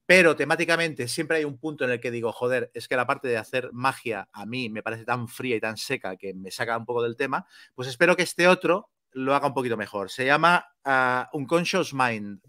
Pero 0.08 0.38
temáticamente 0.38 1.10
siempre 1.10 1.38
hay 1.38 1.44
un 1.44 1.60
punto 1.60 1.84
en 1.84 1.92
el 1.92 2.00
que 2.00 2.12
digo, 2.12 2.32
joder, 2.32 2.72
es 2.74 2.88
que 2.88 2.96
la 2.96 3.06
parte 3.06 3.28
de 3.28 3.38
hacer 3.38 3.70
magia 3.74 4.30
a 4.32 4.46
mí 4.46 4.70
me 4.70 4.82
parece 4.82 5.04
tan 5.04 5.28
fría 5.28 5.58
y 5.58 5.60
tan 5.60 5.76
seca 5.76 6.16
que 6.16 6.34
me 6.34 6.50
saca 6.50 6.78
un 6.78 6.86
poco 6.86 7.04
del 7.04 7.18
tema. 7.18 7.46
Pues 7.76 7.90
espero 7.90 8.16
que 8.16 8.24
este 8.24 8.48
otro 8.48 8.90
lo 9.12 9.36
haga 9.36 9.48
un 9.48 9.54
poquito 9.54 9.76
mejor. 9.76 10.10
Se 10.10 10.26
llama 10.26 10.66
uh, 10.86 11.38
Unconscious 11.38 11.94
Mind 11.94 12.40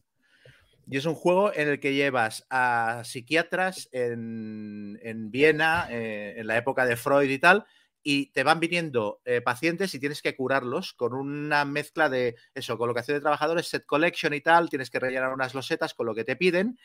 y 0.90 0.96
es 0.96 1.04
un 1.04 1.16
juego 1.16 1.52
en 1.52 1.68
el 1.68 1.80
que 1.80 1.94
llevas 1.94 2.46
a 2.48 3.02
psiquiatras 3.04 3.88
en, 3.90 5.30
Viena, 5.30 5.88
eh, 5.90 6.34
en 6.38 6.46
la 6.46 6.56
época 6.56 6.86
de 6.86 6.96
Freud 6.96 7.28
y 7.28 7.38
tal, 7.38 7.66
y 8.02 8.26
te 8.32 8.42
van 8.42 8.60
viniendo 8.60 9.20
eh, 9.24 9.42
pacientes 9.42 9.92
y 9.94 9.98
tienes 9.98 10.22
que 10.22 10.34
curarlos 10.34 10.94
con 10.94 11.12
una 11.12 11.64
mezcla 11.64 12.08
de 12.08 12.36
eso, 12.54 12.78
colocación 12.78 13.16
de 13.16 13.20
trabajadores, 13.20 13.66
set 13.66 13.84
collection 13.84 14.32
y 14.32 14.40
tal, 14.40 14.70
tienes 14.70 14.88
que 14.88 15.00
rellenar 15.00 15.34
unas 15.34 15.54
losetas 15.54 15.92
con 15.92 16.06
lo 16.06 16.14
que 16.14 16.24
te 16.24 16.36
piden 16.36 16.78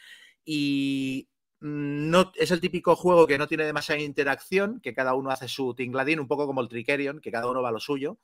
y 0.46 1.30
no 1.60 2.32
es 2.36 2.52
el 2.52 2.60
típico 2.60 2.96
juego 2.96 3.26
que 3.26 3.38
no 3.38 3.48
tiene 3.48 3.66
demasiada 3.66 4.02
interacción, 4.02 4.82
que 4.82 4.94
cada 4.94 5.14
uno 5.14 5.30
hace 5.30 5.48
su 5.48 5.74
tingladín, 5.74 6.20
un 6.20 6.28
poco 6.28 6.46
como 6.46 6.62
el 6.62 6.68
Trickerion, 6.68 7.22
que 7.22 7.32
cada 7.32 7.50
uno 7.50 7.62
va 7.62 7.70
a 7.70 7.74
lo 7.74 7.80
suyo. 7.80 8.20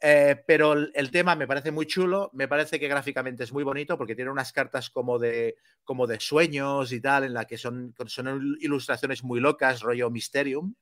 Eh, 0.00 0.36
pero 0.46 0.74
el, 0.74 1.10
tema 1.10 1.34
me 1.36 1.46
parece 1.46 1.70
muy 1.70 1.86
chulo, 1.86 2.30
me 2.34 2.48
parece 2.48 2.78
que 2.78 2.86
gráficamente 2.86 3.44
es 3.44 3.52
muy 3.52 3.64
bonito 3.64 3.96
porque 3.96 4.14
tiene 4.14 4.30
unas 4.30 4.52
cartas 4.52 4.90
como 4.90 5.18
de, 5.18 5.56
como 5.84 6.06
de 6.06 6.20
sueños 6.20 6.92
y 6.92 7.00
tal, 7.00 7.24
en 7.24 7.32
la 7.32 7.46
que 7.46 7.56
son, 7.56 7.94
son 8.06 8.56
ilustraciones 8.60 9.24
muy 9.24 9.40
locas, 9.40 9.80
rollo 9.80 10.10
Mysterium. 10.10 10.74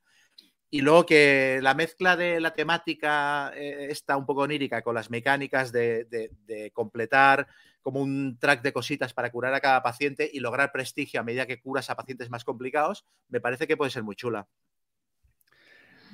Y 0.69 0.81
luego 0.81 1.05
que 1.05 1.59
la 1.61 1.73
mezcla 1.73 2.17
de 2.17 2.39
la 2.39 2.53
temática 2.53 3.51
eh, 3.55 3.87
está 3.89 4.17
un 4.17 4.25
poco 4.25 4.41
onírica 4.41 4.81
con 4.81 4.95
las 4.95 5.09
mecánicas 5.09 5.71
de, 5.71 6.05
de, 6.05 6.71
completar 6.71 7.47
como 7.81 8.01
un 8.01 8.37
track 8.39 8.63
de 8.63 8.73
cositas 8.73 9.13
para 9.13 9.31
curar 9.31 9.53
a 9.53 9.61
cada 9.61 9.83
paciente 9.83 10.29
y 10.31 10.39
lograr 10.39 10.71
prestigio 10.71 11.19
a 11.19 11.23
medida 11.23 11.45
que 11.45 11.61
curas 11.61 11.89
a 11.89 11.95
pacientes 11.95 12.29
más 12.29 12.43
complicados, 12.43 13.05
me 13.29 13.39
parece 13.39 13.67
que 13.67 13.77
puede 13.77 13.91
ser 13.91 14.03
muy 14.03 14.15
chula. 14.15 14.47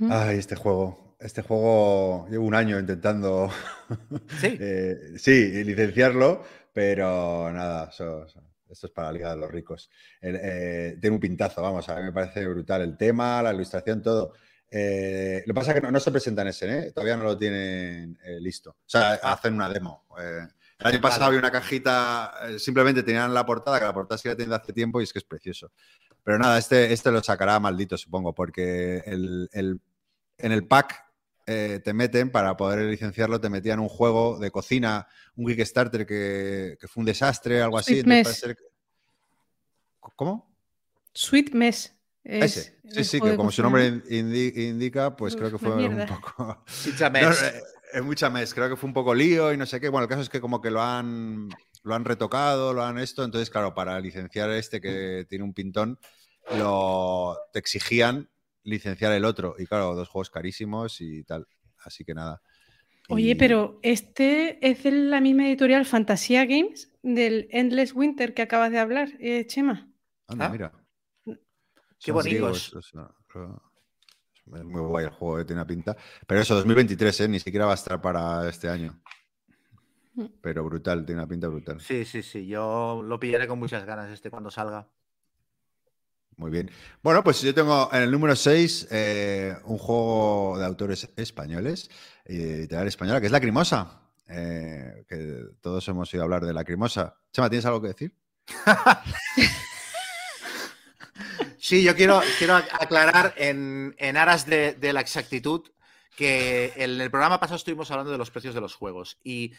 Ay, 0.09 0.37
este 0.37 0.55
juego. 0.55 1.15
Este 1.19 1.43
juego 1.43 2.27
llevo 2.29 2.45
un 2.45 2.55
año 2.55 2.79
intentando 2.79 3.49
¿Sí? 4.39 4.57
Eh, 4.59 5.13
sí, 5.17 5.63
licenciarlo, 5.63 6.43
pero 6.73 7.51
nada, 7.51 7.91
esto 8.71 8.87
es 8.87 8.93
para 8.93 9.07
la 9.07 9.13
Liga 9.13 9.29
de 9.31 9.37
los 9.37 9.51
Ricos. 9.51 9.89
Eh, 10.21 10.97
tiene 10.99 11.15
un 11.15 11.19
pintazo, 11.19 11.61
vamos, 11.61 11.87
a 11.89 11.95
mí 11.97 12.03
me 12.03 12.11
parece 12.11 12.45
brutal 12.47 12.81
el 12.81 12.97
tema, 12.97 13.41
la 13.41 13.53
ilustración, 13.53 14.01
todo. 14.01 14.33
Eh, 14.69 15.43
lo 15.45 15.53
que 15.53 15.59
pasa 15.59 15.71
es 15.73 15.81
que 15.81 15.91
no, 15.91 15.99
se 15.99 16.11
presentan 16.11 16.47
ese, 16.47 16.91
todavía 16.91 17.17
no 17.17 17.23
lo 17.23 17.37
tienen 17.37 18.17
listo. 18.39 18.71
O 18.71 18.89
sea, 18.89 19.19
ah. 19.21 19.33
hacen 19.33 19.53
una 19.53 19.69
demo. 19.69 20.05
el 20.17 20.87
año 20.87 21.01
pasado 21.01 21.25
había 21.25 21.39
una 21.39 21.51
cajita, 21.51 22.33
simplemente 22.57 23.03
tenían 23.03 23.33
la 23.33 23.45
portada, 23.45 23.79
que 23.79 23.85
la 23.85 23.93
portada 23.93 24.17
sí 24.17 24.27
la 24.27 24.35
tienen 24.35 24.53
hace 24.53 24.73
tiempo 24.73 25.01
y 25.01 25.03
es 25.03 25.13
que 25.13 25.19
es 25.19 25.25
precioso. 25.25 25.71
Pero 26.23 26.37
nada, 26.37 26.57
este, 26.57 26.93
este 26.93 27.11
lo 27.11 27.21
sacará 27.21 27.59
maldito, 27.59 27.97
supongo, 27.97 28.33
porque 28.33 29.03
el, 29.05 29.49
en 30.37 30.51
el 30.51 30.67
pack 30.67 31.10
eh, 31.51 31.79
te 31.79 31.93
meten 31.93 32.31
para 32.31 32.55
poder 32.55 32.79
licenciarlo, 32.89 33.41
te 33.41 33.49
metían 33.49 33.79
un 33.79 33.89
juego 33.89 34.39
de 34.39 34.51
cocina, 34.51 35.07
un 35.35 35.47
Kickstarter 35.47 36.05
que, 36.05 36.77
que 36.79 36.87
fue 36.87 37.01
un 37.01 37.05
desastre, 37.05 37.61
algo 37.61 37.77
así. 37.77 38.03
¿Cómo? 40.15 40.55
Sweet 41.13 41.53
Mess. 41.53 41.95
Ese. 42.23 42.79
Sí, 42.87 43.03
sí, 43.03 43.21
que 43.21 43.35
como 43.35 43.51
su 43.51 43.63
nombre 43.63 44.01
indica, 44.09 45.15
pues 45.15 45.35
creo 45.35 45.51
que 45.51 45.57
fue 45.57 45.87
un 45.87 46.05
poco. 46.05 46.63
Eh, 47.93 47.97
es 47.97 48.03
mucha 48.03 48.29
mes, 48.29 48.53
creo 48.53 48.69
que 48.69 48.77
fue 48.77 48.87
un 48.87 48.93
poco 48.93 49.13
lío 49.13 49.51
y 49.51 49.57
no 49.57 49.65
sé 49.65 49.81
qué. 49.81 49.89
Bueno, 49.89 50.03
el 50.03 50.09
caso 50.09 50.21
es 50.21 50.29
que 50.29 50.39
como 50.39 50.61
que 50.61 50.71
lo 50.71 50.81
han, 50.81 51.49
lo 51.83 51.95
han 51.95 52.05
retocado, 52.05 52.73
lo 52.73 52.83
han 52.83 52.97
esto. 52.97 53.23
Entonces, 53.23 53.49
claro, 53.49 53.73
para 53.73 53.99
licenciar 53.99 54.49
este 54.51 54.79
que 54.79 55.25
tiene 55.27 55.43
un 55.43 55.53
pintón, 55.53 55.99
lo, 56.57 57.37
te 57.51 57.59
exigían 57.59 58.29
licenciar 58.63 59.11
el 59.13 59.25
otro. 59.25 59.55
Y 59.57 59.65
claro, 59.65 59.95
dos 59.95 60.09
juegos 60.09 60.29
carísimos 60.29 61.01
y 61.01 61.23
tal. 61.23 61.47
Así 61.83 62.03
que 62.05 62.13
nada. 62.13 62.41
Oye, 63.09 63.35
pero 63.35 63.79
este 63.81 64.57
es 64.65 64.83
de 64.83 64.91
la 64.91 65.19
misma 65.19 65.47
editorial 65.47 65.85
Fantasia 65.85 66.45
Games 66.45 66.91
del 67.03 67.47
Endless 67.51 67.93
Winter 67.93 68.33
que 68.33 68.41
acabas 68.41 68.71
de 68.71 68.79
hablar, 68.79 69.09
eh, 69.19 69.45
Chema. 69.47 69.91
Anda, 70.27 70.45
ah. 70.45 70.49
mira. 70.49 70.71
Qué 71.99 72.11
bonito. 72.11 72.49
Es, 72.51 72.73
muy 74.45 74.81
guay 74.81 75.05
el 75.05 75.11
juego, 75.11 75.39
eh, 75.39 75.45
tiene 75.45 75.61
una 75.61 75.67
pinta. 75.67 75.95
Pero 76.25 76.41
eso, 76.41 76.55
2023, 76.55 77.21
¿eh? 77.21 77.27
ni 77.27 77.39
siquiera 77.39 77.65
va 77.65 77.73
a 77.73 77.75
estar 77.75 78.01
para 78.01 78.47
este 78.49 78.69
año. 78.69 78.99
Mm. 80.15 80.25
Pero 80.41 80.63
brutal, 80.63 81.05
tiene 81.05 81.21
una 81.21 81.27
pinta 81.27 81.47
brutal. 81.47 81.79
Sí, 81.79 82.05
sí, 82.05 82.23
sí. 82.23 82.47
Yo 82.47 83.01
lo 83.03 83.19
pillaré 83.19 83.47
con 83.47 83.59
muchas 83.59 83.85
ganas 83.85 84.09
este 84.11 84.29
cuando 84.29 84.51
salga. 84.51 84.89
Muy 86.41 86.49
bien. 86.49 86.71
Bueno, 87.03 87.23
pues 87.23 87.39
yo 87.43 87.53
tengo 87.53 87.87
en 87.93 88.01
el 88.01 88.09
número 88.09 88.35
6 88.35 88.87
eh, 88.89 89.55
un 89.65 89.77
juego 89.77 90.55
de 90.57 90.65
autores 90.65 91.07
españoles 91.15 91.91
y 92.25 92.35
de 92.35 92.55
editorial 92.55 92.87
española 92.87 93.19
que 93.19 93.27
es 93.27 93.31
Lacrimosa. 93.31 94.09
Eh, 94.27 95.05
que 95.07 95.43
todos 95.61 95.87
hemos 95.87 96.11
oído 96.11 96.23
hablar 96.23 96.43
de 96.43 96.51
Lacrimosa. 96.51 97.15
Chema, 97.31 97.47
¿tienes 97.47 97.67
algo 97.67 97.79
que 97.79 97.89
decir? 97.89 98.15
sí, 101.59 101.83
yo 101.83 101.95
quiero, 101.95 102.23
quiero 102.39 102.55
aclarar 102.55 103.35
en, 103.37 103.93
aras 104.17 104.47
de, 104.47 104.93
la 104.93 105.01
exactitud 105.01 105.69
que 106.17 106.73
en 106.75 107.01
el 107.01 107.11
programa 107.11 107.39
pasado 107.39 107.57
estuvimos 107.57 107.91
hablando 107.91 108.11
de 108.11 108.17
los 108.17 108.31
precios 108.31 108.55
de 108.55 108.61
los 108.61 108.73
juegos 108.73 109.19
y 109.23 109.53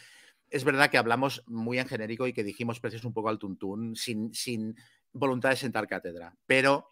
es 0.49 0.65
verdad 0.65 0.89
que 0.89 0.97
hablamos 0.97 1.43
muy 1.47 1.79
en 1.79 1.87
genérico 1.87 2.27
y 2.27 2.33
que 2.33 2.43
dijimos 2.43 2.81
precios 2.81 3.05
un 3.05 3.13
poco 3.13 3.29
al 3.29 3.39
tuntún, 3.39 3.95
sin, 3.95 4.33
sin 4.33 4.75
voluntad 5.13 5.51
de 5.51 5.55
sentar 5.55 5.87
cátedra, 5.87 6.35
pero 6.45 6.87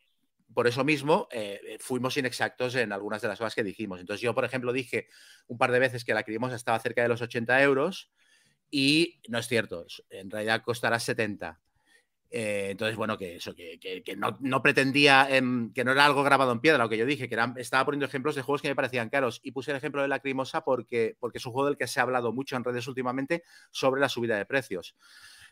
por 0.54 0.68
eso 0.68 0.84
mismo 0.84 1.28
eh, 1.32 1.78
fuimos 1.80 2.18
inexactos 2.18 2.76
en 2.76 2.92
algunas 2.92 3.22
de 3.22 3.28
las 3.28 3.38
cosas 3.38 3.56
que 3.56 3.64
dijimos. 3.64 4.00
Entonces 4.00 4.22
yo, 4.22 4.36
por 4.36 4.46
ejemplo, 4.46 4.74
dije 4.74 5.08
un 5.48 5.58
par 5.58 5.72
de 5.72 5.80
veces 5.80 6.04
que 6.06 6.14
la 6.14 6.24
Crimosa 6.24 6.56
estaba 6.56 6.80
cerca 6.80 7.02
de 7.02 7.08
los 7.08 7.22
80 7.22 7.62
euros 7.64 8.12
y 8.70 9.22
no 9.28 9.38
es 9.38 9.48
cierto, 9.48 9.86
en 10.10 10.30
realidad 10.30 10.62
costará 10.64 11.00
70. 11.00 11.60
Eh, 12.34 12.70
entonces, 12.72 12.96
bueno, 12.96 13.18
que 13.18 13.36
eso, 13.36 13.54
que, 13.54 13.78
no, 14.16 14.62
pretendía, 14.62 15.28
em, 15.30 15.74
que 15.74 15.84
no 15.84 15.92
era 15.92 16.06
algo 16.06 16.24
grabado 16.24 16.54
en 16.54 16.62
piedra, 16.62 16.82
lo 16.82 16.90
que 16.90 16.98
yo 16.98 17.06
dije, 17.06 17.28
que 17.28 17.38
estaba 17.58 17.84
poniendo 17.84 18.06
ejemplos 18.06 18.36
de 18.36 18.42
juegos 18.42 18.62
que 18.62 18.70
me 18.70 18.76
parecían 18.76 19.10
caros 19.10 19.42
y 19.44 19.52
puse 19.52 19.72
el 19.72 19.78
ejemplo 19.78 20.02
de 20.02 20.08
la 20.08 20.20
Crimosa 20.20 20.64
porque, 20.64 21.18
porque 21.20 21.40
es 21.40 21.46
un 21.46 21.52
juego 21.52 21.68
del 21.68 21.78
que 21.78 21.88
se 21.88 22.00
ha 22.00 22.04
hablado 22.04 22.32
mucho 22.32 22.56
en 22.56 22.64
redes 22.64 22.88
últimamente 22.88 23.44
sobre 23.70 24.00
la 24.00 24.08
subida 24.08 24.38
de 24.38 24.46
precios. 24.46 24.96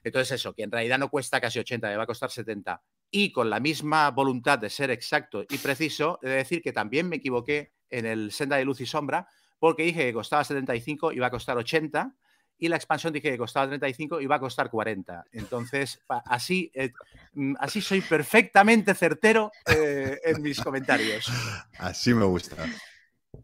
Entonces 0.04 0.40
eso, 0.40 0.54
que 0.54 0.64
en 0.64 0.72
realidad 0.72 0.98
no 0.98 1.10
cuesta 1.10 1.40
casi 1.42 1.60
80, 1.60 1.98
va 1.98 2.04
a 2.04 2.08
costar 2.08 2.32
70. 2.32 2.82
Y 3.12 3.32
con 3.32 3.50
la 3.50 3.60
misma 3.60 4.12
voluntad 4.12 4.60
de 4.60 4.70
ser 4.70 4.92
exacto 4.92 5.44
y 5.50 5.58
preciso, 5.58 6.20
he 6.22 6.30
de 6.30 6.36
decir 6.36 6.62
que 6.62 6.74
también 6.74 7.10
me 7.10 7.18
equivoqué 7.18 7.74
en 7.90 8.06
el 8.06 8.32
Senda 8.32 8.58
de 8.58 8.66
Luz 8.66 8.82
y 8.82 8.86
Sombra, 8.86 9.28
porque 9.58 9.84
dije 9.84 10.06
que 10.06 10.14
costaba 10.14 10.44
75 10.44 11.12
y 11.12 11.20
va 11.20 11.28
a 11.28 11.32
costar 11.32 11.58
80, 11.58 12.16
y 12.60 12.68
la 12.68 12.76
expansión 12.76 13.14
dije 13.14 13.32
que 13.32 13.38
costaba 13.38 13.68
35 13.68 14.20
y 14.20 14.26
va 14.26 14.36
a 14.36 14.40
costar 14.40 14.70
40. 14.70 15.26
Entonces, 15.32 16.02
así, 16.26 16.70
eh, 16.74 16.92
mm, 17.34 17.56
así 17.60 17.82
soy 17.82 18.02
perfectamente 18.02 18.94
certero 18.94 19.52
eh, 19.66 20.20
en 20.26 20.42
mis 20.42 20.60
comentarios. 20.60 21.32
Así 21.78 22.14
me 22.14 22.26
gusta. 22.26 22.58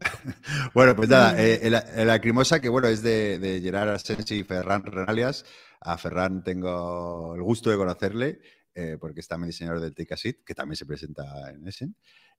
Bueno, 0.74 0.94
pues 0.94 1.08
nada, 1.08 1.40
eh, 1.42 1.60
el, 1.62 2.10
Acrimosa, 2.10 2.60
que 2.60 2.68
bueno, 2.68 2.88
es 2.88 3.02
de, 3.02 3.38
de 3.38 3.60
Gerard 3.60 3.90
Asensi 3.90 4.36
y 4.36 4.44
Ferran 4.44 4.82
Renalias, 4.82 5.44
a 5.80 5.96
Ferran 5.98 6.42
tengo 6.42 7.34
el 7.34 7.42
gusto 7.42 7.70
de 7.70 7.76
conocerle, 7.76 8.40
eh, 8.74 8.98
porque 9.00 9.20
es 9.20 9.28
también 9.28 9.48
diseñador 9.48 9.80
del 9.80 9.94
Take 9.94 10.42
que 10.44 10.54
también 10.54 10.76
se 10.76 10.86
presenta 10.86 11.50
en 11.50 11.66
Essen. 11.66 11.96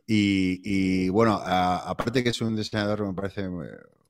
Y, 0.09 1.09
bueno, 1.09 1.41
aparte 1.43 2.23
que 2.23 2.29
es 2.29 2.41
un 2.41 2.55
diseñador, 2.55 3.05
me 3.05 3.13
parece 3.13 3.41
eh, 3.41 3.49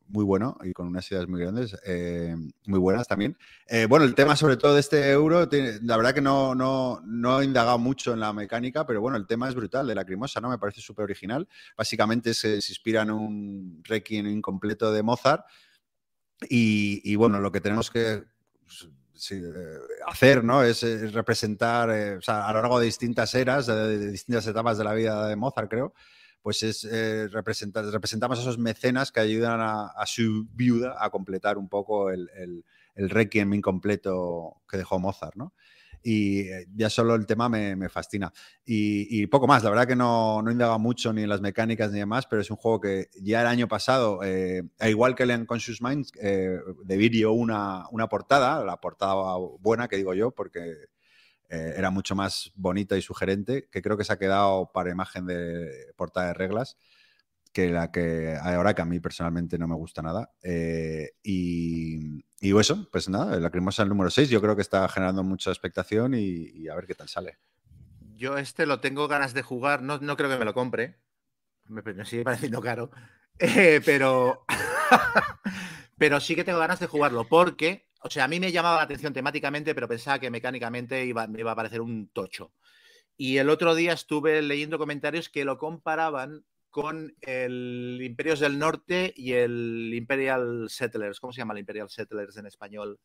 muy 0.10 0.24
bueno 0.24 0.58
y 0.64 0.74
con 0.74 0.88
unas 0.88 1.10
ideas 1.12 1.28
muy 1.28 1.40
grandes, 1.40 1.78
eh, 1.86 2.36
muy 2.66 2.80
buenas 2.80 3.08
también. 3.08 3.38
Eh, 3.68 3.86
bueno, 3.88 4.06
el 4.06 4.16
tema 4.16 4.36
sobre 4.36 4.58
todo 4.58 4.74
de 4.74 4.80
este 4.80 5.10
euro, 5.12 5.48
la 5.82 5.98
verdad 5.98 6.14
que 6.14 6.22
no, 6.22 6.56
no, 6.56 7.02
no, 7.06 7.42
he 7.42 7.46
indagado 7.46 7.78
mucho 7.78 8.14
en 8.14 8.20
la 8.20 8.34
mecánica, 8.34 8.86
pero 8.86 9.02
bueno, 9.02 9.18
el 9.18 9.28
tema 9.28 9.50
es 9.50 9.56
brutal 9.56 9.88
de 9.88 9.96
la 9.96 10.06
crimosa, 10.06 10.40
¿no? 10.42 10.50
Me 10.50 10.58
parece 10.58 10.82
súper 10.82 11.04
original. 11.04 11.48
Básicamente 11.78 12.34
se, 12.34 12.62
se, 12.62 12.72
inspira 12.72 13.02
en 13.02 13.12
un 13.12 13.82
requiem 13.84 14.28
incompleto 14.28 14.92
de 14.92 15.04
Mozart 15.04 15.46
y, 16.50 17.16
bueno, 17.16 17.40
lo 17.40 17.52
que 17.52 17.62
tenemos 17.62 17.90
que 17.90 18.24
pues, 18.64 18.88
hacer, 20.06 20.44
¿no? 20.44 20.64
Es, 20.64 20.82
representar, 21.14 21.90
o 21.90 22.22
sea, 22.22 22.48
a 22.48 22.54
lo 22.54 22.62
largo 22.62 22.80
de 22.80 22.86
distintas 22.86 23.34
eras, 23.34 23.66
de 23.66 24.12
distintas 24.12 24.46
etapas 24.48 24.78
de 24.78 24.84
la 24.84 24.94
vida 24.94 25.28
de 25.28 25.36
Mozart, 25.36 25.70
creo, 25.70 25.94
pues 26.48 26.64
es 26.64 26.86
eh, 26.86 27.28
representamos 27.28 28.38
a 28.38 28.42
esos 28.42 28.58
mecenas 28.58 29.12
que 29.12 29.20
ayudan 29.20 29.60
a, 29.60 30.06
su 30.06 30.48
viuda 30.54 30.96
a 30.98 31.10
completar 31.10 31.58
un 31.58 31.68
poco 31.68 32.10
el, 32.10 32.30
el, 32.96 33.10
requiem 33.10 33.54
incompleto 33.54 34.62
que 34.66 34.78
dejó 34.78 34.98
Mozart, 34.98 35.36
¿no? 35.36 35.54
Y 36.02 36.48
eh, 36.48 36.66
ya 36.74 36.90
solo 36.90 37.16
el 37.16 37.26
tema 37.26 37.50
me, 37.50 37.90
fascina. 37.90 38.32
Y, 38.66 39.28
poco 39.28 39.46
más, 39.46 39.62
la 39.62 39.72
verdad 39.72 39.88
que 39.88 39.98
no, 39.98 40.42
no 40.42 40.50
indaga 40.50 40.78
mucho 40.78 41.12
ni 41.12 41.24
en 41.24 41.28
las 41.28 41.42
mecánicas 41.42 41.92
ni 41.92 42.00
demás, 42.00 42.26
pero 42.28 42.42
es 42.42 42.50
un 42.50 42.56
juego 42.56 42.80
que 42.80 43.10
ya 43.22 43.42
el 43.42 43.48
año 43.48 43.68
pasado, 43.68 44.22
eh, 44.24 44.64
igual 44.88 45.16
que 45.16 45.24
el 45.24 45.32
Unconscious 45.32 45.82
Minds, 45.82 46.14
eh, 46.22 46.62
de 46.82 46.96
vídeo 46.96 47.34
una, 47.34 47.90
una 47.92 48.08
portada, 48.08 48.64
la 48.64 48.80
portada 48.80 49.16
buena 49.60 49.90
que 49.90 49.98
digo 49.98 50.14
yo, 50.14 50.32
porque 50.32 50.76
eh, 51.50 51.74
era 51.78 51.92
mucho 51.92 52.16
más 52.16 52.52
bonita 52.56 52.98
y 52.98 53.02
sugerente, 53.02 53.70
que 53.72 53.82
creo 53.82 53.98
que 53.98 54.04
se 54.04 54.14
ha 54.14 54.20
quedado 54.20 54.72
para 54.74 54.92
imagen 54.92 55.26
de 55.26 55.94
portada 55.96 56.28
de 56.28 56.34
reglas, 56.34 56.78
que 57.54 57.70
la 57.70 57.92
que 57.92 58.38
ahora 58.42 58.74
que 58.74 58.82
a 58.82 58.86
mí 58.86 59.00
personalmente 59.00 59.58
no 59.58 59.68
me 59.68 59.76
gusta 59.76 60.02
nada. 60.02 60.32
Eh, 60.44 61.14
y, 61.24 62.24
eso, 62.40 62.88
pues 62.92 63.08
nada, 63.08 63.40
la 63.40 63.50
cremosa 63.50 63.84
el 63.84 63.90
número 63.90 64.10
6, 64.10 64.30
yo 64.30 64.42
creo 64.42 64.56
que 64.56 64.62
está 64.62 64.88
generando 64.90 65.24
mucha 65.24 65.50
expectación 65.52 66.14
y, 66.16 66.68
a 66.68 66.76
ver 66.76 66.86
qué 66.86 66.96
tal 66.96 67.08
sale. 67.08 67.38
Yo 68.16 68.38
este 68.38 68.66
lo 68.66 68.80
tengo 68.80 69.08
ganas 69.08 69.34
de 69.34 69.42
jugar, 69.42 69.82
no, 69.82 70.00
no 70.00 70.18
creo 70.18 70.30
que 70.30 70.38
me 70.38 70.46
lo 70.46 70.54
compre, 70.54 71.00
me, 71.66 71.82
sigue 72.06 72.24
pareciendo 72.24 72.62
caro, 72.62 72.92
eh, 73.40 73.80
pero, 73.86 74.46
pero 75.98 76.20
sí 76.20 76.36
que 76.36 76.44
tengo 76.44 76.60
ganas 76.60 76.80
de 76.80 76.88
jugarlo 76.88 77.26
porque 77.26 77.87
o 78.02 78.10
sea, 78.10 78.26
a 78.26 78.28
mí 78.28 78.40
me 78.40 78.52
llamaba 78.52 78.78
la 78.78 78.84
atención 78.84 79.14
temáticamente, 79.14 79.74
pero 79.76 79.88
pensaba 79.88 80.20
que 80.20 80.30
mecánicamente 80.30 81.06
iba, 81.06 81.28
me 81.28 81.40
iba 81.40 81.52
a 81.52 81.56
parecer 81.56 81.82
un 81.82 82.08
tocho. 82.10 82.52
Y 83.18 83.38
el 83.38 83.50
otro 83.50 83.74
día 83.74 83.94
estuve 83.94 84.42
leyendo 84.42 84.78
comentarios 84.78 85.30
que 85.30 85.44
lo 85.44 85.58
comparaban 85.58 86.44
con 86.70 87.16
el 87.22 88.00
Imperios 88.04 88.40
del 88.40 88.60
Norte 88.60 89.12
y 89.16 89.34
el 89.34 89.92
Imperial 89.96 90.68
Settlers. 90.70 91.20
¿Cómo 91.20 91.34
se 91.34 91.40
llama 91.40 91.54
el 91.54 91.60
Imperial 91.62 91.90
Settlers 91.90 92.38
en 92.38 92.46
español? 92.46 93.00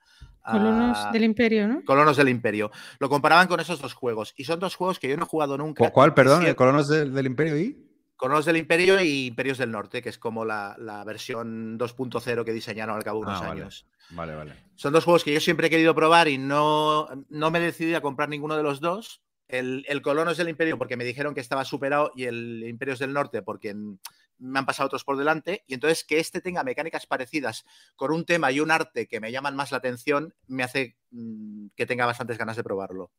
Colonos 0.44 0.98
ah, 1.00 1.10
del 1.10 1.24
Imperio, 1.24 1.68
¿no? 1.68 1.84
Colonos 1.84 2.18
del 2.18 2.28
Imperio. 2.28 2.70
Lo 2.98 3.08
comparaban 3.08 3.48
con 3.48 3.60
esos 3.60 3.80
dos 3.80 3.94
juegos. 3.94 4.34
Y 4.36 4.44
son 4.44 4.60
dos 4.60 4.76
juegos 4.76 4.98
que 4.98 5.08
yo 5.08 5.16
no 5.16 5.22
he 5.22 5.26
jugado 5.26 5.56
nunca. 5.56 5.90
¿Cuál, 5.90 6.12
perdón? 6.12 6.44
¿El 6.44 6.54
Colonos 6.54 6.88
del 6.88 7.24
Imperio 7.24 7.58
y? 7.58 7.91
Colonos 8.22 8.44
del 8.44 8.56
Imperio 8.56 9.00
y 9.00 9.26
Imperios 9.26 9.58
del 9.58 9.72
Norte, 9.72 10.00
que 10.00 10.08
es 10.08 10.16
como 10.16 10.44
la, 10.44 11.02
versión 11.04 11.76
2.0 11.76 12.44
que 12.44 12.52
diseñaron 12.52 12.94
al 12.94 13.02
cabo 13.02 13.18
de 13.18 13.26
unos 13.26 13.42
ah, 13.42 13.50
años. 13.50 13.84
Vale, 14.10 14.36
vale. 14.36 14.54
Son 14.76 14.92
dos 14.92 15.02
juegos 15.02 15.24
que 15.24 15.34
yo 15.34 15.40
siempre 15.40 15.66
he 15.66 15.70
querido 15.70 15.92
probar 15.92 16.28
y 16.28 16.38
no, 16.38 17.08
no 17.30 17.50
me 17.50 17.58
he 17.58 17.62
decidido 17.62 17.98
a 17.98 18.00
comprar 18.00 18.28
ninguno 18.28 18.56
de 18.56 18.62
los 18.62 18.78
dos. 18.78 19.22
El, 19.48 19.84
el 19.88 20.02
Colonos 20.02 20.36
del 20.36 20.48
Imperio 20.48 20.78
porque 20.78 20.96
me 20.96 21.02
dijeron 21.02 21.34
que 21.34 21.40
estaba 21.40 21.64
superado 21.64 22.12
y 22.14 22.26
el 22.26 22.62
Imperios 22.64 23.00
del 23.00 23.12
Norte 23.12 23.42
porque 23.42 23.74
me 23.74 24.58
han 24.60 24.66
pasado 24.66 24.86
otros 24.86 25.02
por 25.02 25.16
delante. 25.16 25.64
Y 25.66 25.74
entonces 25.74 26.04
que 26.04 26.20
este 26.20 26.40
tenga 26.40 26.62
mecánicas 26.62 27.06
parecidas 27.06 27.64
con 27.96 28.12
un 28.12 28.24
tema 28.24 28.52
y 28.52 28.60
un 28.60 28.70
arte 28.70 29.08
que 29.08 29.18
me 29.18 29.32
llaman 29.32 29.56
más 29.56 29.72
la 29.72 29.78
atención 29.78 30.32
me 30.46 30.62
hace 30.62 30.96
mm, 31.10 31.70
que 31.74 31.86
tenga 31.86 32.06
bastantes 32.06 32.38
ganas 32.38 32.54
de 32.56 32.62
probarlo. 32.62 33.10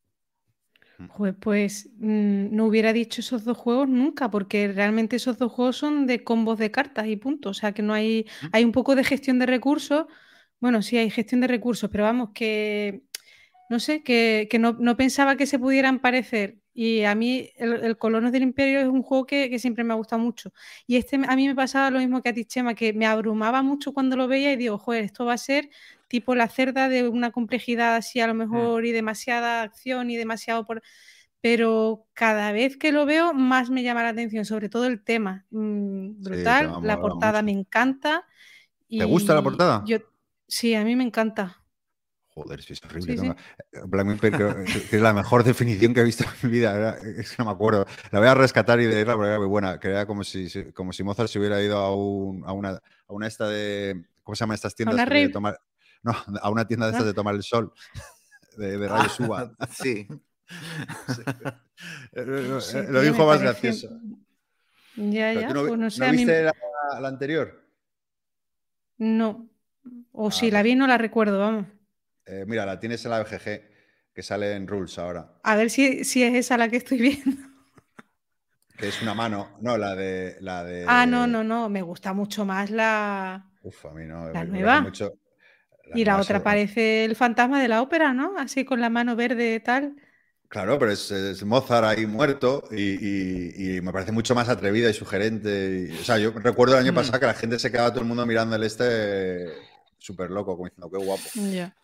Pues 1.40 1.90
mm, 1.98 2.54
no 2.54 2.66
hubiera 2.66 2.92
dicho 2.92 3.20
esos 3.20 3.44
dos 3.44 3.58
juegos 3.58 3.88
nunca, 3.88 4.30
porque 4.30 4.68
realmente 4.72 5.16
esos 5.16 5.38
dos 5.38 5.52
juegos 5.52 5.76
son 5.76 6.06
de 6.06 6.24
combos 6.24 6.58
de 6.58 6.70
cartas 6.70 7.06
y 7.08 7.16
punto. 7.16 7.50
O 7.50 7.54
sea 7.54 7.72
que 7.72 7.82
no 7.82 7.94
hay, 7.94 8.26
hay 8.52 8.64
un 8.64 8.72
poco 8.72 8.94
de 8.94 9.04
gestión 9.04 9.38
de 9.38 9.46
recursos. 9.46 10.06
Bueno, 10.60 10.82
sí 10.82 10.96
hay 10.96 11.10
gestión 11.10 11.40
de 11.40 11.48
recursos, 11.48 11.90
pero 11.90 12.04
vamos, 12.04 12.30
que 12.34 13.02
no 13.68 13.80
sé, 13.80 14.02
que, 14.02 14.48
no, 14.60 14.96
pensaba 14.96 15.36
que 15.36 15.46
se 15.46 15.58
pudieran 15.58 16.00
parecer. 16.00 16.58
Y 16.74 17.04
a 17.04 17.14
mí 17.14 17.50
el, 17.56 17.96
Colonos 17.98 18.32
del 18.32 18.42
Imperio 18.42 18.80
es 18.80 18.86
un 18.88 19.02
juego 19.02 19.26
que, 19.26 19.58
siempre 19.58 19.84
me 19.84 19.92
ha 19.94 19.96
gustado 19.96 20.22
mucho. 20.22 20.52
Y 20.86 20.96
este 20.96 21.16
a 21.16 21.36
mí 21.36 21.48
me 21.48 21.54
pasaba 21.54 21.90
lo 21.90 21.98
mismo 21.98 22.22
que 22.22 22.30
a 22.30 22.34
ti, 22.34 22.44
Chema, 22.44 22.74
que 22.74 22.92
me 22.92 23.06
abrumaba 23.06 23.62
mucho 23.62 23.92
cuando 23.92 24.16
lo 24.16 24.28
veía 24.28 24.52
y 24.52 24.56
digo, 24.56 24.78
joder, 24.78 25.04
esto 25.04 25.24
va 25.24 25.34
a 25.34 25.38
ser 25.38 25.70
tipo 26.08 26.34
la 26.34 26.48
cerda 26.48 26.88
de 26.88 27.08
una 27.08 27.30
complejidad 27.30 27.96
así 27.96 28.20
a 28.20 28.26
lo 28.26 28.34
mm. 28.34 28.38
mejor 28.38 28.86
y 28.86 28.92
demasiada 28.92 29.62
acción 29.62 30.10
y 30.10 30.16
demasiado 30.16 30.66
por... 30.66 30.82
Pero 31.40 32.06
cada 32.14 32.52
vez 32.52 32.78
que 32.78 32.90
lo 32.90 33.04
veo 33.04 33.34
más 33.34 33.68
me 33.68 33.82
llama 33.82 34.02
la 34.02 34.08
atención, 34.10 34.46
sobre 34.46 34.70
todo 34.70 34.86
el 34.86 35.04
tema. 35.04 35.44
Mm, 35.50 36.22
brutal, 36.22 36.78
la 36.82 36.98
portada 36.98 37.42
me 37.42 37.52
encanta. 37.52 38.24
¿Te 38.88 39.04
gusta 39.04 39.34
la 39.34 39.42
portada? 39.42 39.82
Yo, 39.86 39.98
sí, 40.48 40.74
a 40.74 40.84
mí 40.84 40.96
me 40.96 41.04
encanta. 41.04 41.64
Joder, 42.34 42.58
es 42.58 42.84
horrible. 42.84 43.36
Black 43.86 44.20
que 44.20 44.96
es 44.96 45.00
la 45.00 45.12
mejor 45.12 45.44
definición 45.44 45.94
que 45.94 46.00
he 46.00 46.04
visto 46.04 46.24
en 46.24 46.50
mi 46.50 46.56
vida. 46.58 46.96
es 46.98 47.30
que 47.30 47.36
no 47.38 47.44
me 47.44 47.52
acuerdo. 47.52 47.86
La 48.10 48.18
voy 48.18 48.28
a 48.28 48.34
rescatar 48.34 48.80
y 48.80 48.88
leerla 48.88 49.14
porque 49.14 49.28
era 49.28 49.38
muy 49.38 49.46
buena. 49.46 49.78
Que 49.78 49.88
era 49.88 50.04
como 50.04 50.24
si, 50.24 50.48
como 50.72 50.92
si 50.92 51.04
Mozart 51.04 51.28
se 51.28 51.38
hubiera 51.38 51.62
ido 51.62 51.78
a, 51.78 51.94
una, 51.94 52.80
a 53.06 53.12
una 53.12 53.26
esta 53.28 53.48
de. 53.48 54.04
¿Cómo 54.24 54.34
se 54.34 54.40
llama 54.40 54.54
estas 54.54 54.74
tiendas? 54.74 55.08
De 55.08 55.28
tomar, 55.28 55.60
no, 56.04 56.14
a 56.40 56.50
una 56.50 56.66
tienda 56.66 56.86
de 56.86 56.92
estas 56.92 57.06
de 57.06 57.14
tomar 57.14 57.34
el 57.34 57.42
sol. 57.42 57.72
De, 58.56 58.78
de 58.78 58.88
rayos 58.88 59.20
uva. 59.20 59.52
Sí. 59.70 60.06
Lo 62.12 63.00
dijo 63.00 63.26
más 63.26 63.40
gracioso. 63.40 63.88
Ya, 64.96 65.32
ya. 65.32 65.48
No, 65.48 65.66
pues 65.66 65.78
no, 65.78 65.90
sé, 65.90 66.10
viste 66.10 66.42
la, 66.42 66.54
la, 67.00 67.08
anterior? 67.08 67.66
No. 68.98 69.48
O 70.12 70.28
ah, 70.28 70.30
si 70.30 70.50
la 70.50 70.62
vi, 70.62 70.76
no 70.76 70.86
la 70.86 70.98
recuerdo, 70.98 71.38
vamos. 71.40 71.66
Eh, 72.26 72.44
mira, 72.46 72.64
la 72.64 72.78
tienes 72.78 73.04
en 73.04 73.10
la 73.10 73.22
BGG, 73.22 73.62
que 74.14 74.22
sale 74.22 74.54
en 74.54 74.68
Rules 74.68 74.98
ahora. 74.98 75.40
A 75.42 75.56
ver 75.56 75.70
si, 75.70 76.04
si 76.04 76.22
es 76.22 76.34
esa 76.34 76.56
la 76.56 76.68
que 76.68 76.76
estoy 76.76 76.98
viendo. 76.98 77.42
Que 78.76 78.88
es 78.88 79.02
una 79.02 79.14
mano, 79.14 79.56
no, 79.60 79.76
la 79.76 79.94
de, 79.94 80.36
la 80.40 80.64
de. 80.64 80.84
Ah, 80.86 81.06
no, 81.06 81.26
no, 81.26 81.42
no. 81.42 81.68
Me 81.68 81.82
gusta 81.82 82.12
mucho 82.12 82.44
más 82.44 82.70
la. 82.70 83.50
Uf, 83.62 83.86
a 83.86 83.90
mí 83.92 84.04
no. 84.04 84.30
La 84.30 84.44
nueva. 84.44 84.84
Y 85.94 86.04
la 86.04 86.18
otra 86.18 86.42
parece 86.42 87.04
el 87.04 87.16
fantasma 87.16 87.60
de 87.60 87.68
la 87.68 87.82
ópera, 87.82 88.14
¿no? 88.14 88.34
Así 88.38 88.64
con 88.64 88.80
la 88.80 88.90
mano 88.90 89.16
verde 89.16 89.60
tal. 89.60 89.96
Claro, 90.48 90.78
pero 90.78 90.92
es, 90.92 91.44
Mozart 91.44 91.84
ahí 91.84 92.06
muerto 92.06 92.62
y, 92.70 93.80
me 93.82 93.92
parece 93.92 94.12
mucho 94.12 94.34
más 94.34 94.48
atrevida 94.48 94.88
y 94.88 94.94
sugerente. 94.94 95.90
o 96.00 96.04
sea, 96.04 96.18
yo 96.18 96.30
recuerdo 96.30 96.74
el 96.74 96.82
año 96.82 96.92
mm. 96.92 96.94
pasado 96.94 97.20
que 97.20 97.26
la 97.26 97.34
gente 97.34 97.58
se 97.58 97.70
quedaba 97.72 97.90
todo 97.90 98.02
el 98.02 98.06
mundo 98.06 98.24
mirando 98.24 98.54
el 98.54 98.62
este 98.62 99.48
súper 100.04 100.30
loco, 100.30 100.54
como 100.54 100.68
diciendo, 100.68 100.90
qué 100.90 100.98
guapo. 100.98 101.22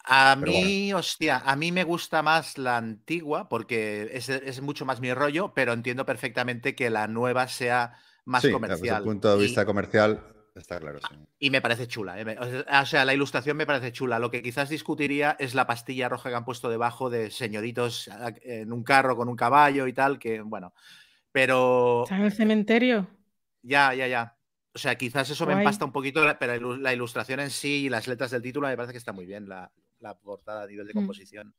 A 0.04 0.36
mí, 0.36 0.92
hostia, 0.92 1.38
a 1.38 1.56
mí 1.56 1.72
me 1.72 1.84
gusta 1.84 2.22
más 2.22 2.58
la 2.58 2.76
antigua 2.76 3.48
porque 3.48 4.10
es, 4.12 4.60
mucho 4.60 4.84
más 4.84 5.00
mi 5.00 5.12
rollo, 5.14 5.52
pero 5.54 5.72
entiendo 5.72 6.04
perfectamente 6.04 6.74
que 6.74 6.90
la 6.90 7.08
nueva 7.08 7.48
sea 7.48 7.94
más 8.26 8.46
comercial. 8.46 8.80
Desde 8.80 8.96
el 8.98 9.02
punto 9.04 9.36
de 9.36 9.42
vista 9.42 9.64
comercial, 9.64 10.22
está 10.54 10.78
claro. 10.78 10.98
Y 11.38 11.50
me 11.50 11.60
parece 11.60 11.86
chula. 11.86 12.20
¿eh? 12.20 12.36
O 12.82 12.86
sea, 12.86 13.04
la 13.04 13.14
ilustración 13.14 13.56
me 13.56 13.66
parece 13.66 13.92
chula. 13.92 14.18
Lo 14.18 14.30
que 14.30 14.42
quizás 14.42 14.68
discutiría 14.68 15.36
es 15.38 15.54
la 15.54 15.66
pastilla 15.66 16.08
roja 16.08 16.30
que 16.30 16.36
han 16.36 16.44
puesto 16.44 16.68
debajo 16.68 17.10
de 17.10 17.30
señoritos 17.30 18.10
en 18.42 18.72
un 18.72 18.82
carro 18.82 19.16
con 19.16 19.28
un 19.28 19.36
caballo 19.36 19.86
y 19.86 19.92
tal, 19.92 20.18
que 20.18 20.40
bueno. 20.40 20.74
Pero. 21.32 22.04
¿Está 22.04 22.16
en 22.16 22.24
el 22.24 22.32
cementerio? 22.32 23.08
Ya, 23.62 23.94
ya, 23.94 24.06
ya. 24.06 24.36
O 24.72 24.78
sea, 24.78 24.94
quizás 24.96 25.28
eso 25.30 25.46
me 25.46 25.54
empasta 25.54 25.84
un 25.84 25.92
poquito, 25.92 26.22
pero 26.38 26.76
la 26.76 26.92
ilustración 26.92 27.40
en 27.40 27.50
sí 27.50 27.86
y 27.86 27.88
las 27.88 28.06
letras 28.06 28.30
del 28.30 28.42
título 28.42 28.68
me 28.68 28.76
parece 28.76 28.92
que 28.92 28.98
está 28.98 29.12
muy 29.12 29.26
bien, 29.26 29.48
la, 29.48 29.70
portada 30.22 30.62
a 30.62 30.66
nivel 30.66 30.86
de 30.86 30.92
mm. 30.92 30.96
composición. 30.96 31.54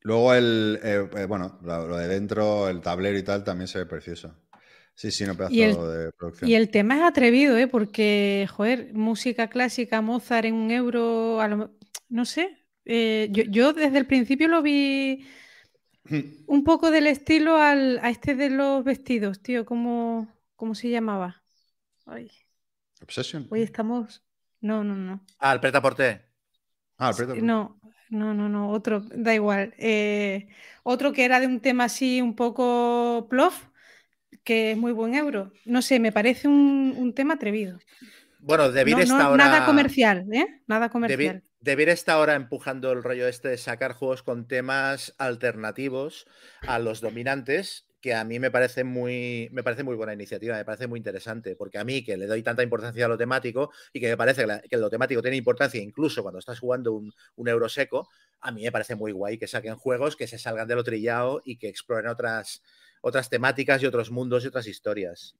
Luego 0.00 0.34
el, 0.34 0.78
eh, 0.82 1.08
eh, 1.16 1.26
bueno, 1.26 1.58
lo, 1.62 1.96
de 1.96 2.08
dentro, 2.08 2.68
el 2.68 2.80
tablero 2.80 3.18
y 3.18 3.22
tal, 3.22 3.44
también 3.44 3.68
se 3.68 3.78
ve 3.80 3.86
precioso. 3.86 4.34
Sí, 4.96 5.10
sí, 5.10 5.26
no 5.26 5.36
pedazo 5.36 5.54
y 5.54 5.60
el, 5.60 5.74
de 5.74 6.12
producción. 6.12 6.50
Y 6.50 6.54
el 6.54 6.70
tema 6.70 6.96
es 6.96 7.02
atrevido, 7.02 7.58
¿eh? 7.58 7.68
Porque, 7.68 8.48
joder, 8.50 8.94
música 8.94 9.48
clásica, 9.48 10.00
Mozart 10.00 10.46
en 10.46 10.54
un 10.54 10.70
euro, 10.70 11.38
no 12.08 12.24
sé. 12.24 12.66
Eh, 12.86 13.28
yo, 13.30 13.74
desde 13.74 13.98
el 13.98 14.06
principio 14.06 14.48
lo 14.48 14.62
vi 14.62 15.26
un 16.46 16.64
poco 16.64 16.90
del 16.90 17.08
estilo 17.08 17.56
al, 17.56 17.98
a 18.02 18.08
este 18.08 18.34
de 18.34 18.48
los 18.48 18.84
vestidos, 18.84 19.42
tío, 19.42 19.66
¿cómo, 19.66 20.34
cómo 20.56 20.74
se 20.74 20.88
llamaba? 20.88 21.42
Ay. 22.06 22.30
Obsession. 23.02 23.46
Hoy 23.50 23.60
estamos. 23.60 24.22
No, 24.62 24.82
no, 24.82 24.96
no. 24.96 25.20
Ah, 25.38 25.52
el 25.52 25.60
preta 25.60 25.82
porté. 25.82 26.22
Ah, 26.96 27.10
el 27.10 27.16
preta 27.16 27.34
No, 27.34 27.78
no, 28.08 28.32
no, 28.32 28.48
no. 28.48 28.70
Otro, 28.70 29.00
da 29.14 29.34
igual. 29.34 29.74
Eh, 29.76 30.48
otro 30.84 31.12
que 31.12 31.26
era 31.26 31.38
de 31.38 31.46
un 31.46 31.60
tema 31.60 31.84
así 31.84 32.22
un 32.22 32.34
poco 32.34 33.26
plof, 33.28 33.66
que 34.46 34.70
es 34.70 34.78
muy 34.78 34.92
buen 34.92 35.14
euro. 35.14 35.52
No 35.66 35.82
sé, 35.82 36.00
me 36.00 36.12
parece 36.12 36.48
un, 36.48 37.12
tema 37.14 37.34
atrevido. 37.34 37.78
Bueno, 38.38 38.70
Debir 38.70 39.00
está 39.00 39.24
ahora. 39.24 39.44
Nada 39.44 39.66
comercial, 39.66 40.24
¿eh? 40.32 40.62
Nada 40.66 40.88
comercial. 40.88 41.42
Debir, 41.60 41.88
está 41.88 42.12
ahora 42.12 42.34
empujando 42.34 42.92
el 42.92 43.02
rollo 43.02 43.26
este 43.26 43.48
de 43.48 43.58
sacar 43.58 43.92
juegos 43.92 44.22
con 44.22 44.46
temas 44.46 45.14
alternativos 45.18 46.26
a 46.60 46.78
los 46.78 47.00
dominantes, 47.00 47.88
que 48.00 48.14
a 48.14 48.22
mí 48.22 48.38
me 48.38 48.52
parece 48.52 48.84
muy, 48.84 49.48
me 49.50 49.64
parece 49.64 49.82
muy 49.82 49.96
buena 49.96 50.12
iniciativa, 50.12 50.56
me 50.56 50.64
parece 50.64 50.86
muy 50.86 50.98
interesante, 50.98 51.56
porque 51.56 51.78
a 51.78 51.84
mí 51.84 52.04
que 52.04 52.16
le 52.16 52.26
doy 52.26 52.44
tanta 52.44 52.62
importancia 52.62 53.04
a 53.04 53.08
lo 53.08 53.18
temático 53.18 53.72
y 53.92 53.98
que 53.98 54.08
me 54.08 54.16
parece 54.16 54.46
que, 54.70 54.76
lo 54.76 54.88
temático 54.88 55.22
tiene 55.22 55.38
importancia 55.38 55.82
incluso 55.82 56.22
cuando 56.22 56.38
estás 56.38 56.60
jugando 56.60 56.92
un, 56.92 57.12
un 57.34 57.48
euro 57.48 57.68
seco, 57.68 58.08
a 58.40 58.52
mí 58.52 58.62
me 58.62 58.70
parece 58.70 58.94
muy 58.94 59.10
guay 59.10 59.36
que 59.38 59.48
saquen 59.48 59.74
juegos 59.74 60.14
que 60.14 60.28
se 60.28 60.38
salgan 60.38 60.68
de 60.68 60.76
lo 60.76 60.84
trillado 60.84 61.42
y 61.44 61.56
que 61.56 61.68
exploren 61.68 62.06
otras, 62.06 62.62
otras 63.06 63.30
temáticas 63.30 63.80
y 63.82 63.86
otros 63.86 64.10
mundos 64.10 64.42
y 64.42 64.48
otras 64.48 64.66
historias. 64.66 65.36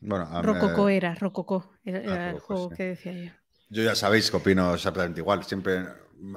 Bueno, 0.00 0.42
Rococó 0.42 0.90
era, 0.90 1.14
Rococó, 1.14 1.72
era, 1.82 2.30
el 2.30 2.40
juego 2.40 2.68
que 2.68 2.84
decía 2.84 3.12
yo. 3.12 3.30
Yo 3.70 3.82
ya 3.82 3.94
sabéis 3.94 4.30
que 4.30 4.36
opino 4.36 4.74
exactamente 4.74 5.20
igual. 5.20 5.42
Siempre, 5.44 5.86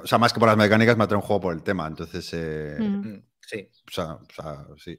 o 0.02 0.06
sea, 0.06 0.16
más 0.16 0.32
que 0.32 0.40
por 0.40 0.48
las 0.48 0.56
mecánicas, 0.56 0.96
me 0.96 1.04
atrae 1.04 1.16
un 1.16 1.22
juego 1.22 1.40
por 1.40 1.54
el 1.54 1.62
tema. 1.62 1.86
Entonces, 1.86 2.30
eh, 2.32 2.76
mm. 2.78 3.08
Mm, 3.08 3.22
sí. 3.40 3.68
O 3.88 3.92
sea, 3.92 4.14
o 4.14 4.26
sea, 4.34 4.66
sí. 4.78 4.98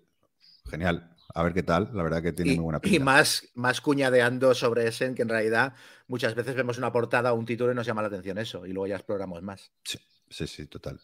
Genial. 0.69 1.15
A 1.33 1.43
ver 1.43 1.53
qué 1.53 1.63
tal. 1.63 1.89
La 1.93 2.03
verdad 2.03 2.21
que 2.21 2.31
tiene 2.31 2.55
muy 2.55 2.65
buena 2.65 2.79
pinta. 2.79 2.95
Y 2.95 2.99
más, 2.99 3.49
más 3.55 3.81
cuñadeando 3.81 4.53
sobre 4.53 4.87
ese, 4.87 5.15
que 5.15 5.23
en 5.23 5.29
realidad 5.29 5.73
muchas 6.07 6.35
veces 6.35 6.53
vemos 6.55 6.77
una 6.77 6.91
portada 6.91 7.33
o 7.33 7.35
un 7.35 7.45
título 7.45 7.71
y 7.71 7.75
nos 7.75 7.87
llama 7.87 8.03
la 8.03 8.09
atención 8.09 8.37
eso. 8.37 8.67
Y 8.67 8.71
luego 8.71 8.85
ya 8.85 8.97
exploramos 8.97 9.41
más. 9.41 9.71
Sí, 9.83 9.97
sí, 10.29 10.45
sí, 10.45 10.67
total. 10.67 11.01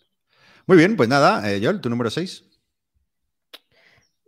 Muy 0.68 0.78
bien, 0.78 0.96
pues 0.96 1.10
nada, 1.10 1.52
eh, 1.52 1.60
Joel, 1.64 1.82
tu 1.82 1.90
número 1.90 2.12
6. 2.12 2.44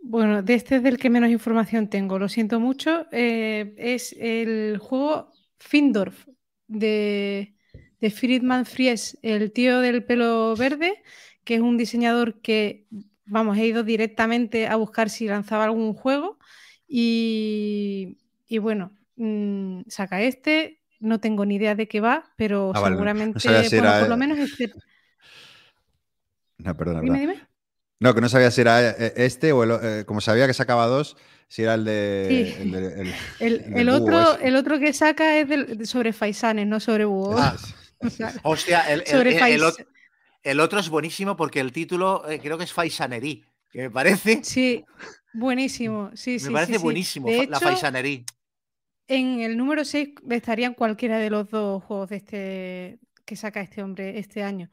Bueno, 0.02 0.42
de 0.42 0.54
este 0.54 0.76
es 0.76 0.82
del 0.82 0.98
que 0.98 1.10
menos 1.10 1.30
información 1.30 1.88
tengo, 1.88 2.18
lo 2.18 2.28
siento 2.28 2.58
mucho. 2.58 3.06
Eh, 3.12 3.74
es 3.76 4.14
el 4.18 4.78
juego 4.78 5.30
Findorf 5.58 6.26
de, 6.66 7.54
de 8.00 8.10
Friedman 8.10 8.66
Fries, 8.66 9.18
el 9.22 9.52
tío 9.52 9.80
del 9.80 10.04
pelo 10.04 10.56
verde, 10.56 11.02
que 11.44 11.56
es 11.56 11.60
un 11.60 11.76
diseñador 11.76 12.40
que, 12.40 12.86
vamos, 13.26 13.58
he 13.58 13.66
ido 13.66 13.84
directamente 13.84 14.66
a 14.66 14.76
buscar 14.76 15.10
si 15.10 15.26
lanzaba 15.26 15.64
algún 15.64 15.94
juego 15.94 16.38
y, 16.86 18.16
bueno, 18.60 18.92
mm, 19.16 19.82
saca 19.86 20.22
este, 20.22 20.80
no 20.98 21.20
tengo 21.20 21.44
ni 21.44 21.56
idea 21.56 21.74
de 21.74 21.86
qué 21.86 22.00
va, 22.00 22.32
pero 22.36 22.72
ah, 22.74 22.88
seguramente, 22.88 23.38
por 23.38 24.08
lo 24.08 24.16
menos 24.16 24.38
este... 24.38 24.72
No, 26.58 26.76
perdona, 26.76 27.00
dime, 27.00 27.20
dime. 27.20 27.49
No, 28.00 28.14
que 28.14 28.22
no 28.22 28.30
sabía 28.30 28.50
si 28.50 28.62
era 28.62 28.90
eh, 28.90 29.12
este 29.16 29.52
o 29.52 29.62
el, 29.62 29.70
eh, 29.82 30.04
como 30.06 30.22
sabía 30.22 30.46
que 30.46 30.54
sacaba 30.54 30.86
dos, 30.86 31.18
si 31.48 31.62
era 31.62 31.74
el 31.74 31.84
de. 31.84 33.14
El, 33.38 33.88
otro, 33.90 34.38
el 34.38 34.56
otro 34.56 34.78
que 34.78 34.94
saca 34.94 35.38
es 35.38 35.88
sobre 35.88 36.14
Faisanes, 36.14 36.66
no 36.66 36.80
sobre 36.80 37.04
Búho. 37.04 37.36
Ah, 37.38 37.56
Hostia, 38.42 38.90
el, 38.90 40.60
otro 40.60 40.80
es 40.80 40.88
buenísimo 40.88 41.36
porque 41.36 41.60
el 41.60 41.72
título 41.72 42.26
eh, 42.26 42.40
creo 42.40 42.56
que 42.56 42.64
es 42.64 42.72
Faisanerí, 42.72 43.44
que 43.70 43.82
me 43.82 43.90
parece. 43.90 44.40
Sí, 44.44 44.82
buenísimo. 45.34 46.10
Sí, 46.14 46.38
me 46.42 46.52
parece 46.52 46.78
buenísimo 46.78 47.28
la 47.48 47.60
Faisanerí. 47.60 48.24
En 49.08 49.40
el 49.40 49.58
número 49.58 49.84
6 49.84 50.10
estarían 50.30 50.72
cualquiera 50.72 51.18
de 51.18 51.28
los 51.28 51.50
dos 51.50 51.84
juegos 51.84 52.08
de 52.08 52.16
este 52.16 52.98
que 53.26 53.36
saca 53.36 53.60
este 53.60 53.82
hombre 53.82 54.18
este 54.18 54.42
año. 54.42 54.70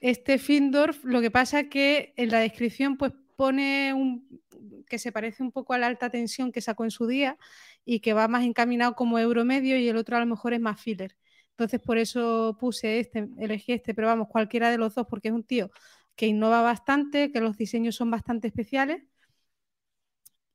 Este 0.00 0.38
Findorf, 0.38 1.04
lo 1.04 1.20
que 1.20 1.30
pasa 1.30 1.60
es 1.60 1.68
que 1.68 2.12
en 2.16 2.30
la 2.30 2.40
descripción 2.40 2.96
pues 2.96 3.12
pone 3.36 3.92
un 3.94 4.40
que 4.86 4.98
se 4.98 5.12
parece 5.12 5.42
un 5.42 5.52
poco 5.52 5.74
a 5.74 5.78
la 5.78 5.86
alta 5.88 6.10
tensión 6.10 6.52
que 6.52 6.60
sacó 6.60 6.84
en 6.84 6.90
su 6.90 7.06
día 7.06 7.38
y 7.84 8.00
que 8.00 8.12
va 8.14 8.28
más 8.28 8.44
encaminado 8.44 8.94
como 8.94 9.18
euro 9.18 9.44
medio 9.44 9.78
y 9.78 9.88
el 9.88 9.96
otro 9.96 10.16
a 10.16 10.20
lo 10.20 10.26
mejor 10.26 10.54
es 10.54 10.60
más 10.60 10.80
filler. 10.80 11.16
Entonces 11.50 11.80
por 11.80 11.98
eso 11.98 12.56
puse 12.60 13.00
este, 13.00 13.28
elegí 13.38 13.72
este, 13.72 13.94
pero 13.94 14.08
vamos, 14.08 14.28
cualquiera 14.28 14.70
de 14.70 14.78
los 14.78 14.94
dos 14.94 15.06
porque 15.08 15.28
es 15.28 15.34
un 15.34 15.44
tío 15.44 15.70
que 16.16 16.26
innova 16.26 16.62
bastante, 16.62 17.32
que 17.32 17.40
los 17.40 17.56
diseños 17.56 17.96
son 17.96 18.10
bastante 18.10 18.48
especiales 18.48 19.02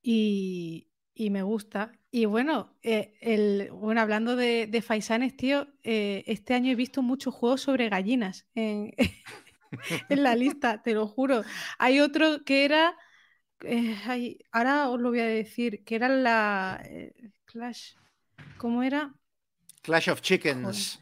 y, 0.03 0.87
y 1.13 1.29
me 1.29 1.43
gusta. 1.43 1.91
Y 2.09 2.25
bueno, 2.25 2.75
eh, 2.83 3.13
el, 3.21 3.69
bueno 3.71 4.01
hablando 4.01 4.35
de, 4.35 4.67
de 4.67 4.81
Faisanes, 4.81 5.35
tío, 5.35 5.67
eh, 5.83 6.23
este 6.27 6.53
año 6.53 6.71
he 6.71 6.75
visto 6.75 7.01
muchos 7.01 7.33
juegos 7.33 7.61
sobre 7.61 7.89
gallinas 7.89 8.47
en, 8.55 8.93
en, 10.09 10.23
la 10.23 10.35
lista, 10.35 10.81
te 10.81 10.93
lo 10.93 11.07
juro. 11.07 11.43
Hay 11.77 11.99
otro 11.99 12.43
que 12.43 12.65
era, 12.65 12.97
eh, 13.63 14.39
ahora 14.51 14.89
os 14.89 14.99
lo 14.99 15.09
voy 15.09 15.19
a 15.19 15.25
decir, 15.25 15.83
que 15.83 15.95
era 15.95 16.09
la 16.09 16.83
Clash, 17.45 17.93
¿cómo 18.57 18.83
era? 18.83 19.13
Clash 19.81 20.09
of 20.09 20.21
Chickens. 20.21 20.99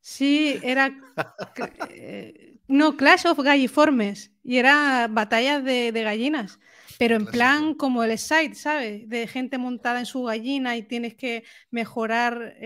Sí, 0.00 0.58
era. 0.62 0.90
no, 2.68 2.96
Clash 2.96 3.26
of 3.26 3.38
Galliformes. 3.38 4.32
Y 4.42 4.56
era 4.56 5.06
batallas 5.08 5.62
de, 5.62 5.92
de 5.92 6.02
gallinas. 6.02 6.58
Pero 6.98 7.16
en 7.16 7.26
plan 7.26 7.74
como 7.74 8.04
el 8.04 8.16
site, 8.18 8.54
¿sabes? 8.54 9.08
De 9.08 9.26
gente 9.26 9.58
montada 9.58 9.98
en 9.98 10.06
su 10.06 10.22
gallina 10.22 10.76
y 10.76 10.82
tienes 10.82 11.14
que 11.14 11.44
mejorar 11.70 12.56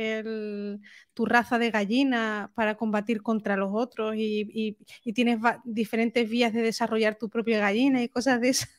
tu 1.15 1.24
raza 1.24 1.59
de 1.59 1.70
gallina 1.70 2.53
para 2.55 2.77
combatir 2.77 3.23
contra 3.23 3.57
los 3.57 3.70
otros 3.73 4.15
y, 4.16 4.77
tienes 5.15 5.39
diferentes 5.65 6.28
vías 6.28 6.53
de 6.53 6.62
desarrollar 6.62 7.16
tu 7.16 7.28
propia 7.28 7.59
gallina 7.59 8.03
y 8.03 8.09
cosas 8.09 8.40
de 8.40 8.51
esas. 8.51 8.70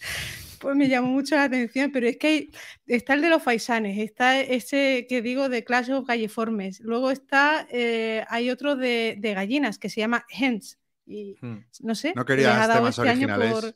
Pues 0.62 0.76
me 0.76 0.88
llamó 0.88 1.08
mucho 1.08 1.34
la 1.34 1.42
atención, 1.42 1.90
pero 1.90 2.06
es 2.06 2.16
que 2.18 2.50
está 2.86 3.14
el 3.14 3.20
de 3.20 3.30
los 3.30 3.42
faisanes, 3.42 3.98
está 3.98 4.38
ese 4.38 5.06
que 5.08 5.20
digo 5.20 5.48
de 5.48 5.64
Clash 5.64 5.90
of 5.90 6.06
Galliformes, 6.06 6.78
luego 6.78 7.10
está, 7.10 7.66
eh, 7.72 8.24
hay 8.28 8.48
otro 8.48 8.76
de, 8.76 9.18
gallinas 9.20 9.80
que 9.80 9.88
se 9.88 10.00
llama 10.00 10.24
Hens, 10.30 10.78
y 11.04 11.34
hmm. 11.40 11.64
no 11.80 11.96
sé, 11.96 12.12
no 12.14 12.24
quería 12.24 12.52
temas 12.72 12.96
este 12.96 13.00
originales. 13.00 13.74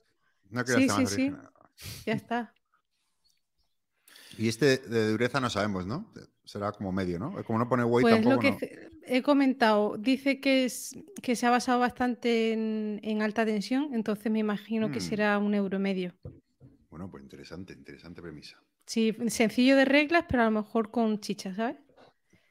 No 0.57 0.65
sí, 0.67 0.89
sí, 0.89 1.07
sí. 1.07 1.33
Ya 2.07 2.15
está. 2.15 2.55
Y 4.39 4.49
este 4.49 4.79
de 4.79 5.11
dureza 5.11 5.39
no 5.41 5.51
sabemos, 5.51 5.87
¿no? 5.87 6.11
Será 6.45 6.73
como 6.73 6.93
medio, 6.93 7.19
¿no? 7.19 7.45
Como 7.45 7.59
no 7.59 7.69
pone 7.69 7.85
weight 7.85 8.03
pues 8.03 8.15
tampoco. 8.15 8.49
Lo 8.49 8.59
que 8.59 8.89
he 9.07 9.23
comentado, 9.23 9.97
dice 9.99 10.41
que, 10.41 10.65
es, 10.65 10.97
que 11.23 11.37
se 11.37 11.47
ha 11.47 11.51
basado 11.51 11.81
bastante 11.81 12.53
en, 12.53 13.23
alta 13.23 13.45
tensión, 13.45 13.91
entonces 13.93 14.33
me 14.33 14.39
imagino 14.39 14.91
que 14.91 14.99
mm. 14.99 15.03
será 15.03 15.39
un 15.39 15.55
euro 15.55 15.79
medio. 15.79 16.15
Bueno, 16.91 17.11
pues 17.11 17.23
interesante, 17.23 17.73
interesante 17.75 18.23
premisa. 18.23 18.59
Sí, 18.87 19.15
sencillo 19.29 19.77
de 19.77 19.85
reglas, 19.85 20.25
pero 20.29 20.43
a 20.43 20.47
lo 20.47 20.63
mejor 20.63 20.91
con 20.91 21.21
chicha, 21.21 21.55
¿sabes? 21.55 21.77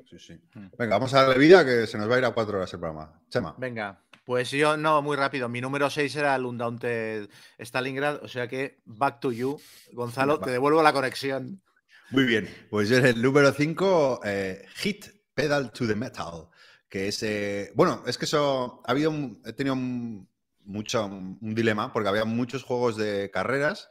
Sí, 0.09 0.19
sí. 0.19 0.39
Venga, 0.77 0.95
vamos 0.95 1.13
a 1.13 1.23
la 1.23 1.29
bebida 1.29 1.65
que 1.65 1.87
se 1.87 1.97
nos 1.97 2.09
va 2.09 2.15
a 2.15 2.17
ir 2.19 2.25
a 2.25 2.31
cuatro 2.31 2.57
horas 2.57 2.71
el 2.73 2.79
programa. 2.79 3.21
Chema. 3.29 3.55
Venga. 3.57 4.01
Pues 4.25 4.49
yo, 4.49 4.75
no, 4.75 5.03
muy 5.03 5.15
rápido. 5.15 5.47
Mi 5.49 5.61
número 5.61 5.87
6 5.87 6.15
era 6.15 6.35
el 6.35 6.45
Undaunted 6.45 7.29
Stalingrad, 7.59 8.23
o 8.23 8.27
sea 8.27 8.47
que 8.47 8.81
back 8.85 9.19
to 9.19 9.31
you. 9.31 9.59
Gonzalo, 9.93 10.39
te 10.39 10.49
devuelvo 10.49 10.81
la 10.81 10.93
conexión. 10.93 11.61
Muy 12.09 12.25
bien, 12.25 12.49
pues 12.69 12.89
yo 12.89 12.97
el 12.97 13.21
número 13.21 13.51
5, 13.51 14.21
eh, 14.23 14.65
Hit 14.75 15.05
Pedal 15.33 15.71
to 15.71 15.87
the 15.87 15.95
Metal, 15.95 16.47
que 16.89 17.07
es, 17.07 17.21
eh, 17.21 17.71
bueno, 17.75 18.03
es 18.07 18.17
que 18.17 18.25
eso, 18.25 18.81
ha 18.85 18.91
habido, 18.91 19.13
he 19.45 19.53
tenido 19.53 19.75
mucho, 19.75 21.05
un 21.05 21.55
dilema, 21.55 21.91
porque 21.93 22.09
había 22.09 22.25
muchos 22.25 22.63
juegos 22.63 22.95
de 22.97 23.29
carreras 23.31 23.89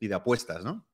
y 0.00 0.08
de 0.08 0.14
apuestas, 0.14 0.64
¿no? 0.64 0.86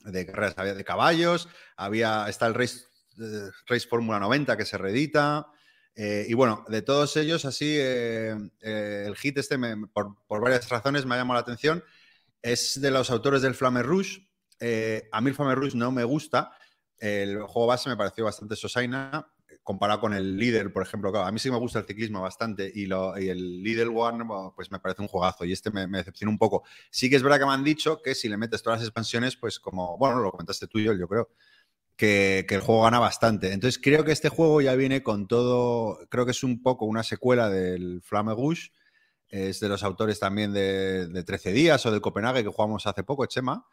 De 0.00 0.26
carreras, 0.26 0.54
había 0.56 0.74
de 0.74 0.84
caballos, 0.84 1.48
había, 1.76 2.28
está 2.28 2.46
el 2.46 2.54
Race, 2.54 2.86
eh, 3.20 3.50
Race 3.66 3.86
Fórmula 3.88 4.20
90 4.20 4.56
que 4.56 4.64
se 4.64 4.78
reedita, 4.78 5.46
eh, 5.94 6.26
y 6.28 6.34
bueno, 6.34 6.64
de 6.68 6.82
todos 6.82 7.16
ellos, 7.16 7.44
así, 7.44 7.74
eh, 7.78 8.36
el 8.60 9.16
hit 9.16 9.38
este, 9.38 9.58
por, 9.92 10.16
varias 10.28 10.68
razones, 10.68 11.06
me 11.06 11.14
ha 11.14 11.18
llamado 11.18 11.38
la 11.38 11.42
atención. 11.42 11.82
Es 12.42 12.80
de 12.80 12.90
los 12.90 13.10
autores 13.10 13.42
del 13.42 13.54
Flame 13.54 13.82
Rouge. 13.82 14.28
a 15.12 15.20
mí 15.20 15.30
el 15.30 15.34
Flame 15.34 15.54
Rouge 15.54 15.76
no 15.76 15.90
me 15.90 16.04
gusta. 16.04 16.52
El 16.98 17.42
juego 17.42 17.66
base 17.66 17.88
me 17.88 17.96
pareció 17.96 18.24
bastante 18.24 18.56
sosaina 18.56 19.26
comparado 19.66 20.00
con 20.00 20.14
el 20.14 20.36
líder, 20.36 20.72
por 20.72 20.84
ejemplo. 20.84 21.16
a 21.18 21.32
mí 21.32 21.40
sí 21.40 21.50
me 21.50 21.58
gusta 21.58 21.80
el 21.80 21.86
ciclismo 21.86 22.22
bastante 22.22 22.70
y, 22.72 22.84
el 22.84 23.62
Líder 23.64 23.88
One, 23.92 24.24
pues 24.54 24.70
me 24.70 24.78
parece 24.78 25.02
un 25.02 25.08
juegazo 25.08 25.44
y 25.44 25.50
este 25.50 25.72
me, 25.72 25.88
me 25.88 25.98
decepciona 25.98 26.30
un 26.30 26.38
poco. 26.38 26.62
Sí 26.88 27.10
que 27.10 27.16
es 27.16 27.22
verdad 27.24 27.40
que 27.40 27.46
me 27.46 27.52
han 27.52 27.64
dicho 27.64 28.00
que 28.00 28.14
si 28.14 28.28
le 28.28 28.36
metes 28.36 28.62
todas 28.62 28.78
las 28.78 28.86
expansiones, 28.86 29.36
pues 29.36 29.58
como, 29.58 29.98
bueno, 29.98 30.20
lo 30.20 30.30
comentaste 30.30 30.68
tú 30.68 30.78
y 30.78 30.84
yo, 30.84 30.92
yo 30.92 31.08
creo, 31.08 31.30
que, 31.96 32.46
el 32.48 32.60
juego 32.60 32.82
gana 32.82 32.98
bastante. 32.98 33.52
Entonces 33.52 33.80
creo 33.82 34.04
que 34.04 34.12
este 34.12 34.28
juego 34.28 34.60
ya 34.60 34.74
viene 34.74 35.02
con 35.02 35.26
todo, 35.26 35.98
creo 36.08 36.24
que 36.24 36.32
es 36.32 36.42
un 36.42 36.62
poco 36.62 36.84
una 36.84 37.02
secuela 37.02 37.50
del 37.50 38.02
Flamme 38.02 38.34
Rouge, 38.34 38.70
es 39.28 39.60
de 39.60 39.68
los 39.68 39.82
autores 39.82 40.20
también 40.20 40.52
de, 40.52 41.24
13 41.26 41.52
días 41.52 41.84
o 41.86 41.90
de 41.90 42.00
Copenhague 42.00 42.44
que 42.44 42.50
jugamos 42.50 42.86
hace 42.86 43.02
poco, 43.02 43.26
Chema. 43.26 43.66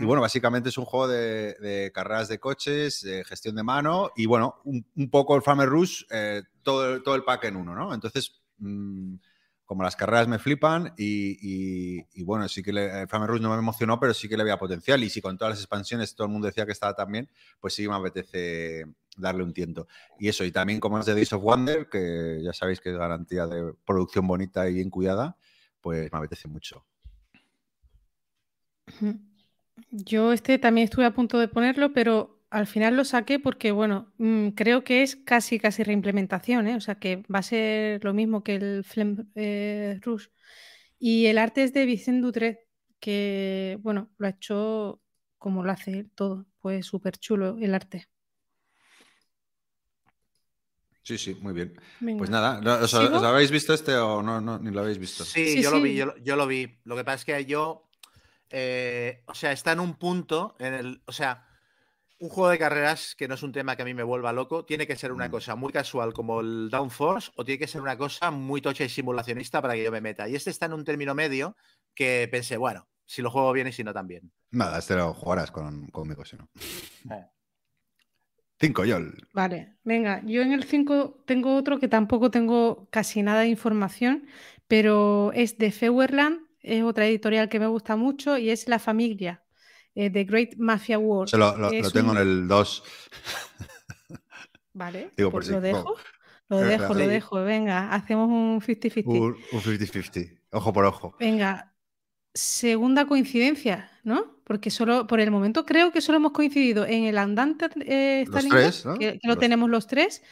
Y 0.00 0.06
bueno, 0.06 0.22
básicamente 0.22 0.70
es 0.70 0.78
un 0.78 0.86
juego 0.86 1.08
de, 1.08 1.90
carreras 1.92 2.28
de 2.28 2.38
coches, 2.38 3.02
de 3.02 3.22
gestión 3.22 3.54
de 3.54 3.62
mano 3.62 4.12
y 4.16 4.24
bueno, 4.24 4.62
un, 4.64 5.10
poco 5.10 5.36
el 5.36 5.42
Flamme 5.42 5.66
Rouge, 5.66 6.06
eh, 6.10 6.42
todo, 6.62 7.02
todo 7.02 7.14
el 7.14 7.22
pack 7.22 7.44
en 7.44 7.56
uno, 7.56 7.74
¿no? 7.74 7.92
Entonces, 7.92 8.40
mm, 8.56 9.16
como 9.64 9.82
las 9.82 9.96
carreras 9.96 10.28
me 10.28 10.38
flipan 10.38 10.92
y, 10.96 12.22
bueno, 12.24 12.48
sí 12.48 12.62
que 12.62 12.72
le, 12.72 13.06
Flamme 13.06 13.26
Rouge 13.26 13.42
no 13.42 13.50
me 13.50 13.58
emocionó, 13.58 13.98
pero 13.98 14.12
sí 14.12 14.28
que 14.28 14.36
le 14.36 14.42
había 14.42 14.58
potencial 14.58 15.02
y 15.02 15.10
si 15.10 15.20
con 15.20 15.38
todas 15.38 15.52
las 15.52 15.60
expansiones 15.60 16.14
todo 16.14 16.26
el 16.26 16.32
mundo 16.32 16.46
decía 16.46 16.66
que 16.66 16.72
estaba 16.72 16.94
tan 16.94 17.10
bien, 17.10 17.30
pues 17.60 17.74
sí 17.74 17.88
me 17.88 17.94
apetece 17.94 18.84
darle 19.16 19.42
un 19.42 19.54
tiento. 19.54 19.88
Y 20.18 20.28
eso, 20.28 20.44
y 20.44 20.52
también 20.52 20.80
como 20.80 20.98
es 20.98 21.06
de 21.06 21.14
Days 21.14 21.32
of 21.32 21.42
Wonder, 21.42 21.88
que 21.88 22.40
ya 22.42 22.52
sabéis 22.52 22.80
que 22.80 22.90
es 22.90 22.96
garantía 22.96 23.46
de 23.46 23.72
producción 23.86 24.26
bonita 24.26 24.68
y 24.68 24.74
bien 24.74 24.90
cuidada, 24.90 25.36
pues 25.80 26.12
me 26.12 26.18
apetece 26.18 26.48
mucho. 26.48 26.84
Yo 29.90 30.32
este 30.32 30.58
también 30.58 30.86
estuve 30.86 31.06
a 31.06 31.14
punto 31.14 31.38
de 31.38 31.48
ponerlo, 31.48 31.92
pero 31.92 32.33
al 32.54 32.68
final 32.68 32.94
lo 32.94 33.04
saqué 33.04 33.40
porque, 33.40 33.72
bueno, 33.72 34.12
mm, 34.18 34.50
creo 34.50 34.84
que 34.84 35.02
es 35.02 35.16
casi, 35.16 35.58
casi 35.58 35.82
reimplementación, 35.82 36.68
¿eh? 36.68 36.76
O 36.76 36.80
sea, 36.80 36.94
que 36.94 37.24
va 37.32 37.40
a 37.40 37.42
ser 37.42 38.04
lo 38.04 38.14
mismo 38.14 38.44
que 38.44 38.54
el 38.54 38.84
Flem 38.84 39.26
eh, 39.34 39.98
Rush. 40.02 40.28
Y 41.00 41.26
el 41.26 41.38
arte 41.38 41.64
es 41.64 41.72
de 41.72 41.84
Vicente 41.84 42.24
Dutre, 42.24 42.68
que, 43.00 43.76
bueno, 43.82 44.12
lo 44.18 44.28
ha 44.28 44.30
hecho 44.30 45.02
como 45.36 45.64
lo 45.64 45.72
hace 45.72 45.90
él 45.90 46.10
todo. 46.14 46.46
Pues 46.60 46.86
súper 46.86 47.18
chulo 47.18 47.58
el 47.60 47.74
arte. 47.74 48.06
Sí, 51.02 51.18
sí, 51.18 51.36
muy 51.40 51.54
bien. 51.54 51.74
Pues 52.16 52.30
nada, 52.30 52.60
¿os, 52.80 52.94
habéis 52.94 53.50
visto 53.50 53.74
este 53.74 53.96
o 53.96 54.22
no, 54.22 54.40
no, 54.40 54.60
ni 54.60 54.70
lo 54.70 54.80
habéis 54.80 54.98
visto? 54.98 55.24
Sí, 55.24 55.60
yo 55.60 55.72
lo 55.72 55.82
vi, 55.82 55.96
yo, 55.96 56.36
lo 56.36 56.46
vi. 56.46 56.78
Lo 56.84 56.94
que 56.94 57.02
pasa 57.02 57.16
es 57.16 57.24
que 57.24 57.44
yo, 57.46 57.90
eh, 58.48 59.24
o 59.26 59.34
sea, 59.34 59.50
está 59.50 59.72
en 59.72 59.80
un 59.80 59.96
punto, 59.96 60.54
en 60.60 60.72
el, 60.72 61.02
o 61.04 61.12
sea, 61.12 61.48
un 62.24 62.30
juego 62.30 62.50
de 62.50 62.58
carreras 62.58 63.14
que 63.14 63.28
no 63.28 63.34
es 63.34 63.42
un 63.42 63.52
tema 63.52 63.76
que 63.76 63.82
a 63.82 63.84
mí 63.84 63.92
me 63.92 64.02
vuelva 64.02 64.32
loco, 64.32 64.64
tiene 64.64 64.86
que 64.86 64.96
ser 64.96 65.12
una 65.12 65.28
mm. 65.28 65.30
cosa 65.30 65.56
muy 65.56 65.72
casual 65.72 66.14
como 66.14 66.40
el 66.40 66.70
Downforce 66.70 67.30
o 67.36 67.44
tiene 67.44 67.58
que 67.58 67.66
ser 67.66 67.82
una 67.82 67.98
cosa 67.98 68.30
muy 68.30 68.62
tocha 68.62 68.82
y 68.82 68.88
simulacionista 68.88 69.60
para 69.60 69.74
que 69.74 69.84
yo 69.84 69.92
me 69.92 70.00
meta. 70.00 70.26
Y 70.26 70.34
este 70.34 70.48
está 70.48 70.64
en 70.66 70.72
un 70.72 70.84
término 70.84 71.14
medio 71.14 71.54
que 71.94 72.26
pensé, 72.30 72.56
bueno, 72.56 72.88
si 73.04 73.20
lo 73.20 73.30
juego 73.30 73.52
bien 73.52 73.66
y 73.66 73.72
si 73.72 73.84
no 73.84 73.92
también. 73.92 74.32
Nada, 74.50 74.78
este 74.78 74.94
lo 74.94 75.12
jugarás 75.12 75.50
con, 75.50 75.88
conmigo 75.88 76.24
si 76.24 76.36
no. 76.36 76.48
Eh. 77.10 77.26
Cinco, 78.58 78.86
yo. 78.86 78.98
Vale, 79.34 79.76
venga, 79.84 80.22
yo 80.24 80.40
en 80.40 80.52
el 80.52 80.64
5 80.64 81.24
tengo 81.26 81.56
otro 81.56 81.78
que 81.78 81.88
tampoco 81.88 82.30
tengo 82.30 82.88
casi 82.90 83.22
nada 83.22 83.40
de 83.40 83.48
información, 83.48 84.26
pero 84.66 85.30
es 85.34 85.58
de 85.58 85.72
Feuerland, 85.72 86.40
es 86.60 86.82
otra 86.84 87.06
editorial 87.06 87.50
que 87.50 87.60
me 87.60 87.66
gusta 87.66 87.96
mucho 87.96 88.38
y 88.38 88.48
es 88.48 88.66
La 88.66 88.78
Familia. 88.78 89.43
Eh, 89.94 90.10
The 90.10 90.24
Great 90.24 90.56
Mafia 90.56 90.98
War. 90.98 91.28
lo, 91.32 91.90
tengo 91.92 92.12
en 92.12 92.18
el 92.18 92.48
2. 92.48 92.82
Vale, 94.72 95.10
pues 95.30 95.48
lo 95.48 95.60
dejo. 95.60 95.96
Lo 96.48 96.58
dejo, 96.58 96.94
lo 96.94 97.06
dejo. 97.06 97.42
Venga, 97.42 97.92
hacemos 97.92 98.28
un 98.28 98.60
50-50. 98.60 99.06
Un 99.06 99.60
50-50. 99.60 100.38
Ojo 100.50 100.72
por 100.72 100.84
ojo. 100.84 101.16
Venga, 101.18 101.74
segunda 102.34 103.06
coincidencia, 103.06 103.90
¿no? 104.02 104.36
Porque 104.44 104.70
solo, 104.70 105.06
por 105.06 105.20
el 105.20 105.30
momento 105.30 105.64
creo 105.64 105.90
que 105.90 106.00
solo 106.00 106.16
hemos 106.16 106.32
coincidido 106.32 106.84
en 106.84 107.04
el 107.04 107.16
andante 107.16 107.68
eh, 107.86 108.26
los 108.28 108.48
tres, 108.48 108.84
¿no? 108.84 108.98
que, 108.98 109.18
lo 109.22 109.38
tenemos 109.38 109.70
los 109.70 109.86
tres, 109.86 110.22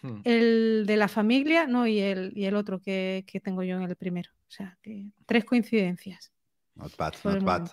hmm. 0.00 0.20
el 0.24 0.84
de 0.86 0.96
la 0.96 1.08
familia, 1.08 1.66
no, 1.66 1.86
y 1.86 1.98
el, 1.98 2.32
y 2.34 2.46
el 2.46 2.54
otro 2.54 2.80
que, 2.80 3.24
que, 3.26 3.40
tengo 3.40 3.62
yo 3.62 3.76
en 3.76 3.82
el 3.82 3.96
primero. 3.96 4.30
O 4.48 4.50
sea, 4.50 4.78
que 4.80 5.10
tres 5.26 5.44
coincidencias. 5.44 6.32
Not 6.76 6.96
bad, 6.96 7.14
not 7.24 7.42
bad. 7.42 7.68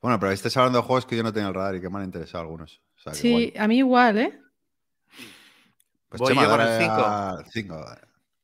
Bueno, 0.00 0.20
pero 0.20 0.32
estés 0.32 0.56
hablando 0.56 0.80
de 0.80 0.86
juegos 0.86 1.06
que 1.06 1.16
yo 1.16 1.22
no 1.22 1.32
tenía 1.32 1.48
el 1.48 1.54
radar 1.54 1.76
y 1.76 1.80
que 1.80 1.90
me 1.90 1.98
han 1.98 2.04
interesado 2.04 2.42
algunos. 2.42 2.80
sí, 3.12 3.52
a 3.58 3.66
mí 3.66 3.78
igual, 3.78 4.18
¿eh? 4.18 4.40
Pues 6.08 6.20
Voy 6.20 6.34
yo 6.34 6.48
con 6.48 6.60
el 6.60 7.44
5. 7.50 7.84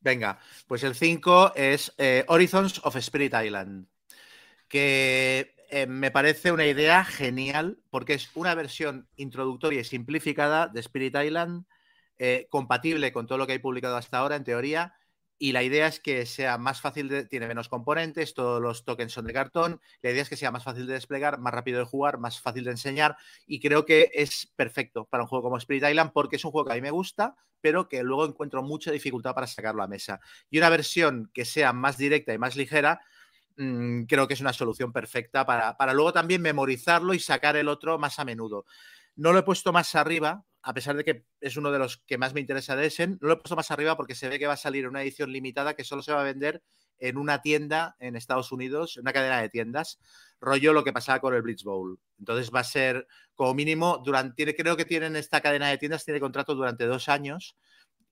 Venga, 0.01 0.39
pues 0.66 0.82
el 0.82 0.94
5 0.94 1.52
es 1.55 1.94
eh, 1.97 2.24
Horizons 2.28 2.81
of 2.85 2.97
Spirit 2.97 3.32
Island, 3.43 3.86
que 4.68 5.55
eh, 5.70 5.86
me 5.86 6.10
parece 6.10 6.52
una 6.52 6.66
idea 6.66 7.05
genial 7.05 7.78
porque 7.89 8.14
es 8.14 8.31
una 8.35 8.55
versión 8.55 9.09
introductoria 9.16 9.81
y 9.81 9.85
simplificada 9.85 10.66
de 10.66 10.81
Spirit 10.81 11.16
Island, 11.16 11.64
eh, 12.18 12.48
compatible 12.51 13.12
con 13.12 13.26
todo 13.26 13.39
lo 13.39 13.47
que 13.47 13.55
hay 13.55 13.59
publicado 13.60 13.97
hasta 13.97 14.18
ahora, 14.18 14.36
en 14.36 14.44
teoría, 14.44 14.94
y 15.39 15.52
la 15.52 15.62
idea 15.62 15.86
es 15.89 16.01
que 16.01 16.27
sea 16.27 16.59
más 16.59 16.81
fácil, 16.81 17.09
de, 17.09 17.24
tiene 17.24 17.48
menos 17.48 17.69
componentes, 17.69 18.35
todos 18.35 18.62
los 18.62 18.85
tokens 18.85 19.12
son 19.12 19.27
de 19.27 19.32
cartón, 19.32 19.81
la 20.01 20.11
idea 20.11 20.23
es 20.23 20.28
que 20.28 20.36
sea 20.36 20.51
más 20.51 20.65
fácil 20.65 20.86
de 20.86 20.94
desplegar, 20.94 21.39
más 21.39 21.52
rápido 21.52 21.78
de 21.78 21.85
jugar, 21.85 22.19
más 22.19 22.40
fácil 22.40 22.65
de 22.65 22.70
enseñar 22.70 23.16
y 23.47 23.61
creo 23.61 23.85
que 23.85 24.11
es 24.15 24.52
perfecto 24.56 25.06
para 25.06 25.24
un 25.24 25.28
juego 25.28 25.44
como 25.44 25.59
Spirit 25.59 25.85
Island 25.89 26.12
porque 26.12 26.36
es 26.36 26.44
un 26.44 26.52
juego 26.52 26.66
que 26.66 26.73
a 26.73 26.77
mí 26.77 26.82
me 26.82 26.90
gusta, 26.90 27.36
pero 27.61 27.89
que 27.89 28.02
luego 28.02 28.27
encuentro 28.27 28.62
mucha 28.62 28.93
dificultad 28.93 29.35
para 29.35 29.47
sacarlo 29.47 29.82
a 29.82 29.89
mesa. 29.89 30.20
Y 30.51 30.59
una 30.59 30.69
versión 30.69 31.31
que 31.32 31.44
sea 31.44 31.73
más 31.73 31.97
directa 31.97 32.35
y 32.35 32.39
más 32.39 32.56
ligera, 32.56 33.01
mm, 33.56 34.05
creo 34.05 34.28
que 34.28 34.35
es 34.35 34.40
una 34.40 34.52
solución 34.52 34.93
perfecta 34.93 35.47
para, 35.47 35.77
para 35.77 35.94
luego 35.94 36.12
también 36.12 36.43
memorizarlo 36.43 37.15
y 37.15 37.19
sacar 37.19 37.56
el 37.56 37.69
otro 37.69 37.98
más 37.98 38.19
a 38.19 38.24
menudo. 38.24 38.66
No 39.16 39.32
lo 39.32 39.39
he 39.39 39.43
puesto 39.43 39.73
más 39.73 39.94
arriba 39.94 40.44
a 40.66 40.73
pesar 40.73 40.97
de 40.97 41.05
que 41.05 41.27
es 41.41 41.59
uno 41.59 41.70
de 41.70 41.78
los 41.78 41.99
que 41.99 42.16
más 42.16 42.32
me 42.32 42.41
interesa 42.41 42.74
de 42.74 42.86
Essen, 42.86 43.19
no 43.20 43.28
lo 43.28 43.35
he 43.35 43.36
puesto 43.36 43.55
más 43.55 43.70
arriba 43.70 43.97
porque 43.97 44.15
se 44.15 44.31
ve 44.31 44.39
que 44.39 44.47
va 44.47 44.55
a 44.55 44.57
salir 44.57 44.89
una 44.89 45.03
edición 45.03 45.31
limitada 45.31 45.74
que 45.74 45.85
solo 45.85 46.03
se 46.03 46.12
va 46.12 46.23
a 46.23 46.24
vender 46.24 46.62
en 46.99 47.19
una 47.19 47.43
tienda 47.43 47.97
en 47.99 48.16
Estados 48.16 48.51
Unidos, 48.51 48.97
una 48.97 49.12
cadena 49.12 49.43
de 49.43 49.51
tiendas, 49.51 49.99
rollo 50.41 50.73
lo 50.73 50.82
que 50.82 50.93
pasaba 50.93 51.20
con 51.20 51.35
el 51.35 51.43
Blitz 51.43 51.65
Bowl. 51.65 51.99
Entonces 52.19 52.51
va 52.55 52.61
a 52.61 52.65
ser 52.65 53.07
como 53.35 53.53
mínimo, 53.53 54.01
durante, 54.03 54.57
creo 54.57 54.74
que 54.77 54.86
tienen 54.86 55.16
esta 55.16 55.43
cadena 55.43 55.69
de 55.69 55.77
tiendas, 55.77 56.05
tiene 56.07 56.19
contrato 56.19 56.55
durante 56.55 56.86
dos 56.86 57.11
años 57.11 57.57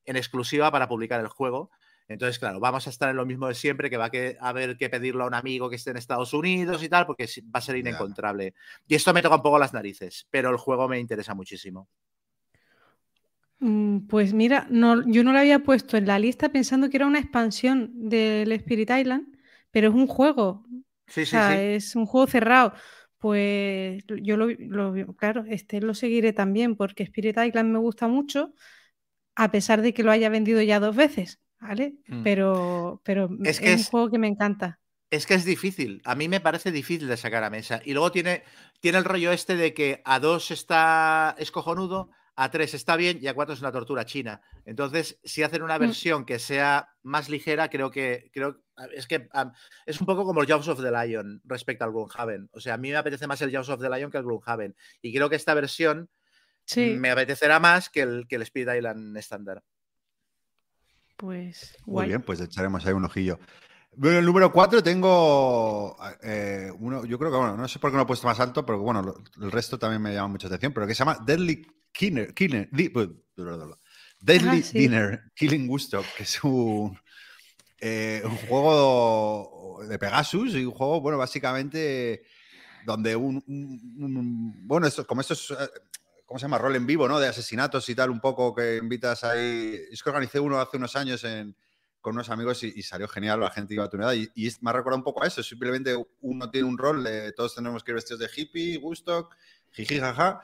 en 0.04 0.16
exclusiva 0.16 0.70
para 0.70 0.88
publicar 0.88 1.20
el 1.20 1.28
juego. 1.28 1.70
Entonces, 2.06 2.38
claro, 2.38 2.60
vamos 2.60 2.86
a 2.86 2.90
estar 2.90 3.08
en 3.08 3.16
lo 3.16 3.24
mismo 3.24 3.48
de 3.48 3.54
siempre, 3.54 3.88
que 3.88 3.96
va 3.96 4.10
a 4.40 4.48
haber 4.48 4.76
que 4.76 4.90
pedirlo 4.90 5.24
a 5.24 5.28
un 5.28 5.34
amigo 5.34 5.70
que 5.70 5.76
esté 5.76 5.92
en 5.92 5.96
Estados 5.96 6.34
Unidos 6.34 6.82
y 6.82 6.90
tal, 6.90 7.06
porque 7.06 7.26
va 7.44 7.60
a 7.60 7.62
ser 7.62 7.76
inencontrable. 7.76 8.54
Y 8.86 8.94
esto 8.94 9.14
me 9.14 9.22
toca 9.22 9.36
un 9.36 9.42
poco 9.42 9.58
las 9.58 9.72
narices, 9.72 10.26
pero 10.30 10.50
el 10.50 10.58
juego 10.58 10.86
me 10.88 10.98
interesa 10.98 11.34
muchísimo. 11.34 11.88
Mm, 13.62 14.08
pues 14.08 14.34
mira, 14.34 14.66
no, 14.70 15.08
yo 15.08 15.22
no 15.22 15.32
lo 15.32 15.38
había 15.38 15.60
puesto 15.60 15.96
en 15.96 16.08
la 16.08 16.18
lista 16.18 16.48
pensando 16.48 16.90
que 16.90 16.96
era 16.96 17.06
una 17.06 17.20
expansión 17.20 17.92
del 17.94 18.50
Spirit 18.50 18.90
Island, 18.90 19.38
pero 19.70 19.88
es 19.88 19.94
un 19.94 20.08
juego. 20.08 20.66
Sí, 21.06 21.24
sí, 21.24 21.36
Es 21.36 21.94
un 21.94 22.04
juego 22.06 22.26
cerrado. 22.26 22.74
Pues 23.18 24.02
yo 24.20 24.36
lo, 24.36 24.48
claro, 25.14 25.44
este 25.46 25.80
lo 25.80 25.94
seguiré 25.94 26.32
también 26.32 26.74
porque 26.74 27.04
Spirit 27.04 27.38
Island 27.38 27.70
me 27.70 27.78
gusta 27.78 28.08
mucho, 28.08 28.52
a 29.36 29.52
pesar 29.52 29.80
de 29.80 29.94
que 29.94 30.02
lo 30.02 30.10
haya 30.10 30.28
vendido 30.28 30.60
ya 30.60 30.80
dos 30.80 30.96
veces, 30.96 31.38
¿vale? 31.60 31.94
Mm. 32.08 32.24
Pero, 32.24 33.00
pero 33.04 33.30
es, 33.44 33.60
un 33.60 33.84
juego 33.84 34.10
que 34.10 34.18
me 34.18 34.26
encanta. 34.26 34.80
Es 35.08 35.24
que 35.24 35.34
es 35.34 35.44
difícil. 35.44 36.02
A 36.04 36.16
mí 36.16 36.26
me 36.26 36.40
parece 36.40 36.72
difícil 36.72 37.06
de 37.06 37.16
sacar 37.16 37.44
a 37.44 37.50
mesa. 37.50 37.80
Y 37.84 37.92
luego 37.92 38.10
tiene, 38.10 38.42
tiene 38.80 38.98
el 38.98 39.04
rollo 39.04 39.30
este 39.30 39.54
de 39.54 39.72
que 39.72 40.02
a 40.04 40.18
dos 40.18 40.50
está 40.50 41.36
escojonudo 41.38 42.10
a 42.34 42.50
3 42.50 42.74
está 42.74 42.96
bien 42.96 43.18
y 43.20 43.26
a 43.26 43.34
4 43.34 43.54
es 43.54 43.60
una 43.60 43.72
tortura 43.72 44.04
china. 44.04 44.40
Entonces, 44.64 45.18
si 45.22 45.42
hacen 45.42 45.62
una 45.62 45.78
mm. 45.78 45.80
versión 45.80 46.24
que 46.24 46.38
sea 46.38 46.94
más 47.02 47.28
ligera, 47.28 47.68
creo 47.68 47.90
que 47.90 48.30
creo 48.32 48.62
es 48.94 49.06
que 49.06 49.28
es 49.86 50.00
un 50.00 50.06
poco 50.06 50.24
como 50.24 50.40
el 50.40 50.46
Jaws 50.46 50.68
of 50.68 50.82
the 50.82 50.90
Lion 50.90 51.40
respecto 51.44 51.84
al 51.84 51.92
Gloomhaven. 51.92 52.48
O 52.52 52.60
sea, 52.60 52.74
a 52.74 52.78
mí 52.78 52.90
me 52.90 52.96
apetece 52.96 53.26
más 53.26 53.40
el 53.42 53.52
Jaws 53.52 53.68
of 53.68 53.80
the 53.80 53.90
Lion 53.90 54.10
que 54.10 54.18
el 54.18 54.24
Gloomhaven. 54.24 54.74
Y 55.02 55.12
creo 55.14 55.28
que 55.28 55.36
esta 55.36 55.54
versión 55.54 56.08
me 56.76 57.10
apetecerá 57.10 57.60
más 57.60 57.90
que 57.90 58.00
el, 58.00 58.26
que 58.28 58.36
el 58.36 58.42
Speed 58.42 58.74
Island 58.74 59.16
estándar. 59.16 59.62
Pues. 61.16 61.76
Muy 61.86 62.06
bien, 62.06 62.22
pues 62.22 62.40
echaremos 62.40 62.84
ahí 62.86 62.92
un 62.92 63.04
ojillo. 63.04 63.38
Bueno, 63.94 64.18
el 64.18 64.24
número 64.24 64.50
4 64.50 64.82
tengo 64.82 65.96
eh, 66.22 66.72
uno, 66.78 67.04
yo 67.04 67.18
creo 67.18 67.30
que, 67.30 67.36
bueno, 67.36 67.56
no 67.56 67.68
sé 67.68 67.78
por 67.78 67.90
qué 67.90 67.92
no 67.92 67.98
lo 67.98 68.04
he 68.04 68.06
puesto 68.06 68.26
más 68.26 68.40
alto, 68.40 68.64
pero 68.64 68.78
bueno, 68.78 69.14
el 69.40 69.52
resto 69.52 69.78
también 69.78 70.00
me 70.00 70.14
llama 70.14 70.28
mucha 70.28 70.46
atención, 70.46 70.72
pero 70.72 70.86
que 70.86 70.94
se 70.94 71.00
llama 71.00 71.18
Deadly 71.24 71.66
Killer, 71.92 72.32
Killer, 72.32 72.70
Deadly 74.20 74.62
Dinner, 74.62 75.30
Killing 75.34 75.66
Gusto, 75.66 76.02
que 76.16 76.22
es 76.22 76.42
un, 76.42 76.98
eh, 77.78 78.22
un 78.24 78.36
juego 78.48 79.80
de 79.86 79.98
Pegasus 79.98 80.54
y 80.54 80.64
un 80.64 80.72
juego, 80.72 81.02
bueno, 81.02 81.18
básicamente 81.18 82.22
donde 82.86 83.14
un, 83.14 83.42
bueno, 84.66 84.86
esto, 84.86 85.06
como 85.06 85.20
esto 85.20 85.34
es, 85.34 85.50
eh, 85.50 85.68
¿cómo 86.24 86.38
se 86.38 86.44
llama? 86.44 86.58
Rol 86.58 86.76
en 86.76 86.86
vivo, 86.86 87.06
¿no? 87.08 87.20
De 87.20 87.28
asesinatos 87.28 87.88
y 87.88 87.94
tal, 87.94 88.10
un 88.10 88.20
poco 88.20 88.54
que 88.54 88.78
invitas 88.78 89.22
ahí. 89.22 89.80
Es 89.90 90.02
que 90.02 90.08
organicé 90.08 90.40
uno 90.40 90.58
hace 90.58 90.78
unos 90.78 90.96
años 90.96 91.24
con 92.02 92.14
unos 92.14 92.28
amigos 92.28 92.62
y, 92.62 92.82
salió 92.82 93.08
genial, 93.08 93.40
la 93.40 93.50
gente 93.50 93.72
iba 93.72 93.84
a 93.84 93.88
tu 93.88 93.96
edad. 93.96 94.12
Y, 94.12 94.30
y, 94.34 94.50
me 94.60 94.70
ha 94.70 94.74
recordado 94.74 94.98
un 94.98 95.04
poco 95.04 95.24
a 95.24 95.26
eso. 95.26 95.42
Simplemente 95.42 95.96
uno 96.20 96.50
tiene 96.50 96.68
un 96.68 96.76
rol, 96.76 97.02
de, 97.02 97.32
todos 97.32 97.54
tenemos 97.54 97.82
que 97.82 97.92
ir 97.92 97.94
vestidos 97.94 98.20
de 98.20 98.28
hippie, 98.36 98.76
gusto, 98.76 99.30
jiji, 99.70 99.98
jaja 99.98 100.42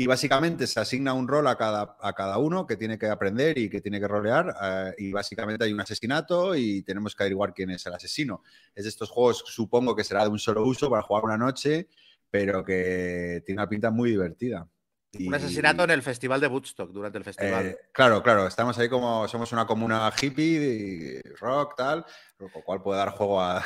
y 0.00 0.06
básicamente 0.06 0.66
se 0.66 0.80
asigna 0.80 1.12
un 1.12 1.28
rol 1.28 1.46
a 1.46 1.56
cada, 1.56 1.96
a 2.00 2.14
cada 2.14 2.38
uno 2.38 2.66
que 2.66 2.76
tiene 2.76 2.98
que 2.98 3.08
aprender 3.08 3.58
y 3.58 3.68
que 3.68 3.82
tiene 3.82 4.00
que 4.00 4.08
rolear. 4.08 4.54
Eh, 4.62 4.94
y 4.96 5.12
básicamente 5.12 5.64
hay 5.64 5.74
un 5.74 5.80
asesinato 5.80 6.54
y 6.54 6.80
tenemos 6.82 7.14
que 7.14 7.24
averiguar 7.24 7.52
quién 7.52 7.68
es 7.68 7.84
el 7.84 7.92
asesino. 7.92 8.42
Es 8.74 8.84
de 8.84 8.88
estos 8.88 9.10
juegos, 9.10 9.44
supongo 9.46 9.94
que 9.94 10.02
será 10.02 10.22
de 10.22 10.30
un 10.30 10.38
solo 10.38 10.64
uso 10.64 10.88
para 10.88 11.02
jugar 11.02 11.24
una 11.24 11.36
noche, 11.36 11.88
pero 12.30 12.64
que 12.64 13.42
tiene 13.44 13.60
una 13.60 13.68
pinta 13.68 13.90
muy 13.90 14.10
divertida. 14.10 14.66
Un 15.18 15.34
asesinato 15.34 15.84
en 15.84 15.90
el 15.90 16.02
festival 16.02 16.40
de 16.40 16.46
Woodstock, 16.46 16.90
durante 16.92 17.18
el 17.18 17.24
festival. 17.24 17.66
Eh, 17.66 17.78
claro, 17.92 18.22
claro, 18.22 18.46
estamos 18.46 18.78
ahí 18.78 18.88
como 18.88 19.26
somos 19.26 19.50
una 19.52 19.66
comuna 19.66 20.12
hippie, 20.20 21.20
rock, 21.40 21.74
tal, 21.76 22.06
lo 22.38 22.48
cual 22.48 22.80
puede 22.80 22.98
dar 22.98 23.10
juego 23.10 23.40
a, 23.40 23.64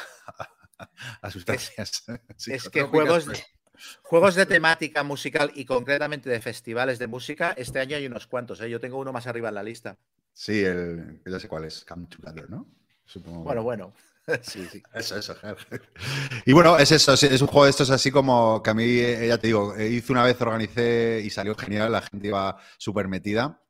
sustancias. 1.31 2.05
Es, 2.47 2.71
que 2.71 2.83
juegos, 2.85 3.29
juegos 4.03 4.35
de 4.37 4.47
temática 4.47 5.03
musical 5.03 5.53
y 5.55 5.67
concretamente 5.67 6.31
de 6.31 6.41
festivales 6.41 6.99
de 6.99 7.09
música, 7.09 7.53
este 7.59 7.79
año 7.79 7.97
hay 7.97 8.07
unos 8.07 8.27
cuantos. 8.27 8.61
¿eh? 8.63 8.71
Yo 8.71 8.81
tengo 8.81 8.99
uno 8.99 9.13
más 9.13 9.27
arriba 9.27 9.51
en 9.51 9.57
la 9.57 9.63
lista. 9.63 9.99
Sí, 10.33 10.65
el, 10.65 11.21
ya 11.27 11.39
sé 11.39 11.47
cuál 11.47 11.65
es, 11.65 11.85
Come 11.85 12.07
Together, 12.07 12.49
¿no? 12.49 12.67
Bueno, 13.23 13.63
bueno. 13.63 13.93
Sí, 14.43 14.67
sí, 14.71 14.83
eso, 14.95 15.19
eso. 15.19 15.37
Y 16.47 16.53
bueno, 16.53 16.79
es 16.79 16.93
eso, 16.93 17.13
es 17.13 17.41
un 17.43 17.47
juego 17.47 17.65
de 17.65 17.71
estos 17.71 17.91
así 17.91 18.11
como 18.11 18.63
que 18.63 18.71
a 18.71 18.75
mí, 18.75 18.85
eh, 18.85 19.29
ya 19.29 19.39
te 19.39 19.49
digo, 19.49 19.75
eh, 19.77 19.89
hice 19.89 20.13
una 20.13 20.25
vez, 20.25 20.41
organicé 20.41 21.21
y 21.23 21.31
salió 21.31 21.55
genial, 21.55 21.93
la 21.93 22.03
gente 22.03 22.29
iba 22.29 22.57
súper 22.79 23.09
metida. 23.09 23.61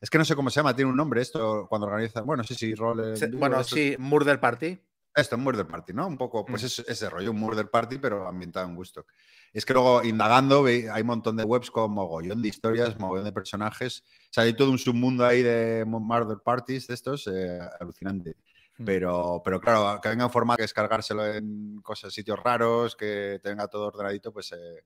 Es 0.00 0.10
que 0.10 0.18
no 0.18 0.24
sé 0.24 0.36
cómo 0.36 0.50
se 0.50 0.56
llama, 0.56 0.76
tiene 0.76 0.90
un 0.90 0.96
nombre 0.96 1.22
esto 1.22 1.66
cuando 1.68 1.86
organizan. 1.86 2.26
Bueno, 2.26 2.44
sí, 2.44 2.54
sí, 2.54 2.74
rol. 2.74 3.14
Bueno, 3.32 3.64
sí, 3.64 3.96
Murder 3.98 4.38
Party. 4.38 4.78
Esto, 5.14 5.38
Murder 5.38 5.66
Party, 5.66 5.92
¿no? 5.92 6.06
Un 6.06 6.18
poco, 6.18 6.44
pues 6.44 6.62
mm. 6.62 6.66
es 6.66 6.78
ese 6.80 7.08
rollo, 7.08 7.30
un 7.30 7.38
Murder 7.38 7.70
Party, 7.70 7.98
pero 7.98 8.26
ambientado 8.26 8.66
en 8.66 8.74
gusto. 8.74 9.06
Es 9.52 9.64
que 9.64 9.72
luego, 9.72 10.02
indagando, 10.02 10.64
hay 10.66 11.00
un 11.00 11.06
montón 11.06 11.36
de 11.36 11.44
webs 11.44 11.70
con 11.70 11.92
mogollón 11.92 12.42
de 12.42 12.48
historias, 12.48 12.98
mogollón 12.98 13.24
de 13.24 13.32
personajes. 13.32 14.02
O 14.24 14.32
sea, 14.32 14.44
hay 14.44 14.54
todo 14.54 14.70
un 14.70 14.78
submundo 14.78 15.24
ahí 15.24 15.42
de 15.42 15.84
Murder 15.86 16.38
Parties 16.44 16.88
de 16.88 16.94
estos, 16.94 17.28
eh, 17.28 17.60
alucinante. 17.80 18.36
Pero, 18.84 19.40
pero 19.44 19.60
claro, 19.60 20.00
que 20.00 20.08
venga 20.08 20.24
en 20.24 20.30
forma 20.30 20.56
que 20.56 20.62
descargárselo 20.62 21.26
en 21.26 21.80
cosas, 21.80 22.12
sitios 22.12 22.40
raros, 22.42 22.96
que 22.96 23.40
tenga 23.42 23.68
todo 23.68 23.86
ordenadito, 23.86 24.32
pues. 24.32 24.52
Eh, 24.52 24.84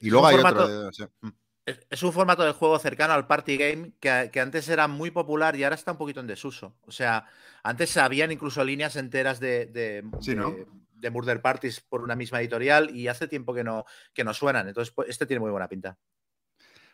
y 0.00 0.10
luego 0.10 0.26
hay 0.26 0.36
otro. 0.36 0.90
Hmm. 1.20 1.30
Es 1.66 2.02
un 2.02 2.12
formato 2.12 2.44
de 2.44 2.52
juego 2.52 2.78
cercano 2.78 3.14
al 3.14 3.26
party 3.26 3.56
game 3.56 3.92
que, 3.98 4.38
antes 4.38 4.68
era 4.68 4.86
muy 4.86 5.10
popular 5.10 5.56
y 5.56 5.64
ahora 5.64 5.76
está 5.76 5.92
un 5.92 5.98
poquito 5.98 6.20
en 6.20 6.26
desuso. 6.26 6.76
O 6.82 6.92
sea, 6.92 7.26
antes 7.62 7.96
habían 7.96 8.30
incluso 8.30 8.62
líneas 8.62 8.96
enteras 8.96 9.40
de, 9.40 9.66
de, 9.66 11.10
Murder 11.10 11.40
Parties 11.40 11.80
por 11.80 12.02
una 12.02 12.16
misma 12.16 12.40
editorial 12.40 12.94
y 12.94 13.08
hace 13.08 13.28
tiempo 13.28 13.54
que 13.54 13.64
no, 13.64 13.86
que 14.12 14.24
no 14.24 14.34
suenan. 14.34 14.68
Entonces, 14.68 14.92
pues, 14.92 15.08
este 15.08 15.24
tiene 15.24 15.40
muy 15.40 15.50
buena 15.50 15.68
pinta. 15.68 15.96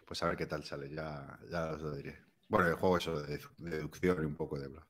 Pues 0.07 0.23
a 0.23 0.27
ver 0.27 0.37
qué 0.37 0.47
tal 0.47 0.65
sale, 0.65 0.89
ya, 0.89 1.39
ya 1.51 1.73
os 1.73 1.83
lo 1.83 1.95
diré. 1.95 2.21
Bueno, 2.49 2.69
el 2.69 2.75
juego 2.75 2.99
eso 2.99 3.21
de, 3.23 3.41
deducción 3.59 4.23
y 4.23 4.27
un 4.27 4.37
poco 4.37 4.59
de 4.59 4.69
bla. 4.69 4.87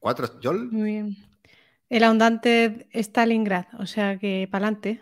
¿Cuatro, 0.00 0.26
Jol? 0.42 0.72
Muy 0.72 0.82
bien. 0.82 1.16
El 1.90 2.04
ahondante 2.04 2.88
Stalingrad, 2.94 3.66
o 3.78 3.86
sea 3.86 4.18
que 4.18 4.48
para 4.50 4.66
adelante. 4.66 5.00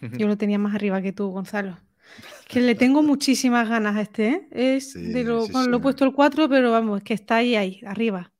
Yo 0.18 0.28
lo 0.28 0.36
tenía 0.36 0.58
más 0.58 0.74
arriba 0.74 1.00
que 1.02 1.12
tú, 1.12 1.30
Gonzalo. 1.30 1.78
Que 2.46 2.60
le 2.60 2.74
tengo 2.74 3.02
muchísimas 3.02 3.68
ganas 3.68 3.96
a 3.96 4.02
este, 4.02 4.28
¿eh? 4.28 4.48
Es 4.76 4.92
de 4.92 5.24
lo, 5.24 5.46
lo 5.48 5.76
he 5.78 5.80
puesto 5.80 6.04
el 6.04 6.12
4, 6.12 6.48
pero 6.48 6.70
vamos, 6.70 6.98
es 6.98 7.04
que 7.04 7.14
está 7.14 7.36
ahí, 7.36 7.56
ahí, 7.56 7.80
arriba. 7.86 8.30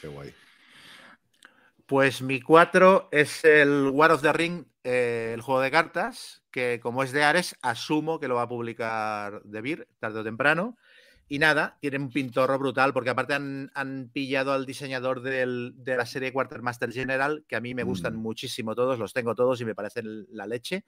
Qué 0.00 0.06
guay. 0.06 0.32
Pues 1.86 2.22
mi 2.22 2.40
4 2.40 3.08
es 3.10 3.44
el 3.44 3.90
War 3.92 4.12
of 4.12 4.22
the 4.22 4.32
Ring, 4.32 4.64
eh, 4.84 5.32
el 5.34 5.40
juego 5.40 5.60
de 5.60 5.70
cartas, 5.70 6.42
que 6.50 6.78
como 6.80 7.02
es 7.02 7.12
de 7.12 7.24
Ares, 7.24 7.56
asumo 7.60 8.20
que 8.20 8.28
lo 8.28 8.36
va 8.36 8.42
a 8.42 8.48
publicar 8.48 9.42
De 9.42 9.60
Beer 9.60 9.88
tarde 9.98 10.20
o 10.20 10.24
temprano. 10.24 10.76
Y 11.26 11.38
nada, 11.38 11.78
tiene 11.80 11.96
un 11.96 12.10
pintorro 12.10 12.58
brutal, 12.58 12.92
porque 12.92 13.10
aparte 13.10 13.34
han, 13.34 14.10
pillado 14.12 14.52
al 14.52 14.66
diseñador 14.66 15.22
de 15.22 15.96
la 15.96 16.06
serie 16.06 16.32
Quartermaster 16.32 16.92
General, 16.92 17.44
que 17.48 17.56
a 17.56 17.60
mí 17.60 17.74
me 17.74 17.82
gustan 17.82 18.14
mm. 18.14 18.20
muchísimo 18.20 18.74
todos, 18.74 18.98
los 18.98 19.12
tengo 19.14 19.34
todos 19.34 19.60
y 19.60 19.64
me 19.64 19.74
parecen 19.74 20.26
la 20.30 20.46
leche. 20.46 20.84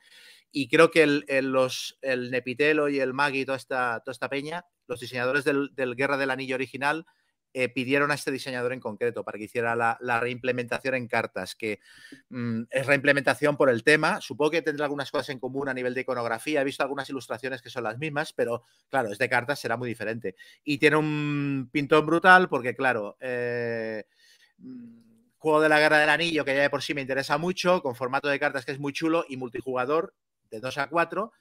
Y 0.53 0.69
creo 0.69 0.91
que 0.91 1.03
el, 1.03 1.25
los, 1.51 1.99
el 2.03 2.31
Nepitelo 2.31 2.89
y 2.89 3.01
el 3.01 3.15
Magi 3.15 3.41
y 3.41 3.45
toda 3.47 3.57
esta, 3.57 4.01
toda 4.05 4.13
esta 4.13 4.29
peña, 4.29 4.65
los 4.87 5.01
diseñadores 5.01 5.45
del, 5.45 5.71
del 5.75 5.97
Guerra 5.97 6.19
del 6.19 6.31
Anillo 6.31 6.55
original, 6.57 7.07
eh, 7.59 7.71
pidieron 7.71 8.11
a 8.11 8.15
este 8.17 8.31
diseñador 8.31 8.75
en 8.75 8.81
concreto 8.81 9.25
para 9.25 9.39
que 9.39 9.45
hiciera 9.45 9.75
la, 9.75 10.21
reimplementación 10.21 10.95
en 10.95 11.09
cartas, 11.09 11.55
que 11.55 11.81
mm, 12.29 12.65
es 12.69 12.85
reimplementación 12.85 13.57
por 13.57 13.71
el 13.71 13.83
tema. 13.83 14.21
Supongo 14.21 14.51
que 14.51 14.61
tendrá 14.61 14.85
algunas 14.85 15.11
cosas 15.11 15.31
en 15.31 15.39
común 15.39 15.67
a 15.67 15.73
nivel 15.73 15.95
de 15.95 16.03
iconografía. 16.03 16.61
He 16.61 16.65
visto 16.65 16.83
algunas 16.83 17.09
ilustraciones 17.09 17.63
que 17.63 17.71
son 17.71 17.85
las 17.85 17.97
mismas, 17.97 18.35
pero 18.35 18.65
claro, 18.91 19.11
es 19.11 19.17
de 19.17 19.31
cartas, 19.31 19.59
será 19.59 19.79
muy 19.79 19.89
diferente. 19.89 20.37
Y 20.65 20.77
tiene 20.77 20.97
un 20.97 21.71
pintón 21.73 22.05
brutal 22.05 22.51
porque, 22.51 22.77
claro, 22.77 23.17
eh, 23.21 24.05
mm, 24.59 25.37
juego 25.39 25.63
de 25.63 25.71
la 25.71 25.81
Guerra 25.81 25.99
del 25.99 26.11
Anillo, 26.11 26.45
que 26.45 26.55
ya 26.55 26.61
de 26.61 26.69
por 26.69 26.83
sí 26.83 26.93
me 26.93 27.01
interesa 27.01 27.39
mucho, 27.39 27.81
con 27.81 27.95
formato 27.95 28.29
de 28.29 28.39
cartas 28.39 28.67
que 28.67 28.73
es 28.73 28.79
muy 28.79 28.93
chulo 28.93 29.25
y 29.31 29.39
multijugador 29.39 30.13
de 30.51 30.61
2 30.61 30.77
a 30.77 30.89
4 30.91 31.33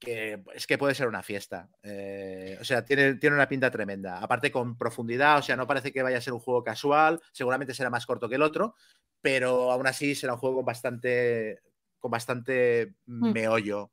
que 0.00 0.42
es 0.54 0.66
que 0.66 0.78
puede 0.78 0.94
ser 0.94 1.06
una 1.06 1.22
fiesta. 1.22 1.68
Eh, 1.82 2.56
o 2.60 2.64
sea, 2.64 2.84
tiene, 2.84 3.14
tiene 3.14 3.36
una 3.36 3.48
pinta 3.48 3.70
tremenda. 3.70 4.18
Aparte 4.18 4.50
con 4.50 4.76
profundidad, 4.76 5.38
o 5.38 5.42
sea, 5.42 5.56
no 5.56 5.66
parece 5.66 5.92
que 5.92 6.02
vaya 6.02 6.18
a 6.18 6.22
ser 6.22 6.32
un 6.32 6.40
juego 6.40 6.64
casual, 6.64 7.20
seguramente 7.32 7.74
será 7.74 7.90
más 7.90 8.06
corto 8.06 8.28
que 8.28 8.36
el 8.36 8.42
otro, 8.42 8.74
pero 9.20 9.70
aún 9.70 9.86
así 9.86 10.14
será 10.14 10.32
un 10.32 10.40
juego 10.40 10.56
con 10.56 10.64
bastante, 10.64 11.60
con 11.98 12.10
bastante 12.10 12.94
mm. 13.06 13.32
meollo. 13.32 13.92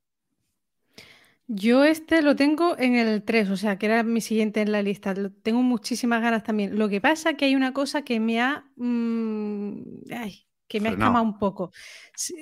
Yo 1.49 1.85
este 1.85 2.21
lo 2.21 2.35
tengo 2.35 2.77
en 2.77 2.95
el 2.95 3.23
3, 3.23 3.49
o 3.49 3.57
sea, 3.57 3.77
que 3.77 3.85
era 3.85 4.03
mi 4.03 4.19
siguiente 4.19 4.61
en 4.61 4.71
la 4.71 4.81
lista. 4.81 5.13
Tengo 5.43 5.61
muchísimas 5.61 6.21
ganas 6.21 6.43
también. 6.43 6.77
Lo 6.77 6.89
que 6.89 6.99
pasa 6.99 7.31
es 7.31 7.38
que 7.38 7.45
hay 7.45 7.55
una 7.55 7.73
cosa 7.73 8.01
que 8.01 8.19
me 8.19 8.41
ha... 8.41 8.65
Mm, 8.75 9.81
ay, 10.11 10.47
que 10.68 10.80
me 10.80 10.89
ha 10.89 10.91
escamado 10.91 11.23
un 11.23 11.39
poco. 11.39 11.72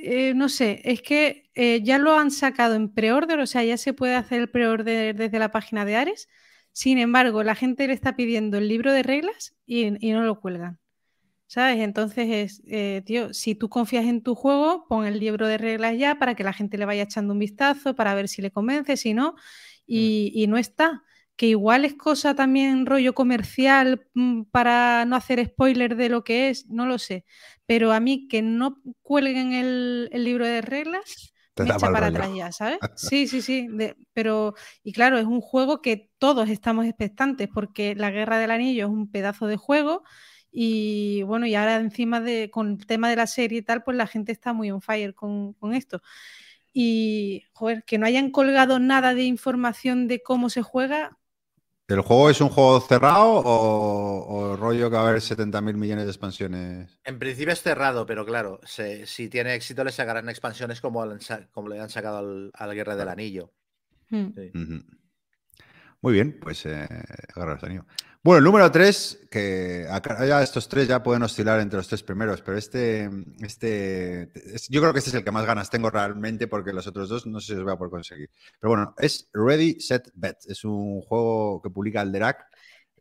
Eh, 0.03 0.33
no 0.35 0.49
sé, 0.49 0.81
es 0.83 1.01
que 1.01 1.49
eh, 1.53 1.81
ya 1.83 1.97
lo 1.97 2.17
han 2.17 2.31
sacado 2.31 2.75
en 2.75 2.93
pre-order, 2.93 3.39
o 3.39 3.47
sea, 3.47 3.63
ya 3.63 3.77
se 3.77 3.93
puede 3.93 4.15
hacer 4.15 4.41
el 4.41 4.49
pre-order 4.49 5.15
desde 5.15 5.39
la 5.39 5.51
página 5.51 5.85
de 5.85 5.95
Ares. 5.95 6.27
Sin 6.71 6.97
embargo, 6.97 7.43
la 7.43 7.55
gente 7.55 7.87
le 7.87 7.93
está 7.93 8.15
pidiendo 8.15 8.57
el 8.57 8.67
libro 8.67 8.91
de 8.91 9.03
reglas 9.03 9.55
y, 9.65 9.91
no 9.91 10.23
lo 10.23 10.39
cuelgan. 10.39 10.79
¿Sabes? 11.47 11.79
Entonces 11.79 12.27
es, 12.29 12.63
eh, 12.67 13.03
tío, 13.05 13.33
si 13.33 13.53
tú 13.53 13.69
confías 13.69 14.05
en 14.05 14.23
tu 14.23 14.33
juego, 14.33 14.87
pon 14.89 15.05
el 15.05 15.19
libro 15.19 15.47
de 15.47 15.59
reglas 15.59 15.95
ya 15.97 16.15
para 16.15 16.33
que 16.33 16.43
la 16.43 16.53
gente 16.53 16.77
le 16.77 16.85
vaya 16.85 17.03
echando 17.03 17.33
un 17.33 17.39
vistazo, 17.39 17.95
para 17.95 18.15
ver 18.15 18.27
si 18.27 18.41
le 18.41 18.51
convence, 18.51 18.97
si 18.97 19.13
no, 19.13 19.35
y, 19.85 20.31
mm. 20.33 20.39
y 20.39 20.47
no 20.47 20.57
está 20.57 21.03
que 21.35 21.47
igual 21.47 21.85
es 21.85 21.95
cosa 21.95 22.33
también 22.35 22.85
rollo 22.85 23.13
comercial 23.13 24.07
mm, 24.13 24.43
para 24.51 25.05
no 25.05 25.15
hacer 25.15 25.45
spoiler 25.45 25.95
de 25.95 26.09
lo 26.09 26.23
que 26.23 26.49
es, 26.49 26.67
no 26.69 26.85
lo 26.85 26.97
sé. 26.97 27.25
Pero 27.65 27.91
a 27.91 27.99
mí 27.99 28.27
que 28.27 28.41
no 28.41 28.81
cuelguen 29.01 29.53
el, 29.53 30.09
libro 30.13 30.45
de 30.45 30.61
reglas, 30.61 31.33
me 31.57 31.65
echa 31.65 31.91
para 31.91 32.07
atrás 32.07 32.29
ya, 32.35 32.51
¿sabes? 32.51 32.79
Sí, 32.95 33.27
sí, 33.27 33.41
sí. 33.41 33.67
pero, 34.13 34.53
y 34.83 34.93
claro, 34.93 35.17
es 35.17 35.25
un 35.25 35.41
juego 35.41 35.81
que 35.81 36.09
todos 36.17 36.49
estamos 36.49 36.85
expectantes 36.85 37.49
porque 37.53 37.95
la 37.95 38.11
Guerra 38.11 38.37
del 38.39 38.51
Anillo 38.51 38.85
es 38.85 38.91
un 38.91 39.11
pedazo 39.11 39.47
de 39.47 39.57
juego. 39.57 40.03
Y 40.57 41.23
bueno, 41.23 41.47
y 41.47 41.55
ahora 41.55 41.75
encima 41.75 42.21
de 42.21 42.49
con 42.49 42.71
el 42.79 42.85
tema 42.85 43.09
de 43.09 43.17
la 43.17 43.27
serie 43.27 43.59
y 43.59 43.61
tal, 43.61 43.83
pues 43.83 43.97
la 43.97 44.07
gente 44.07 44.31
está 44.31 44.53
muy 44.53 44.71
on 44.71 44.81
fire 44.81 45.13
con, 45.13 45.53
con 45.53 45.73
esto. 45.73 46.01
Y, 46.77 47.43
joder, 47.53 47.83
que 47.85 47.97
no 47.97 48.05
hayan 48.05 48.31
colgado 48.31 48.79
nada 48.79 49.13
de 49.13 49.23
información 49.23 50.07
de 50.07 50.21
cómo 50.21 50.49
se 50.49 50.61
juega, 50.61 51.17
¿El 51.87 52.01
juego 52.01 52.31
es 52.31 52.41
un 52.41 52.49
juego 52.49 52.79
cerrado 52.81 53.43
o, 53.45 54.55
rollo 54.57 54.89
que 54.89 54.95
va 54.95 55.03
a 55.03 55.09
haber 55.09 55.21
70.000 55.21 55.75
millones 55.75 56.05
de 56.05 56.11
expansiones? 56.11 56.99
En 57.03 57.19
principio 57.19 57.53
es 57.53 57.61
cerrado, 57.61 58.07
pero 58.07 58.25
claro, 58.25 58.59
si 58.65 59.29
tiene 59.29 59.53
éxito 59.53 59.83
le 59.83 59.91
sacarán 59.91 60.27
expansiones 60.29 60.81
como, 60.81 61.05
como 61.51 61.69
le 61.69 61.79
han 61.79 61.89
sacado 61.89 62.17
al, 62.17 62.51
al 62.55 62.73
Guerra 62.73 62.95
del 62.95 63.09
Anillo. 63.09 63.53
Hmm. 64.09 64.31
Muy 66.01 66.13
bien, 66.13 66.39
pues 66.39 66.65
eh, 66.65 66.87
bueno, 68.25 68.39
el 68.39 68.43
número 68.43 68.71
3, 68.71 69.27
que 69.29 69.85
ya 70.27 70.41
estos 70.41 70.67
tres 70.67 70.87
ya 70.87 71.03
pueden 71.03 71.21
oscilar 71.21 71.59
entre 71.59 71.77
los 71.77 71.87
tres 71.87 72.01
primeros, 72.01 72.41
pero 72.41 72.57
este, 72.57 73.07
este 73.39 74.31
yo 74.67 74.81
creo 74.81 74.93
que 74.93 74.97
este 74.97 75.11
es 75.11 75.15
el 75.17 75.23
que 75.23 75.29
más 75.29 75.45
ganas 75.45 75.69
tengo 75.69 75.91
realmente 75.91 76.47
porque 76.47 76.73
los 76.73 76.87
otros 76.87 77.07
dos 77.07 77.27
no 77.27 77.39
sé 77.39 77.45
si 77.45 77.53
los 77.53 77.63
voy 77.63 77.73
a 77.73 77.77
poder 77.77 77.91
conseguir. 77.91 78.31
Pero 78.59 78.71
bueno, 78.71 78.95
es 78.97 79.29
Ready, 79.31 79.79
Set, 79.79 80.09
Bet. 80.15 80.37
Es 80.47 80.65
un 80.65 81.01
juego 81.01 81.61
que 81.61 81.69
publica 81.69 82.01
el 82.01 82.11
Derac 82.11 82.47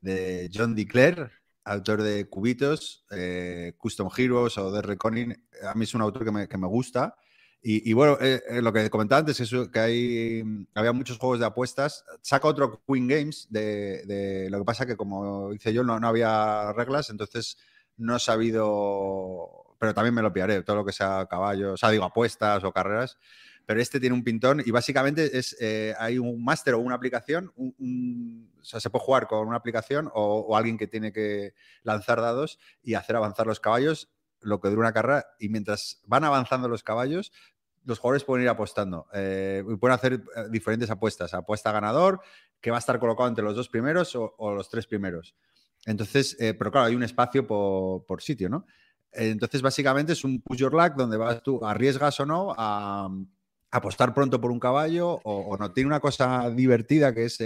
de 0.03 0.51
John 0.53 0.75
DeClaire, 0.75 1.31
autor 1.65 2.03
de 2.03 2.29
Cubitos, 2.29 3.07
eh, 3.11 3.73
Custom 3.79 4.11
Heroes 4.15 4.59
o 4.59 4.71
de 4.71 4.83
Reconing. 4.83 5.43
A 5.67 5.73
mí 5.75 5.85
es 5.85 5.95
un 5.95 6.03
autor 6.03 6.27
que 6.27 6.33
me, 6.33 6.49
que 6.49 6.59
me 6.59 6.67
gusta. 6.67 7.17
Y, 7.67 7.95
bueno, 7.95 8.19
eh, 8.21 8.43
eh, 8.47 8.61
lo 8.61 8.75
que 8.75 8.91
comentaba 8.91 9.21
antes 9.21 9.41
es 9.41 9.51
que 9.73 9.81
hay, 9.81 10.67
había 10.75 10.93
muchos 10.93 11.17
juegos 11.17 11.41
de 11.41 11.47
apuestas. 11.47 12.05
Saca 12.21 12.47
otro 12.47 12.83
Queen 12.87 13.09
Games 13.09 13.47
de, 13.49 14.49
lo 14.51 14.59
que 14.59 14.65
pasa 14.67 14.85
que, 14.85 14.99
como 14.99 15.51
dice 15.51 15.73
yo, 15.73 15.83
no, 15.83 15.99
no 15.99 16.09
había 16.09 16.75
reglas, 16.75 17.09
entonces 17.09 17.57
no 17.97 18.17
he 18.17 18.21
sabido, 18.21 19.75
pero 19.79 19.95
también 19.95 20.15
me 20.15 20.21
lo 20.21 20.31
pillaré, 20.31 20.63
todo 20.63 20.77
lo 20.77 20.85
que 20.85 20.93
sea 20.93 21.25
caballos, 21.25 21.73
o 21.73 21.77
sea, 21.79 21.89
digo, 21.89 22.05
apuestas 22.05 22.63
o 22.65 22.73
carreras. 22.73 23.17
Pero 23.65 23.81
este 23.81 23.99
tiene 23.99 24.15
un 24.15 24.25
pintón 24.25 24.63
y 24.63 24.71
básicamente 24.71 25.39
es 25.39 25.57
eh, 25.59 25.95
hay 25.99 26.19
un 26.19 26.45
máster 26.45 26.75
o 26.75 26.81
una 26.81 26.97
aplicación, 26.97 27.51
o 27.57 28.63
sea, 28.63 28.79
se 28.79 28.91
puede 28.91 29.07
jugar 29.07 29.27
con 29.27 29.49
una 29.49 29.57
aplicación 29.57 30.11
o, 30.13 30.41
o 30.41 30.55
alguien 30.55 30.77
que 30.77 30.87
tiene 30.87 31.15
que 31.15 31.55
lanzar 31.83 32.21
dados 32.21 32.59
y 32.83 32.93
hacer 32.93 33.17
avanzar 33.17 33.47
los 33.47 33.59
caballos 33.59 34.11
lo 34.45 34.61
que 34.61 34.69
dura 34.69 34.81
una 34.81 34.93
carrera 34.93 35.27
y 35.39 35.49
mientras 35.49 36.01
van 36.07 36.25
avanzando 36.25 36.69
los 36.69 36.83
caballos, 36.83 37.33
los 37.85 37.99
jugadores 37.99 38.25
pueden 38.25 38.45
ir 38.45 38.49
apostando. 38.49 39.07
Eh, 39.13 39.63
pueden 39.81 39.95
hacer 39.95 40.15
eh, 40.15 40.45
diferentes 40.51 40.91
apuestas. 40.91 41.35
Apuesta 41.35 41.73
ganador, 41.73 42.21
que 42.61 42.71
va 42.71 42.77
a 42.77 42.81
estar 42.81 42.99
colocado 42.99 43.29
entre 43.29 43.45
los 43.45 43.55
dos 43.55 43.69
primeros 43.69 44.17
o, 44.17 44.55
los 44.55 44.69
tres 44.69 44.87
primeros. 44.87 45.35
Entonces, 45.87 46.37
eh, 46.41 46.55
pero 46.55 46.71
claro, 46.71 46.87
hay 46.87 46.95
un 46.95 47.03
espacio 47.03 47.47
por, 47.47 48.23
sitio, 48.23 48.49
¿no? 48.49 48.67
Entonces, 49.13 49.63
básicamente 49.63 50.13
es 50.13 50.25
un 50.25 50.41
push 50.41 50.59
your 50.59 50.73
luck 50.73 50.95
donde 50.97 51.17
vas 51.17 51.43
tú, 51.43 51.65
arriesgas 51.65 52.19
o 52.21 52.27
no 52.27 52.55
a, 52.57 53.09
apostar 53.71 54.15
pronto 54.15 54.41
por 54.41 54.51
un 54.51 54.61
caballo 54.61 55.21
o, 55.25 55.57
no. 55.57 55.73
Tiene 55.73 55.89
una 55.89 56.01
cosa 56.01 56.51
divertida 56.51 57.13
que 57.13 57.25
es 57.25 57.39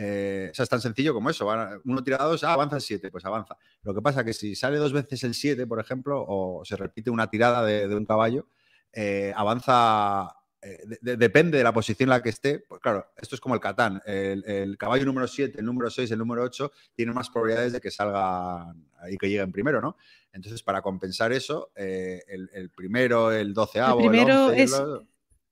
eh, 0.00 0.48
o 0.52 0.54
sea, 0.54 0.62
es 0.62 0.68
tan 0.68 0.80
sencillo 0.80 1.12
como 1.12 1.28
eso. 1.28 1.48
Uno 1.84 2.04
tira 2.04 2.18
dos, 2.18 2.44
ah, 2.44 2.52
avanza 2.52 2.78
7, 2.78 3.10
pues 3.10 3.24
avanza. 3.24 3.56
Lo 3.82 3.92
que 3.92 4.00
pasa 4.00 4.20
es 4.20 4.26
que 4.26 4.32
si 4.32 4.54
sale 4.54 4.78
dos 4.78 4.92
veces 4.92 5.24
el 5.24 5.34
7, 5.34 5.66
por 5.66 5.80
ejemplo, 5.80 6.24
o 6.26 6.64
se 6.64 6.76
repite 6.76 7.10
una 7.10 7.28
tirada 7.28 7.64
de, 7.64 7.92
un 7.92 8.06
caballo, 8.06 8.46
eh, 8.92 9.32
avanza. 9.34 10.34
Eh, 10.60 10.98
depende 11.00 11.56
de 11.56 11.62
la 11.62 11.72
posición 11.72 12.06
en 12.06 12.10
la 12.10 12.22
que 12.22 12.30
esté. 12.30 12.58
Pues 12.58 12.80
claro, 12.80 13.06
esto 13.16 13.34
es 13.36 13.40
como 13.40 13.54
el 13.54 13.60
Catán. 13.60 14.02
El, 14.04 14.76
caballo 14.76 15.04
número 15.04 15.28
7, 15.28 15.60
el 15.60 15.64
número 15.64 15.88
6, 15.88 16.10
el 16.10 16.18
número 16.18 16.42
8 16.42 16.72
tienen 16.94 17.14
más 17.14 17.30
probabilidades 17.30 17.72
de 17.72 17.80
que 17.80 17.90
salgan 17.90 18.84
y 19.08 19.16
que 19.16 19.28
lleguen 19.28 19.52
primero, 19.52 19.80
¿no? 19.80 19.96
Entonces, 20.32 20.62
para 20.62 20.82
compensar 20.82 21.32
eso, 21.32 21.70
el, 21.76 22.70
primero, 22.74 23.30
el 23.30 23.54
12 23.54 23.78
el 23.78 23.96
primero 23.96 24.50
es. 24.50 24.82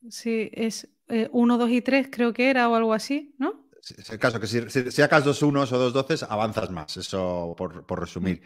Sí, 0.08 0.50
es 0.52 0.88
1, 1.08 1.58
2 1.58 1.70
y 1.70 1.82
3, 1.82 2.08
creo 2.10 2.32
que 2.32 2.50
era 2.50 2.68
o 2.68 2.74
algo 2.74 2.92
así, 2.92 3.34
¿no? 3.38 3.66
Es 3.96 4.10
el 4.10 4.18
caso 4.18 4.40
que 4.40 4.46
si, 4.46 4.90
sacas 4.90 5.24
dos 5.24 5.42
unos 5.42 5.70
o 5.72 5.78
dos 5.78 5.92
doces, 5.92 6.24
avanzas 6.24 6.70
más, 6.70 6.96
eso 6.96 7.54
por, 7.56 8.00
resumir. 8.00 8.42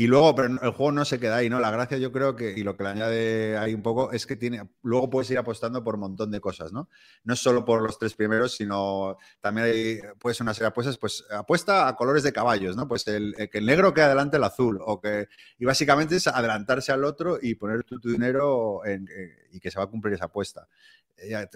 Y 0.00 0.06
luego, 0.06 0.32
pero 0.36 0.46
el 0.46 0.70
juego 0.70 0.92
no 0.92 1.04
se 1.04 1.18
queda 1.18 1.38
ahí, 1.38 1.50
¿no? 1.50 1.58
La 1.58 1.72
gracia 1.72 1.98
yo 1.98 2.12
creo 2.12 2.36
que, 2.36 2.52
y 2.56 2.62
lo 2.62 2.76
que 2.76 2.84
le 2.84 2.90
añade 2.90 3.58
ahí 3.58 3.74
un 3.74 3.82
poco, 3.82 4.12
es 4.12 4.26
que 4.26 4.36
tiene, 4.36 4.62
luego 4.82 5.10
puedes 5.10 5.28
ir 5.32 5.38
apostando 5.38 5.82
por 5.82 5.96
un 5.96 6.02
montón 6.02 6.30
de 6.30 6.40
cosas, 6.40 6.72
¿no? 6.72 6.88
No 7.24 7.34
solo 7.34 7.64
por 7.64 7.82
los 7.82 7.98
tres 7.98 8.14
primeros, 8.14 8.54
sino 8.54 9.16
también 9.40 9.66
hay, 9.66 9.98
puedes 10.20 10.40
una 10.40 10.54
serie 10.54 10.66
de 10.66 10.68
apuestas, 10.68 10.98
pues 10.98 11.24
apuesta 11.32 11.88
a 11.88 11.96
colores 11.96 12.22
de 12.22 12.32
caballos, 12.32 12.76
¿no? 12.76 12.86
Pues 12.86 13.08
el, 13.08 13.34
que 13.50 13.58
el 13.58 13.66
negro 13.66 13.92
quede 13.92 14.04
adelante 14.04 14.36
el 14.36 14.44
azul, 14.44 14.78
o 14.86 15.00
que, 15.00 15.26
y 15.58 15.64
básicamente 15.64 16.14
es 16.14 16.28
adelantarse 16.28 16.92
al 16.92 17.02
otro 17.02 17.40
y 17.42 17.56
poner 17.56 17.82
tu, 17.82 17.98
dinero 17.98 18.86
en, 18.86 19.08
eh, 19.08 19.48
y 19.50 19.58
que 19.58 19.72
se 19.72 19.78
va 19.78 19.86
a 19.86 19.88
cumplir 19.88 20.14
esa 20.14 20.26
apuesta 20.26 20.68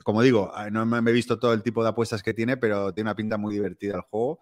como 0.02 0.22
digo, 0.22 0.50
ah, 0.52 0.68
no 0.68 0.84
me 0.84 1.08
he 1.08 1.14
visto 1.14 1.38
todo 1.38 1.52
el 1.52 1.62
tipo 1.62 1.84
de 1.84 1.90
apuestas 1.90 2.24
que 2.24 2.34
tiene, 2.34 2.56
pero 2.56 2.92
tiene 2.92 3.08
una 3.08 3.14
pinta 3.14 3.36
muy 3.36 3.54
divertida 3.54 3.94
el 3.94 4.00
juego. 4.00 4.40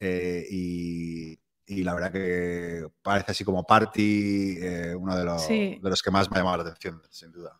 Eh, 0.00 0.46
y, 0.50 1.38
la 1.82 1.94
verdad 1.94 2.12
que 2.12 2.86
parece 3.02 3.32
así 3.32 3.44
como 3.44 3.64
Party, 3.64 4.58
eh, 4.60 4.94
uno 4.94 5.16
de 5.16 5.24
los, 5.24 5.48
de 5.48 5.80
los 5.82 6.02
que 6.02 6.10
más 6.10 6.30
me 6.30 6.36
ha 6.36 6.40
llamado 6.40 6.58
la 6.58 6.70
atención, 6.70 7.00
sin 7.10 7.32
duda. 7.32 7.58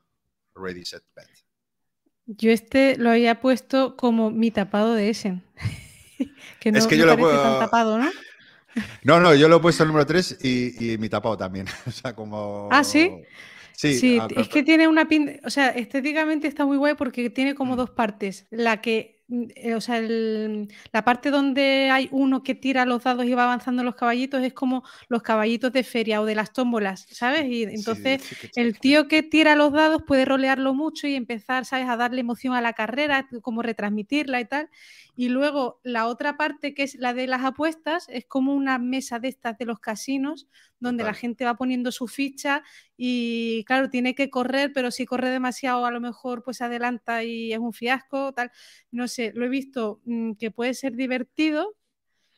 Ready, 0.54 0.84
Set, 0.84 1.02
Bet. 1.16 1.28
Yo 2.26 2.50
este 2.50 2.96
lo 2.96 3.10
había 3.10 3.40
puesto 3.40 3.96
como 3.96 4.30
mi 4.30 4.50
tapado 4.50 4.94
de 4.94 5.10
Essen. 5.10 5.42
que 6.60 6.70
no 6.70 6.78
es 6.78 6.86
que 6.86 6.96
yo 6.96 7.06
lo 7.06 7.16
tan 7.16 7.58
tapado, 7.58 7.98
¿no? 7.98 8.10
No, 9.02 9.20
no, 9.20 9.34
yo 9.34 9.48
lo 9.48 9.56
he 9.56 9.60
puesto 9.60 9.82
el 9.82 9.88
número 9.88 10.06
3 10.06 10.38
y, 10.42 10.94
y 10.94 10.96
mi 10.96 11.10
tapado 11.10 11.36
también. 11.36 11.66
o 11.86 11.90
sea, 11.90 12.14
como. 12.14 12.68
Ah, 12.70 12.84
sí. 12.84 13.10
Sí, 13.74 14.20
es 14.36 14.48
que 14.48 14.62
tiene 14.62 14.86
una 14.86 15.08
pinta, 15.08 15.32
o 15.44 15.50
sea, 15.50 15.70
estéticamente 15.70 16.46
está 16.46 16.64
muy 16.64 16.76
guay 16.76 16.94
porque 16.94 17.30
tiene 17.30 17.54
como 17.54 17.74
mm. 17.74 17.76
dos 17.76 17.90
partes. 17.90 18.46
La 18.50 18.80
que, 18.80 19.21
o 19.74 19.80
sea, 19.80 20.00
la 20.00 21.04
parte 21.04 21.30
donde 21.30 21.88
hay 21.90 22.08
uno 22.10 22.42
que 22.42 22.54
tira 22.54 22.84
los 22.84 23.04
dados 23.04 23.24
y 23.24 23.34
va 23.34 23.44
avanzando 23.44 23.82
los 23.82 23.94
caballitos 23.94 24.42
es 24.42 24.52
como 24.52 24.84
los 25.08 25.22
caballitos 25.22 25.72
de 25.72 25.82
feria 25.82 26.20
o 26.20 26.26
de 26.26 26.34
las 26.34 26.52
tómbolas, 26.52 27.06
¿sabes? 27.10 27.46
Y 27.46 27.62
entonces 27.62 28.22
el 28.56 28.78
tío 28.78 29.08
que 29.08 29.22
tira 29.22 29.56
los 29.56 29.72
dados 29.72 30.02
puede 30.06 30.24
rolearlo 30.24 30.74
mucho 30.74 31.06
y 31.06 31.14
empezar, 31.14 31.64
¿sabes? 31.64 31.88
A 31.88 31.96
darle 31.96 32.20
emoción 32.20 32.54
a 32.54 32.60
la 32.60 32.74
carrera, 32.74 33.28
como 33.40 33.62
retransmitirla 33.62 34.40
y 34.40 34.44
tal. 34.44 34.68
Y 35.14 35.28
luego 35.28 35.80
la 35.82 36.06
otra 36.06 36.38
parte, 36.38 36.72
que 36.72 36.84
es 36.84 36.94
la 36.94 37.12
de 37.12 37.26
las 37.26 37.44
apuestas, 37.44 38.06
es 38.08 38.24
como 38.24 38.54
una 38.54 38.78
mesa 38.78 39.18
de 39.18 39.28
estas 39.28 39.58
de 39.58 39.66
los 39.66 39.78
casinos, 39.78 40.48
donde 40.80 41.04
la 41.04 41.12
gente 41.12 41.44
va 41.44 41.54
poniendo 41.54 41.92
su 41.92 42.08
ficha 42.08 42.62
y 42.96 43.62
claro, 43.66 43.90
tiene 43.90 44.14
que 44.14 44.30
correr, 44.30 44.72
pero 44.72 44.90
si 44.90 45.04
corre 45.04 45.28
demasiado 45.28 45.84
a 45.84 45.90
lo 45.90 46.00
mejor 46.00 46.42
pues 46.42 46.62
adelanta 46.62 47.24
y 47.24 47.52
es 47.52 47.58
un 47.58 47.74
fiasco, 47.74 48.32
tal. 48.32 48.50
No 48.90 49.06
sé, 49.06 49.32
lo 49.34 49.44
he 49.44 49.48
visto 49.48 50.00
mm, 50.04 50.32
que 50.32 50.50
puede 50.50 50.72
ser 50.72 50.94
divertido, 50.94 51.76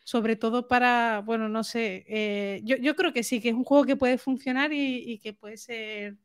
sobre 0.02 0.34
todo 0.34 0.66
para, 0.66 1.22
bueno, 1.24 1.48
no 1.48 1.62
sé, 1.62 2.05
eh, 2.09 2.60
yo, 2.64 2.96
creo 2.96 3.12
que 3.12 3.22
sí, 3.22 3.40
que 3.40 3.51
es 3.51 3.55
un 3.55 3.64
juego 3.64 3.84
que 3.84 3.96
puede 3.96 4.18
funcionar 4.18 4.72
y, 4.72 5.18
que 5.22 5.32
puede 5.32 5.56
ser 5.56 6.16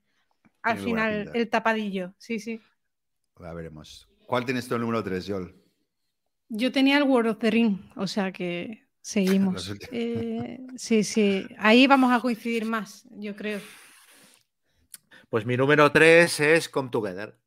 al 0.62 0.78
final 0.80 1.32
el 1.34 1.50
tapadillo, 1.50 2.14
sí, 2.18 2.40
sí. 2.40 2.60
Veremos. 3.40 4.10
¿Cuál 4.26 4.44
tienes 4.46 4.68
tú 4.68 4.76
el 4.76 4.82
número 4.82 5.02
3, 5.02 5.26
Joel? 5.28 5.56
Yo 6.50 6.72
tenía 6.72 6.98
el 6.98 7.04
World 7.04 7.32
of 7.32 7.38
the 7.40 7.52
Ring, 7.52 7.78
o 7.96 8.08
sea 8.08 8.32
que 8.32 8.88
seguimos. 9.02 9.74
Eh, 9.92 10.60
sí, 10.76 11.04
sí, 11.04 11.48
ahí 11.58 11.88
vamos 11.88 12.12
a 12.12 12.20
coincidir 12.20 12.66
más, 12.66 13.06
yo 13.12 13.36
creo. 13.36 13.60
Pues 15.30 15.46
mi 15.46 15.58
número 15.58 15.92
3 15.92 16.40
es 16.40 16.70
Come 16.70 16.90
Together, 16.90 17.38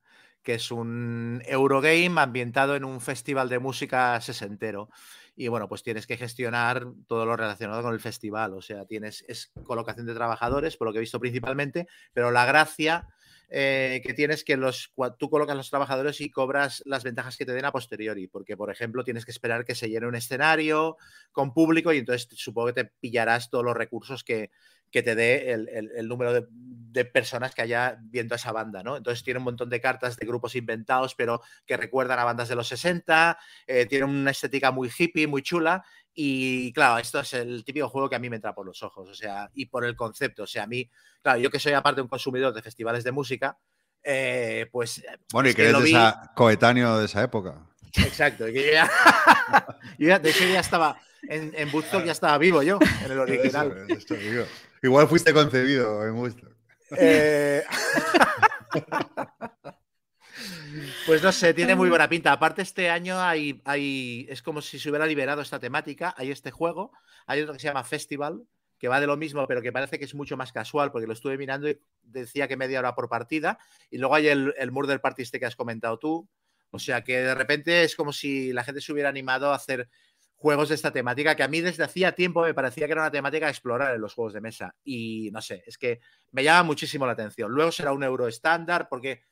que 0.43 0.55
es 0.55 0.71
un 0.71 1.43
Eurogame 1.47 2.21
ambientado 2.21 2.77
en 2.77 2.85
un 2.85 3.01
festival 3.01 3.49
de 3.49 3.59
música 3.59 4.21
sesentero. 4.21 4.89
Y 5.35 5.49
bueno, 5.49 5.69
pues 5.69 5.83
tienes 5.83 6.07
que 6.07 6.17
gestionar 6.17 6.87
todo 7.09 7.27
lo 7.27 7.37
relacionado 7.37 7.83
con 7.83 7.93
el 7.93 8.01
festival. 8.01 8.55
O 8.55 8.63
sea, 8.63 8.85
tienes 8.85 9.25
es 9.27 9.51
colocación 9.65 10.07
de 10.07 10.15
trabajadores, 10.15 10.77
por 10.77 10.87
lo 10.87 10.93
que 10.93 10.99
he 10.99 11.01
visto 11.01 11.19
principalmente, 11.19 11.89
pero 12.13 12.31
la 12.31 12.45
gracia 12.45 13.09
eh, 13.55 14.01
que 14.03 14.15
tienes 14.15 14.45
que 14.45 14.57
los, 14.57 14.95
tú 15.19 15.29
colocas 15.29 15.55
los 15.55 15.69
trabajadores 15.69 16.23
y 16.23 16.31
cobras 16.31 16.83
las 16.87 17.05
ventajas 17.05 17.37
que 17.37 17.45
te 17.45 17.53
den 17.53 17.67
a 17.67 17.73
posteriori, 17.73 18.27
porque 18.27 18.57
por 18.57 18.71
ejemplo 18.71 19.05
tienes 19.05 19.27
que 19.27 19.31
esperar 19.31 19.67
que 19.67 19.75
se 19.75 19.91
llene 19.91 20.07
un 20.07 20.15
escenario 20.15 20.97
con 21.33 21.53
público 21.53 21.93
y 21.93 21.99
entonces 21.99 22.29
supongo 22.33 22.69
que 22.69 22.85
te 22.85 22.91
pillarás 22.99 23.51
todos 23.51 23.63
los 23.63 23.77
recursos 23.77 24.25
que, 24.25 24.51
que 24.93 25.03
te 25.03 25.15
dé 25.15 25.53
el, 25.53 26.07
número 26.07 26.33
de, 26.35 27.05
personas 27.07 27.55
que 27.55 27.63
haya 27.63 27.99
viendo 28.03 28.35
esa 28.35 28.53
banda, 28.53 28.83
¿no? 28.83 28.99
Entonces 28.99 29.25
tiene 29.25 29.39
un 29.39 29.45
montón 29.45 29.71
de 29.71 29.81
cartas 29.81 30.17
de 30.17 30.27
grupos 30.27 30.55
inventados, 30.55 31.15
pero 31.15 31.41
que 31.67 31.79
recuerdan 31.79 32.19
a 32.19 32.25
bandas 32.25 32.51
de 32.51 32.55
los 32.55 32.69
60, 32.69 33.39
eh, 33.67 33.87
tiene 33.87 34.05
una 34.05 34.31
estética 34.31 34.71
muy 34.71 34.91
hippie, 34.97 35.27
muy 35.27 35.43
chula, 35.43 35.83
y 36.15 36.71
claro, 36.75 36.99
esto 36.99 37.21
es 37.21 37.33
el 37.33 37.65
típico 37.65 37.89
juego 37.89 38.11
que 38.11 38.17
a 38.17 38.19
mí 38.19 38.29
me 38.29 38.37
entra 38.37 38.55
por 38.55 38.67
los 38.67 38.83
ojos, 38.83 39.09
o 39.09 39.15
sea, 39.15 39.51
y 39.55 39.67
por 39.67 39.87
el 39.87 39.97
concepto, 39.97 40.43
o 40.43 40.47
sea, 40.47 40.65
a 40.65 40.67
mí, 40.67 40.89
claro, 41.23 41.41
yo 41.41 41.51
que 41.51 41.59
soy 41.59 41.73
aparte 41.73 42.03
un 42.03 42.09
consumidor 42.09 42.53
de 42.53 42.61
festivales 42.61 43.03
de 43.03 43.13
música, 43.13 43.59
eh, 44.03 44.69
pues... 44.71 44.99
Eh, 44.99 45.19
bueno, 45.33 45.49
y 45.49 45.55
que 45.55 45.71
eres 45.71 45.95
coetáneo 46.35 46.99
de 46.99 47.07
esa 47.07 47.23
época. 47.23 47.67
Exacto, 47.95 48.47
y 48.47 48.53
que 48.53 48.73
ya, 48.73 48.91
ya, 49.99 50.19
de 50.19 50.29
hecho 50.29 50.45
ya 50.45 50.61
estaba, 50.61 51.01
en, 51.23 51.53
en 51.57 51.73
Woodstock 51.73 52.05
ya 52.05 52.13
estaba 52.13 52.37
vivo 52.37 52.63
yo, 52.63 52.79
en 53.03 53.13
el 53.13 53.19
original. 53.19 53.87
Igual 54.83 55.09
fuiste 55.09 55.33
concebido 55.33 56.07
en 56.07 56.15
Woodstock. 56.15 56.57
Eh... 56.99 57.63
Pues 61.07 61.23
no 61.23 61.33
sé, 61.33 61.53
tiene 61.53 61.75
muy 61.75 61.89
buena 61.89 62.09
pinta. 62.09 62.33
Aparte, 62.33 62.63
este 62.63 62.89
año 62.89 63.21
hay, 63.21 63.61
hay, 63.65 64.27
es 64.29 64.41
como 64.43 64.63
si 64.63 64.79
se 64.79 64.89
hubiera 64.89 65.07
liberado 65.07 65.43
esta 65.43 65.59
temática. 65.59 66.15
Hay 66.17 66.31
este 66.31 66.51
juego, 66.51 66.93
hay 67.27 67.43
otro 67.43 67.53
que 67.53 67.59
se 67.59 67.67
llama 67.67 67.85
Festival, 67.85 68.45
que 68.79 68.89
va 68.89 69.01
de 69.01 69.07
lo 69.07 69.17
mismo, 69.17 69.47
pero 69.47 69.63
que 69.63 69.73
parece 69.73 69.99
que 69.99 70.05
es 70.05 70.15
mucho 70.15 70.37
más 70.37 70.53
casual, 70.53 70.91
porque 70.91 71.07
lo 71.07 71.13
estuve 71.13 71.37
mirando 71.37 71.69
y 71.69 71.79
decía 72.03 72.49
que 72.49 72.57
media 72.57 72.79
hora 72.79 72.95
por 72.95 73.09
partida. 73.09 73.59
Y 73.91 73.99
luego 73.99 74.15
hay 74.15 74.29
el, 74.29 74.55
el 74.57 74.73
Murder 74.73 75.01
Party 75.01 75.23
este 75.23 75.39
que 75.39 75.47
has 75.47 75.57
comentado 75.57 75.99
tú. 75.99 76.29
O 76.71 76.79
sea 76.79 77.05
que 77.05 77.19
de 77.19 77.35
repente 77.35 77.85
es 77.85 77.95
como 77.95 78.13
si 78.13 78.53
la 78.53 78.65
gente 78.65 78.81
se 78.81 78.93
hubiera 78.93 79.11
animado 79.11 79.53
a 79.53 79.57
hacer 79.57 79.89
juegos 80.43 80.71
de 80.71 80.75
esta 80.75 80.93
temática, 80.93 81.37
que 81.37 81.45
a 81.45 81.49
mí 81.49 81.61
desde 81.61 81.85
hacía 81.85 82.17
tiempo 82.17 82.43
me 82.43 82.53
parecía 82.53 82.87
que 82.87 82.93
era 82.93 83.03
una 83.03 83.13
temática 83.13 83.47
a 83.47 83.51
explorar 83.51 83.95
en 83.95 84.01
los 84.01 84.13
juegos 84.13 84.33
de 84.33 84.41
mesa. 84.41 84.75
Y 84.83 85.31
no 85.33 85.41
sé, 85.41 85.63
es 85.65 85.79
que 85.79 86.01
me 86.33 86.43
llama 86.43 86.65
muchísimo 86.65 87.07
la 87.07 87.13
atención. 87.13 87.53
Luego 87.53 87.71
será 87.71 87.93
un 87.93 88.03
euro 88.03 88.27
estándar, 88.27 88.89
porque 88.91 89.23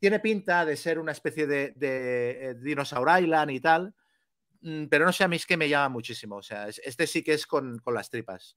tiene 0.00 0.18
pinta 0.18 0.64
de 0.64 0.76
ser 0.76 0.98
una 0.98 1.12
especie 1.12 1.46
de, 1.46 1.72
de, 1.76 2.50
eh, 2.50 2.54
Dinosaur 2.54 3.08
Island 3.22 3.52
y 3.52 3.60
tal, 3.60 3.94
mm, 4.62 4.86
pero 4.86 5.06
no 5.06 5.12
sé, 5.12 5.22
a 5.22 5.28
mí 5.28 5.36
es 5.36 5.46
que 5.46 5.56
me 5.56 5.68
llama 5.68 5.90
muchísimo. 5.90 6.36
O 6.36 6.42
sea, 6.42 6.66
este 6.68 7.06
sí 7.06 7.22
que 7.22 7.34
es 7.34 7.46
con, 7.46 7.80
las 7.86 8.10
tripas. 8.10 8.56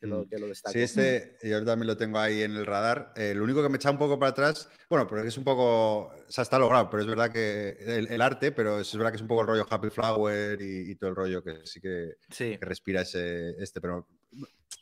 Que 0.00 0.06
lo, 0.06 0.22
mm. 0.22 0.54
sí, 0.72 0.80
este 0.80 1.36
yo 1.42 1.62
también 1.62 1.86
lo 1.86 1.96
tengo 1.96 2.18
ahí 2.18 2.40
en 2.40 2.52
el 2.52 2.64
radar. 2.64 3.12
Eh, 3.16 3.34
lo 3.34 3.44
único 3.44 3.62
que 3.62 3.68
me 3.68 3.76
echa 3.76 3.90
un 3.90 3.98
poco 3.98 4.18
para 4.18 4.30
atrás, 4.30 4.70
bueno, 4.88 5.06
porque 5.06 5.28
es 5.28 5.36
un 5.36 5.44
poco, 5.44 6.06
o 6.06 6.24
sea, 6.26 6.40
está 6.40 6.58
logrado, 6.58 6.88
pero 6.88 7.02
es 7.02 7.08
verdad 7.08 7.30
que 7.30 7.76
el, 8.08 8.20
arte, 8.22 8.50
pero 8.50 8.80
es 8.80 8.96
verdad 8.96 9.10
que 9.10 9.16
es 9.16 9.22
un 9.22 9.28
poco 9.28 9.42
el 9.42 9.48
rollo 9.48 9.66
Happy 9.68 9.90
Flower 9.90 10.60
y, 10.62 10.94
todo 10.94 11.10
el 11.10 11.16
rollo 11.16 11.44
que 11.44 11.66
sí 11.66 11.80
que, 11.82 12.16
respira 12.62 13.02
ese, 13.02 13.50
este, 13.58 13.82
pero 13.82 14.08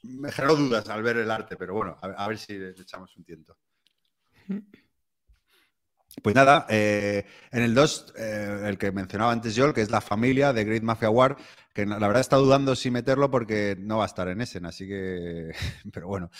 me 0.05 0.31
generó 0.31 0.55
dudas 0.55 0.89
al 0.89 1.03
ver 1.03 1.16
el 1.16 1.31
arte, 1.32 1.57
pero 1.57 1.74
bueno, 1.74 1.99
a, 2.01 2.28
ver 2.28 2.39
si 2.39 2.57
le 2.57 2.70
echamos 2.70 3.16
un 3.16 3.24
tiento. 3.24 3.59
Pues 6.23 6.35
nada, 6.35 6.66
eh, 6.69 7.24
en 7.51 7.62
el 7.62 7.74
2, 7.74 8.15
eh, 8.16 8.62
el 8.66 8.78
que 8.78 8.93
mencionaba 8.93 9.32
antes 9.32 9.55
yo, 9.55 9.66
el 9.66 9.74
que 9.74 9.82
es 9.82 9.90
la 9.90 10.01
familia 10.01 10.53
de 10.53 10.65
Great 10.65 10.82
Mafia 10.82 11.11
War, 11.11 11.36
que 11.73 11.86
la 11.86 11.99
verdad 11.99 12.20
estado 12.20 12.45
dudando 12.45 12.74
si 12.74 12.90
meterlo 12.90 13.31
porque 13.31 13.77
no 13.78 13.99
va 13.99 14.05
a 14.05 14.07
estar 14.07 14.27
en 14.28 14.40
Essen, 14.40 14.66
así 14.66 14.89
que, 14.89 15.51
pero 15.93 16.09
bueno. 16.09 16.31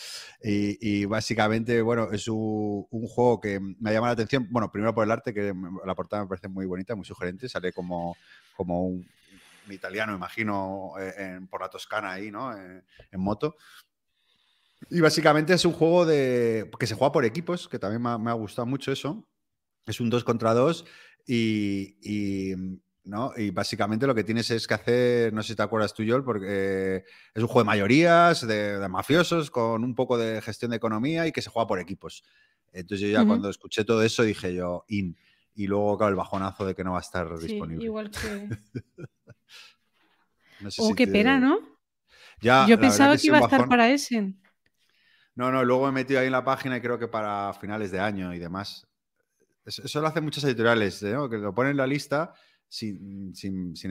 Y, 0.41 1.05
básicamente, 1.05 1.81
bueno, 1.81 2.09
es 2.11 2.27
un, 2.27 2.87
juego 2.89 3.39
que 3.39 3.59
me 3.59 3.89
ha 3.89 3.93
llamado 3.93 4.11
la 4.11 4.13
atención, 4.13 4.47
bueno, 4.49 4.71
primero 4.71 4.93
por 4.93 5.05
el 5.05 5.11
arte, 5.11 5.33
que 5.33 5.53
la 5.85 5.95
portada 5.95 6.23
me 6.23 6.29
parece 6.29 6.47
muy 6.47 6.65
bonita, 6.65 6.95
muy 6.95 7.05
sugerente, 7.05 7.47
sale 7.47 7.71
como, 7.71 8.17
como 8.55 8.85
un, 8.85 9.07
italiano, 9.69 10.15
imagino, 10.15 10.93
eh, 10.99 11.39
por 11.49 11.61
la 11.61 11.69
Toscana 11.69 12.13
ahí, 12.13 12.31
¿no? 12.31 12.51
en 12.57 13.19
moto. 13.19 13.55
Y 14.89 15.01
básicamente 15.01 15.53
es 15.53 15.65
un 15.65 15.73
juego 15.73 16.05
de 16.05 16.69
que 16.79 16.87
se 16.87 16.95
juega 16.95 17.11
por 17.11 17.25
equipos, 17.25 17.67
que 17.67 17.79
también 17.79 18.01
me 18.01 18.31
ha, 18.31 18.33
gustado 18.33 18.65
mucho 18.65 18.91
eso. 18.91 19.27
Es 19.89 19.99
un 19.99 20.09
2 20.09 20.23
contra 20.23 20.53
2 20.53 20.85
y, 21.25 22.53
¿no? 23.03 23.33
y 23.35 23.49
básicamente 23.49 24.05
lo 24.05 24.13
que 24.13 24.23
tienes 24.23 24.51
es 24.51 24.67
que 24.67 24.75
hacer, 24.75 25.33
no 25.33 25.41
sé 25.41 25.49
si 25.49 25.55
te 25.55 25.63
acuerdas 25.63 25.95
tú, 25.95 26.03
Joel, 26.07 26.23
porque 26.23 27.03
es 27.33 27.41
un 27.41 27.47
juego 27.47 27.61
de 27.61 27.65
mayorías, 27.65 28.45
de, 28.47 28.87
mafiosos, 28.87 29.49
con 29.49 29.83
un 29.83 29.95
poco 29.95 30.17
de 30.17 30.41
gestión 30.41 30.71
de 30.71 30.77
economía 30.77 31.25
y 31.25 31.31
que 31.31 31.41
se 31.41 31.49
juega 31.49 31.67
por 31.67 31.79
equipos. 31.79 32.23
Entonces 32.71 33.07
yo 33.07 33.11
ya 33.11 33.25
cuando 33.25 33.49
escuché 33.49 33.83
todo 33.83 34.03
eso 34.03 34.21
dije 34.21 34.53
yo, 34.53 34.85
in. 34.89 35.17
Y 35.55 35.65
luego, 35.65 35.97
claro, 35.97 36.11
el 36.11 36.15
bajonazo 36.15 36.65
de 36.65 36.75
que 36.75 36.83
no 36.83 36.91
va 36.91 36.99
a 36.99 37.01
estar 37.01 37.27
sí, 37.39 37.47
disponible. 37.47 37.83
Igual 37.83 38.11
que... 38.11 38.49
oh, 40.77 40.93
qué 40.95 41.07
pena, 41.07 41.39
¿no? 41.39 41.59
Ya, 42.41 42.67
yo 42.67 42.79
pensaba 42.79 43.17
que, 43.17 43.27
iba 43.27 43.39
a 43.39 43.41
estar 43.41 43.67
para 43.67 43.89
ese. 43.89 44.35
No, 45.33 45.51
no, 45.51 45.65
luego 45.65 45.89
he 45.89 45.91
metido 45.91 46.19
ahí 46.19 46.27
en 46.27 46.31
la 46.31 46.45
página 46.45 46.77
y 46.77 46.81
creo 46.81 46.99
que 46.99 47.07
para 47.07 47.51
finales 47.53 47.91
de 47.91 47.99
año 47.99 48.33
y 48.33 48.39
demás. 48.39 48.88
Eso, 49.65 50.01
lo 50.01 50.07
hacen 50.07 50.23
muchas 50.23 50.43
editoriales, 50.43 51.03
¿eh? 51.03 51.15
que 51.29 51.37
lo 51.37 51.53
ponen 51.53 51.71
en 51.71 51.77
la 51.77 51.87
lista 51.87 52.33
sin, 52.69 53.33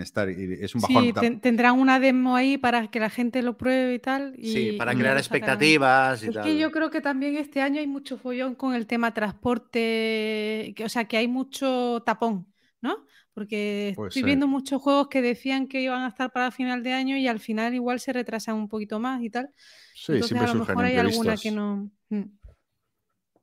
estar. 0.00 0.30
Y 0.30 0.58
es 0.60 0.74
un 0.74 0.80
bajón. 0.80 1.04
Sí, 1.04 1.36
tendrán 1.40 1.78
una 1.78 1.98
demo 2.00 2.36
ahí 2.36 2.58
para 2.58 2.88
que 2.88 3.00
la 3.00 3.10
gente 3.10 3.42
lo 3.42 3.56
pruebe 3.56 3.94
y 3.94 3.98
tal. 3.98 4.34
sí, 4.40 4.72
para 4.72 4.94
crear 4.94 5.16
expectativas 5.16 6.22
y 6.22 6.28
es 6.28 6.38
que 6.38 6.58
yo 6.58 6.70
creo 6.70 6.90
que 6.90 7.00
también 7.00 7.36
este 7.36 7.60
año 7.60 7.80
hay 7.80 7.86
mucho 7.86 8.16
follón 8.16 8.54
con 8.54 8.74
el 8.74 8.86
tema 8.86 9.12
transporte, 9.12 10.74
o 10.84 10.88
sea, 10.88 11.06
que 11.06 11.16
hay 11.16 11.28
mucho 11.28 12.02
tapón, 12.06 12.46
¿no? 12.80 13.06
Porque 13.34 13.94
estoy 13.96 14.24
viendo 14.24 14.48
muchos 14.48 14.82
juegos 14.82 15.08
que 15.08 15.22
decían 15.22 15.68
que 15.68 15.80
iban 15.80 16.02
a 16.02 16.08
estar 16.08 16.32
para 16.32 16.50
final 16.50 16.82
de 16.82 16.92
año 16.92 17.16
y 17.16 17.28
al 17.28 17.38
final 17.38 17.72
igual 17.72 18.00
se 18.00 18.12
retrasan 18.12 18.56
un 18.56 18.68
poquito 18.68 18.98
más 18.98 19.22
y 19.22 19.30
tal. 19.30 19.50
Sí, 19.94 20.20
siempre 20.22 20.48
a 20.48 20.54
lo 20.54 20.64
mejor 20.64 20.84
hay 20.84 20.96
alguna 20.96 21.36
que 21.36 21.52
no. 21.52 21.88
Mm. 22.08 22.37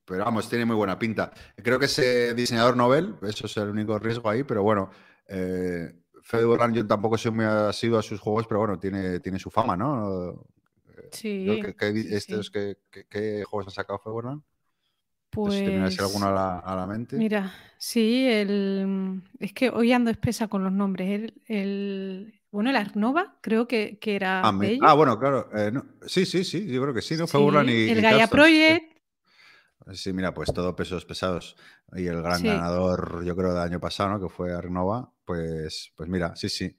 Pero 0.06 0.24
vamos, 0.24 0.50
tiene 0.50 0.66
muy 0.66 0.76
buena 0.76 1.00
pinta. 1.00 1.32
Creo 1.56 1.80
que 1.80 1.86
ese 1.86 2.34
diseñador 2.34 2.78
Nobel, 2.78 3.16
eso 3.24 3.48
es 3.48 3.58
el 3.58 3.70
único 3.70 3.98
riesgo 3.98 4.30
ahí, 4.30 4.44
pero 4.44 4.62
bueno, 4.62 4.92
eh, 5.28 5.94
Fede 6.22 6.46
yo 6.74 6.88
tampoco 6.88 7.18
soy 7.18 7.32
muy 7.32 7.46
asiduo 7.46 8.00
a 8.00 8.04
sus 8.04 8.20
juegos, 8.20 8.48
pero 8.48 8.60
bueno, 8.60 8.80
tiene, 8.80 9.20
tiene 9.20 9.40
su 9.40 9.50
fama, 9.50 9.76
¿no? 9.76 10.46
Sí. 11.12 11.62
¿qué, 11.80 13.44
juegos 13.46 13.68
ha 13.68 13.72
sacado 13.72 14.00
Fede 14.00 14.14
Borland? 14.14 14.42
Pues. 15.30 16.00
alguno 16.00 16.28
a 16.28 16.76
la, 16.76 16.88
mente? 16.88 17.18
Mira, 17.18 17.54
sí, 17.78 18.26
el, 18.28 19.22
es 19.40 19.54
que 19.54 19.70
hoy 19.70 19.92
ando 19.92 20.10
espesa 20.10 20.48
con 20.48 20.64
los 20.64 20.72
nombres. 20.72 21.34
el, 21.48 22.42
bueno, 22.56 22.70
el 22.70 22.78
Arnova 22.78 23.38
creo 23.42 23.68
que, 23.68 24.00
era. 24.02 24.40
Ah, 24.40 24.58
ah 24.82 24.94
bueno, 24.94 25.20
claro. 25.20 25.50
Eh, 25.54 25.74
sí, 26.08 26.26
sí, 26.26 26.46
sí, 26.46 26.66
yo 26.68 26.82
creo 26.82 26.94
que 26.94 27.02
sí, 27.02 27.16
¿no? 27.18 27.28
Fue 27.28 27.42
y. 27.42 27.90
El 27.90 28.02
Gaia 28.02 28.28
Project. 28.28 28.95
Sí. 29.94 30.14
mira, 30.14 30.34
pues 30.34 30.54
todo 30.54 30.76
pesos 30.76 31.06
pesados. 31.06 31.56
Y 31.94 32.08
el 32.08 32.22
gran 32.22 32.44
ganador, 32.44 33.24
yo 33.24 33.36
creo, 33.36 33.54
del 33.54 33.62
año 33.62 33.80
pasado, 33.80 34.10
¿no? 34.10 34.20
Que 34.20 34.34
fue 34.34 34.54
Arnova. 34.54 35.12
Pues, 35.26 35.92
pues 35.96 36.10
mira, 36.10 36.36
sí, 36.36 36.50
sí. 36.50 36.76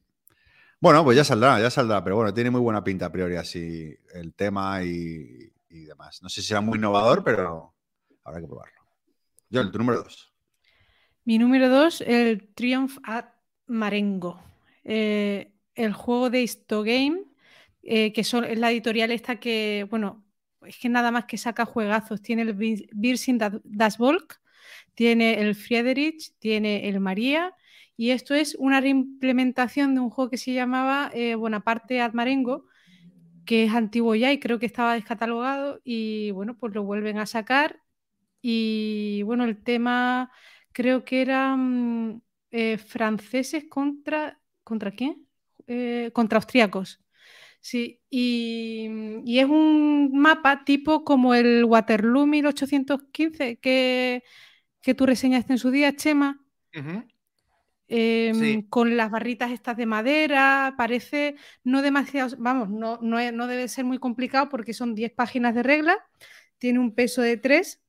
Bueno, 0.80 1.02
pues 1.04 1.16
ya 1.16 1.24
saldrá, 1.24 1.60
ya 1.60 1.70
saldrá. 1.70 2.02
Pero 2.02 2.16
bueno, 2.16 2.34
tiene 2.34 2.50
muy 2.50 2.60
buena 2.60 2.84
pinta 2.84 3.06
a 3.06 3.12
priori 3.12 3.36
así 3.36 3.96
el 4.12 4.34
tema 4.34 4.82
y, 4.82 5.52
demás. 5.68 6.22
No 6.22 6.28
sé 6.28 6.40
si 6.40 6.48
será 6.48 6.60
muy 6.60 6.78
innovador, 6.78 7.22
pero 7.22 7.74
habrá 8.24 8.40
que 8.40 8.46
probarlo. 8.46 8.82
Yo, 9.50 9.70
tu 9.70 9.78
número 9.78 10.02
dos. 10.02 10.32
Mi 11.24 11.38
número 11.38 11.68
dos, 11.68 12.00
el 12.00 12.54
Triumph 12.54 12.98
at 13.04 13.26
Marengo. 13.66 14.40
Eh, 14.84 15.52
el 15.74 15.92
juego 15.92 16.30
de 16.30 16.42
Histogame, 16.42 17.24
eh, 17.82 18.12
que 18.12 18.24
son, 18.24 18.44
es 18.44 18.58
la 18.58 18.70
editorial 18.70 19.10
esta 19.12 19.38
que, 19.38 19.86
bueno, 19.90 20.25
es 20.66 20.78
que 20.78 20.88
nada 20.88 21.10
más 21.10 21.24
que 21.26 21.38
saca 21.38 21.64
juegazos. 21.64 22.22
Tiene 22.22 22.42
el 22.42 22.54
Birsin 22.54 23.38
Das 23.64 23.98
Volk, 23.98 24.40
tiene 24.94 25.40
el 25.40 25.54
Friedrich, 25.54 26.32
tiene 26.38 26.88
el 26.88 27.00
María, 27.00 27.54
y 27.96 28.10
esto 28.10 28.34
es 28.34 28.54
una 28.56 28.80
reimplementación 28.80 29.94
de 29.94 30.00
un 30.00 30.10
juego 30.10 30.30
que 30.30 30.38
se 30.38 30.52
llamaba 30.52 31.10
eh, 31.14 31.34
Bonaparte 31.34 32.00
Admarengo, 32.00 32.66
que 33.44 33.64
es 33.64 33.72
antiguo 33.74 34.14
ya 34.14 34.32
y 34.32 34.40
creo 34.40 34.58
que 34.58 34.66
estaba 34.66 34.94
descatalogado, 34.94 35.80
y 35.84 36.30
bueno, 36.32 36.56
pues 36.58 36.74
lo 36.74 36.82
vuelven 36.84 37.18
a 37.18 37.26
sacar. 37.26 37.80
Y 38.42 39.22
bueno, 39.24 39.44
el 39.44 39.62
tema 39.62 40.30
creo 40.72 41.04
que 41.04 41.22
eran 41.22 42.22
eh, 42.50 42.78
franceses 42.78 43.64
contra. 43.68 44.40
¿Contra 44.64 44.90
quién? 44.90 45.26
Eh, 45.66 46.10
contra 46.12 46.38
austríacos. 46.38 47.00
Sí, 47.66 48.00
y, 48.08 48.86
es 49.26 49.44
un 49.44 50.12
mapa 50.12 50.62
tipo 50.64 51.02
como 51.02 51.34
el 51.34 51.64
Waterloo 51.64 52.24
1815 52.24 53.56
que, 53.56 54.22
que 54.80 54.94
tú 54.94 55.04
reseñaste 55.04 55.54
en 55.54 55.58
su 55.58 55.72
día, 55.72 55.96
Chema. 55.96 56.40
Em, 57.88 58.62
con 58.68 58.96
las 58.96 59.10
barritas 59.10 59.50
estas 59.50 59.76
de 59.76 59.84
madera, 59.84 60.74
parece 60.78 61.34
no 61.64 61.82
demasiado, 61.82 62.36
vamos, 62.38 62.70
no, 62.70 63.00
no, 63.02 63.32
no 63.32 63.46
debe 63.48 63.66
ser 63.66 63.84
muy 63.84 63.98
complicado 63.98 64.48
porque 64.48 64.72
son 64.72 64.94
10 64.94 65.10
páginas 65.10 65.52
de 65.52 65.64
reglas, 65.64 65.96
tiene 66.58 66.78
un 66.78 66.94
peso 66.94 67.20
de 67.20 67.36
3 67.36 67.82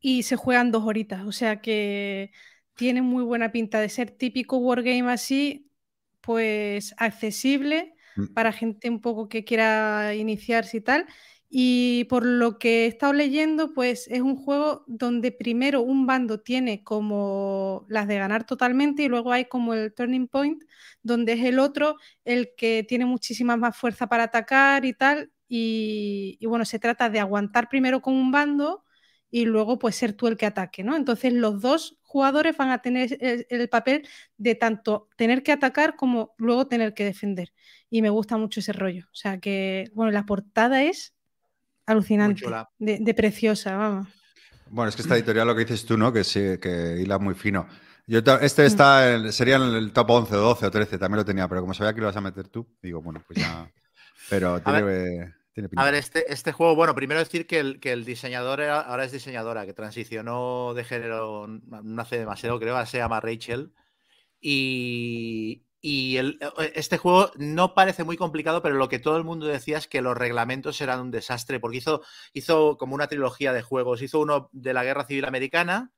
y 0.00 0.24
se 0.24 0.36
juegan 0.36 0.70
dos 0.70 0.84
horitas, 0.84 1.24
o 1.24 1.32
sea 1.32 1.62
que 1.62 2.30
tiene 2.74 3.00
muy 3.00 3.24
buena 3.24 3.52
pinta 3.52 3.80
de 3.80 3.88
ser 3.88 4.10
típico 4.10 4.58
wargame 4.58 5.10
así, 5.10 5.70
pues 6.20 6.94
accesible 6.98 7.94
mm. 7.94 7.95
Para 8.32 8.52
gente 8.52 8.90
un 8.90 9.00
poco 9.00 9.28
que 9.28 9.44
quiera 9.44 10.14
iniciarse 10.14 10.78
y 10.78 10.80
tal. 10.80 11.06
Y 11.48 12.04
por 12.10 12.26
lo 12.26 12.58
que 12.58 12.84
he 12.84 12.86
estado 12.88 13.12
leyendo, 13.12 13.72
pues 13.72 14.08
es 14.08 14.20
un 14.20 14.36
juego 14.36 14.84
donde 14.88 15.30
primero 15.32 15.80
un 15.80 16.04
bando 16.06 16.40
tiene 16.40 16.82
como 16.82 17.86
las 17.88 18.08
de 18.08 18.18
ganar 18.18 18.44
totalmente 18.44 19.04
y 19.04 19.08
luego 19.08 19.32
hay 19.32 19.44
como 19.46 19.72
el 19.74 19.94
turning 19.94 20.26
point, 20.28 20.62
donde 21.02 21.34
es 21.34 21.44
el 21.44 21.58
otro 21.60 21.96
el 22.24 22.50
que 22.56 22.84
tiene 22.88 23.06
muchísima 23.06 23.56
más 23.56 23.76
fuerza 23.76 24.08
para 24.08 24.24
atacar 24.24 24.84
y 24.84 24.92
tal. 24.94 25.30
Y, 25.48 26.36
y 26.40 26.46
bueno, 26.46 26.64
se 26.64 26.80
trata 26.80 27.08
de 27.10 27.20
aguantar 27.20 27.68
primero 27.68 28.02
con 28.02 28.14
un 28.14 28.32
bando 28.32 28.84
y 29.30 29.44
luego 29.44 29.78
pues 29.78 29.96
ser 29.96 30.12
tú 30.14 30.26
el 30.28 30.36
que 30.36 30.46
ataque, 30.46 30.82
¿no? 30.84 30.96
Entonces 30.96 31.32
los 31.32 31.60
dos 31.60 31.98
jugadores 32.06 32.56
van 32.56 32.70
a 32.70 32.78
tener 32.80 33.18
el, 33.20 33.68
papel 33.68 34.08
de 34.38 34.54
tanto 34.54 35.08
tener 35.16 35.42
que 35.42 35.52
atacar 35.52 35.96
como 35.96 36.34
luego 36.38 36.66
tener 36.66 36.94
que 36.94 37.04
defender. 37.04 37.52
Y 37.90 38.02
me 38.02 38.10
gusta 38.10 38.36
mucho 38.36 38.60
ese 38.60 38.72
rollo. 38.72 39.04
O 39.06 39.14
sea 39.14 39.38
que, 39.38 39.90
bueno, 39.94 40.12
la 40.12 40.24
portada 40.24 40.82
es 40.82 41.14
alucinante, 41.84 42.46
de, 42.78 43.14
preciosa, 43.14 43.76
vamos. 43.76 44.08
Bueno, 44.70 44.88
es 44.88 44.96
que 44.96 45.02
esta 45.02 45.14
editorial 45.16 45.46
lo 45.46 45.54
que 45.54 45.64
dices 45.64 45.84
tú, 45.84 45.96
¿no? 45.96 46.12
Que 46.12 46.24
sí, 46.24 46.58
que 46.60 46.96
hila 47.00 47.18
muy 47.18 47.34
fino. 47.34 47.68
Yo 48.06 48.20
este 48.40 48.62
mm. 48.62 48.66
está, 48.66 49.32
sería 49.32 49.56
en 49.56 49.62
el 49.62 49.92
top 49.92 50.10
11 50.10 50.36
o 50.36 50.40
12 50.40 50.66
o 50.66 50.70
13, 50.70 50.98
también 50.98 51.18
lo 51.18 51.24
tenía, 51.24 51.48
pero 51.48 51.60
como 51.60 51.74
sabía 51.74 51.92
que 51.92 52.00
lo 52.00 52.06
vas 52.06 52.16
a 52.16 52.20
meter 52.20 52.48
tú, 52.48 52.66
digo, 52.82 53.02
bueno, 53.02 53.22
pues 53.26 53.38
ya. 53.40 53.70
Pero 54.28 54.60
tiene, 54.60 55.35
a 55.76 55.84
ver, 55.84 55.94
este, 55.94 56.30
este 56.32 56.52
juego, 56.52 56.74
bueno, 56.74 56.94
primero 56.94 57.20
decir 57.20 57.46
que 57.46 57.58
el, 57.58 57.80
que 57.80 57.92
el 57.92 58.04
diseñador 58.04 58.62
ahora 58.62 59.04
es 59.04 59.12
diseñadora, 59.12 59.64
que 59.64 59.72
transicionó 59.72 60.74
de 60.74 60.84
género 60.84 61.46
no 61.48 62.02
hace 62.02 62.18
demasiado, 62.18 62.60
creo, 62.60 62.84
se 62.84 62.98
llama 62.98 63.20
Rachel. 63.20 63.72
Y, 64.38 65.64
y 65.80 66.18
el, 66.18 66.38
este 66.74 66.98
juego 66.98 67.30
no 67.36 67.74
parece 67.74 68.04
muy 68.04 68.16
complicado, 68.18 68.62
pero 68.62 68.74
lo 68.74 68.88
que 68.88 68.98
todo 68.98 69.16
el 69.16 69.24
mundo 69.24 69.46
decía 69.46 69.78
es 69.78 69.88
que 69.88 70.02
los 70.02 70.16
reglamentos 70.16 70.80
eran 70.82 71.00
un 71.00 71.10
desastre, 71.10 71.58
porque 71.58 71.78
hizo, 71.78 72.02
hizo 72.34 72.76
como 72.76 72.94
una 72.94 73.06
trilogía 73.08 73.52
de 73.54 73.62
juegos. 73.62 74.02
Hizo 74.02 74.20
uno 74.20 74.50
de 74.52 74.74
la 74.74 74.84
Guerra 74.84 75.06
Civil 75.06 75.24
Americana 75.24 75.92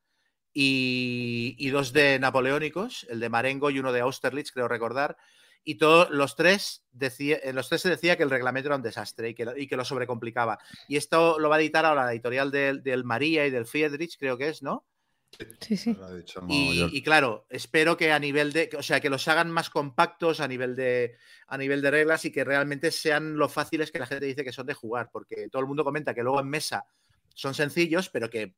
y, 0.52 1.56
y 1.58 1.70
dos 1.70 1.92
de 1.92 2.20
napoleónicos, 2.20 3.06
el 3.10 3.18
de 3.18 3.28
Marengo 3.28 3.70
y 3.70 3.80
uno 3.80 3.92
de 3.92 4.00
Austerlitz, 4.00 4.52
creo 4.52 4.68
recordar 4.68 5.16
y 5.68 5.74
todos 5.74 6.08
los 6.08 6.34
tres, 6.34 6.86
decía, 6.92 7.36
eh, 7.42 7.52
los 7.52 7.68
tres 7.68 7.82
se 7.82 7.90
decía 7.90 8.16
que 8.16 8.22
el 8.22 8.30
reglamento 8.30 8.68
era 8.68 8.76
un 8.76 8.82
desastre 8.82 9.28
y 9.28 9.34
que, 9.34 9.46
y 9.54 9.66
que 9.66 9.76
lo 9.76 9.84
sobrecomplicaba. 9.84 10.58
Y 10.88 10.96
esto 10.96 11.38
lo 11.38 11.50
va 11.50 11.56
a 11.56 11.60
editar 11.60 11.84
ahora 11.84 12.06
la 12.06 12.12
editorial 12.12 12.50
del, 12.50 13.04
María 13.04 13.46
y 13.46 13.50
del 13.50 13.66
Friedrich, 13.66 14.16
creo 14.18 14.38
que 14.38 14.48
es, 14.48 14.62
¿no? 14.62 14.86
Sí, 15.60 15.76
sí. 15.76 15.94
Y, 16.48 17.02
claro, 17.02 17.44
espero 17.50 17.98
que 17.98 18.12
a 18.12 18.18
nivel 18.18 18.54
de, 18.54 18.70
o 18.78 18.82
sea, 18.82 18.98
que 19.00 19.10
los 19.10 19.28
hagan 19.28 19.50
más 19.50 19.68
compactos 19.68 20.40
a 20.40 20.48
nivel 20.48 20.74
de, 20.74 21.18
a 21.48 21.58
nivel 21.58 21.82
de 21.82 21.90
reglas 21.90 22.24
y 22.24 22.32
que 22.32 22.44
realmente 22.44 22.90
sean 22.90 23.36
lo 23.36 23.50
fáciles 23.50 23.92
que 23.92 23.98
la 23.98 24.06
gente 24.06 24.24
dice 24.24 24.44
que 24.44 24.52
son 24.52 24.64
de 24.64 24.72
jugar, 24.72 25.10
porque 25.12 25.50
todo 25.50 25.60
el 25.60 25.68
mundo 25.68 25.84
comenta 25.84 26.14
que 26.14 26.22
luego 26.22 26.40
en 26.40 26.48
mesa 26.48 26.86
son 27.34 27.52
sencillos, 27.52 28.08
pero 28.08 28.30
que, 28.30 28.54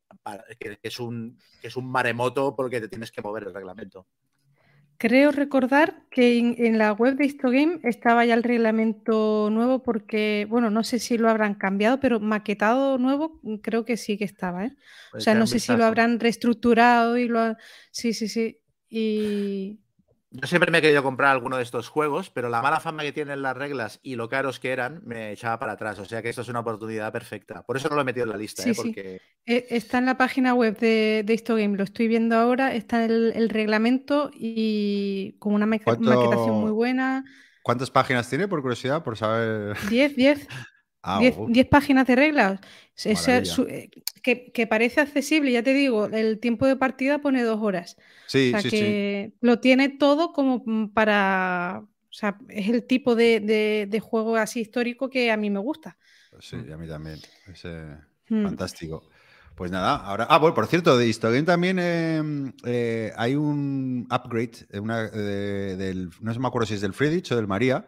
es, 0.80 1.00
un, 1.00 1.36
que 1.60 1.66
es 1.66 1.74
un 1.74 1.90
maremoto 1.90 2.54
porque 2.54 2.80
te 2.80 2.88
tienes 2.88 3.10
que 3.10 3.20
mover 3.20 3.42
el 3.48 3.54
reglamento. 3.54 4.06
Creo 5.00 5.32
recordar 5.32 6.02
que 6.10 6.36
en, 6.36 6.76
la 6.76 6.92
web 6.92 7.16
de 7.16 7.24
Histogame 7.24 7.80
estaba 7.84 8.26
ya 8.26 8.34
el 8.34 8.42
reglamento 8.42 9.48
nuevo 9.50 9.82
porque, 9.82 10.46
bueno, 10.50 10.68
no 10.68 10.84
sé 10.84 10.98
si 10.98 11.16
lo 11.16 11.30
habrán 11.30 11.54
cambiado, 11.54 12.00
pero 12.00 12.20
maquetado 12.20 12.98
nuevo 12.98 13.40
mm, 13.42 13.54
creo 13.62 13.86
que 13.86 13.96
sí 13.96 14.18
que 14.18 14.26
estaba, 14.26 14.66
¿eh? 14.66 14.76
o 15.14 15.20
sea, 15.20 15.32
no 15.32 15.46
sé 15.46 15.58
si 15.58 15.74
lo 15.74 15.86
habrán 15.86 16.20
reestructurado 16.20 17.16
y 17.16 17.28
lo... 17.28 17.56
Sí, 17.90 18.12
sí, 18.12 18.28
sí. 18.28 18.60
Y, 18.90 19.80
yo 20.32 20.46
siempre 20.46 20.70
me 20.70 20.78
he 20.78 20.82
querido 20.82 21.02
comprar 21.02 21.32
alguno 21.32 21.56
de 21.56 21.64
estos 21.64 21.88
juegos, 21.88 22.30
pero 22.30 22.48
la 22.48 22.62
mala 22.62 22.78
fama 22.78 23.02
que 23.02 23.12
tienen 23.12 23.42
las 23.42 23.56
reglas 23.56 23.98
y 24.02 24.14
lo 24.14 24.28
caros 24.28 24.60
que 24.60 24.70
eran 24.70 25.02
me 25.04 25.32
echaba 25.32 25.58
para 25.58 25.72
atrás. 25.72 25.98
O 25.98 26.04
sea 26.04 26.22
que 26.22 26.28
esto 26.28 26.42
es 26.42 26.48
una 26.48 26.60
oportunidad 26.60 27.12
perfecta. 27.12 27.62
Por 27.64 27.76
eso 27.76 27.88
no 27.88 27.96
lo 27.96 28.02
he 28.02 28.04
metido 28.04 28.24
en 28.24 28.30
la 28.30 28.36
lista. 28.36 28.62
¿eh? 28.62 28.72
Porque... 28.76 29.20
E, 29.44 29.66
está 29.70 29.98
en 29.98 30.06
la 30.06 30.16
página 30.16 30.54
web 30.54 30.78
de, 30.78 31.24
de 31.26 31.34
Histogame, 31.34 31.76
lo 31.76 31.82
estoy 31.82 32.06
viendo 32.06 32.36
ahora. 32.36 32.74
Está 32.74 33.04
el, 33.04 33.32
el 33.34 33.48
reglamento 33.48 34.30
y 34.32 35.36
con 35.40 35.52
una 35.52 35.66
maquetación 35.66 36.60
muy 36.60 36.70
buena. 36.70 37.24
¿Cuántas 37.62 37.90
páginas 37.90 38.28
tiene, 38.28 38.46
por 38.46 38.62
curiosidad, 38.62 39.02
por 39.02 39.16
saber? 39.16 39.76
10, 39.88 40.16
10. 40.16 40.48
10 41.02 41.66
páginas 41.68 42.06
de 42.06 42.16
reglas. 42.16 42.60
Eh, 43.04 43.90
que, 44.22 44.66
parece 44.66 45.00
accesible, 45.00 45.52
ya 45.52 45.62
te 45.62 45.72
digo, 45.72 46.06
el 46.06 46.38
tiempo 46.38 46.66
de 46.66 46.76
partida 46.76 47.20
pone 47.20 47.42
dos 47.42 47.60
horas. 47.62 47.96
Sí, 48.26 48.52
o 48.54 48.60
sea, 48.60 48.70
que 48.70 49.32
Lo 49.40 49.60
tiene 49.60 49.88
todo 49.88 50.32
como 50.32 50.92
para. 50.92 51.82
O 51.82 52.12
sea, 52.12 52.38
es 52.48 52.68
el 52.68 52.84
tipo 52.84 53.14
de, 53.14 54.02
juego 54.02 54.36
así 54.36 54.60
histórico 54.60 55.08
que 55.08 55.30
a 55.30 55.36
mí 55.36 55.48
me 55.48 55.60
gusta. 55.60 55.96
Pues 56.30 56.46
sí, 56.46 56.56
a 56.56 56.76
mí 56.76 56.86
también. 56.86 57.18
Es 57.46 57.64
mm. 58.28 58.44
fantástico. 58.44 59.08
Pues 59.54 59.70
nada, 59.70 59.96
ahora. 59.96 60.26
Ah, 60.28 60.38
bueno, 60.38 60.54
por 60.54 60.66
cierto, 60.66 60.96
de 60.96 61.06
Histogame 61.06 61.42
también 61.42 61.78
em, 61.78 62.52
eh, 62.64 63.12
hay 63.16 63.34
un 63.34 64.06
upgrade, 64.10 64.66
una, 64.80 65.08
del, 65.08 66.10
no 66.20 66.32
sé, 66.32 66.40
me 66.40 66.48
acuerdo 66.48 66.66
si 66.66 66.74
es 66.74 66.80
del 66.80 66.94
Friedrich 66.94 67.30
o 67.32 67.36
del 67.36 67.46
María, 67.46 67.86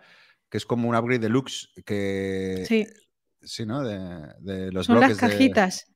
que 0.50 0.58
es 0.58 0.66
como 0.66 0.88
un 0.88 0.94
upgrade 0.94 1.20
deluxe 1.20 1.70
que 1.86 2.64
sí. 2.68 2.86
Sí, 3.42 3.66
¿no? 3.66 3.82
De, 3.82 4.70
los 4.72 4.86
Son 4.86 5.00
las 5.00 5.16
cajitas. 5.16 5.86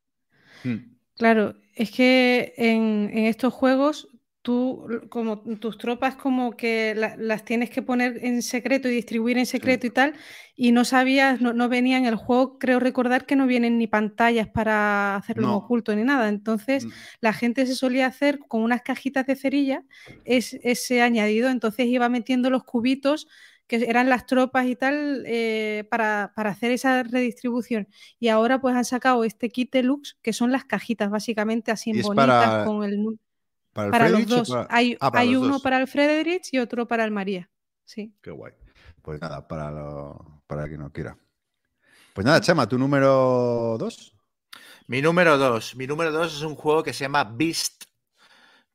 Hmm. 0.64 0.96
Claro, 1.16 1.54
es 1.74 1.90
que 1.90 2.54
en, 2.56 3.10
estos 3.26 3.52
juegos 3.54 4.08
tú, 4.42 4.86
como 5.08 5.40
tus 5.58 5.76
tropas, 5.76 6.14
como 6.14 6.56
que 6.56 6.94
las 6.94 7.44
tienes 7.44 7.68
que 7.68 7.82
poner 7.82 8.24
en 8.24 8.42
secreto 8.42 8.88
y 8.88 8.92
distribuir 8.92 9.38
en 9.38 9.46
secreto 9.46 9.88
y 9.88 9.90
tal, 9.90 10.14
y 10.54 10.70
no 10.70 10.84
sabías, 10.84 11.40
no, 11.40 11.52
no 11.52 11.68
venía 11.68 11.98
en 11.98 12.04
el 12.04 12.14
juego, 12.14 12.58
creo 12.58 12.78
recordar 12.78 13.26
que 13.26 13.34
no 13.34 13.48
vienen 13.48 13.76
ni 13.76 13.88
pantallas 13.88 14.46
para 14.46 15.16
hacerlo 15.16 15.52
oculto 15.54 15.96
ni 15.96 16.04
nada. 16.04 16.28
Entonces, 16.28 16.84
mm. 16.84 16.90
la 17.20 17.32
gente 17.32 17.66
se 17.66 17.74
solía 17.74 18.06
hacer 18.06 18.38
con 18.38 18.62
unas 18.62 18.82
cajitas 18.82 19.26
de 19.26 19.34
cerilla 19.34 19.82
es, 20.24 20.54
ese 20.62 21.02
añadido, 21.02 21.50
entonces 21.50 21.86
iba 21.86 22.08
metiendo 22.08 22.48
los 22.48 22.62
cubitos 22.62 23.26
que 23.66 23.76
eran 23.88 24.08
las 24.08 24.26
tropas 24.26 24.66
y 24.66 24.76
tal, 24.76 25.24
eh, 25.26 25.86
para, 25.90 26.32
hacer 26.36 26.70
esa 26.70 27.02
redistribución. 27.02 27.88
Y 28.18 28.28
ahora 28.28 28.60
pues 28.60 28.74
han 28.74 28.84
sacado 28.84 29.24
este 29.24 29.50
kit 29.50 29.72
deluxe, 29.72 30.16
que 30.22 30.32
son 30.32 30.52
las 30.52 30.64
cajitas, 30.64 31.10
básicamente 31.10 31.70
así 31.70 31.90
en 31.90 32.02
bonitas 32.02 32.66
con 32.66 32.84
el... 32.84 33.18
Para, 33.72 34.08
los 34.08 34.26
dos. 34.26 34.52
Hay, 34.70 34.96
ah, 35.00 35.10
hay 35.12 35.36
uno 35.36 35.60
para 35.60 35.78
el 35.78 35.86
Frederich 35.86 36.48
y 36.50 36.58
otro 36.58 36.88
para 36.88 37.04
el 37.04 37.10
María. 37.10 37.50
Sí. 37.84 38.14
Qué 38.22 38.30
guay. 38.30 38.54
Pues 39.02 39.20
nada, 39.20 39.46
para, 39.46 39.70
lo, 39.70 40.42
para 40.46 40.66
quien 40.66 40.80
no 40.80 40.90
quiera. 40.90 41.18
Pues 42.14 42.24
nada, 42.24 42.40
Chema, 42.40 42.66
¿tu 42.66 42.78
número 42.78 43.76
dos? 43.78 44.16
Mi 44.86 45.02
número 45.02 45.36
dos. 45.36 45.76
Mi 45.76 45.86
número 45.86 46.10
dos 46.10 46.34
es 46.34 46.42
un 46.42 46.54
juego 46.54 46.82
que 46.82 46.94
se 46.94 47.04
llama 47.04 47.24
Beast 47.24 47.84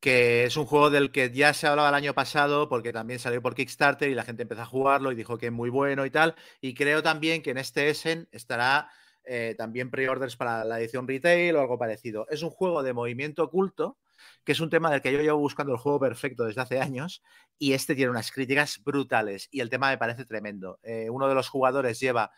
que 0.01 0.45
es 0.45 0.57
un 0.57 0.65
juego 0.65 0.89
del 0.89 1.11
que 1.11 1.31
ya 1.31 1.53
se 1.53 1.67
hablaba 1.67 1.89
el 1.89 1.95
año 1.95 2.15
pasado 2.15 2.67
porque 2.67 2.91
también 2.91 3.19
salió 3.19 3.41
por 3.41 3.53
Kickstarter 3.53 4.09
y 4.09 4.15
la 4.15 4.23
gente 4.23 4.41
empezó 4.41 4.63
a 4.63 4.65
jugarlo 4.65 5.11
y 5.11 5.15
dijo 5.15 5.37
que 5.37 5.45
es 5.45 5.51
muy 5.51 5.69
bueno 5.69 6.05
y 6.05 6.09
tal. 6.09 6.35
Y 6.59 6.73
creo 6.73 7.03
también 7.03 7.43
que 7.43 7.51
en 7.51 7.59
este 7.59 7.89
Essen 7.89 8.27
estará 8.31 8.89
eh, 9.23 9.53
también 9.57 9.91
pre-orders 9.91 10.35
para 10.35 10.65
la 10.65 10.79
edición 10.79 11.07
retail 11.07 11.55
o 11.55 11.61
algo 11.61 11.77
parecido. 11.77 12.25
Es 12.29 12.41
un 12.41 12.49
juego 12.49 12.81
de 12.81 12.93
movimiento 12.93 13.43
oculto, 13.43 13.99
que 14.43 14.53
es 14.53 14.59
un 14.59 14.71
tema 14.71 14.89
del 14.89 15.01
que 15.01 15.13
yo 15.13 15.21
llevo 15.21 15.37
buscando 15.37 15.71
el 15.71 15.77
juego 15.77 15.99
perfecto 15.99 16.45
desde 16.45 16.61
hace 16.61 16.81
años 16.81 17.21
y 17.59 17.73
este 17.73 17.93
tiene 17.93 18.09
unas 18.09 18.31
críticas 18.31 18.81
brutales 18.83 19.49
y 19.51 19.59
el 19.59 19.69
tema 19.69 19.91
me 19.91 19.99
parece 19.99 20.25
tremendo. 20.25 20.79
Eh, 20.81 21.11
uno 21.11 21.27
de 21.27 21.35
los 21.35 21.47
jugadores 21.47 21.99
lleva 21.99 22.31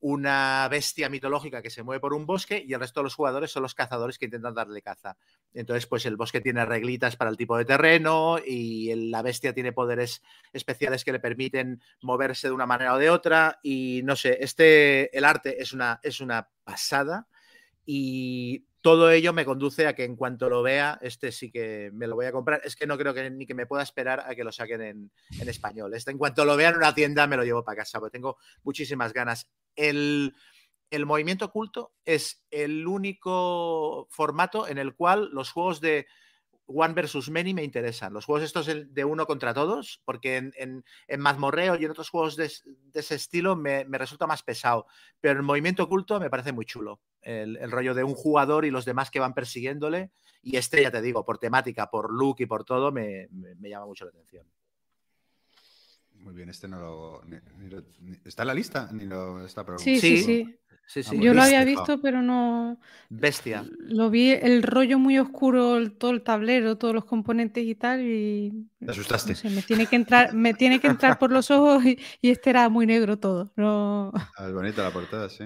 una 0.00 0.66
bestia 0.70 1.08
mitológica 1.08 1.60
que 1.60 1.70
se 1.70 1.82
mueve 1.82 2.00
por 2.00 2.14
un 2.14 2.26
bosque 2.26 2.64
y 2.66 2.72
el 2.72 2.80
resto 2.80 3.00
de 3.00 3.04
los 3.04 3.14
jugadores 3.14 3.50
son 3.50 3.62
los 3.62 3.74
cazadores 3.74 4.18
que 4.18 4.24
intentan 4.24 4.54
darle 4.54 4.80
caza. 4.82 5.16
Entonces, 5.52 5.86
pues 5.86 6.06
el 6.06 6.16
bosque 6.16 6.40
tiene 6.40 6.64
reglitas 6.64 7.16
para 7.16 7.30
el 7.30 7.36
tipo 7.36 7.56
de 7.56 7.64
terreno 7.64 8.38
y 8.44 8.94
la 9.10 9.22
bestia 9.22 9.52
tiene 9.52 9.72
poderes 9.72 10.22
especiales 10.52 11.04
que 11.04 11.12
le 11.12 11.20
permiten 11.20 11.82
moverse 12.00 12.48
de 12.48 12.54
una 12.54 12.66
manera 12.66 12.94
o 12.94 12.98
de 12.98 13.10
otra. 13.10 13.60
Y 13.62 14.00
no 14.04 14.16
sé, 14.16 14.38
este, 14.40 15.16
el 15.16 15.24
arte 15.24 15.62
es 15.62 15.72
una, 15.72 16.00
es 16.02 16.20
una 16.20 16.48
pasada 16.64 17.28
y 17.84 18.64
todo 18.80 19.10
ello 19.10 19.32
me 19.32 19.44
conduce 19.44 19.86
a 19.86 19.94
que 19.94 20.04
en 20.04 20.16
cuanto 20.16 20.48
lo 20.48 20.62
vea, 20.62 20.98
este 21.02 21.32
sí 21.32 21.50
que 21.50 21.90
me 21.92 22.06
lo 22.06 22.14
voy 22.14 22.26
a 22.26 22.32
comprar. 22.32 22.60
Es 22.64 22.76
que 22.76 22.86
no 22.86 22.96
creo 22.96 23.12
que 23.12 23.28
ni 23.30 23.46
que 23.46 23.54
me 23.54 23.66
pueda 23.66 23.82
esperar 23.82 24.20
a 24.20 24.34
que 24.34 24.44
lo 24.44 24.52
saquen 24.52 24.80
en, 24.80 25.10
español. 25.48 25.92
Este, 25.94 26.10
en 26.10 26.18
cuanto 26.18 26.44
lo 26.44 26.56
vea 26.56 26.70
en 26.70 26.76
una 26.76 26.94
tienda, 26.94 27.26
me 27.26 27.36
lo 27.36 27.44
llevo 27.44 27.62
para 27.62 27.78
casa, 27.78 27.98
porque 27.98 28.16
tengo 28.16 28.38
muchísimas 28.62 29.12
ganas. 29.12 29.50
El, 29.76 30.34
el 30.90 31.06
movimiento 31.06 31.46
oculto 31.46 31.92
es 32.04 32.44
el 32.50 32.86
único 32.86 34.08
formato 34.10 34.66
en 34.66 34.78
el 34.78 34.94
cual 34.94 35.28
los 35.32 35.50
juegos 35.50 35.80
de 35.80 36.06
One 36.72 36.94
versus 36.94 37.30
Many 37.30 37.54
me 37.54 37.64
interesan. 37.64 38.12
Los 38.12 38.24
juegos 38.24 38.44
estos 38.44 38.66
de 38.66 39.04
uno 39.04 39.26
contra 39.26 39.52
todos, 39.52 40.00
porque 40.04 40.36
en, 40.36 40.52
en, 40.56 41.20
Mazmorreo 41.20 41.76
y 41.76 41.84
en 41.84 41.90
otros 41.90 42.10
juegos 42.10 42.36
de, 42.36 42.50
ese 42.94 43.14
estilo 43.14 43.56
me, 43.56 43.84
resulta 43.84 44.26
más 44.26 44.42
pesado. 44.42 44.86
Pero 45.20 45.38
el 45.38 45.44
movimiento 45.44 45.82
oculto 45.82 46.20
me 46.20 46.30
parece 46.30 46.52
muy 46.52 46.64
chulo. 46.64 47.00
El, 47.22 47.70
rollo 47.70 47.94
de 47.94 48.04
un 48.04 48.14
jugador 48.14 48.64
y 48.64 48.70
los 48.70 48.84
demás 48.84 49.10
que 49.10 49.20
van 49.20 49.34
persiguiéndole. 49.34 50.10
Y 50.42 50.56
este, 50.56 50.82
ya 50.82 50.90
te 50.90 51.02
digo, 51.02 51.24
por 51.24 51.38
temática, 51.38 51.90
por 51.90 52.12
look 52.12 52.36
y 52.38 52.46
por 52.46 52.64
todo, 52.64 52.92
me, 52.92 53.28
llama 53.60 53.86
mucho 53.86 54.04
la 54.04 54.10
atención. 54.10 54.46
Muy 56.14 56.34
bien, 56.34 56.50
este 56.50 56.68
no 56.68 56.78
lo. 56.78 57.22
¿Está 58.24 58.42
en 58.42 58.48
la 58.48 58.54
lista? 58.54 58.90
Ni 58.92 59.06
lo 59.06 59.44
está 59.44 59.64
sí, 59.78 59.98
sí, 59.98 60.22
sí. 60.22 60.58
Yo 61.12 61.34
lo 61.34 61.42
había 61.42 61.64
visto, 61.64 62.00
pero 62.00 62.22
no. 62.22 62.80
Bestia. 63.08 63.64
Lo 63.78 64.10
vi 64.10 64.30
el 64.30 64.62
rollo 64.62 64.98
muy 64.98 65.18
oscuro, 65.18 65.90
todo 65.92 66.10
el 66.10 66.22
tablero, 66.22 66.78
todos 66.78 66.94
los 66.94 67.04
componentes 67.04 67.64
y 67.64 67.74
tal. 67.74 68.00
Y. 68.02 68.68
Te 68.84 68.90
asustaste. 68.90 69.34
me 69.50 69.62
tiene 69.62 69.86
que 69.86 69.96
entrar, 69.96 70.34
me 70.34 70.54
tiene 70.54 70.80
que 70.80 70.88
entrar 70.88 71.18
por 71.18 71.30
los 71.30 71.50
ojos 71.50 71.84
y, 71.84 71.98
este 72.22 72.50
era 72.50 72.68
muy 72.68 72.86
negro 72.86 73.18
todo. 73.18 73.52
No... 73.56 74.12
Ah, 74.36 74.46
es 74.46 74.54
bonita 74.54 74.82
la 74.82 74.90
portada, 74.90 75.28
sí. 75.28 75.44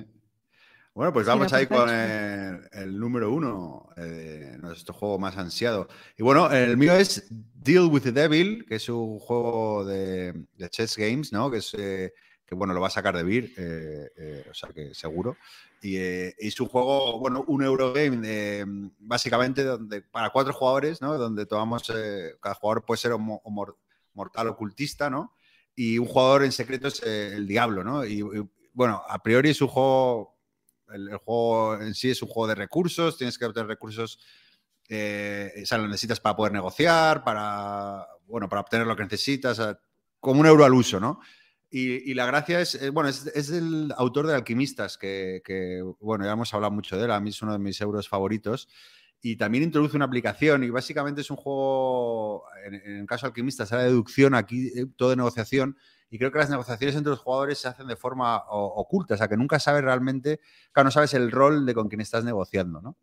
Bueno, 0.95 1.13
pues 1.13 1.27
vamos 1.27 1.53
ahí 1.53 1.67
con 1.67 1.91
el, 1.91 2.99
número 2.99 3.33
uno, 3.33 3.89
eh, 3.97 4.57
nuestro 4.61 4.95
juego 4.95 5.19
más 5.19 5.37
ansiado. 5.37 5.89
Y 6.17 6.23
bueno, 6.23 6.49
el 6.53 6.77
mío 6.77 6.93
es 6.93 7.27
Deal 7.31 7.87
with 7.87 8.03
the 8.03 8.13
Devil, 8.13 8.65
que 8.65 8.77
es 8.77 8.89
un 8.89 9.19
juego 9.19 9.85
de, 9.85 10.47
chess 10.71 10.97
games, 10.97 11.33
¿no? 11.33 11.51
Que 11.51 11.59
es. 11.59 11.75
Eh, 11.75 12.13
que 12.47 12.55
bueno, 12.55 12.75
lo 12.75 12.81
va 12.81 12.89
a 12.89 12.91
sacar 12.91 13.17
de 13.17 13.23
Beer, 13.23 13.51
eh, 13.57 14.11
eh, 14.17 14.47
o 14.51 14.55
sea 14.55 14.71
que 14.71 14.95
seguro. 14.95 15.37
Y 15.81 15.97
eh, 15.97 16.35
es 16.39 16.61
un 16.61 16.69
juego, 16.69 17.19
bueno, 17.19 17.45
un 17.47 17.63
Eurogame 17.63 18.93
básicamente 18.99 19.65
donde, 19.65 20.03
para 20.03 20.31
cuatro 20.31 20.53
jugadores, 20.53 21.01
¿no? 21.01 21.17
Donde 21.17 21.47
tomamos, 21.47 21.91
cada 22.41 22.55
jugador 22.55 22.85
puede 22.85 23.01
ser 23.01 23.13
mortal 23.17 24.49
ocultista, 24.49 25.09
¿no? 25.09 25.35
Y 25.75 25.99
un 25.99 26.07
jugador 26.07 26.45
en 26.45 26.53
secreto 26.53 26.89
es 26.89 27.03
el 27.03 27.47
diablo, 27.47 27.83
¿no? 27.83 28.05
Y, 28.05 28.23
bueno, 28.73 29.03
a 29.09 29.23
priori 29.23 29.51
es 29.51 29.61
un 29.61 29.69
juego, 29.69 30.37
el, 30.89 31.17
juego 31.17 31.81
en 31.81 31.95
sí 31.95 32.11
es 32.11 32.23
un 32.23 32.29
juego 32.29 32.49
de 32.49 32.55
recursos, 32.55 33.17
tienes 33.17 33.39
que 33.39 33.45
obtener 33.45 33.69
recursos, 33.69 34.19
o 34.85 35.67
sea, 35.67 35.79
lo 35.79 35.89
necesitas 35.89 36.21
para 36.21 36.37
poder 36.37 36.53
negociar, 36.53 37.25
para, 37.25 38.07
bueno, 38.27 38.49
para 38.49 38.61
obtener 38.61 38.87
lo 38.87 38.97
que 38.97 39.05
necesitas, 39.05 39.61
como 40.21 40.41
un 40.41 40.47
euro 40.47 40.65
al 40.65 40.75
uso, 40.75 41.01
¿no? 41.01 41.21
Y, 41.71 42.15
la 42.15 42.27
gracia 42.27 42.61
es, 42.61 42.77
eh, 42.77 42.91
bueno, 42.91 43.09
es, 43.09 43.51
el 43.51 43.93
autor 43.97 44.29
de 44.29 44.35
Alquimistas, 44.35 44.97
que, 44.97 45.83
bueno, 46.01 46.25
ya 46.25 46.33
hemos 46.33 46.55
hablado 46.55 46.71
mucho 46.71 46.97
de 46.97 47.05
él, 47.05 47.11
a 47.11 47.21
mí 47.21 47.31
es 47.31 47.43
uno 47.43 47.53
de 47.53 47.59
mis 47.59 47.81
euros 47.81 48.09
favoritos. 48.09 48.69
Y 49.21 49.37
también 49.37 49.65
introduce 49.65 49.97
una 49.97 50.05
aplicación 50.05 50.65
y 50.65 50.71
básicamente 50.71 51.23
es 51.23 51.31
un 51.31 51.37
juego, 51.37 52.45
en, 52.65 52.75
el 52.75 53.07
caso 53.07 53.27
de 53.27 53.31
Alquimistas, 53.31 53.73
era 53.73 53.83
deducción, 53.83 54.35
aquí 54.35 54.69
eh, 54.77 54.87
todo 54.97 55.11
de 55.11 55.17
negociación. 55.17 55.77
Y 56.11 56.19
creo 56.19 56.31
que 56.31 56.39
las 56.39 56.51
negociaciones 56.51 56.95
entre 56.95 57.11
los 57.11 57.19
jugadores 57.19 57.59
se 57.59 57.67
hacen 57.67 57.89
de 57.89 57.97
forma 57.97 58.43
oculta, 58.49 59.15
o 59.15 59.17
sea, 59.17 59.27
que 59.27 59.37
nunca 59.37 59.59
sabes 59.59 59.83
realmente, 59.83 60.39
claro, 60.71 60.89
no 60.89 60.91
sabes 60.93 61.15
el 61.15 61.33
rol 61.33 61.67
de 61.67 61.75
con 61.75 61.89
quien 61.89 62.03
estás 62.03 62.23
negociando, 62.23 62.81
¿no? 62.81 62.97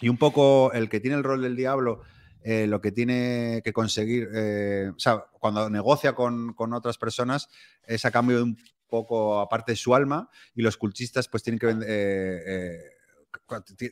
Y 0.00 0.08
un 0.08 0.18
poco 0.18 0.72
el 0.72 0.88
que 0.90 1.00
tiene 1.00 1.16
el 1.16 1.24
rol 1.24 1.40
del 1.40 1.56
diablo 1.56 2.02
eh, 2.42 2.66
lo 2.66 2.80
que 2.80 2.92
tiene 2.92 3.60
que 3.64 3.72
conseguir, 3.72 4.28
eh, 4.34 4.92
cuando 5.38 5.68
negocia 5.70 6.14
con, 6.14 6.54
otras 6.72 6.98
personas, 6.98 7.48
es 7.84 8.04
a 8.04 8.10
cambio 8.10 8.38
de 8.38 8.42
un 8.44 8.58
poco, 8.88 9.40
aparte 9.40 9.72
de 9.72 9.76
su 9.76 9.94
alma, 9.94 10.30
y 10.54 10.62
los 10.62 10.76
cultistas 10.76 11.28
pues 11.28 11.42
tienen 11.42 11.58
que 11.58 11.76
eh, 11.86 12.78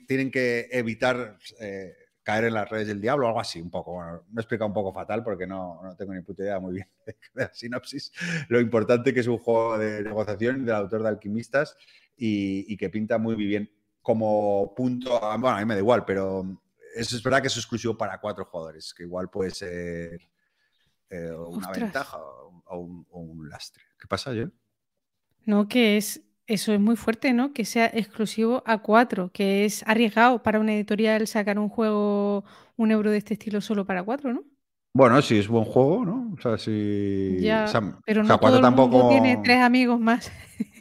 tienen 0.07 0.31
que 0.31 0.69
evitar 0.73 1.39
caer 2.29 2.45
en 2.45 2.53
las 2.53 2.69
redes 2.69 2.89
del 2.89 3.01
diablo 3.01 3.25
o 3.25 3.29
algo 3.29 3.41
así, 3.41 3.59
un 3.59 3.71
poco. 3.71 3.99
Me 4.33 4.43
he 4.43 4.63
un 4.63 4.73
poco 4.75 4.93
fatal 4.93 5.25
porque 5.25 5.47
no, 5.47 5.81
no 5.83 5.97
tengo 5.97 6.13
ni 6.13 6.21
puta 6.21 6.43
idea 6.43 6.61
muy 6.61 6.75
bien 6.75 6.89
de 7.07 7.17
la 7.33 7.55
sinopsis. 7.55 8.13
Lo 8.49 8.61
importante 8.61 9.15
que 9.15 9.21
es 9.21 9.27
un 9.27 9.39
juego 9.39 9.79
de 9.79 10.03
negociación 10.03 10.67
del 10.67 10.75
autor 10.75 11.03
de 11.05 11.09
Alquimistas 11.09 11.75
y, 12.19 12.77
que 12.77 12.91
pinta 12.91 13.17
muy 13.17 13.35
bien 13.35 13.71
como 14.03 14.75
punto. 14.77 15.19
Bueno, 15.39 15.57
a 15.57 15.59
mí 15.61 15.65
me 15.65 15.75
da 15.75 15.81
igual, 15.81 16.05
pero 16.05 16.61
eso 16.99 17.17
es 17.17 17.23
verdad 17.23 17.41
que 17.41 17.49
es 17.49 17.57
exclusivo 17.57 17.97
para 17.97 18.21
cuatro 18.21 18.45
jugadores, 18.45 18.93
que 18.93 19.05
igual 19.05 19.31
puede 19.31 19.51
ser 19.51 20.21
eh, 21.11 21.33
una 21.33 21.71
ventaja 21.71 22.19
o 22.19 22.79
un, 23.11 23.49
lastre. 23.49 23.83
¿Qué 23.99 24.07
pasa, 24.07 24.33
Jen? 24.33 24.53
No, 25.45 25.69
que 25.69 25.97
es 25.97 26.23
eso 26.47 26.73
es 26.73 26.81
muy 26.81 26.97
fuerte, 26.97 27.33
¿no? 27.33 27.53
Que 27.53 27.65
sea 27.65 27.87
exclusivo 27.87 28.63
a 28.67 28.79
cuatro, 28.79 29.31
que 29.33 29.65
es 29.67 29.85
arriesgado 29.87 30.43
para 30.43 30.59
una 30.59 30.75
editorial 30.75 31.27
sacar 31.27 31.59
un 31.59 31.69
juego, 31.69 32.45
un 32.77 32.91
euro 32.91 33.11
de 33.11 33.19
este 33.19 33.35
estilo 33.35 33.61
solo 33.61 33.85
para 33.85 34.03
cuatro, 34.03 34.33
¿no? 34.33 34.45
Bueno, 34.95 35.21
sí, 35.21 35.39
es 35.39 35.47
buen 35.47 35.65
juego, 35.65 36.05
¿no? 36.05 36.33
O 36.37 36.41
sea, 36.41 36.57
si. 36.57 37.39
Ya, 37.41 37.67
pero 38.05 38.25
no 38.25 38.39
todo 38.39 38.57
el 38.59 38.75
mundo 38.75 39.09
tiene 39.11 39.39
tres 39.45 39.61
amigos 39.61 40.01
más. 40.01 40.33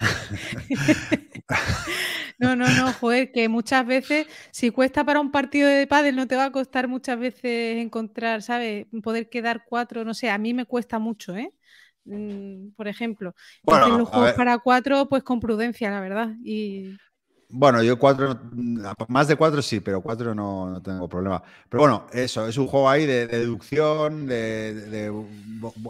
no, 2.38 2.56
no, 2.56 2.68
no, 2.68 2.92
joder, 2.94 3.32
que 3.32 3.48
muchas 3.48 3.86
veces, 3.86 4.26
si 4.50 4.70
cuesta 4.70 5.04
para 5.04 5.20
un 5.20 5.30
partido 5.30 5.68
de 5.68 5.86
pádel, 5.86 6.16
no 6.16 6.26
te 6.26 6.36
va 6.36 6.46
a 6.46 6.52
costar 6.52 6.88
muchas 6.88 7.18
veces 7.18 7.78
encontrar, 7.78 8.42
¿sabes? 8.42 8.86
Poder 9.02 9.28
quedar 9.28 9.64
cuatro, 9.66 10.04
no 10.04 10.14
sé, 10.14 10.30
a 10.30 10.38
mí 10.38 10.54
me 10.54 10.66
cuesta 10.66 10.98
mucho, 10.98 11.36
¿eh? 11.36 11.52
Mm, 12.04 12.70
por 12.76 12.88
ejemplo. 12.88 13.34
Bueno, 13.62 13.98
los 13.98 14.08
juegos 14.08 14.32
para 14.32 14.58
cuatro, 14.58 15.08
pues 15.08 15.22
con 15.22 15.40
prudencia, 15.40 15.90
la 15.90 16.00
verdad. 16.00 16.34
Y... 16.44 16.96
Bueno, 17.48 17.82
yo 17.82 17.98
cuatro, 17.98 18.38
más 19.08 19.28
de 19.28 19.36
cuatro 19.36 19.62
sí, 19.62 19.80
pero 19.80 20.00
cuatro 20.00 20.34
no, 20.34 20.80
tengo 20.82 21.08
problema. 21.08 21.42
Pero 21.68 21.82
bueno, 21.82 22.06
eso, 22.12 22.46
es 22.48 22.58
un 22.58 22.66
juego 22.66 22.88
ahí 22.88 23.06
de, 23.06 23.26
deducción, 23.26 24.26
de, 24.26 25.12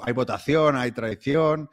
hay 0.02 0.12
votación, 0.12 0.76
hay 0.76 0.92
traición. 0.92 1.70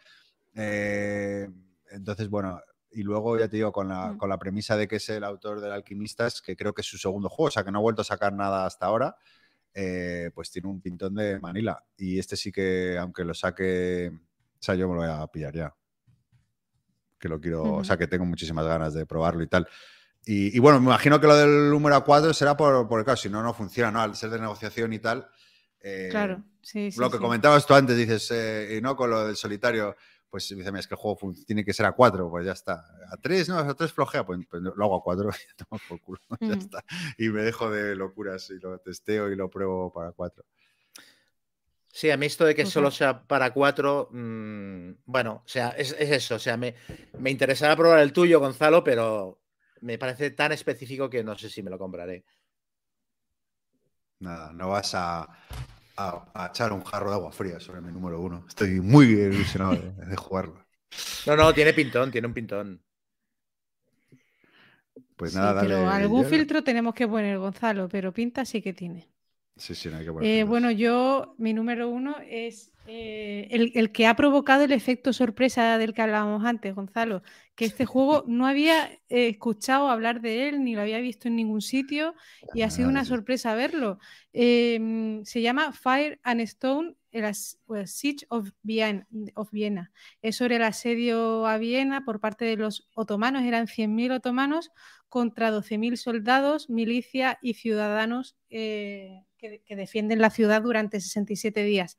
Eh, 0.56 1.50
entonces, 1.92 2.30
bueno, 2.30 2.60
y 2.92 3.04
luego 3.04 3.38
ya 3.38 3.48
te 3.48 3.58
digo, 3.58 3.72
con 3.72 3.88
la, 3.88 4.14
mm. 4.14 4.18
con 4.18 4.30
la 4.30 4.38
premisa 4.40 4.76
de 4.76 4.88
que 4.88 4.98
es 4.98 5.10
el 5.10 5.24
autor 5.24 5.62
del 5.62 5.72
Alquimistas, 5.72 6.42
que 6.42 6.56
creo 6.56 6.74
que 6.74 6.82
es 6.82 6.88
su 6.88 6.98
segundo 6.98 7.30
juego, 7.30 7.48
o 7.48 7.52
sea 7.52 7.64
que 7.64 7.72
no 7.72 7.80
ha 7.80 7.82
vuelto 7.82 8.02
a 8.02 8.06
sacar 8.06 8.34
nada 8.34 8.66
hasta 8.66 8.86
ahora. 8.86 9.16
Eh, 9.74 10.32
pues 10.36 10.52
tiene 10.52 10.68
un 10.68 10.82
pintón 10.82 11.16
de 11.16 11.40
Manila. 11.40 11.82
Y 11.96 12.20
este 12.20 12.36
sí 12.36 12.52
que, 12.52 12.98
aunque 12.98 13.24
lo 13.24 13.34
saque 13.34 14.12
o 14.62 14.64
sea, 14.64 14.76
yo 14.76 14.88
me 14.88 14.94
lo 14.94 15.02
voy 15.02 15.10
a 15.10 15.26
pillar 15.26 15.56
ya. 15.56 15.76
Que 17.18 17.28
lo 17.28 17.42
quiero, 17.42 17.64
o 17.64 17.84
sea, 17.84 17.98
que 17.98 18.08
tengo 18.08 18.26
muchísimas 18.26 18.66
ganas 18.66 18.94
de 18.94 19.08
probarlo 19.08 19.42
y 19.42 19.48
tal. 19.48 19.68
Y, 20.24 20.58
bueno, 20.60 20.80
me 20.80 20.86
imagino 20.86 21.20
que 21.20 21.26
lo 21.26 21.36
del 21.36 21.72
número 21.72 22.04
4 22.04 22.32
será 22.34 22.56
por, 22.56 22.88
por 22.88 23.08
el 23.08 23.18
si 23.18 23.28
no, 23.28 23.42
no 23.42 23.56
funciona, 23.56 23.90
¿no? 23.90 24.02
Al 24.02 24.16
ser 24.16 24.30
de 24.30 24.40
negociación 24.40 24.94
y 24.94 25.00
tal. 25.00 25.28
Eh, 25.80 26.10
claro, 26.12 26.44
sí, 26.62 26.92
sí. 26.92 27.00
Lo 27.00 27.10
que 27.10 27.18
comentabas 27.18 27.66
tú 27.66 27.74
antes, 27.74 27.98
dices, 27.98 28.30
eh, 28.30 28.76
y 28.78 28.82
no 28.82 28.96
con 28.96 29.10
lo 29.10 29.26
del 29.26 29.36
solitario, 29.36 29.96
pues 30.32 30.48
dice, 30.48 30.72
es 30.76 30.88
que 30.88 30.96
el 30.96 31.00
juego 31.00 31.34
tiene 31.46 31.66
que 31.66 31.74
ser 31.74 31.86
a 31.86 31.92
4, 31.92 32.30
pues 32.30 32.46
ya 32.46 32.54
está. 32.54 32.86
A 33.12 33.18
3, 33.18 33.50
no, 33.50 33.58
a 33.58 33.74
3 33.74 33.92
flojea, 33.92 34.26
pues, 34.26 34.40
pues, 34.50 34.64
lo 34.64 34.86
hago 34.86 34.96
a 34.96 35.04
4 35.04 35.30
y 35.30 35.56
tomo 35.58 35.82
por 35.88 36.02
culo, 36.02 36.20
ya 36.40 36.54
está. 36.54 36.84
Y 37.18 37.28
me 37.30 37.42
dejo 37.44 37.70
de 37.70 37.96
locuras 37.96 38.50
y 38.50 38.60
lo 38.60 38.80
testeo 38.80 39.30
y 39.30 39.36
lo 39.36 39.50
pruebo 39.50 39.92
para 39.92 40.14
4. 40.14 40.44
Sí, 41.94 42.10
a 42.10 42.16
mí 42.16 42.26
esto 42.26 42.46
de 42.46 42.56
que 42.56 42.66
solo 42.66 42.90
sea 42.90 43.22
para 43.22 43.52
cuatro, 43.52 44.08
mm, 44.12 44.92
bueno, 45.06 45.44
o 45.46 45.48
sea, 45.48 45.72
es, 45.72 45.92
eso, 46.00 46.36
o 46.36 46.40
sea, 46.40 46.56
me, 46.56 46.74
me 47.20 47.30
interesará 47.30 47.76
probar 47.76 48.00
el 48.00 48.14
tuyo, 48.14 48.40
Gonzalo, 48.40 48.82
pero 48.82 49.42
me 49.82 49.98
parece 49.98 50.32
tan 50.32 50.54
específico 50.54 51.10
que 51.10 51.22
no 51.22 51.38
sé 51.38 51.50
si 51.50 51.62
me 51.62 51.70
lo 51.70 51.78
compraré. 51.78 52.24
Nada, 54.20 54.54
no 54.54 54.70
vas 54.70 54.96
a, 54.96 55.28
echar 56.50 56.74
un 56.74 56.84
jarro 56.84 57.10
de 57.10 57.16
agua 57.16 57.32
fría 57.32 57.60
sobre 57.60 57.82
mi 57.82 57.92
número 57.92 58.20
uno. 58.20 58.46
Estoy 58.48 58.82
muy 58.82 59.06
ilusionado 59.08 59.76
de, 59.76 60.16
jugarlo. 60.16 60.66
No, 61.26 61.36
no, 61.36 61.54
tiene 61.54 61.74
pintón, 61.74 62.12
tiene 62.12 62.28
un 62.28 62.34
pintón. 62.34 62.82
Pues 65.16 65.36
nada, 65.36 65.54
dale. 65.54 65.70
Pero 65.70 65.90
algún 65.90 66.26
filtro 66.26 66.64
tenemos 66.64 66.94
que 66.94 67.08
poner, 67.08 67.38
Gonzalo, 67.38 67.88
pero 67.88 68.12
pinta 68.12 68.44
sí 68.46 68.62
que 68.62 68.74
tiene. 68.74 69.08
Sí, 69.58 69.76
sí, 69.76 69.90
no 69.90 69.98
hay 69.98 70.06
que 70.06 70.40
eh, 70.40 70.44
bueno, 70.44 70.72
yo, 70.72 71.36
mi 71.38 71.54
número 71.54 71.90
uno 71.90 72.16
es 72.28 72.72
eh, 72.88 73.48
el, 73.52 73.92
que 73.92 74.08
ha 74.08 74.16
provocado 74.16 74.64
el 74.64 74.72
efecto 74.72 75.14
sorpresa 75.14 75.78
del 75.78 75.94
que 75.94 76.02
hablábamos 76.02 76.44
antes, 76.46 76.74
Gonzalo, 76.74 77.22
que 77.54 77.66
este 77.66 77.86
juego 77.86 78.24
no 78.28 78.48
había 78.48 78.92
eh, 79.10 79.28
escuchado 79.28 79.90
hablar 79.90 80.22
de 80.22 80.50
él 80.50 80.64
ni 80.64 80.74
lo 80.74 80.82
había 80.82 81.00
visto 81.00 81.28
en 81.28 81.36
ningún 81.36 81.62
sitio 81.62 82.16
y 82.56 82.64
ha 82.64 82.72
sido 82.72 82.90
una 82.90 83.06
sorpresa 83.06 83.54
verlo. 83.54 84.00
Em, 84.34 85.24
se 85.26 85.42
llama 85.42 85.74
Fire 85.74 86.20
and 86.24 86.42
Stone, 86.42 86.96
el 87.12 87.36
Siege 87.86 88.26
of 88.30 88.50
Viena, 88.64 89.06
of 89.36 89.52
Viena. 89.52 89.92
Es 90.24 90.38
sobre 90.38 90.56
el 90.56 90.64
asedio 90.64 91.46
a 91.46 91.58
Viena 91.60 92.04
por 92.04 92.20
parte 92.20 92.46
de 92.46 92.58
los 92.58 92.90
otomanos, 92.96 93.44
eran 93.44 93.68
100.000 93.68 94.12
otomanos 94.14 94.72
contra 95.08 95.52
12.000 95.52 95.98
soldados, 95.98 96.70
milicia 96.70 97.38
y 97.42 97.54
ciudadanos 97.54 98.38
que, 99.42 99.76
defienden 99.76 100.20
la 100.20 100.30
ciudad 100.30 100.62
durante 100.62 101.02
67 101.02 101.64
días. 101.64 101.98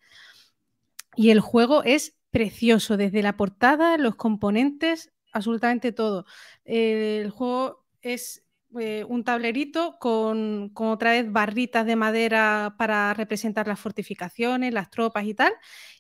Y 1.16 1.31
el 1.31 1.40
juego 1.40 1.82
es 1.82 2.16
precioso, 2.31 2.97
desde 2.97 3.23
la 3.23 3.36
portada, 3.36 3.98
los 3.98 4.14
componentes, 4.16 5.12
absolutamente 5.32 5.93
todo. 5.93 6.24
el 6.64 7.31
juego 7.31 7.85
es 8.01 8.44
eh, 8.81 9.05
un 9.06 9.23
tablerito 9.24 9.98
con, 9.98 10.73
otra 10.74 11.12
vez 11.12 11.31
barritas 11.31 11.85
de 11.85 11.97
madera 11.97 12.74
para 12.78 13.12
representar 13.12 13.69
las 13.69 13.81
fortificaciones, 13.81 14.73
las 14.73 14.90
tropas 14.90 15.24
y 15.24 15.35
tal. 15.35 15.52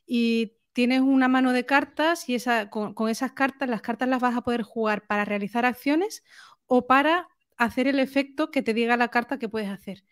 Y 0.06 0.54
tienes 0.72 1.02
una 1.02 1.28
mano 1.28 1.52
de 1.52 1.66
cartas 1.66 2.28
y 2.28 2.34
esa, 2.34 2.70
con, 2.70 2.94
con, 2.94 3.10
esas 3.10 3.32
cartas, 3.32 3.68
las 3.68 3.82
cartas 3.82 4.08
las 4.08 4.20
vas 4.20 4.36
a 4.36 4.42
poder 4.42 4.62
jugar 4.62 5.06
para 5.06 5.26
realizar 5.26 5.66
acciones 5.66 6.24
o 6.66 6.86
para 6.86 7.28
hacer 7.58 7.88
el 7.88 7.98
efecto 7.98 8.50
que 8.50 8.62
te 8.62 8.74
diga 8.74 8.96
la 8.96 9.08
carta 9.08 9.38
que 9.38 9.48
puedes 9.48 9.68
hacer. 9.68 10.04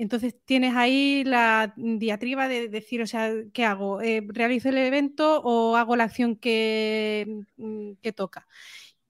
Entonces 0.00 0.34
tienes 0.46 0.74
ahí 0.76 1.24
la 1.24 1.74
diatriba 1.76 2.48
de 2.48 2.68
decir, 2.68 3.02
o 3.02 3.06
sea, 3.06 3.34
¿qué 3.52 3.66
hago? 3.66 4.00
Eh, 4.00 4.26
¿Realizo 4.28 4.70
el 4.70 4.78
evento 4.78 5.42
o 5.42 5.76
hago 5.76 5.94
la 5.94 6.04
acción 6.04 6.36
que, 6.36 7.44
mm, 7.58 7.92
toca? 8.16 8.46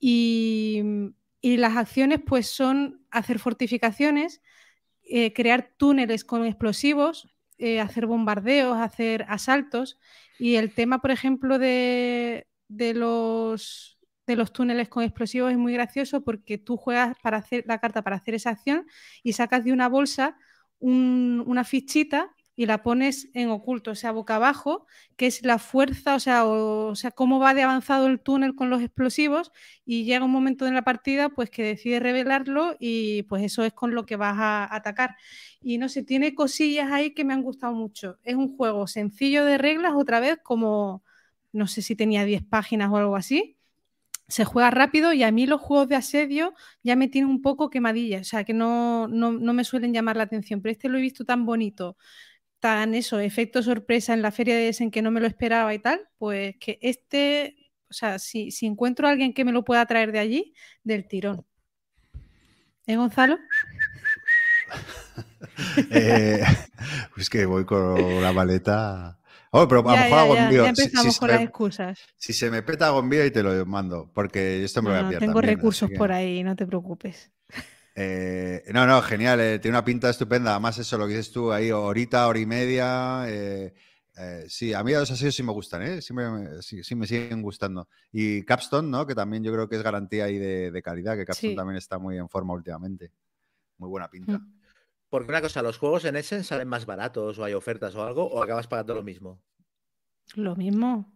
Y, 0.00 0.82
las 1.42 1.76
acciones 1.76 2.20
pues 2.26 2.48
son 2.48 3.06
hacer 3.12 3.38
fortificaciones, 3.38 4.42
eh, 5.04 5.32
crear 5.32 5.70
túneles 5.76 6.24
con 6.24 6.44
explosivos, 6.44 7.28
eh, 7.58 7.80
hacer 7.80 8.06
bombardeos, 8.06 8.76
hacer 8.76 9.24
asaltos. 9.28 9.96
Y 10.40 10.56
el 10.56 10.74
tema, 10.74 11.00
por 11.00 11.12
ejemplo, 11.12 11.60
de, 11.60 12.46
los, 12.68 13.98
de 14.26 14.36
los 14.36 14.52
túneles 14.52 14.88
con 14.88 15.04
explosivos 15.04 15.52
es 15.52 15.58
muy 15.58 15.72
gracioso 15.72 16.24
porque 16.24 16.58
tú 16.58 16.76
juegas 16.76 17.16
para 17.22 17.38
hacer 17.38 17.64
la 17.68 17.78
carta 17.78 18.02
para 18.02 18.16
hacer 18.16 18.34
esa 18.34 18.50
acción 18.50 18.86
y 19.22 19.34
sacas 19.34 19.64
de 19.64 19.72
una 19.72 19.88
bolsa 19.88 20.36
una 20.80 21.64
fichita 21.64 22.34
y 22.60 22.66
la 22.66 22.82
pones 22.82 23.30
en 23.32 23.48
oculto, 23.48 23.92
o 23.92 23.94
sea, 23.94 24.12
boca 24.12 24.36
abajo, 24.36 24.86
que 25.16 25.26
es 25.26 25.42
la 25.44 25.58
fuerza, 25.58 26.14
o 26.14 26.20
sea, 26.20 26.44
o, 26.44 26.94
sea, 26.94 27.10
cómo 27.10 27.38
va 27.38 27.54
de 27.54 27.62
avanzado 27.62 28.06
el 28.06 28.20
túnel 28.20 28.54
con 28.54 28.68
los 28.68 28.82
explosivos 28.82 29.50
y 29.86 30.04
llega 30.04 30.26
un 30.26 30.30
momento 30.30 30.66
en 30.66 30.74
la 30.74 30.82
partida 30.82 31.30
pues 31.30 31.48
que 31.48 31.62
decide 31.62 32.00
revelarlo 32.00 32.76
y 32.78 33.22
pues 33.24 33.44
eso 33.44 33.64
es 33.64 33.72
con 33.72 33.94
lo 33.94 34.04
que 34.04 34.16
vas 34.16 34.36
a 34.38 34.74
atacar. 34.74 35.16
Y 35.62 35.78
no 35.78 35.88
sé, 35.88 36.02
tiene 36.02 36.34
cosillas 36.34 36.92
ahí 36.92 37.14
que 37.14 37.24
me 37.24 37.32
han 37.32 37.42
gustado 37.42 37.72
mucho. 37.74 38.18
Es 38.24 38.34
un 38.34 38.54
juego 38.56 38.86
sencillo 38.86 39.44
de 39.46 39.56
reglas, 39.56 39.94
otra 39.96 40.20
vez 40.20 40.38
como, 40.42 41.02
no 41.52 41.66
sé 41.66 41.80
si 41.80 41.96
tenía 41.96 42.26
10 42.26 42.44
páginas 42.44 42.90
o 42.90 42.96
algo 42.98 43.16
así, 43.16 43.56
se 44.30 44.44
juega 44.44 44.70
rápido 44.70 45.12
y 45.12 45.22
a 45.24 45.32
mí 45.32 45.46
los 45.46 45.60
juegos 45.60 45.88
de 45.88 45.96
asedio 45.96 46.54
ya 46.82 46.96
me 46.96 47.08
tienen 47.08 47.30
un 47.30 47.42
poco 47.42 47.68
quemadilla, 47.68 48.20
o 48.20 48.24
sea, 48.24 48.44
que 48.44 48.54
no, 48.54 49.08
no, 49.08 49.32
me 49.32 49.64
suelen 49.64 49.92
llamar 49.92 50.16
la 50.16 50.22
atención, 50.22 50.62
pero 50.62 50.72
este 50.72 50.88
lo 50.88 50.98
he 50.98 51.02
visto 51.02 51.24
tan 51.24 51.44
bonito, 51.44 51.96
tan 52.60 52.94
eso, 52.94 53.18
efecto 53.20 53.62
sorpresa 53.62 54.14
en 54.14 54.22
la 54.22 54.30
feria 54.30 54.56
de 54.56 54.74
en 54.78 54.90
que 54.90 55.02
no 55.02 55.10
me 55.10 55.20
lo 55.20 55.26
esperaba 55.26 55.74
y 55.74 55.80
tal, 55.80 56.08
pues 56.18 56.56
que 56.60 56.78
este, 56.80 57.56
o 57.90 57.92
sea, 57.92 58.18
si, 58.18 58.50
si 58.52 58.66
encuentro 58.66 59.08
a 59.08 59.10
alguien 59.10 59.34
que 59.34 59.44
me 59.44 59.52
lo 59.52 59.64
pueda 59.64 59.84
traer 59.86 60.12
de 60.12 60.20
allí, 60.20 60.54
del 60.84 61.08
tirón. 61.08 61.44
¿Eh, 62.86 62.96
Gonzalo? 62.96 63.38
pues 67.14 67.28
que 67.30 67.46
voy 67.46 67.64
con 67.64 68.22
la 68.22 68.32
maleta 68.32 69.19
Oh, 69.52 69.66
pero 69.66 69.80
a 69.80 69.96
lo 69.96 70.02
mejor 70.02 70.18
hago 70.18 70.36
envío. 70.36 70.62
Ya 70.62 70.68
empezamos 70.70 71.18
con 71.18 71.28
las 71.28 71.40
excusas. 71.42 71.98
Si 72.16 72.32
se 72.32 72.50
me 72.50 72.62
peta, 72.62 72.86
hago 72.86 73.00
envío 73.00 73.24
y 73.26 73.30
te 73.30 73.42
lo 73.42 73.66
mando, 73.66 74.10
porque 74.14 74.62
esto 74.62 74.80
me 74.80 74.90
lo 74.90 74.96
voy 74.96 75.04
a 75.04 75.08
pillar. 75.08 75.20
Tengo 75.20 75.40
recursos 75.40 75.90
por 75.96 76.12
ahí, 76.12 76.42
no 76.44 76.54
te 76.54 76.66
preocupes. 76.66 77.30
Eh, 77.96 78.62
no, 78.72 78.86
no, 78.86 79.02
genial, 79.02 79.40
eh, 79.40 79.58
tiene 79.58 79.76
una 79.76 79.84
pinta 79.84 80.08
estupenda. 80.08 80.52
Además, 80.52 80.78
eso 80.78 80.96
lo 80.96 81.06
que 81.06 81.16
dices 81.16 81.32
tú 81.32 81.52
ahí, 81.52 81.70
horita, 81.70 82.26
hora 82.28 82.38
y 82.38 82.46
media. 82.46 83.24
Eh, 83.26 83.74
sí, 84.48 84.72
a 84.72 84.84
mí 84.84 84.92
los 84.92 85.10
asesinos 85.10 85.34
sí 85.34 85.42
me 85.42 85.52
gustan, 85.52 85.82
¿eh? 85.82 86.00
Sí 86.00 86.14
me, 86.14 86.62
sí, 86.62 86.94
me, 86.94 87.06
siguen 87.06 87.42
gustando. 87.42 87.88
Y 88.12 88.42
Capstone, 88.44 88.88
¿no? 88.88 89.06
Que 89.06 89.14
también 89.14 89.42
yo 89.42 89.52
creo 89.52 89.68
que 89.68 89.76
es 89.76 89.82
garantía 89.82 90.24
ahí 90.24 90.38
de, 90.38 90.80
calidad, 90.82 91.16
que 91.16 91.24
Capstone 91.24 91.56
también 91.56 91.76
está 91.76 91.98
muy 91.98 92.16
en 92.16 92.28
forma 92.28 92.54
últimamente. 92.54 93.12
Muy 93.78 93.88
buena 93.88 94.08
pinta. 94.08 94.38
Mm. 94.38 94.59
Porque 95.10 95.30
una 95.30 95.42
cosa, 95.42 95.60
¿los 95.60 95.76
juegos 95.76 96.04
en 96.04 96.16
Essen 96.16 96.44
salen 96.44 96.68
más 96.68 96.86
baratos 96.86 97.38
o 97.38 97.44
hay 97.44 97.52
ofertas 97.52 97.94
o 97.96 98.04
algo 98.04 98.24
o 98.24 98.42
acabas 98.42 98.68
pagando 98.68 98.94
lo 98.94 99.02
mismo? 99.02 99.42
Lo 100.36 100.54
mismo. 100.54 101.12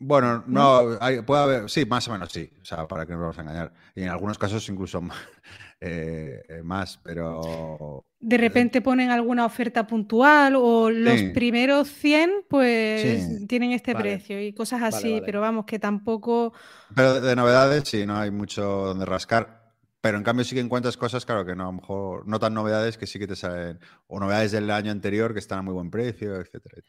Bueno, 0.00 0.44
no, 0.46 0.96
puede 1.26 1.42
haber, 1.42 1.70
sí, 1.70 1.84
más 1.84 2.06
o 2.06 2.12
menos 2.12 2.30
sí, 2.30 2.48
o 2.62 2.64
sea, 2.64 2.86
para 2.86 3.04
que 3.04 3.12
no 3.12 3.18
nos 3.18 3.36
vamos 3.36 3.38
a 3.38 3.42
engañar. 3.42 3.72
Y 3.96 4.02
en 4.02 4.10
algunos 4.10 4.38
casos 4.38 4.68
incluso 4.68 5.02
eh, 5.80 6.40
eh, 6.48 6.62
más, 6.62 7.00
pero... 7.02 8.04
De 8.20 8.36
eh, 8.36 8.38
repente 8.38 8.80
ponen 8.80 9.10
alguna 9.10 9.44
oferta 9.44 9.86
puntual 9.86 10.54
o 10.56 10.90
los 10.90 11.20
primeros 11.34 11.88
100 11.88 12.44
pues 12.48 13.46
tienen 13.48 13.72
este 13.72 13.94
precio 13.96 14.40
y 14.40 14.52
cosas 14.52 14.82
así, 14.82 15.20
pero 15.24 15.40
vamos, 15.40 15.64
que 15.64 15.80
tampoco... 15.80 16.52
Pero 16.94 17.20
de 17.20 17.34
novedades 17.34 17.88
sí, 17.88 18.06
no 18.06 18.18
hay 18.18 18.30
mucho 18.30 18.62
donde 18.62 19.04
rascar. 19.04 19.57
Pero 20.00 20.16
en 20.16 20.24
cambio 20.24 20.44
sí 20.44 20.54
que 20.54 20.60
encuentras 20.60 20.96
cosas, 20.96 21.26
claro, 21.26 21.44
que 21.44 21.56
no, 21.56 21.64
a 21.64 21.66
lo 21.66 21.72
mejor 21.72 22.26
no 22.26 22.38
tan 22.38 22.54
novedades 22.54 22.96
que 22.96 23.06
sí 23.06 23.18
que 23.18 23.26
te 23.26 23.34
salen, 23.34 23.80
o 24.06 24.20
novedades 24.20 24.52
del 24.52 24.70
año 24.70 24.92
anterior 24.92 25.32
que 25.32 25.40
están 25.40 25.58
a 25.58 25.62
muy 25.62 25.74
buen 25.74 25.90
precio, 25.90 26.36
etcétera. 26.36 26.82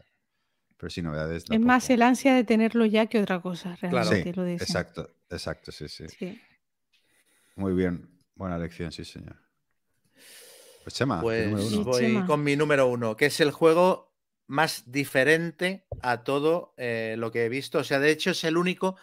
Pero 0.78 0.90
sí, 0.90 1.02
novedades. 1.02 1.46
Es 1.50 1.60
más 1.60 1.90
el 1.90 2.02
ansia 2.02 2.36
de 2.36 2.44
tenerlo 2.44 2.86
ya 2.86 3.08
que 3.08 3.20
otra 3.20 3.42
cosa, 3.42 3.76
realmente 3.82 4.34
lo 4.34 4.48
Exacto, 4.48 5.10
exacto, 5.30 5.72
sí, 5.72 5.88
sí, 5.90 6.06
Muy 7.56 7.74
bien, 7.74 8.10
buena 8.36 8.58
lección, 8.58 8.92
sí, 8.92 9.04
señor. 9.04 9.36
Pues 10.84 10.94
Chema, 10.96 11.22
pues 11.22 11.84
voy 11.84 12.24
con 12.26 12.44
mi 12.44 12.56
número 12.56 12.88
uno, 12.88 13.18
que 13.18 13.26
es 13.26 13.40
el 13.40 13.52
juego 13.52 14.10
más 14.48 14.92
diferente 14.92 15.86
a 16.02 16.24
todo 16.24 16.74
eh, 16.78 17.16
lo 17.18 17.32
que 17.32 17.46
he 17.46 17.50
visto. 17.50 17.80
O 17.80 17.84
sea, 17.84 18.00
de 18.00 18.10
hecho 18.10 18.32
es 18.32 18.44
el 18.44 18.58
único 18.58 18.96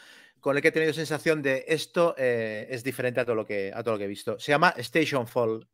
con 0.47 0.55
el 0.55 0.63
que 0.63 0.69
he 0.69 0.71
tenido 0.71 0.93
sensación 0.93 1.43
de 1.43 1.65
esto 1.67 2.15
eh, 2.17 2.69
es 2.71 2.85
diferente 2.85 3.19
a 3.19 3.25
todo, 3.25 3.35
lo 3.35 3.45
que, 3.45 3.73
a 3.75 3.83
todo 3.83 3.95
lo 3.95 3.99
que 3.99 4.05
he 4.05 4.07
visto. 4.07 4.39
Se 4.39 4.53
llama 4.53 4.73
Station 4.77 5.27
Fall. 5.27 5.69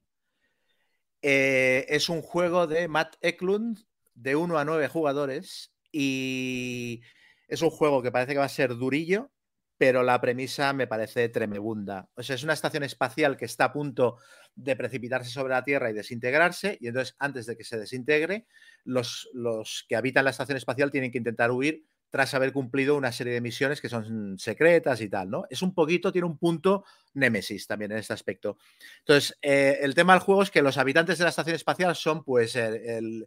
Eh, 1.21 1.85
es 1.91 2.09
un 2.09 2.23
juego 2.23 2.67
de 2.67 2.89
Matt 2.89 3.17
Eklund 3.21 3.81
de 4.15 4.35
1 4.35 4.59
a 4.59 4.65
9 4.65 4.89
jugadores 4.89 5.75
y 5.93 7.03
es 7.49 7.61
un 7.61 7.69
juego 7.69 8.03
que 8.03 8.11
parece 8.11 8.33
que 8.33 8.39
va 8.39 8.47
a 8.47 8.49
ser 8.49 8.75
durillo, 8.75 9.31
pero 9.77 10.03
la 10.03 10.19
premisa 10.23 10.73
me 10.73 10.87
parece 10.87 11.29
tremebunda. 11.29 12.09
O 12.15 12.23
sea, 12.23 12.37
es 12.37 12.43
una 12.43 12.55
estación 12.55 12.83
espacial 12.83 13.37
que 13.37 13.45
está 13.45 13.67
a 13.67 13.73
punto 13.75 14.17
de 14.55 14.75
precipitarse 14.75 15.29
sobre 15.29 15.53
la 15.53 15.65
Tierra 15.65 15.91
y 15.91 15.93
desintegrarse, 15.93 16.79
y 16.81 16.89
entonces 16.89 17.15
antes 17.19 17.45
de 17.45 17.59
que 17.59 17.65
se 17.65 17.79
desintegre, 17.79 18.47
los, 18.85 19.29
los 19.35 19.85
que 19.87 19.97
habitan 19.97 20.25
la 20.25 20.31
estación 20.31 20.57
espacial 20.57 20.91
tienen 20.91 21.13
que 21.13 21.19
intentar 21.19 21.51
huir 21.51 21.85
tras 22.13 22.35
haber 22.35 22.53
cumplido 22.53 22.95
una 22.95 23.11
serie 23.11 23.33
de 23.33 23.41
misiones 23.41 23.81
que 23.81 23.89
son 23.89 24.39
secretas 24.39 25.01
y 25.01 25.09
tal, 25.09 25.31
¿no? 25.31 25.45
Es 25.49 25.63
un 25.63 25.73
poquito, 25.73 26.13
tiene 26.13 26.27
un 26.27 26.37
punto 26.37 26.85
Némesis 27.15 27.67
también 27.67 27.91
en 27.91 27.99
este 27.99 28.13
aspecto. 28.13 28.59
Entonces, 28.99 29.39
eh, 29.41 29.79
el 29.81 29.95
tema 29.95 30.13
del 30.13 30.21
juego 30.21 30.43
es 30.43 30.51
que 30.51 30.61
los 30.61 30.77
habitantes 30.77 31.17
de 31.17 31.25
la 31.25 31.31
estación 31.31 31.57
espacial 31.57 31.97
son, 31.97 32.23
pues, 32.23 32.55
el, 32.55 33.27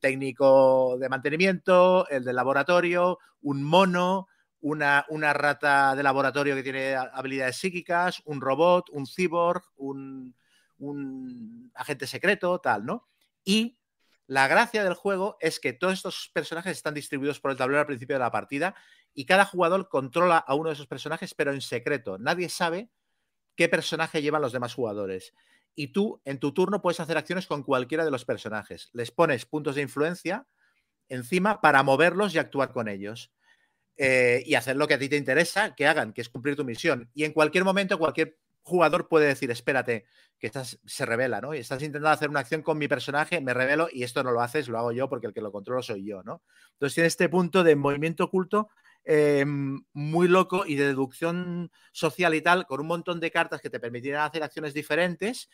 técnico 0.00 0.96
de 0.98 1.10
mantenimiento, 1.10 2.08
el 2.08 2.24
del 2.24 2.36
laboratorio, 2.36 3.18
un 3.42 3.62
mono, 3.62 4.26
una, 4.62 5.04
una, 5.10 5.34
rata 5.34 5.94
de 5.94 6.02
laboratorio 6.02 6.54
que 6.54 6.62
tiene 6.62 6.94
habilidades 6.94 7.58
psíquicas, 7.58 8.22
un 8.24 8.40
robot, 8.40 8.88
un 8.92 9.06
cyborg, 9.06 9.64
un, 9.76 10.34
un 10.78 11.70
agente 11.74 12.06
secreto, 12.06 12.58
tal, 12.58 12.86
¿no? 12.86 13.06
Y 13.44 13.76
la 14.26 14.48
gracia 14.48 14.82
del 14.84 14.94
juego 14.94 15.36
es 15.40 15.60
que 15.60 15.72
todos 15.72 15.94
estos 15.94 16.30
personajes 16.32 16.72
están 16.72 16.94
distribuidos 16.94 17.40
por 17.40 17.50
el 17.50 17.56
tablero 17.56 17.80
al 17.80 17.86
principio 17.86 18.16
de 18.16 18.20
la 18.20 18.30
partida 18.30 18.74
y 19.12 19.26
cada 19.26 19.44
jugador 19.44 19.88
controla 19.88 20.38
a 20.38 20.54
uno 20.54 20.70
de 20.70 20.74
esos 20.74 20.86
personajes, 20.86 21.34
pero 21.34 21.52
en 21.52 21.60
secreto. 21.60 22.18
Nadie 22.18 22.48
sabe 22.48 22.90
qué 23.54 23.68
personaje 23.68 24.22
llevan 24.22 24.42
los 24.42 24.52
demás 24.52 24.74
jugadores. 24.74 25.34
Y 25.74 25.88
tú, 25.88 26.20
en 26.24 26.38
tu 26.38 26.52
turno, 26.52 26.80
puedes 26.80 27.00
hacer 27.00 27.18
acciones 27.18 27.46
con 27.46 27.62
cualquiera 27.62 28.04
de 28.04 28.10
los 28.10 28.24
personajes. 28.24 28.90
Les 28.92 29.10
pones 29.10 29.44
puntos 29.44 29.74
de 29.74 29.82
influencia 29.82 30.46
encima 31.08 31.60
para 31.60 31.82
moverlos 31.82 32.34
y 32.34 32.38
actuar 32.38 32.72
con 32.72 32.88
ellos. 32.88 33.32
Eh, 33.96 34.42
y 34.44 34.56
hacer 34.56 34.76
lo 34.76 34.88
que 34.88 34.94
a 34.94 34.98
ti 34.98 35.08
te 35.08 35.16
interesa 35.16 35.76
que 35.76 35.86
hagan, 35.86 36.12
que 36.12 36.20
es 36.20 36.28
cumplir 36.28 36.56
tu 36.56 36.64
misión. 36.64 37.10
Y 37.14 37.24
en 37.24 37.32
cualquier 37.32 37.62
momento, 37.62 37.98
cualquier 37.98 38.38
jugador 38.64 39.08
puede 39.08 39.26
decir, 39.26 39.50
espérate, 39.50 40.06
que 40.38 40.46
estás, 40.46 40.80
se 40.84 41.06
revela, 41.06 41.40
¿no? 41.40 41.54
Y 41.54 41.58
estás 41.58 41.82
intentando 41.82 42.08
hacer 42.08 42.30
una 42.30 42.40
acción 42.40 42.62
con 42.62 42.78
mi 42.78 42.88
personaje, 42.88 43.40
me 43.40 43.54
revelo 43.54 43.88
y 43.92 44.02
esto 44.02 44.24
no 44.24 44.32
lo 44.32 44.40
haces, 44.40 44.68
lo 44.68 44.78
hago 44.78 44.90
yo 44.90 45.08
porque 45.08 45.26
el 45.26 45.34
que 45.34 45.42
lo 45.42 45.52
controlo 45.52 45.82
soy 45.82 46.04
yo, 46.04 46.22
¿no? 46.22 46.42
Entonces 46.72 46.94
tiene 46.94 47.06
este 47.08 47.28
punto 47.28 47.62
de 47.62 47.76
movimiento 47.76 48.24
oculto 48.24 48.70
em, 49.04 49.84
muy 49.92 50.28
loco 50.28 50.64
y 50.66 50.76
de 50.76 50.86
deducción 50.86 51.70
social 51.92 52.34
y 52.34 52.40
tal, 52.40 52.66
con 52.66 52.80
un 52.80 52.86
montón 52.86 53.20
de 53.20 53.30
cartas 53.30 53.60
que 53.60 53.70
te 53.70 53.80
permitirán 53.80 54.26
hacer 54.26 54.42
acciones 54.42 54.74
diferentes. 54.74 55.50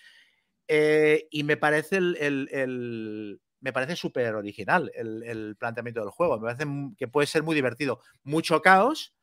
Eh, 0.68 1.26
y 1.32 1.42
me 1.42 1.56
parece 1.56 1.96
el, 1.96 3.40
me 3.60 3.72
parece 3.72 3.96
súper 3.96 4.36
original 4.36 4.90
el, 4.94 5.24
el, 5.24 5.56
planteamiento 5.56 6.00
del 6.00 6.10
juego. 6.10 6.38
Me 6.38 6.54
parece 6.54 6.64
que 6.96 7.08
puede 7.08 7.26
ser 7.26 7.42
muy 7.42 7.56
divertido. 7.56 8.00
Mucho 8.22 8.62
caos, 8.62 9.14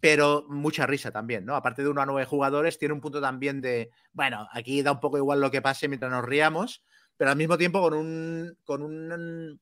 pero 0.00 0.44
mucha 0.48 0.86
risa 0.86 1.10
también, 1.10 1.44
¿no? 1.44 1.56
Aparte 1.56 1.82
de 1.82 1.88
uno 1.88 2.00
a 2.00 2.06
nueve 2.06 2.26
jugadores, 2.26 2.78
tiene 2.78 2.94
un 2.94 3.00
punto 3.00 3.20
también 3.20 3.60
de, 3.60 3.90
bueno, 4.12 4.46
aquí 4.52 4.82
da 4.82 4.92
un 4.92 5.00
poco 5.00 5.18
igual 5.18 5.40
lo 5.40 5.50
que 5.50 5.62
pase 5.62 5.88
mientras 5.88 6.10
nos 6.10 6.24
riamos, 6.24 6.82
pero 7.16 7.30
al 7.30 7.36
mismo 7.36 7.56
tiempo 7.56 7.80
con 7.80 7.94
un, 7.94 8.56
con 8.64 8.82
un, 8.82 9.60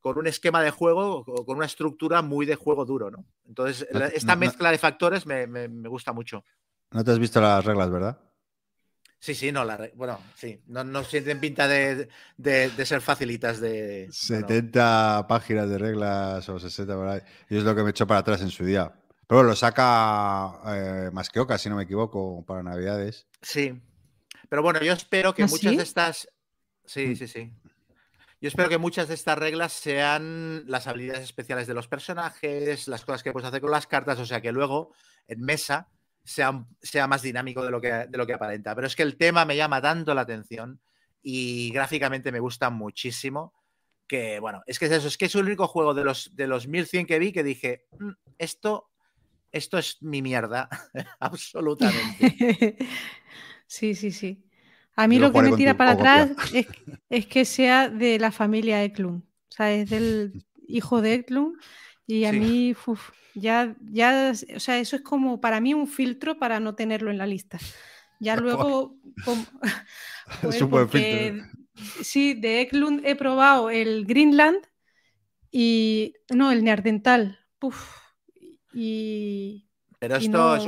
con 0.00 0.18
un 0.18 0.26
esquema 0.26 0.62
de 0.62 0.70
juego, 0.70 1.24
con 1.24 1.56
una 1.56 1.66
estructura 1.66 2.22
muy 2.22 2.46
de 2.46 2.56
juego 2.56 2.84
duro, 2.84 3.10
¿no? 3.10 3.24
Entonces, 3.46 3.86
esta 4.12 4.36
mezcla 4.36 4.70
de 4.70 4.78
factores 4.78 5.26
me, 5.26 5.68
gusta 5.88 6.12
mucho. 6.12 6.44
No 6.90 7.04
te 7.04 7.12
has 7.12 7.18
visto 7.18 7.40
las 7.40 7.64
reglas, 7.64 7.90
¿verdad? 7.90 8.18
Sí, 9.18 9.34
sí, 9.34 9.52
no, 9.52 9.64
la, 9.64 9.90
bueno, 9.94 10.18
sí, 10.34 10.62
no, 10.66 10.82
no 10.82 11.04
sienten 11.04 11.40
pinta 11.40 11.68
de, 11.68 12.08
ser 12.84 13.02
facilitas 13.02 13.60
de... 13.60 14.08
70 14.10 15.26
páginas 15.28 15.68
de 15.68 15.76
reglas 15.76 16.48
o 16.48 16.58
60 16.58 16.94
por 16.94 17.06
ahí. 17.06 17.20
Y 17.50 17.58
es 17.58 17.64
lo 17.64 17.74
que 17.74 17.82
me 17.82 17.90
echó 17.90 18.06
para 18.06 18.20
atrás 18.20 18.40
en 18.40 18.50
su 18.50 18.64
día. 18.64 18.90
Pero 19.30 19.44
lo 19.44 19.54
saca 19.54 20.58
eh, 20.66 21.10
más 21.12 21.30
que 21.30 21.38
Oca, 21.38 21.56
si 21.56 21.68
no 21.68 21.76
me 21.76 21.84
equivoco, 21.84 22.44
para 22.44 22.64
Navidades. 22.64 23.28
Sí. 23.40 23.80
Pero 24.48 24.60
bueno, 24.60 24.80
yo 24.82 24.92
espero 24.92 25.32
que 25.32 25.44
¿Ah, 25.44 25.46
muchas 25.48 25.76
de 25.76 25.82
estas. 25.84 26.28
Sí, 26.84 27.06
mm. 27.06 27.14
sí, 27.14 27.28
sí. 27.28 27.52
Yo 28.40 28.48
espero 28.48 28.68
que 28.68 28.78
muchas 28.78 29.06
de 29.06 29.14
estas 29.14 29.38
reglas 29.38 29.72
sean 29.72 30.64
las 30.66 30.88
habilidades 30.88 31.22
especiales 31.22 31.68
de 31.68 31.74
los 31.74 31.86
personajes, 31.86 32.88
las 32.88 33.04
cosas 33.04 33.22
que 33.22 33.30
puedes 33.30 33.46
hacer 33.46 33.60
con 33.60 33.70
las 33.70 33.86
cartas, 33.86 34.18
o 34.18 34.26
sea 34.26 34.40
que 34.40 34.50
luego 34.50 34.92
en 35.28 35.42
mesa 35.42 35.86
sea, 36.24 36.66
sea 36.82 37.06
más 37.06 37.22
dinámico 37.22 37.62
de 37.62 37.70
lo, 37.70 37.80
que, 37.80 37.92
de 38.08 38.18
lo 38.18 38.26
que 38.26 38.34
aparenta. 38.34 38.74
Pero 38.74 38.88
es 38.88 38.96
que 38.96 39.04
el 39.04 39.16
tema 39.16 39.44
me 39.44 39.56
llama 39.56 39.80
tanto 39.80 40.12
la 40.12 40.22
atención 40.22 40.80
y 41.22 41.70
gráficamente 41.70 42.32
me 42.32 42.40
gusta 42.40 42.68
muchísimo 42.68 43.54
que, 44.08 44.40
bueno, 44.40 44.64
es 44.66 44.80
que 44.80 44.86
es 44.86 44.90
eso, 44.90 45.06
es 45.06 45.16
que 45.16 45.26
es 45.26 45.34
el 45.36 45.44
único 45.44 45.68
juego 45.68 45.94
de 45.94 46.02
los, 46.02 46.34
de 46.34 46.48
los 46.48 46.66
1100 46.66 47.06
que 47.06 47.20
vi 47.20 47.30
que 47.30 47.44
dije, 47.44 47.86
mm, 47.96 48.10
esto 48.38 48.89
esto 49.52 49.78
es 49.78 50.02
mi 50.02 50.22
mierda, 50.22 50.68
absolutamente. 51.20 52.76
sí, 53.66 53.94
sí, 53.94 54.10
sí. 54.10 54.44
A 54.96 55.08
mí 55.08 55.18
lo, 55.18 55.32
que 55.32 55.42
me 55.42 55.52
tira 55.52 55.76
para 55.76 55.92
atrás 55.92 56.30
es, 57.08 57.26
que 57.26 57.44
sea 57.44 57.88
de 57.88 58.18
la 58.18 58.32
familia 58.32 58.84
Eklund. 58.84 59.22
O 59.22 59.52
sea, 59.52 59.72
es 59.72 59.88
del 59.88 60.44
hijo 60.66 61.00
de 61.00 61.14
Eklund. 61.14 61.56
Y 62.06 62.24
a 62.24 62.32
mí, 62.32 62.74
ya, 63.34 63.74
ya, 63.80 64.32
o 64.54 64.60
sea, 64.60 64.78
eso 64.78 64.96
es 64.96 65.02
como 65.02 65.40
para 65.40 65.60
mí 65.60 65.72
un 65.72 65.86
filtro 65.86 66.38
para 66.38 66.60
no 66.60 66.74
tenerlo 66.74 67.10
en 67.10 67.18
la 67.18 67.26
lista. 67.26 67.58
Ya 68.18 68.36
luego, 68.36 68.96
pues 70.42 70.62
sí, 72.02 72.34
de 72.34 72.60
Eklund 72.60 73.00
he 73.06 73.16
probado 73.16 73.70
el 73.70 74.04
Greenland 74.04 74.58
y 75.50 76.14
no, 76.28 76.52
el 76.52 76.62
Neardental. 76.62 77.38
Uf, 77.62 77.90
y. 78.72 79.66
Pero 79.98 80.16
esto, 80.16 80.56
es 80.56 80.64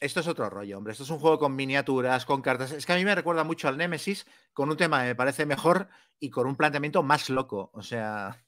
esto 0.00 0.20
es 0.20 0.28
otro 0.28 0.50
rollo, 0.50 0.76
hombre. 0.76 0.92
Esto 0.92 1.04
es 1.04 1.10
un 1.10 1.18
juego 1.18 1.38
con 1.38 1.56
miniaturas, 1.56 2.26
con 2.26 2.42
cartas. 2.42 2.70
Es 2.72 2.84
que 2.84 2.92
a 2.92 2.96
mí 2.96 3.04
me 3.04 3.14
recuerda 3.14 3.42
mucho 3.42 3.66
al 3.66 3.78
Nemesis, 3.78 4.26
con 4.52 4.68
un 4.68 4.76
tema 4.76 5.00
que 5.00 5.08
me 5.08 5.14
parece 5.14 5.46
mejor 5.46 5.88
y 6.20 6.28
con 6.28 6.46
un 6.46 6.54
planteamiento 6.54 7.02
más 7.02 7.30
loco. 7.30 7.70
O 7.72 7.82
sea, 7.82 8.44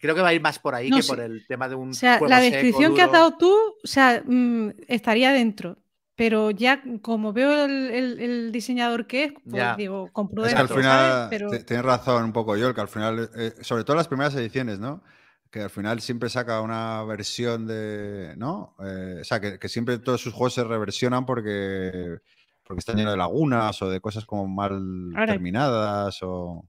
creo 0.00 0.16
que 0.16 0.20
va 0.20 0.28
a 0.28 0.34
ir 0.34 0.40
más 0.40 0.58
por 0.58 0.74
ahí 0.74 0.90
que 0.90 1.04
por 1.04 1.20
el 1.20 1.46
tema 1.46 1.68
de 1.68 1.76
un. 1.76 1.90
O 1.90 1.94
sea, 1.94 2.20
la 2.20 2.40
descripción 2.40 2.94
que 2.94 3.02
has 3.02 3.12
dado 3.12 3.36
tú, 3.36 3.52
o 3.52 3.86
sea, 3.86 4.22
mm, 4.24 4.70
estaría 4.88 5.32
dentro. 5.32 5.78
Pero 6.16 6.50
ya 6.50 6.82
como 7.00 7.32
veo 7.32 7.66
el, 7.66 8.50
diseñador 8.50 9.06
que 9.06 9.24
es, 9.24 9.32
pues 9.48 9.76
digo, 9.76 10.10
compro 10.12 10.44
Es 10.44 10.52
que 10.52 10.60
al 10.60 10.68
final, 10.68 11.30
tienes 11.64 11.84
razón 11.84 12.24
un 12.24 12.32
poco 12.32 12.56
yo, 12.56 12.74
que 12.74 12.80
al 12.80 12.88
final, 12.88 13.30
eh, 13.36 13.54
sobre 13.60 13.84
todo 13.84 13.94
las 13.94 14.08
primeras 14.08 14.34
ediciones, 14.34 14.80
¿no? 14.80 15.00
Que 15.50 15.60
al 15.60 15.70
final 15.70 16.00
siempre 16.00 16.28
saca 16.28 16.60
una 16.60 17.02
versión 17.04 17.66
de. 17.66 18.34
¿No? 18.36 18.76
Eh, 18.84 19.18
o 19.20 19.24
sea, 19.24 19.40
que, 19.40 19.68
siempre 19.68 19.98
todos 19.98 20.20
sus 20.20 20.32
juegos 20.32 20.54
se 20.54 20.64
reversionan 20.64 21.26
porque, 21.26 22.18
porque 22.64 22.80
están 22.80 22.96
llenos 22.96 23.12
de 23.12 23.18
lagunas 23.18 23.80
o 23.82 23.90
de 23.90 24.00
cosas 24.00 24.24
como 24.24 24.46
mal 24.46 25.12
terminadas 25.26 26.18
o. 26.22 26.68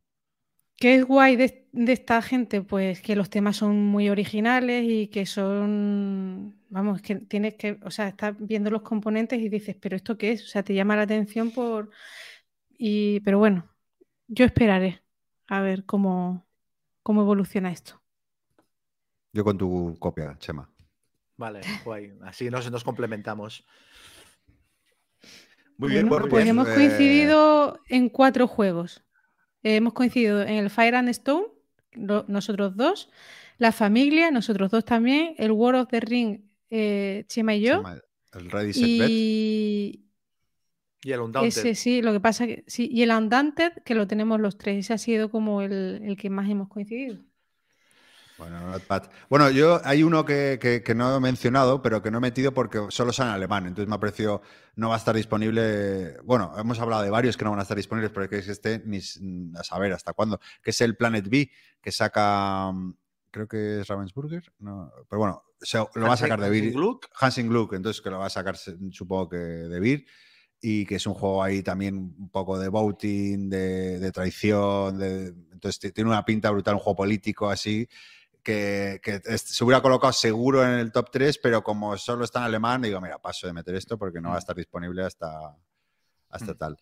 ¿Qué 0.77 0.95
es 0.95 1.03
guay 1.03 1.35
de, 1.35 1.67
esta 1.73 2.21
gente? 2.21 2.61
Pues 2.61 3.01
que 3.01 3.17
los 3.17 3.29
temas 3.29 3.57
son 3.57 3.83
muy 3.85 4.09
originales 4.09 4.85
y 4.87 5.07
que 5.07 5.25
son, 5.25 6.55
vamos, 6.69 7.01
que 7.01 7.15
tienes 7.15 7.55
que, 7.55 7.79
o 7.83 7.91
sea, 7.91 8.07
estás 8.07 8.35
viendo 8.39 8.69
los 8.69 8.81
componentes 8.81 9.41
y 9.41 9.49
dices, 9.49 9.75
pero 9.79 9.97
¿esto 9.97 10.17
qué 10.17 10.31
es? 10.31 10.43
O 10.45 10.47
sea, 10.47 10.63
te 10.63 10.73
llama 10.73 10.95
la 10.95 11.01
atención 11.01 11.51
por... 11.51 11.89
Y, 12.77 13.19
pero 13.21 13.39
bueno, 13.39 13.69
yo 14.27 14.45
esperaré 14.45 15.01
a 15.47 15.59
ver 15.61 15.85
cómo, 15.85 16.47
cómo 17.03 17.21
evoluciona 17.23 17.71
esto. 17.71 17.98
Yo 19.31 19.43
con 19.43 19.57
tu 19.57 19.95
copia, 19.99 20.35
Chema. 20.39 20.69
Vale, 21.37 21.61
guay. 21.85 22.13
Así 22.21 22.49
nos, 22.49 22.69
nos 22.69 22.83
complementamos. 22.83 23.65
Muy 25.77 25.91
bien, 25.91 26.09
pues, 26.09 26.25
pues, 26.29 26.45
hemos 26.45 26.67
eh, 26.67 26.73
coincidido 26.75 27.79
en 27.87 28.09
cuatro 28.09 28.47
juegos. 28.47 29.01
hemos 29.63 29.93
coincidido 29.93 30.41
en 30.41 30.55
el 30.55 30.69
Fire 30.69 30.95
and 30.95 31.07
Stone, 31.09 31.47
nosotros 31.95 32.75
dos, 32.75 33.09
La 33.57 33.71
Familia, 33.71 34.29
nosotros 34.29 34.71
dos 34.71 34.83
también, 34.83 35.35
el 35.37 35.53
World 35.53 35.83
of 35.83 35.87
the 35.89 36.01
Ring, 36.01 36.41
eh, 36.69 37.23
Chema 37.27 37.55
y 37.55 37.61
yo. 37.61 37.83
el 38.33 38.51
Ready 38.51 38.73
Set 38.73 38.85
y... 38.87 40.05
Y 41.01 41.11
el 41.13 41.21
Undaunted. 41.21 41.47
Ese 41.47 41.75
sí, 41.75 42.01
lo 42.01 42.11
que 42.11 42.19
pasa 42.19 42.45
que 42.45 42.65
sí, 42.67 42.89
y 42.91 43.03
el 43.03 43.11
Undaunted, 43.11 43.71
que 43.85 43.95
lo 43.95 44.05
tenemos 44.05 44.41
los 44.41 44.57
tres, 44.57 44.79
ese 44.79 44.93
ha 44.93 44.97
sido 44.97 45.31
como 45.31 45.61
el, 45.61 46.01
el 46.03 46.17
que 46.17 46.29
más 46.29 46.49
hemos 46.49 46.67
coincidido. 46.67 47.19
Bueno, 49.29 49.49
yo 49.49 49.81
hay 49.83 50.03
uno 50.03 50.25
que, 50.25 50.83
no 50.95 51.15
he 51.15 51.19
mencionado, 51.19 51.81
pero 51.81 52.01
que 52.01 52.11
no 52.11 52.19
he 52.19 52.21
metido 52.21 52.53
porque 52.53 52.85
solo 52.89 53.11
está 53.11 53.23
en 53.23 53.29
alemán. 53.29 53.65
Entonces 53.65 53.87
me 53.87 53.95
ha 53.95 53.99
parecido 53.99 54.41
no 54.75 54.89
va 54.89 54.95
a 54.95 54.97
estar 54.97 55.15
disponible. 55.15 56.17
Bueno, 56.23 56.53
hemos 56.57 56.79
hablado 56.79 57.03
de 57.03 57.09
varios 57.09 57.35
que 57.35 57.43
no 57.43 57.51
van 57.51 57.59
a 57.59 57.63
estar 57.63 57.77
disponibles, 57.77 58.11
pero 58.13 58.29
que 58.29 58.37
esté 58.37 58.81
ni 58.85 58.99
a 59.55 59.63
saber 59.63 59.93
hasta 59.93 60.13
cuándo. 60.13 60.39
Que 60.63 60.71
es 60.71 60.81
el 60.81 60.95
Planet 60.95 61.27
B, 61.27 61.51
que 61.81 61.91
saca. 61.91 62.71
Creo 63.31 63.47
que 63.47 63.81
es 63.81 63.87
Ravensburger. 63.87 64.51
pero 64.57 65.19
bueno, 65.19 65.43
lo 65.95 66.07
va 66.07 66.13
a 66.13 66.17
sacar 66.17 66.39
de 66.39 66.49
Beer. 66.49 66.73
Hansing 67.19 67.49
Gluck, 67.49 67.73
entonces 67.73 68.01
que 68.01 68.09
lo 68.09 68.19
va 68.19 68.25
a 68.25 68.29
sacar, 68.29 68.57
supongo 68.57 69.29
que 69.29 69.37
de 69.37 69.79
Beer 69.79 70.05
y 70.61 70.85
que 70.85 70.95
es 70.95 71.07
un 71.07 71.13
juego 71.13 71.41
ahí 71.41 71.63
también 71.63 71.95
un 71.95 72.29
poco 72.29 72.59
de 72.59 72.67
voting, 72.67 73.49
de, 73.49 73.99
de 73.99 74.11
traición, 74.11 74.97
de, 74.97 75.33
entonces 75.53 75.93
tiene 75.93 76.09
una 76.09 76.25
pinta 76.25 76.51
brutal, 76.51 76.75
un 76.75 76.79
juego 76.81 76.97
político 76.97 77.49
así, 77.49 77.87
que, 78.43 78.99
se 79.37 79.63
hubiera 79.63 79.81
colocado 79.81 80.13
seguro 80.13 80.63
en 80.63 80.79
el 80.79 80.91
top 80.91 81.09
3, 81.11 81.37
pero 81.39 81.63
como 81.63 81.97
solo 81.97 82.23
está 82.23 82.39
en 82.39 82.45
alemán, 82.45 82.81
digo, 82.81 83.01
mira, 83.01 83.19
paso 83.19 83.47
de 83.47 83.53
meter 83.53 83.75
esto 83.75 83.97
porque 83.97 84.21
no 84.21 84.29
va 84.29 84.35
a 84.35 84.37
mm. 84.37 84.39
estar 84.39 84.55
disponible 84.55 85.03
hasta, 85.03 85.55
hasta 86.29 86.53
mm. 86.53 86.57
tal. 86.57 86.77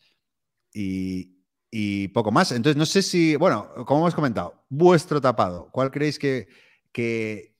Y, 0.73 2.07
poco 2.09 2.31
más. 2.31 2.51
Entonces, 2.51 2.77
no 2.77 2.85
sé 2.85 3.01
si, 3.01 3.35
bueno, 3.35 3.71
como 3.85 4.01
hemos 4.01 4.15
comentado, 4.15 4.65
vuestro 4.69 5.21
tapado, 5.21 5.69
¿cuál 5.71 5.91
creéis 5.91 6.17
que, 6.17 6.47
que, 6.91 7.55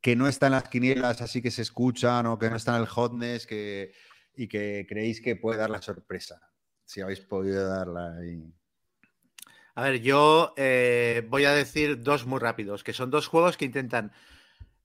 que 0.00 0.16
no 0.16 0.28
está 0.28 0.46
en 0.46 0.52
las 0.52 0.68
quinielas 0.68 1.20
así 1.20 1.42
que 1.42 1.50
se 1.50 1.62
escuchan 1.62 2.26
o 2.26 2.38
que 2.38 2.48
no 2.48 2.56
está 2.56 2.76
en 2.76 2.82
el 2.82 2.88
hotness 2.88 3.46
que, 3.46 3.92
y 4.34 4.48
que 4.48 4.86
creéis 4.88 5.20
que 5.20 5.36
puede 5.36 5.58
dar 5.58 5.70
la 5.70 5.82
sorpresa? 5.82 6.40
Si 6.84 7.00
habéis 7.00 7.20
podido 7.20 7.68
darla 7.68 8.16
ahí. 8.16 8.55
A 9.76 9.82
ver, 9.82 10.00
yo 10.00 10.54
eh, 10.56 11.22
voy 11.28 11.44
a 11.44 11.52
decir 11.52 12.02
dos 12.02 12.24
muy 12.24 12.38
rápidos, 12.38 12.82
que 12.82 12.94
son 12.94 13.10
dos 13.10 13.28
juegos 13.28 13.58
que 13.58 13.66
intentan 13.66 14.10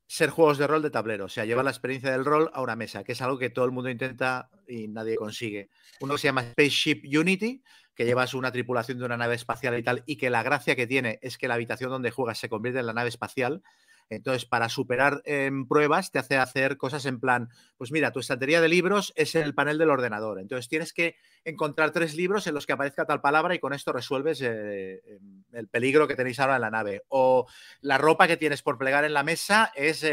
ser 0.05 0.29
juegos 0.29 0.57
de 0.57 0.67
rol 0.67 0.81
de 0.81 0.89
tablero, 0.89 1.25
o 1.25 1.29
sea, 1.29 1.45
llevar 1.45 1.63
la 1.63 1.71
experiencia 1.71 2.11
del 2.11 2.25
rol 2.25 2.51
a 2.53 2.61
una 2.61 2.75
mesa, 2.75 3.05
que 3.05 3.13
es 3.13 3.21
algo 3.21 3.39
que 3.39 3.49
todo 3.49 3.63
el 3.63 3.71
mundo 3.71 3.89
intenta 3.89 4.49
y 4.67 4.89
nadie 4.89 5.15
consigue. 5.15 5.69
Uno 6.01 6.17
se 6.17 6.27
llama 6.27 6.43
Spaceship 6.43 7.03
Unity, 7.05 7.63
que 7.95 8.03
llevas 8.03 8.33
una 8.33 8.51
tripulación 8.51 8.99
de 8.99 9.05
una 9.05 9.15
nave 9.15 9.35
espacial 9.35 9.79
y 9.79 9.83
tal, 9.83 10.03
y 10.05 10.17
que 10.17 10.29
la 10.29 10.43
gracia 10.43 10.75
que 10.75 10.87
tiene 10.87 11.19
es 11.21 11.37
que 11.37 11.47
la 11.47 11.53
habitación 11.53 11.89
donde 11.89 12.11
juegas 12.11 12.37
se 12.37 12.49
convierte 12.49 12.81
en 12.81 12.87
la 12.87 12.93
nave 12.93 13.07
espacial 13.07 13.63
entonces, 14.11 14.45
para 14.45 14.67
superar 14.67 15.21
en 15.23 15.69
pruebas, 15.69 16.11
te 16.11 16.19
hace 16.19 16.35
hacer 16.35 16.75
cosas 16.75 17.05
en 17.05 17.21
plan, 17.21 17.49
pues 17.77 17.93
mira, 17.93 18.11
tu 18.11 18.19
estantería 18.19 18.59
de 18.59 18.67
libros 18.67 19.13
es 19.15 19.35
el 19.35 19.55
panel 19.55 19.77
del 19.77 19.89
ordenador. 19.89 20.37
Entonces, 20.37 20.67
tienes 20.67 20.91
que 20.91 21.15
encontrar 21.45 21.91
tres 21.91 22.13
libros 22.13 22.45
en 22.45 22.53
los 22.53 22.65
que 22.65 22.73
aparezca 22.73 23.05
tal 23.05 23.21
palabra 23.21 23.55
y 23.55 23.59
con 23.59 23.71
esto 23.71 23.93
resuelves 23.93 24.41
eh, 24.41 25.01
em, 25.05 25.43
el 25.53 25.69
peligro 25.69 26.09
que 26.09 26.17
tenéis 26.17 26.41
ahora 26.41 26.55
en 26.55 26.61
la 26.61 26.69
nave. 26.69 27.03
O 27.07 27.47
la 27.79 27.97
ropa 27.97 28.27
que 28.27 28.35
tienes 28.35 28.61
por 28.61 28.77
plegar 28.77 29.05
en 29.05 29.13
la 29.13 29.23
mesa 29.23 29.71
es 29.75 30.05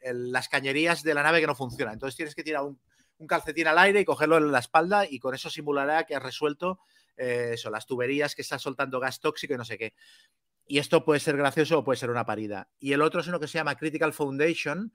las 0.00 0.48
cañerías 0.48 1.02
de 1.02 1.14
la 1.14 1.24
nave 1.24 1.40
que 1.40 1.48
no 1.48 1.56
funcionan. 1.56 1.94
Entonces, 1.94 2.14
tienes 2.14 2.36
que 2.36 2.44
tirar 2.44 2.62
un, 2.62 2.78
calcetín 3.26 3.66
al 3.66 3.78
aire 3.78 4.00
y 4.00 4.04
cogerlo 4.04 4.36
en 4.36 4.52
la 4.52 4.60
espalda 4.60 5.04
y 5.08 5.18
con 5.18 5.34
eso 5.34 5.50
simulará 5.50 6.04
que 6.04 6.14
has 6.14 6.22
resuelto 6.22 6.78
eh, 7.16 7.50
eso, 7.54 7.70
las 7.70 7.86
tuberías 7.86 8.34
que 8.34 8.42
estás 8.42 8.62
soltando 8.62 8.98
gas 8.98 9.20
tóxico 9.20 9.54
y 9.54 9.56
no 9.56 9.64
sé 9.64 9.78
qué. 9.78 9.94
Y 10.66 10.78
esto 10.78 11.04
puede 11.04 11.20
ser 11.20 11.36
gracioso 11.36 11.78
o 11.78 11.84
puede 11.84 11.98
ser 11.98 12.10
una 12.10 12.24
parida. 12.24 12.68
Y 12.78 12.92
el 12.92 13.02
otro 13.02 13.20
es 13.20 13.28
uno 13.28 13.40
que 13.40 13.48
se 13.48 13.58
llama 13.58 13.76
Critical 13.76 14.12
Foundation, 14.12 14.92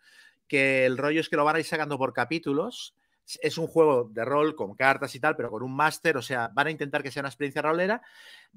que 0.48 0.85
el 0.85 0.98
rollo 0.98 1.22
es 1.22 1.30
que 1.30 1.35
lo 1.35 1.45
van 1.45 1.57
a 1.57 1.60
ir 1.60 1.65
sacando 1.65 1.98
por 1.98 2.14
capítulos. 2.14 2.95
Es 3.41 3.57
un 3.57 3.68
juego 3.68 4.10
de 4.14 4.23
rol 4.23 4.56
con 4.56 4.76
cartas 4.76 5.14
y 5.15 5.19
tal, 5.19 5.35
pero 5.35 5.52
con 5.52 5.61
un 5.61 5.76
máster, 5.76 6.15
o 6.15 6.22
sea, 6.22 6.49
van 6.53 6.68
a 6.68 6.72
intentar 6.72 7.03
que 7.03 7.11
sea 7.11 7.22
una 7.22 7.30
experiencia 7.30 7.61
rolera. 7.61 8.02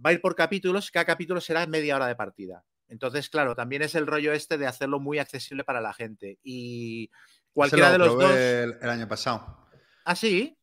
Va 0.05 0.11
a 0.11 0.13
ir 0.13 0.21
por 0.21 0.37
capítulos, 0.37 0.91
cada 0.91 1.05
capítulo 1.05 1.41
será 1.41 1.67
media 1.67 1.97
hora 1.97 2.07
de 2.07 2.15
partida. 2.15 2.65
Entonces, 2.89 3.29
claro, 3.29 3.55
también 3.55 3.83
es 3.83 3.95
el 3.95 4.07
rollo 4.07 4.33
este 4.33 4.59
de 4.59 4.67
hacerlo 4.67 5.01
muy 5.01 5.19
accesible 5.19 5.65
para 5.65 5.81
la 5.81 5.93
gente. 5.93 6.39
Y 6.45 7.11
cualquiera 7.53 7.91
de 7.91 7.99
los 7.99 8.17
dos. 8.17 8.33
El, 8.33 8.89
año 8.89 9.09
pasado. 9.09 9.69
¿Ah, 10.05 10.15
sí? 10.15 10.57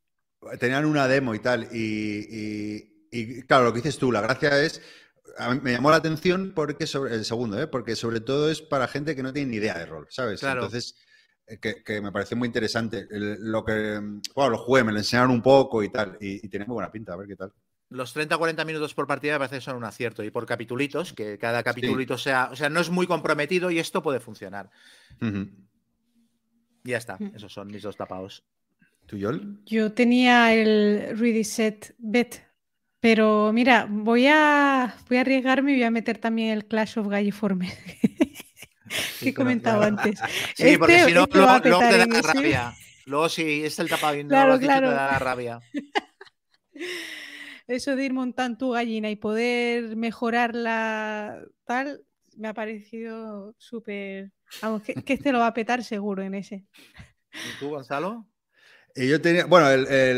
Tenían 0.59 0.85
una 0.85 1.07
demo 1.07 1.35
y 1.35 1.39
tal. 1.39 1.67
y, 1.71 2.97
y 3.11 3.41
claro, 3.43 3.65
lo 3.65 3.73
que 3.73 3.79
dices 3.79 3.97
tú, 3.97 4.11
la 4.11 4.21
gracia 4.21 4.61
es 4.61 4.81
me 5.61 5.71
llamó 5.71 5.91
la 5.91 5.97
atención 5.97 6.53
porque 6.55 6.87
sobre 6.87 7.15
el 7.15 7.25
segundo, 7.25 7.61
¿eh? 7.61 7.67
porque 7.67 7.95
sobre 7.95 8.19
todo 8.19 8.49
es 8.49 8.61
para 8.61 8.87
gente 8.87 9.15
que 9.15 9.23
no 9.23 9.33
tiene 9.33 9.51
ni 9.51 9.57
idea 9.57 9.77
de 9.77 9.85
rol, 9.85 10.07
¿sabes? 10.09 10.41
Entonces, 10.43 10.95
eh, 11.47 11.59
que, 11.59 12.01
me 12.01 12.11
pareció 12.11 12.37
muy 12.37 12.47
interesante. 12.47 13.07
lo 13.09 13.63
que, 13.63 13.99
bueno, 14.35 14.49
lo 14.51 14.57
jugué, 14.57 14.83
me 14.83 14.91
lo 14.91 14.97
enseñaron 14.97 15.31
un 15.31 15.41
poco 15.41 15.83
y 15.83 15.89
tal, 15.89 16.17
y, 16.19 16.47
tiene 16.49 16.65
muy 16.65 16.75
buena 16.75 16.91
pinta, 16.91 17.13
a 17.13 17.17
ver 17.17 17.27
qué 17.27 17.35
tal. 17.35 17.53
Los 17.89 18.15
30-40 18.15 18.65
minutos 18.65 18.93
por 18.93 19.07
partida 19.07 19.33
me 19.33 19.39
parece 19.39 19.55
que 19.55 19.61
son 19.61 19.77
un 19.77 19.85
acierto 19.85 20.23
y 20.23 20.29
por 20.29 20.45
capitulitos, 20.45 21.13
que 21.13 21.37
cada 21.37 21.63
capitulito 21.63 22.17
sea, 22.17 22.49
o 22.51 22.55
sea, 22.55 22.69
no 22.69 22.81
es 22.81 22.89
muy 22.89 23.07
comprometido 23.07 23.71
y 23.71 23.79
esto 23.79 24.03
puede 24.03 24.19
funcionar. 24.19 24.69
Ya 26.83 26.97
está, 26.97 27.17
mm. 27.17 27.31
esos 27.35 27.53
son 27.53 27.67
mis 27.67 27.83
dos 27.83 27.95
tapados. 27.95 28.43
¿Tú, 29.05 29.17
Yol? 29.17 29.61
Yo 29.65 29.93
tenía 29.93 30.53
el 30.53 31.17
Ready 31.17 31.45
Set 31.45 31.95
Bet 31.97 32.46
pero 33.09 33.53
mira, 33.53 33.87
voy 33.89 34.27
a, 34.27 34.93
voy 35.07 35.17
a 35.17 35.21
arriesgarme 35.21 35.71
y 35.71 35.75
voy 35.75 35.83
a 35.83 35.91
meter 35.91 36.17
también 36.17 36.49
el 36.49 36.65
Clash 36.65 36.99
of 36.99 37.07
Galliformes 37.07 37.73
que 39.21 39.29
he 39.29 39.33
comentado 39.33 39.81
antes. 39.81 40.19
Sí, 40.53 40.77
porque 40.77 40.95
este 40.95 41.07
si 41.07 41.13
no, 41.13 41.25
luego, 41.31 41.61
te 41.61 41.69
da 41.69 42.05
la 42.05 42.21
rabia. 42.21 42.75
Luego, 43.05 43.29
si 43.29 43.63
es 43.63 43.79
el 43.79 43.87
no 43.87 44.47
lo 44.47 44.53
has 44.55 44.59
te 44.59 44.65
da 44.67 44.81
la 44.81 45.19
rabia. 45.19 45.61
Eso 47.67 47.95
de 47.95 48.03
ir 48.03 48.11
montando 48.11 48.57
tu 48.57 48.71
gallina 48.71 49.09
y 49.09 49.15
poder 49.15 49.95
mejorarla 49.95 51.45
tal, 51.63 52.03
me 52.35 52.49
ha 52.49 52.53
parecido 52.53 53.55
súper. 53.57 54.33
Vamos, 54.61 54.81
que, 54.81 54.95
que 54.95 55.13
este 55.13 55.31
lo 55.31 55.39
va 55.39 55.47
a 55.47 55.53
petar 55.53 55.81
seguro 55.81 56.23
en 56.23 56.33
ese. 56.33 56.65
¿Y 57.31 57.57
tú, 57.57 57.69
Gonzalo? 57.69 58.27
Y 58.99 59.07
yo 59.07 59.21
tenía, 59.21 59.45
bueno, 59.45 59.67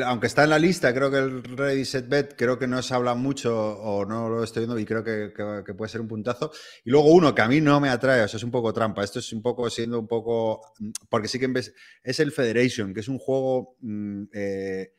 aunque 0.06 0.28
está 0.28 0.46
en 0.46 0.52
la 0.52 0.58
lista, 0.58 0.94
creo 0.94 1.12
que 1.12 1.18
el 1.18 1.44
Ready 1.44 1.84
Set 1.84 2.08
Bet, 2.08 2.36
creo 2.38 2.58
que 2.58 2.66
no 2.66 2.82
se 2.82 2.94
habla 2.94 3.14
mucho 3.14 3.54
o 3.54 4.06
no 4.06 4.30
lo 4.30 4.42
estoy 4.42 4.62
viendo 4.62 4.80
y 4.80 4.86
creo 4.86 5.04
que, 5.04 5.74
puede 5.74 5.92
ser 5.92 6.00
un 6.00 6.08
puntazo. 6.08 6.50
Y 6.86 6.90
luego 6.90 7.12
uno 7.12 7.36
que 7.36 7.42
a 7.42 7.50
mí 7.50 7.60
no 7.60 7.82
me 7.82 7.90
atrae, 7.90 8.22
o 8.22 8.28
sea, 8.30 8.38
es 8.38 8.44
un 8.44 8.52
poco 8.52 8.72
trampa. 8.72 9.04
Esto 9.04 9.20
es 9.20 9.34
un 9.34 9.42
poco 9.42 9.70
siendo 9.70 10.00
un 10.00 10.08
poco, 10.08 10.62
porque 11.10 11.28
sí 11.28 11.40
que 11.40 11.46
en 11.46 11.54
vez, 11.54 11.74
es 12.04 12.22
el 12.22 12.32
Federation, 12.32 12.94
que 12.94 13.02
es 13.02 13.10
un 13.10 13.20
juego 13.20 13.76
mm, 13.82 14.24
eh, 14.32 14.94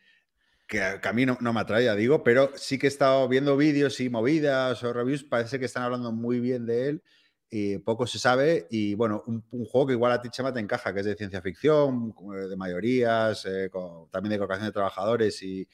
que, 0.67 0.83
a 0.83 1.13
mí 1.15 1.25
no, 1.25 1.39
no, 1.41 1.55
me 1.55 1.61
atrae, 1.61 1.87
ya 1.87 1.97
digo, 1.97 2.23
pero 2.23 2.53
sí 2.57 2.79
que 2.79 2.87
he 2.87 2.89
estado 2.89 3.27
viendo 3.31 3.57
vídeos 3.57 3.99
y 4.01 4.11
movidas 4.11 4.85
o 4.85 4.93
reviews, 4.93 5.25
parece 5.25 5.59
que 5.59 5.65
están 5.65 5.85
hablando 5.85 6.13
muy 6.13 6.39
bien 6.39 6.67
de 6.67 6.91
él 6.91 7.03
y 7.51 7.79
poco 7.79 8.07
se 8.07 8.19
sabe. 8.19 8.67
Y 8.71 8.95
bueno, 8.95 9.25
un, 9.27 9.43
juego 9.67 9.89
que 9.89 9.93
igual 9.95 10.13
a 10.13 10.23
ti, 10.23 10.31
Chema, 10.31 10.53
te 10.53 10.61
encaja, 10.61 10.95
que 10.95 11.01
es 11.01 11.07
de 11.07 11.17
ciencia 11.17 11.43
ficción, 11.43 12.15
de 12.49 12.57
mayorías, 12.57 13.45
eh, 13.47 13.71
también 14.11 14.31
de 14.31 14.39
colocación 14.39 14.67
de 14.67 14.73
trabajadores 14.73 15.43
y, 15.43 15.69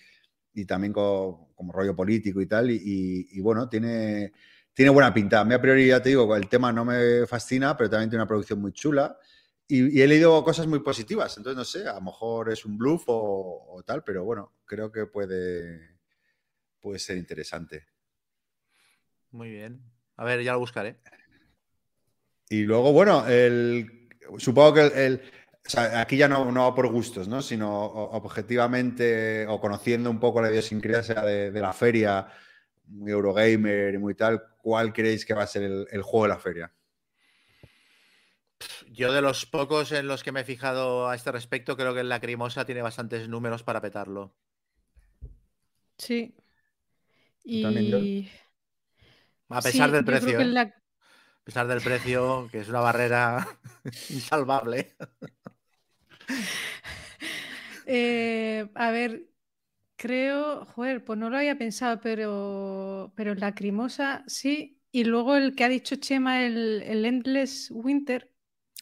también 0.66 0.92
con, 0.92 1.52
como 1.54 1.72
rollo 1.72 1.94
político 1.94 2.40
y 2.40 2.46
tal. 2.46 2.70
Y, 2.70 3.40
bueno, 3.40 3.68
tiene, 3.68 4.32
tiene 4.72 4.90
buena 4.90 5.12
pinta. 5.12 5.40
A 5.40 5.44
mí, 5.44 5.52
a 5.54 5.60
priori, 5.60 5.88
ya 5.88 6.02
te 6.02 6.08
digo, 6.08 6.34
el 6.34 6.48
tema 6.48 6.72
no 6.72 6.84
me 6.84 7.26
fascina, 7.26 7.76
pero 7.76 7.90
también 7.90 8.08
tiene 8.08 8.22
una 8.22 8.28
producción 8.28 8.60
muy 8.60 8.72
chula. 8.72 9.18
Y, 9.68 10.00
he 10.00 10.06
leído 10.08 10.42
cosas 10.44 10.66
muy 10.66 10.78
positivas. 10.80 11.36
Entonces, 11.36 11.56
no 11.58 11.64
sé, 11.64 11.86
a 11.86 11.94
lo 11.94 12.00
mejor 12.00 12.50
es 12.50 12.64
un 12.64 12.78
bluff 12.78 13.04
o, 13.08 13.66
o 13.68 13.82
tal, 13.82 14.02
pero 14.02 14.24
bueno, 14.24 14.54
creo 14.64 14.90
que 14.90 15.06
puede, 15.06 15.98
puede 16.80 16.98
ser 16.98 17.18
interesante. 17.18 17.86
Muy 19.30 19.50
bien. 19.50 19.82
A 20.16 20.24
ver, 20.24 20.42
ya 20.42 20.54
lo 20.54 20.60
buscaré. 20.60 20.98
Y 22.48 22.62
luego, 22.62 22.92
bueno, 22.92 23.26
el, 23.26 24.08
supongo 24.38 24.74
que 24.74 25.06
el, 25.06 25.22
aquí 25.94 26.16
ya 26.16 26.28
no, 26.28 26.50
no, 26.52 26.62
va 26.62 26.74
por 26.74 26.88
gustos, 26.88 27.28
¿no? 27.28 27.42
sino 27.42 27.84
objetivamente 27.84 29.46
o 29.48 29.60
conociendo 29.60 30.10
un 30.10 30.20
poco 30.20 30.40
la 30.40 30.50
idiosincrasia 30.50 31.22
de, 31.22 31.50
de 31.50 31.60
la 31.60 31.72
feria, 31.72 32.28
muy 32.88 33.10
Eurogamer 33.10 33.94
y 33.94 33.98
muy 33.98 34.14
tal, 34.14 34.42
¿cuál 34.58 34.92
creéis 34.92 35.24
que 35.24 35.34
va 35.34 35.42
a 35.42 35.46
ser 35.46 35.62
el, 35.90 36.02
juego 36.02 36.24
de 36.24 36.28
la 36.28 36.38
feria? 36.38 36.72
Yo 38.90 39.12
de 39.12 39.20
los 39.20 39.44
pocos 39.46 39.92
en 39.92 40.06
los 40.06 40.22
que 40.22 40.32
me 40.32 40.40
he 40.40 40.44
fijado 40.44 41.08
a 41.08 41.14
este 41.14 41.32
respecto, 41.32 41.76
creo 41.76 41.94
que 41.94 42.02
la 42.02 42.16
Lacrimosa 42.16 42.64
tiene 42.64 42.82
bastantes 42.82 43.28
números 43.28 43.62
para 43.62 43.80
petarlo. 43.80 44.34
Sí. 45.98 46.34
Y... 47.44 48.28
A 49.48 49.60
pesar 49.60 49.90
del 49.92 50.04
precio. 50.04 50.38
A 51.46 51.48
pesar 51.48 51.66
del 51.68 51.80
precio, 51.80 52.48
que 52.50 52.58
es 52.60 52.68
una 52.68 52.80
barrera 52.80 53.46
insalvable. 54.10 54.96
Eh, 57.84 58.68
a 58.74 58.90
ver, 58.90 59.28
creo, 59.96 60.64
joder, 60.66 61.04
pues 61.04 61.18
no 61.18 61.30
lo 61.30 61.38
había 61.38 61.58
pensado, 61.58 62.00
pero, 62.00 63.12
pero 63.16 63.34
Lacrimosa 63.34 64.24
sí. 64.28 64.80
Y 64.92 65.04
luego 65.04 65.36
el 65.36 65.56
que 65.56 65.64
ha 65.64 65.70
dicho 65.70 65.96
Chema, 65.96 66.44
el, 66.46 66.82
el 66.84 67.04
Endless 67.06 67.70
Winter. 67.72 68.32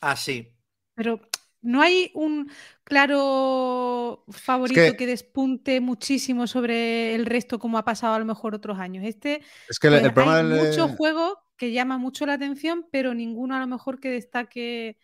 Ah, 0.01 0.17
sí. 0.17 0.55
Pero 0.97 1.21
no 1.65 1.83
hay 1.83 2.11
un 2.15 2.51
claro 2.85 4.25
favorito 4.29 4.97
que... 4.97 5.07
despunte 5.07 5.81
muchísimo 5.81 6.47
sobre 6.47 7.15
el 7.15 7.27
resto 7.27 7.59
como 7.59 7.79
ha 7.79 7.85
pasado 7.85 8.15
a 8.15 8.19
lo 8.19 8.25
mejor 8.25 8.55
otros 8.55 8.79
años. 8.79 9.05
Este 9.05 9.43
es 9.69 9.79
que 9.79 9.89
el, 9.89 10.01
pues, 10.01 10.13
problema 10.13 10.39
hay 10.39 10.67
muchos 10.67 10.93
juegos 10.93 11.35
que 11.57 11.73
llama 11.73 11.99
mucho 11.99 12.27
la 12.27 12.35
atención, 12.35 12.87
pero 12.91 13.15
ninguno 13.15 13.57
a 13.57 13.61
lo 13.61 13.67
mejor 13.67 14.01
que 14.01 14.11
destaque. 14.11 14.99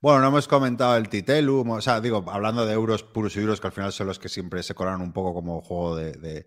Bueno, 0.00 0.20
no 0.20 0.28
hemos 0.28 0.48
comentado 0.48 0.96
el 0.96 1.08
Titelum, 1.08 1.70
o 1.70 1.80
sea, 1.80 2.00
digo, 2.00 2.24
hablando 2.28 2.66
de 2.66 2.72
euros 2.72 3.04
puros 3.04 3.36
y 3.36 3.40
duros, 3.40 3.60
que 3.60 3.68
al 3.68 3.72
final 3.72 3.92
son 3.92 4.08
los 4.08 4.18
que 4.18 4.28
siempre 4.28 4.62
se 4.62 4.74
colan 4.74 5.00
un 5.00 5.12
poco 5.12 5.32
como 5.32 5.60
juego 5.60 5.96
de, 5.96 6.46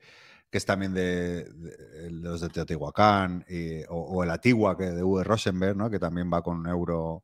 que 0.50 0.58
es 0.58 0.66
también 0.66 0.94
de, 0.94 1.48
los 2.12 2.42
de 2.42 2.50
Teotihuacán, 2.50 3.46
o, 3.90 4.24
el 4.24 4.30
Atigua, 4.30 4.76
que 4.78 4.86
de 4.86 5.04
V. 5.04 5.24
Rosenberg, 5.24 5.78
¿no? 5.78 5.90
que 5.90 6.00
también 6.00 6.30
va 6.32 6.42
con 6.42 6.58
un 6.58 6.68
euro 6.68 7.24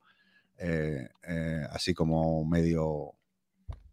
eh, 0.63 1.09
eh, 1.27 1.65
así 1.71 1.93
como 1.93 2.45
medio 2.45 3.15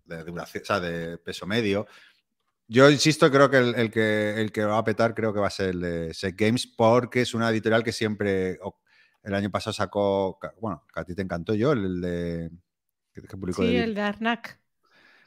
de 0.04 0.22
duración, 0.22 0.62
o 0.62 0.66
sea, 0.66 0.80
de 0.80 1.16
peso 1.16 1.46
medio. 1.46 1.86
Yo 2.66 2.90
insisto, 2.90 3.30
creo 3.30 3.48
que 3.48 3.56
el, 3.56 3.90
que 3.90 4.38
el 4.38 4.52
que 4.52 4.64
va 4.64 4.76
a 4.76 4.84
petar 4.84 5.14
creo 5.14 5.32
que 5.32 5.40
va 5.40 5.46
a 5.46 5.50
ser 5.50 5.70
el 5.70 5.80
de 5.80 6.14
Set 6.14 6.36
Games, 6.36 6.66
porque 6.66 7.22
es 7.22 7.32
una 7.32 7.48
editorial 7.48 7.82
que 7.82 7.92
siempre. 7.92 8.58
El 9.22 9.34
año 9.34 9.50
pasado 9.50 9.72
sacó. 9.72 10.38
Bueno, 10.60 10.84
que 10.92 11.00
a 11.00 11.04
ti 11.04 11.14
te 11.14 11.22
encantó 11.22 11.54
yo, 11.54 11.72
el, 11.72 12.02
de. 12.02 12.50
sí, 13.56 13.76
el 13.76 13.94
de 13.94 14.00
Arnak. 14.02 14.60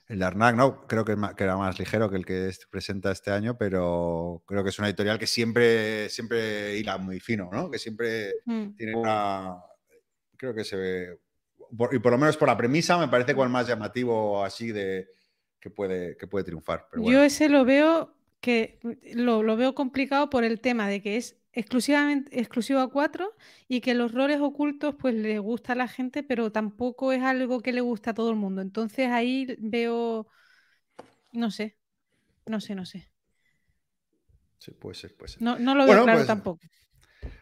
El 0.08 0.20
de 0.20 0.26
Arnak, 0.26 0.56
no, 0.56 0.86
creo 0.86 1.04
que, 1.04 1.16
era 1.38 1.58
más 1.58 1.80
ligero 1.80 2.10
que 2.10 2.18
el 2.18 2.26
que 2.26 2.52
presenta 2.70 3.12
este 3.12 3.32
año, 3.32 3.58
pero 3.58 4.44
creo 4.46 4.64
que 4.64 4.70
es 4.70 4.78
una 4.78 4.90
editorial 4.90 5.18
que 5.18 5.28
siempre, 5.28 6.10
siempre 6.10 6.78
hila 6.78 6.98
muy 6.98 7.20
fino, 7.20 7.50
¿no? 7.52 7.72
Que 7.72 7.80
siempre 7.80 8.34
mm. 8.46 8.76
tiene 8.76 8.96
una. 8.96 9.56
Creo 10.38 10.54
que 10.54 10.64
se 10.64 10.76
ve 10.76 11.20
y 11.72 12.00
por 12.00 12.12
lo 12.12 12.18
menos 12.18 12.38
por 12.38 12.48
la 12.48 12.58
premisa, 12.58 12.98
me 12.98 13.08
parece 13.08 13.34
cual 13.34 13.50
más 13.50 13.68
llamativo 13.68 14.44
así 14.44 14.72
de 14.72 15.10
que 15.60 15.70
puede, 15.70 16.18
que 16.18 16.28
puede 16.28 16.44
triunfar. 16.44 16.88
Yo 16.96 17.24
ese 17.24 17.48
lo 17.48 17.64
veo 17.66 18.16
que 18.42 18.80
lo, 19.14 19.56
veo 19.56 19.76
complicado 19.76 20.30
por 20.30 20.44
el 20.44 20.60
tema 20.60 20.90
de 20.90 21.02
que 21.02 21.16
es 21.16 21.38
exclusivamente 21.54 22.40
exclusivo 22.40 22.80
a 22.80 22.92
4 22.92 23.34
y 23.68 23.82
que 23.82 23.94
los 23.94 24.14
roles 24.14 24.42
ocultos 24.42 24.96
pues 24.96 25.14
le 25.14 25.38
gusta 25.40 25.74
a 25.74 25.76
la 25.76 25.88
gente, 25.88 26.24
pero 26.24 26.52
tampoco 26.52 27.12
es 27.12 27.22
algo 27.22 27.62
que 27.62 27.72
le 27.72 27.82
gusta 27.82 28.12
a 28.12 28.14
todo 28.14 28.32
el 28.32 28.36
mundo. 28.36 28.62
Entonces 28.62 29.10
ahí 29.10 29.56
veo, 29.60 30.28
no 31.32 31.52
sé, 31.52 31.78
no 32.48 32.60
sé, 32.60 32.76
no 32.76 32.86
sé. 32.86 33.08
Sí, 34.58 34.72
puede 34.72 34.96
ser, 34.96 35.16
puede 35.16 35.34
ser. 35.34 35.42
No, 35.42 35.58
lo 35.58 35.86
veo 35.86 36.04
claro 36.04 36.20
pues 36.20 36.28
tampoco. 36.28 36.62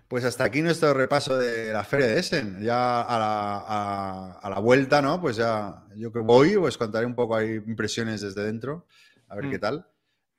Pues 0.09 0.25
hasta 0.25 0.43
aquí 0.43 0.63
nuestro 0.63 0.91
repaso 0.95 1.37
de 1.37 1.71
la 1.71 1.83
feria 1.83 2.07
de 2.07 2.19
Essen. 2.19 2.59
Ya 2.61 3.01
a 3.01 4.49
la, 4.49 4.59
vuelta, 4.59 5.03
¿no? 5.03 5.21
Pues 5.21 5.35
ya 5.35 5.83
yo 5.95 6.11
que 6.11 6.17
voy, 6.17 6.57
pues 6.57 6.79
contaré 6.79 7.05
un 7.05 7.13
poco 7.13 7.35
ahí 7.35 7.61
impresiones 7.67 8.21
desde 8.21 8.43
dentro, 8.43 8.87
a 9.27 9.35
ver 9.35 9.51
qué 9.51 9.57
mm. 9.57 9.61
tal. 9.61 9.87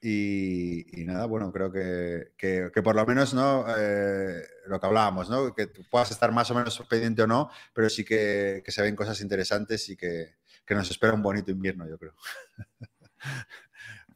Y, 0.02 1.04
nada, 1.04 1.26
bueno, 1.26 1.52
creo 1.52 1.70
que, 1.70 2.82
por 2.82 2.96
lo 2.96 3.06
menos, 3.06 3.32
¿no? 3.32 3.64
Eh, 3.78 4.42
lo 4.66 4.80
que 4.80 4.86
hablábamos, 4.86 5.30
¿no? 5.30 5.54
Que 5.54 5.68
puedas 5.88 6.10
estar 6.10 6.32
más 6.32 6.50
o 6.50 6.54
menos 6.56 6.82
pendiente 6.88 7.22
o 7.22 7.28
no, 7.28 7.48
pero 7.72 7.88
sí 7.88 8.04
que, 8.04 8.64
se 8.66 8.82
ven 8.82 8.96
cosas 8.96 9.20
interesantes 9.20 9.88
y 9.88 9.96
que, 9.96 10.34
nos 10.70 10.90
espera 10.90 11.12
un 11.12 11.22
bonito 11.22 11.52
invierno, 11.52 11.88
yo 11.88 11.96
creo. 11.96 12.14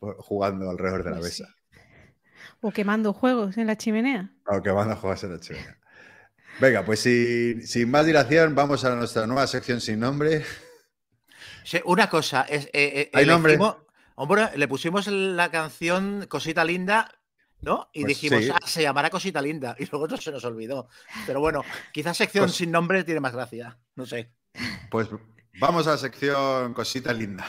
Jugando 0.18 0.68
alrededor 0.68 1.04
de 1.04 1.10
la 1.10 1.20
mesa. 1.20 1.54
O 2.60 2.70
quemando 2.70 3.12
juegos 3.12 3.56
en 3.58 3.66
la 3.66 3.76
chimenea. 3.76 4.30
O 4.46 4.62
quemando 4.62 4.96
juegos 4.96 5.24
en 5.24 5.32
la 5.32 5.40
chimenea. 5.40 5.78
Venga, 6.60 6.84
pues 6.84 7.00
sin 7.00 7.90
más 7.90 8.06
dilación, 8.06 8.54
vamos 8.54 8.84
a 8.84 8.94
nuestra 8.94 9.26
nueva 9.26 9.46
sección 9.46 9.80
sin 9.80 10.00
nombre. 10.00 10.44
una 11.84 12.08
cosa, 12.08 12.42
es, 12.42 12.66
eh, 12.66 12.70
eh, 12.72 13.10
¿Hay 13.12 13.26
nombre? 13.26 13.58
Hombre, 14.16 14.50
le 14.56 14.68
pusimos 14.68 15.08
la 15.08 15.50
canción 15.50 16.26
Cosita 16.28 16.64
Linda, 16.64 17.10
¿no? 17.62 17.90
Y 17.92 18.02
pues 18.02 18.20
dijimos, 18.20 18.44
ah, 18.54 18.64
se 18.64 18.82
llamará 18.82 19.10
Cosita 19.10 19.42
Linda. 19.42 19.74
Y 19.80 19.86
luego 19.86 20.16
se 20.16 20.30
nos 20.30 20.44
olvidó. 20.44 20.88
Pero 21.26 21.40
bueno, 21.40 21.64
quizás 21.92 22.16
sección 22.16 22.48
sin 22.48 22.70
nombre 22.70 23.02
tiene 23.02 23.20
más 23.20 23.32
gracia. 23.32 23.76
No 23.96 24.06
sé. 24.06 24.32
Pues 24.90 25.08
vamos 25.58 25.88
a 25.88 25.92
la 25.92 25.98
sección 25.98 26.74
Cosita 26.74 27.12
Linda. 27.12 27.46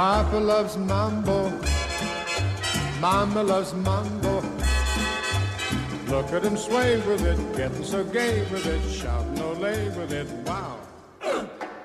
Papa 0.00 0.38
loves 0.38 0.78
mambo. 0.78 1.52
Mama 3.02 3.42
loves 3.42 3.74
mambo. 3.74 4.40
Look 6.08 6.32
at 6.32 6.42
him 6.42 6.56
sway 6.56 6.96
with 7.04 7.20
it, 7.20 7.36
getting 7.54 7.84
so 7.84 8.02
gay 8.04 8.40
with 8.50 8.64
it, 8.64 8.80
shout 8.90 9.26
no 9.36 9.52
lay 9.60 9.90
with 9.90 10.10
it. 10.10 10.26
Wow. 10.48 10.80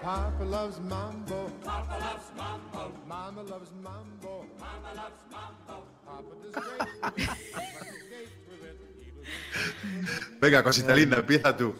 Papa 0.02 0.46
loves 0.46 0.80
mambo. 0.80 1.52
Papa 1.66 2.00
loves 2.00 2.32
mambo. 2.40 2.94
Mama 3.06 3.42
loves 3.52 3.72
mambo. 3.84 4.46
Mama 4.64 4.92
loves 4.96 5.24
mambo. 5.36 5.84
Papa 6.08 6.32
does 6.40 6.56
Venga, 10.40 10.64
cosita 10.64 10.96
linda, 10.96 11.18
empieza 11.18 11.58
tú. 11.58 11.76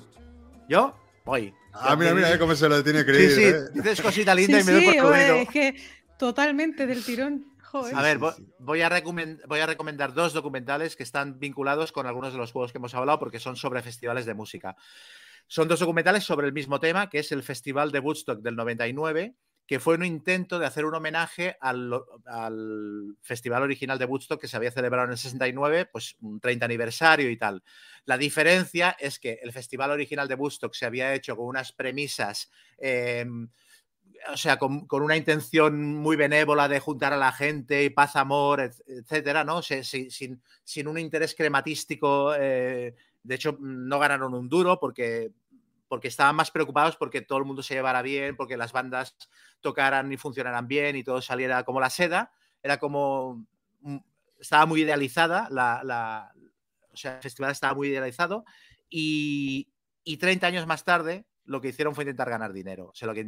¿Yo? 0.68 0.94
Voy. 1.24 1.54
Ah, 1.72 1.96
mira, 1.96 2.14
mira, 2.14 2.38
cómo 2.38 2.56
se 2.56 2.68
lo 2.68 2.84
tiene 2.84 3.06
creído. 3.06 3.30
Sí, 3.30 3.36
sí, 3.36 3.44
¿eh? 3.44 3.70
dices 3.74 4.02
cosita 4.02 4.36
linda 4.36 4.60
y 4.60 4.64
me 4.66 4.72
doy 4.74 5.00
por 5.00 5.16
Es 5.16 5.50
que 5.50 5.76
Totalmente 6.18 6.88
del 6.88 7.04
tirón. 7.04 7.46
a 7.74 8.02
ver, 8.02 8.18
voy, 8.18 8.32
a 8.82 8.90
voy 9.48 9.60
a 9.60 9.66
recomendar 9.66 10.14
dos 10.14 10.34
documentales 10.34 10.96
que 10.96 11.04
están 11.04 11.40
vinculados 11.40 11.92
con 11.92 12.08
algunos 12.08 12.32
de 12.32 12.40
los 12.40 12.52
juegos 12.52 12.72
que 12.72 12.78
hemos 12.78 12.96
hablado 12.96 13.20
porque 13.20 13.40
son 13.40 13.56
sobre 13.56 13.82
festivales 13.82 14.26
de 14.26 14.34
música. 14.34 14.76
Son 15.48 15.68
dos 15.68 15.80
documentales 15.80 16.24
sobre 16.24 16.48
el 16.48 16.54
mismo 16.54 16.80
tema, 16.80 17.10
que 17.10 17.20
es 17.20 17.32
el 17.32 17.44
Festival 17.44 17.92
de 17.92 18.00
Woodstock 18.00 18.40
del 18.40 18.56
99, 18.56 19.36
que 19.68 19.80
fue 19.80 19.96
un 19.96 20.06
intento 20.06 20.58
de 20.60 20.66
hacer 20.66 20.86
un 20.86 20.96
homenaje 20.96 21.58
al, 21.60 21.94
festival 23.22 23.64
original 23.64 23.98
de 24.00 24.06
Woodstock 24.06 24.40
que 24.40 24.48
se 24.48 24.58
había 24.58 24.72
celebrado 24.72 25.06
en 25.06 25.12
el 25.12 25.18
69, 25.18 25.88
pues 25.88 26.16
un 26.22 26.40
30 26.40 26.66
aniversario 26.66 27.30
y 27.30 27.38
tal. 27.38 27.64
La 28.06 28.18
diferencia 28.18 28.96
es 29.00 29.20
que 29.20 29.40
el 29.42 29.52
festival 29.52 29.92
original 29.92 30.28
de 30.28 30.36
Woodstock 30.36 30.74
se 30.74 30.86
había 30.86 31.14
hecho 31.14 31.36
con 31.36 31.48
unas 31.48 31.72
premisas... 31.72 32.50
Em, 32.78 33.50
o 34.32 34.38
sea, 34.38 34.58
con, 34.58 34.88
una 34.90 35.18
intención 35.18 35.96
muy 35.96 36.16
benévola 36.16 36.68
de 36.68 36.80
juntar 36.80 37.14
a 37.14 37.18
la 37.18 37.32
gente 37.32 37.84
y 37.84 37.90
paz, 37.90 38.16
amor, 38.16 38.62
etcétera, 38.62 39.44
¿no? 39.44 39.62
sin, 39.62 40.42
un 40.88 40.98
interés 40.98 41.36
crematístico. 41.36 42.34
Eh, 42.36 42.96
de 43.24 43.36
hecho, 43.36 43.58
no 43.60 44.00
ganaron 44.00 44.34
un 44.34 44.50
duro 44.50 44.80
porque, 44.80 45.32
porque 45.88 46.08
estaban 46.08 46.36
más 46.36 46.52
preocupados 46.52 46.96
porque 46.96 47.22
todo 47.22 47.40
el 47.40 47.46
mundo 47.46 47.64
se 47.64 47.76
llevara 47.76 48.02
bien, 48.02 48.36
porque 48.36 48.58
las 48.58 48.72
bandas 48.72 49.16
tocaran 49.62 50.12
y 50.12 50.18
funcionaran 50.18 50.68
bien 50.68 50.96
y 50.96 51.04
todo 51.04 51.22
saliera 51.22 51.64
como 51.64 51.80
la 51.80 51.90
seda. 51.90 52.32
Era 52.62 52.78
como. 52.78 53.46
Mm, 53.82 53.98
estaba 54.40 54.66
muy 54.66 54.82
idealizada, 54.82 55.48
la, 55.50 56.32
o 56.92 56.98
sea, 56.98 57.16
el 57.16 57.22
festival 57.22 57.52
estaba 57.52 57.74
muy 57.74 57.88
idealizado. 57.88 58.44
Y, 58.90 59.70
y 60.04 60.18
30 60.18 60.46
años 60.48 60.68
más 60.68 60.84
tarde, 60.84 61.26
lo 61.46 61.62
que 61.62 61.70
hicieron 61.70 61.96
fue 61.96 62.04
intentar 62.04 62.30
ganar 62.30 62.54
dinero. 62.54 62.88
O 62.88 62.96
sea, 62.96 63.08
lo 63.08 63.14
que 63.14 63.28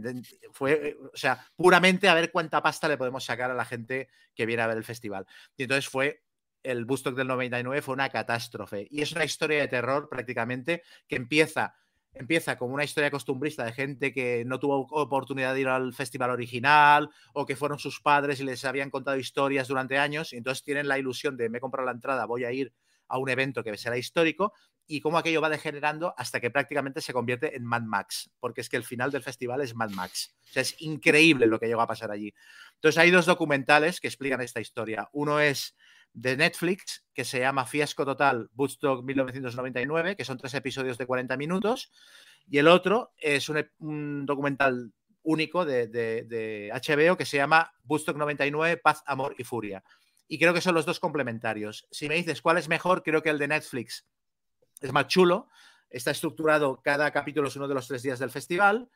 fue, 0.52 0.90
eh, 0.90 0.98
o 1.14 1.18
sea, 1.18 1.46
puramente 1.56 2.10
a 2.10 2.14
ver 2.14 2.32
cuánta 2.32 2.62
pasta 2.62 2.88
le 2.88 2.98
podemos 2.98 3.24
sacar 3.24 3.52
a 3.52 3.54
la 3.54 3.66
gente 3.66 4.10
que 4.36 4.46
viene 4.46 4.64
a 4.64 4.68
ver 4.68 4.78
el 4.78 4.84
festival. 4.84 5.26
Y 5.56 5.64
entonces 5.64 5.88
fue 5.88 6.24
el 6.64 6.86
Bustock 6.86 7.16
del 7.16 7.28
99 7.28 7.82
fue 7.82 7.94
una 7.94 8.10
catástrofe. 8.10 8.88
Y 8.90 9.02
es 9.02 9.12
una 9.14 9.26
historia 9.26 9.62
de 9.62 9.68
terror 9.68 10.10
prácticamente 10.10 10.84
que 11.08 11.16
empieza, 11.16 11.76
empieza 12.14 12.58
como 12.58 12.74
una 12.74 12.84
historia 12.84 13.12
costumbrista 13.12 13.64
de 13.64 13.72
gente 13.72 14.12
que 14.12 14.44
no 14.46 14.60
tuvo 14.60 14.88
oportunidad 14.92 15.54
de 15.54 15.62
ir 15.62 15.68
al 15.70 15.94
festival 15.94 16.32
original 16.32 17.10
o 17.34 17.46
que 17.46 17.56
fueron 17.56 17.80
sus 17.80 18.02
padres 18.02 18.40
y 18.40 18.44
les 18.44 18.66
habían 18.66 18.90
contado 18.90 19.18
historias 19.18 19.68
durante 19.68 19.98
años 19.98 20.34
y 20.34 20.38
entonces 20.38 20.64
tienen 20.64 20.88
la 20.88 21.00
ilusión 21.00 21.38
de 21.38 21.50
me 21.50 21.60
he 21.60 21.62
comprado 21.62 21.86
la 21.86 21.94
entrada, 21.94 22.26
voy 22.26 22.44
a 22.44 22.52
ir 22.52 22.74
a 23.08 23.18
un 23.18 23.30
evento 23.30 23.64
que 23.64 23.78
será 23.78 23.98
histórico 23.98 24.54
y 24.88 25.02
cómo 25.02 25.18
aquello 25.18 25.42
va 25.42 25.50
degenerando 25.50 26.14
hasta 26.18 26.40
que 26.40 26.50
prácticamente 26.50 27.02
se 27.02 27.14
convierte 27.14 27.56
en 27.56 27.66
Mad 27.66 27.84
Max, 27.84 28.32
porque 28.40 28.62
es 28.62 28.70
que 28.70 28.78
el 28.78 28.84
final 28.84 29.12
del 29.12 29.22
festival 29.22 29.62
es 29.62 29.76
Mad 29.76 29.92
Max. 29.92 30.36
O 30.50 30.54
sea, 30.54 30.62
es 30.62 30.82
increíble 30.82 31.46
lo 31.46 31.60
que 31.60 31.68
llegó 31.68 31.82
a 31.82 31.88
pasar 31.88 32.10
allí. 32.10 32.34
Entonces 32.76 32.98
hay 32.98 33.12
dos 33.12 33.26
documentales 33.26 34.00
que 34.00 34.08
explican 34.08 34.42
esta 34.42 34.62
historia. 34.62 35.10
Uno 35.12 35.40
es 35.40 35.76
de 36.14 36.38
Netflix, 36.38 37.06
que 37.14 37.26
se 37.26 37.40
llama 37.40 37.66
Fiasco 37.66 38.06
Total, 38.06 38.50
Woodstock 38.56 39.04
1999, 39.04 40.16
que 40.16 40.26
son 40.26 40.38
tres 40.38 40.54
episodios 40.54 40.98
de 40.98 41.06
40 41.06 41.38
minutos, 41.38 41.92
y 42.50 42.58
el 42.58 42.68
otro 42.68 43.14
es 43.18 43.50
un, 43.50 44.26
documental 44.26 44.94
único 45.22 45.66
de, 45.66 45.88
de, 45.88 46.72
HBO 46.74 47.18
que 47.18 47.26
se 47.26 47.38
llama 47.38 47.74
Woodstock 47.84 48.16
99, 48.16 48.78
Paz, 48.78 49.04
Amor 49.06 49.36
y 49.38 49.44
Furia. 49.44 49.84
Y 50.30 50.40
creo 50.40 50.54
que 50.54 50.62
son 50.62 50.74
los 50.74 50.86
dos 50.86 51.00
complementarios. 51.00 51.88
Si 51.92 52.08
me 52.08 52.16
dices 52.16 52.42
cuál 52.42 52.58
es 52.58 52.68
mejor, 52.68 53.04
creo 53.04 53.22
que 53.22 53.30
el 53.30 53.38
de 53.38 53.50
Netflix 53.50 54.06
es 54.82 54.92
más 54.92 55.08
chulo. 55.08 55.48
Está 55.90 56.12
estructurado, 56.12 56.82
cada 56.84 57.12
capítulo 57.12 57.48
es 57.48 57.56
uno 57.56 57.68
de 57.68 57.74
los 57.74 57.88
tres 57.88 58.04
días 58.04 58.20
del 58.20 58.30
festival 58.30 58.90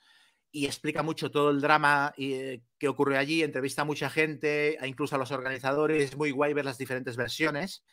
y 0.52 0.66
explica 0.66 1.02
mucho 1.02 1.32
todo 1.32 1.50
el 1.50 1.62
drama 1.62 2.14
eh, 2.18 2.62
que 2.78 2.90
ocurrió 2.90 3.18
allí, 3.18 3.42
entrevista 3.42 3.84
a 3.84 3.86
mucha 3.86 4.10
gente, 4.10 4.78
incluso 4.84 5.16
a 5.16 5.18
los 5.18 5.32
organizadores, 5.32 6.12
es 6.12 6.18
muy 6.18 6.32
guay 6.32 6.54
ver 6.54 6.66
las 6.66 6.78
diferentes 6.78 7.16
versiones. 7.16 7.84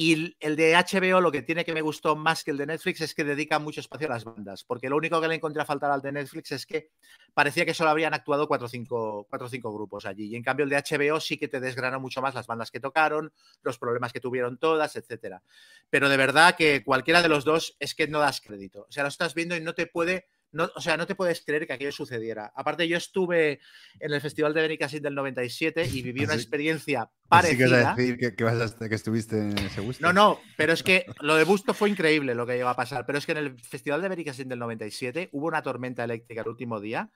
Y 0.00 0.36
el 0.38 0.54
de 0.54 0.76
HBO 0.76 1.20
lo 1.20 1.32
que 1.32 1.42
tiene 1.42 1.64
que 1.64 1.74
me 1.74 1.80
gustó 1.80 2.14
más 2.14 2.44
que 2.44 2.52
el 2.52 2.56
de 2.56 2.66
Netflix 2.66 3.00
es 3.00 3.16
que 3.16 3.24
dedica 3.24 3.58
mucho 3.58 3.80
espacio 3.80 4.06
a 4.06 4.10
las 4.10 4.22
bandas, 4.22 4.62
porque 4.62 4.88
lo 4.88 4.96
único 4.96 5.20
que 5.20 5.26
le 5.26 5.34
encontré 5.34 5.60
a 5.60 5.64
faltar 5.64 5.90
al 5.90 6.00
de 6.00 6.12
Netflix 6.12 6.52
es 6.52 6.66
que 6.66 6.92
parecía 7.34 7.66
que 7.66 7.74
solo 7.74 7.90
habrían 7.90 8.14
actuado 8.14 8.46
cuatro 8.46 8.66
o 8.66 8.68
cinco, 8.68 9.26
cuatro, 9.28 9.48
cinco 9.48 9.74
grupos 9.74 10.06
allí. 10.06 10.28
Y 10.28 10.36
en 10.36 10.44
cambio 10.44 10.62
el 10.62 10.70
de 10.70 10.76
HBO 10.76 11.18
sí 11.18 11.36
que 11.36 11.48
te 11.48 11.58
desgrana 11.58 11.98
mucho 11.98 12.22
más 12.22 12.32
las 12.32 12.46
bandas 12.46 12.70
que 12.70 12.78
tocaron, 12.78 13.32
los 13.62 13.76
problemas 13.80 14.12
que 14.12 14.20
tuvieron 14.20 14.56
todas, 14.56 14.94
etcétera. 14.94 15.42
Pero 15.90 16.08
de 16.08 16.16
verdad 16.16 16.54
que 16.54 16.84
cualquiera 16.84 17.20
de 17.20 17.28
los 17.28 17.44
dos 17.44 17.76
es 17.80 17.96
que 17.96 18.06
no 18.06 18.20
das 18.20 18.40
crédito. 18.40 18.86
O 18.88 18.92
sea, 18.92 19.02
lo 19.02 19.08
estás 19.08 19.34
viendo 19.34 19.56
y 19.56 19.60
no 19.60 19.74
te 19.74 19.88
puede 19.88 20.28
no, 20.50 20.70
o 20.74 20.80
sea, 20.80 20.96
no 20.96 21.06
te 21.06 21.14
puedes 21.14 21.44
creer 21.44 21.66
que 21.66 21.74
aquello 21.74 21.92
sucediera. 21.92 22.50
Aparte, 22.54 22.88
yo 22.88 22.96
estuve 22.96 23.60
en 24.00 24.12
el 24.12 24.20
Festival 24.20 24.54
de 24.54 24.62
Benicassin 24.62 25.02
del 25.02 25.14
97 25.14 25.86
y 25.92 26.02
viví 26.02 26.24
una 26.24 26.34
experiencia 26.34 27.10
parecida. 27.28 27.94
decir 27.94 28.16
que, 28.16 28.34
que, 28.34 28.94
estuviste 28.94 29.36
en 29.38 29.58
ese 29.58 29.82
gusto. 29.82 30.06
No, 30.06 30.12
no, 30.14 30.40
pero 30.56 30.72
es 30.72 30.82
que 30.82 31.04
lo 31.20 31.36
de 31.36 31.44
Busto 31.44 31.74
fue 31.74 31.90
increíble 31.90 32.34
lo 32.34 32.46
que 32.46 32.56
llegó 32.56 32.70
a 32.70 32.76
pasar. 32.76 33.04
Pero 33.04 33.18
es 33.18 33.26
que 33.26 33.32
en 33.32 33.38
el 33.38 33.60
Festival 33.60 34.00
de 34.00 34.08
Benicassin 34.08 34.48
del 34.48 34.58
97 34.58 35.28
hubo 35.32 35.46
una 35.46 35.62
tormenta 35.62 36.04
eléctrica 36.04 36.40
el 36.40 36.48
último 36.48 36.80
día. 36.80 37.10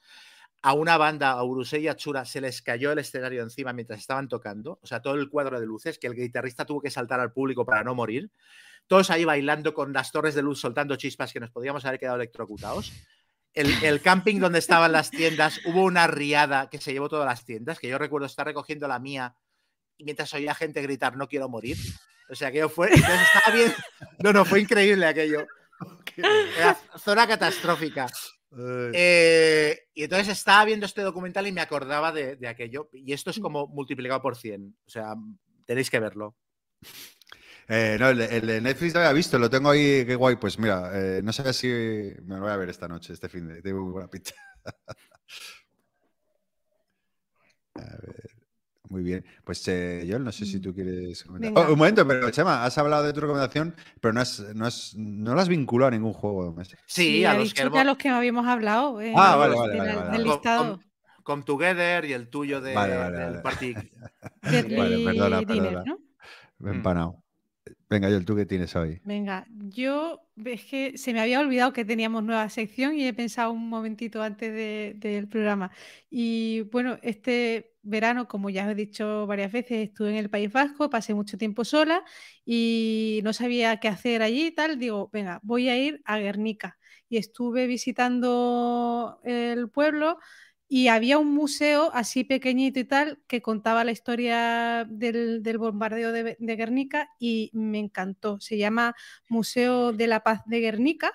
A 0.64 0.74
una 0.74 0.96
banda, 0.96 1.30
a 1.30 1.42
Urusei 1.42 1.82
y 1.82 1.88
Achura, 1.88 2.24
se 2.24 2.40
les 2.40 2.62
cayó 2.62 2.92
el 2.92 2.98
escenario 2.98 3.42
encima 3.42 3.72
mientras 3.72 3.98
estaban 3.98 4.28
tocando. 4.28 4.78
O 4.82 4.86
sea, 4.86 5.00
todo 5.00 5.14
el 5.14 5.28
cuadro 5.28 5.58
de 5.58 5.66
luces, 5.66 5.98
que 5.98 6.06
el 6.06 6.14
guitarrista 6.14 6.66
tuvo 6.66 6.80
que 6.80 6.90
saltar 6.90 7.18
al 7.18 7.32
público 7.32 7.64
para 7.64 7.82
no 7.82 7.94
morir. 7.94 8.30
Todos 8.86 9.10
ahí 9.10 9.24
bailando 9.24 9.74
con 9.74 9.92
las 9.92 10.12
torres 10.12 10.34
de 10.34 10.42
luz 10.42 10.60
soltando 10.60 10.96
chispas 10.96 11.32
que 11.32 11.40
nos 11.40 11.50
podíamos 11.50 11.84
haber 11.84 11.98
quedado 11.98 12.16
electrocutados 12.16 12.92
el, 13.54 14.00
camping 14.00 14.40
donde 14.40 14.58
estaban 14.58 14.92
las 14.92 15.10
tiendas, 15.10 15.60
hubo 15.66 15.84
una 15.84 16.06
riada 16.06 16.70
que 16.70 16.78
se 16.78 16.92
llevó 16.92 17.08
todas 17.08 17.26
las 17.26 17.44
tiendas, 17.44 17.78
que 17.78 17.88
yo 17.88 17.98
recuerdo 17.98 18.26
estar 18.26 18.46
recogiendo 18.46 18.88
la 18.88 18.98
mía 18.98 19.36
y 19.98 20.04
mientras 20.04 20.32
oía 20.34 20.54
gente 20.54 20.82
gritar, 20.82 21.16
no 21.16 21.28
quiero 21.28 21.48
morir. 21.48 21.76
O 22.30 22.34
sea, 22.34 22.48
aquello 22.48 22.68
fue, 22.68 22.88
entonces 22.88 23.20
estaba 23.34 23.56
bien. 23.56 23.74
No, 24.20 24.32
no, 24.32 24.44
fue 24.44 24.60
increíble 24.60 25.06
aquello. 25.06 25.46
Era 26.16 26.78
zona 26.96 27.26
catastrófica. 27.26 28.06
Eh, 28.94 29.88
y 29.94 30.04
entonces 30.04 30.28
estaba 30.28 30.64
viendo 30.64 30.86
este 30.86 31.02
documental 31.02 31.46
y 31.46 31.52
me 31.52 31.60
acordaba 31.60 32.12
de, 32.12 32.36
de, 32.36 32.48
aquello. 32.48 32.88
Y 32.92 33.12
esto 33.12 33.30
es 33.30 33.38
como 33.38 33.66
multiplicado 33.66 34.22
por 34.22 34.36
100. 34.36 34.76
O 34.86 34.90
sea, 34.90 35.14
tenéis 35.66 35.90
que 35.90 36.00
verlo. 36.00 36.36
Eh, 37.68 37.96
no, 37.98 38.08
el 38.10 38.46
de, 38.46 38.60
Netflix 38.60 38.94
lo 38.94 39.00
había 39.00 39.12
visto, 39.12 39.38
lo 39.38 39.48
tengo 39.48 39.70
ahí, 39.70 40.04
qué 40.04 40.14
guay. 40.14 40.36
Pues 40.36 40.58
mira, 40.58 40.90
eh, 40.94 41.20
no 41.22 41.32
sé 41.32 41.52
si 41.52 41.68
me 42.24 42.36
lo 42.36 42.42
voy 42.42 42.50
a 42.50 42.56
ver 42.56 42.68
esta 42.68 42.88
noche, 42.88 43.12
este 43.12 43.28
fin 43.28 43.48
de. 43.48 43.62
Tengo 43.62 43.82
muy 43.82 43.92
buena 43.92 44.08
pinta. 44.08 44.32
a 47.74 47.80
ver. 47.80 48.30
Muy 48.92 49.02
bien. 49.02 49.24
Pues 49.42 49.66
eh, 49.68 50.04
yo 50.06 50.18
no 50.18 50.30
sé 50.32 50.44
si 50.44 50.60
tú 50.60 50.74
quieres 50.74 51.24
comentar. 51.24 51.52
Oh, 51.56 51.72
un 51.72 51.78
momento, 51.78 52.06
pero 52.06 52.30
Chema, 52.30 52.62
has 52.62 52.76
hablado 52.76 53.04
de 53.04 53.14
tu 53.14 53.20
recomendación, 53.20 53.74
pero 54.02 54.12
no, 54.12 54.20
has, 54.20 54.40
no, 54.54 54.66
has, 54.66 54.94
no 54.94 55.34
la 55.34 55.40
has 55.40 55.48
vinculado 55.48 55.88
a 55.88 55.92
ningún 55.92 56.12
juego. 56.12 56.54
Sí, 56.84 57.24
a, 57.24 57.32
los 57.32 57.54
que 57.54 57.62
a 57.62 57.84
los 57.84 57.96
que 57.96 58.10
habíamos 58.10 58.46
hablado. 58.46 58.98
ah, 59.16 59.36
vale, 59.36 59.56
vale. 59.56 59.78
vale, 59.78 60.10
Del 60.10 60.24
listado. 60.24 60.78
Come 61.22 61.44
Together 61.44 62.04
y 62.04 62.12
el 62.12 62.28
tuyo 62.28 62.60
de, 62.60 62.72
del 62.72 63.40
Party. 63.40 63.74
vale, 64.42 65.04
perdona, 65.04 65.40
perdona. 65.40 65.84
¿no? 65.86 65.98
Me 66.58 66.72
he 66.72 66.74
empanado. 66.74 67.21
Venga, 67.92 68.08
yo, 68.08 68.24
¿tú 68.24 68.34
qué 68.34 68.46
tienes 68.46 68.74
hoy? 68.74 69.00
Venga, 69.04 69.46
yo 69.68 70.20
es 70.44 70.64
que 70.64 70.96
se 70.96 71.12
me 71.12 71.20
había 71.20 71.40
olvidado 71.40 71.74
que 71.74 71.84
teníamos 71.84 72.24
nueva 72.24 72.48
sección 72.48 72.94
y 72.94 73.06
he 73.06 73.12
pensado 73.12 73.52
un 73.52 73.68
momentito 73.68 74.22
antes 74.22 74.52
del 74.98 75.28
programa. 75.28 75.70
Y 76.10 76.62
bueno, 76.72 76.98
este 77.02 77.74
verano, 77.82 78.28
como 78.28 78.48
ya 78.48 78.64
os 78.64 78.72
he 78.72 78.74
dicho 78.74 79.26
varias 79.26 79.52
veces, 79.52 79.88
estuve 79.88 80.10
en 80.10 80.16
el 80.16 80.30
País 80.30 80.50
Vasco, 80.50 80.88
pasé 80.88 81.12
mucho 81.12 81.36
tiempo 81.36 81.66
sola 81.66 82.02
y 82.46 83.20
no 83.24 83.34
sabía 83.34 83.78
qué 83.78 83.88
hacer 83.88 84.22
allí 84.22 84.46
y 84.46 84.52
tal. 84.52 84.78
Digo, 84.78 85.10
venga, 85.12 85.40
voy 85.42 85.68
a 85.68 85.76
ir 85.76 86.00
a 86.06 86.18
Guernica. 86.18 86.78
Y 87.10 87.18
estuve 87.18 87.66
visitando 87.66 89.20
el 89.22 89.68
pueblo 89.68 90.18
y 90.74 90.88
había 90.88 91.18
un 91.18 91.34
museo 91.34 91.90
así 91.92 92.24
pequeñito 92.24 92.80
y 92.80 92.84
tal 92.84 93.18
que 93.26 93.42
contaba 93.42 93.84
la 93.84 93.92
historia 93.92 94.86
del, 94.88 95.42
bombardeo 95.58 96.12
de, 96.12 96.34
Guernica 96.56 97.10
y 97.18 97.50
me 97.52 97.78
encantó. 97.78 98.40
Se 98.40 98.56
llama 98.56 98.94
Museo 99.28 99.92
de 99.92 100.06
la 100.06 100.22
Paz 100.22 100.40
de 100.46 100.60
Guernica 100.60 101.12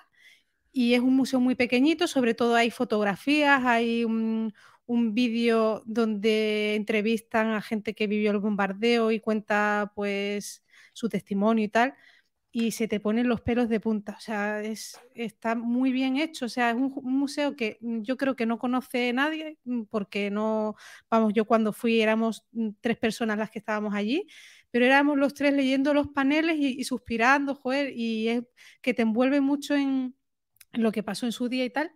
y 0.70 0.94
es 0.94 1.00
un 1.00 1.16
museo 1.16 1.40
muy 1.40 1.56
pequeñito, 1.56 2.06
sobre 2.06 2.34
todo 2.34 2.54
hay 2.54 2.70
fotografías, 2.70 3.64
hay 3.64 4.04
un, 4.04 4.54
un 4.86 5.12
vídeo 5.12 5.82
donde 5.86 6.76
entrevistan 6.76 7.48
a 7.48 7.60
gente 7.60 7.94
que 7.94 8.06
vivió 8.06 8.30
el 8.30 8.38
bombardeo 8.38 9.10
y 9.10 9.18
cuenta 9.18 9.90
pues 9.96 10.62
su 10.92 11.08
testimonio 11.08 11.64
y 11.64 11.68
tal 11.68 11.94
y 12.50 12.72
se 12.72 12.88
te 12.88 13.00
ponen 13.00 13.28
los 13.28 13.40
pelos 13.42 13.68
de 13.68 13.80
punta. 13.80 14.14
O 14.16 14.20
sea, 14.20 14.62
es, 14.62 14.98
está 15.14 15.54
muy 15.54 15.92
bien 15.92 16.16
hecho. 16.16 16.46
O 16.46 16.48
sea, 16.48 16.70
es 16.70 16.76
un, 16.76 16.92
museo 17.02 17.56
que 17.56 17.78
mm, 17.80 18.02
yo 18.02 18.16
creo 18.16 18.36
que 18.36 18.46
no 18.46 18.58
conoce 18.58 19.12
nadie, 19.12 19.58
mm, 19.64 19.84
porque 19.84 20.30
no, 20.30 20.76
vamos, 21.10 21.32
yo 21.34 21.44
cuando 21.44 21.72
fui 21.72 22.00
éramos 22.00 22.46
mm, 22.52 22.70
tres 22.80 22.96
personas 22.98 23.38
las 23.38 23.50
que 23.50 23.58
estábamos 23.58 23.94
allí, 23.94 24.26
pero 24.70 24.84
éramos 24.86 25.18
los 25.18 25.34
tres 25.34 25.54
leyendo 25.54 25.94
los 25.94 26.08
paneles 26.08 26.56
y, 26.58 26.84
suspirando, 26.84 27.54
joder, 27.54 27.92
y 27.96 28.28
es 28.28 28.44
que 28.82 28.94
te 28.94 29.02
envuelve 29.02 29.40
mucho 29.40 29.74
en, 29.74 30.14
lo 30.72 30.92
que 30.92 31.02
pasó 31.02 31.26
en 31.26 31.32
su 31.32 31.48
día 31.48 31.64
y 31.64 31.70
tal. 31.70 31.92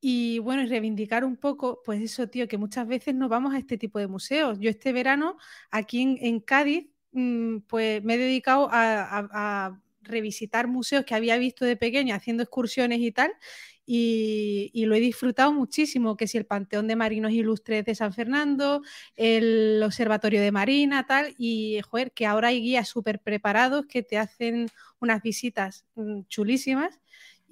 Y 0.00 0.40
bueno, 0.40 0.66
reivindicar 0.66 1.24
un 1.24 1.36
poco, 1.36 1.80
pues 1.84 2.02
eso, 2.02 2.28
tío, 2.28 2.48
que 2.48 2.58
muchas 2.58 2.88
veces 2.88 3.14
no 3.14 3.28
vamos 3.28 3.54
a 3.54 3.58
este 3.58 3.78
tipo 3.78 3.98
de 4.00 4.08
museos. 4.08 4.58
Yo 4.60 4.68
este 4.70 4.92
verano, 4.92 5.36
aquí 5.70 6.18
en, 6.20 6.40
Cádiz, 6.40 6.88
pues 7.12 8.02
me 8.02 8.14
he 8.14 8.18
dedicado 8.18 8.68
a, 8.70 9.78
revisitar 10.04 10.66
museos 10.66 11.04
que 11.04 11.14
había 11.14 11.38
visto 11.38 11.64
de 11.64 11.76
pequeña 11.76 12.16
haciendo 12.16 12.42
excursiones 12.42 12.98
y 12.98 13.12
tal, 13.12 13.32
y, 13.86 14.84
lo 14.86 14.96
he 14.96 15.00
disfrutado 15.00 15.52
muchísimo, 15.52 16.16
que 16.16 16.26
si 16.26 16.38
el 16.38 16.44
Panteón 16.44 16.88
de 16.88 16.96
Marinos 16.96 17.30
Ilustres 17.30 17.84
de 17.84 17.94
San 17.94 18.12
Fernando, 18.12 18.82
el 19.14 19.80
Observatorio 19.84 20.40
de 20.40 20.50
Marina, 20.50 21.06
tal, 21.06 21.34
y 21.38 21.80
joder, 21.88 22.10
que 22.10 22.26
ahora 22.26 22.48
hay 22.48 22.60
guías 22.60 22.88
súper 22.88 23.20
preparados 23.20 23.86
que 23.86 24.02
te 24.02 24.18
hacen 24.18 24.68
unas 24.98 25.22
visitas 25.22 25.84
mm, 25.94 26.22
chulísimas. 26.28 26.98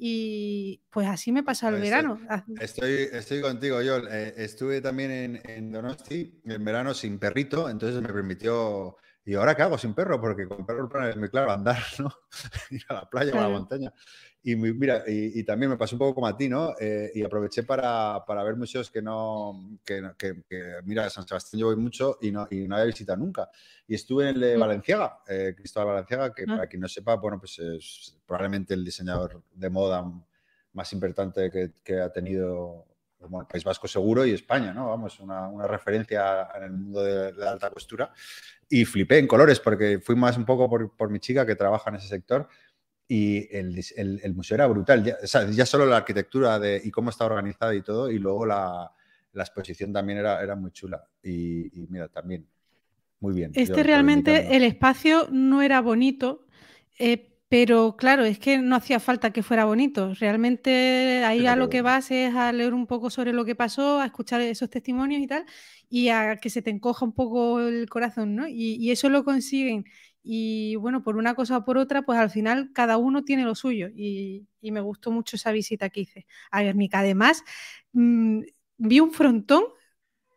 Y 0.03 0.81
pues 0.89 1.07
así 1.07 1.31
me 1.31 1.43
pasa 1.43 1.69
el 1.69 1.75
pues 1.75 1.83
verano. 1.83 2.19
Estoy, 2.59 3.09
estoy 3.13 3.43
contigo, 3.43 3.83
yo. 3.83 3.99
Eh, 3.99 4.33
estuve 4.39 4.81
también 4.81 5.11
en, 5.11 5.43
en 5.45 5.71
Donosti 5.71 6.41
en 6.45 6.65
verano 6.65 6.95
sin 6.95 7.19
perrito, 7.19 7.69
entonces 7.69 8.01
me 8.01 8.09
permitió 8.09 8.97
y 9.25 9.35
ahora 9.35 9.55
qué 9.55 9.63
hago 9.63 9.77
sin 9.77 9.95
perro, 9.95 10.21
porque 10.21 10.49
con 10.49 10.65
perro 10.65 11.09
es 11.09 11.17
muy 11.17 11.29
claro 11.29 11.53
andar, 11.53 11.77
¿no? 11.99 12.11
Ir 12.71 12.83
a 12.89 12.95
la 12.95 13.11
playa 13.11 13.35
o 13.35 13.39
a 13.39 13.43
la 13.43 13.49
montaña. 13.49 13.93
Y 14.43 14.57
mira, 14.57 15.05
y, 15.07 15.45
también 15.45 15.71
me 15.71 15.77
pasó 15.77 15.97
un 15.97 15.99
poco 15.99 16.15
como 16.15 16.27
a 16.27 16.37
ti, 16.37 16.49
¿no? 16.49 16.75
Eh, 16.81 17.11
y 17.15 17.23
aproveché 17.23 17.63
para, 17.65 18.25
para, 18.27 18.43
ver 18.43 18.57
museos 18.57 18.91
que 18.91 19.03
no, 19.03 19.79
que, 19.85 20.03
que, 20.17 20.77
mira, 20.85 21.11
San 21.11 21.29
Sebastián 21.29 21.61
yo 21.61 21.67
voy 21.67 21.77
mucho 21.77 22.17
y 22.23 22.31
no, 22.31 22.49
y 22.51 22.67
no 22.67 22.77
había 22.77 22.87
visitado 22.87 23.19
nunca. 23.19 23.51
Y 23.87 23.95
estuve 23.95 24.31
en 24.31 24.37
el 24.37 24.41
de. 24.41 24.57
Valenciaga, 24.57 25.19
eh, 25.29 25.55
Cristóbal 25.55 25.89
Valenciaga, 25.89 26.33
que 26.33 26.45
ah. 26.45 26.57
para 26.57 26.67
quien 26.67 26.81
no 26.81 26.89
sepa, 26.89 27.17
bueno, 27.17 27.39
pues 27.39 27.59
es 27.59 28.19
probablemente 28.27 28.73
el 28.73 28.83
diseñador 28.83 29.43
de 29.53 29.69
moda 29.69 30.11
más 30.73 30.93
importante 30.95 31.51
que, 31.51 31.73
que 31.85 32.01
ha 32.01 32.11
tenido 32.11 32.87
el 33.23 33.47
País 33.47 33.65
Vasco 33.65 33.87
seguro 33.87 34.25
y 34.25 34.33
España, 34.33 34.73
¿no? 34.73 34.89
Vamos, 34.89 35.21
una, 35.21 35.49
una 35.49 35.67
referencia 35.67 36.49
en 36.57 36.63
el 36.63 36.71
mundo 36.73 37.03
de 37.03 37.33
la 37.33 37.53
alta 37.53 37.71
costura 37.71 38.13
y 38.69 38.85
flipé 38.85 39.19
en 39.19 39.27
colores 39.27 39.61
porque 39.61 40.01
fui 40.01 40.17
más 40.17 40.37
un 40.37 40.45
poco 40.45 40.69
por, 40.69 40.97
por 40.97 41.11
mi 41.11 41.19
chica 41.19 41.45
que 41.45 41.57
trabaja 41.57 41.91
en 41.91 41.97
ese 41.97 42.09
sector 42.09 42.49
y 43.07 43.49
el, 43.57 43.83
el, 43.97 44.35
museo 44.35 44.55
era 44.55 44.69
brutal. 44.69 45.03
Ya, 45.03 45.19
ya, 45.51 45.67
solo 45.67 45.85
la 45.85 45.97
arquitectura 45.97 46.61
de, 46.61 46.81
y 46.83 46.93
cómo 46.93 47.11
está 47.11 47.25
organizada 47.25 47.75
y 47.75 47.83
todo, 47.83 48.09
y 48.09 48.21
luego 48.21 48.47
la, 48.47 48.93
la 49.33 49.43
exposición 49.43 49.93
también 49.93 50.19
era, 50.19 50.41
era 50.41 50.55
muy 50.55 50.71
chula. 50.71 51.05
Y, 51.21 51.87
mira, 51.89 52.07
también, 52.07 52.47
muy 53.19 53.35
bien. 53.35 53.51
Este 53.55 53.83
realmente, 53.83 54.57
el 54.57 54.63
espacio 54.63 55.27
no 55.33 55.61
era 55.61 55.81
bonito, 55.81 56.47
Eh, 57.03 57.30
pero 57.51 57.97
claro, 57.97 58.25
es 58.25 58.39
que 58.39 58.59
no 58.59 58.77
hacía 58.77 59.01
falta 59.01 59.33
que 59.33 59.43
fuera 59.43 59.65
bonito. 59.65 60.15
Realmente 60.15 61.25
ahí 61.25 61.49
a 61.49 61.57
lo 61.57 61.69
que 61.69 61.83
vas 61.83 62.13
es 62.13 62.33
a 62.37 62.53
leer 62.53 62.75
un 62.75 62.87
poco 62.87 63.11
sobre 63.11 63.33
lo 63.33 63.45
que 63.45 63.57
pasó, 63.57 63.99
a 64.01 64.07
escuchar 64.07 64.41
esos 64.41 64.71
testimonios 64.71 65.21
y 65.21 65.27
tal, 65.27 65.45
y 65.89 66.11
a 66.11 66.37
que 66.37 66.49
se 66.49 66.63
te 66.63 66.71
encoja 66.71 67.05
un 67.05 67.13
poco 67.13 67.59
el 67.61 67.89
corazón, 67.89 68.37
¿no? 68.37 68.47
Y, 68.49 68.93
eso 68.93 69.09
lo 69.09 69.25
consiguen. 69.25 69.85
Y 70.23 70.77
bueno, 70.77 71.03
por 71.03 71.17
una 71.17 71.35
cosa 71.35 71.57
o 71.59 71.65
por 71.65 71.77
otra, 71.77 72.03
pues 72.03 72.21
al 72.21 72.31
final 72.31 72.71
cada 72.73 72.99
uno 72.99 73.25
tiene 73.25 73.43
lo 73.43 73.57
suyo. 73.57 73.89
Y, 73.97 74.47
me 74.63 74.81
gustó 74.81 75.11
mucho 75.11 75.35
esa 75.35 75.51
visita 75.51 75.91
que 75.91 76.03
hice 76.03 76.27
a 76.53 76.63
Guernica. 76.63 77.01
Además, 77.01 77.43
mm, 77.93 78.43
vi 78.79 79.01
un 79.01 79.11
frontón 79.13 79.65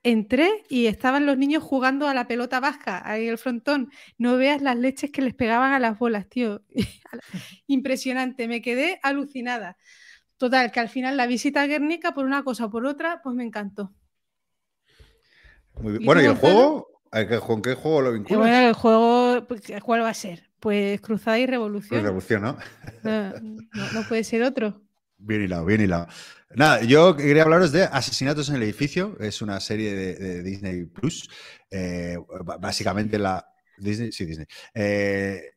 entré 0.04 0.64
y 0.70 0.88
estaban 0.88 1.26
los 1.26 1.38
niños 1.38 1.64
jugando 1.64 2.08
a 2.08 2.14
la 2.14 2.28
pelota 2.28 2.60
vasca 2.60 3.02
ahí 3.10 3.28
el 3.28 3.38
frontón. 3.38 3.92
No 4.18 4.38
veas 4.38 4.62
las 4.62 4.78
leches 4.78 5.12
que 5.12 5.22
les 5.22 5.34
pegaban 5.34 5.74
a 5.74 5.80
las 5.80 5.98
bolas, 5.98 6.28
tío. 6.28 6.62
Impresionante, 7.68 8.48
me 8.48 8.62
quedé 8.62 9.00
alucinada. 9.02 9.78
Total, 10.38 10.72
que 10.72 10.80
al 10.80 10.90
final 10.90 11.16
la 11.16 11.26
visita 11.26 11.62
a 11.62 11.68
Guernica, 11.68 12.14
por 12.14 12.26
una 12.26 12.44
cosa 12.44 12.66
o 12.66 12.70
por 12.70 12.86
otra, 12.86 13.22
pues 13.24 13.36
me 13.36 13.46
encantó. 13.46 13.94
Bueno, 15.76 16.22
¿y 16.22 16.26
el 16.26 16.36
juego? 16.36 16.90
¿Con 17.46 17.62
qué 17.62 17.76
juego 17.76 18.02
lo 18.02 18.14
vinculas? 18.14 18.40
Bueno, 18.40 18.68
el 18.68 18.74
juego, 18.74 19.48
pues, 19.48 19.62
¿cuál 19.84 20.02
va 20.02 20.10
a 20.10 20.14
ser? 20.14 20.50
Pues 20.60 21.00
Cruzada 21.02 21.40
y 21.40 21.46
Revolución. 21.46 21.90
Pues 21.90 22.04
revolución, 22.04 22.42
¿no? 22.42 22.58
no 23.04 24.08
puede 24.08 24.24
ser 24.24 24.44
otro. 24.44 24.82
Bien 25.18 25.44
hilado, 25.44 25.66
bien 25.66 25.82
hilado. 25.82 26.08
Nada, 26.56 26.84
yo 26.84 27.16
quería 27.16 27.44
hablaros 27.44 27.72
de 27.72 27.84
Asesinatos 27.84 28.50
en 28.50 28.56
el 28.56 28.64
Edificio. 28.64 29.18
Es 29.20 29.42
una 29.42 29.60
serie 29.60 29.96
de, 29.96 30.44
Disney 30.44 30.86
Plus. 30.86 31.30
Eh, 31.72 32.18
básicamente 32.60 33.18
la. 33.18 33.48
Disney, 33.78 34.12
sí, 34.12 34.26
Disney. 34.26 34.46
Eh, 34.74 35.52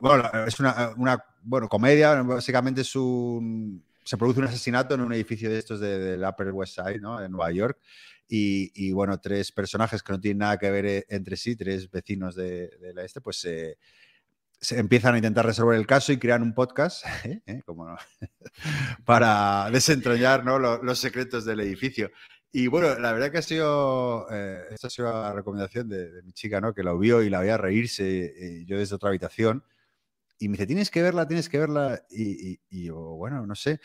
bueno, 0.00 0.30
es 0.46 0.60
una, 0.60 0.94
bueno, 1.42 1.68
comedia. 1.68 2.22
Básicamente 2.22 2.82
es 2.82 2.94
un. 2.94 3.84
Se 4.04 4.16
produce 4.16 4.40
un 4.40 4.46
asesinato 4.46 4.94
en 4.94 5.00
un 5.00 5.12
edificio 5.12 5.50
de 5.50 5.58
estos 5.58 5.80
del 5.80 6.22
Upper 6.24 6.52
West 6.52 6.76
Side, 6.76 7.00
¿no? 7.00 7.22
En 7.22 7.32
Nueva 7.32 7.50
York. 7.52 7.78
Y, 8.30 8.92
bueno, 8.92 9.18
tres 9.18 9.50
personajes 9.52 10.02
que 10.02 10.12
no 10.12 10.20
tienen 10.20 10.38
nada 10.38 10.58
que 10.58 10.70
ver 10.70 10.86
eh, 10.86 11.06
entre 11.08 11.36
sí, 11.36 11.56
tres 11.56 11.90
vecinos 11.90 12.34
de, 12.34 12.70
la 12.94 13.02
este, 13.02 13.20
pues 13.20 13.40
se 13.40 13.78
se 14.60 14.78
empiezan 14.78 15.14
a 15.14 15.18
intentar 15.18 15.46
resolver 15.46 15.78
el 15.78 15.86
caso 15.86 16.12
y 16.12 16.18
crean 16.18 16.42
un 16.42 16.54
podcast 16.54 17.04
¿eh? 17.24 17.40
¿Eh? 17.46 17.60
para 19.04 19.70
desentrañar 19.70 20.44
los, 20.44 20.98
secretos 20.98 21.44
del 21.44 21.60
edificio. 21.60 22.10
Y 22.50 22.66
bueno, 22.66 22.98
la 22.98 23.12
verdad 23.12 23.30
que 23.30 23.38
ha 23.38 23.42
sido, 23.42 24.26
eh, 24.30 24.62
esta 24.70 24.86
ha 24.86 24.90
sido 24.90 25.12
la 25.12 25.32
recomendación 25.32 25.88
de, 25.88 26.22
mi 26.22 26.32
chica, 26.32 26.60
¿no? 26.60 26.74
que 26.74 26.82
lo 26.82 26.98
vio 26.98 27.22
y 27.22 27.28
la 27.28 27.40
veía 27.40 27.58
reírse 27.58 28.64
yo 28.66 28.78
desde 28.78 28.94
otra 28.94 29.10
habitación. 29.10 29.64
Y 30.38 30.48
me 30.48 30.52
dice, 30.52 30.66
tienes 30.66 30.90
que 30.90 31.02
verla, 31.02 31.26
tienes 31.26 31.48
que 31.48 31.58
verla. 31.58 32.04
Y, 32.10 32.60
y 32.70 32.84
yo, 32.84 32.96
bueno, 32.96 33.46
no 33.46 33.54
sé. 33.54 33.80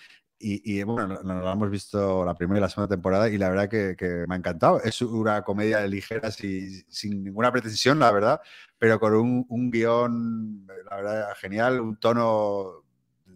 Y, 0.45 0.84
bueno, 0.84 1.07
nos 1.07 1.24
lo 1.24 1.52
hemos 1.52 1.70
visto 1.70 2.26
la 2.26 2.36
primera 2.36 2.60
y 2.60 2.61
la 2.61 2.70
segunda 2.70 2.94
temporada 2.94 3.30
y 3.30 3.38
la 3.38 3.49
verdad 3.49 3.70
que, 3.70 4.26
me 4.28 4.36
ha 4.36 4.38
encantado. 4.38 4.82
Es 4.82 5.02
una 5.02 5.41
comedia 5.41 5.88
ligera, 5.88 6.32
sin 6.32 7.24
ninguna 7.24 7.49
pretensión, 7.49 7.98
la 7.99 8.11
verdad, 8.11 8.41
pero 8.78 8.99
con 8.99 9.14
un, 9.15 9.72
guion, 9.72 10.68
la 10.90 10.95
verdad, 10.98 11.34
genial, 11.38 11.80
un 11.80 11.95
tono 11.98 12.84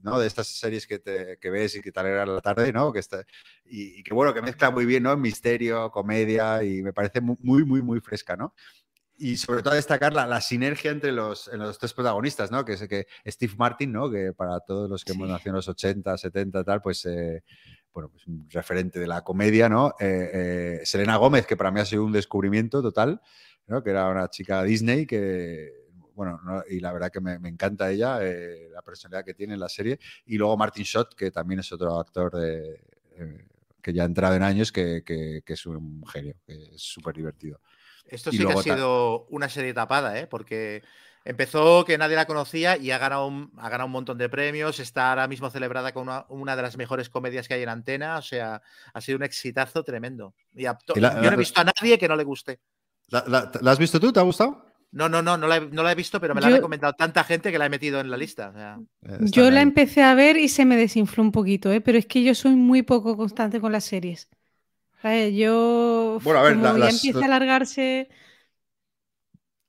¿no? 0.04 0.20
de 0.20 0.28
estas 0.28 0.48
series 0.48 0.86
que, 0.86 1.00
te, 1.00 1.38
que 1.40 1.50
ves 1.50 1.76
y 1.76 1.82
que 1.82 1.94
te 1.94 2.00
alegra 2.02 2.26
la 2.26 2.42
tarde, 2.42 2.74
¿no? 2.74 2.92
Que 2.92 3.00
está, 3.00 3.24
y, 3.64 4.04
que 4.04 4.14
bueno, 4.14 4.34
que 4.34 4.42
mezcla 4.42 4.70
muy 4.70 4.86
bien, 4.86 5.04
¿no? 5.04 5.16
Misterio, 5.16 5.90
comedia 5.92 6.62
y 6.62 6.82
me 6.82 6.92
parece 6.92 7.22
muy, 7.22 7.64
muy, 7.64 7.82
muy 7.82 8.02
fresca, 8.02 8.36
¿no? 8.36 8.54
Y 9.18 9.38
sobre 9.38 9.64
todo 9.64 9.74
destacar 9.74 10.14
la, 10.14 10.28
la, 10.28 10.42
sinergia 10.42 10.92
entre 10.92 11.12
los, 11.12 11.48
los 11.54 11.78
tres 11.80 11.94
protagonistas, 11.94 12.52
¿no? 12.52 12.64
Que 12.64 12.74
es 12.74 12.88
que 12.88 13.08
Steve 13.26 13.54
Martin, 13.58 13.92
¿no? 13.92 14.10
Que 14.12 14.34
para 14.34 14.60
todos 14.60 14.90
los 14.90 15.04
que 15.04 15.14
hemos 15.14 15.28
nacido 15.28 15.52
en 15.52 15.56
los 15.56 15.68
80, 15.68 16.18
70, 16.18 16.64
tal, 16.64 16.82
pues, 16.82 17.06
eh, 17.06 17.44
bueno, 17.94 18.10
pues 18.10 18.28
un 18.28 18.48
referente 18.50 19.00
de 19.00 19.08
la 19.08 19.24
comedia, 19.24 19.70
¿no? 19.70 19.96
Eh, 20.00 20.30
eh, 20.34 20.80
Selena 20.84 21.18
Gómez, 21.18 21.48
que 21.48 21.58
para 21.58 21.72
mí 21.72 21.80
ha 21.80 21.86
sido 21.86 22.06
un 22.06 22.12
descubrimiento 22.12 22.82
total, 22.82 23.20
¿no? 23.66 23.84
Que 23.84 23.90
era 23.90 24.08
una 24.10 24.30
chica 24.30 24.62
Disney 24.62 25.08
que, 25.08 25.72
bueno, 26.14 26.40
y 26.70 26.80
la 26.80 26.94
verdad 26.94 27.12
que 27.12 27.20
me, 27.20 27.40
me 27.40 27.50
encanta 27.50 27.90
ella, 27.90 28.20
la 28.20 28.82
personalidad 28.84 29.26
que 29.26 29.34
tiene 29.34 29.56
en 29.56 29.60
la 29.60 29.70
serie. 29.70 30.00
Y 30.28 30.38
luego 30.38 30.56
Martin 30.58 30.84
Short, 30.84 31.16
que 31.16 31.32
también 31.32 31.60
es 31.62 31.72
otro 31.72 32.00
actor 32.00 32.36
de, 32.36 32.82
que 33.82 33.94
ya 33.94 34.04
ha 34.04 34.06
entrado 34.06 34.36
en 34.36 34.44
años, 34.44 34.72
que, 34.72 35.02
que, 35.04 35.42
que 35.44 35.54
es 35.54 35.66
un 35.66 36.06
genio, 36.06 36.36
que 36.46 36.54
es 36.54 36.82
súper 36.82 37.16
divertido. 37.16 37.60
Esto 38.10 38.32
sí 38.32 38.46
que 38.46 38.54
ha 38.54 38.62
sido 38.62 39.26
una 39.30 39.50
serie 39.50 39.74
tapada, 39.74 40.20
¿eh? 40.20 40.28
porque 40.28 40.84
empezó 41.26 41.84
que 41.84 41.98
nadie 41.98 42.16
la 42.16 42.26
conocía 42.26 42.78
y 42.78 42.92
ha 42.92 42.98
ganado, 42.98 43.28
un, 43.28 43.52
ha 43.58 43.70
ganado 43.70 43.88
un 43.88 43.92
montón 43.92 44.18
de 44.18 44.30
premios. 44.30 44.80
Está 44.80 45.10
ahora 45.10 45.28
mismo 45.28 45.50
celebrada 45.50 45.94
con 45.94 46.10
una, 46.30 46.56
de 46.56 46.62
las 46.62 46.78
mejores 46.78 47.10
comedias 47.10 47.48
que 47.48 47.56
hay 47.56 47.64
en 47.64 47.70
antena. 47.70 48.18
O 48.18 48.22
sea, 48.22 48.62
ha 48.94 49.02
sido 49.02 49.18
un 49.18 49.24
exitazo 49.24 49.84
tremendo. 49.84 50.34
Y 50.56 50.64
yo 50.64 50.76
no 50.96 51.32
he 51.32 51.36
visto 51.36 51.62
a 51.62 51.66
nadie 51.66 51.98
que 51.98 52.08
no 52.08 52.16
le 52.16 52.24
guste. 52.24 52.60
¿La, 53.10 53.52
has 53.66 53.80
visto 53.80 54.00
tú? 54.00 54.12
¿Te 54.12 54.20
ha 54.20 54.24
gustado? 54.24 54.66
No, 54.92 55.10
no, 55.10 55.22
no, 55.22 55.38
no 55.38 55.48
la, 55.48 55.58
he, 55.92 55.96
visto, 55.96 56.20
pero 56.22 56.34
me 56.34 56.40
la 56.40 56.48
ha 56.48 56.52
recomendado 56.52 56.94
tanta 56.94 57.24
gente 57.26 57.52
que 57.52 57.58
la 57.58 57.66
he 57.66 57.70
metido 57.70 58.00
en 58.00 58.10
la 58.10 58.16
lista. 58.16 58.80
Eh, 59.04 59.18
yo 59.20 59.52
la 59.52 59.62
empecé 59.62 60.02
a 60.02 60.16
ver 60.16 60.38
y 60.38 60.48
se 60.48 60.64
me 60.64 60.78
desinfló 60.78 61.24
un 61.24 61.34
poquito, 61.34 61.72
¿eh? 61.72 61.82
pero 61.82 61.98
es 61.98 62.06
que 62.06 62.24
yo 62.24 62.34
soy 62.34 62.56
muy 62.56 62.84
poco 62.84 63.18
constante 63.18 63.60
con 63.60 63.74
las 63.74 63.84
series. 63.84 64.30
Yo. 65.04 65.97
Bueno, 66.24 66.40
a 66.40 66.44
ver, 66.44 66.60
ya 66.60 66.90
empieza 66.90 67.20
a 67.20 67.26
alargarse. 67.26 68.10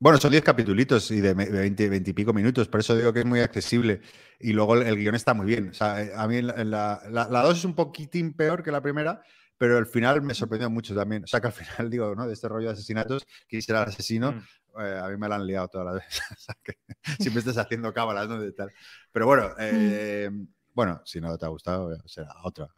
Bueno, 0.01 0.19
son 0.19 0.31
10 0.31 0.45
capítulos 0.45 1.11
y 1.11 1.20
de 1.20 1.35
20, 1.35 1.89
20, 1.89 2.11
y 2.11 2.15
pico 2.15 2.33
minutos, 2.33 2.69
por 2.69 2.79
eso 2.79 2.97
digo 2.97 3.12
que 3.12 3.20
es 3.20 3.27
muy 3.27 3.41
accesible. 3.41 4.01
Y 4.39 4.53
luego 4.53 4.77
el, 4.77 4.97
guion 4.97 5.16
está 5.16 5.35
muy 5.35 5.47
bien. 5.47 5.70
O 5.70 5.75
sea, 5.75 6.01
eh, 6.01 6.12
a 6.15 6.29
mí 6.29 6.41
la, 6.41 7.03
la, 7.11 7.43
2 7.43 7.59
es 7.59 7.65
un 7.65 7.75
poquitín 7.75 8.35
peor 8.35 8.62
que 8.62 8.70
la 8.70 8.81
primera, 8.81 9.23
pero 9.57 9.77
el 9.77 9.87
final 9.87 10.23
me 10.23 10.35
sorprendió 10.35 10.70
mucho 10.70 10.95
también. 10.95 11.25
O 11.25 11.27
sea, 11.27 11.41
que 11.41 11.49
al 11.49 11.53
final, 11.53 11.91
digo, 11.91 12.15
¿no? 12.15 12.29
De 12.29 12.35
este 12.35 12.49
rollo 12.49 12.69
de 12.69 12.75
asesinatos, 12.75 13.27
quisiera 13.49 13.83
el 13.83 13.89
asesino, 13.89 14.33
mm. 14.33 14.81
eh, 14.81 15.01
a 15.03 15.09
mí 15.09 15.16
me 15.16 15.29
la 15.29 15.35
han 15.35 15.47
liado 15.47 15.66
todas 15.66 15.87
las 15.87 15.95
veces. 16.07 16.23
o 16.31 16.41
sea, 16.41 16.57
que 16.62 16.75
siempre 17.19 17.41
estás 17.41 17.59
haciendo 17.59 17.93
cábalas, 17.93 18.29
¿no? 18.29 18.41
De 18.41 18.53
tal. 18.53 18.73
Pero 19.11 19.27
bueno, 19.27 19.49
mm. 19.49 19.53
eh, 19.61 20.31
bueno, 20.75 21.03
si 21.05 21.20
no 21.20 21.37
te 21.37 21.45
ha 21.45 21.49
gustado, 21.49 21.91
será 22.07 22.33
otra. 22.45 22.69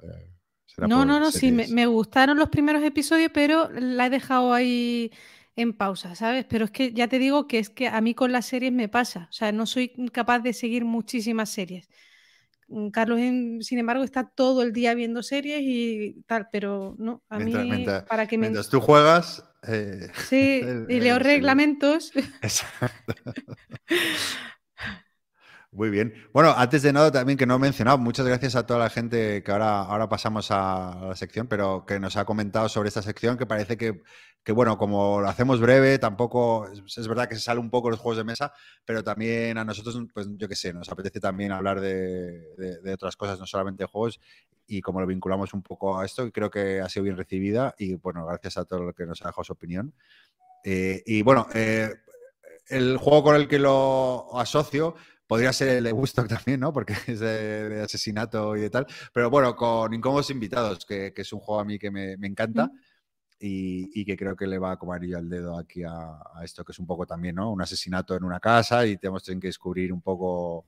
No, 0.79 1.05
no, 1.05 1.21
no, 1.21 1.31
sí, 1.31 1.53
me, 1.53 1.87
gustaron 1.87 2.39
los 2.39 2.49
primeros 2.49 2.83
episodios, 2.83 3.31
pero 3.33 3.69
la 3.71 4.07
he 4.07 4.11
dejado 4.11 4.53
ahí 4.53 5.13
en 5.57 5.73
pausa, 5.73 6.15
¿sabes? 6.15 6.47
Pero 6.49 6.65
es 6.67 6.71
que 6.71 6.93
ya 6.93 7.09
te 7.09 7.19
digo 7.19 7.47
que 7.47 7.59
es 7.59 7.71
que 7.71 7.89
a 7.89 8.01
mí 8.01 8.15
con 8.15 8.33
las 8.33 8.47
series 8.47 8.73
me 8.73 8.89
pasa, 8.89 9.29
o 9.31 9.33
sea, 9.33 9.53
no 9.53 9.67
soy 9.67 9.93
capaz 10.13 10.41
de 10.41 10.53
seguir 10.53 10.85
muchísimas 10.85 11.51
series. 11.51 11.89
Mm, 12.69 12.89
Carlos, 12.91 13.19
sin 13.67 13.79
embargo, 13.79 14.05
está 14.05 14.29
todo 14.29 14.63
el 14.63 14.73
día 14.73 14.95
viendo 14.95 15.23
series 15.23 15.61
y 15.63 16.23
tal, 16.27 16.49
pero 16.51 16.95
no, 16.99 17.23
a 17.29 17.39
mí, 17.39 17.53
para 18.09 18.27
que 18.27 18.39
me... 18.39 18.51
tú 18.71 18.81
juegas... 18.81 19.45
Eh, 19.69 20.09
sí, 20.29 20.63
y 20.89 21.01
leo 21.01 21.19
reglamentos. 21.19 22.13
Exacto. 22.43 23.15
Muy 25.73 25.89
bien. 25.89 26.13
Bueno, 26.33 26.53
antes 26.57 26.83
de 26.83 26.93
nada, 26.93 27.13
también 27.13 27.39
que 27.39 27.47
no 27.47 27.55
he 27.55 27.59
mencionado, 27.61 27.97
muchas 27.97 28.27
gracias 28.27 28.57
a 28.57 28.67
toda 28.67 28.81
la 28.81 28.91
gente 28.91 29.45
que 29.45 29.53
ahora, 29.53 29.83
ahora 29.83 30.09
pasamos 30.09 30.51
a 30.51 30.99
la 31.11 31.15
sección, 31.15 31.47
pero 31.47 31.85
que 31.87 32.01
nos 32.01 32.17
ha 32.17 32.25
comentado 32.25 32.69
sobre 32.69 32.89
esta 32.89 33.03
sección, 33.03 33.39
que 33.39 33.47
parece 33.47 33.77
que, 33.77 34.03
que 34.43 34.51
bueno, 34.51 34.77
como 34.77 35.21
lo 35.21 35.29
hacemos 35.29 35.61
breve, 35.61 36.01
tampoco, 36.01 36.67
es, 36.67 37.07
verdad 37.07 37.29
que 37.29 37.37
se 37.37 37.43
sale 37.43 37.61
un 37.61 37.71
poco 37.71 37.89
los 37.89 38.01
juegos 38.01 38.17
de 38.19 38.25
mesa, 38.25 38.53
pero 38.85 39.05
también 39.05 39.59
a 39.59 39.65
nosotros, 39.65 39.97
pues 40.13 40.27
yo 40.37 40.49
qué 40.49 40.57
sé, 40.57 40.73
nos 40.73 40.89
apetece 40.89 41.21
también 41.21 41.53
hablar 41.53 41.81
de, 41.81 42.41
de, 42.83 42.93
otras 42.93 43.15
cosas, 43.17 43.39
no 43.39 43.47
solamente 43.47 43.85
de 43.85 43.89
juegos, 43.89 44.19
y 44.67 44.81
como 44.81 45.01
lo 45.01 45.07
vinculamos 45.07 45.55
un 45.55 45.63
poco 45.63 46.01
a 46.01 46.05
esto, 46.05 46.33
creo 46.33 46.51
que 46.51 46.81
ha 46.81 46.89
sido 46.89 47.05
bien 47.05 47.17
recibida, 47.17 47.77
y 47.79 47.95
bueno, 47.95 48.27
gracias 48.27 48.57
a 48.57 48.65
todo 48.65 48.83
lo 48.83 48.93
que 48.93 49.07
nos 49.07 49.23
ha 49.23 49.29
dejado 49.29 49.45
su 49.45 49.53
opinión. 49.53 49.95
Eh, 50.65 51.01
y 51.07 51.23
bueno, 51.23 51.47
eh, 51.55 51.95
el 52.71 52.97
juego 52.97 53.25
con 53.25 53.37
el 53.37 53.49
que 53.49 53.59
lo 53.59 54.39
asocio 54.39 54.95
Podría 55.31 55.53
ser 55.53 55.69
el 55.69 55.85
de 55.85 55.93
Woodstock 55.93 56.27
también, 56.27 56.59
¿no? 56.59 56.73
Porque 56.73 56.93
es 57.07 57.21
de, 57.21 57.83
asesinato 57.85 58.57
y 58.57 58.63
de 58.63 58.71
tal. 58.71 58.85
Pero 59.15 59.31
bueno, 59.31 59.55
con 59.55 59.95
Incómodos 59.95 60.29
Invitados, 60.31 60.85
que, 60.85 61.13
es 61.15 61.33
un 61.33 61.39
juego 61.39 61.61
a 61.61 61.65
mí 61.65 61.79
que 61.79 61.89
me, 61.89 62.15
encanta. 62.15 62.69
Y, 63.39 64.05
que 64.05 64.17
creo 64.17 64.35
que 64.35 64.49
le 64.49 64.59
va 64.59 64.77
como 64.77 64.93
anillo 64.93 65.19
al 65.19 65.31
dedo 65.31 65.57
aquí 65.57 65.85
a, 65.85 66.19
esto, 66.43 66.65
que 66.65 66.73
es 66.73 66.81
un 66.81 66.87
poco 66.89 67.07
también, 67.07 67.37
¿no? 67.37 67.53
Un 67.53 67.63
asesinato 67.63 68.17
en 68.17 68.25
una 68.25 68.41
casa 68.41 68.85
y 68.85 68.97
tenemos 68.97 69.23
que 69.23 69.37
descubrir 69.37 69.93
un 69.93 70.03
poco 70.03 70.67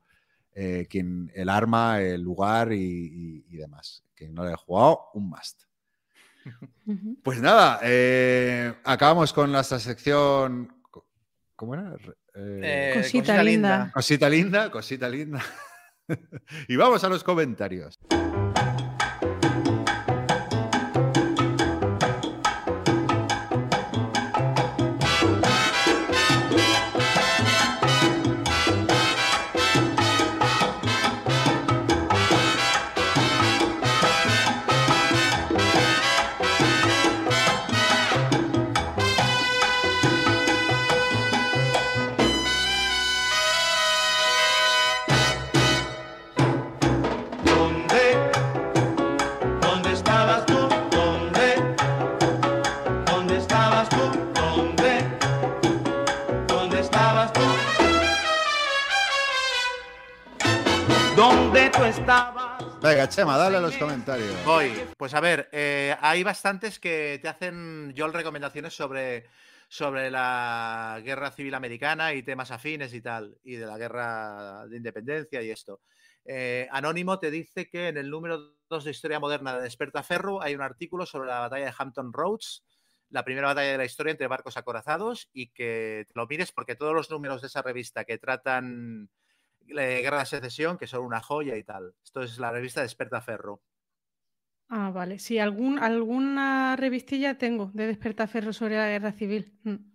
eh, 0.55 0.87
quién, 0.89 1.33
el 1.35 1.49
arma, 1.49 2.01
el 2.01 2.23
lugar 2.23 2.73
y, 2.73 3.41
demás. 3.51 4.05
Que 4.15 4.29
no 4.29 4.45
le 4.45 4.53
he 4.53 4.57
jugado, 4.57 5.09
un 5.15 5.29
must. 5.29 5.65
Pues 7.25 7.41
nada, 7.41 7.81
eh, 7.83 8.73
acabamos 8.85 9.33
con 9.33 9.51
nuestra 9.51 9.81
sección. 9.81 10.73
¿Cómo 11.57 11.75
era? 11.75 11.97
Eh, 12.35 12.93
cosita, 12.97 13.43
linda. 13.43 13.91
Cosita 13.93 14.29
linda, 14.29 14.71
cosita 14.71 15.09
linda. 15.09 15.43
y 16.69 16.77
vamos 16.77 17.05
a 17.05 17.09
los 17.09 17.23
comentarios. 17.23 17.99
Venga, 62.83 63.09
Chema, 63.09 63.39
dale 63.39 63.59
a 63.59 63.61
los 63.61 63.77
comentarios. 63.77 64.45
Voy. 64.45 64.73
Pues 64.97 65.15
a 65.15 65.21
ver, 65.21 65.49
eh, 65.53 65.97
hay 66.01 66.25
bastantes 66.25 66.81
que 66.81 67.21
te 67.23 67.29
hacen 67.29 67.93
yo 67.95 68.09
recomendaciones 68.09 68.75
sobre, 68.75 69.29
sobre 69.69 70.11
la 70.11 71.01
guerra 71.05 71.31
civil 71.31 71.55
americana 71.55 72.13
y 72.13 72.25
temas 72.25 72.51
afines 72.51 72.93
y 72.93 73.01
tal, 73.01 73.39
y 73.45 73.55
de 73.55 73.67
la 73.67 73.79
guerra 73.79 74.67
de 74.67 74.77
independencia 74.77 75.41
y 75.43 75.51
esto. 75.51 75.81
Eh, 76.25 76.67
Anónimo 76.73 77.21
te 77.21 77.31
dice 77.31 77.69
que 77.69 77.87
en 77.87 77.99
el 77.99 78.11
número 78.11 78.57
2 78.69 78.85
de 78.85 78.91
Historia 78.91 79.21
Moderna 79.21 79.57
de 79.57 79.63
Despertaferro 79.63 80.43
hay 80.43 80.57
un 80.57 80.63
artículo 80.63 81.07
sobre 81.07 81.29
la 81.29 81.39
batalla 81.39 81.67
de 81.67 81.75
Hampton 81.79 82.13
Roads, 82.13 82.65
la 83.11 83.25
primera 83.25 83.47
batalla 83.47 83.71
de 83.71 83.79
la 83.79 83.85
historia 83.85 84.11
entre 84.11 84.27
barcos 84.27 84.57
acorazados, 84.57 85.31
y 85.33 85.53
que 85.53 86.05
te 86.09 86.15
lo 86.17 86.27
mires 86.27 86.51
porque 86.51 86.75
todos 86.75 86.95
los 86.95 87.13
números 87.13 87.43
de 87.43 87.47
esa 87.47 87.63
revista 87.63 88.05
que 88.05 88.19
tratan 88.19 89.09
la 89.69 89.87
guerra 89.87 90.21
de 90.21 90.27
secesión, 90.27 90.79
que 90.79 90.87
son 90.87 91.05
una 91.05 91.21
joya 91.21 91.57
y 91.57 91.65
tal. 91.65 91.95
Esto 92.05 92.23
es 92.23 92.39
la 92.39 92.51
revista 92.51 92.83
Despertaferro. 92.83 93.63
Ah, 94.69 94.91
vale. 94.91 95.19
Sí, 95.19 95.39
algún, 95.39 95.79
alguna 95.79 96.77
revistilla 96.77 97.37
tengo 97.37 97.71
de 97.75 97.87
Despertaferro 97.87 98.53
sobre 98.53 98.77
la 98.77 98.89
guerra 98.89 99.13
civil. 99.13 99.59
Mm. 99.65 99.93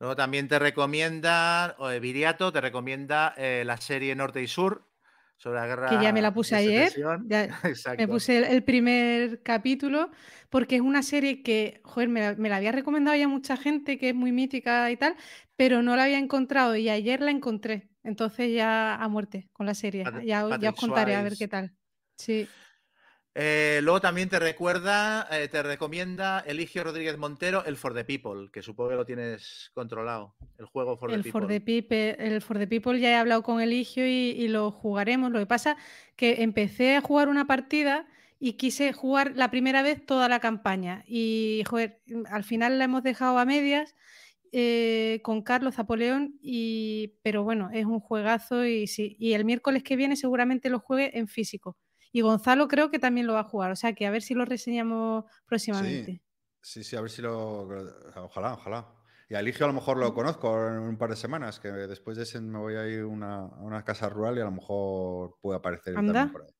Luego 0.00 0.16
también 0.16 0.48
te 0.48 0.58
recomienda, 0.58 1.76
o 1.78 1.88
Viriato, 2.00 2.50
te 2.50 2.62
recomienda 2.62 3.34
eh, 3.36 3.64
la 3.66 3.76
serie 3.76 4.14
Norte 4.14 4.42
y 4.42 4.46
Sur, 4.46 4.90
sobre 5.36 5.60
la 5.60 5.66
guerra. 5.66 5.88
Que 5.90 6.02
ya 6.02 6.10
me 6.12 6.22
la 6.22 6.32
puse 6.32 6.56
ayer. 6.56 6.90
me 7.98 8.08
puse 8.08 8.38
el, 8.50 8.62
primer 8.64 9.42
capítulo, 9.42 10.10
porque 10.48 10.76
es 10.76 10.80
una 10.80 11.02
serie 11.02 11.42
que, 11.42 11.82
joder, 11.84 12.08
me, 12.08 12.48
la 12.48 12.56
había 12.56 12.72
recomendado 12.72 13.14
ya 13.14 13.28
mucha 13.28 13.58
gente, 13.58 13.98
que 13.98 14.10
es 14.10 14.14
muy 14.14 14.32
mítica 14.32 14.90
y 14.90 14.96
tal, 14.96 15.16
pero 15.56 15.82
no 15.82 15.96
la 15.96 16.04
había 16.04 16.18
encontrado 16.18 16.76
y 16.76 16.88
ayer 16.88 17.20
la 17.20 17.30
encontré. 17.30 17.89
Entonces 18.02 18.52
ya 18.52 18.94
a 18.94 19.08
muerte 19.08 19.48
con 19.52 19.66
la 19.66 19.74
serie. 19.74 20.04
ya, 20.24 20.58
ya 20.58 20.70
os 20.70 20.76
contaré 20.76 21.14
a 21.16 21.22
ver 21.22 21.36
qué 21.36 21.48
tal. 21.48 21.72
Sí. 22.16 22.48
Eh, 23.34 23.80
luego 23.82 24.00
también 24.00 24.28
te 24.28 24.40
recuerda, 24.40 25.28
eh, 25.30 25.46
te 25.46 25.62
recomienda 25.62 26.40
Eligio 26.40 26.82
Rodríguez 26.82 27.16
Montero 27.16 27.64
el 27.64 27.76
For 27.76 27.94
the 27.94 28.04
People, 28.04 28.50
que 28.52 28.60
supongo 28.60 28.90
que 28.90 28.96
lo 28.96 29.06
tienes 29.06 29.70
controlado, 29.72 30.34
el 30.58 30.66
juego 30.66 30.96
For 30.96 31.12
el 31.12 31.22
the 31.22 31.30
People. 31.30 31.40
For 31.40 31.48
the 31.48 31.60
People. 31.60 32.16
El 32.18 32.42
For 32.42 32.58
the 32.58 32.66
People 32.66 32.98
ya 32.98 33.10
he 33.10 33.14
hablado 33.14 33.44
con 33.44 33.60
Eligio 33.60 34.04
y, 34.04 34.48
lo 34.48 34.72
jugaremos. 34.72 35.30
Lo 35.30 35.38
que 35.38 35.46
pasa 35.46 35.76
que 36.16 36.42
empecé 36.42 36.96
a 36.96 37.00
jugar 37.00 37.28
una 37.28 37.46
partida 37.46 38.06
y 38.40 38.54
quise 38.54 38.92
jugar 38.92 39.32
la 39.36 39.50
primera 39.50 39.82
vez 39.82 40.04
toda 40.04 40.28
la 40.28 40.40
campaña. 40.40 41.04
Y 41.06 41.62
joder, 41.68 42.00
al 42.30 42.42
final 42.42 42.78
la 42.78 42.84
hemos 42.86 43.04
dejado 43.04 43.38
a 43.38 43.44
medias. 43.44 43.94
Eh, 44.52 45.20
con 45.22 45.42
Carlos 45.42 45.76
Zapoleón, 45.76 46.38
y, 46.42 47.18
pero 47.22 47.44
bueno, 47.44 47.70
es 47.72 47.84
un 47.84 48.00
juegazo 48.00 48.64
y, 48.64 48.88
sí, 48.88 49.16
y 49.20 49.34
el 49.34 49.44
miércoles 49.44 49.84
que 49.84 49.94
viene 49.94 50.16
seguramente 50.16 50.70
lo 50.70 50.80
juegue 50.80 51.16
en 51.18 51.28
físico. 51.28 51.76
Y 52.12 52.22
Gonzalo 52.22 52.66
creo 52.66 52.90
que 52.90 52.98
también 52.98 53.28
lo 53.28 53.34
va 53.34 53.40
a 53.40 53.44
jugar, 53.44 53.70
o 53.70 53.76
sea 53.76 53.92
que 53.92 54.06
a 54.06 54.10
ver 54.10 54.22
si 54.22 54.34
lo 54.34 54.44
reseñamos 54.44 55.24
próximamente. 55.46 56.20
Sí, 56.62 56.82
sí, 56.82 56.96
a 56.96 57.00
ver 57.00 57.10
si 57.10 57.22
lo. 57.22 57.68
Ojalá, 58.16 58.54
ojalá. 58.54 58.92
Y 59.28 59.36
a 59.36 59.40
Eligio 59.40 59.64
a 59.64 59.68
lo 59.68 59.74
mejor 59.74 59.96
lo 59.96 60.12
conozco 60.12 60.66
en 60.66 60.80
un 60.80 60.98
par 60.98 61.10
de 61.10 61.16
semanas, 61.16 61.60
que 61.60 61.68
después 61.68 62.16
de 62.16 62.24
ese 62.24 62.40
me 62.40 62.58
voy 62.58 62.74
a 62.74 62.88
ir 62.88 63.02
a 63.02 63.04
una 63.04 63.84
casa 63.84 64.08
rural 64.08 64.36
y 64.36 64.40
a 64.40 64.44
lo 64.44 64.50
mejor 64.50 65.38
puede 65.40 65.58
aparecer 65.58 65.94
también 65.94 66.32
por 66.32 66.42
ahí. 66.42 66.52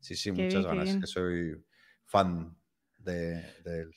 Sí, 0.00 0.16
sí, 0.16 0.32
muchas 0.32 0.64
ganas, 0.64 0.96
que 0.96 1.06
soy 1.06 1.62
fan 2.04 2.56
de, 2.96 3.40
él. 3.66 3.94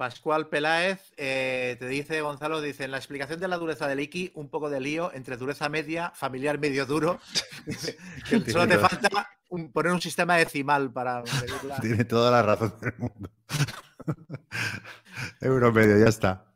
Pascual 0.00 0.48
Peláez 0.48 1.12
eh, 1.18 1.76
te 1.78 1.86
dice, 1.86 2.22
Gonzalo, 2.22 2.62
dice, 2.62 2.84
en 2.84 2.90
la 2.90 2.96
explicación 2.96 3.38
de 3.38 3.48
la 3.48 3.58
dureza 3.58 3.86
del 3.86 4.00
Iki, 4.00 4.32
un 4.34 4.48
poco 4.48 4.70
de 4.70 4.80
lío 4.80 5.12
entre 5.12 5.36
dureza 5.36 5.68
media, 5.68 6.10
familiar 6.14 6.58
medio 6.58 6.86
duro. 6.86 7.20
solo 8.50 8.66
te 8.66 8.78
falta 8.78 9.28
poner 9.74 9.92
un 9.92 10.00
sistema 10.00 10.38
decimal 10.38 10.90
para 10.90 11.22
medirla. 11.22 11.76
Tiene 11.82 12.06
toda 12.06 12.30
la 12.30 12.40
razón 12.40 12.72
del 12.80 12.94
mundo. 12.96 13.30
Euro 15.42 15.70
medio, 15.70 15.98
ya 15.98 16.08
está. 16.08 16.46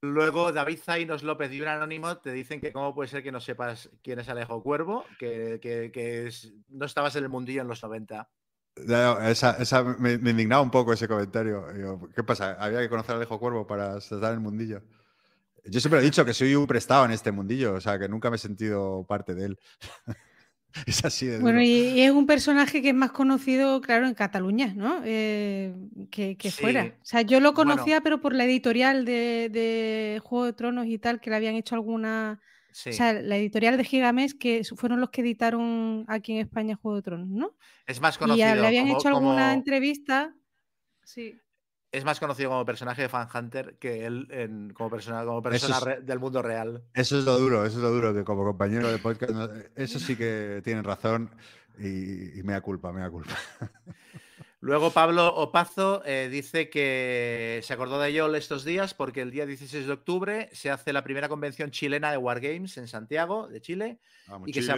Luego 0.00 0.50
David 0.52 0.78
Zainos 0.82 1.22
López 1.22 1.52
y 1.52 1.60
un 1.60 1.68
anónimo 1.68 2.16
te 2.16 2.32
dicen 2.32 2.62
que 2.62 2.72
cómo 2.72 2.94
puede 2.94 3.10
ser 3.10 3.22
que 3.22 3.30
no 3.30 3.40
sepas 3.40 3.90
quién 4.02 4.20
es 4.20 4.30
Alejo 4.30 4.62
Cuervo, 4.62 5.04
que, 5.18 6.30
no 6.70 6.86
estabas 6.86 7.14
en 7.16 7.24
el 7.24 7.28
mundillo 7.28 7.60
en 7.60 7.68
los 7.68 7.82
90. 7.82 8.26
Me, 9.98 10.12
indignaba 10.12 10.62
un 10.62 10.70
poco 10.70 10.92
ese 10.92 11.08
comentario. 11.08 11.66
¿Qué 12.14 12.22
pasa? 12.22 12.56
¿Había 12.58 12.80
que 12.80 12.88
conocer 12.88 13.12
a 13.12 13.16
Alejo 13.16 13.38
Cuervo 13.38 13.66
para 13.66 13.98
estar 13.98 14.22
en 14.24 14.34
el 14.34 14.40
mundillo? 14.40 14.82
Yo 15.64 15.80
siempre 15.80 16.00
he 16.00 16.04
dicho 16.04 16.24
que 16.24 16.34
soy 16.34 16.54
un 16.54 16.66
prestado 16.66 17.04
en 17.04 17.10
este 17.10 17.32
mundillo, 17.32 17.74
o 17.74 17.80
sea, 17.80 17.98
que 17.98 18.08
nunca 18.08 18.30
me 18.30 18.36
he 18.36 18.38
sentido 18.38 19.04
parte 19.08 19.34
de 19.34 19.46
él. 19.46 19.58
es 20.86 21.04
así 21.04 21.26
de 21.26 21.38
Bueno, 21.38 21.62
y, 21.62 22.00
es 22.00 22.10
un 22.10 22.26
personaje 22.26 22.82
que 22.82 22.90
es 22.90 22.94
más 22.94 23.12
conocido, 23.12 23.80
claro, 23.80 24.06
en 24.06 24.14
Cataluña, 24.14 24.72
¿no? 24.76 25.00
Eh, 25.04 25.74
que, 26.10 26.36
fuera. 26.50 26.94
O 27.02 27.04
sea, 27.04 27.22
yo 27.22 27.40
lo 27.40 27.54
conocía, 27.54 28.00
pero 28.00 28.20
por 28.20 28.34
la 28.34 28.44
editorial 28.44 29.04
de, 29.04 30.20
Juego 30.22 30.44
de 30.44 30.52
Tronos 30.52 30.86
y 30.86 30.98
tal, 30.98 31.20
que 31.20 31.30
le 31.30 31.36
habían 31.36 31.54
hecho 31.54 31.74
alguna. 31.74 32.40
O 32.86 32.92
sea, 32.92 33.12
la 33.14 33.36
editorial 33.36 33.76
de 33.76 33.84
Gigames, 33.84 34.34
que 34.34 34.62
fueron 34.76 35.00
los 35.00 35.10
que 35.10 35.22
editaron 35.22 36.04
aquí 36.08 36.32
en 36.32 36.38
España 36.40 36.76
Juego 36.76 36.96
de 36.96 37.02
Tronos, 37.02 37.28
¿no? 37.28 37.56
Es 37.86 38.00
más 38.00 38.18
conocido. 38.18 38.48
Y 38.48 38.60
le 38.60 38.66
habían 38.66 38.88
hecho 38.88 39.08
alguna 39.08 39.54
entrevista. 39.54 40.34
Sí 41.04 41.40
es 41.96 42.04
más 42.04 42.20
conocido 42.20 42.50
como 42.50 42.64
personaje 42.66 43.02
de 43.02 43.08
Fan 43.08 43.28
Hunter 43.32 43.78
que 43.78 44.04
él 44.04 44.72
como 44.74 44.90
persona, 44.90 45.24
como 45.24 45.42
persona 45.42 45.80
del 46.02 46.18
mundo 46.18 46.42
real. 46.42 46.84
Eso 46.92 47.18
es 47.18 47.24
lo 47.24 47.38
duro, 47.38 47.64
eso 47.64 47.78
es 47.78 47.82
lo 47.82 47.90
duro, 47.90 48.12
que 48.12 48.24
como 48.24 48.44
compañero 48.44 48.90
de 48.92 48.98
podcast, 48.98 49.32
eso 49.74 49.98
sí 49.98 50.14
que 50.14 50.60
tienen 50.62 50.84
razón 50.84 51.30
y, 51.78 52.42
me 52.42 52.52
da 52.52 52.60
culpa, 52.60 52.92
me 52.92 53.00
da 53.00 53.10
culpa. 53.10 53.34
Luego 54.60 54.90
Pablo 54.90 55.28
Opazo 55.34 56.02
eh, 56.04 56.28
dice 56.30 56.70
que 56.70 57.60
se 57.62 57.72
acordó 57.74 58.00
de 58.00 58.12
Yol 58.12 58.34
estos 58.34 58.64
días 58.64 58.94
porque 58.94 59.20
el 59.20 59.30
día 59.30 59.44
16 59.44 59.86
de 59.86 59.92
octubre 59.92 60.48
se 60.52 60.70
hace 60.70 60.92
la 60.92 61.04
primera 61.04 61.28
convención 61.28 61.70
chilena 61.70 62.10
de 62.10 62.16
Wargames 62.16 62.78
en 62.78 62.88
Santiago, 62.88 63.48
de 63.48 63.60
Chile, 63.60 64.00
y 64.46 64.52
que 64.52 64.62
se, 64.62 64.72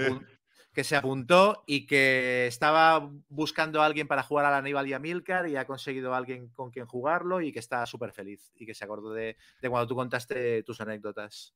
que 0.73 0.85
se 0.85 0.97
apuntó 0.97 1.63
y 1.67 1.87
que 1.87 2.47
estaba 2.49 3.11
buscando 3.29 3.81
a 3.81 3.87
alguien 3.87 4.09
para 4.09 4.23
jugar 4.23 4.47
a 4.47 4.51
la 4.51 4.59
Aníbal 4.59 4.89
y 4.89 4.93
a 4.93 4.99
Milcar 4.99 5.49
y 5.49 5.57
ha 5.57 5.67
conseguido 5.67 6.13
a 6.13 6.19
alguien 6.19 6.49
con 6.49 6.71
quien 6.71 6.87
jugarlo 6.87 7.41
y 7.41 7.53
que 7.53 7.61
está 7.61 7.87
súper 7.87 8.13
feliz 8.13 8.53
y 8.57 8.67
que 8.67 8.75
se 8.75 8.85
acordó 8.85 9.13
de, 9.13 9.37
cuando 9.63 9.87
tú 9.87 9.95
contaste 9.95 10.63
tus 10.65 10.81
anécdotas. 10.81 11.55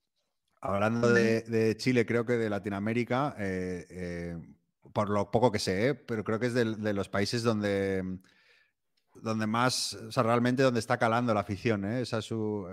Hablando 0.61 1.13
de, 1.13 1.75
Chile, 1.77 2.07
creo 2.07 2.25
que 2.25 2.35
de 2.35 2.49
Latinoamérica, 2.49 3.35
eh, 3.39 3.87
eh, 3.91 4.37
por 4.93 5.11
lo 5.11 5.31
poco 5.31 5.51
que 5.51 5.59
sé, 5.59 5.89
¿eh? 5.89 5.95
pero 5.95 6.25
creo 6.25 6.39
que 6.39 6.47
es 6.47 6.55
de, 6.55 6.93
los 6.93 7.09
países 7.09 7.43
donde 7.43 8.19
donde 9.15 9.47
más, 9.47 9.93
o 9.93 10.11
sea, 10.11 10.23
realmente 10.23 10.63
donde 10.63 10.81
está 10.81 10.97
calando 10.97 11.35
la 11.35 11.41
afición, 11.41 11.85
¿eh? 11.85 12.05
su, 12.07 12.67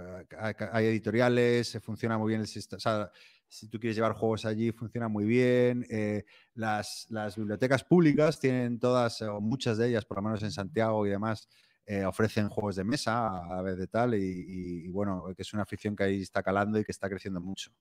hay 0.71 0.85
editoriales, 0.85 1.77
funciona 1.81 2.17
muy 2.17 2.29
bien 2.29 2.41
el 2.41 2.47
sistema, 2.47 3.11
si 3.49 3.67
tú 3.67 3.79
quieres 3.79 3.95
llevar 3.95 4.13
juegos 4.13 4.45
allí, 4.45 4.71
funciona 4.71 5.07
muy 5.07 5.25
bien. 5.25 5.85
Eh, 5.89 6.23
las, 6.53 7.07
bibliotecas 7.35 7.83
públicas 7.83 8.39
tienen 8.39 8.79
todas, 8.79 9.21
o 9.23 9.41
muchas 9.41 9.77
de 9.77 9.89
ellas, 9.89 10.05
por 10.05 10.17
lo 10.17 10.23
menos 10.23 10.43
en 10.43 10.51
Santiago 10.51 11.05
y 11.05 11.09
demás, 11.09 11.49
eh, 11.85 12.05
ofrecen 12.05 12.47
juegos 12.47 12.75
de 12.75 12.83
mesa 12.83 13.27
a, 13.27 13.61
vez 13.63 13.77
de 13.77 13.87
tal. 13.87 14.13
Y, 14.13 14.87
bueno, 14.89 15.25
que 15.35 15.41
es 15.41 15.53
una 15.53 15.63
afición 15.63 15.95
que 15.95 16.03
ahí 16.03 16.21
está 16.21 16.43
calando 16.43 16.79
y 16.79 16.85
que 16.85 16.91
está 16.91 17.09
creciendo 17.09 17.41
mucho. 17.41 17.71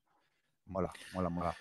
Mola, 0.65 0.91
mola, 1.13 1.29
mola. 1.29 1.55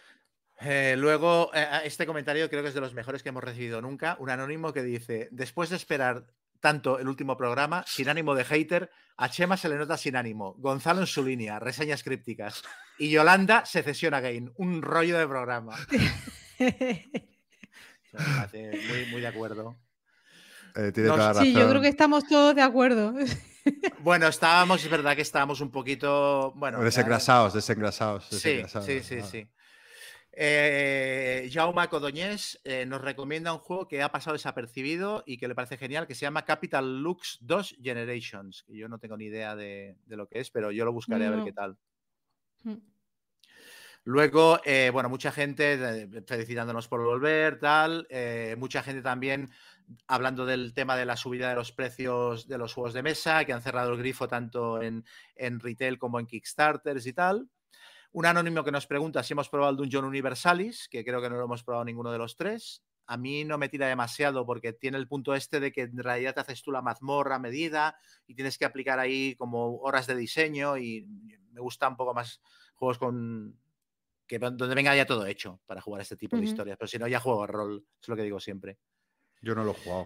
Eh, 0.61 0.97
luego, 0.99 1.51
este 1.85 2.07
comentario 2.07 2.49
creo 2.51 2.62
que 2.62 2.69
es 2.69 2.75
de 2.75 2.81
los 2.81 2.95
mejores 2.95 3.23
que 3.23 3.28
hemos 3.28 3.45
recibido 3.45 3.81
nunca. 3.81 4.17
Un 4.19 4.31
anónimo 4.31 4.73
que 4.73 4.83
dice: 4.83 5.28
Después 5.31 5.70
de 5.70 5.77
esperar 5.77 6.27
tanto 6.61 6.99
el 6.99 7.09
último 7.09 7.37
programa, 7.37 7.85
sin 7.87 8.09
ánimo 8.09 8.35
de 8.35 8.45
hater, 8.45 8.91
a 9.17 9.28
Chema 9.28 9.57
se 9.57 9.69
le 9.69 9.77
nota 9.77 9.97
sin 9.97 10.17
ánimo, 10.17 10.55
Gonzalo 10.59 11.01
en 11.01 11.07
su 11.07 11.25
línea, 11.25 11.59
reseñas 11.59 12.03
crípticas, 12.03 12.62
y 12.99 13.11
Yolanda 13.11 13.65
se 13.65 13.83
cesiona 13.83 14.20
Gain, 14.20 14.53
un 14.57 14.83
rollo 14.83 15.19
de 15.19 15.27
programa. 15.27 15.77
muy, 18.53 19.07
muy 19.11 19.20
de 19.20 19.27
acuerdo. 19.27 19.77
Eh, 20.75 20.93
tiene 20.93 21.09
toda 21.09 21.35
sí, 21.35 21.53
yo 21.53 21.69
creo 21.69 21.81
que 21.81 21.89
estamos 21.89 22.27
todos 22.27 22.55
de 22.55 22.62
acuerdo. 22.62 23.15
Bueno, 23.99 24.28
estábamos, 24.28 24.83
es 24.83 24.91
verdad 24.91 25.15
que 25.15 25.20
estábamos 25.20 25.61
un 25.61 25.70
poquito. 25.70 26.55
Bueno, 26.57 26.81
desengrasados, 26.81 27.53
desengrasados. 27.53 28.27
Sí, 28.31 28.62
sí, 28.83 29.03
sí, 29.03 29.20
sí. 29.20 29.47
Eh, 30.41 31.50
Jaume 31.52 31.89
Codoñés 31.89 32.60
eh, 32.62 32.86
nos 32.86 33.00
recomienda 33.00 33.52
un 33.52 33.58
juego 33.58 33.89
que 33.89 34.02
ha 34.05 34.12
pasado 34.12 34.34
desapercibido 34.34 35.25
y 35.26 35.36
que 35.36 35.49
le 35.49 35.57
parece 35.57 35.76
genial, 35.76 36.07
que 36.07 36.15
se 36.15 36.20
llama 36.20 36.44
Capital 36.44 37.02
Lux 37.02 37.39
2 37.41 37.78
Generations. 37.83 38.62
Que 38.62 38.76
yo 38.76 38.89
no 38.89 39.00
tengo 39.00 39.17
ni 39.17 39.25
idea 39.25 39.57
de, 39.57 39.97
lo 40.07 40.28
que 40.28 40.39
es, 40.39 40.52
pero 40.52 40.70
yo 40.70 40.84
lo 40.84 40.92
buscaré 40.92 41.26
a 41.26 41.31
ver 41.31 41.42
qué 41.42 41.52
tal. 41.52 41.76
Mm. 42.62 42.76
Luego, 44.05 44.60
eh, 44.65 44.91
bueno, 44.92 45.08
mucha 45.08 45.33
gente 45.33 45.73
eh, 45.73 46.08
felicitándonos 46.25 46.86
por 46.86 47.02
volver, 47.02 47.58
tal. 47.58 48.07
mucha 48.58 48.84
gente 48.84 49.02
también 49.02 49.50
hablando 50.07 50.47
del 50.47 50.73
tema 50.73 50.94
de 50.94 51.05
la 51.05 51.17
subida 51.17 51.49
de 51.49 51.57
los 51.57 51.73
precios 51.73 52.47
de 52.47 52.58
los 52.58 52.75
juegos 52.75 52.94
de 52.94 53.02
mesa, 53.02 53.44
que 53.44 53.52
han 53.52 53.62
cerrado 53.62 53.91
el 53.92 53.99
grifo 53.99 54.28
tanto 54.28 54.81
en, 54.81 55.05
en 55.34 55.58
retail 55.58 55.99
como 55.99 56.20
en 56.20 56.26
Kickstarters 56.26 57.07
y 57.07 57.12
tal. 57.12 57.49
Un 58.12 58.27
anónimo 58.27 58.65
que 58.65 58.73
nos 58.73 58.87
pregunta 58.87 59.23
si 59.23 59.35
hemos 59.35 59.49
probado 59.49 59.73
el 59.73 59.77
Dungeon 59.77 60.05
Universalis, 60.05 60.89
que 60.89 61.05
creo 61.05 61.20
que 61.20 61.28
no 61.28 61.37
lo 61.37 61.45
hemos 61.45 61.62
probado 61.62 61.85
ninguno 61.85 62.11
de 62.11 62.19
los 62.19 62.37
tres. 62.37 62.83
a 63.07 63.17
mí 63.17 63.45
no 63.45 63.57
me 63.57 63.70
tira 63.70 63.89
demasiado 63.89 64.45
porque 64.45 64.75
tiene 64.75 64.99
el 64.99 65.09
punto 65.09 65.35
este 65.35 65.61
de 65.61 65.73
que 65.73 65.83
en 65.83 65.97
realidad 65.97 66.35
te 66.35 66.41
haces 66.41 66.62
tú 66.62 66.70
la 66.70 66.83
mazmorra 66.83 67.37
a 67.37 67.39
medida 67.39 67.97
y 68.27 68.35
tienes 68.35 68.59
que 68.59 68.67
aplicar 68.67 68.99
ahí 68.99 69.35
como 69.37 69.78
horas 69.78 70.07
de 70.07 70.15
diseño 70.15 70.77
y 70.77 71.07
me 71.53 71.61
gusta 71.61 71.89
un 71.89 71.97
poco 71.97 72.12
más 72.12 72.43
juegos 72.75 72.99
con 72.99 73.59
que 74.27 74.39
donde 74.39 74.75
venga 74.75 74.95
ya 74.95 75.07
todo 75.07 75.25
hecho 75.25 75.59
para 75.65 75.81
jugar 75.81 76.03
este 76.03 76.17
tipo 76.17 76.37
de 76.37 76.45
historias. 76.45 76.77
Pero 76.78 76.87
si 76.87 76.99
no, 76.99 77.09
ya 77.09 77.19
juego 77.19 77.47
rol, 77.47 77.87
es 78.01 78.09
lo 78.09 78.15
que 78.15 78.23
digo 78.23 78.39
siempre. 78.39 78.78
Yo 79.41 79.55
no 79.55 79.65
lo 79.65 79.70
he 79.70 79.75
jugado. 79.75 80.05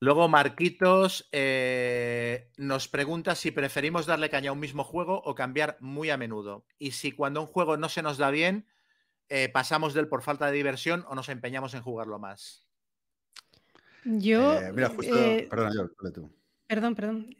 Luego 0.00 0.28
Marquitos 0.28 1.28
eh, 1.30 2.50
nos 2.56 2.88
pregunta 2.88 3.34
si 3.34 3.50
preferimos 3.50 4.06
darle 4.06 4.30
caña 4.30 4.50
a 4.50 4.52
un 4.54 4.60
mismo 4.60 4.82
juego 4.82 5.20
o 5.24 5.34
cambiar 5.34 5.76
muy 5.80 6.08
a 6.08 6.16
menudo. 6.16 6.64
Y 6.78 6.92
si 6.92 7.12
cuando 7.12 7.42
un 7.42 7.46
juego 7.46 7.76
no 7.76 7.90
se 7.90 8.02
nos 8.02 8.16
da 8.16 8.30
bien, 8.30 8.66
eh, 9.28 9.50
pasamos 9.50 9.92
del 9.92 10.08
por 10.08 10.22
falta 10.22 10.46
de 10.46 10.56
diversión 10.56 11.04
o 11.06 11.14
nos 11.14 11.28
empeñamos 11.28 11.74
en 11.74 11.82
jugarlo 11.82 12.18
más. 12.18 12.66
Yo. 14.04 14.54
Eh, 14.54 14.72
mira, 14.72 14.88
justo. 14.88 15.14
perdón, 15.50 15.72
yo, 15.74 16.12
tú. 16.12 16.32
Perdón, 16.66 16.94
perdón. 16.94 17.36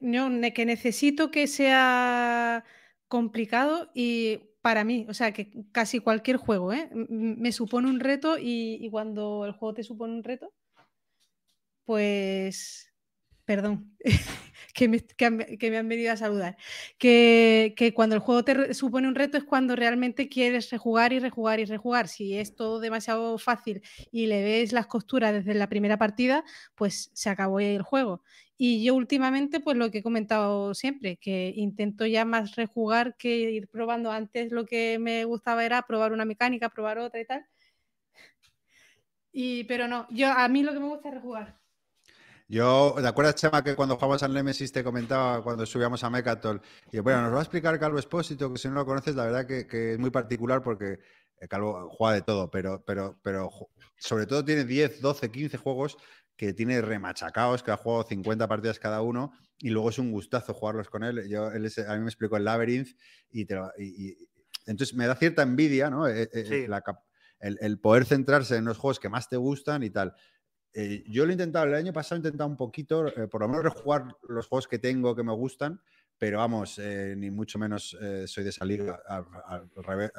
yo 0.00 0.28
que 0.54 0.66
necesito 0.66 1.32
que 1.32 1.48
sea 1.48 2.64
complicado 3.08 3.90
y 3.92 4.48
para 4.62 4.84
mí, 4.84 5.06
o 5.08 5.14
sea, 5.14 5.32
que 5.32 5.50
casi 5.72 5.98
cualquier 5.98 6.36
juego 6.36 6.72
¿eh? 6.72 6.90
me 6.92 7.52
supone 7.52 7.88
un 7.88 8.00
reto 8.00 8.36
y, 8.38 8.88
cuando 8.90 9.46
el 9.46 9.52
juego 9.52 9.74
te 9.74 9.82
supone 9.82 10.14
un 10.14 10.24
reto, 10.24 10.52
pues, 11.88 12.92
perdón, 13.46 13.96
que, 14.74 14.88
me, 14.88 15.78
han 15.78 15.88
venido 15.88 16.12
a 16.12 16.18
saludar, 16.18 16.58
que, 16.98 17.92
cuando 17.96 18.14
el 18.14 18.20
juego 18.20 18.44
te 18.44 18.74
supone 18.74 19.08
un 19.08 19.14
reto 19.14 19.38
es 19.38 19.44
cuando 19.44 19.74
realmente 19.74 20.28
quieres 20.28 20.68
rejugar 20.68 21.14
y 21.14 21.18
rejugar 21.18 21.60
y 21.60 21.64
rejugar. 21.64 22.08
Si 22.08 22.36
es 22.36 22.54
todo 22.54 22.78
demasiado 22.80 23.38
fácil 23.38 23.80
y 24.12 24.26
le 24.26 24.42
ves 24.42 24.72
las 24.72 24.86
costuras 24.86 25.32
desde 25.32 25.54
la 25.54 25.70
primera 25.70 25.96
partida, 25.96 26.44
pues 26.74 27.10
se 27.14 27.30
acabó 27.30 27.58
el 27.58 27.80
juego. 27.80 28.22
Y 28.58 28.84
yo 28.84 28.94
últimamente, 28.94 29.58
pues 29.58 29.78
lo 29.78 29.90
que 29.90 29.98
he 29.98 30.02
comentado 30.02 30.74
siempre, 30.74 31.16
que 31.16 31.54
intento 31.56 32.04
ya 32.04 32.26
más 32.26 32.54
rejugar 32.54 33.16
que 33.16 33.34
ir 33.50 33.68
probando. 33.68 34.12
Antes 34.12 34.52
lo 34.52 34.66
que 34.66 34.98
me 34.98 35.24
gustaba 35.24 35.64
era 35.64 35.80
probar 35.86 36.12
una 36.12 36.26
mecánica, 36.26 36.68
probar 36.68 36.98
otra 36.98 37.18
y 37.18 37.24
tal. 37.24 37.46
Y, 39.32 39.64
pero 39.64 39.88
no, 39.88 40.06
yo 40.10 40.30
a 40.32 40.48
mí 40.48 40.62
lo 40.62 40.72
que 40.72 40.80
me 40.80 40.88
gusta 40.88 41.08
es 41.08 41.14
rejugar. 41.14 41.58
Yo, 42.50 42.94
¿te 42.98 43.06
acuerdas, 43.06 43.34
Chema, 43.34 43.62
que 43.62 43.76
cuando 43.76 43.96
jugamos 43.96 44.22
al 44.22 44.32
Nemesis 44.32 44.72
te 44.72 44.82
comentaba 44.82 45.42
cuando 45.42 45.66
subíamos 45.66 46.02
a 46.02 46.08
Mecatol? 46.08 46.62
Y 46.90 46.98
bueno, 47.00 47.20
nos 47.22 47.34
va 47.34 47.40
a 47.40 47.42
explicar 47.42 47.78
Calvo 47.78 47.98
Espósito, 47.98 48.50
que 48.50 48.58
si 48.58 48.68
no 48.68 48.74
lo 48.74 48.86
conoces, 48.86 49.14
la 49.14 49.26
verdad 49.26 49.46
que, 49.46 49.66
que 49.66 49.92
es 49.92 49.98
muy 49.98 50.10
particular 50.10 50.62
porque 50.62 50.98
eh, 51.40 51.48
Calvo 51.48 51.90
juega 51.90 52.14
de 52.14 52.22
todo, 52.22 52.50
pero, 52.50 52.82
pero, 52.86 53.18
pero 53.22 53.50
sobre 53.98 54.24
todo 54.24 54.42
tiene 54.44 54.64
10, 54.64 55.02
12, 55.02 55.30
15 55.30 55.58
juegos 55.58 55.98
que 56.36 56.54
tiene 56.54 56.80
remachacados, 56.80 57.62
que 57.62 57.70
ha 57.70 57.76
jugado 57.76 58.04
50 58.04 58.48
partidas 58.48 58.78
cada 58.78 59.02
uno 59.02 59.32
y 59.58 59.68
luego 59.70 59.90
es 59.90 59.98
un 59.98 60.10
gustazo 60.10 60.54
jugarlos 60.54 60.88
con 60.88 61.04
él. 61.04 61.28
Yo, 61.28 61.50
él 61.50 61.70
a 61.86 61.94
mí 61.96 62.00
me 62.00 62.06
explicó 62.06 62.38
el 62.38 62.44
Labyrinth 62.44 62.96
y, 63.30 63.46
entonces 64.66 64.94
me 64.94 65.06
da 65.06 65.16
cierta 65.16 65.42
envidia, 65.42 65.90
¿no? 65.90 66.08
Eh, 66.08 66.30
eh, 66.32 66.68
el, 67.40 67.78
poder 67.80 68.04
centrarse 68.04 68.56
en 68.56 68.64
los 68.64 68.78
juegos 68.78 69.00
que 69.00 69.08
más 69.08 69.28
te 69.28 69.36
gustan 69.36 69.82
y 69.82 69.90
tal. 69.90 70.14
Eh, 70.72 71.02
yo 71.06 71.24
lo 71.24 71.30
he 71.30 71.32
intentado, 71.32 71.66
el 71.66 71.74
año 71.74 71.92
pasado 71.92 72.16
he 72.16 72.18
intentado 72.18 72.48
un 72.48 72.56
poquito, 72.56 73.12
por 73.30 73.40
lo 73.40 73.48
menos 73.48 73.64
rejugar 73.64 74.06
los 74.28 74.46
juegos 74.46 74.68
que 74.68 74.78
tengo 74.78 75.14
que 75.16 75.22
me 75.22 75.32
gustan, 75.32 75.80
pero 76.18 76.38
vamos, 76.38 76.80
ni 77.16 77.30
mucho 77.30 77.58
menos 77.58 77.96
soy 78.26 78.44
de 78.44 78.52
salir 78.52 78.84
al 79.06 79.70
revés. 79.76 80.10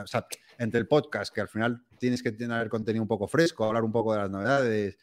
Entre 0.58 0.80
el 0.80 0.88
podcast, 0.88 1.34
que 1.34 1.42
al 1.42 1.50
final 1.50 1.86
tienes 2.00 2.24
que 2.24 2.32
tener 2.32 2.70
contenido 2.70 3.04
un 3.04 3.08
poco 3.08 3.28
fresco, 3.28 3.66
hablar 3.66 3.84
un 3.84 3.92
poco 3.92 4.14
de 4.14 4.20
las 4.20 4.30
novedades, 4.30 4.98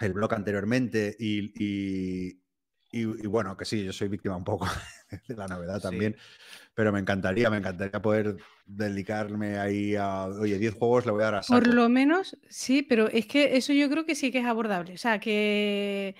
el 0.00 0.12
blog 0.12 0.34
anteriormente 0.34 1.16
y, 1.18 2.38
bueno, 3.26 3.56
que 3.56 3.64
sí, 3.64 3.84
yo 3.84 3.92
soy 3.92 4.08
víctima 4.08 4.36
un 4.36 4.44
poco 4.44 4.66
de 5.28 5.36
la 5.36 5.46
novedad 5.46 5.80
también, 5.80 6.16
pero 6.74 6.92
me 6.92 7.00
encantaría, 7.00 7.50
me 7.50 7.58
encantaría 7.58 8.00
poder 8.00 8.36
dedicarme 8.66 9.58
ahí 9.58 9.96
a, 9.96 10.26
oye, 10.26 10.58
10 10.58 10.74
juegos 10.74 11.06
le 11.06 11.12
voy 11.12 11.22
a 11.22 11.30
dar 11.30 11.34
a 11.36 11.40
Por 11.42 11.66
lo 11.66 11.88
menos, 11.88 12.36
sí, 12.48 12.82
pero 12.82 13.08
es 13.08 13.26
que 13.26 13.56
eso 13.56 13.72
yo 13.72 13.88
creo 13.88 14.04
que 14.04 14.14
sí 14.14 14.30
que 14.30 14.38
es 14.38 14.46
abordable, 14.46 14.94
o 14.94 14.98
sea, 14.98 15.18
que 15.18 16.16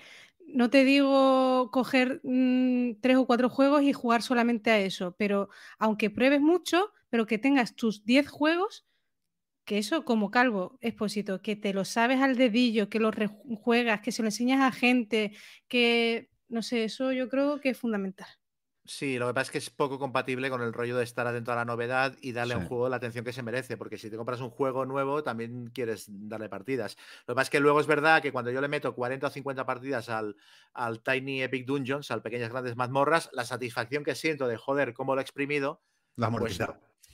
no 0.47 0.69
te 0.69 0.83
digo 0.83 1.69
coger 1.71 2.21
mm, 2.23 2.99
tres 3.01 3.17
o 3.17 3.25
cuatro 3.25 3.49
juegos 3.49 3.83
y 3.83 3.93
jugar 3.93 4.21
solamente 4.21 4.71
a 4.71 4.79
eso, 4.79 5.15
pero 5.17 5.49
aunque 5.77 6.09
pruebes 6.09 6.41
mucho, 6.41 6.91
pero 7.09 7.25
que 7.25 7.37
tengas 7.37 7.75
tus 7.75 8.03
10 8.05 8.27
juegos 8.27 8.85
que 9.69 9.77
eso 9.77 10.03
como 10.03 10.31
calvo, 10.31 10.79
expósito, 10.81 11.43
que 11.43 11.55
te 11.55 11.75
lo 11.75 11.85
sabes 11.85 12.21
al 12.21 12.35
dedillo, 12.37 12.89
que 12.89 12.99
lo 12.99 13.11
juegas, 13.61 14.01
que 14.01 14.11
se 14.11 14.23
lo 14.23 14.27
enseñas 14.29 14.61
a 14.61 14.71
gente, 14.71 15.33
que 15.67 16.31
no 16.47 16.63
sé, 16.63 16.85
eso 16.85 17.11
yo 17.11 17.29
creo 17.29 17.61
que 17.61 17.69
es 17.69 17.77
fundamental. 17.77 18.27
Sí, 18.89 19.19
lo 19.19 19.27
que 19.27 19.35
pasa 19.35 19.43
es 19.43 19.51
que 19.51 19.57
es 19.59 19.69
poco 19.69 19.99
compatible 19.99 20.49
con 20.49 20.63
el 20.63 20.73
rollo 20.73 20.97
de 20.97 21.03
estar 21.03 21.27
atento 21.27 21.51
a 21.51 21.55
la 21.55 21.63
novedad 21.63 22.17
y 22.21 22.31
darle 22.31 22.55
a 22.55 22.57
un 22.57 22.65
juego 22.65 22.89
la 22.89 22.95
atención 22.95 23.23
que 23.23 23.31
se 23.31 23.43
merece, 23.43 23.77
porque 23.77 23.99
si 23.99 24.09
te 24.09 24.17
compras 24.17 24.41
un 24.41 24.49
juego 24.49 24.83
nuevo 24.83 25.21
también 25.21 25.69
quieres 25.71 26.07
darle 26.09 26.49
partidas. 26.49 26.97
Lo 27.27 27.33
que 27.33 27.35
pasa 27.35 27.43
es 27.43 27.49
que 27.51 27.59
luego 27.59 27.79
es 27.81 27.85
verdad 27.85 28.19
que 28.19 28.31
cuando 28.31 28.49
yo 28.49 28.59
le 28.61 28.67
meto 28.67 28.95
40 28.95 29.27
o 29.27 29.29
50 29.29 29.63
partidas 29.63 30.09
al, 30.09 30.35
al 30.73 31.03
Tiny 31.03 31.43
Epic 31.43 31.67
Dungeons, 31.67 32.09
al 32.09 32.23
Pequeñas 32.23 32.49
Grandes 32.49 32.75
Mazmorras, 32.75 33.29
la 33.31 33.45
satisfacción 33.45 34.03
que 34.03 34.15
siento 34.15 34.47
de 34.47 34.57
joder 34.57 34.95
cómo 34.95 35.13
lo 35.13 35.21
he 35.21 35.23
exprimido, 35.23 35.83
la 36.15 36.31
pues, 36.31 36.59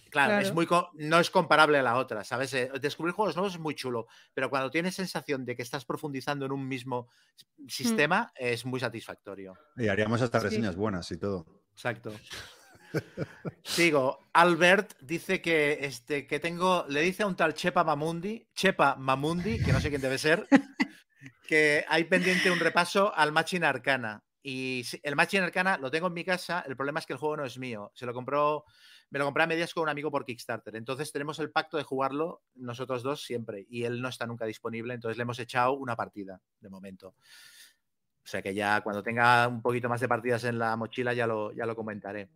Claro, 0.09 0.39
Es 0.39 0.53
muy 0.53 0.65
no 0.93 1.19
es 1.19 1.29
comparable 1.29 1.77
a 1.77 1.83
la 1.83 1.97
otra, 1.97 2.23
¿sabes? 2.23 2.53
Eh, 2.53 2.71
descubrir 2.79 3.13
juegos 3.13 3.35
nuevos 3.35 3.55
es 3.55 3.59
muy 3.59 3.75
chulo, 3.75 4.07
pero 4.33 4.49
cuando 4.49 4.71
tienes 4.71 4.95
sensación 4.95 5.43
de 5.43 5.57
que 5.57 5.61
estás 5.61 5.83
profundizando 5.83 6.45
en 6.45 6.53
un 6.53 6.65
mismo 6.65 7.09
mm. 7.57 7.67
sistema, 7.67 8.31
es 8.33 8.65
muy 8.65 8.79
satisfactorio. 8.79 9.57
Y 9.75 9.89
haríamos 9.89 10.21
hasta 10.21 10.39
reseñas 10.39 10.77
buenas 10.77 11.11
y 11.11 11.17
todo. 11.17 11.64
Exacto. 11.75 12.13
Sigo. 13.63 14.19
Albert 14.31 14.93
dice 15.01 15.41
que, 15.41 15.79
este, 15.81 16.25
que 16.25 16.39
tengo, 16.39 16.85
le 16.87 17.01
dice 17.01 17.23
a 17.23 17.27
un 17.27 17.35
tal 17.35 17.53
Chepa 17.53 17.83
Mamundi, 17.83 18.47
Chepa 18.55 18.95
Mamundi, 18.95 19.61
que 19.61 19.73
no 19.73 19.81
sé 19.81 19.89
quién 19.89 20.01
debe 20.01 20.17
ser, 20.17 20.47
que 21.47 21.83
hay 21.89 22.05
pendiente 22.05 22.49
un 22.49 22.59
repaso 22.59 23.13
al 23.13 23.33
Machin 23.33 23.65
Arcana. 23.65 24.23
Y 24.41 24.85
el 25.03 25.15
Machin 25.15 25.41
Arcana 25.41 25.77
lo 25.77 25.91
tengo 25.91 26.07
en 26.07 26.13
mi 26.13 26.23
casa, 26.23 26.63
el 26.65 26.77
problema 26.77 26.99
es 26.99 27.05
que 27.05 27.13
el 27.13 27.19
juego 27.19 27.37
no 27.37 27.45
es 27.45 27.57
mío. 27.57 27.91
Se 27.93 28.05
lo 28.05 28.13
compró 28.13 28.63
me 29.09 29.19
lo 29.19 29.25
compré 29.25 29.43
a 29.43 29.47
medias 29.47 29.73
con 29.73 29.83
un 29.83 29.89
amigo 29.89 30.11
por 30.11 30.25
Kickstarter. 30.25 30.75
Entonces 30.75 31.11
tenemos 31.11 31.39
el 31.39 31.51
pacto 31.51 31.77
de 31.77 31.83
jugarlo 31.83 32.41
nosotros 32.55 33.03
dos 33.03 33.23
siempre 33.23 33.65
y 33.69 33.83
él 33.83 34.01
no 34.01 34.09
está 34.09 34.25
nunca 34.25 34.45
disponible, 34.45 34.93
entonces 34.93 35.17
le 35.17 35.23
hemos 35.23 35.39
echado 35.39 35.73
una 35.73 35.95
partida 35.95 36.41
de 36.59 36.69
momento. 36.69 37.15
O 38.25 38.27
sea 38.27 38.41
que 38.41 38.55
ya 38.55 38.81
cuando 38.81 39.03
tenga 39.03 39.47
un 39.47 39.61
poquito 39.61 39.87
más 39.87 40.01
de 40.01 40.07
partidas 40.07 40.43
en 40.45 40.57
la 40.57 40.75
mochila 40.75 41.13
ya 41.13 41.27
lo, 41.27 41.51
ya 41.53 41.67
lo 41.67 41.75
comentaré. 41.75 42.27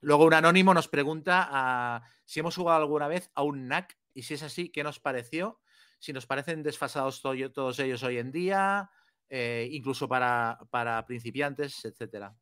Luego 0.00 0.24
un 0.24 0.34
anónimo 0.34 0.74
nos 0.74 0.88
pregunta 0.88 1.46
a, 1.48 2.02
si 2.24 2.40
hemos 2.40 2.56
jugado 2.56 2.80
alguna 2.80 3.06
vez 3.06 3.30
a 3.34 3.44
un 3.44 3.68
NAC 3.68 3.96
y 4.12 4.22
si 4.22 4.34
es 4.34 4.42
así, 4.42 4.70
¿qué 4.70 4.82
nos 4.82 4.98
pareció? 4.98 5.60
Si 6.00 6.12
nos 6.12 6.26
parecen 6.26 6.64
desfasados 6.64 7.22
todos 7.22 7.78
ellos 7.78 8.02
hoy 8.02 8.18
en 8.18 8.32
día, 8.32 8.90
eh, 9.28 9.68
incluso 9.70 10.08
para, 10.08 10.58
para 10.70 11.06
principiantes, 11.06 11.84
etcétera. 11.84 12.34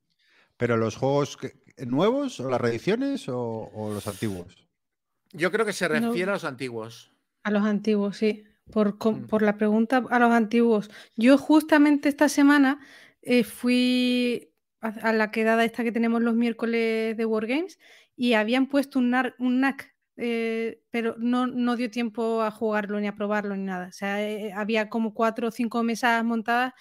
¿Pero 0.57 0.79
los 0.79 0.97
juegos 0.97 1.39
nuevos 1.87 2.41
o 2.41 2.49
las 2.49 2.61
reediciones 2.61 3.29
o, 3.29 3.91
los 3.93 4.07
antiguos? 4.07 4.67
Yo 5.33 5.53
creo 5.53 5.67
que 5.67 5.75
se 5.75 5.89
refiere 5.89 6.31
a 6.31 6.35
los 6.35 6.45
antiguos. 6.45 7.13
A 7.43 7.51
los 7.51 7.65
antiguos, 7.65 8.17
sí. 8.17 8.48
Por, 8.71 8.95
mm. 8.95 9.27
por, 9.27 9.43
la 9.43 9.57
pregunta 9.57 10.05
a 10.11 10.19
los 10.19 10.33
antiguos. 10.33 10.91
Yo 11.17 11.39
justamente 11.39 12.09
esta 12.09 12.29
semana 12.29 12.81
eh, 13.23 13.45
fui 13.45 14.53
a, 14.81 15.13
la 15.13 15.31
quedada 15.31 15.65
esta 15.65 15.85
que 15.85 15.93
tenemos 15.93 16.23
los 16.23 16.35
miércoles 16.35 17.17
de 17.17 17.25
Wargames 17.25 17.79
y 18.17 18.35
habían 18.35 18.67
puesto 18.67 18.99
un, 18.99 19.15
un 19.39 19.61
NAC, 19.61 19.95
eh, 20.17 20.83
pero 20.91 21.17
no, 21.19 21.47
no, 21.47 21.77
dio 21.77 21.91
tiempo 21.91 22.43
a 22.43 22.51
jugarlo 22.51 23.01
ni 23.01 23.07
a 23.07 23.15
probarlo 23.15 23.57
ni 23.57 23.65
nada. 23.65 23.89
O 23.89 23.93
sea, 23.93 24.23
eh, 24.29 24.53
había 24.53 24.89
como 24.89 25.15
cuatro 25.15 25.49
o 25.49 25.51
cinco 25.51 25.83
mesas 25.83 26.25
montadas 26.25 26.73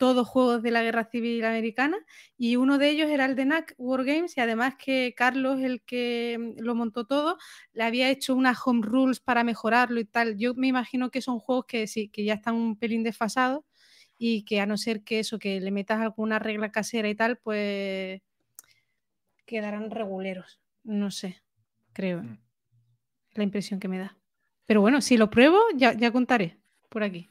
todos 0.00 0.26
juegos 0.26 0.62
de 0.62 0.70
la 0.70 0.82
Guerra 0.82 1.04
Civil 1.04 1.44
Americana 1.44 1.98
y 2.38 2.56
uno 2.56 2.78
de 2.78 2.88
ellos 2.88 3.10
era 3.10 3.26
el 3.26 3.36
de 3.36 3.44
NAC 3.44 3.74
Wargames 3.76 4.34
y 4.34 4.40
además 4.40 4.76
que 4.82 5.12
Carlos, 5.14 5.60
el 5.60 5.82
que 5.82 6.38
mm, 6.40 6.62
lo 6.62 6.74
montó 6.74 7.04
todo, 7.04 7.36
le 7.74 7.84
había 7.84 8.08
hecho 8.08 8.34
unas 8.34 8.56
home 8.64 8.80
rules 8.82 9.20
para 9.20 9.44
mejorarlo 9.44 10.00
y 10.00 10.06
tal. 10.06 10.38
Yo 10.38 10.54
me 10.54 10.68
imagino 10.68 11.10
que 11.10 11.20
son 11.20 11.38
juegos 11.38 11.66
que 11.66 11.86
sí, 11.86 12.08
que 12.08 12.24
ya 12.24 12.32
están 12.32 12.54
un 12.54 12.78
pelín 12.78 13.02
desfasados 13.02 13.62
y 14.16 14.42
que 14.46 14.62
a 14.62 14.64
no 14.64 14.78
ser 14.78 15.04
que 15.04 15.18
eso, 15.18 15.38
que 15.38 15.60
le 15.60 15.70
metas 15.70 16.00
alguna 16.00 16.38
regla 16.38 16.72
casera 16.72 17.10
y 17.10 17.14
tal, 17.14 17.36
pues 17.36 18.22
quedarán 19.44 19.90
reguleros. 19.90 20.62
No 20.82 21.10
sé, 21.10 21.42
creo. 21.92 22.22
Mm. 22.22 22.38
La 23.34 23.44
impresión 23.44 23.78
que 23.78 23.88
me 23.88 23.98
da. 23.98 24.16
Pero 24.64 24.80
bueno, 24.80 25.02
si 25.02 25.18
lo 25.18 25.28
pruebo, 25.28 25.58
ya, 25.76 25.92
ya 25.92 26.10
contaré 26.10 26.56
por 26.88 27.02
aquí. 27.02 27.28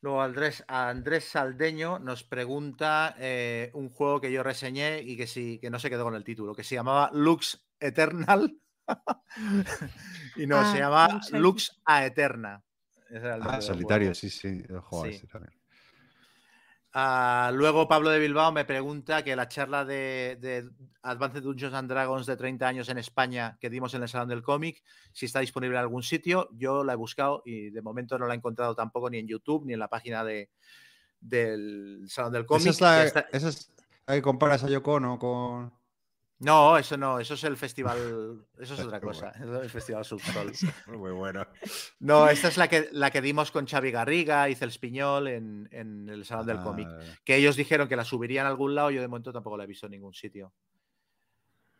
Luego 0.00 0.22
Andrés, 0.22 0.64
Andrés 0.68 1.24
Saldeño 1.24 1.98
nos 1.98 2.22
pregunta 2.22 3.14
eh, 3.18 3.70
un 3.74 3.88
juego 3.90 4.20
que 4.20 4.30
yo 4.30 4.42
reseñé 4.42 5.00
y 5.02 5.16
que 5.16 5.26
sí, 5.26 5.58
que 5.60 5.70
no 5.70 5.78
se 5.78 5.90
quedó 5.90 6.04
con 6.04 6.14
el 6.14 6.22
título, 6.24 6.54
que 6.54 6.62
se 6.64 6.76
llamaba 6.76 7.10
Lux 7.12 7.66
Eternal. 7.80 8.56
y 10.36 10.46
no, 10.46 10.62
se 10.72 10.76
Ah, 10.76 10.78
llama 10.78 11.20
Lux 11.32 11.80
a- 11.84 12.06
Eterna. 12.06 12.62
Era 13.10 13.36
el 13.36 13.42
Ah, 13.42 13.60
solitario, 13.60 14.08
juego. 14.08 14.14
sí, 14.14 14.30
sí. 14.30 14.62
jugado 14.82 15.08
a 15.08 15.10
Sí. 15.10 15.16
ese 15.16 15.26
también. 15.26 15.57
Ah, 16.94 17.50
luego 17.52 17.86
Pablo 17.86 18.08
de 18.10 18.18
Bilbao 18.18 18.50
me 18.50 18.64
pregunta 18.64 19.22
que 19.22 19.36
la 19.36 19.48
charla 19.48 19.84
de, 19.84 20.38
de 20.40 20.68
Advanced 21.02 21.42
Dungeons 21.42 21.74
and 21.74 21.88
Dragons 21.88 22.26
de 22.26 22.36
30 22.36 22.66
años 22.66 22.88
en 22.88 22.98
España 22.98 23.58
que 23.60 23.68
dimos 23.68 23.92
en 23.94 24.02
el 24.02 24.08
Salón 24.08 24.28
del 24.28 24.42
Cómic, 24.42 24.82
si 25.12 25.26
está 25.26 25.40
disponible 25.40 25.76
en 25.76 25.82
algún 25.82 26.02
sitio. 26.02 26.48
Yo 26.52 26.84
la 26.84 26.94
he 26.94 26.96
buscado 26.96 27.42
y 27.44 27.70
de 27.70 27.82
momento 27.82 28.18
no 28.18 28.26
la 28.26 28.34
he 28.34 28.36
encontrado 28.36 28.74
tampoco 28.74 29.10
ni 29.10 29.18
en 29.18 29.28
YouTube 29.28 29.66
ni 29.66 29.74
en 29.74 29.78
la 29.80 29.88
página 29.88 30.24
de, 30.24 30.50
del 31.20 32.04
Salón 32.08 32.32
del 32.32 32.46
Cómic. 32.46 32.68
Esa 32.68 33.04
es 33.04 33.14
la, 33.14 33.20
esa 33.32 33.48
es 33.48 33.70
la 34.06 34.14
que 34.14 34.22
comparas 34.22 34.64
a 34.64 34.68
Yoko 34.68 35.18
con. 35.18 35.77
No, 36.40 36.78
eso 36.78 36.96
no, 36.96 37.18
eso 37.18 37.34
es 37.34 37.42
el 37.44 37.56
festival, 37.56 38.46
eso 38.60 38.74
es 38.74 38.80
otra 38.86 39.00
cosa, 39.00 39.32
el 39.62 39.68
festival 39.70 40.04
Subsol. 40.04 40.52
Muy 40.86 41.10
bueno. 41.12 41.44
No, 41.98 42.28
esta 42.28 42.48
es 42.48 42.56
la 42.56 42.68
que, 42.68 42.88
la 42.92 43.10
que 43.10 43.20
dimos 43.20 43.50
con 43.50 43.66
Xavi 43.66 43.90
Garriga 43.90 44.48
y 44.48 44.54
Cels 44.54 44.78
Piñol 44.78 45.26
en, 45.28 45.68
en 45.72 46.08
el 46.08 46.24
Salón 46.24 46.46
del 46.46 46.60
Cómic. 46.60 46.86
Ah, 46.88 47.00
que 47.24 47.36
ellos 47.36 47.56
dijeron 47.56 47.88
que 47.88 47.96
la 47.96 48.04
subirían 48.04 48.46
a 48.46 48.50
algún 48.50 48.74
lado, 48.74 48.90
yo 48.90 49.00
de 49.00 49.08
momento 49.08 49.32
tampoco 49.32 49.56
la 49.56 49.64
he 49.64 49.66
visto 49.68 49.86
en 49.86 49.92
ningún 49.92 50.14
sitio. 50.14 50.52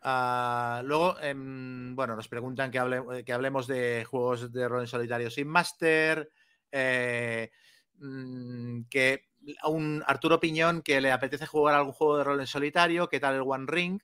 Ah, 0.01 0.81
luego, 0.85 1.19
em, 1.19 1.93
bueno, 1.95 2.15
nos 2.15 2.27
preguntan 2.29 2.71
que, 2.71 2.79
hable- 2.79 3.23
que 3.25 3.33
hablemos 3.33 3.67
de 3.67 4.05
juegos 4.09 4.51
de 4.51 4.67
rol 4.67 4.81
en 4.81 4.87
solitario 4.87 5.29
sin 5.29 5.47
máster, 5.47 6.31
eh, 6.71 7.51
mm, 7.95 8.83
que 8.89 9.27
a 9.61 9.69
un 9.69 10.01
Arturo 10.05 10.39
Piñón 10.39 10.81
que 10.81 11.01
le 11.01 11.11
apetece 11.11 11.45
jugar 11.45 11.75
algún 11.75 11.91
juego 11.93 12.17
de 12.17 12.23
rol 12.23 12.39
en 12.39 12.47
solitario, 12.47 13.09
qué 13.09 13.19
tal 13.19 13.35
el 13.35 13.43
One 13.45 13.65
Ring, 13.67 13.99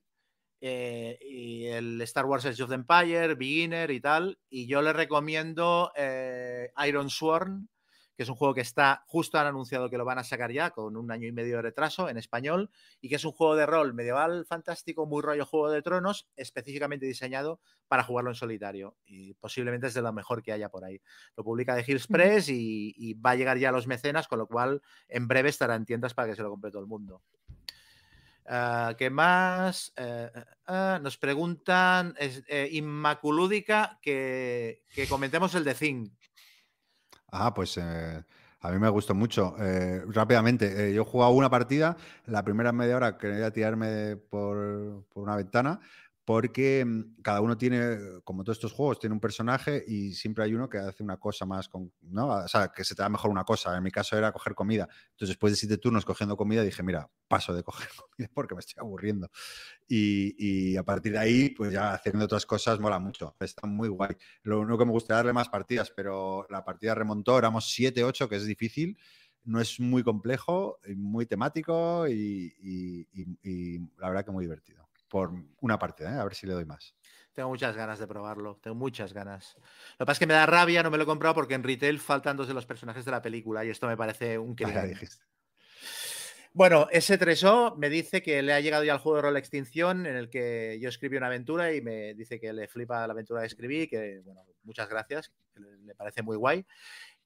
eh, 0.62 1.18
y 1.22 1.66
el 1.68 2.02
Star 2.02 2.26
Wars 2.26 2.46
Age 2.46 2.64
of 2.64 2.70
the 2.70 2.76
Empire, 2.76 3.36
Beginner 3.36 3.92
y 3.92 4.02
tal, 4.02 4.40
y 4.50 4.68
yo 4.68 4.82
le 4.82 4.94
recomiendo 4.94 5.92
eh, 5.96 6.72
Iron 6.86 7.10
Sworn, 7.10 7.70
que 8.16 8.24
es 8.24 8.30
un 8.30 8.36
juego 8.36 8.54
que 8.54 8.62
está, 8.62 9.04
justo 9.08 9.38
han 9.38 9.48
anunciado 9.48 9.90
que 9.90 9.98
lo 9.98 10.06
van 10.06 10.18
a 10.18 10.24
sacar 10.24 10.52
ya 10.52 10.72
con 10.72 10.96
un 10.96 11.12
año 11.12 11.28
y 11.28 11.34
medio 11.34 11.58
de 11.58 11.64
retraso 11.64 12.08
en 12.08 12.18
español, 12.18 12.70
y 13.02 13.10
que 13.10 13.16
es 13.16 13.26
un 13.26 13.34
juego 13.34 13.56
de 13.56 13.66
rol 13.66 13.94
medieval 13.94 14.46
fantástico, 14.46 15.06
muy 15.06 15.22
rollo 15.22 15.46
Juego 15.46 15.70
de 15.70 15.82
Tronos, 15.82 16.28
específicamente 16.38 17.06
diseñado 17.06 17.60
para 17.88 18.04
jugarlo 18.04 18.32
en 18.32 18.36
solitario, 18.36 18.96
y 19.06 19.34
posiblemente 19.36 19.88
es 19.88 19.94
de 19.94 20.02
lo 20.02 20.14
mejor 20.14 20.42
que 20.42 20.54
haya 20.54 20.70
por 20.70 20.86
ahí. 20.86 21.02
Lo 21.36 21.44
publica 21.44 21.76
de 21.76 21.84
Hills 21.86 22.08
Press 22.08 22.50
y, 22.50 22.94
y 22.96 23.14
va 23.16 23.32
a 23.32 23.36
llegar 23.36 23.58
ya 23.58 23.70
a 23.70 23.74
los 23.74 23.88
mecenas, 23.88 24.28
con 24.28 24.40
lo 24.40 24.48
cual 24.48 24.82
en 25.10 25.28
breve 25.28 25.50
estará 25.50 25.76
en 25.76 25.86
tiendas 25.86 26.14
para 26.14 26.30
que 26.30 26.36
se 26.36 26.42
lo 26.42 26.50
compre 26.50 26.72
todo 26.72 26.82
el 26.82 26.88
mundo. 26.88 27.22
Ah, 28.48 28.94
¿Qué 28.98 29.10
más? 29.10 29.92
Eh, 29.96 30.30
eh, 30.34 30.46
ah, 30.68 31.00
nos 31.02 31.18
preguntan, 31.18 32.14
es, 32.18 32.44
eh, 32.48 32.70
Inmaculúdica, 32.74 33.98
que, 34.02 34.84
que 34.94 35.08
comentemos 35.08 35.56
el 35.56 35.64
de 35.64 35.74
Thing. 35.74 36.10
Ah, 37.32 37.54
pues 37.54 37.78
a 37.80 38.72
mí 38.72 38.80
me 38.80 38.90
gustó 38.90 39.14
mucho. 39.16 39.56
Rápidamente, 40.08 40.94
yo 40.94 41.02
he 41.02 41.06
jugado 41.06 41.32
una 41.34 41.50
partida, 41.50 41.98
la 42.26 42.44
primera 42.44 42.72
media 42.72 42.96
hora 42.96 43.18
quería 43.18 43.52
tirarme 43.52 44.16
por, 44.16 45.06
por 45.10 45.24
una 45.24 45.36
ventana, 45.36 45.80
porque 46.26 46.84
mm, 46.86 47.22
cada 47.22 47.42
uno 47.42 47.58
tiene, 47.58 47.98
como 48.24 48.44
todos 48.44 48.58
estos 48.58 48.74
juegos, 48.74 49.00
tiene 49.00 49.14
un 49.14 49.20
personaje 49.20 49.84
y 49.88 50.14
siempre 50.14 50.44
hay 50.44 50.54
uno 50.56 50.68
que 50.70 50.80
hace 50.80 51.04
una 51.04 51.18
cosa 51.18 51.46
más, 51.46 51.70
con, 51.70 51.94
¿no? 52.02 52.30
O 52.30 52.48
sea, 52.48 52.70
que 52.70 52.84
se 52.84 52.96
te 52.96 53.04
da 53.04 53.10
mejor 53.10 53.32
una 53.32 53.44
cosa. 53.44 53.78
En 53.78 53.84
mi 53.84 53.92
caso 53.92 54.18
era 54.18 54.32
coger 54.32 54.56
comida. 54.56 54.88
Entonces, 55.12 55.30
después 55.30 55.54
de 55.54 55.58
siete 55.58 55.78
turnos 55.78 56.06
cogiendo 56.06 56.36
comida, 56.36 56.64
dije, 56.64 56.84
mira, 56.84 57.10
paso 57.28 57.54
de 57.54 57.64
coger 57.64 57.90
comida 58.18 58.30
porque 58.34 58.56
me 58.56 58.60
estoy 58.60 58.76
aburriendo. 58.82 59.30
Y, 59.88 60.36
y 60.74 60.78
a 60.78 60.84
partir 60.84 61.14
de 61.14 61.20
ahí, 61.20 61.50
pues 61.50 61.72
ya 61.74 61.94
haciendo 61.94 62.26
otras 62.26 62.46
cosas 62.46 62.80
mola 62.80 63.00
mucho. 63.00 63.36
Está 63.40 63.68
muy 63.68 63.90
guay. 63.90 64.16
Lo 64.44 64.60
único 64.62 64.78
que 64.80 64.86
me 64.86 64.92
gustaría 64.92 65.18
darle 65.18 65.34
más 65.34 65.50
partidas, 65.50 65.92
pero 65.96 66.46
la 66.50 66.64
partida 66.64 66.96
remontó, 66.96 67.38
éramos 67.38 67.70
7, 67.72 68.04
8, 68.04 68.28
que 68.30 68.36
es 68.38 68.46
difícil. 68.46 68.98
No 69.44 69.62
es 69.62 69.80
muy 69.80 70.04
complejo, 70.04 70.80
muy 70.96 71.26
temático 71.28 72.08
y, 72.08 72.54
y- 72.60 73.08
y- 73.14 73.38
y 73.76 73.80
la 73.98 74.10
verdad 74.10 74.26
que 74.26 74.32
muy 74.32 74.44
divertido. 74.46 74.85
Por 75.08 75.32
una 75.62 75.78
partida, 75.78 76.16
¿eh? 76.16 76.20
a 76.20 76.24
ver 76.24 76.36
si 76.36 76.48
le 76.48 76.54
doy 76.54 76.66
más. 76.66 76.96
Tengo 77.34 77.50
muchas 77.50 77.76
ganas 77.76 78.00
de 78.00 78.08
probarlo, 78.08 78.60
tengo 78.62 78.76
muchas 78.76 79.14
ganas. 79.14 79.56
Lo 79.58 80.06
que 80.06 80.06
pasa 80.06 80.14
es 80.14 80.20
que 80.20 80.28
me 80.28 80.34
da 80.34 80.46
rabia, 80.46 80.82
no 80.84 80.90
me 80.90 80.98
lo 80.98 81.04
he 81.04 81.06
comprado 81.06 81.36
porque 81.36 81.54
en 81.54 81.64
retail 81.64 82.00
faltan 82.00 82.38
dos 82.38 82.48
de 82.48 82.54
los 82.54 82.66
personajes 82.66 83.04
de 83.04 83.12
la 83.12 83.22
película 83.22 83.66
y 83.66 83.70
esto 83.70 83.88
me 83.88 83.98
parece 83.98 84.38
un 84.38 84.56
crimen. 84.56 84.98
Bueno, 86.56 86.88
S3O 86.90 87.76
me 87.76 87.90
dice 87.90 88.24
que 88.24 88.42
le 88.42 88.54
ha 88.54 88.62
llegado 88.62 88.86
ya 88.86 88.94
el 88.94 89.00
juego 89.00 89.18
de 89.18 89.24
rol 89.24 89.36
Extinción, 89.36 90.06
en 90.06 90.16
el 90.16 90.30
que 90.30 90.80
yo 90.82 90.88
escribí 90.88 91.18
una 91.18 91.28
aventura 91.28 91.74
y 91.74 91.82
me 91.82 92.14
dice 92.14 92.40
que 92.40 92.54
le 92.54 92.70
flipa 92.70 93.06
la 93.06 93.12
aventura 93.12 93.42
que 93.42 93.48
escribí, 93.48 93.90
que, 93.90 94.22
bueno, 94.24 94.42
muchas 94.64 94.88
gracias, 94.88 95.34
que 95.54 95.60
le, 95.60 95.94
parece 95.96 96.22
muy 96.22 96.38
guay. 96.38 96.66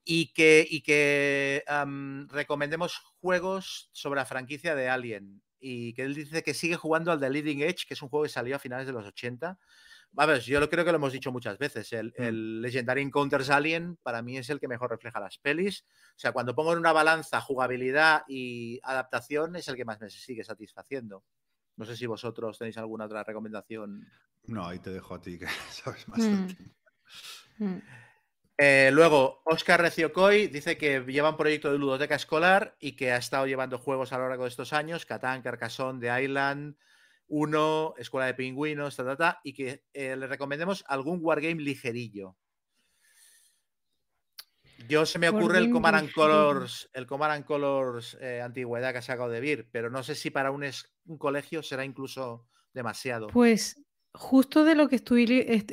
Y 0.03 0.33
que, 0.33 0.65
y 0.67 0.81
que 0.81 1.63
am, 1.67 2.27
recomendemos 2.29 2.97
juegos 3.21 3.91
sobre 3.93 4.19
la 4.19 4.25
franquicia 4.25 4.73
de 4.73 4.89
Alien. 4.89 5.43
Y 5.59 5.93
que 5.93 6.03
él 6.03 6.15
dice 6.15 6.41
que 6.43 6.53
sigue 6.53 6.75
jugando 6.75 7.11
al 7.11 7.19
The 7.19 7.29
Leading 7.29 7.61
Edge, 7.61 7.85
que 7.87 7.93
es 7.93 8.01
un 8.01 8.09
juego 8.09 8.23
que 8.23 8.29
salió 8.29 8.55
a 8.55 8.59
finales 8.59 8.87
de 8.87 8.93
los 8.93 9.05
80. 9.05 9.57
A 10.17 10.25
ver, 10.25 10.39
yo 10.41 10.59
lo 10.59 10.69
creo 10.69 10.83
que 10.85 10.91
lo 10.91 10.97
hemos 10.97 11.13
dicho 11.13 11.31
muchas 11.31 11.57
veces. 11.57 11.91
El, 11.93 12.07
Mm. 12.17 12.23
el 12.23 12.61
Legendary 12.61 13.01
Encounters 13.01 13.49
Alien 13.49 13.97
para 14.01 14.21
mí 14.21 14.37
es 14.37 14.49
el 14.49 14.59
que 14.59 14.67
mejor 14.67 14.89
refleja 14.89 15.19
las 15.19 15.37
pelis. 15.37 15.85
O 16.15 16.19
sea, 16.19 16.31
cuando 16.31 16.55
pongo 16.55 16.73
en 16.73 16.79
una 16.79 16.93
balanza 16.93 17.39
jugabilidad 17.41 18.23
y 18.27 18.79
adaptación, 18.83 19.55
es 19.55 19.67
el 19.67 19.75
que 19.75 19.85
más 19.85 19.99
me 20.01 20.09
sigue 20.09 20.43
satisfaciendo. 20.43 21.23
No 21.75 21.85
sé 21.85 21.95
si 21.95 22.05
vosotros 22.07 22.57
tenéis 22.57 22.77
alguna 22.77 23.05
otra 23.05 23.23
recomendación. 23.23 24.07
No, 24.47 24.65
ahí 24.67 24.79
te 24.79 24.89
dejo 24.89 25.15
a 25.15 25.21
ti, 25.21 25.37
que 25.37 25.45
sabes 25.71 26.07
más 26.07 26.19
del 26.19 26.57
Mm. 27.59 27.79
Eh, 28.61 28.89
luego, 28.91 29.41
Oscar 29.45 29.79
Reciocoy 29.81 30.47
dice 30.47 30.77
que 30.77 30.99
lleva 31.07 31.29
un 31.29 31.37
proyecto 31.37 31.71
de 31.71 31.77
ludoteca 31.77 32.15
escolar 32.15 32.75
y 32.79 32.97
que 32.97 33.11
ha 33.13 33.17
estado 33.17 33.47
llevando 33.47 33.77
juegos 33.77 34.11
a 34.11 34.17
lo 34.17 34.27
largo 34.27 34.43
de 34.43 34.49
estos 34.49 34.73
años, 34.73 35.05
Catán, 35.05 35.41
Carcassonne, 35.41 36.01
The 36.01 36.23
Island, 36.23 36.75
Uno, 37.29 37.93
Escuela 37.97 38.25
de 38.25 38.33
Pingüinos, 38.33 38.97
ta, 38.97 39.05
ta, 39.05 39.15
ta, 39.15 39.39
y 39.45 39.53
que 39.53 39.85
eh, 39.93 40.17
le 40.17 40.27
recomendemos 40.27 40.83
algún 40.87 41.19
wargame 41.21 41.61
ligerillo. 41.61 42.35
Yo 44.89 45.05
se 45.05 45.19
me 45.19 45.29
ocurre 45.29 45.59
el 45.59 45.69
Command 45.71 45.95
and. 45.97 46.11
Colors, 46.11 46.89
el 46.93 47.05
Command 47.05 47.31
and 47.33 47.45
Colors 47.45 48.17
eh, 48.19 48.41
antigüedad 48.41 48.91
que 48.91 48.97
ha 48.97 49.01
sacado 49.01 49.29
de 49.29 49.39
Vir, 49.39 49.69
pero 49.71 49.89
no 49.89 50.03
sé 50.03 50.15
si 50.15 50.31
para 50.31 50.51
un, 50.51 50.63
es- 50.63 50.91
un 51.05 51.17
colegio 51.17 51.63
será 51.63 51.85
incluso 51.85 52.47
demasiado. 52.73 53.27
Pues 53.27 53.81
justo 54.13 54.63
de 54.65 54.75
lo 54.75 54.89
que 54.89 54.95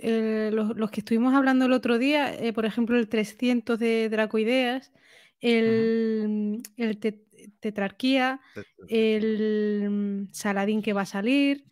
eh, 0.02 0.50
los, 0.52 0.76
los 0.76 0.90
que 0.90 1.00
estuvimos 1.00 1.34
hablando 1.34 1.64
el 1.66 1.72
otro 1.72 1.98
día, 1.98 2.34
eh, 2.34 2.52
por 2.52 2.64
ejemplo, 2.66 2.96
el 2.98 3.08
300 3.08 3.78
de 3.78 4.08
Dracoideas, 4.08 4.92
el, 5.40 6.62
el 6.76 6.98
te- 6.98 7.24
Tetrarquía, 7.60 8.40
el 8.88 10.28
Saladín 10.32 10.82
que 10.82 10.92
va 10.92 11.02
a 11.02 11.06
salir, 11.06 11.64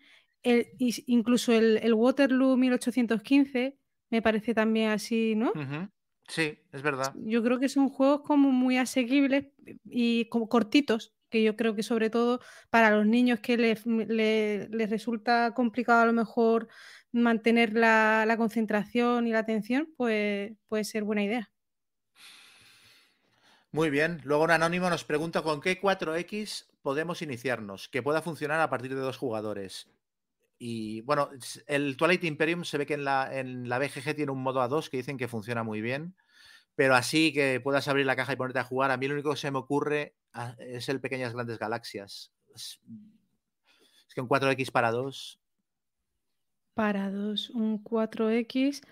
el- 0.43 0.68
incluso 1.07 1.52
el, 1.52 1.78
el 1.78 1.94
Waterloo 1.94 2.57
1815, 2.57 3.78
me 4.10 4.23
parece 4.23 4.55
también 4.55 4.91
así, 4.91 5.34
¿no? 5.34 5.52
Sí, 6.28 6.59
es 6.73 6.83
verdad. 6.83 7.15
Yo 7.25 7.43
creo 7.43 7.59
que 7.59 7.68
son 7.68 7.89
juegos 7.89 8.23
como 8.23 8.51
muy 8.51 8.76
asequibles 8.78 9.47
y 9.84 10.26
como 10.26 10.49
cortitos, 10.49 11.14
que 11.34 11.42
yo 11.42 11.56
creo 11.56 11.74
que 11.74 11.82
sobre 11.82 12.10
todo 12.10 12.40
para 12.70 12.90
los 12.96 13.06
niños 13.06 13.40
que 13.40 13.56
les, 13.56 13.84
le- 13.86 14.68
les 14.70 14.88
resulta 14.90 15.52
complicado 15.54 16.02
a 16.02 16.06
lo 16.06 16.12
mejor 16.12 16.68
mantener 17.12 17.72
la, 17.74 18.24
la 18.26 18.36
concentración 18.36 19.26
y 19.26 19.32
la 19.32 19.40
atención, 19.40 19.88
pues 19.96 20.52
puede 20.68 20.84
ser 20.84 21.02
buena 21.04 21.24
idea. 21.24 21.50
Muy 23.72 23.90
bien. 23.90 24.20
Luego 24.24 24.44
un 24.44 24.52
anónimo 24.52 24.88
nos 24.88 25.04
pregunta 25.04 25.42
con 25.42 25.60
qué 25.60 25.80
4X 25.80 26.66
podemos 26.82 27.22
iniciarnos, 27.22 27.88
que 27.88 28.02
pueda 28.02 28.22
funcionar 28.22 28.60
a 28.60 28.70
partir 28.70 28.94
de 28.94 29.00
dos 29.00 29.16
jugadores. 29.18 29.88
Y 30.58 31.00
bueno, 31.02 31.30
el 31.66 31.96
Twilight 31.96 32.24
Imperium 32.24 32.64
se 32.64 32.78
ve 32.78 32.86
que 32.86 32.94
en 32.94 33.04
la, 33.04 33.28
en 33.36 33.68
la 33.68 33.78
BGG 33.78 34.14
tiene 34.14 34.32
un 34.32 34.42
modo 34.42 34.62
A2 34.62 34.88
que 34.88 34.98
dicen 34.98 35.18
que 35.18 35.28
funciona 35.28 35.64
muy 35.64 35.80
bien, 35.80 36.14
pero 36.75 36.94
así 36.94 37.33
que 37.33 37.61
puedas 37.61 37.89
abrir 37.89 38.07
la 38.07 38.17
caja 38.17 38.33
y 38.33 38.36
ponerte 38.36 38.59
a 38.59 38.65
jugar, 38.65 38.91
a 38.91 38.97
mí 38.97 39.07
lo 39.07 39.15
único 39.15 39.31
que 39.31 39.36
se 39.36 39.51
me 39.51 39.59
ocurre 39.59 40.15
ah, 40.33 40.55
es 40.59 40.89
el 40.89 41.01
Pequeñas 41.01 41.33
Grandes 41.33 41.59
Galaxias. 41.59 42.33
Es, 42.55 42.81
es 44.09 44.15
que 44.15 44.20
un 44.20 44.28
4X 44.28 44.70
para 44.70 44.91
dos. 44.91 45.41
Para 46.75 47.11
dos, 47.11 47.51
un 47.51 47.83
4X. 47.83 48.83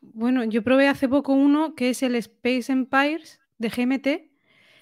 Bueno, 0.00 0.44
yo 0.44 0.62
probé 0.62 0.88
hace 0.88 1.08
poco 1.08 1.32
uno 1.32 1.74
que 1.74 1.90
es 1.90 2.02
el 2.02 2.14
Space 2.14 2.72
Empires 2.72 3.40
de 3.58 3.68
GMT. 3.68 4.36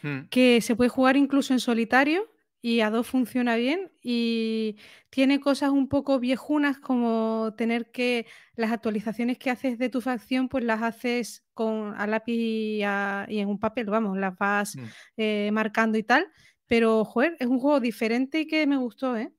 Hmm. 0.05 0.29
que 0.29 0.61
se 0.61 0.77
puede 0.77 0.91
jugar 0.91 1.17
incluso 1.17 1.55
en 1.55 1.61
solitario 1.61 2.29
y 2.67 2.81
a 2.81 2.89
dos 2.91 3.07
funciona 3.07 3.57
bien 3.57 3.93
y 4.03 4.77
tiene 5.11 5.39
cosas 5.41 5.71
un 5.71 5.89
poco 5.89 6.19
viejunas 6.19 6.79
como 6.79 7.53
tener 7.59 7.91
que 7.91 8.27
las 8.57 8.73
actualizaciones 8.73 9.39
que 9.39 9.51
haces 9.51 9.77
de 9.79 9.91
tu 9.91 10.01
facción 10.01 10.49
pues 10.49 10.65
las 10.65 10.83
haces 10.83 11.45
con 11.53 11.95
a 11.95 12.07
lápiz 12.07 12.33
y, 12.35 12.83
a- 12.83 13.27
y 13.29 13.39
en 13.41 13.49
un 13.49 13.59
papel, 13.61 13.87
vamos, 13.87 14.17
las 14.17 14.37
vas 14.39 14.77
Hmm. 14.77 14.95
eh, 15.19 15.51
marcando 15.53 15.99
y 15.99 16.05
tal, 16.05 16.27
pero 16.67 17.05
joder, 17.05 17.37
es 17.39 17.47
un 17.49 17.59
juego 17.61 17.81
diferente 17.81 18.41
y 18.41 18.47
que 18.47 18.67
me 18.67 18.77
gustó, 18.79 19.17
¿eh? 19.17 19.33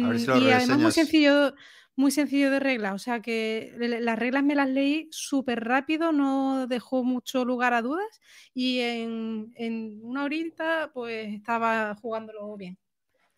A 0.00 0.08
ver 0.08 0.18
Mm, 0.18 0.20
si 0.20 0.30
lo 0.30 0.40
y 0.40 0.50
además 0.50 0.78
muy 0.80 0.92
sencillo, 0.92 1.54
muy 1.98 2.12
sencillo 2.12 2.52
de 2.52 2.60
reglas, 2.60 2.94
o 2.94 2.98
sea 3.00 3.20
que 3.20 3.74
las 3.76 4.16
reglas 4.16 4.44
me 4.44 4.54
las 4.54 4.68
leí 4.68 5.08
súper 5.10 5.64
rápido, 5.64 6.12
no 6.12 6.68
dejó 6.68 7.02
mucho 7.02 7.44
lugar 7.44 7.74
a 7.74 7.82
dudas 7.82 8.20
y 8.54 8.78
en, 8.78 9.98
una 10.02 10.22
horita 10.22 10.92
pues 10.94 11.34
estaba 11.34 11.96
jugándolo 11.96 12.56
bien. 12.56 12.78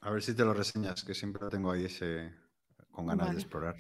A 0.03 0.11
ver 0.11 0.23
si 0.23 0.35
te 0.35 0.45
lo 0.45 0.53
reseñas, 0.53 1.03
que 1.03 1.15
siempre 1.15 1.43
lo 1.43 1.49
tengo 1.49 1.73
ahí 1.73 1.87
ese 1.87 2.35
con 2.91 3.07
ganas 3.07 3.31
de 3.31 3.37
explorar. 3.37 3.77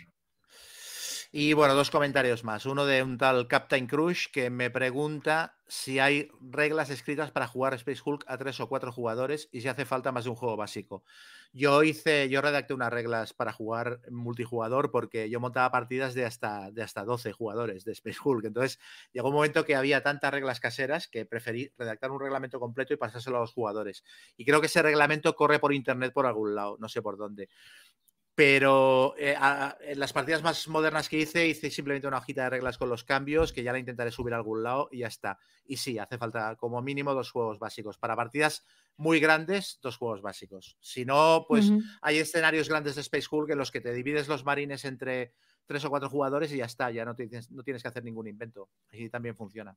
Y 1.30 1.52
bueno, 1.52 1.74
dos 1.74 1.90
comentarios 1.90 2.42
más. 2.42 2.64
Uno 2.64 2.86
de 2.86 3.02
un 3.02 3.18
tal 3.18 3.48
Captain 3.48 3.86
Crush 3.86 4.28
que 4.32 4.48
me 4.48 4.70
pregunta 4.70 5.59
si 5.70 6.00
hay 6.00 6.28
reglas 6.40 6.90
escritas 6.90 7.30
para 7.30 7.46
jugar 7.46 7.74
Space 7.74 8.02
Hulk 8.04 8.24
a 8.26 8.36
tres 8.36 8.58
o 8.58 8.68
cuatro 8.68 8.90
jugadores 8.90 9.48
y 9.52 9.60
si 9.60 9.68
hace 9.68 9.84
falta 9.84 10.10
más 10.10 10.24
de 10.24 10.30
un 10.30 10.36
juego 10.36 10.56
básico. 10.56 11.04
Yo 11.52 11.84
hice, 11.84 12.28
yo 12.28 12.42
redacté 12.42 12.74
unas 12.74 12.92
reglas 12.92 13.34
para 13.34 13.52
jugar 13.52 14.00
multijugador 14.10 14.90
porque 14.90 15.30
yo 15.30 15.38
montaba 15.38 15.70
partidas 15.70 16.14
de 16.14 16.24
hasta, 16.24 16.72
de 16.72 16.82
hasta 16.82 17.04
12 17.04 17.30
jugadores 17.30 17.84
de 17.84 17.92
Space 17.92 18.18
Hulk. 18.22 18.46
Entonces 18.46 18.80
llegó 19.12 19.28
un 19.28 19.34
momento 19.34 19.64
que 19.64 19.76
había 19.76 20.02
tantas 20.02 20.32
reglas 20.32 20.58
caseras 20.58 21.06
que 21.06 21.24
preferí 21.24 21.72
redactar 21.78 22.10
un 22.10 22.20
reglamento 22.20 22.58
completo 22.58 22.92
y 22.92 22.96
pasárselo 22.96 23.36
a 23.36 23.40
los 23.40 23.52
jugadores. 23.52 24.02
Y 24.36 24.44
creo 24.44 24.60
que 24.60 24.66
ese 24.66 24.82
reglamento 24.82 25.36
corre 25.36 25.60
por 25.60 25.72
internet 25.72 26.12
por 26.12 26.26
algún 26.26 26.56
lado, 26.56 26.78
no 26.80 26.88
sé 26.88 27.00
por 27.00 27.16
dónde. 27.16 27.48
Pero 28.34 29.14
eh, 29.18 29.36
en 29.80 29.98
las 29.98 30.12
partidas 30.12 30.42
más 30.42 30.66
modernas 30.68 31.08
que 31.08 31.18
hice, 31.18 31.46
hice 31.46 31.70
simplemente 31.70 32.08
una 32.08 32.18
hojita 32.18 32.44
de 32.44 32.50
reglas 32.50 32.78
con 32.78 32.88
los 32.88 33.04
cambios, 33.04 33.52
que 33.52 33.62
ya 33.62 33.72
la 33.72 33.78
intentaré 33.78 34.10
subir 34.10 34.32
a 34.32 34.36
algún 34.36 34.62
lado 34.62 34.88
y 34.90 34.98
ya 34.98 35.08
está. 35.08 35.38
Y 35.64 35.76
sí, 35.76 35.98
hace 35.98 36.16
falta 36.16 36.56
como 36.56 36.80
mínimo 36.80 37.12
dos 37.12 37.30
juegos 37.30 37.58
básicos. 37.58 37.98
Para 37.98 38.16
partidas 38.16 38.64
muy 38.96 39.20
grandes, 39.20 39.78
dos 39.82 39.96
juegos 39.96 40.22
básicos. 40.22 40.76
Si 40.80 41.04
no, 41.04 41.44
pues 41.48 41.70
hay 42.02 42.18
escenarios 42.18 42.68
grandes 42.68 42.94
de 42.94 43.02
Space 43.02 43.26
Hulk 43.30 43.50
en 43.50 43.58
los 43.58 43.70
que 43.70 43.80
te 43.80 43.92
divides 43.92 44.28
los 44.28 44.44
marines 44.44 44.84
entre 44.84 45.34
tres 45.66 45.84
o 45.84 45.90
cuatro 45.90 46.08
jugadores 46.08 46.52
y 46.52 46.56
ya 46.56 46.64
está, 46.64 46.90
ya 46.90 47.04
no 47.04 47.14
tienes, 47.14 47.50
no 47.50 47.62
tienes 47.62 47.82
que 47.82 47.88
hacer 47.88 48.04
ningún 48.04 48.26
invento. 48.26 48.70
Así 48.88 49.08
también 49.08 49.36
funciona. 49.36 49.76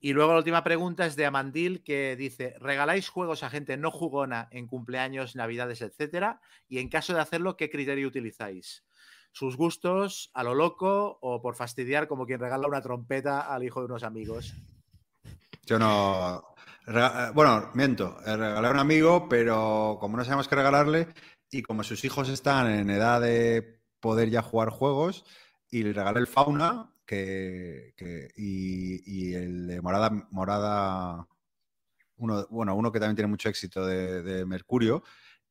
Y 0.00 0.12
luego 0.12 0.32
la 0.32 0.38
última 0.38 0.62
pregunta 0.62 1.06
es 1.06 1.16
de 1.16 1.26
Amandil 1.26 1.82
que 1.82 2.14
dice, 2.16 2.54
¿regaláis 2.60 3.08
juegos 3.08 3.42
a 3.42 3.50
gente 3.50 3.76
no 3.76 3.90
jugona 3.90 4.48
en 4.52 4.68
cumpleaños, 4.68 5.34
navidades, 5.34 5.82
etcétera? 5.82 6.40
Y 6.68 6.78
en 6.78 6.88
caso 6.88 7.14
de 7.14 7.20
hacerlo, 7.20 7.56
¿qué 7.56 7.68
criterio 7.68 8.06
utilizáis? 8.06 8.84
¿Sus 9.32 9.56
gustos 9.56 10.30
a 10.34 10.44
lo 10.44 10.54
loco 10.54 11.18
o 11.20 11.42
por 11.42 11.56
fastidiar 11.56 12.06
como 12.06 12.26
quien 12.26 12.40
regala 12.40 12.68
una 12.68 12.80
trompeta 12.80 13.40
al 13.40 13.64
hijo 13.64 13.80
de 13.80 13.86
unos 13.86 14.04
amigos? 14.04 14.54
Yo 15.66 15.78
no... 15.78 16.44
Bueno, 17.34 17.70
miento, 17.74 18.18
eh, 18.24 18.36
regalé 18.36 18.68
a 18.68 18.70
un 18.70 18.78
amigo, 18.78 19.28
pero 19.28 19.98
como 20.00 20.16
no 20.16 20.24
sabemos 20.24 20.48
qué 20.48 20.54
regalarle 20.54 21.08
y 21.50 21.62
como 21.62 21.82
sus 21.82 22.04
hijos 22.04 22.28
están 22.28 22.70
en 22.70 22.88
edad 22.88 23.20
de 23.20 23.82
poder 24.00 24.30
ya 24.30 24.42
jugar 24.42 24.70
juegos, 24.70 25.24
y 25.70 25.82
le 25.82 25.92
regalé 25.92 26.20
el 26.20 26.26
Fauna, 26.26 26.90
que, 27.08 28.32
y, 28.36 29.34
el 29.34 29.66
de 29.66 29.80
Morada, 29.80 30.10
Morada 30.30 31.26
uno, 32.16 32.46
bueno, 32.50 32.74
uno 32.76 32.92
que 32.92 33.00
también 33.00 33.16
tiene 33.16 33.30
mucho 33.30 33.48
éxito 33.48 33.86
de, 33.86 34.44
Mercurio, 34.44 35.02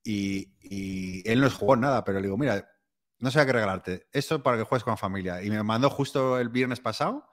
y, 0.03 1.23
él 1.29 1.41
no 1.41 1.49
jugó 1.49 1.75
nada, 1.75 2.03
pero 2.03 2.19
le 2.19 2.27
digo, 2.27 2.37
mira, 2.37 2.69
no 3.19 3.31
sé 3.31 3.39
a 3.39 3.45
qué 3.45 3.53
regalarte, 3.53 4.07
esto 4.11 4.43
para 4.43 4.57
que 4.57 4.63
juegues 4.63 4.83
con 4.83 4.91
la 4.91 4.97
familia. 4.97 5.43
Y 5.43 5.49
me 5.49 5.61
mandó 5.63 5.89
justo 5.89 6.39
el 6.39 6.49
viernes 6.49 6.79
pasado 6.79 7.27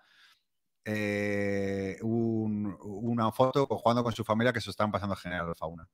eh, 0.87 1.99
una 2.03 3.31
foto 3.33 3.67
jugando 3.67 4.03
con 4.03 4.13
su 4.13 4.25
familia 4.25 4.53
que 4.53 4.61
se 4.61 4.71
estaban 4.71 4.91
pasando 4.91 5.17
genial 5.17 5.49
al 5.49 5.55
fauna. 5.55 5.89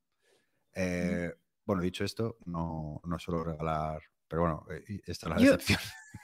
Eh, 0.72 1.32
bueno, 1.64 1.82
dicho 1.82 2.04
esto, 2.04 2.38
no, 2.46 3.00
no 3.04 3.18
suelo 3.18 3.42
regalar, 3.42 4.02
pero 4.28 4.42
bueno, 4.42 4.66
eh, 4.70 5.00
esta 5.06 5.26
es 5.26 5.30
la 5.30 5.36
decepción. 5.36 5.80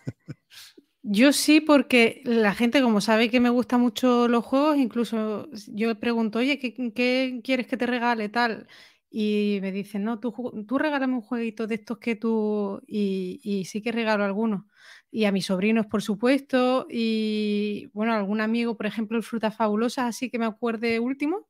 Yo 1.08 1.32
sí, 1.32 1.60
porque 1.60 2.20
la 2.24 2.52
gente, 2.52 2.82
como 2.82 3.00
sabe 3.00 3.30
que 3.30 3.38
me 3.38 3.48
gustan 3.50 3.80
mucho 3.80 4.26
los 4.26 4.44
juegos, 4.44 4.76
incluso 4.76 5.48
yo 5.68 5.96
pregunto, 6.00 6.40
oye, 6.40 6.58
¿qué, 6.58 7.40
quieres 7.44 7.66
que 7.68 7.76
te 7.76 7.86
regale 7.86 8.28
tal? 8.28 8.66
Y 9.08 9.58
me 9.62 9.70
dicen, 9.70 10.02
no, 10.02 10.18
tú, 10.18 10.32
tú 10.66 10.78
regálame 10.78 11.14
un 11.14 11.20
jueguito 11.22 11.68
de 11.68 11.76
estos 11.76 11.98
que 11.98 12.16
tú. 12.16 12.82
Y, 12.88 13.64
sí 13.70 13.82
que 13.82 13.92
regalo 13.92 14.24
algunos. 14.24 14.64
Y 15.12 15.26
a 15.26 15.32
mis 15.32 15.46
sobrinos, 15.46 15.86
por 15.86 16.02
supuesto. 16.02 16.86
Y 16.90 17.88
bueno, 17.94 18.12
algún 18.12 18.40
amigo, 18.40 18.76
por 18.76 18.86
ejemplo, 18.86 19.16
el 19.16 19.22
Frutas 19.22 19.54
Fabulosas, 19.56 20.06
así 20.06 20.28
que 20.28 20.38
me 20.40 20.46
acuerde 20.46 20.98
último, 20.98 21.46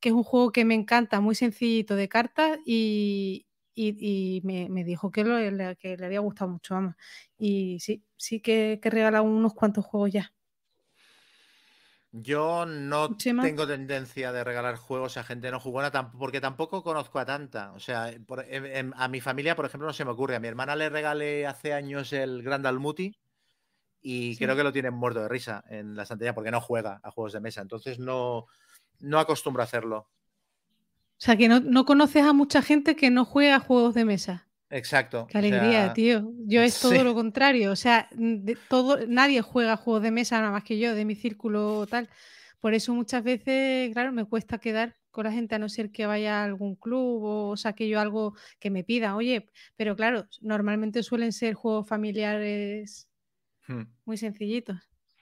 que 0.00 0.08
es 0.10 0.14
un 0.14 0.24
juego 0.24 0.50
que 0.52 0.64
me 0.64 0.74
encanta, 0.74 1.20
muy 1.20 1.34
sencillito 1.34 1.94
de 1.96 2.08
cartas. 2.08 2.58
Y, 2.64 3.46
y, 3.74 4.40
me, 4.44 4.84
dijo 4.84 5.10
que, 5.10 5.24
que 5.80 5.96
le 5.96 6.06
había 6.06 6.20
gustado 6.20 6.50
mucho, 6.50 6.74
vamos. 6.74 6.94
Y 7.36 7.78
sí, 7.80 8.02
sí 8.16 8.40
que, 8.40 8.78
que 8.82 8.90
regala 8.90 9.22
unos 9.22 9.54
cuantos 9.54 9.84
juegos 9.84 10.12
ya. 10.12 10.32
Yo 12.16 12.64
no 12.64 13.16
tengo 13.16 13.66
tendencia 13.66 14.30
de 14.30 14.44
regalar 14.44 14.76
juegos 14.76 15.16
a 15.16 15.24
gente 15.24 15.50
no 15.50 15.58
jugona 15.58 15.90
porque 16.12 16.40
tampoco 16.40 16.84
conozco 16.84 17.18
a 17.18 17.24
tanta. 17.24 17.72
O 17.72 17.80
sea, 17.80 18.08
a 18.94 19.08
mi 19.08 19.20
familia, 19.20 19.56
por 19.56 19.66
ejemplo, 19.66 19.88
no 19.88 19.92
se 19.92 20.04
me 20.04 20.12
ocurre. 20.12 20.36
A 20.36 20.40
mi 20.40 20.46
hermana 20.46 20.76
le 20.76 20.90
regalé 20.90 21.44
hace 21.44 21.72
años 21.72 22.12
el 22.12 22.44
Grand 22.44 22.64
Almuti 22.68 23.18
y 24.00 24.36
creo 24.36 24.54
que 24.54 24.62
lo 24.62 24.72
tienen 24.72 24.94
muerto 24.94 25.22
de 25.22 25.28
risa 25.28 25.64
en 25.68 25.96
la 25.96 26.04
estantería 26.04 26.36
porque 26.36 26.52
no 26.52 26.60
juega 26.60 27.00
a 27.02 27.10
juegos 27.10 27.32
de 27.32 27.40
mesa. 27.40 27.62
Entonces 27.62 27.98
no, 27.98 28.46
no 29.00 29.18
acostumbro 29.18 29.62
a 29.62 29.64
hacerlo. 29.64 30.08
O 31.24 31.26
sea, 31.26 31.36
que 31.38 31.48
no, 31.48 31.86
conoces 31.86 32.22
a 32.22 32.34
mucha 32.34 32.60
gente 32.60 32.96
que 32.96 33.08
no 33.08 33.24
juega 33.24 33.56
a 33.56 33.58
juegos 33.58 33.94
de 33.94 34.04
mesa. 34.04 34.46
Exacto. 34.68 35.26
Qué 35.26 35.38
alegría, 35.38 35.94
tío. 35.94 36.30
Yo 36.44 36.60
es 36.60 36.78
todo 36.78 37.02
lo 37.02 37.14
contrario. 37.14 37.72
O 37.72 37.76
sea, 37.76 38.10
todo, 38.68 38.98
nadie 39.06 39.40
juega 39.40 39.78
juegos 39.78 40.02
de 40.02 40.10
mesa 40.10 40.38
nada 40.40 40.50
más 40.50 40.64
que 40.64 40.78
yo, 40.78 40.94
de 40.94 41.06
mi 41.06 41.14
círculo 41.14 41.86
tal. 41.86 42.10
Por 42.60 42.74
eso 42.74 42.92
muchas 42.92 43.24
veces, 43.24 43.90
claro, 43.94 44.12
me 44.12 44.26
cuesta 44.26 44.58
quedar 44.58 44.96
con 45.10 45.24
la 45.24 45.32
gente 45.32 45.54
a 45.54 45.58
no 45.58 45.70
ser 45.70 45.92
que 45.92 46.04
vaya 46.04 46.42
a 46.42 46.44
algún 46.44 46.76
club 46.76 47.22
o 47.22 47.56
saque 47.56 47.88
yo 47.88 48.00
algo 48.00 48.34
que 48.58 48.68
me 48.68 48.84
pida. 48.84 49.16
Oye, 49.16 49.48
pero 49.76 49.96
claro, 49.96 50.26
normalmente 50.42 51.02
suelen 51.02 51.32
ser 51.32 51.54
juegos 51.54 51.88
familiares 51.88 53.08
hmm. 53.66 53.84
muy 54.04 54.18
sencillitos. 54.18 54.76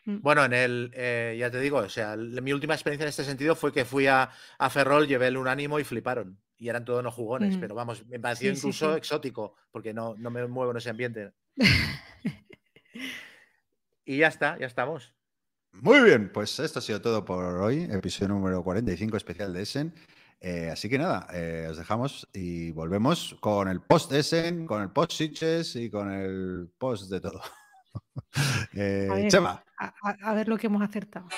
Mm. 0.05 0.19
Bueno, 0.21 0.45
en 0.45 0.53
el, 0.53 0.91
eh, 0.95 1.37
ya 1.39 1.51
te 1.51 1.61
digo, 1.61 1.79
o 1.79 1.89
sea, 1.89 2.17
mi 2.17 2.53
última 2.53 2.75
experiencia 2.75 3.05
en 3.05 3.11
este 3.11 3.25
sentido 3.25 3.55
fue 3.55 3.73
que 3.73 3.85
fui 3.85 4.07
a, 4.07 4.31
a 4.59 4.71
Ferrol, 4.71 5.07
llevé 5.07 5.29
el 5.29 5.37
unánimo 5.37 5.79
y 5.79 5.85
fliparon. 5.85 6.39
Y 6.59 6.69
eran 6.69 6.85
todos 6.85 7.03
no 7.03 7.11
jugones, 7.11 7.57
mm. 7.57 7.61
pero 7.61 7.75
vamos, 7.75 8.07
me 8.07 8.21
pareció 8.21 8.53
incluso 8.53 8.97
exótico, 8.97 9.57
porque 9.71 9.93
no, 9.93 10.15
no 10.17 10.31
me 10.31 10.47
muevo 10.47 10.71
en 10.71 10.77
ese 10.77 10.91
ambiente. 10.91 11.33
y 14.05 14.19
ya 14.19 14.29
está, 14.29 14.59
ya 14.59 14.67
estamos. 14.67 15.13
Muy 15.73 16.01
bien, 16.03 16.31
pues 16.33 16.59
esto 16.61 16.79
ha 16.79 16.83
sido 16.83 17.01
todo 17.01 17.25
por 17.25 17.45
hoy, 17.45 17.89
episodio 17.91 18.35
número 18.35 18.63
45 18.63 19.17
especial 19.17 19.53
de 19.53 19.63
Essen. 19.63 19.95
Eh, 20.39 20.69
así 20.71 20.89
que 20.89 20.99
nada, 20.99 21.27
eh, 21.33 21.69
os 21.71 21.79
dejamos 21.79 22.29
y 22.33 22.73
volvemos 22.73 23.37
con 23.41 23.69
el 23.69 23.81
post 23.81 24.13
Essen, 24.13 24.67
con 24.67 24.83
el 24.83 24.91
post 24.91 25.13
Sitches 25.13 25.77
y 25.77 25.89
con 25.89 26.13
el 26.13 26.69
post 26.79 27.11
de 27.11 27.21
todo. 27.21 27.41
eh, 28.75 29.09
a, 29.11 29.15
ver, 29.15 29.31
Chema. 29.31 29.65
A, 29.79 29.95
a, 30.23 30.35
ver 30.35 30.49
lo 30.49 30.59
que 30.59 30.67
hemos 30.67 30.83
acertado. 30.83 31.29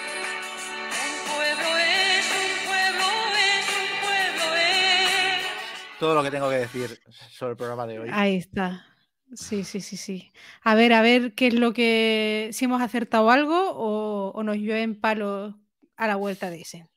Todo 5.99 6.15
lo 6.15 6.23
que 6.23 6.31
tengo 6.31 6.51
que 6.51 6.57
decir 6.57 7.01
sobre 7.31 7.53
el 7.53 7.57
programa 7.57 7.87
de 7.87 8.01
hoy. 8.01 8.11
Ahí 8.13 8.37
está. 8.37 8.85
Sí, 9.33 9.65
sí, 9.65 9.81
sí, 9.81 9.97
sí. 9.97 10.33
A 10.63 10.75
ver, 10.75 10.93
a 10.93 11.03
ver 11.03 11.35
qué 11.35 11.49
es 11.49 11.55
lo 11.55 11.73
que. 11.73 12.51
Si 12.53 12.65
hemos 12.65 12.83
acertado 12.83 13.31
algo 13.31 13.71
o, 13.73 14.31
o 14.31 14.43
nos 14.43 14.57
llueven 14.57 15.01
palos 15.01 15.55
a 15.97 16.07
la 16.07 16.17
vuelta 16.17 16.51
de 16.51 16.61
ese. 16.61 16.89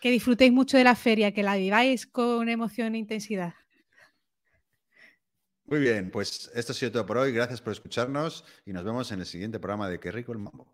Que 0.00 0.10
disfrutéis 0.10 0.52
mucho 0.52 0.76
de 0.76 0.84
la 0.84 0.94
feria, 0.94 1.32
que 1.32 1.42
la 1.42 1.56
viváis 1.56 2.06
con 2.06 2.48
emoción 2.48 2.94
e 2.94 2.98
intensidad. 2.98 3.54
Muy 5.66 5.80
bien, 5.80 6.10
pues 6.10 6.50
esto 6.54 6.72
ha 6.72 6.74
sido 6.74 6.92
todo 6.92 7.06
por 7.06 7.16
hoy. 7.16 7.32
Gracias 7.32 7.60
por 7.60 7.72
escucharnos 7.72 8.44
y 8.66 8.72
nos 8.72 8.84
vemos 8.84 9.10
en 9.12 9.20
el 9.20 9.26
siguiente 9.26 9.58
programa 9.58 9.88
de 9.88 9.98
Qué 9.98 10.12
rico 10.12 10.32
el 10.32 10.38
mambo. 10.38 10.66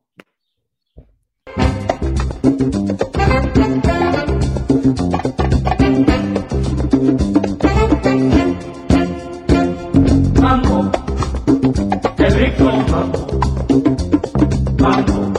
Mambo, 10.40 10.90
qué 12.16 12.30
rico 12.30 12.64
mambo. 12.64 13.26
Mambo, 14.78 15.29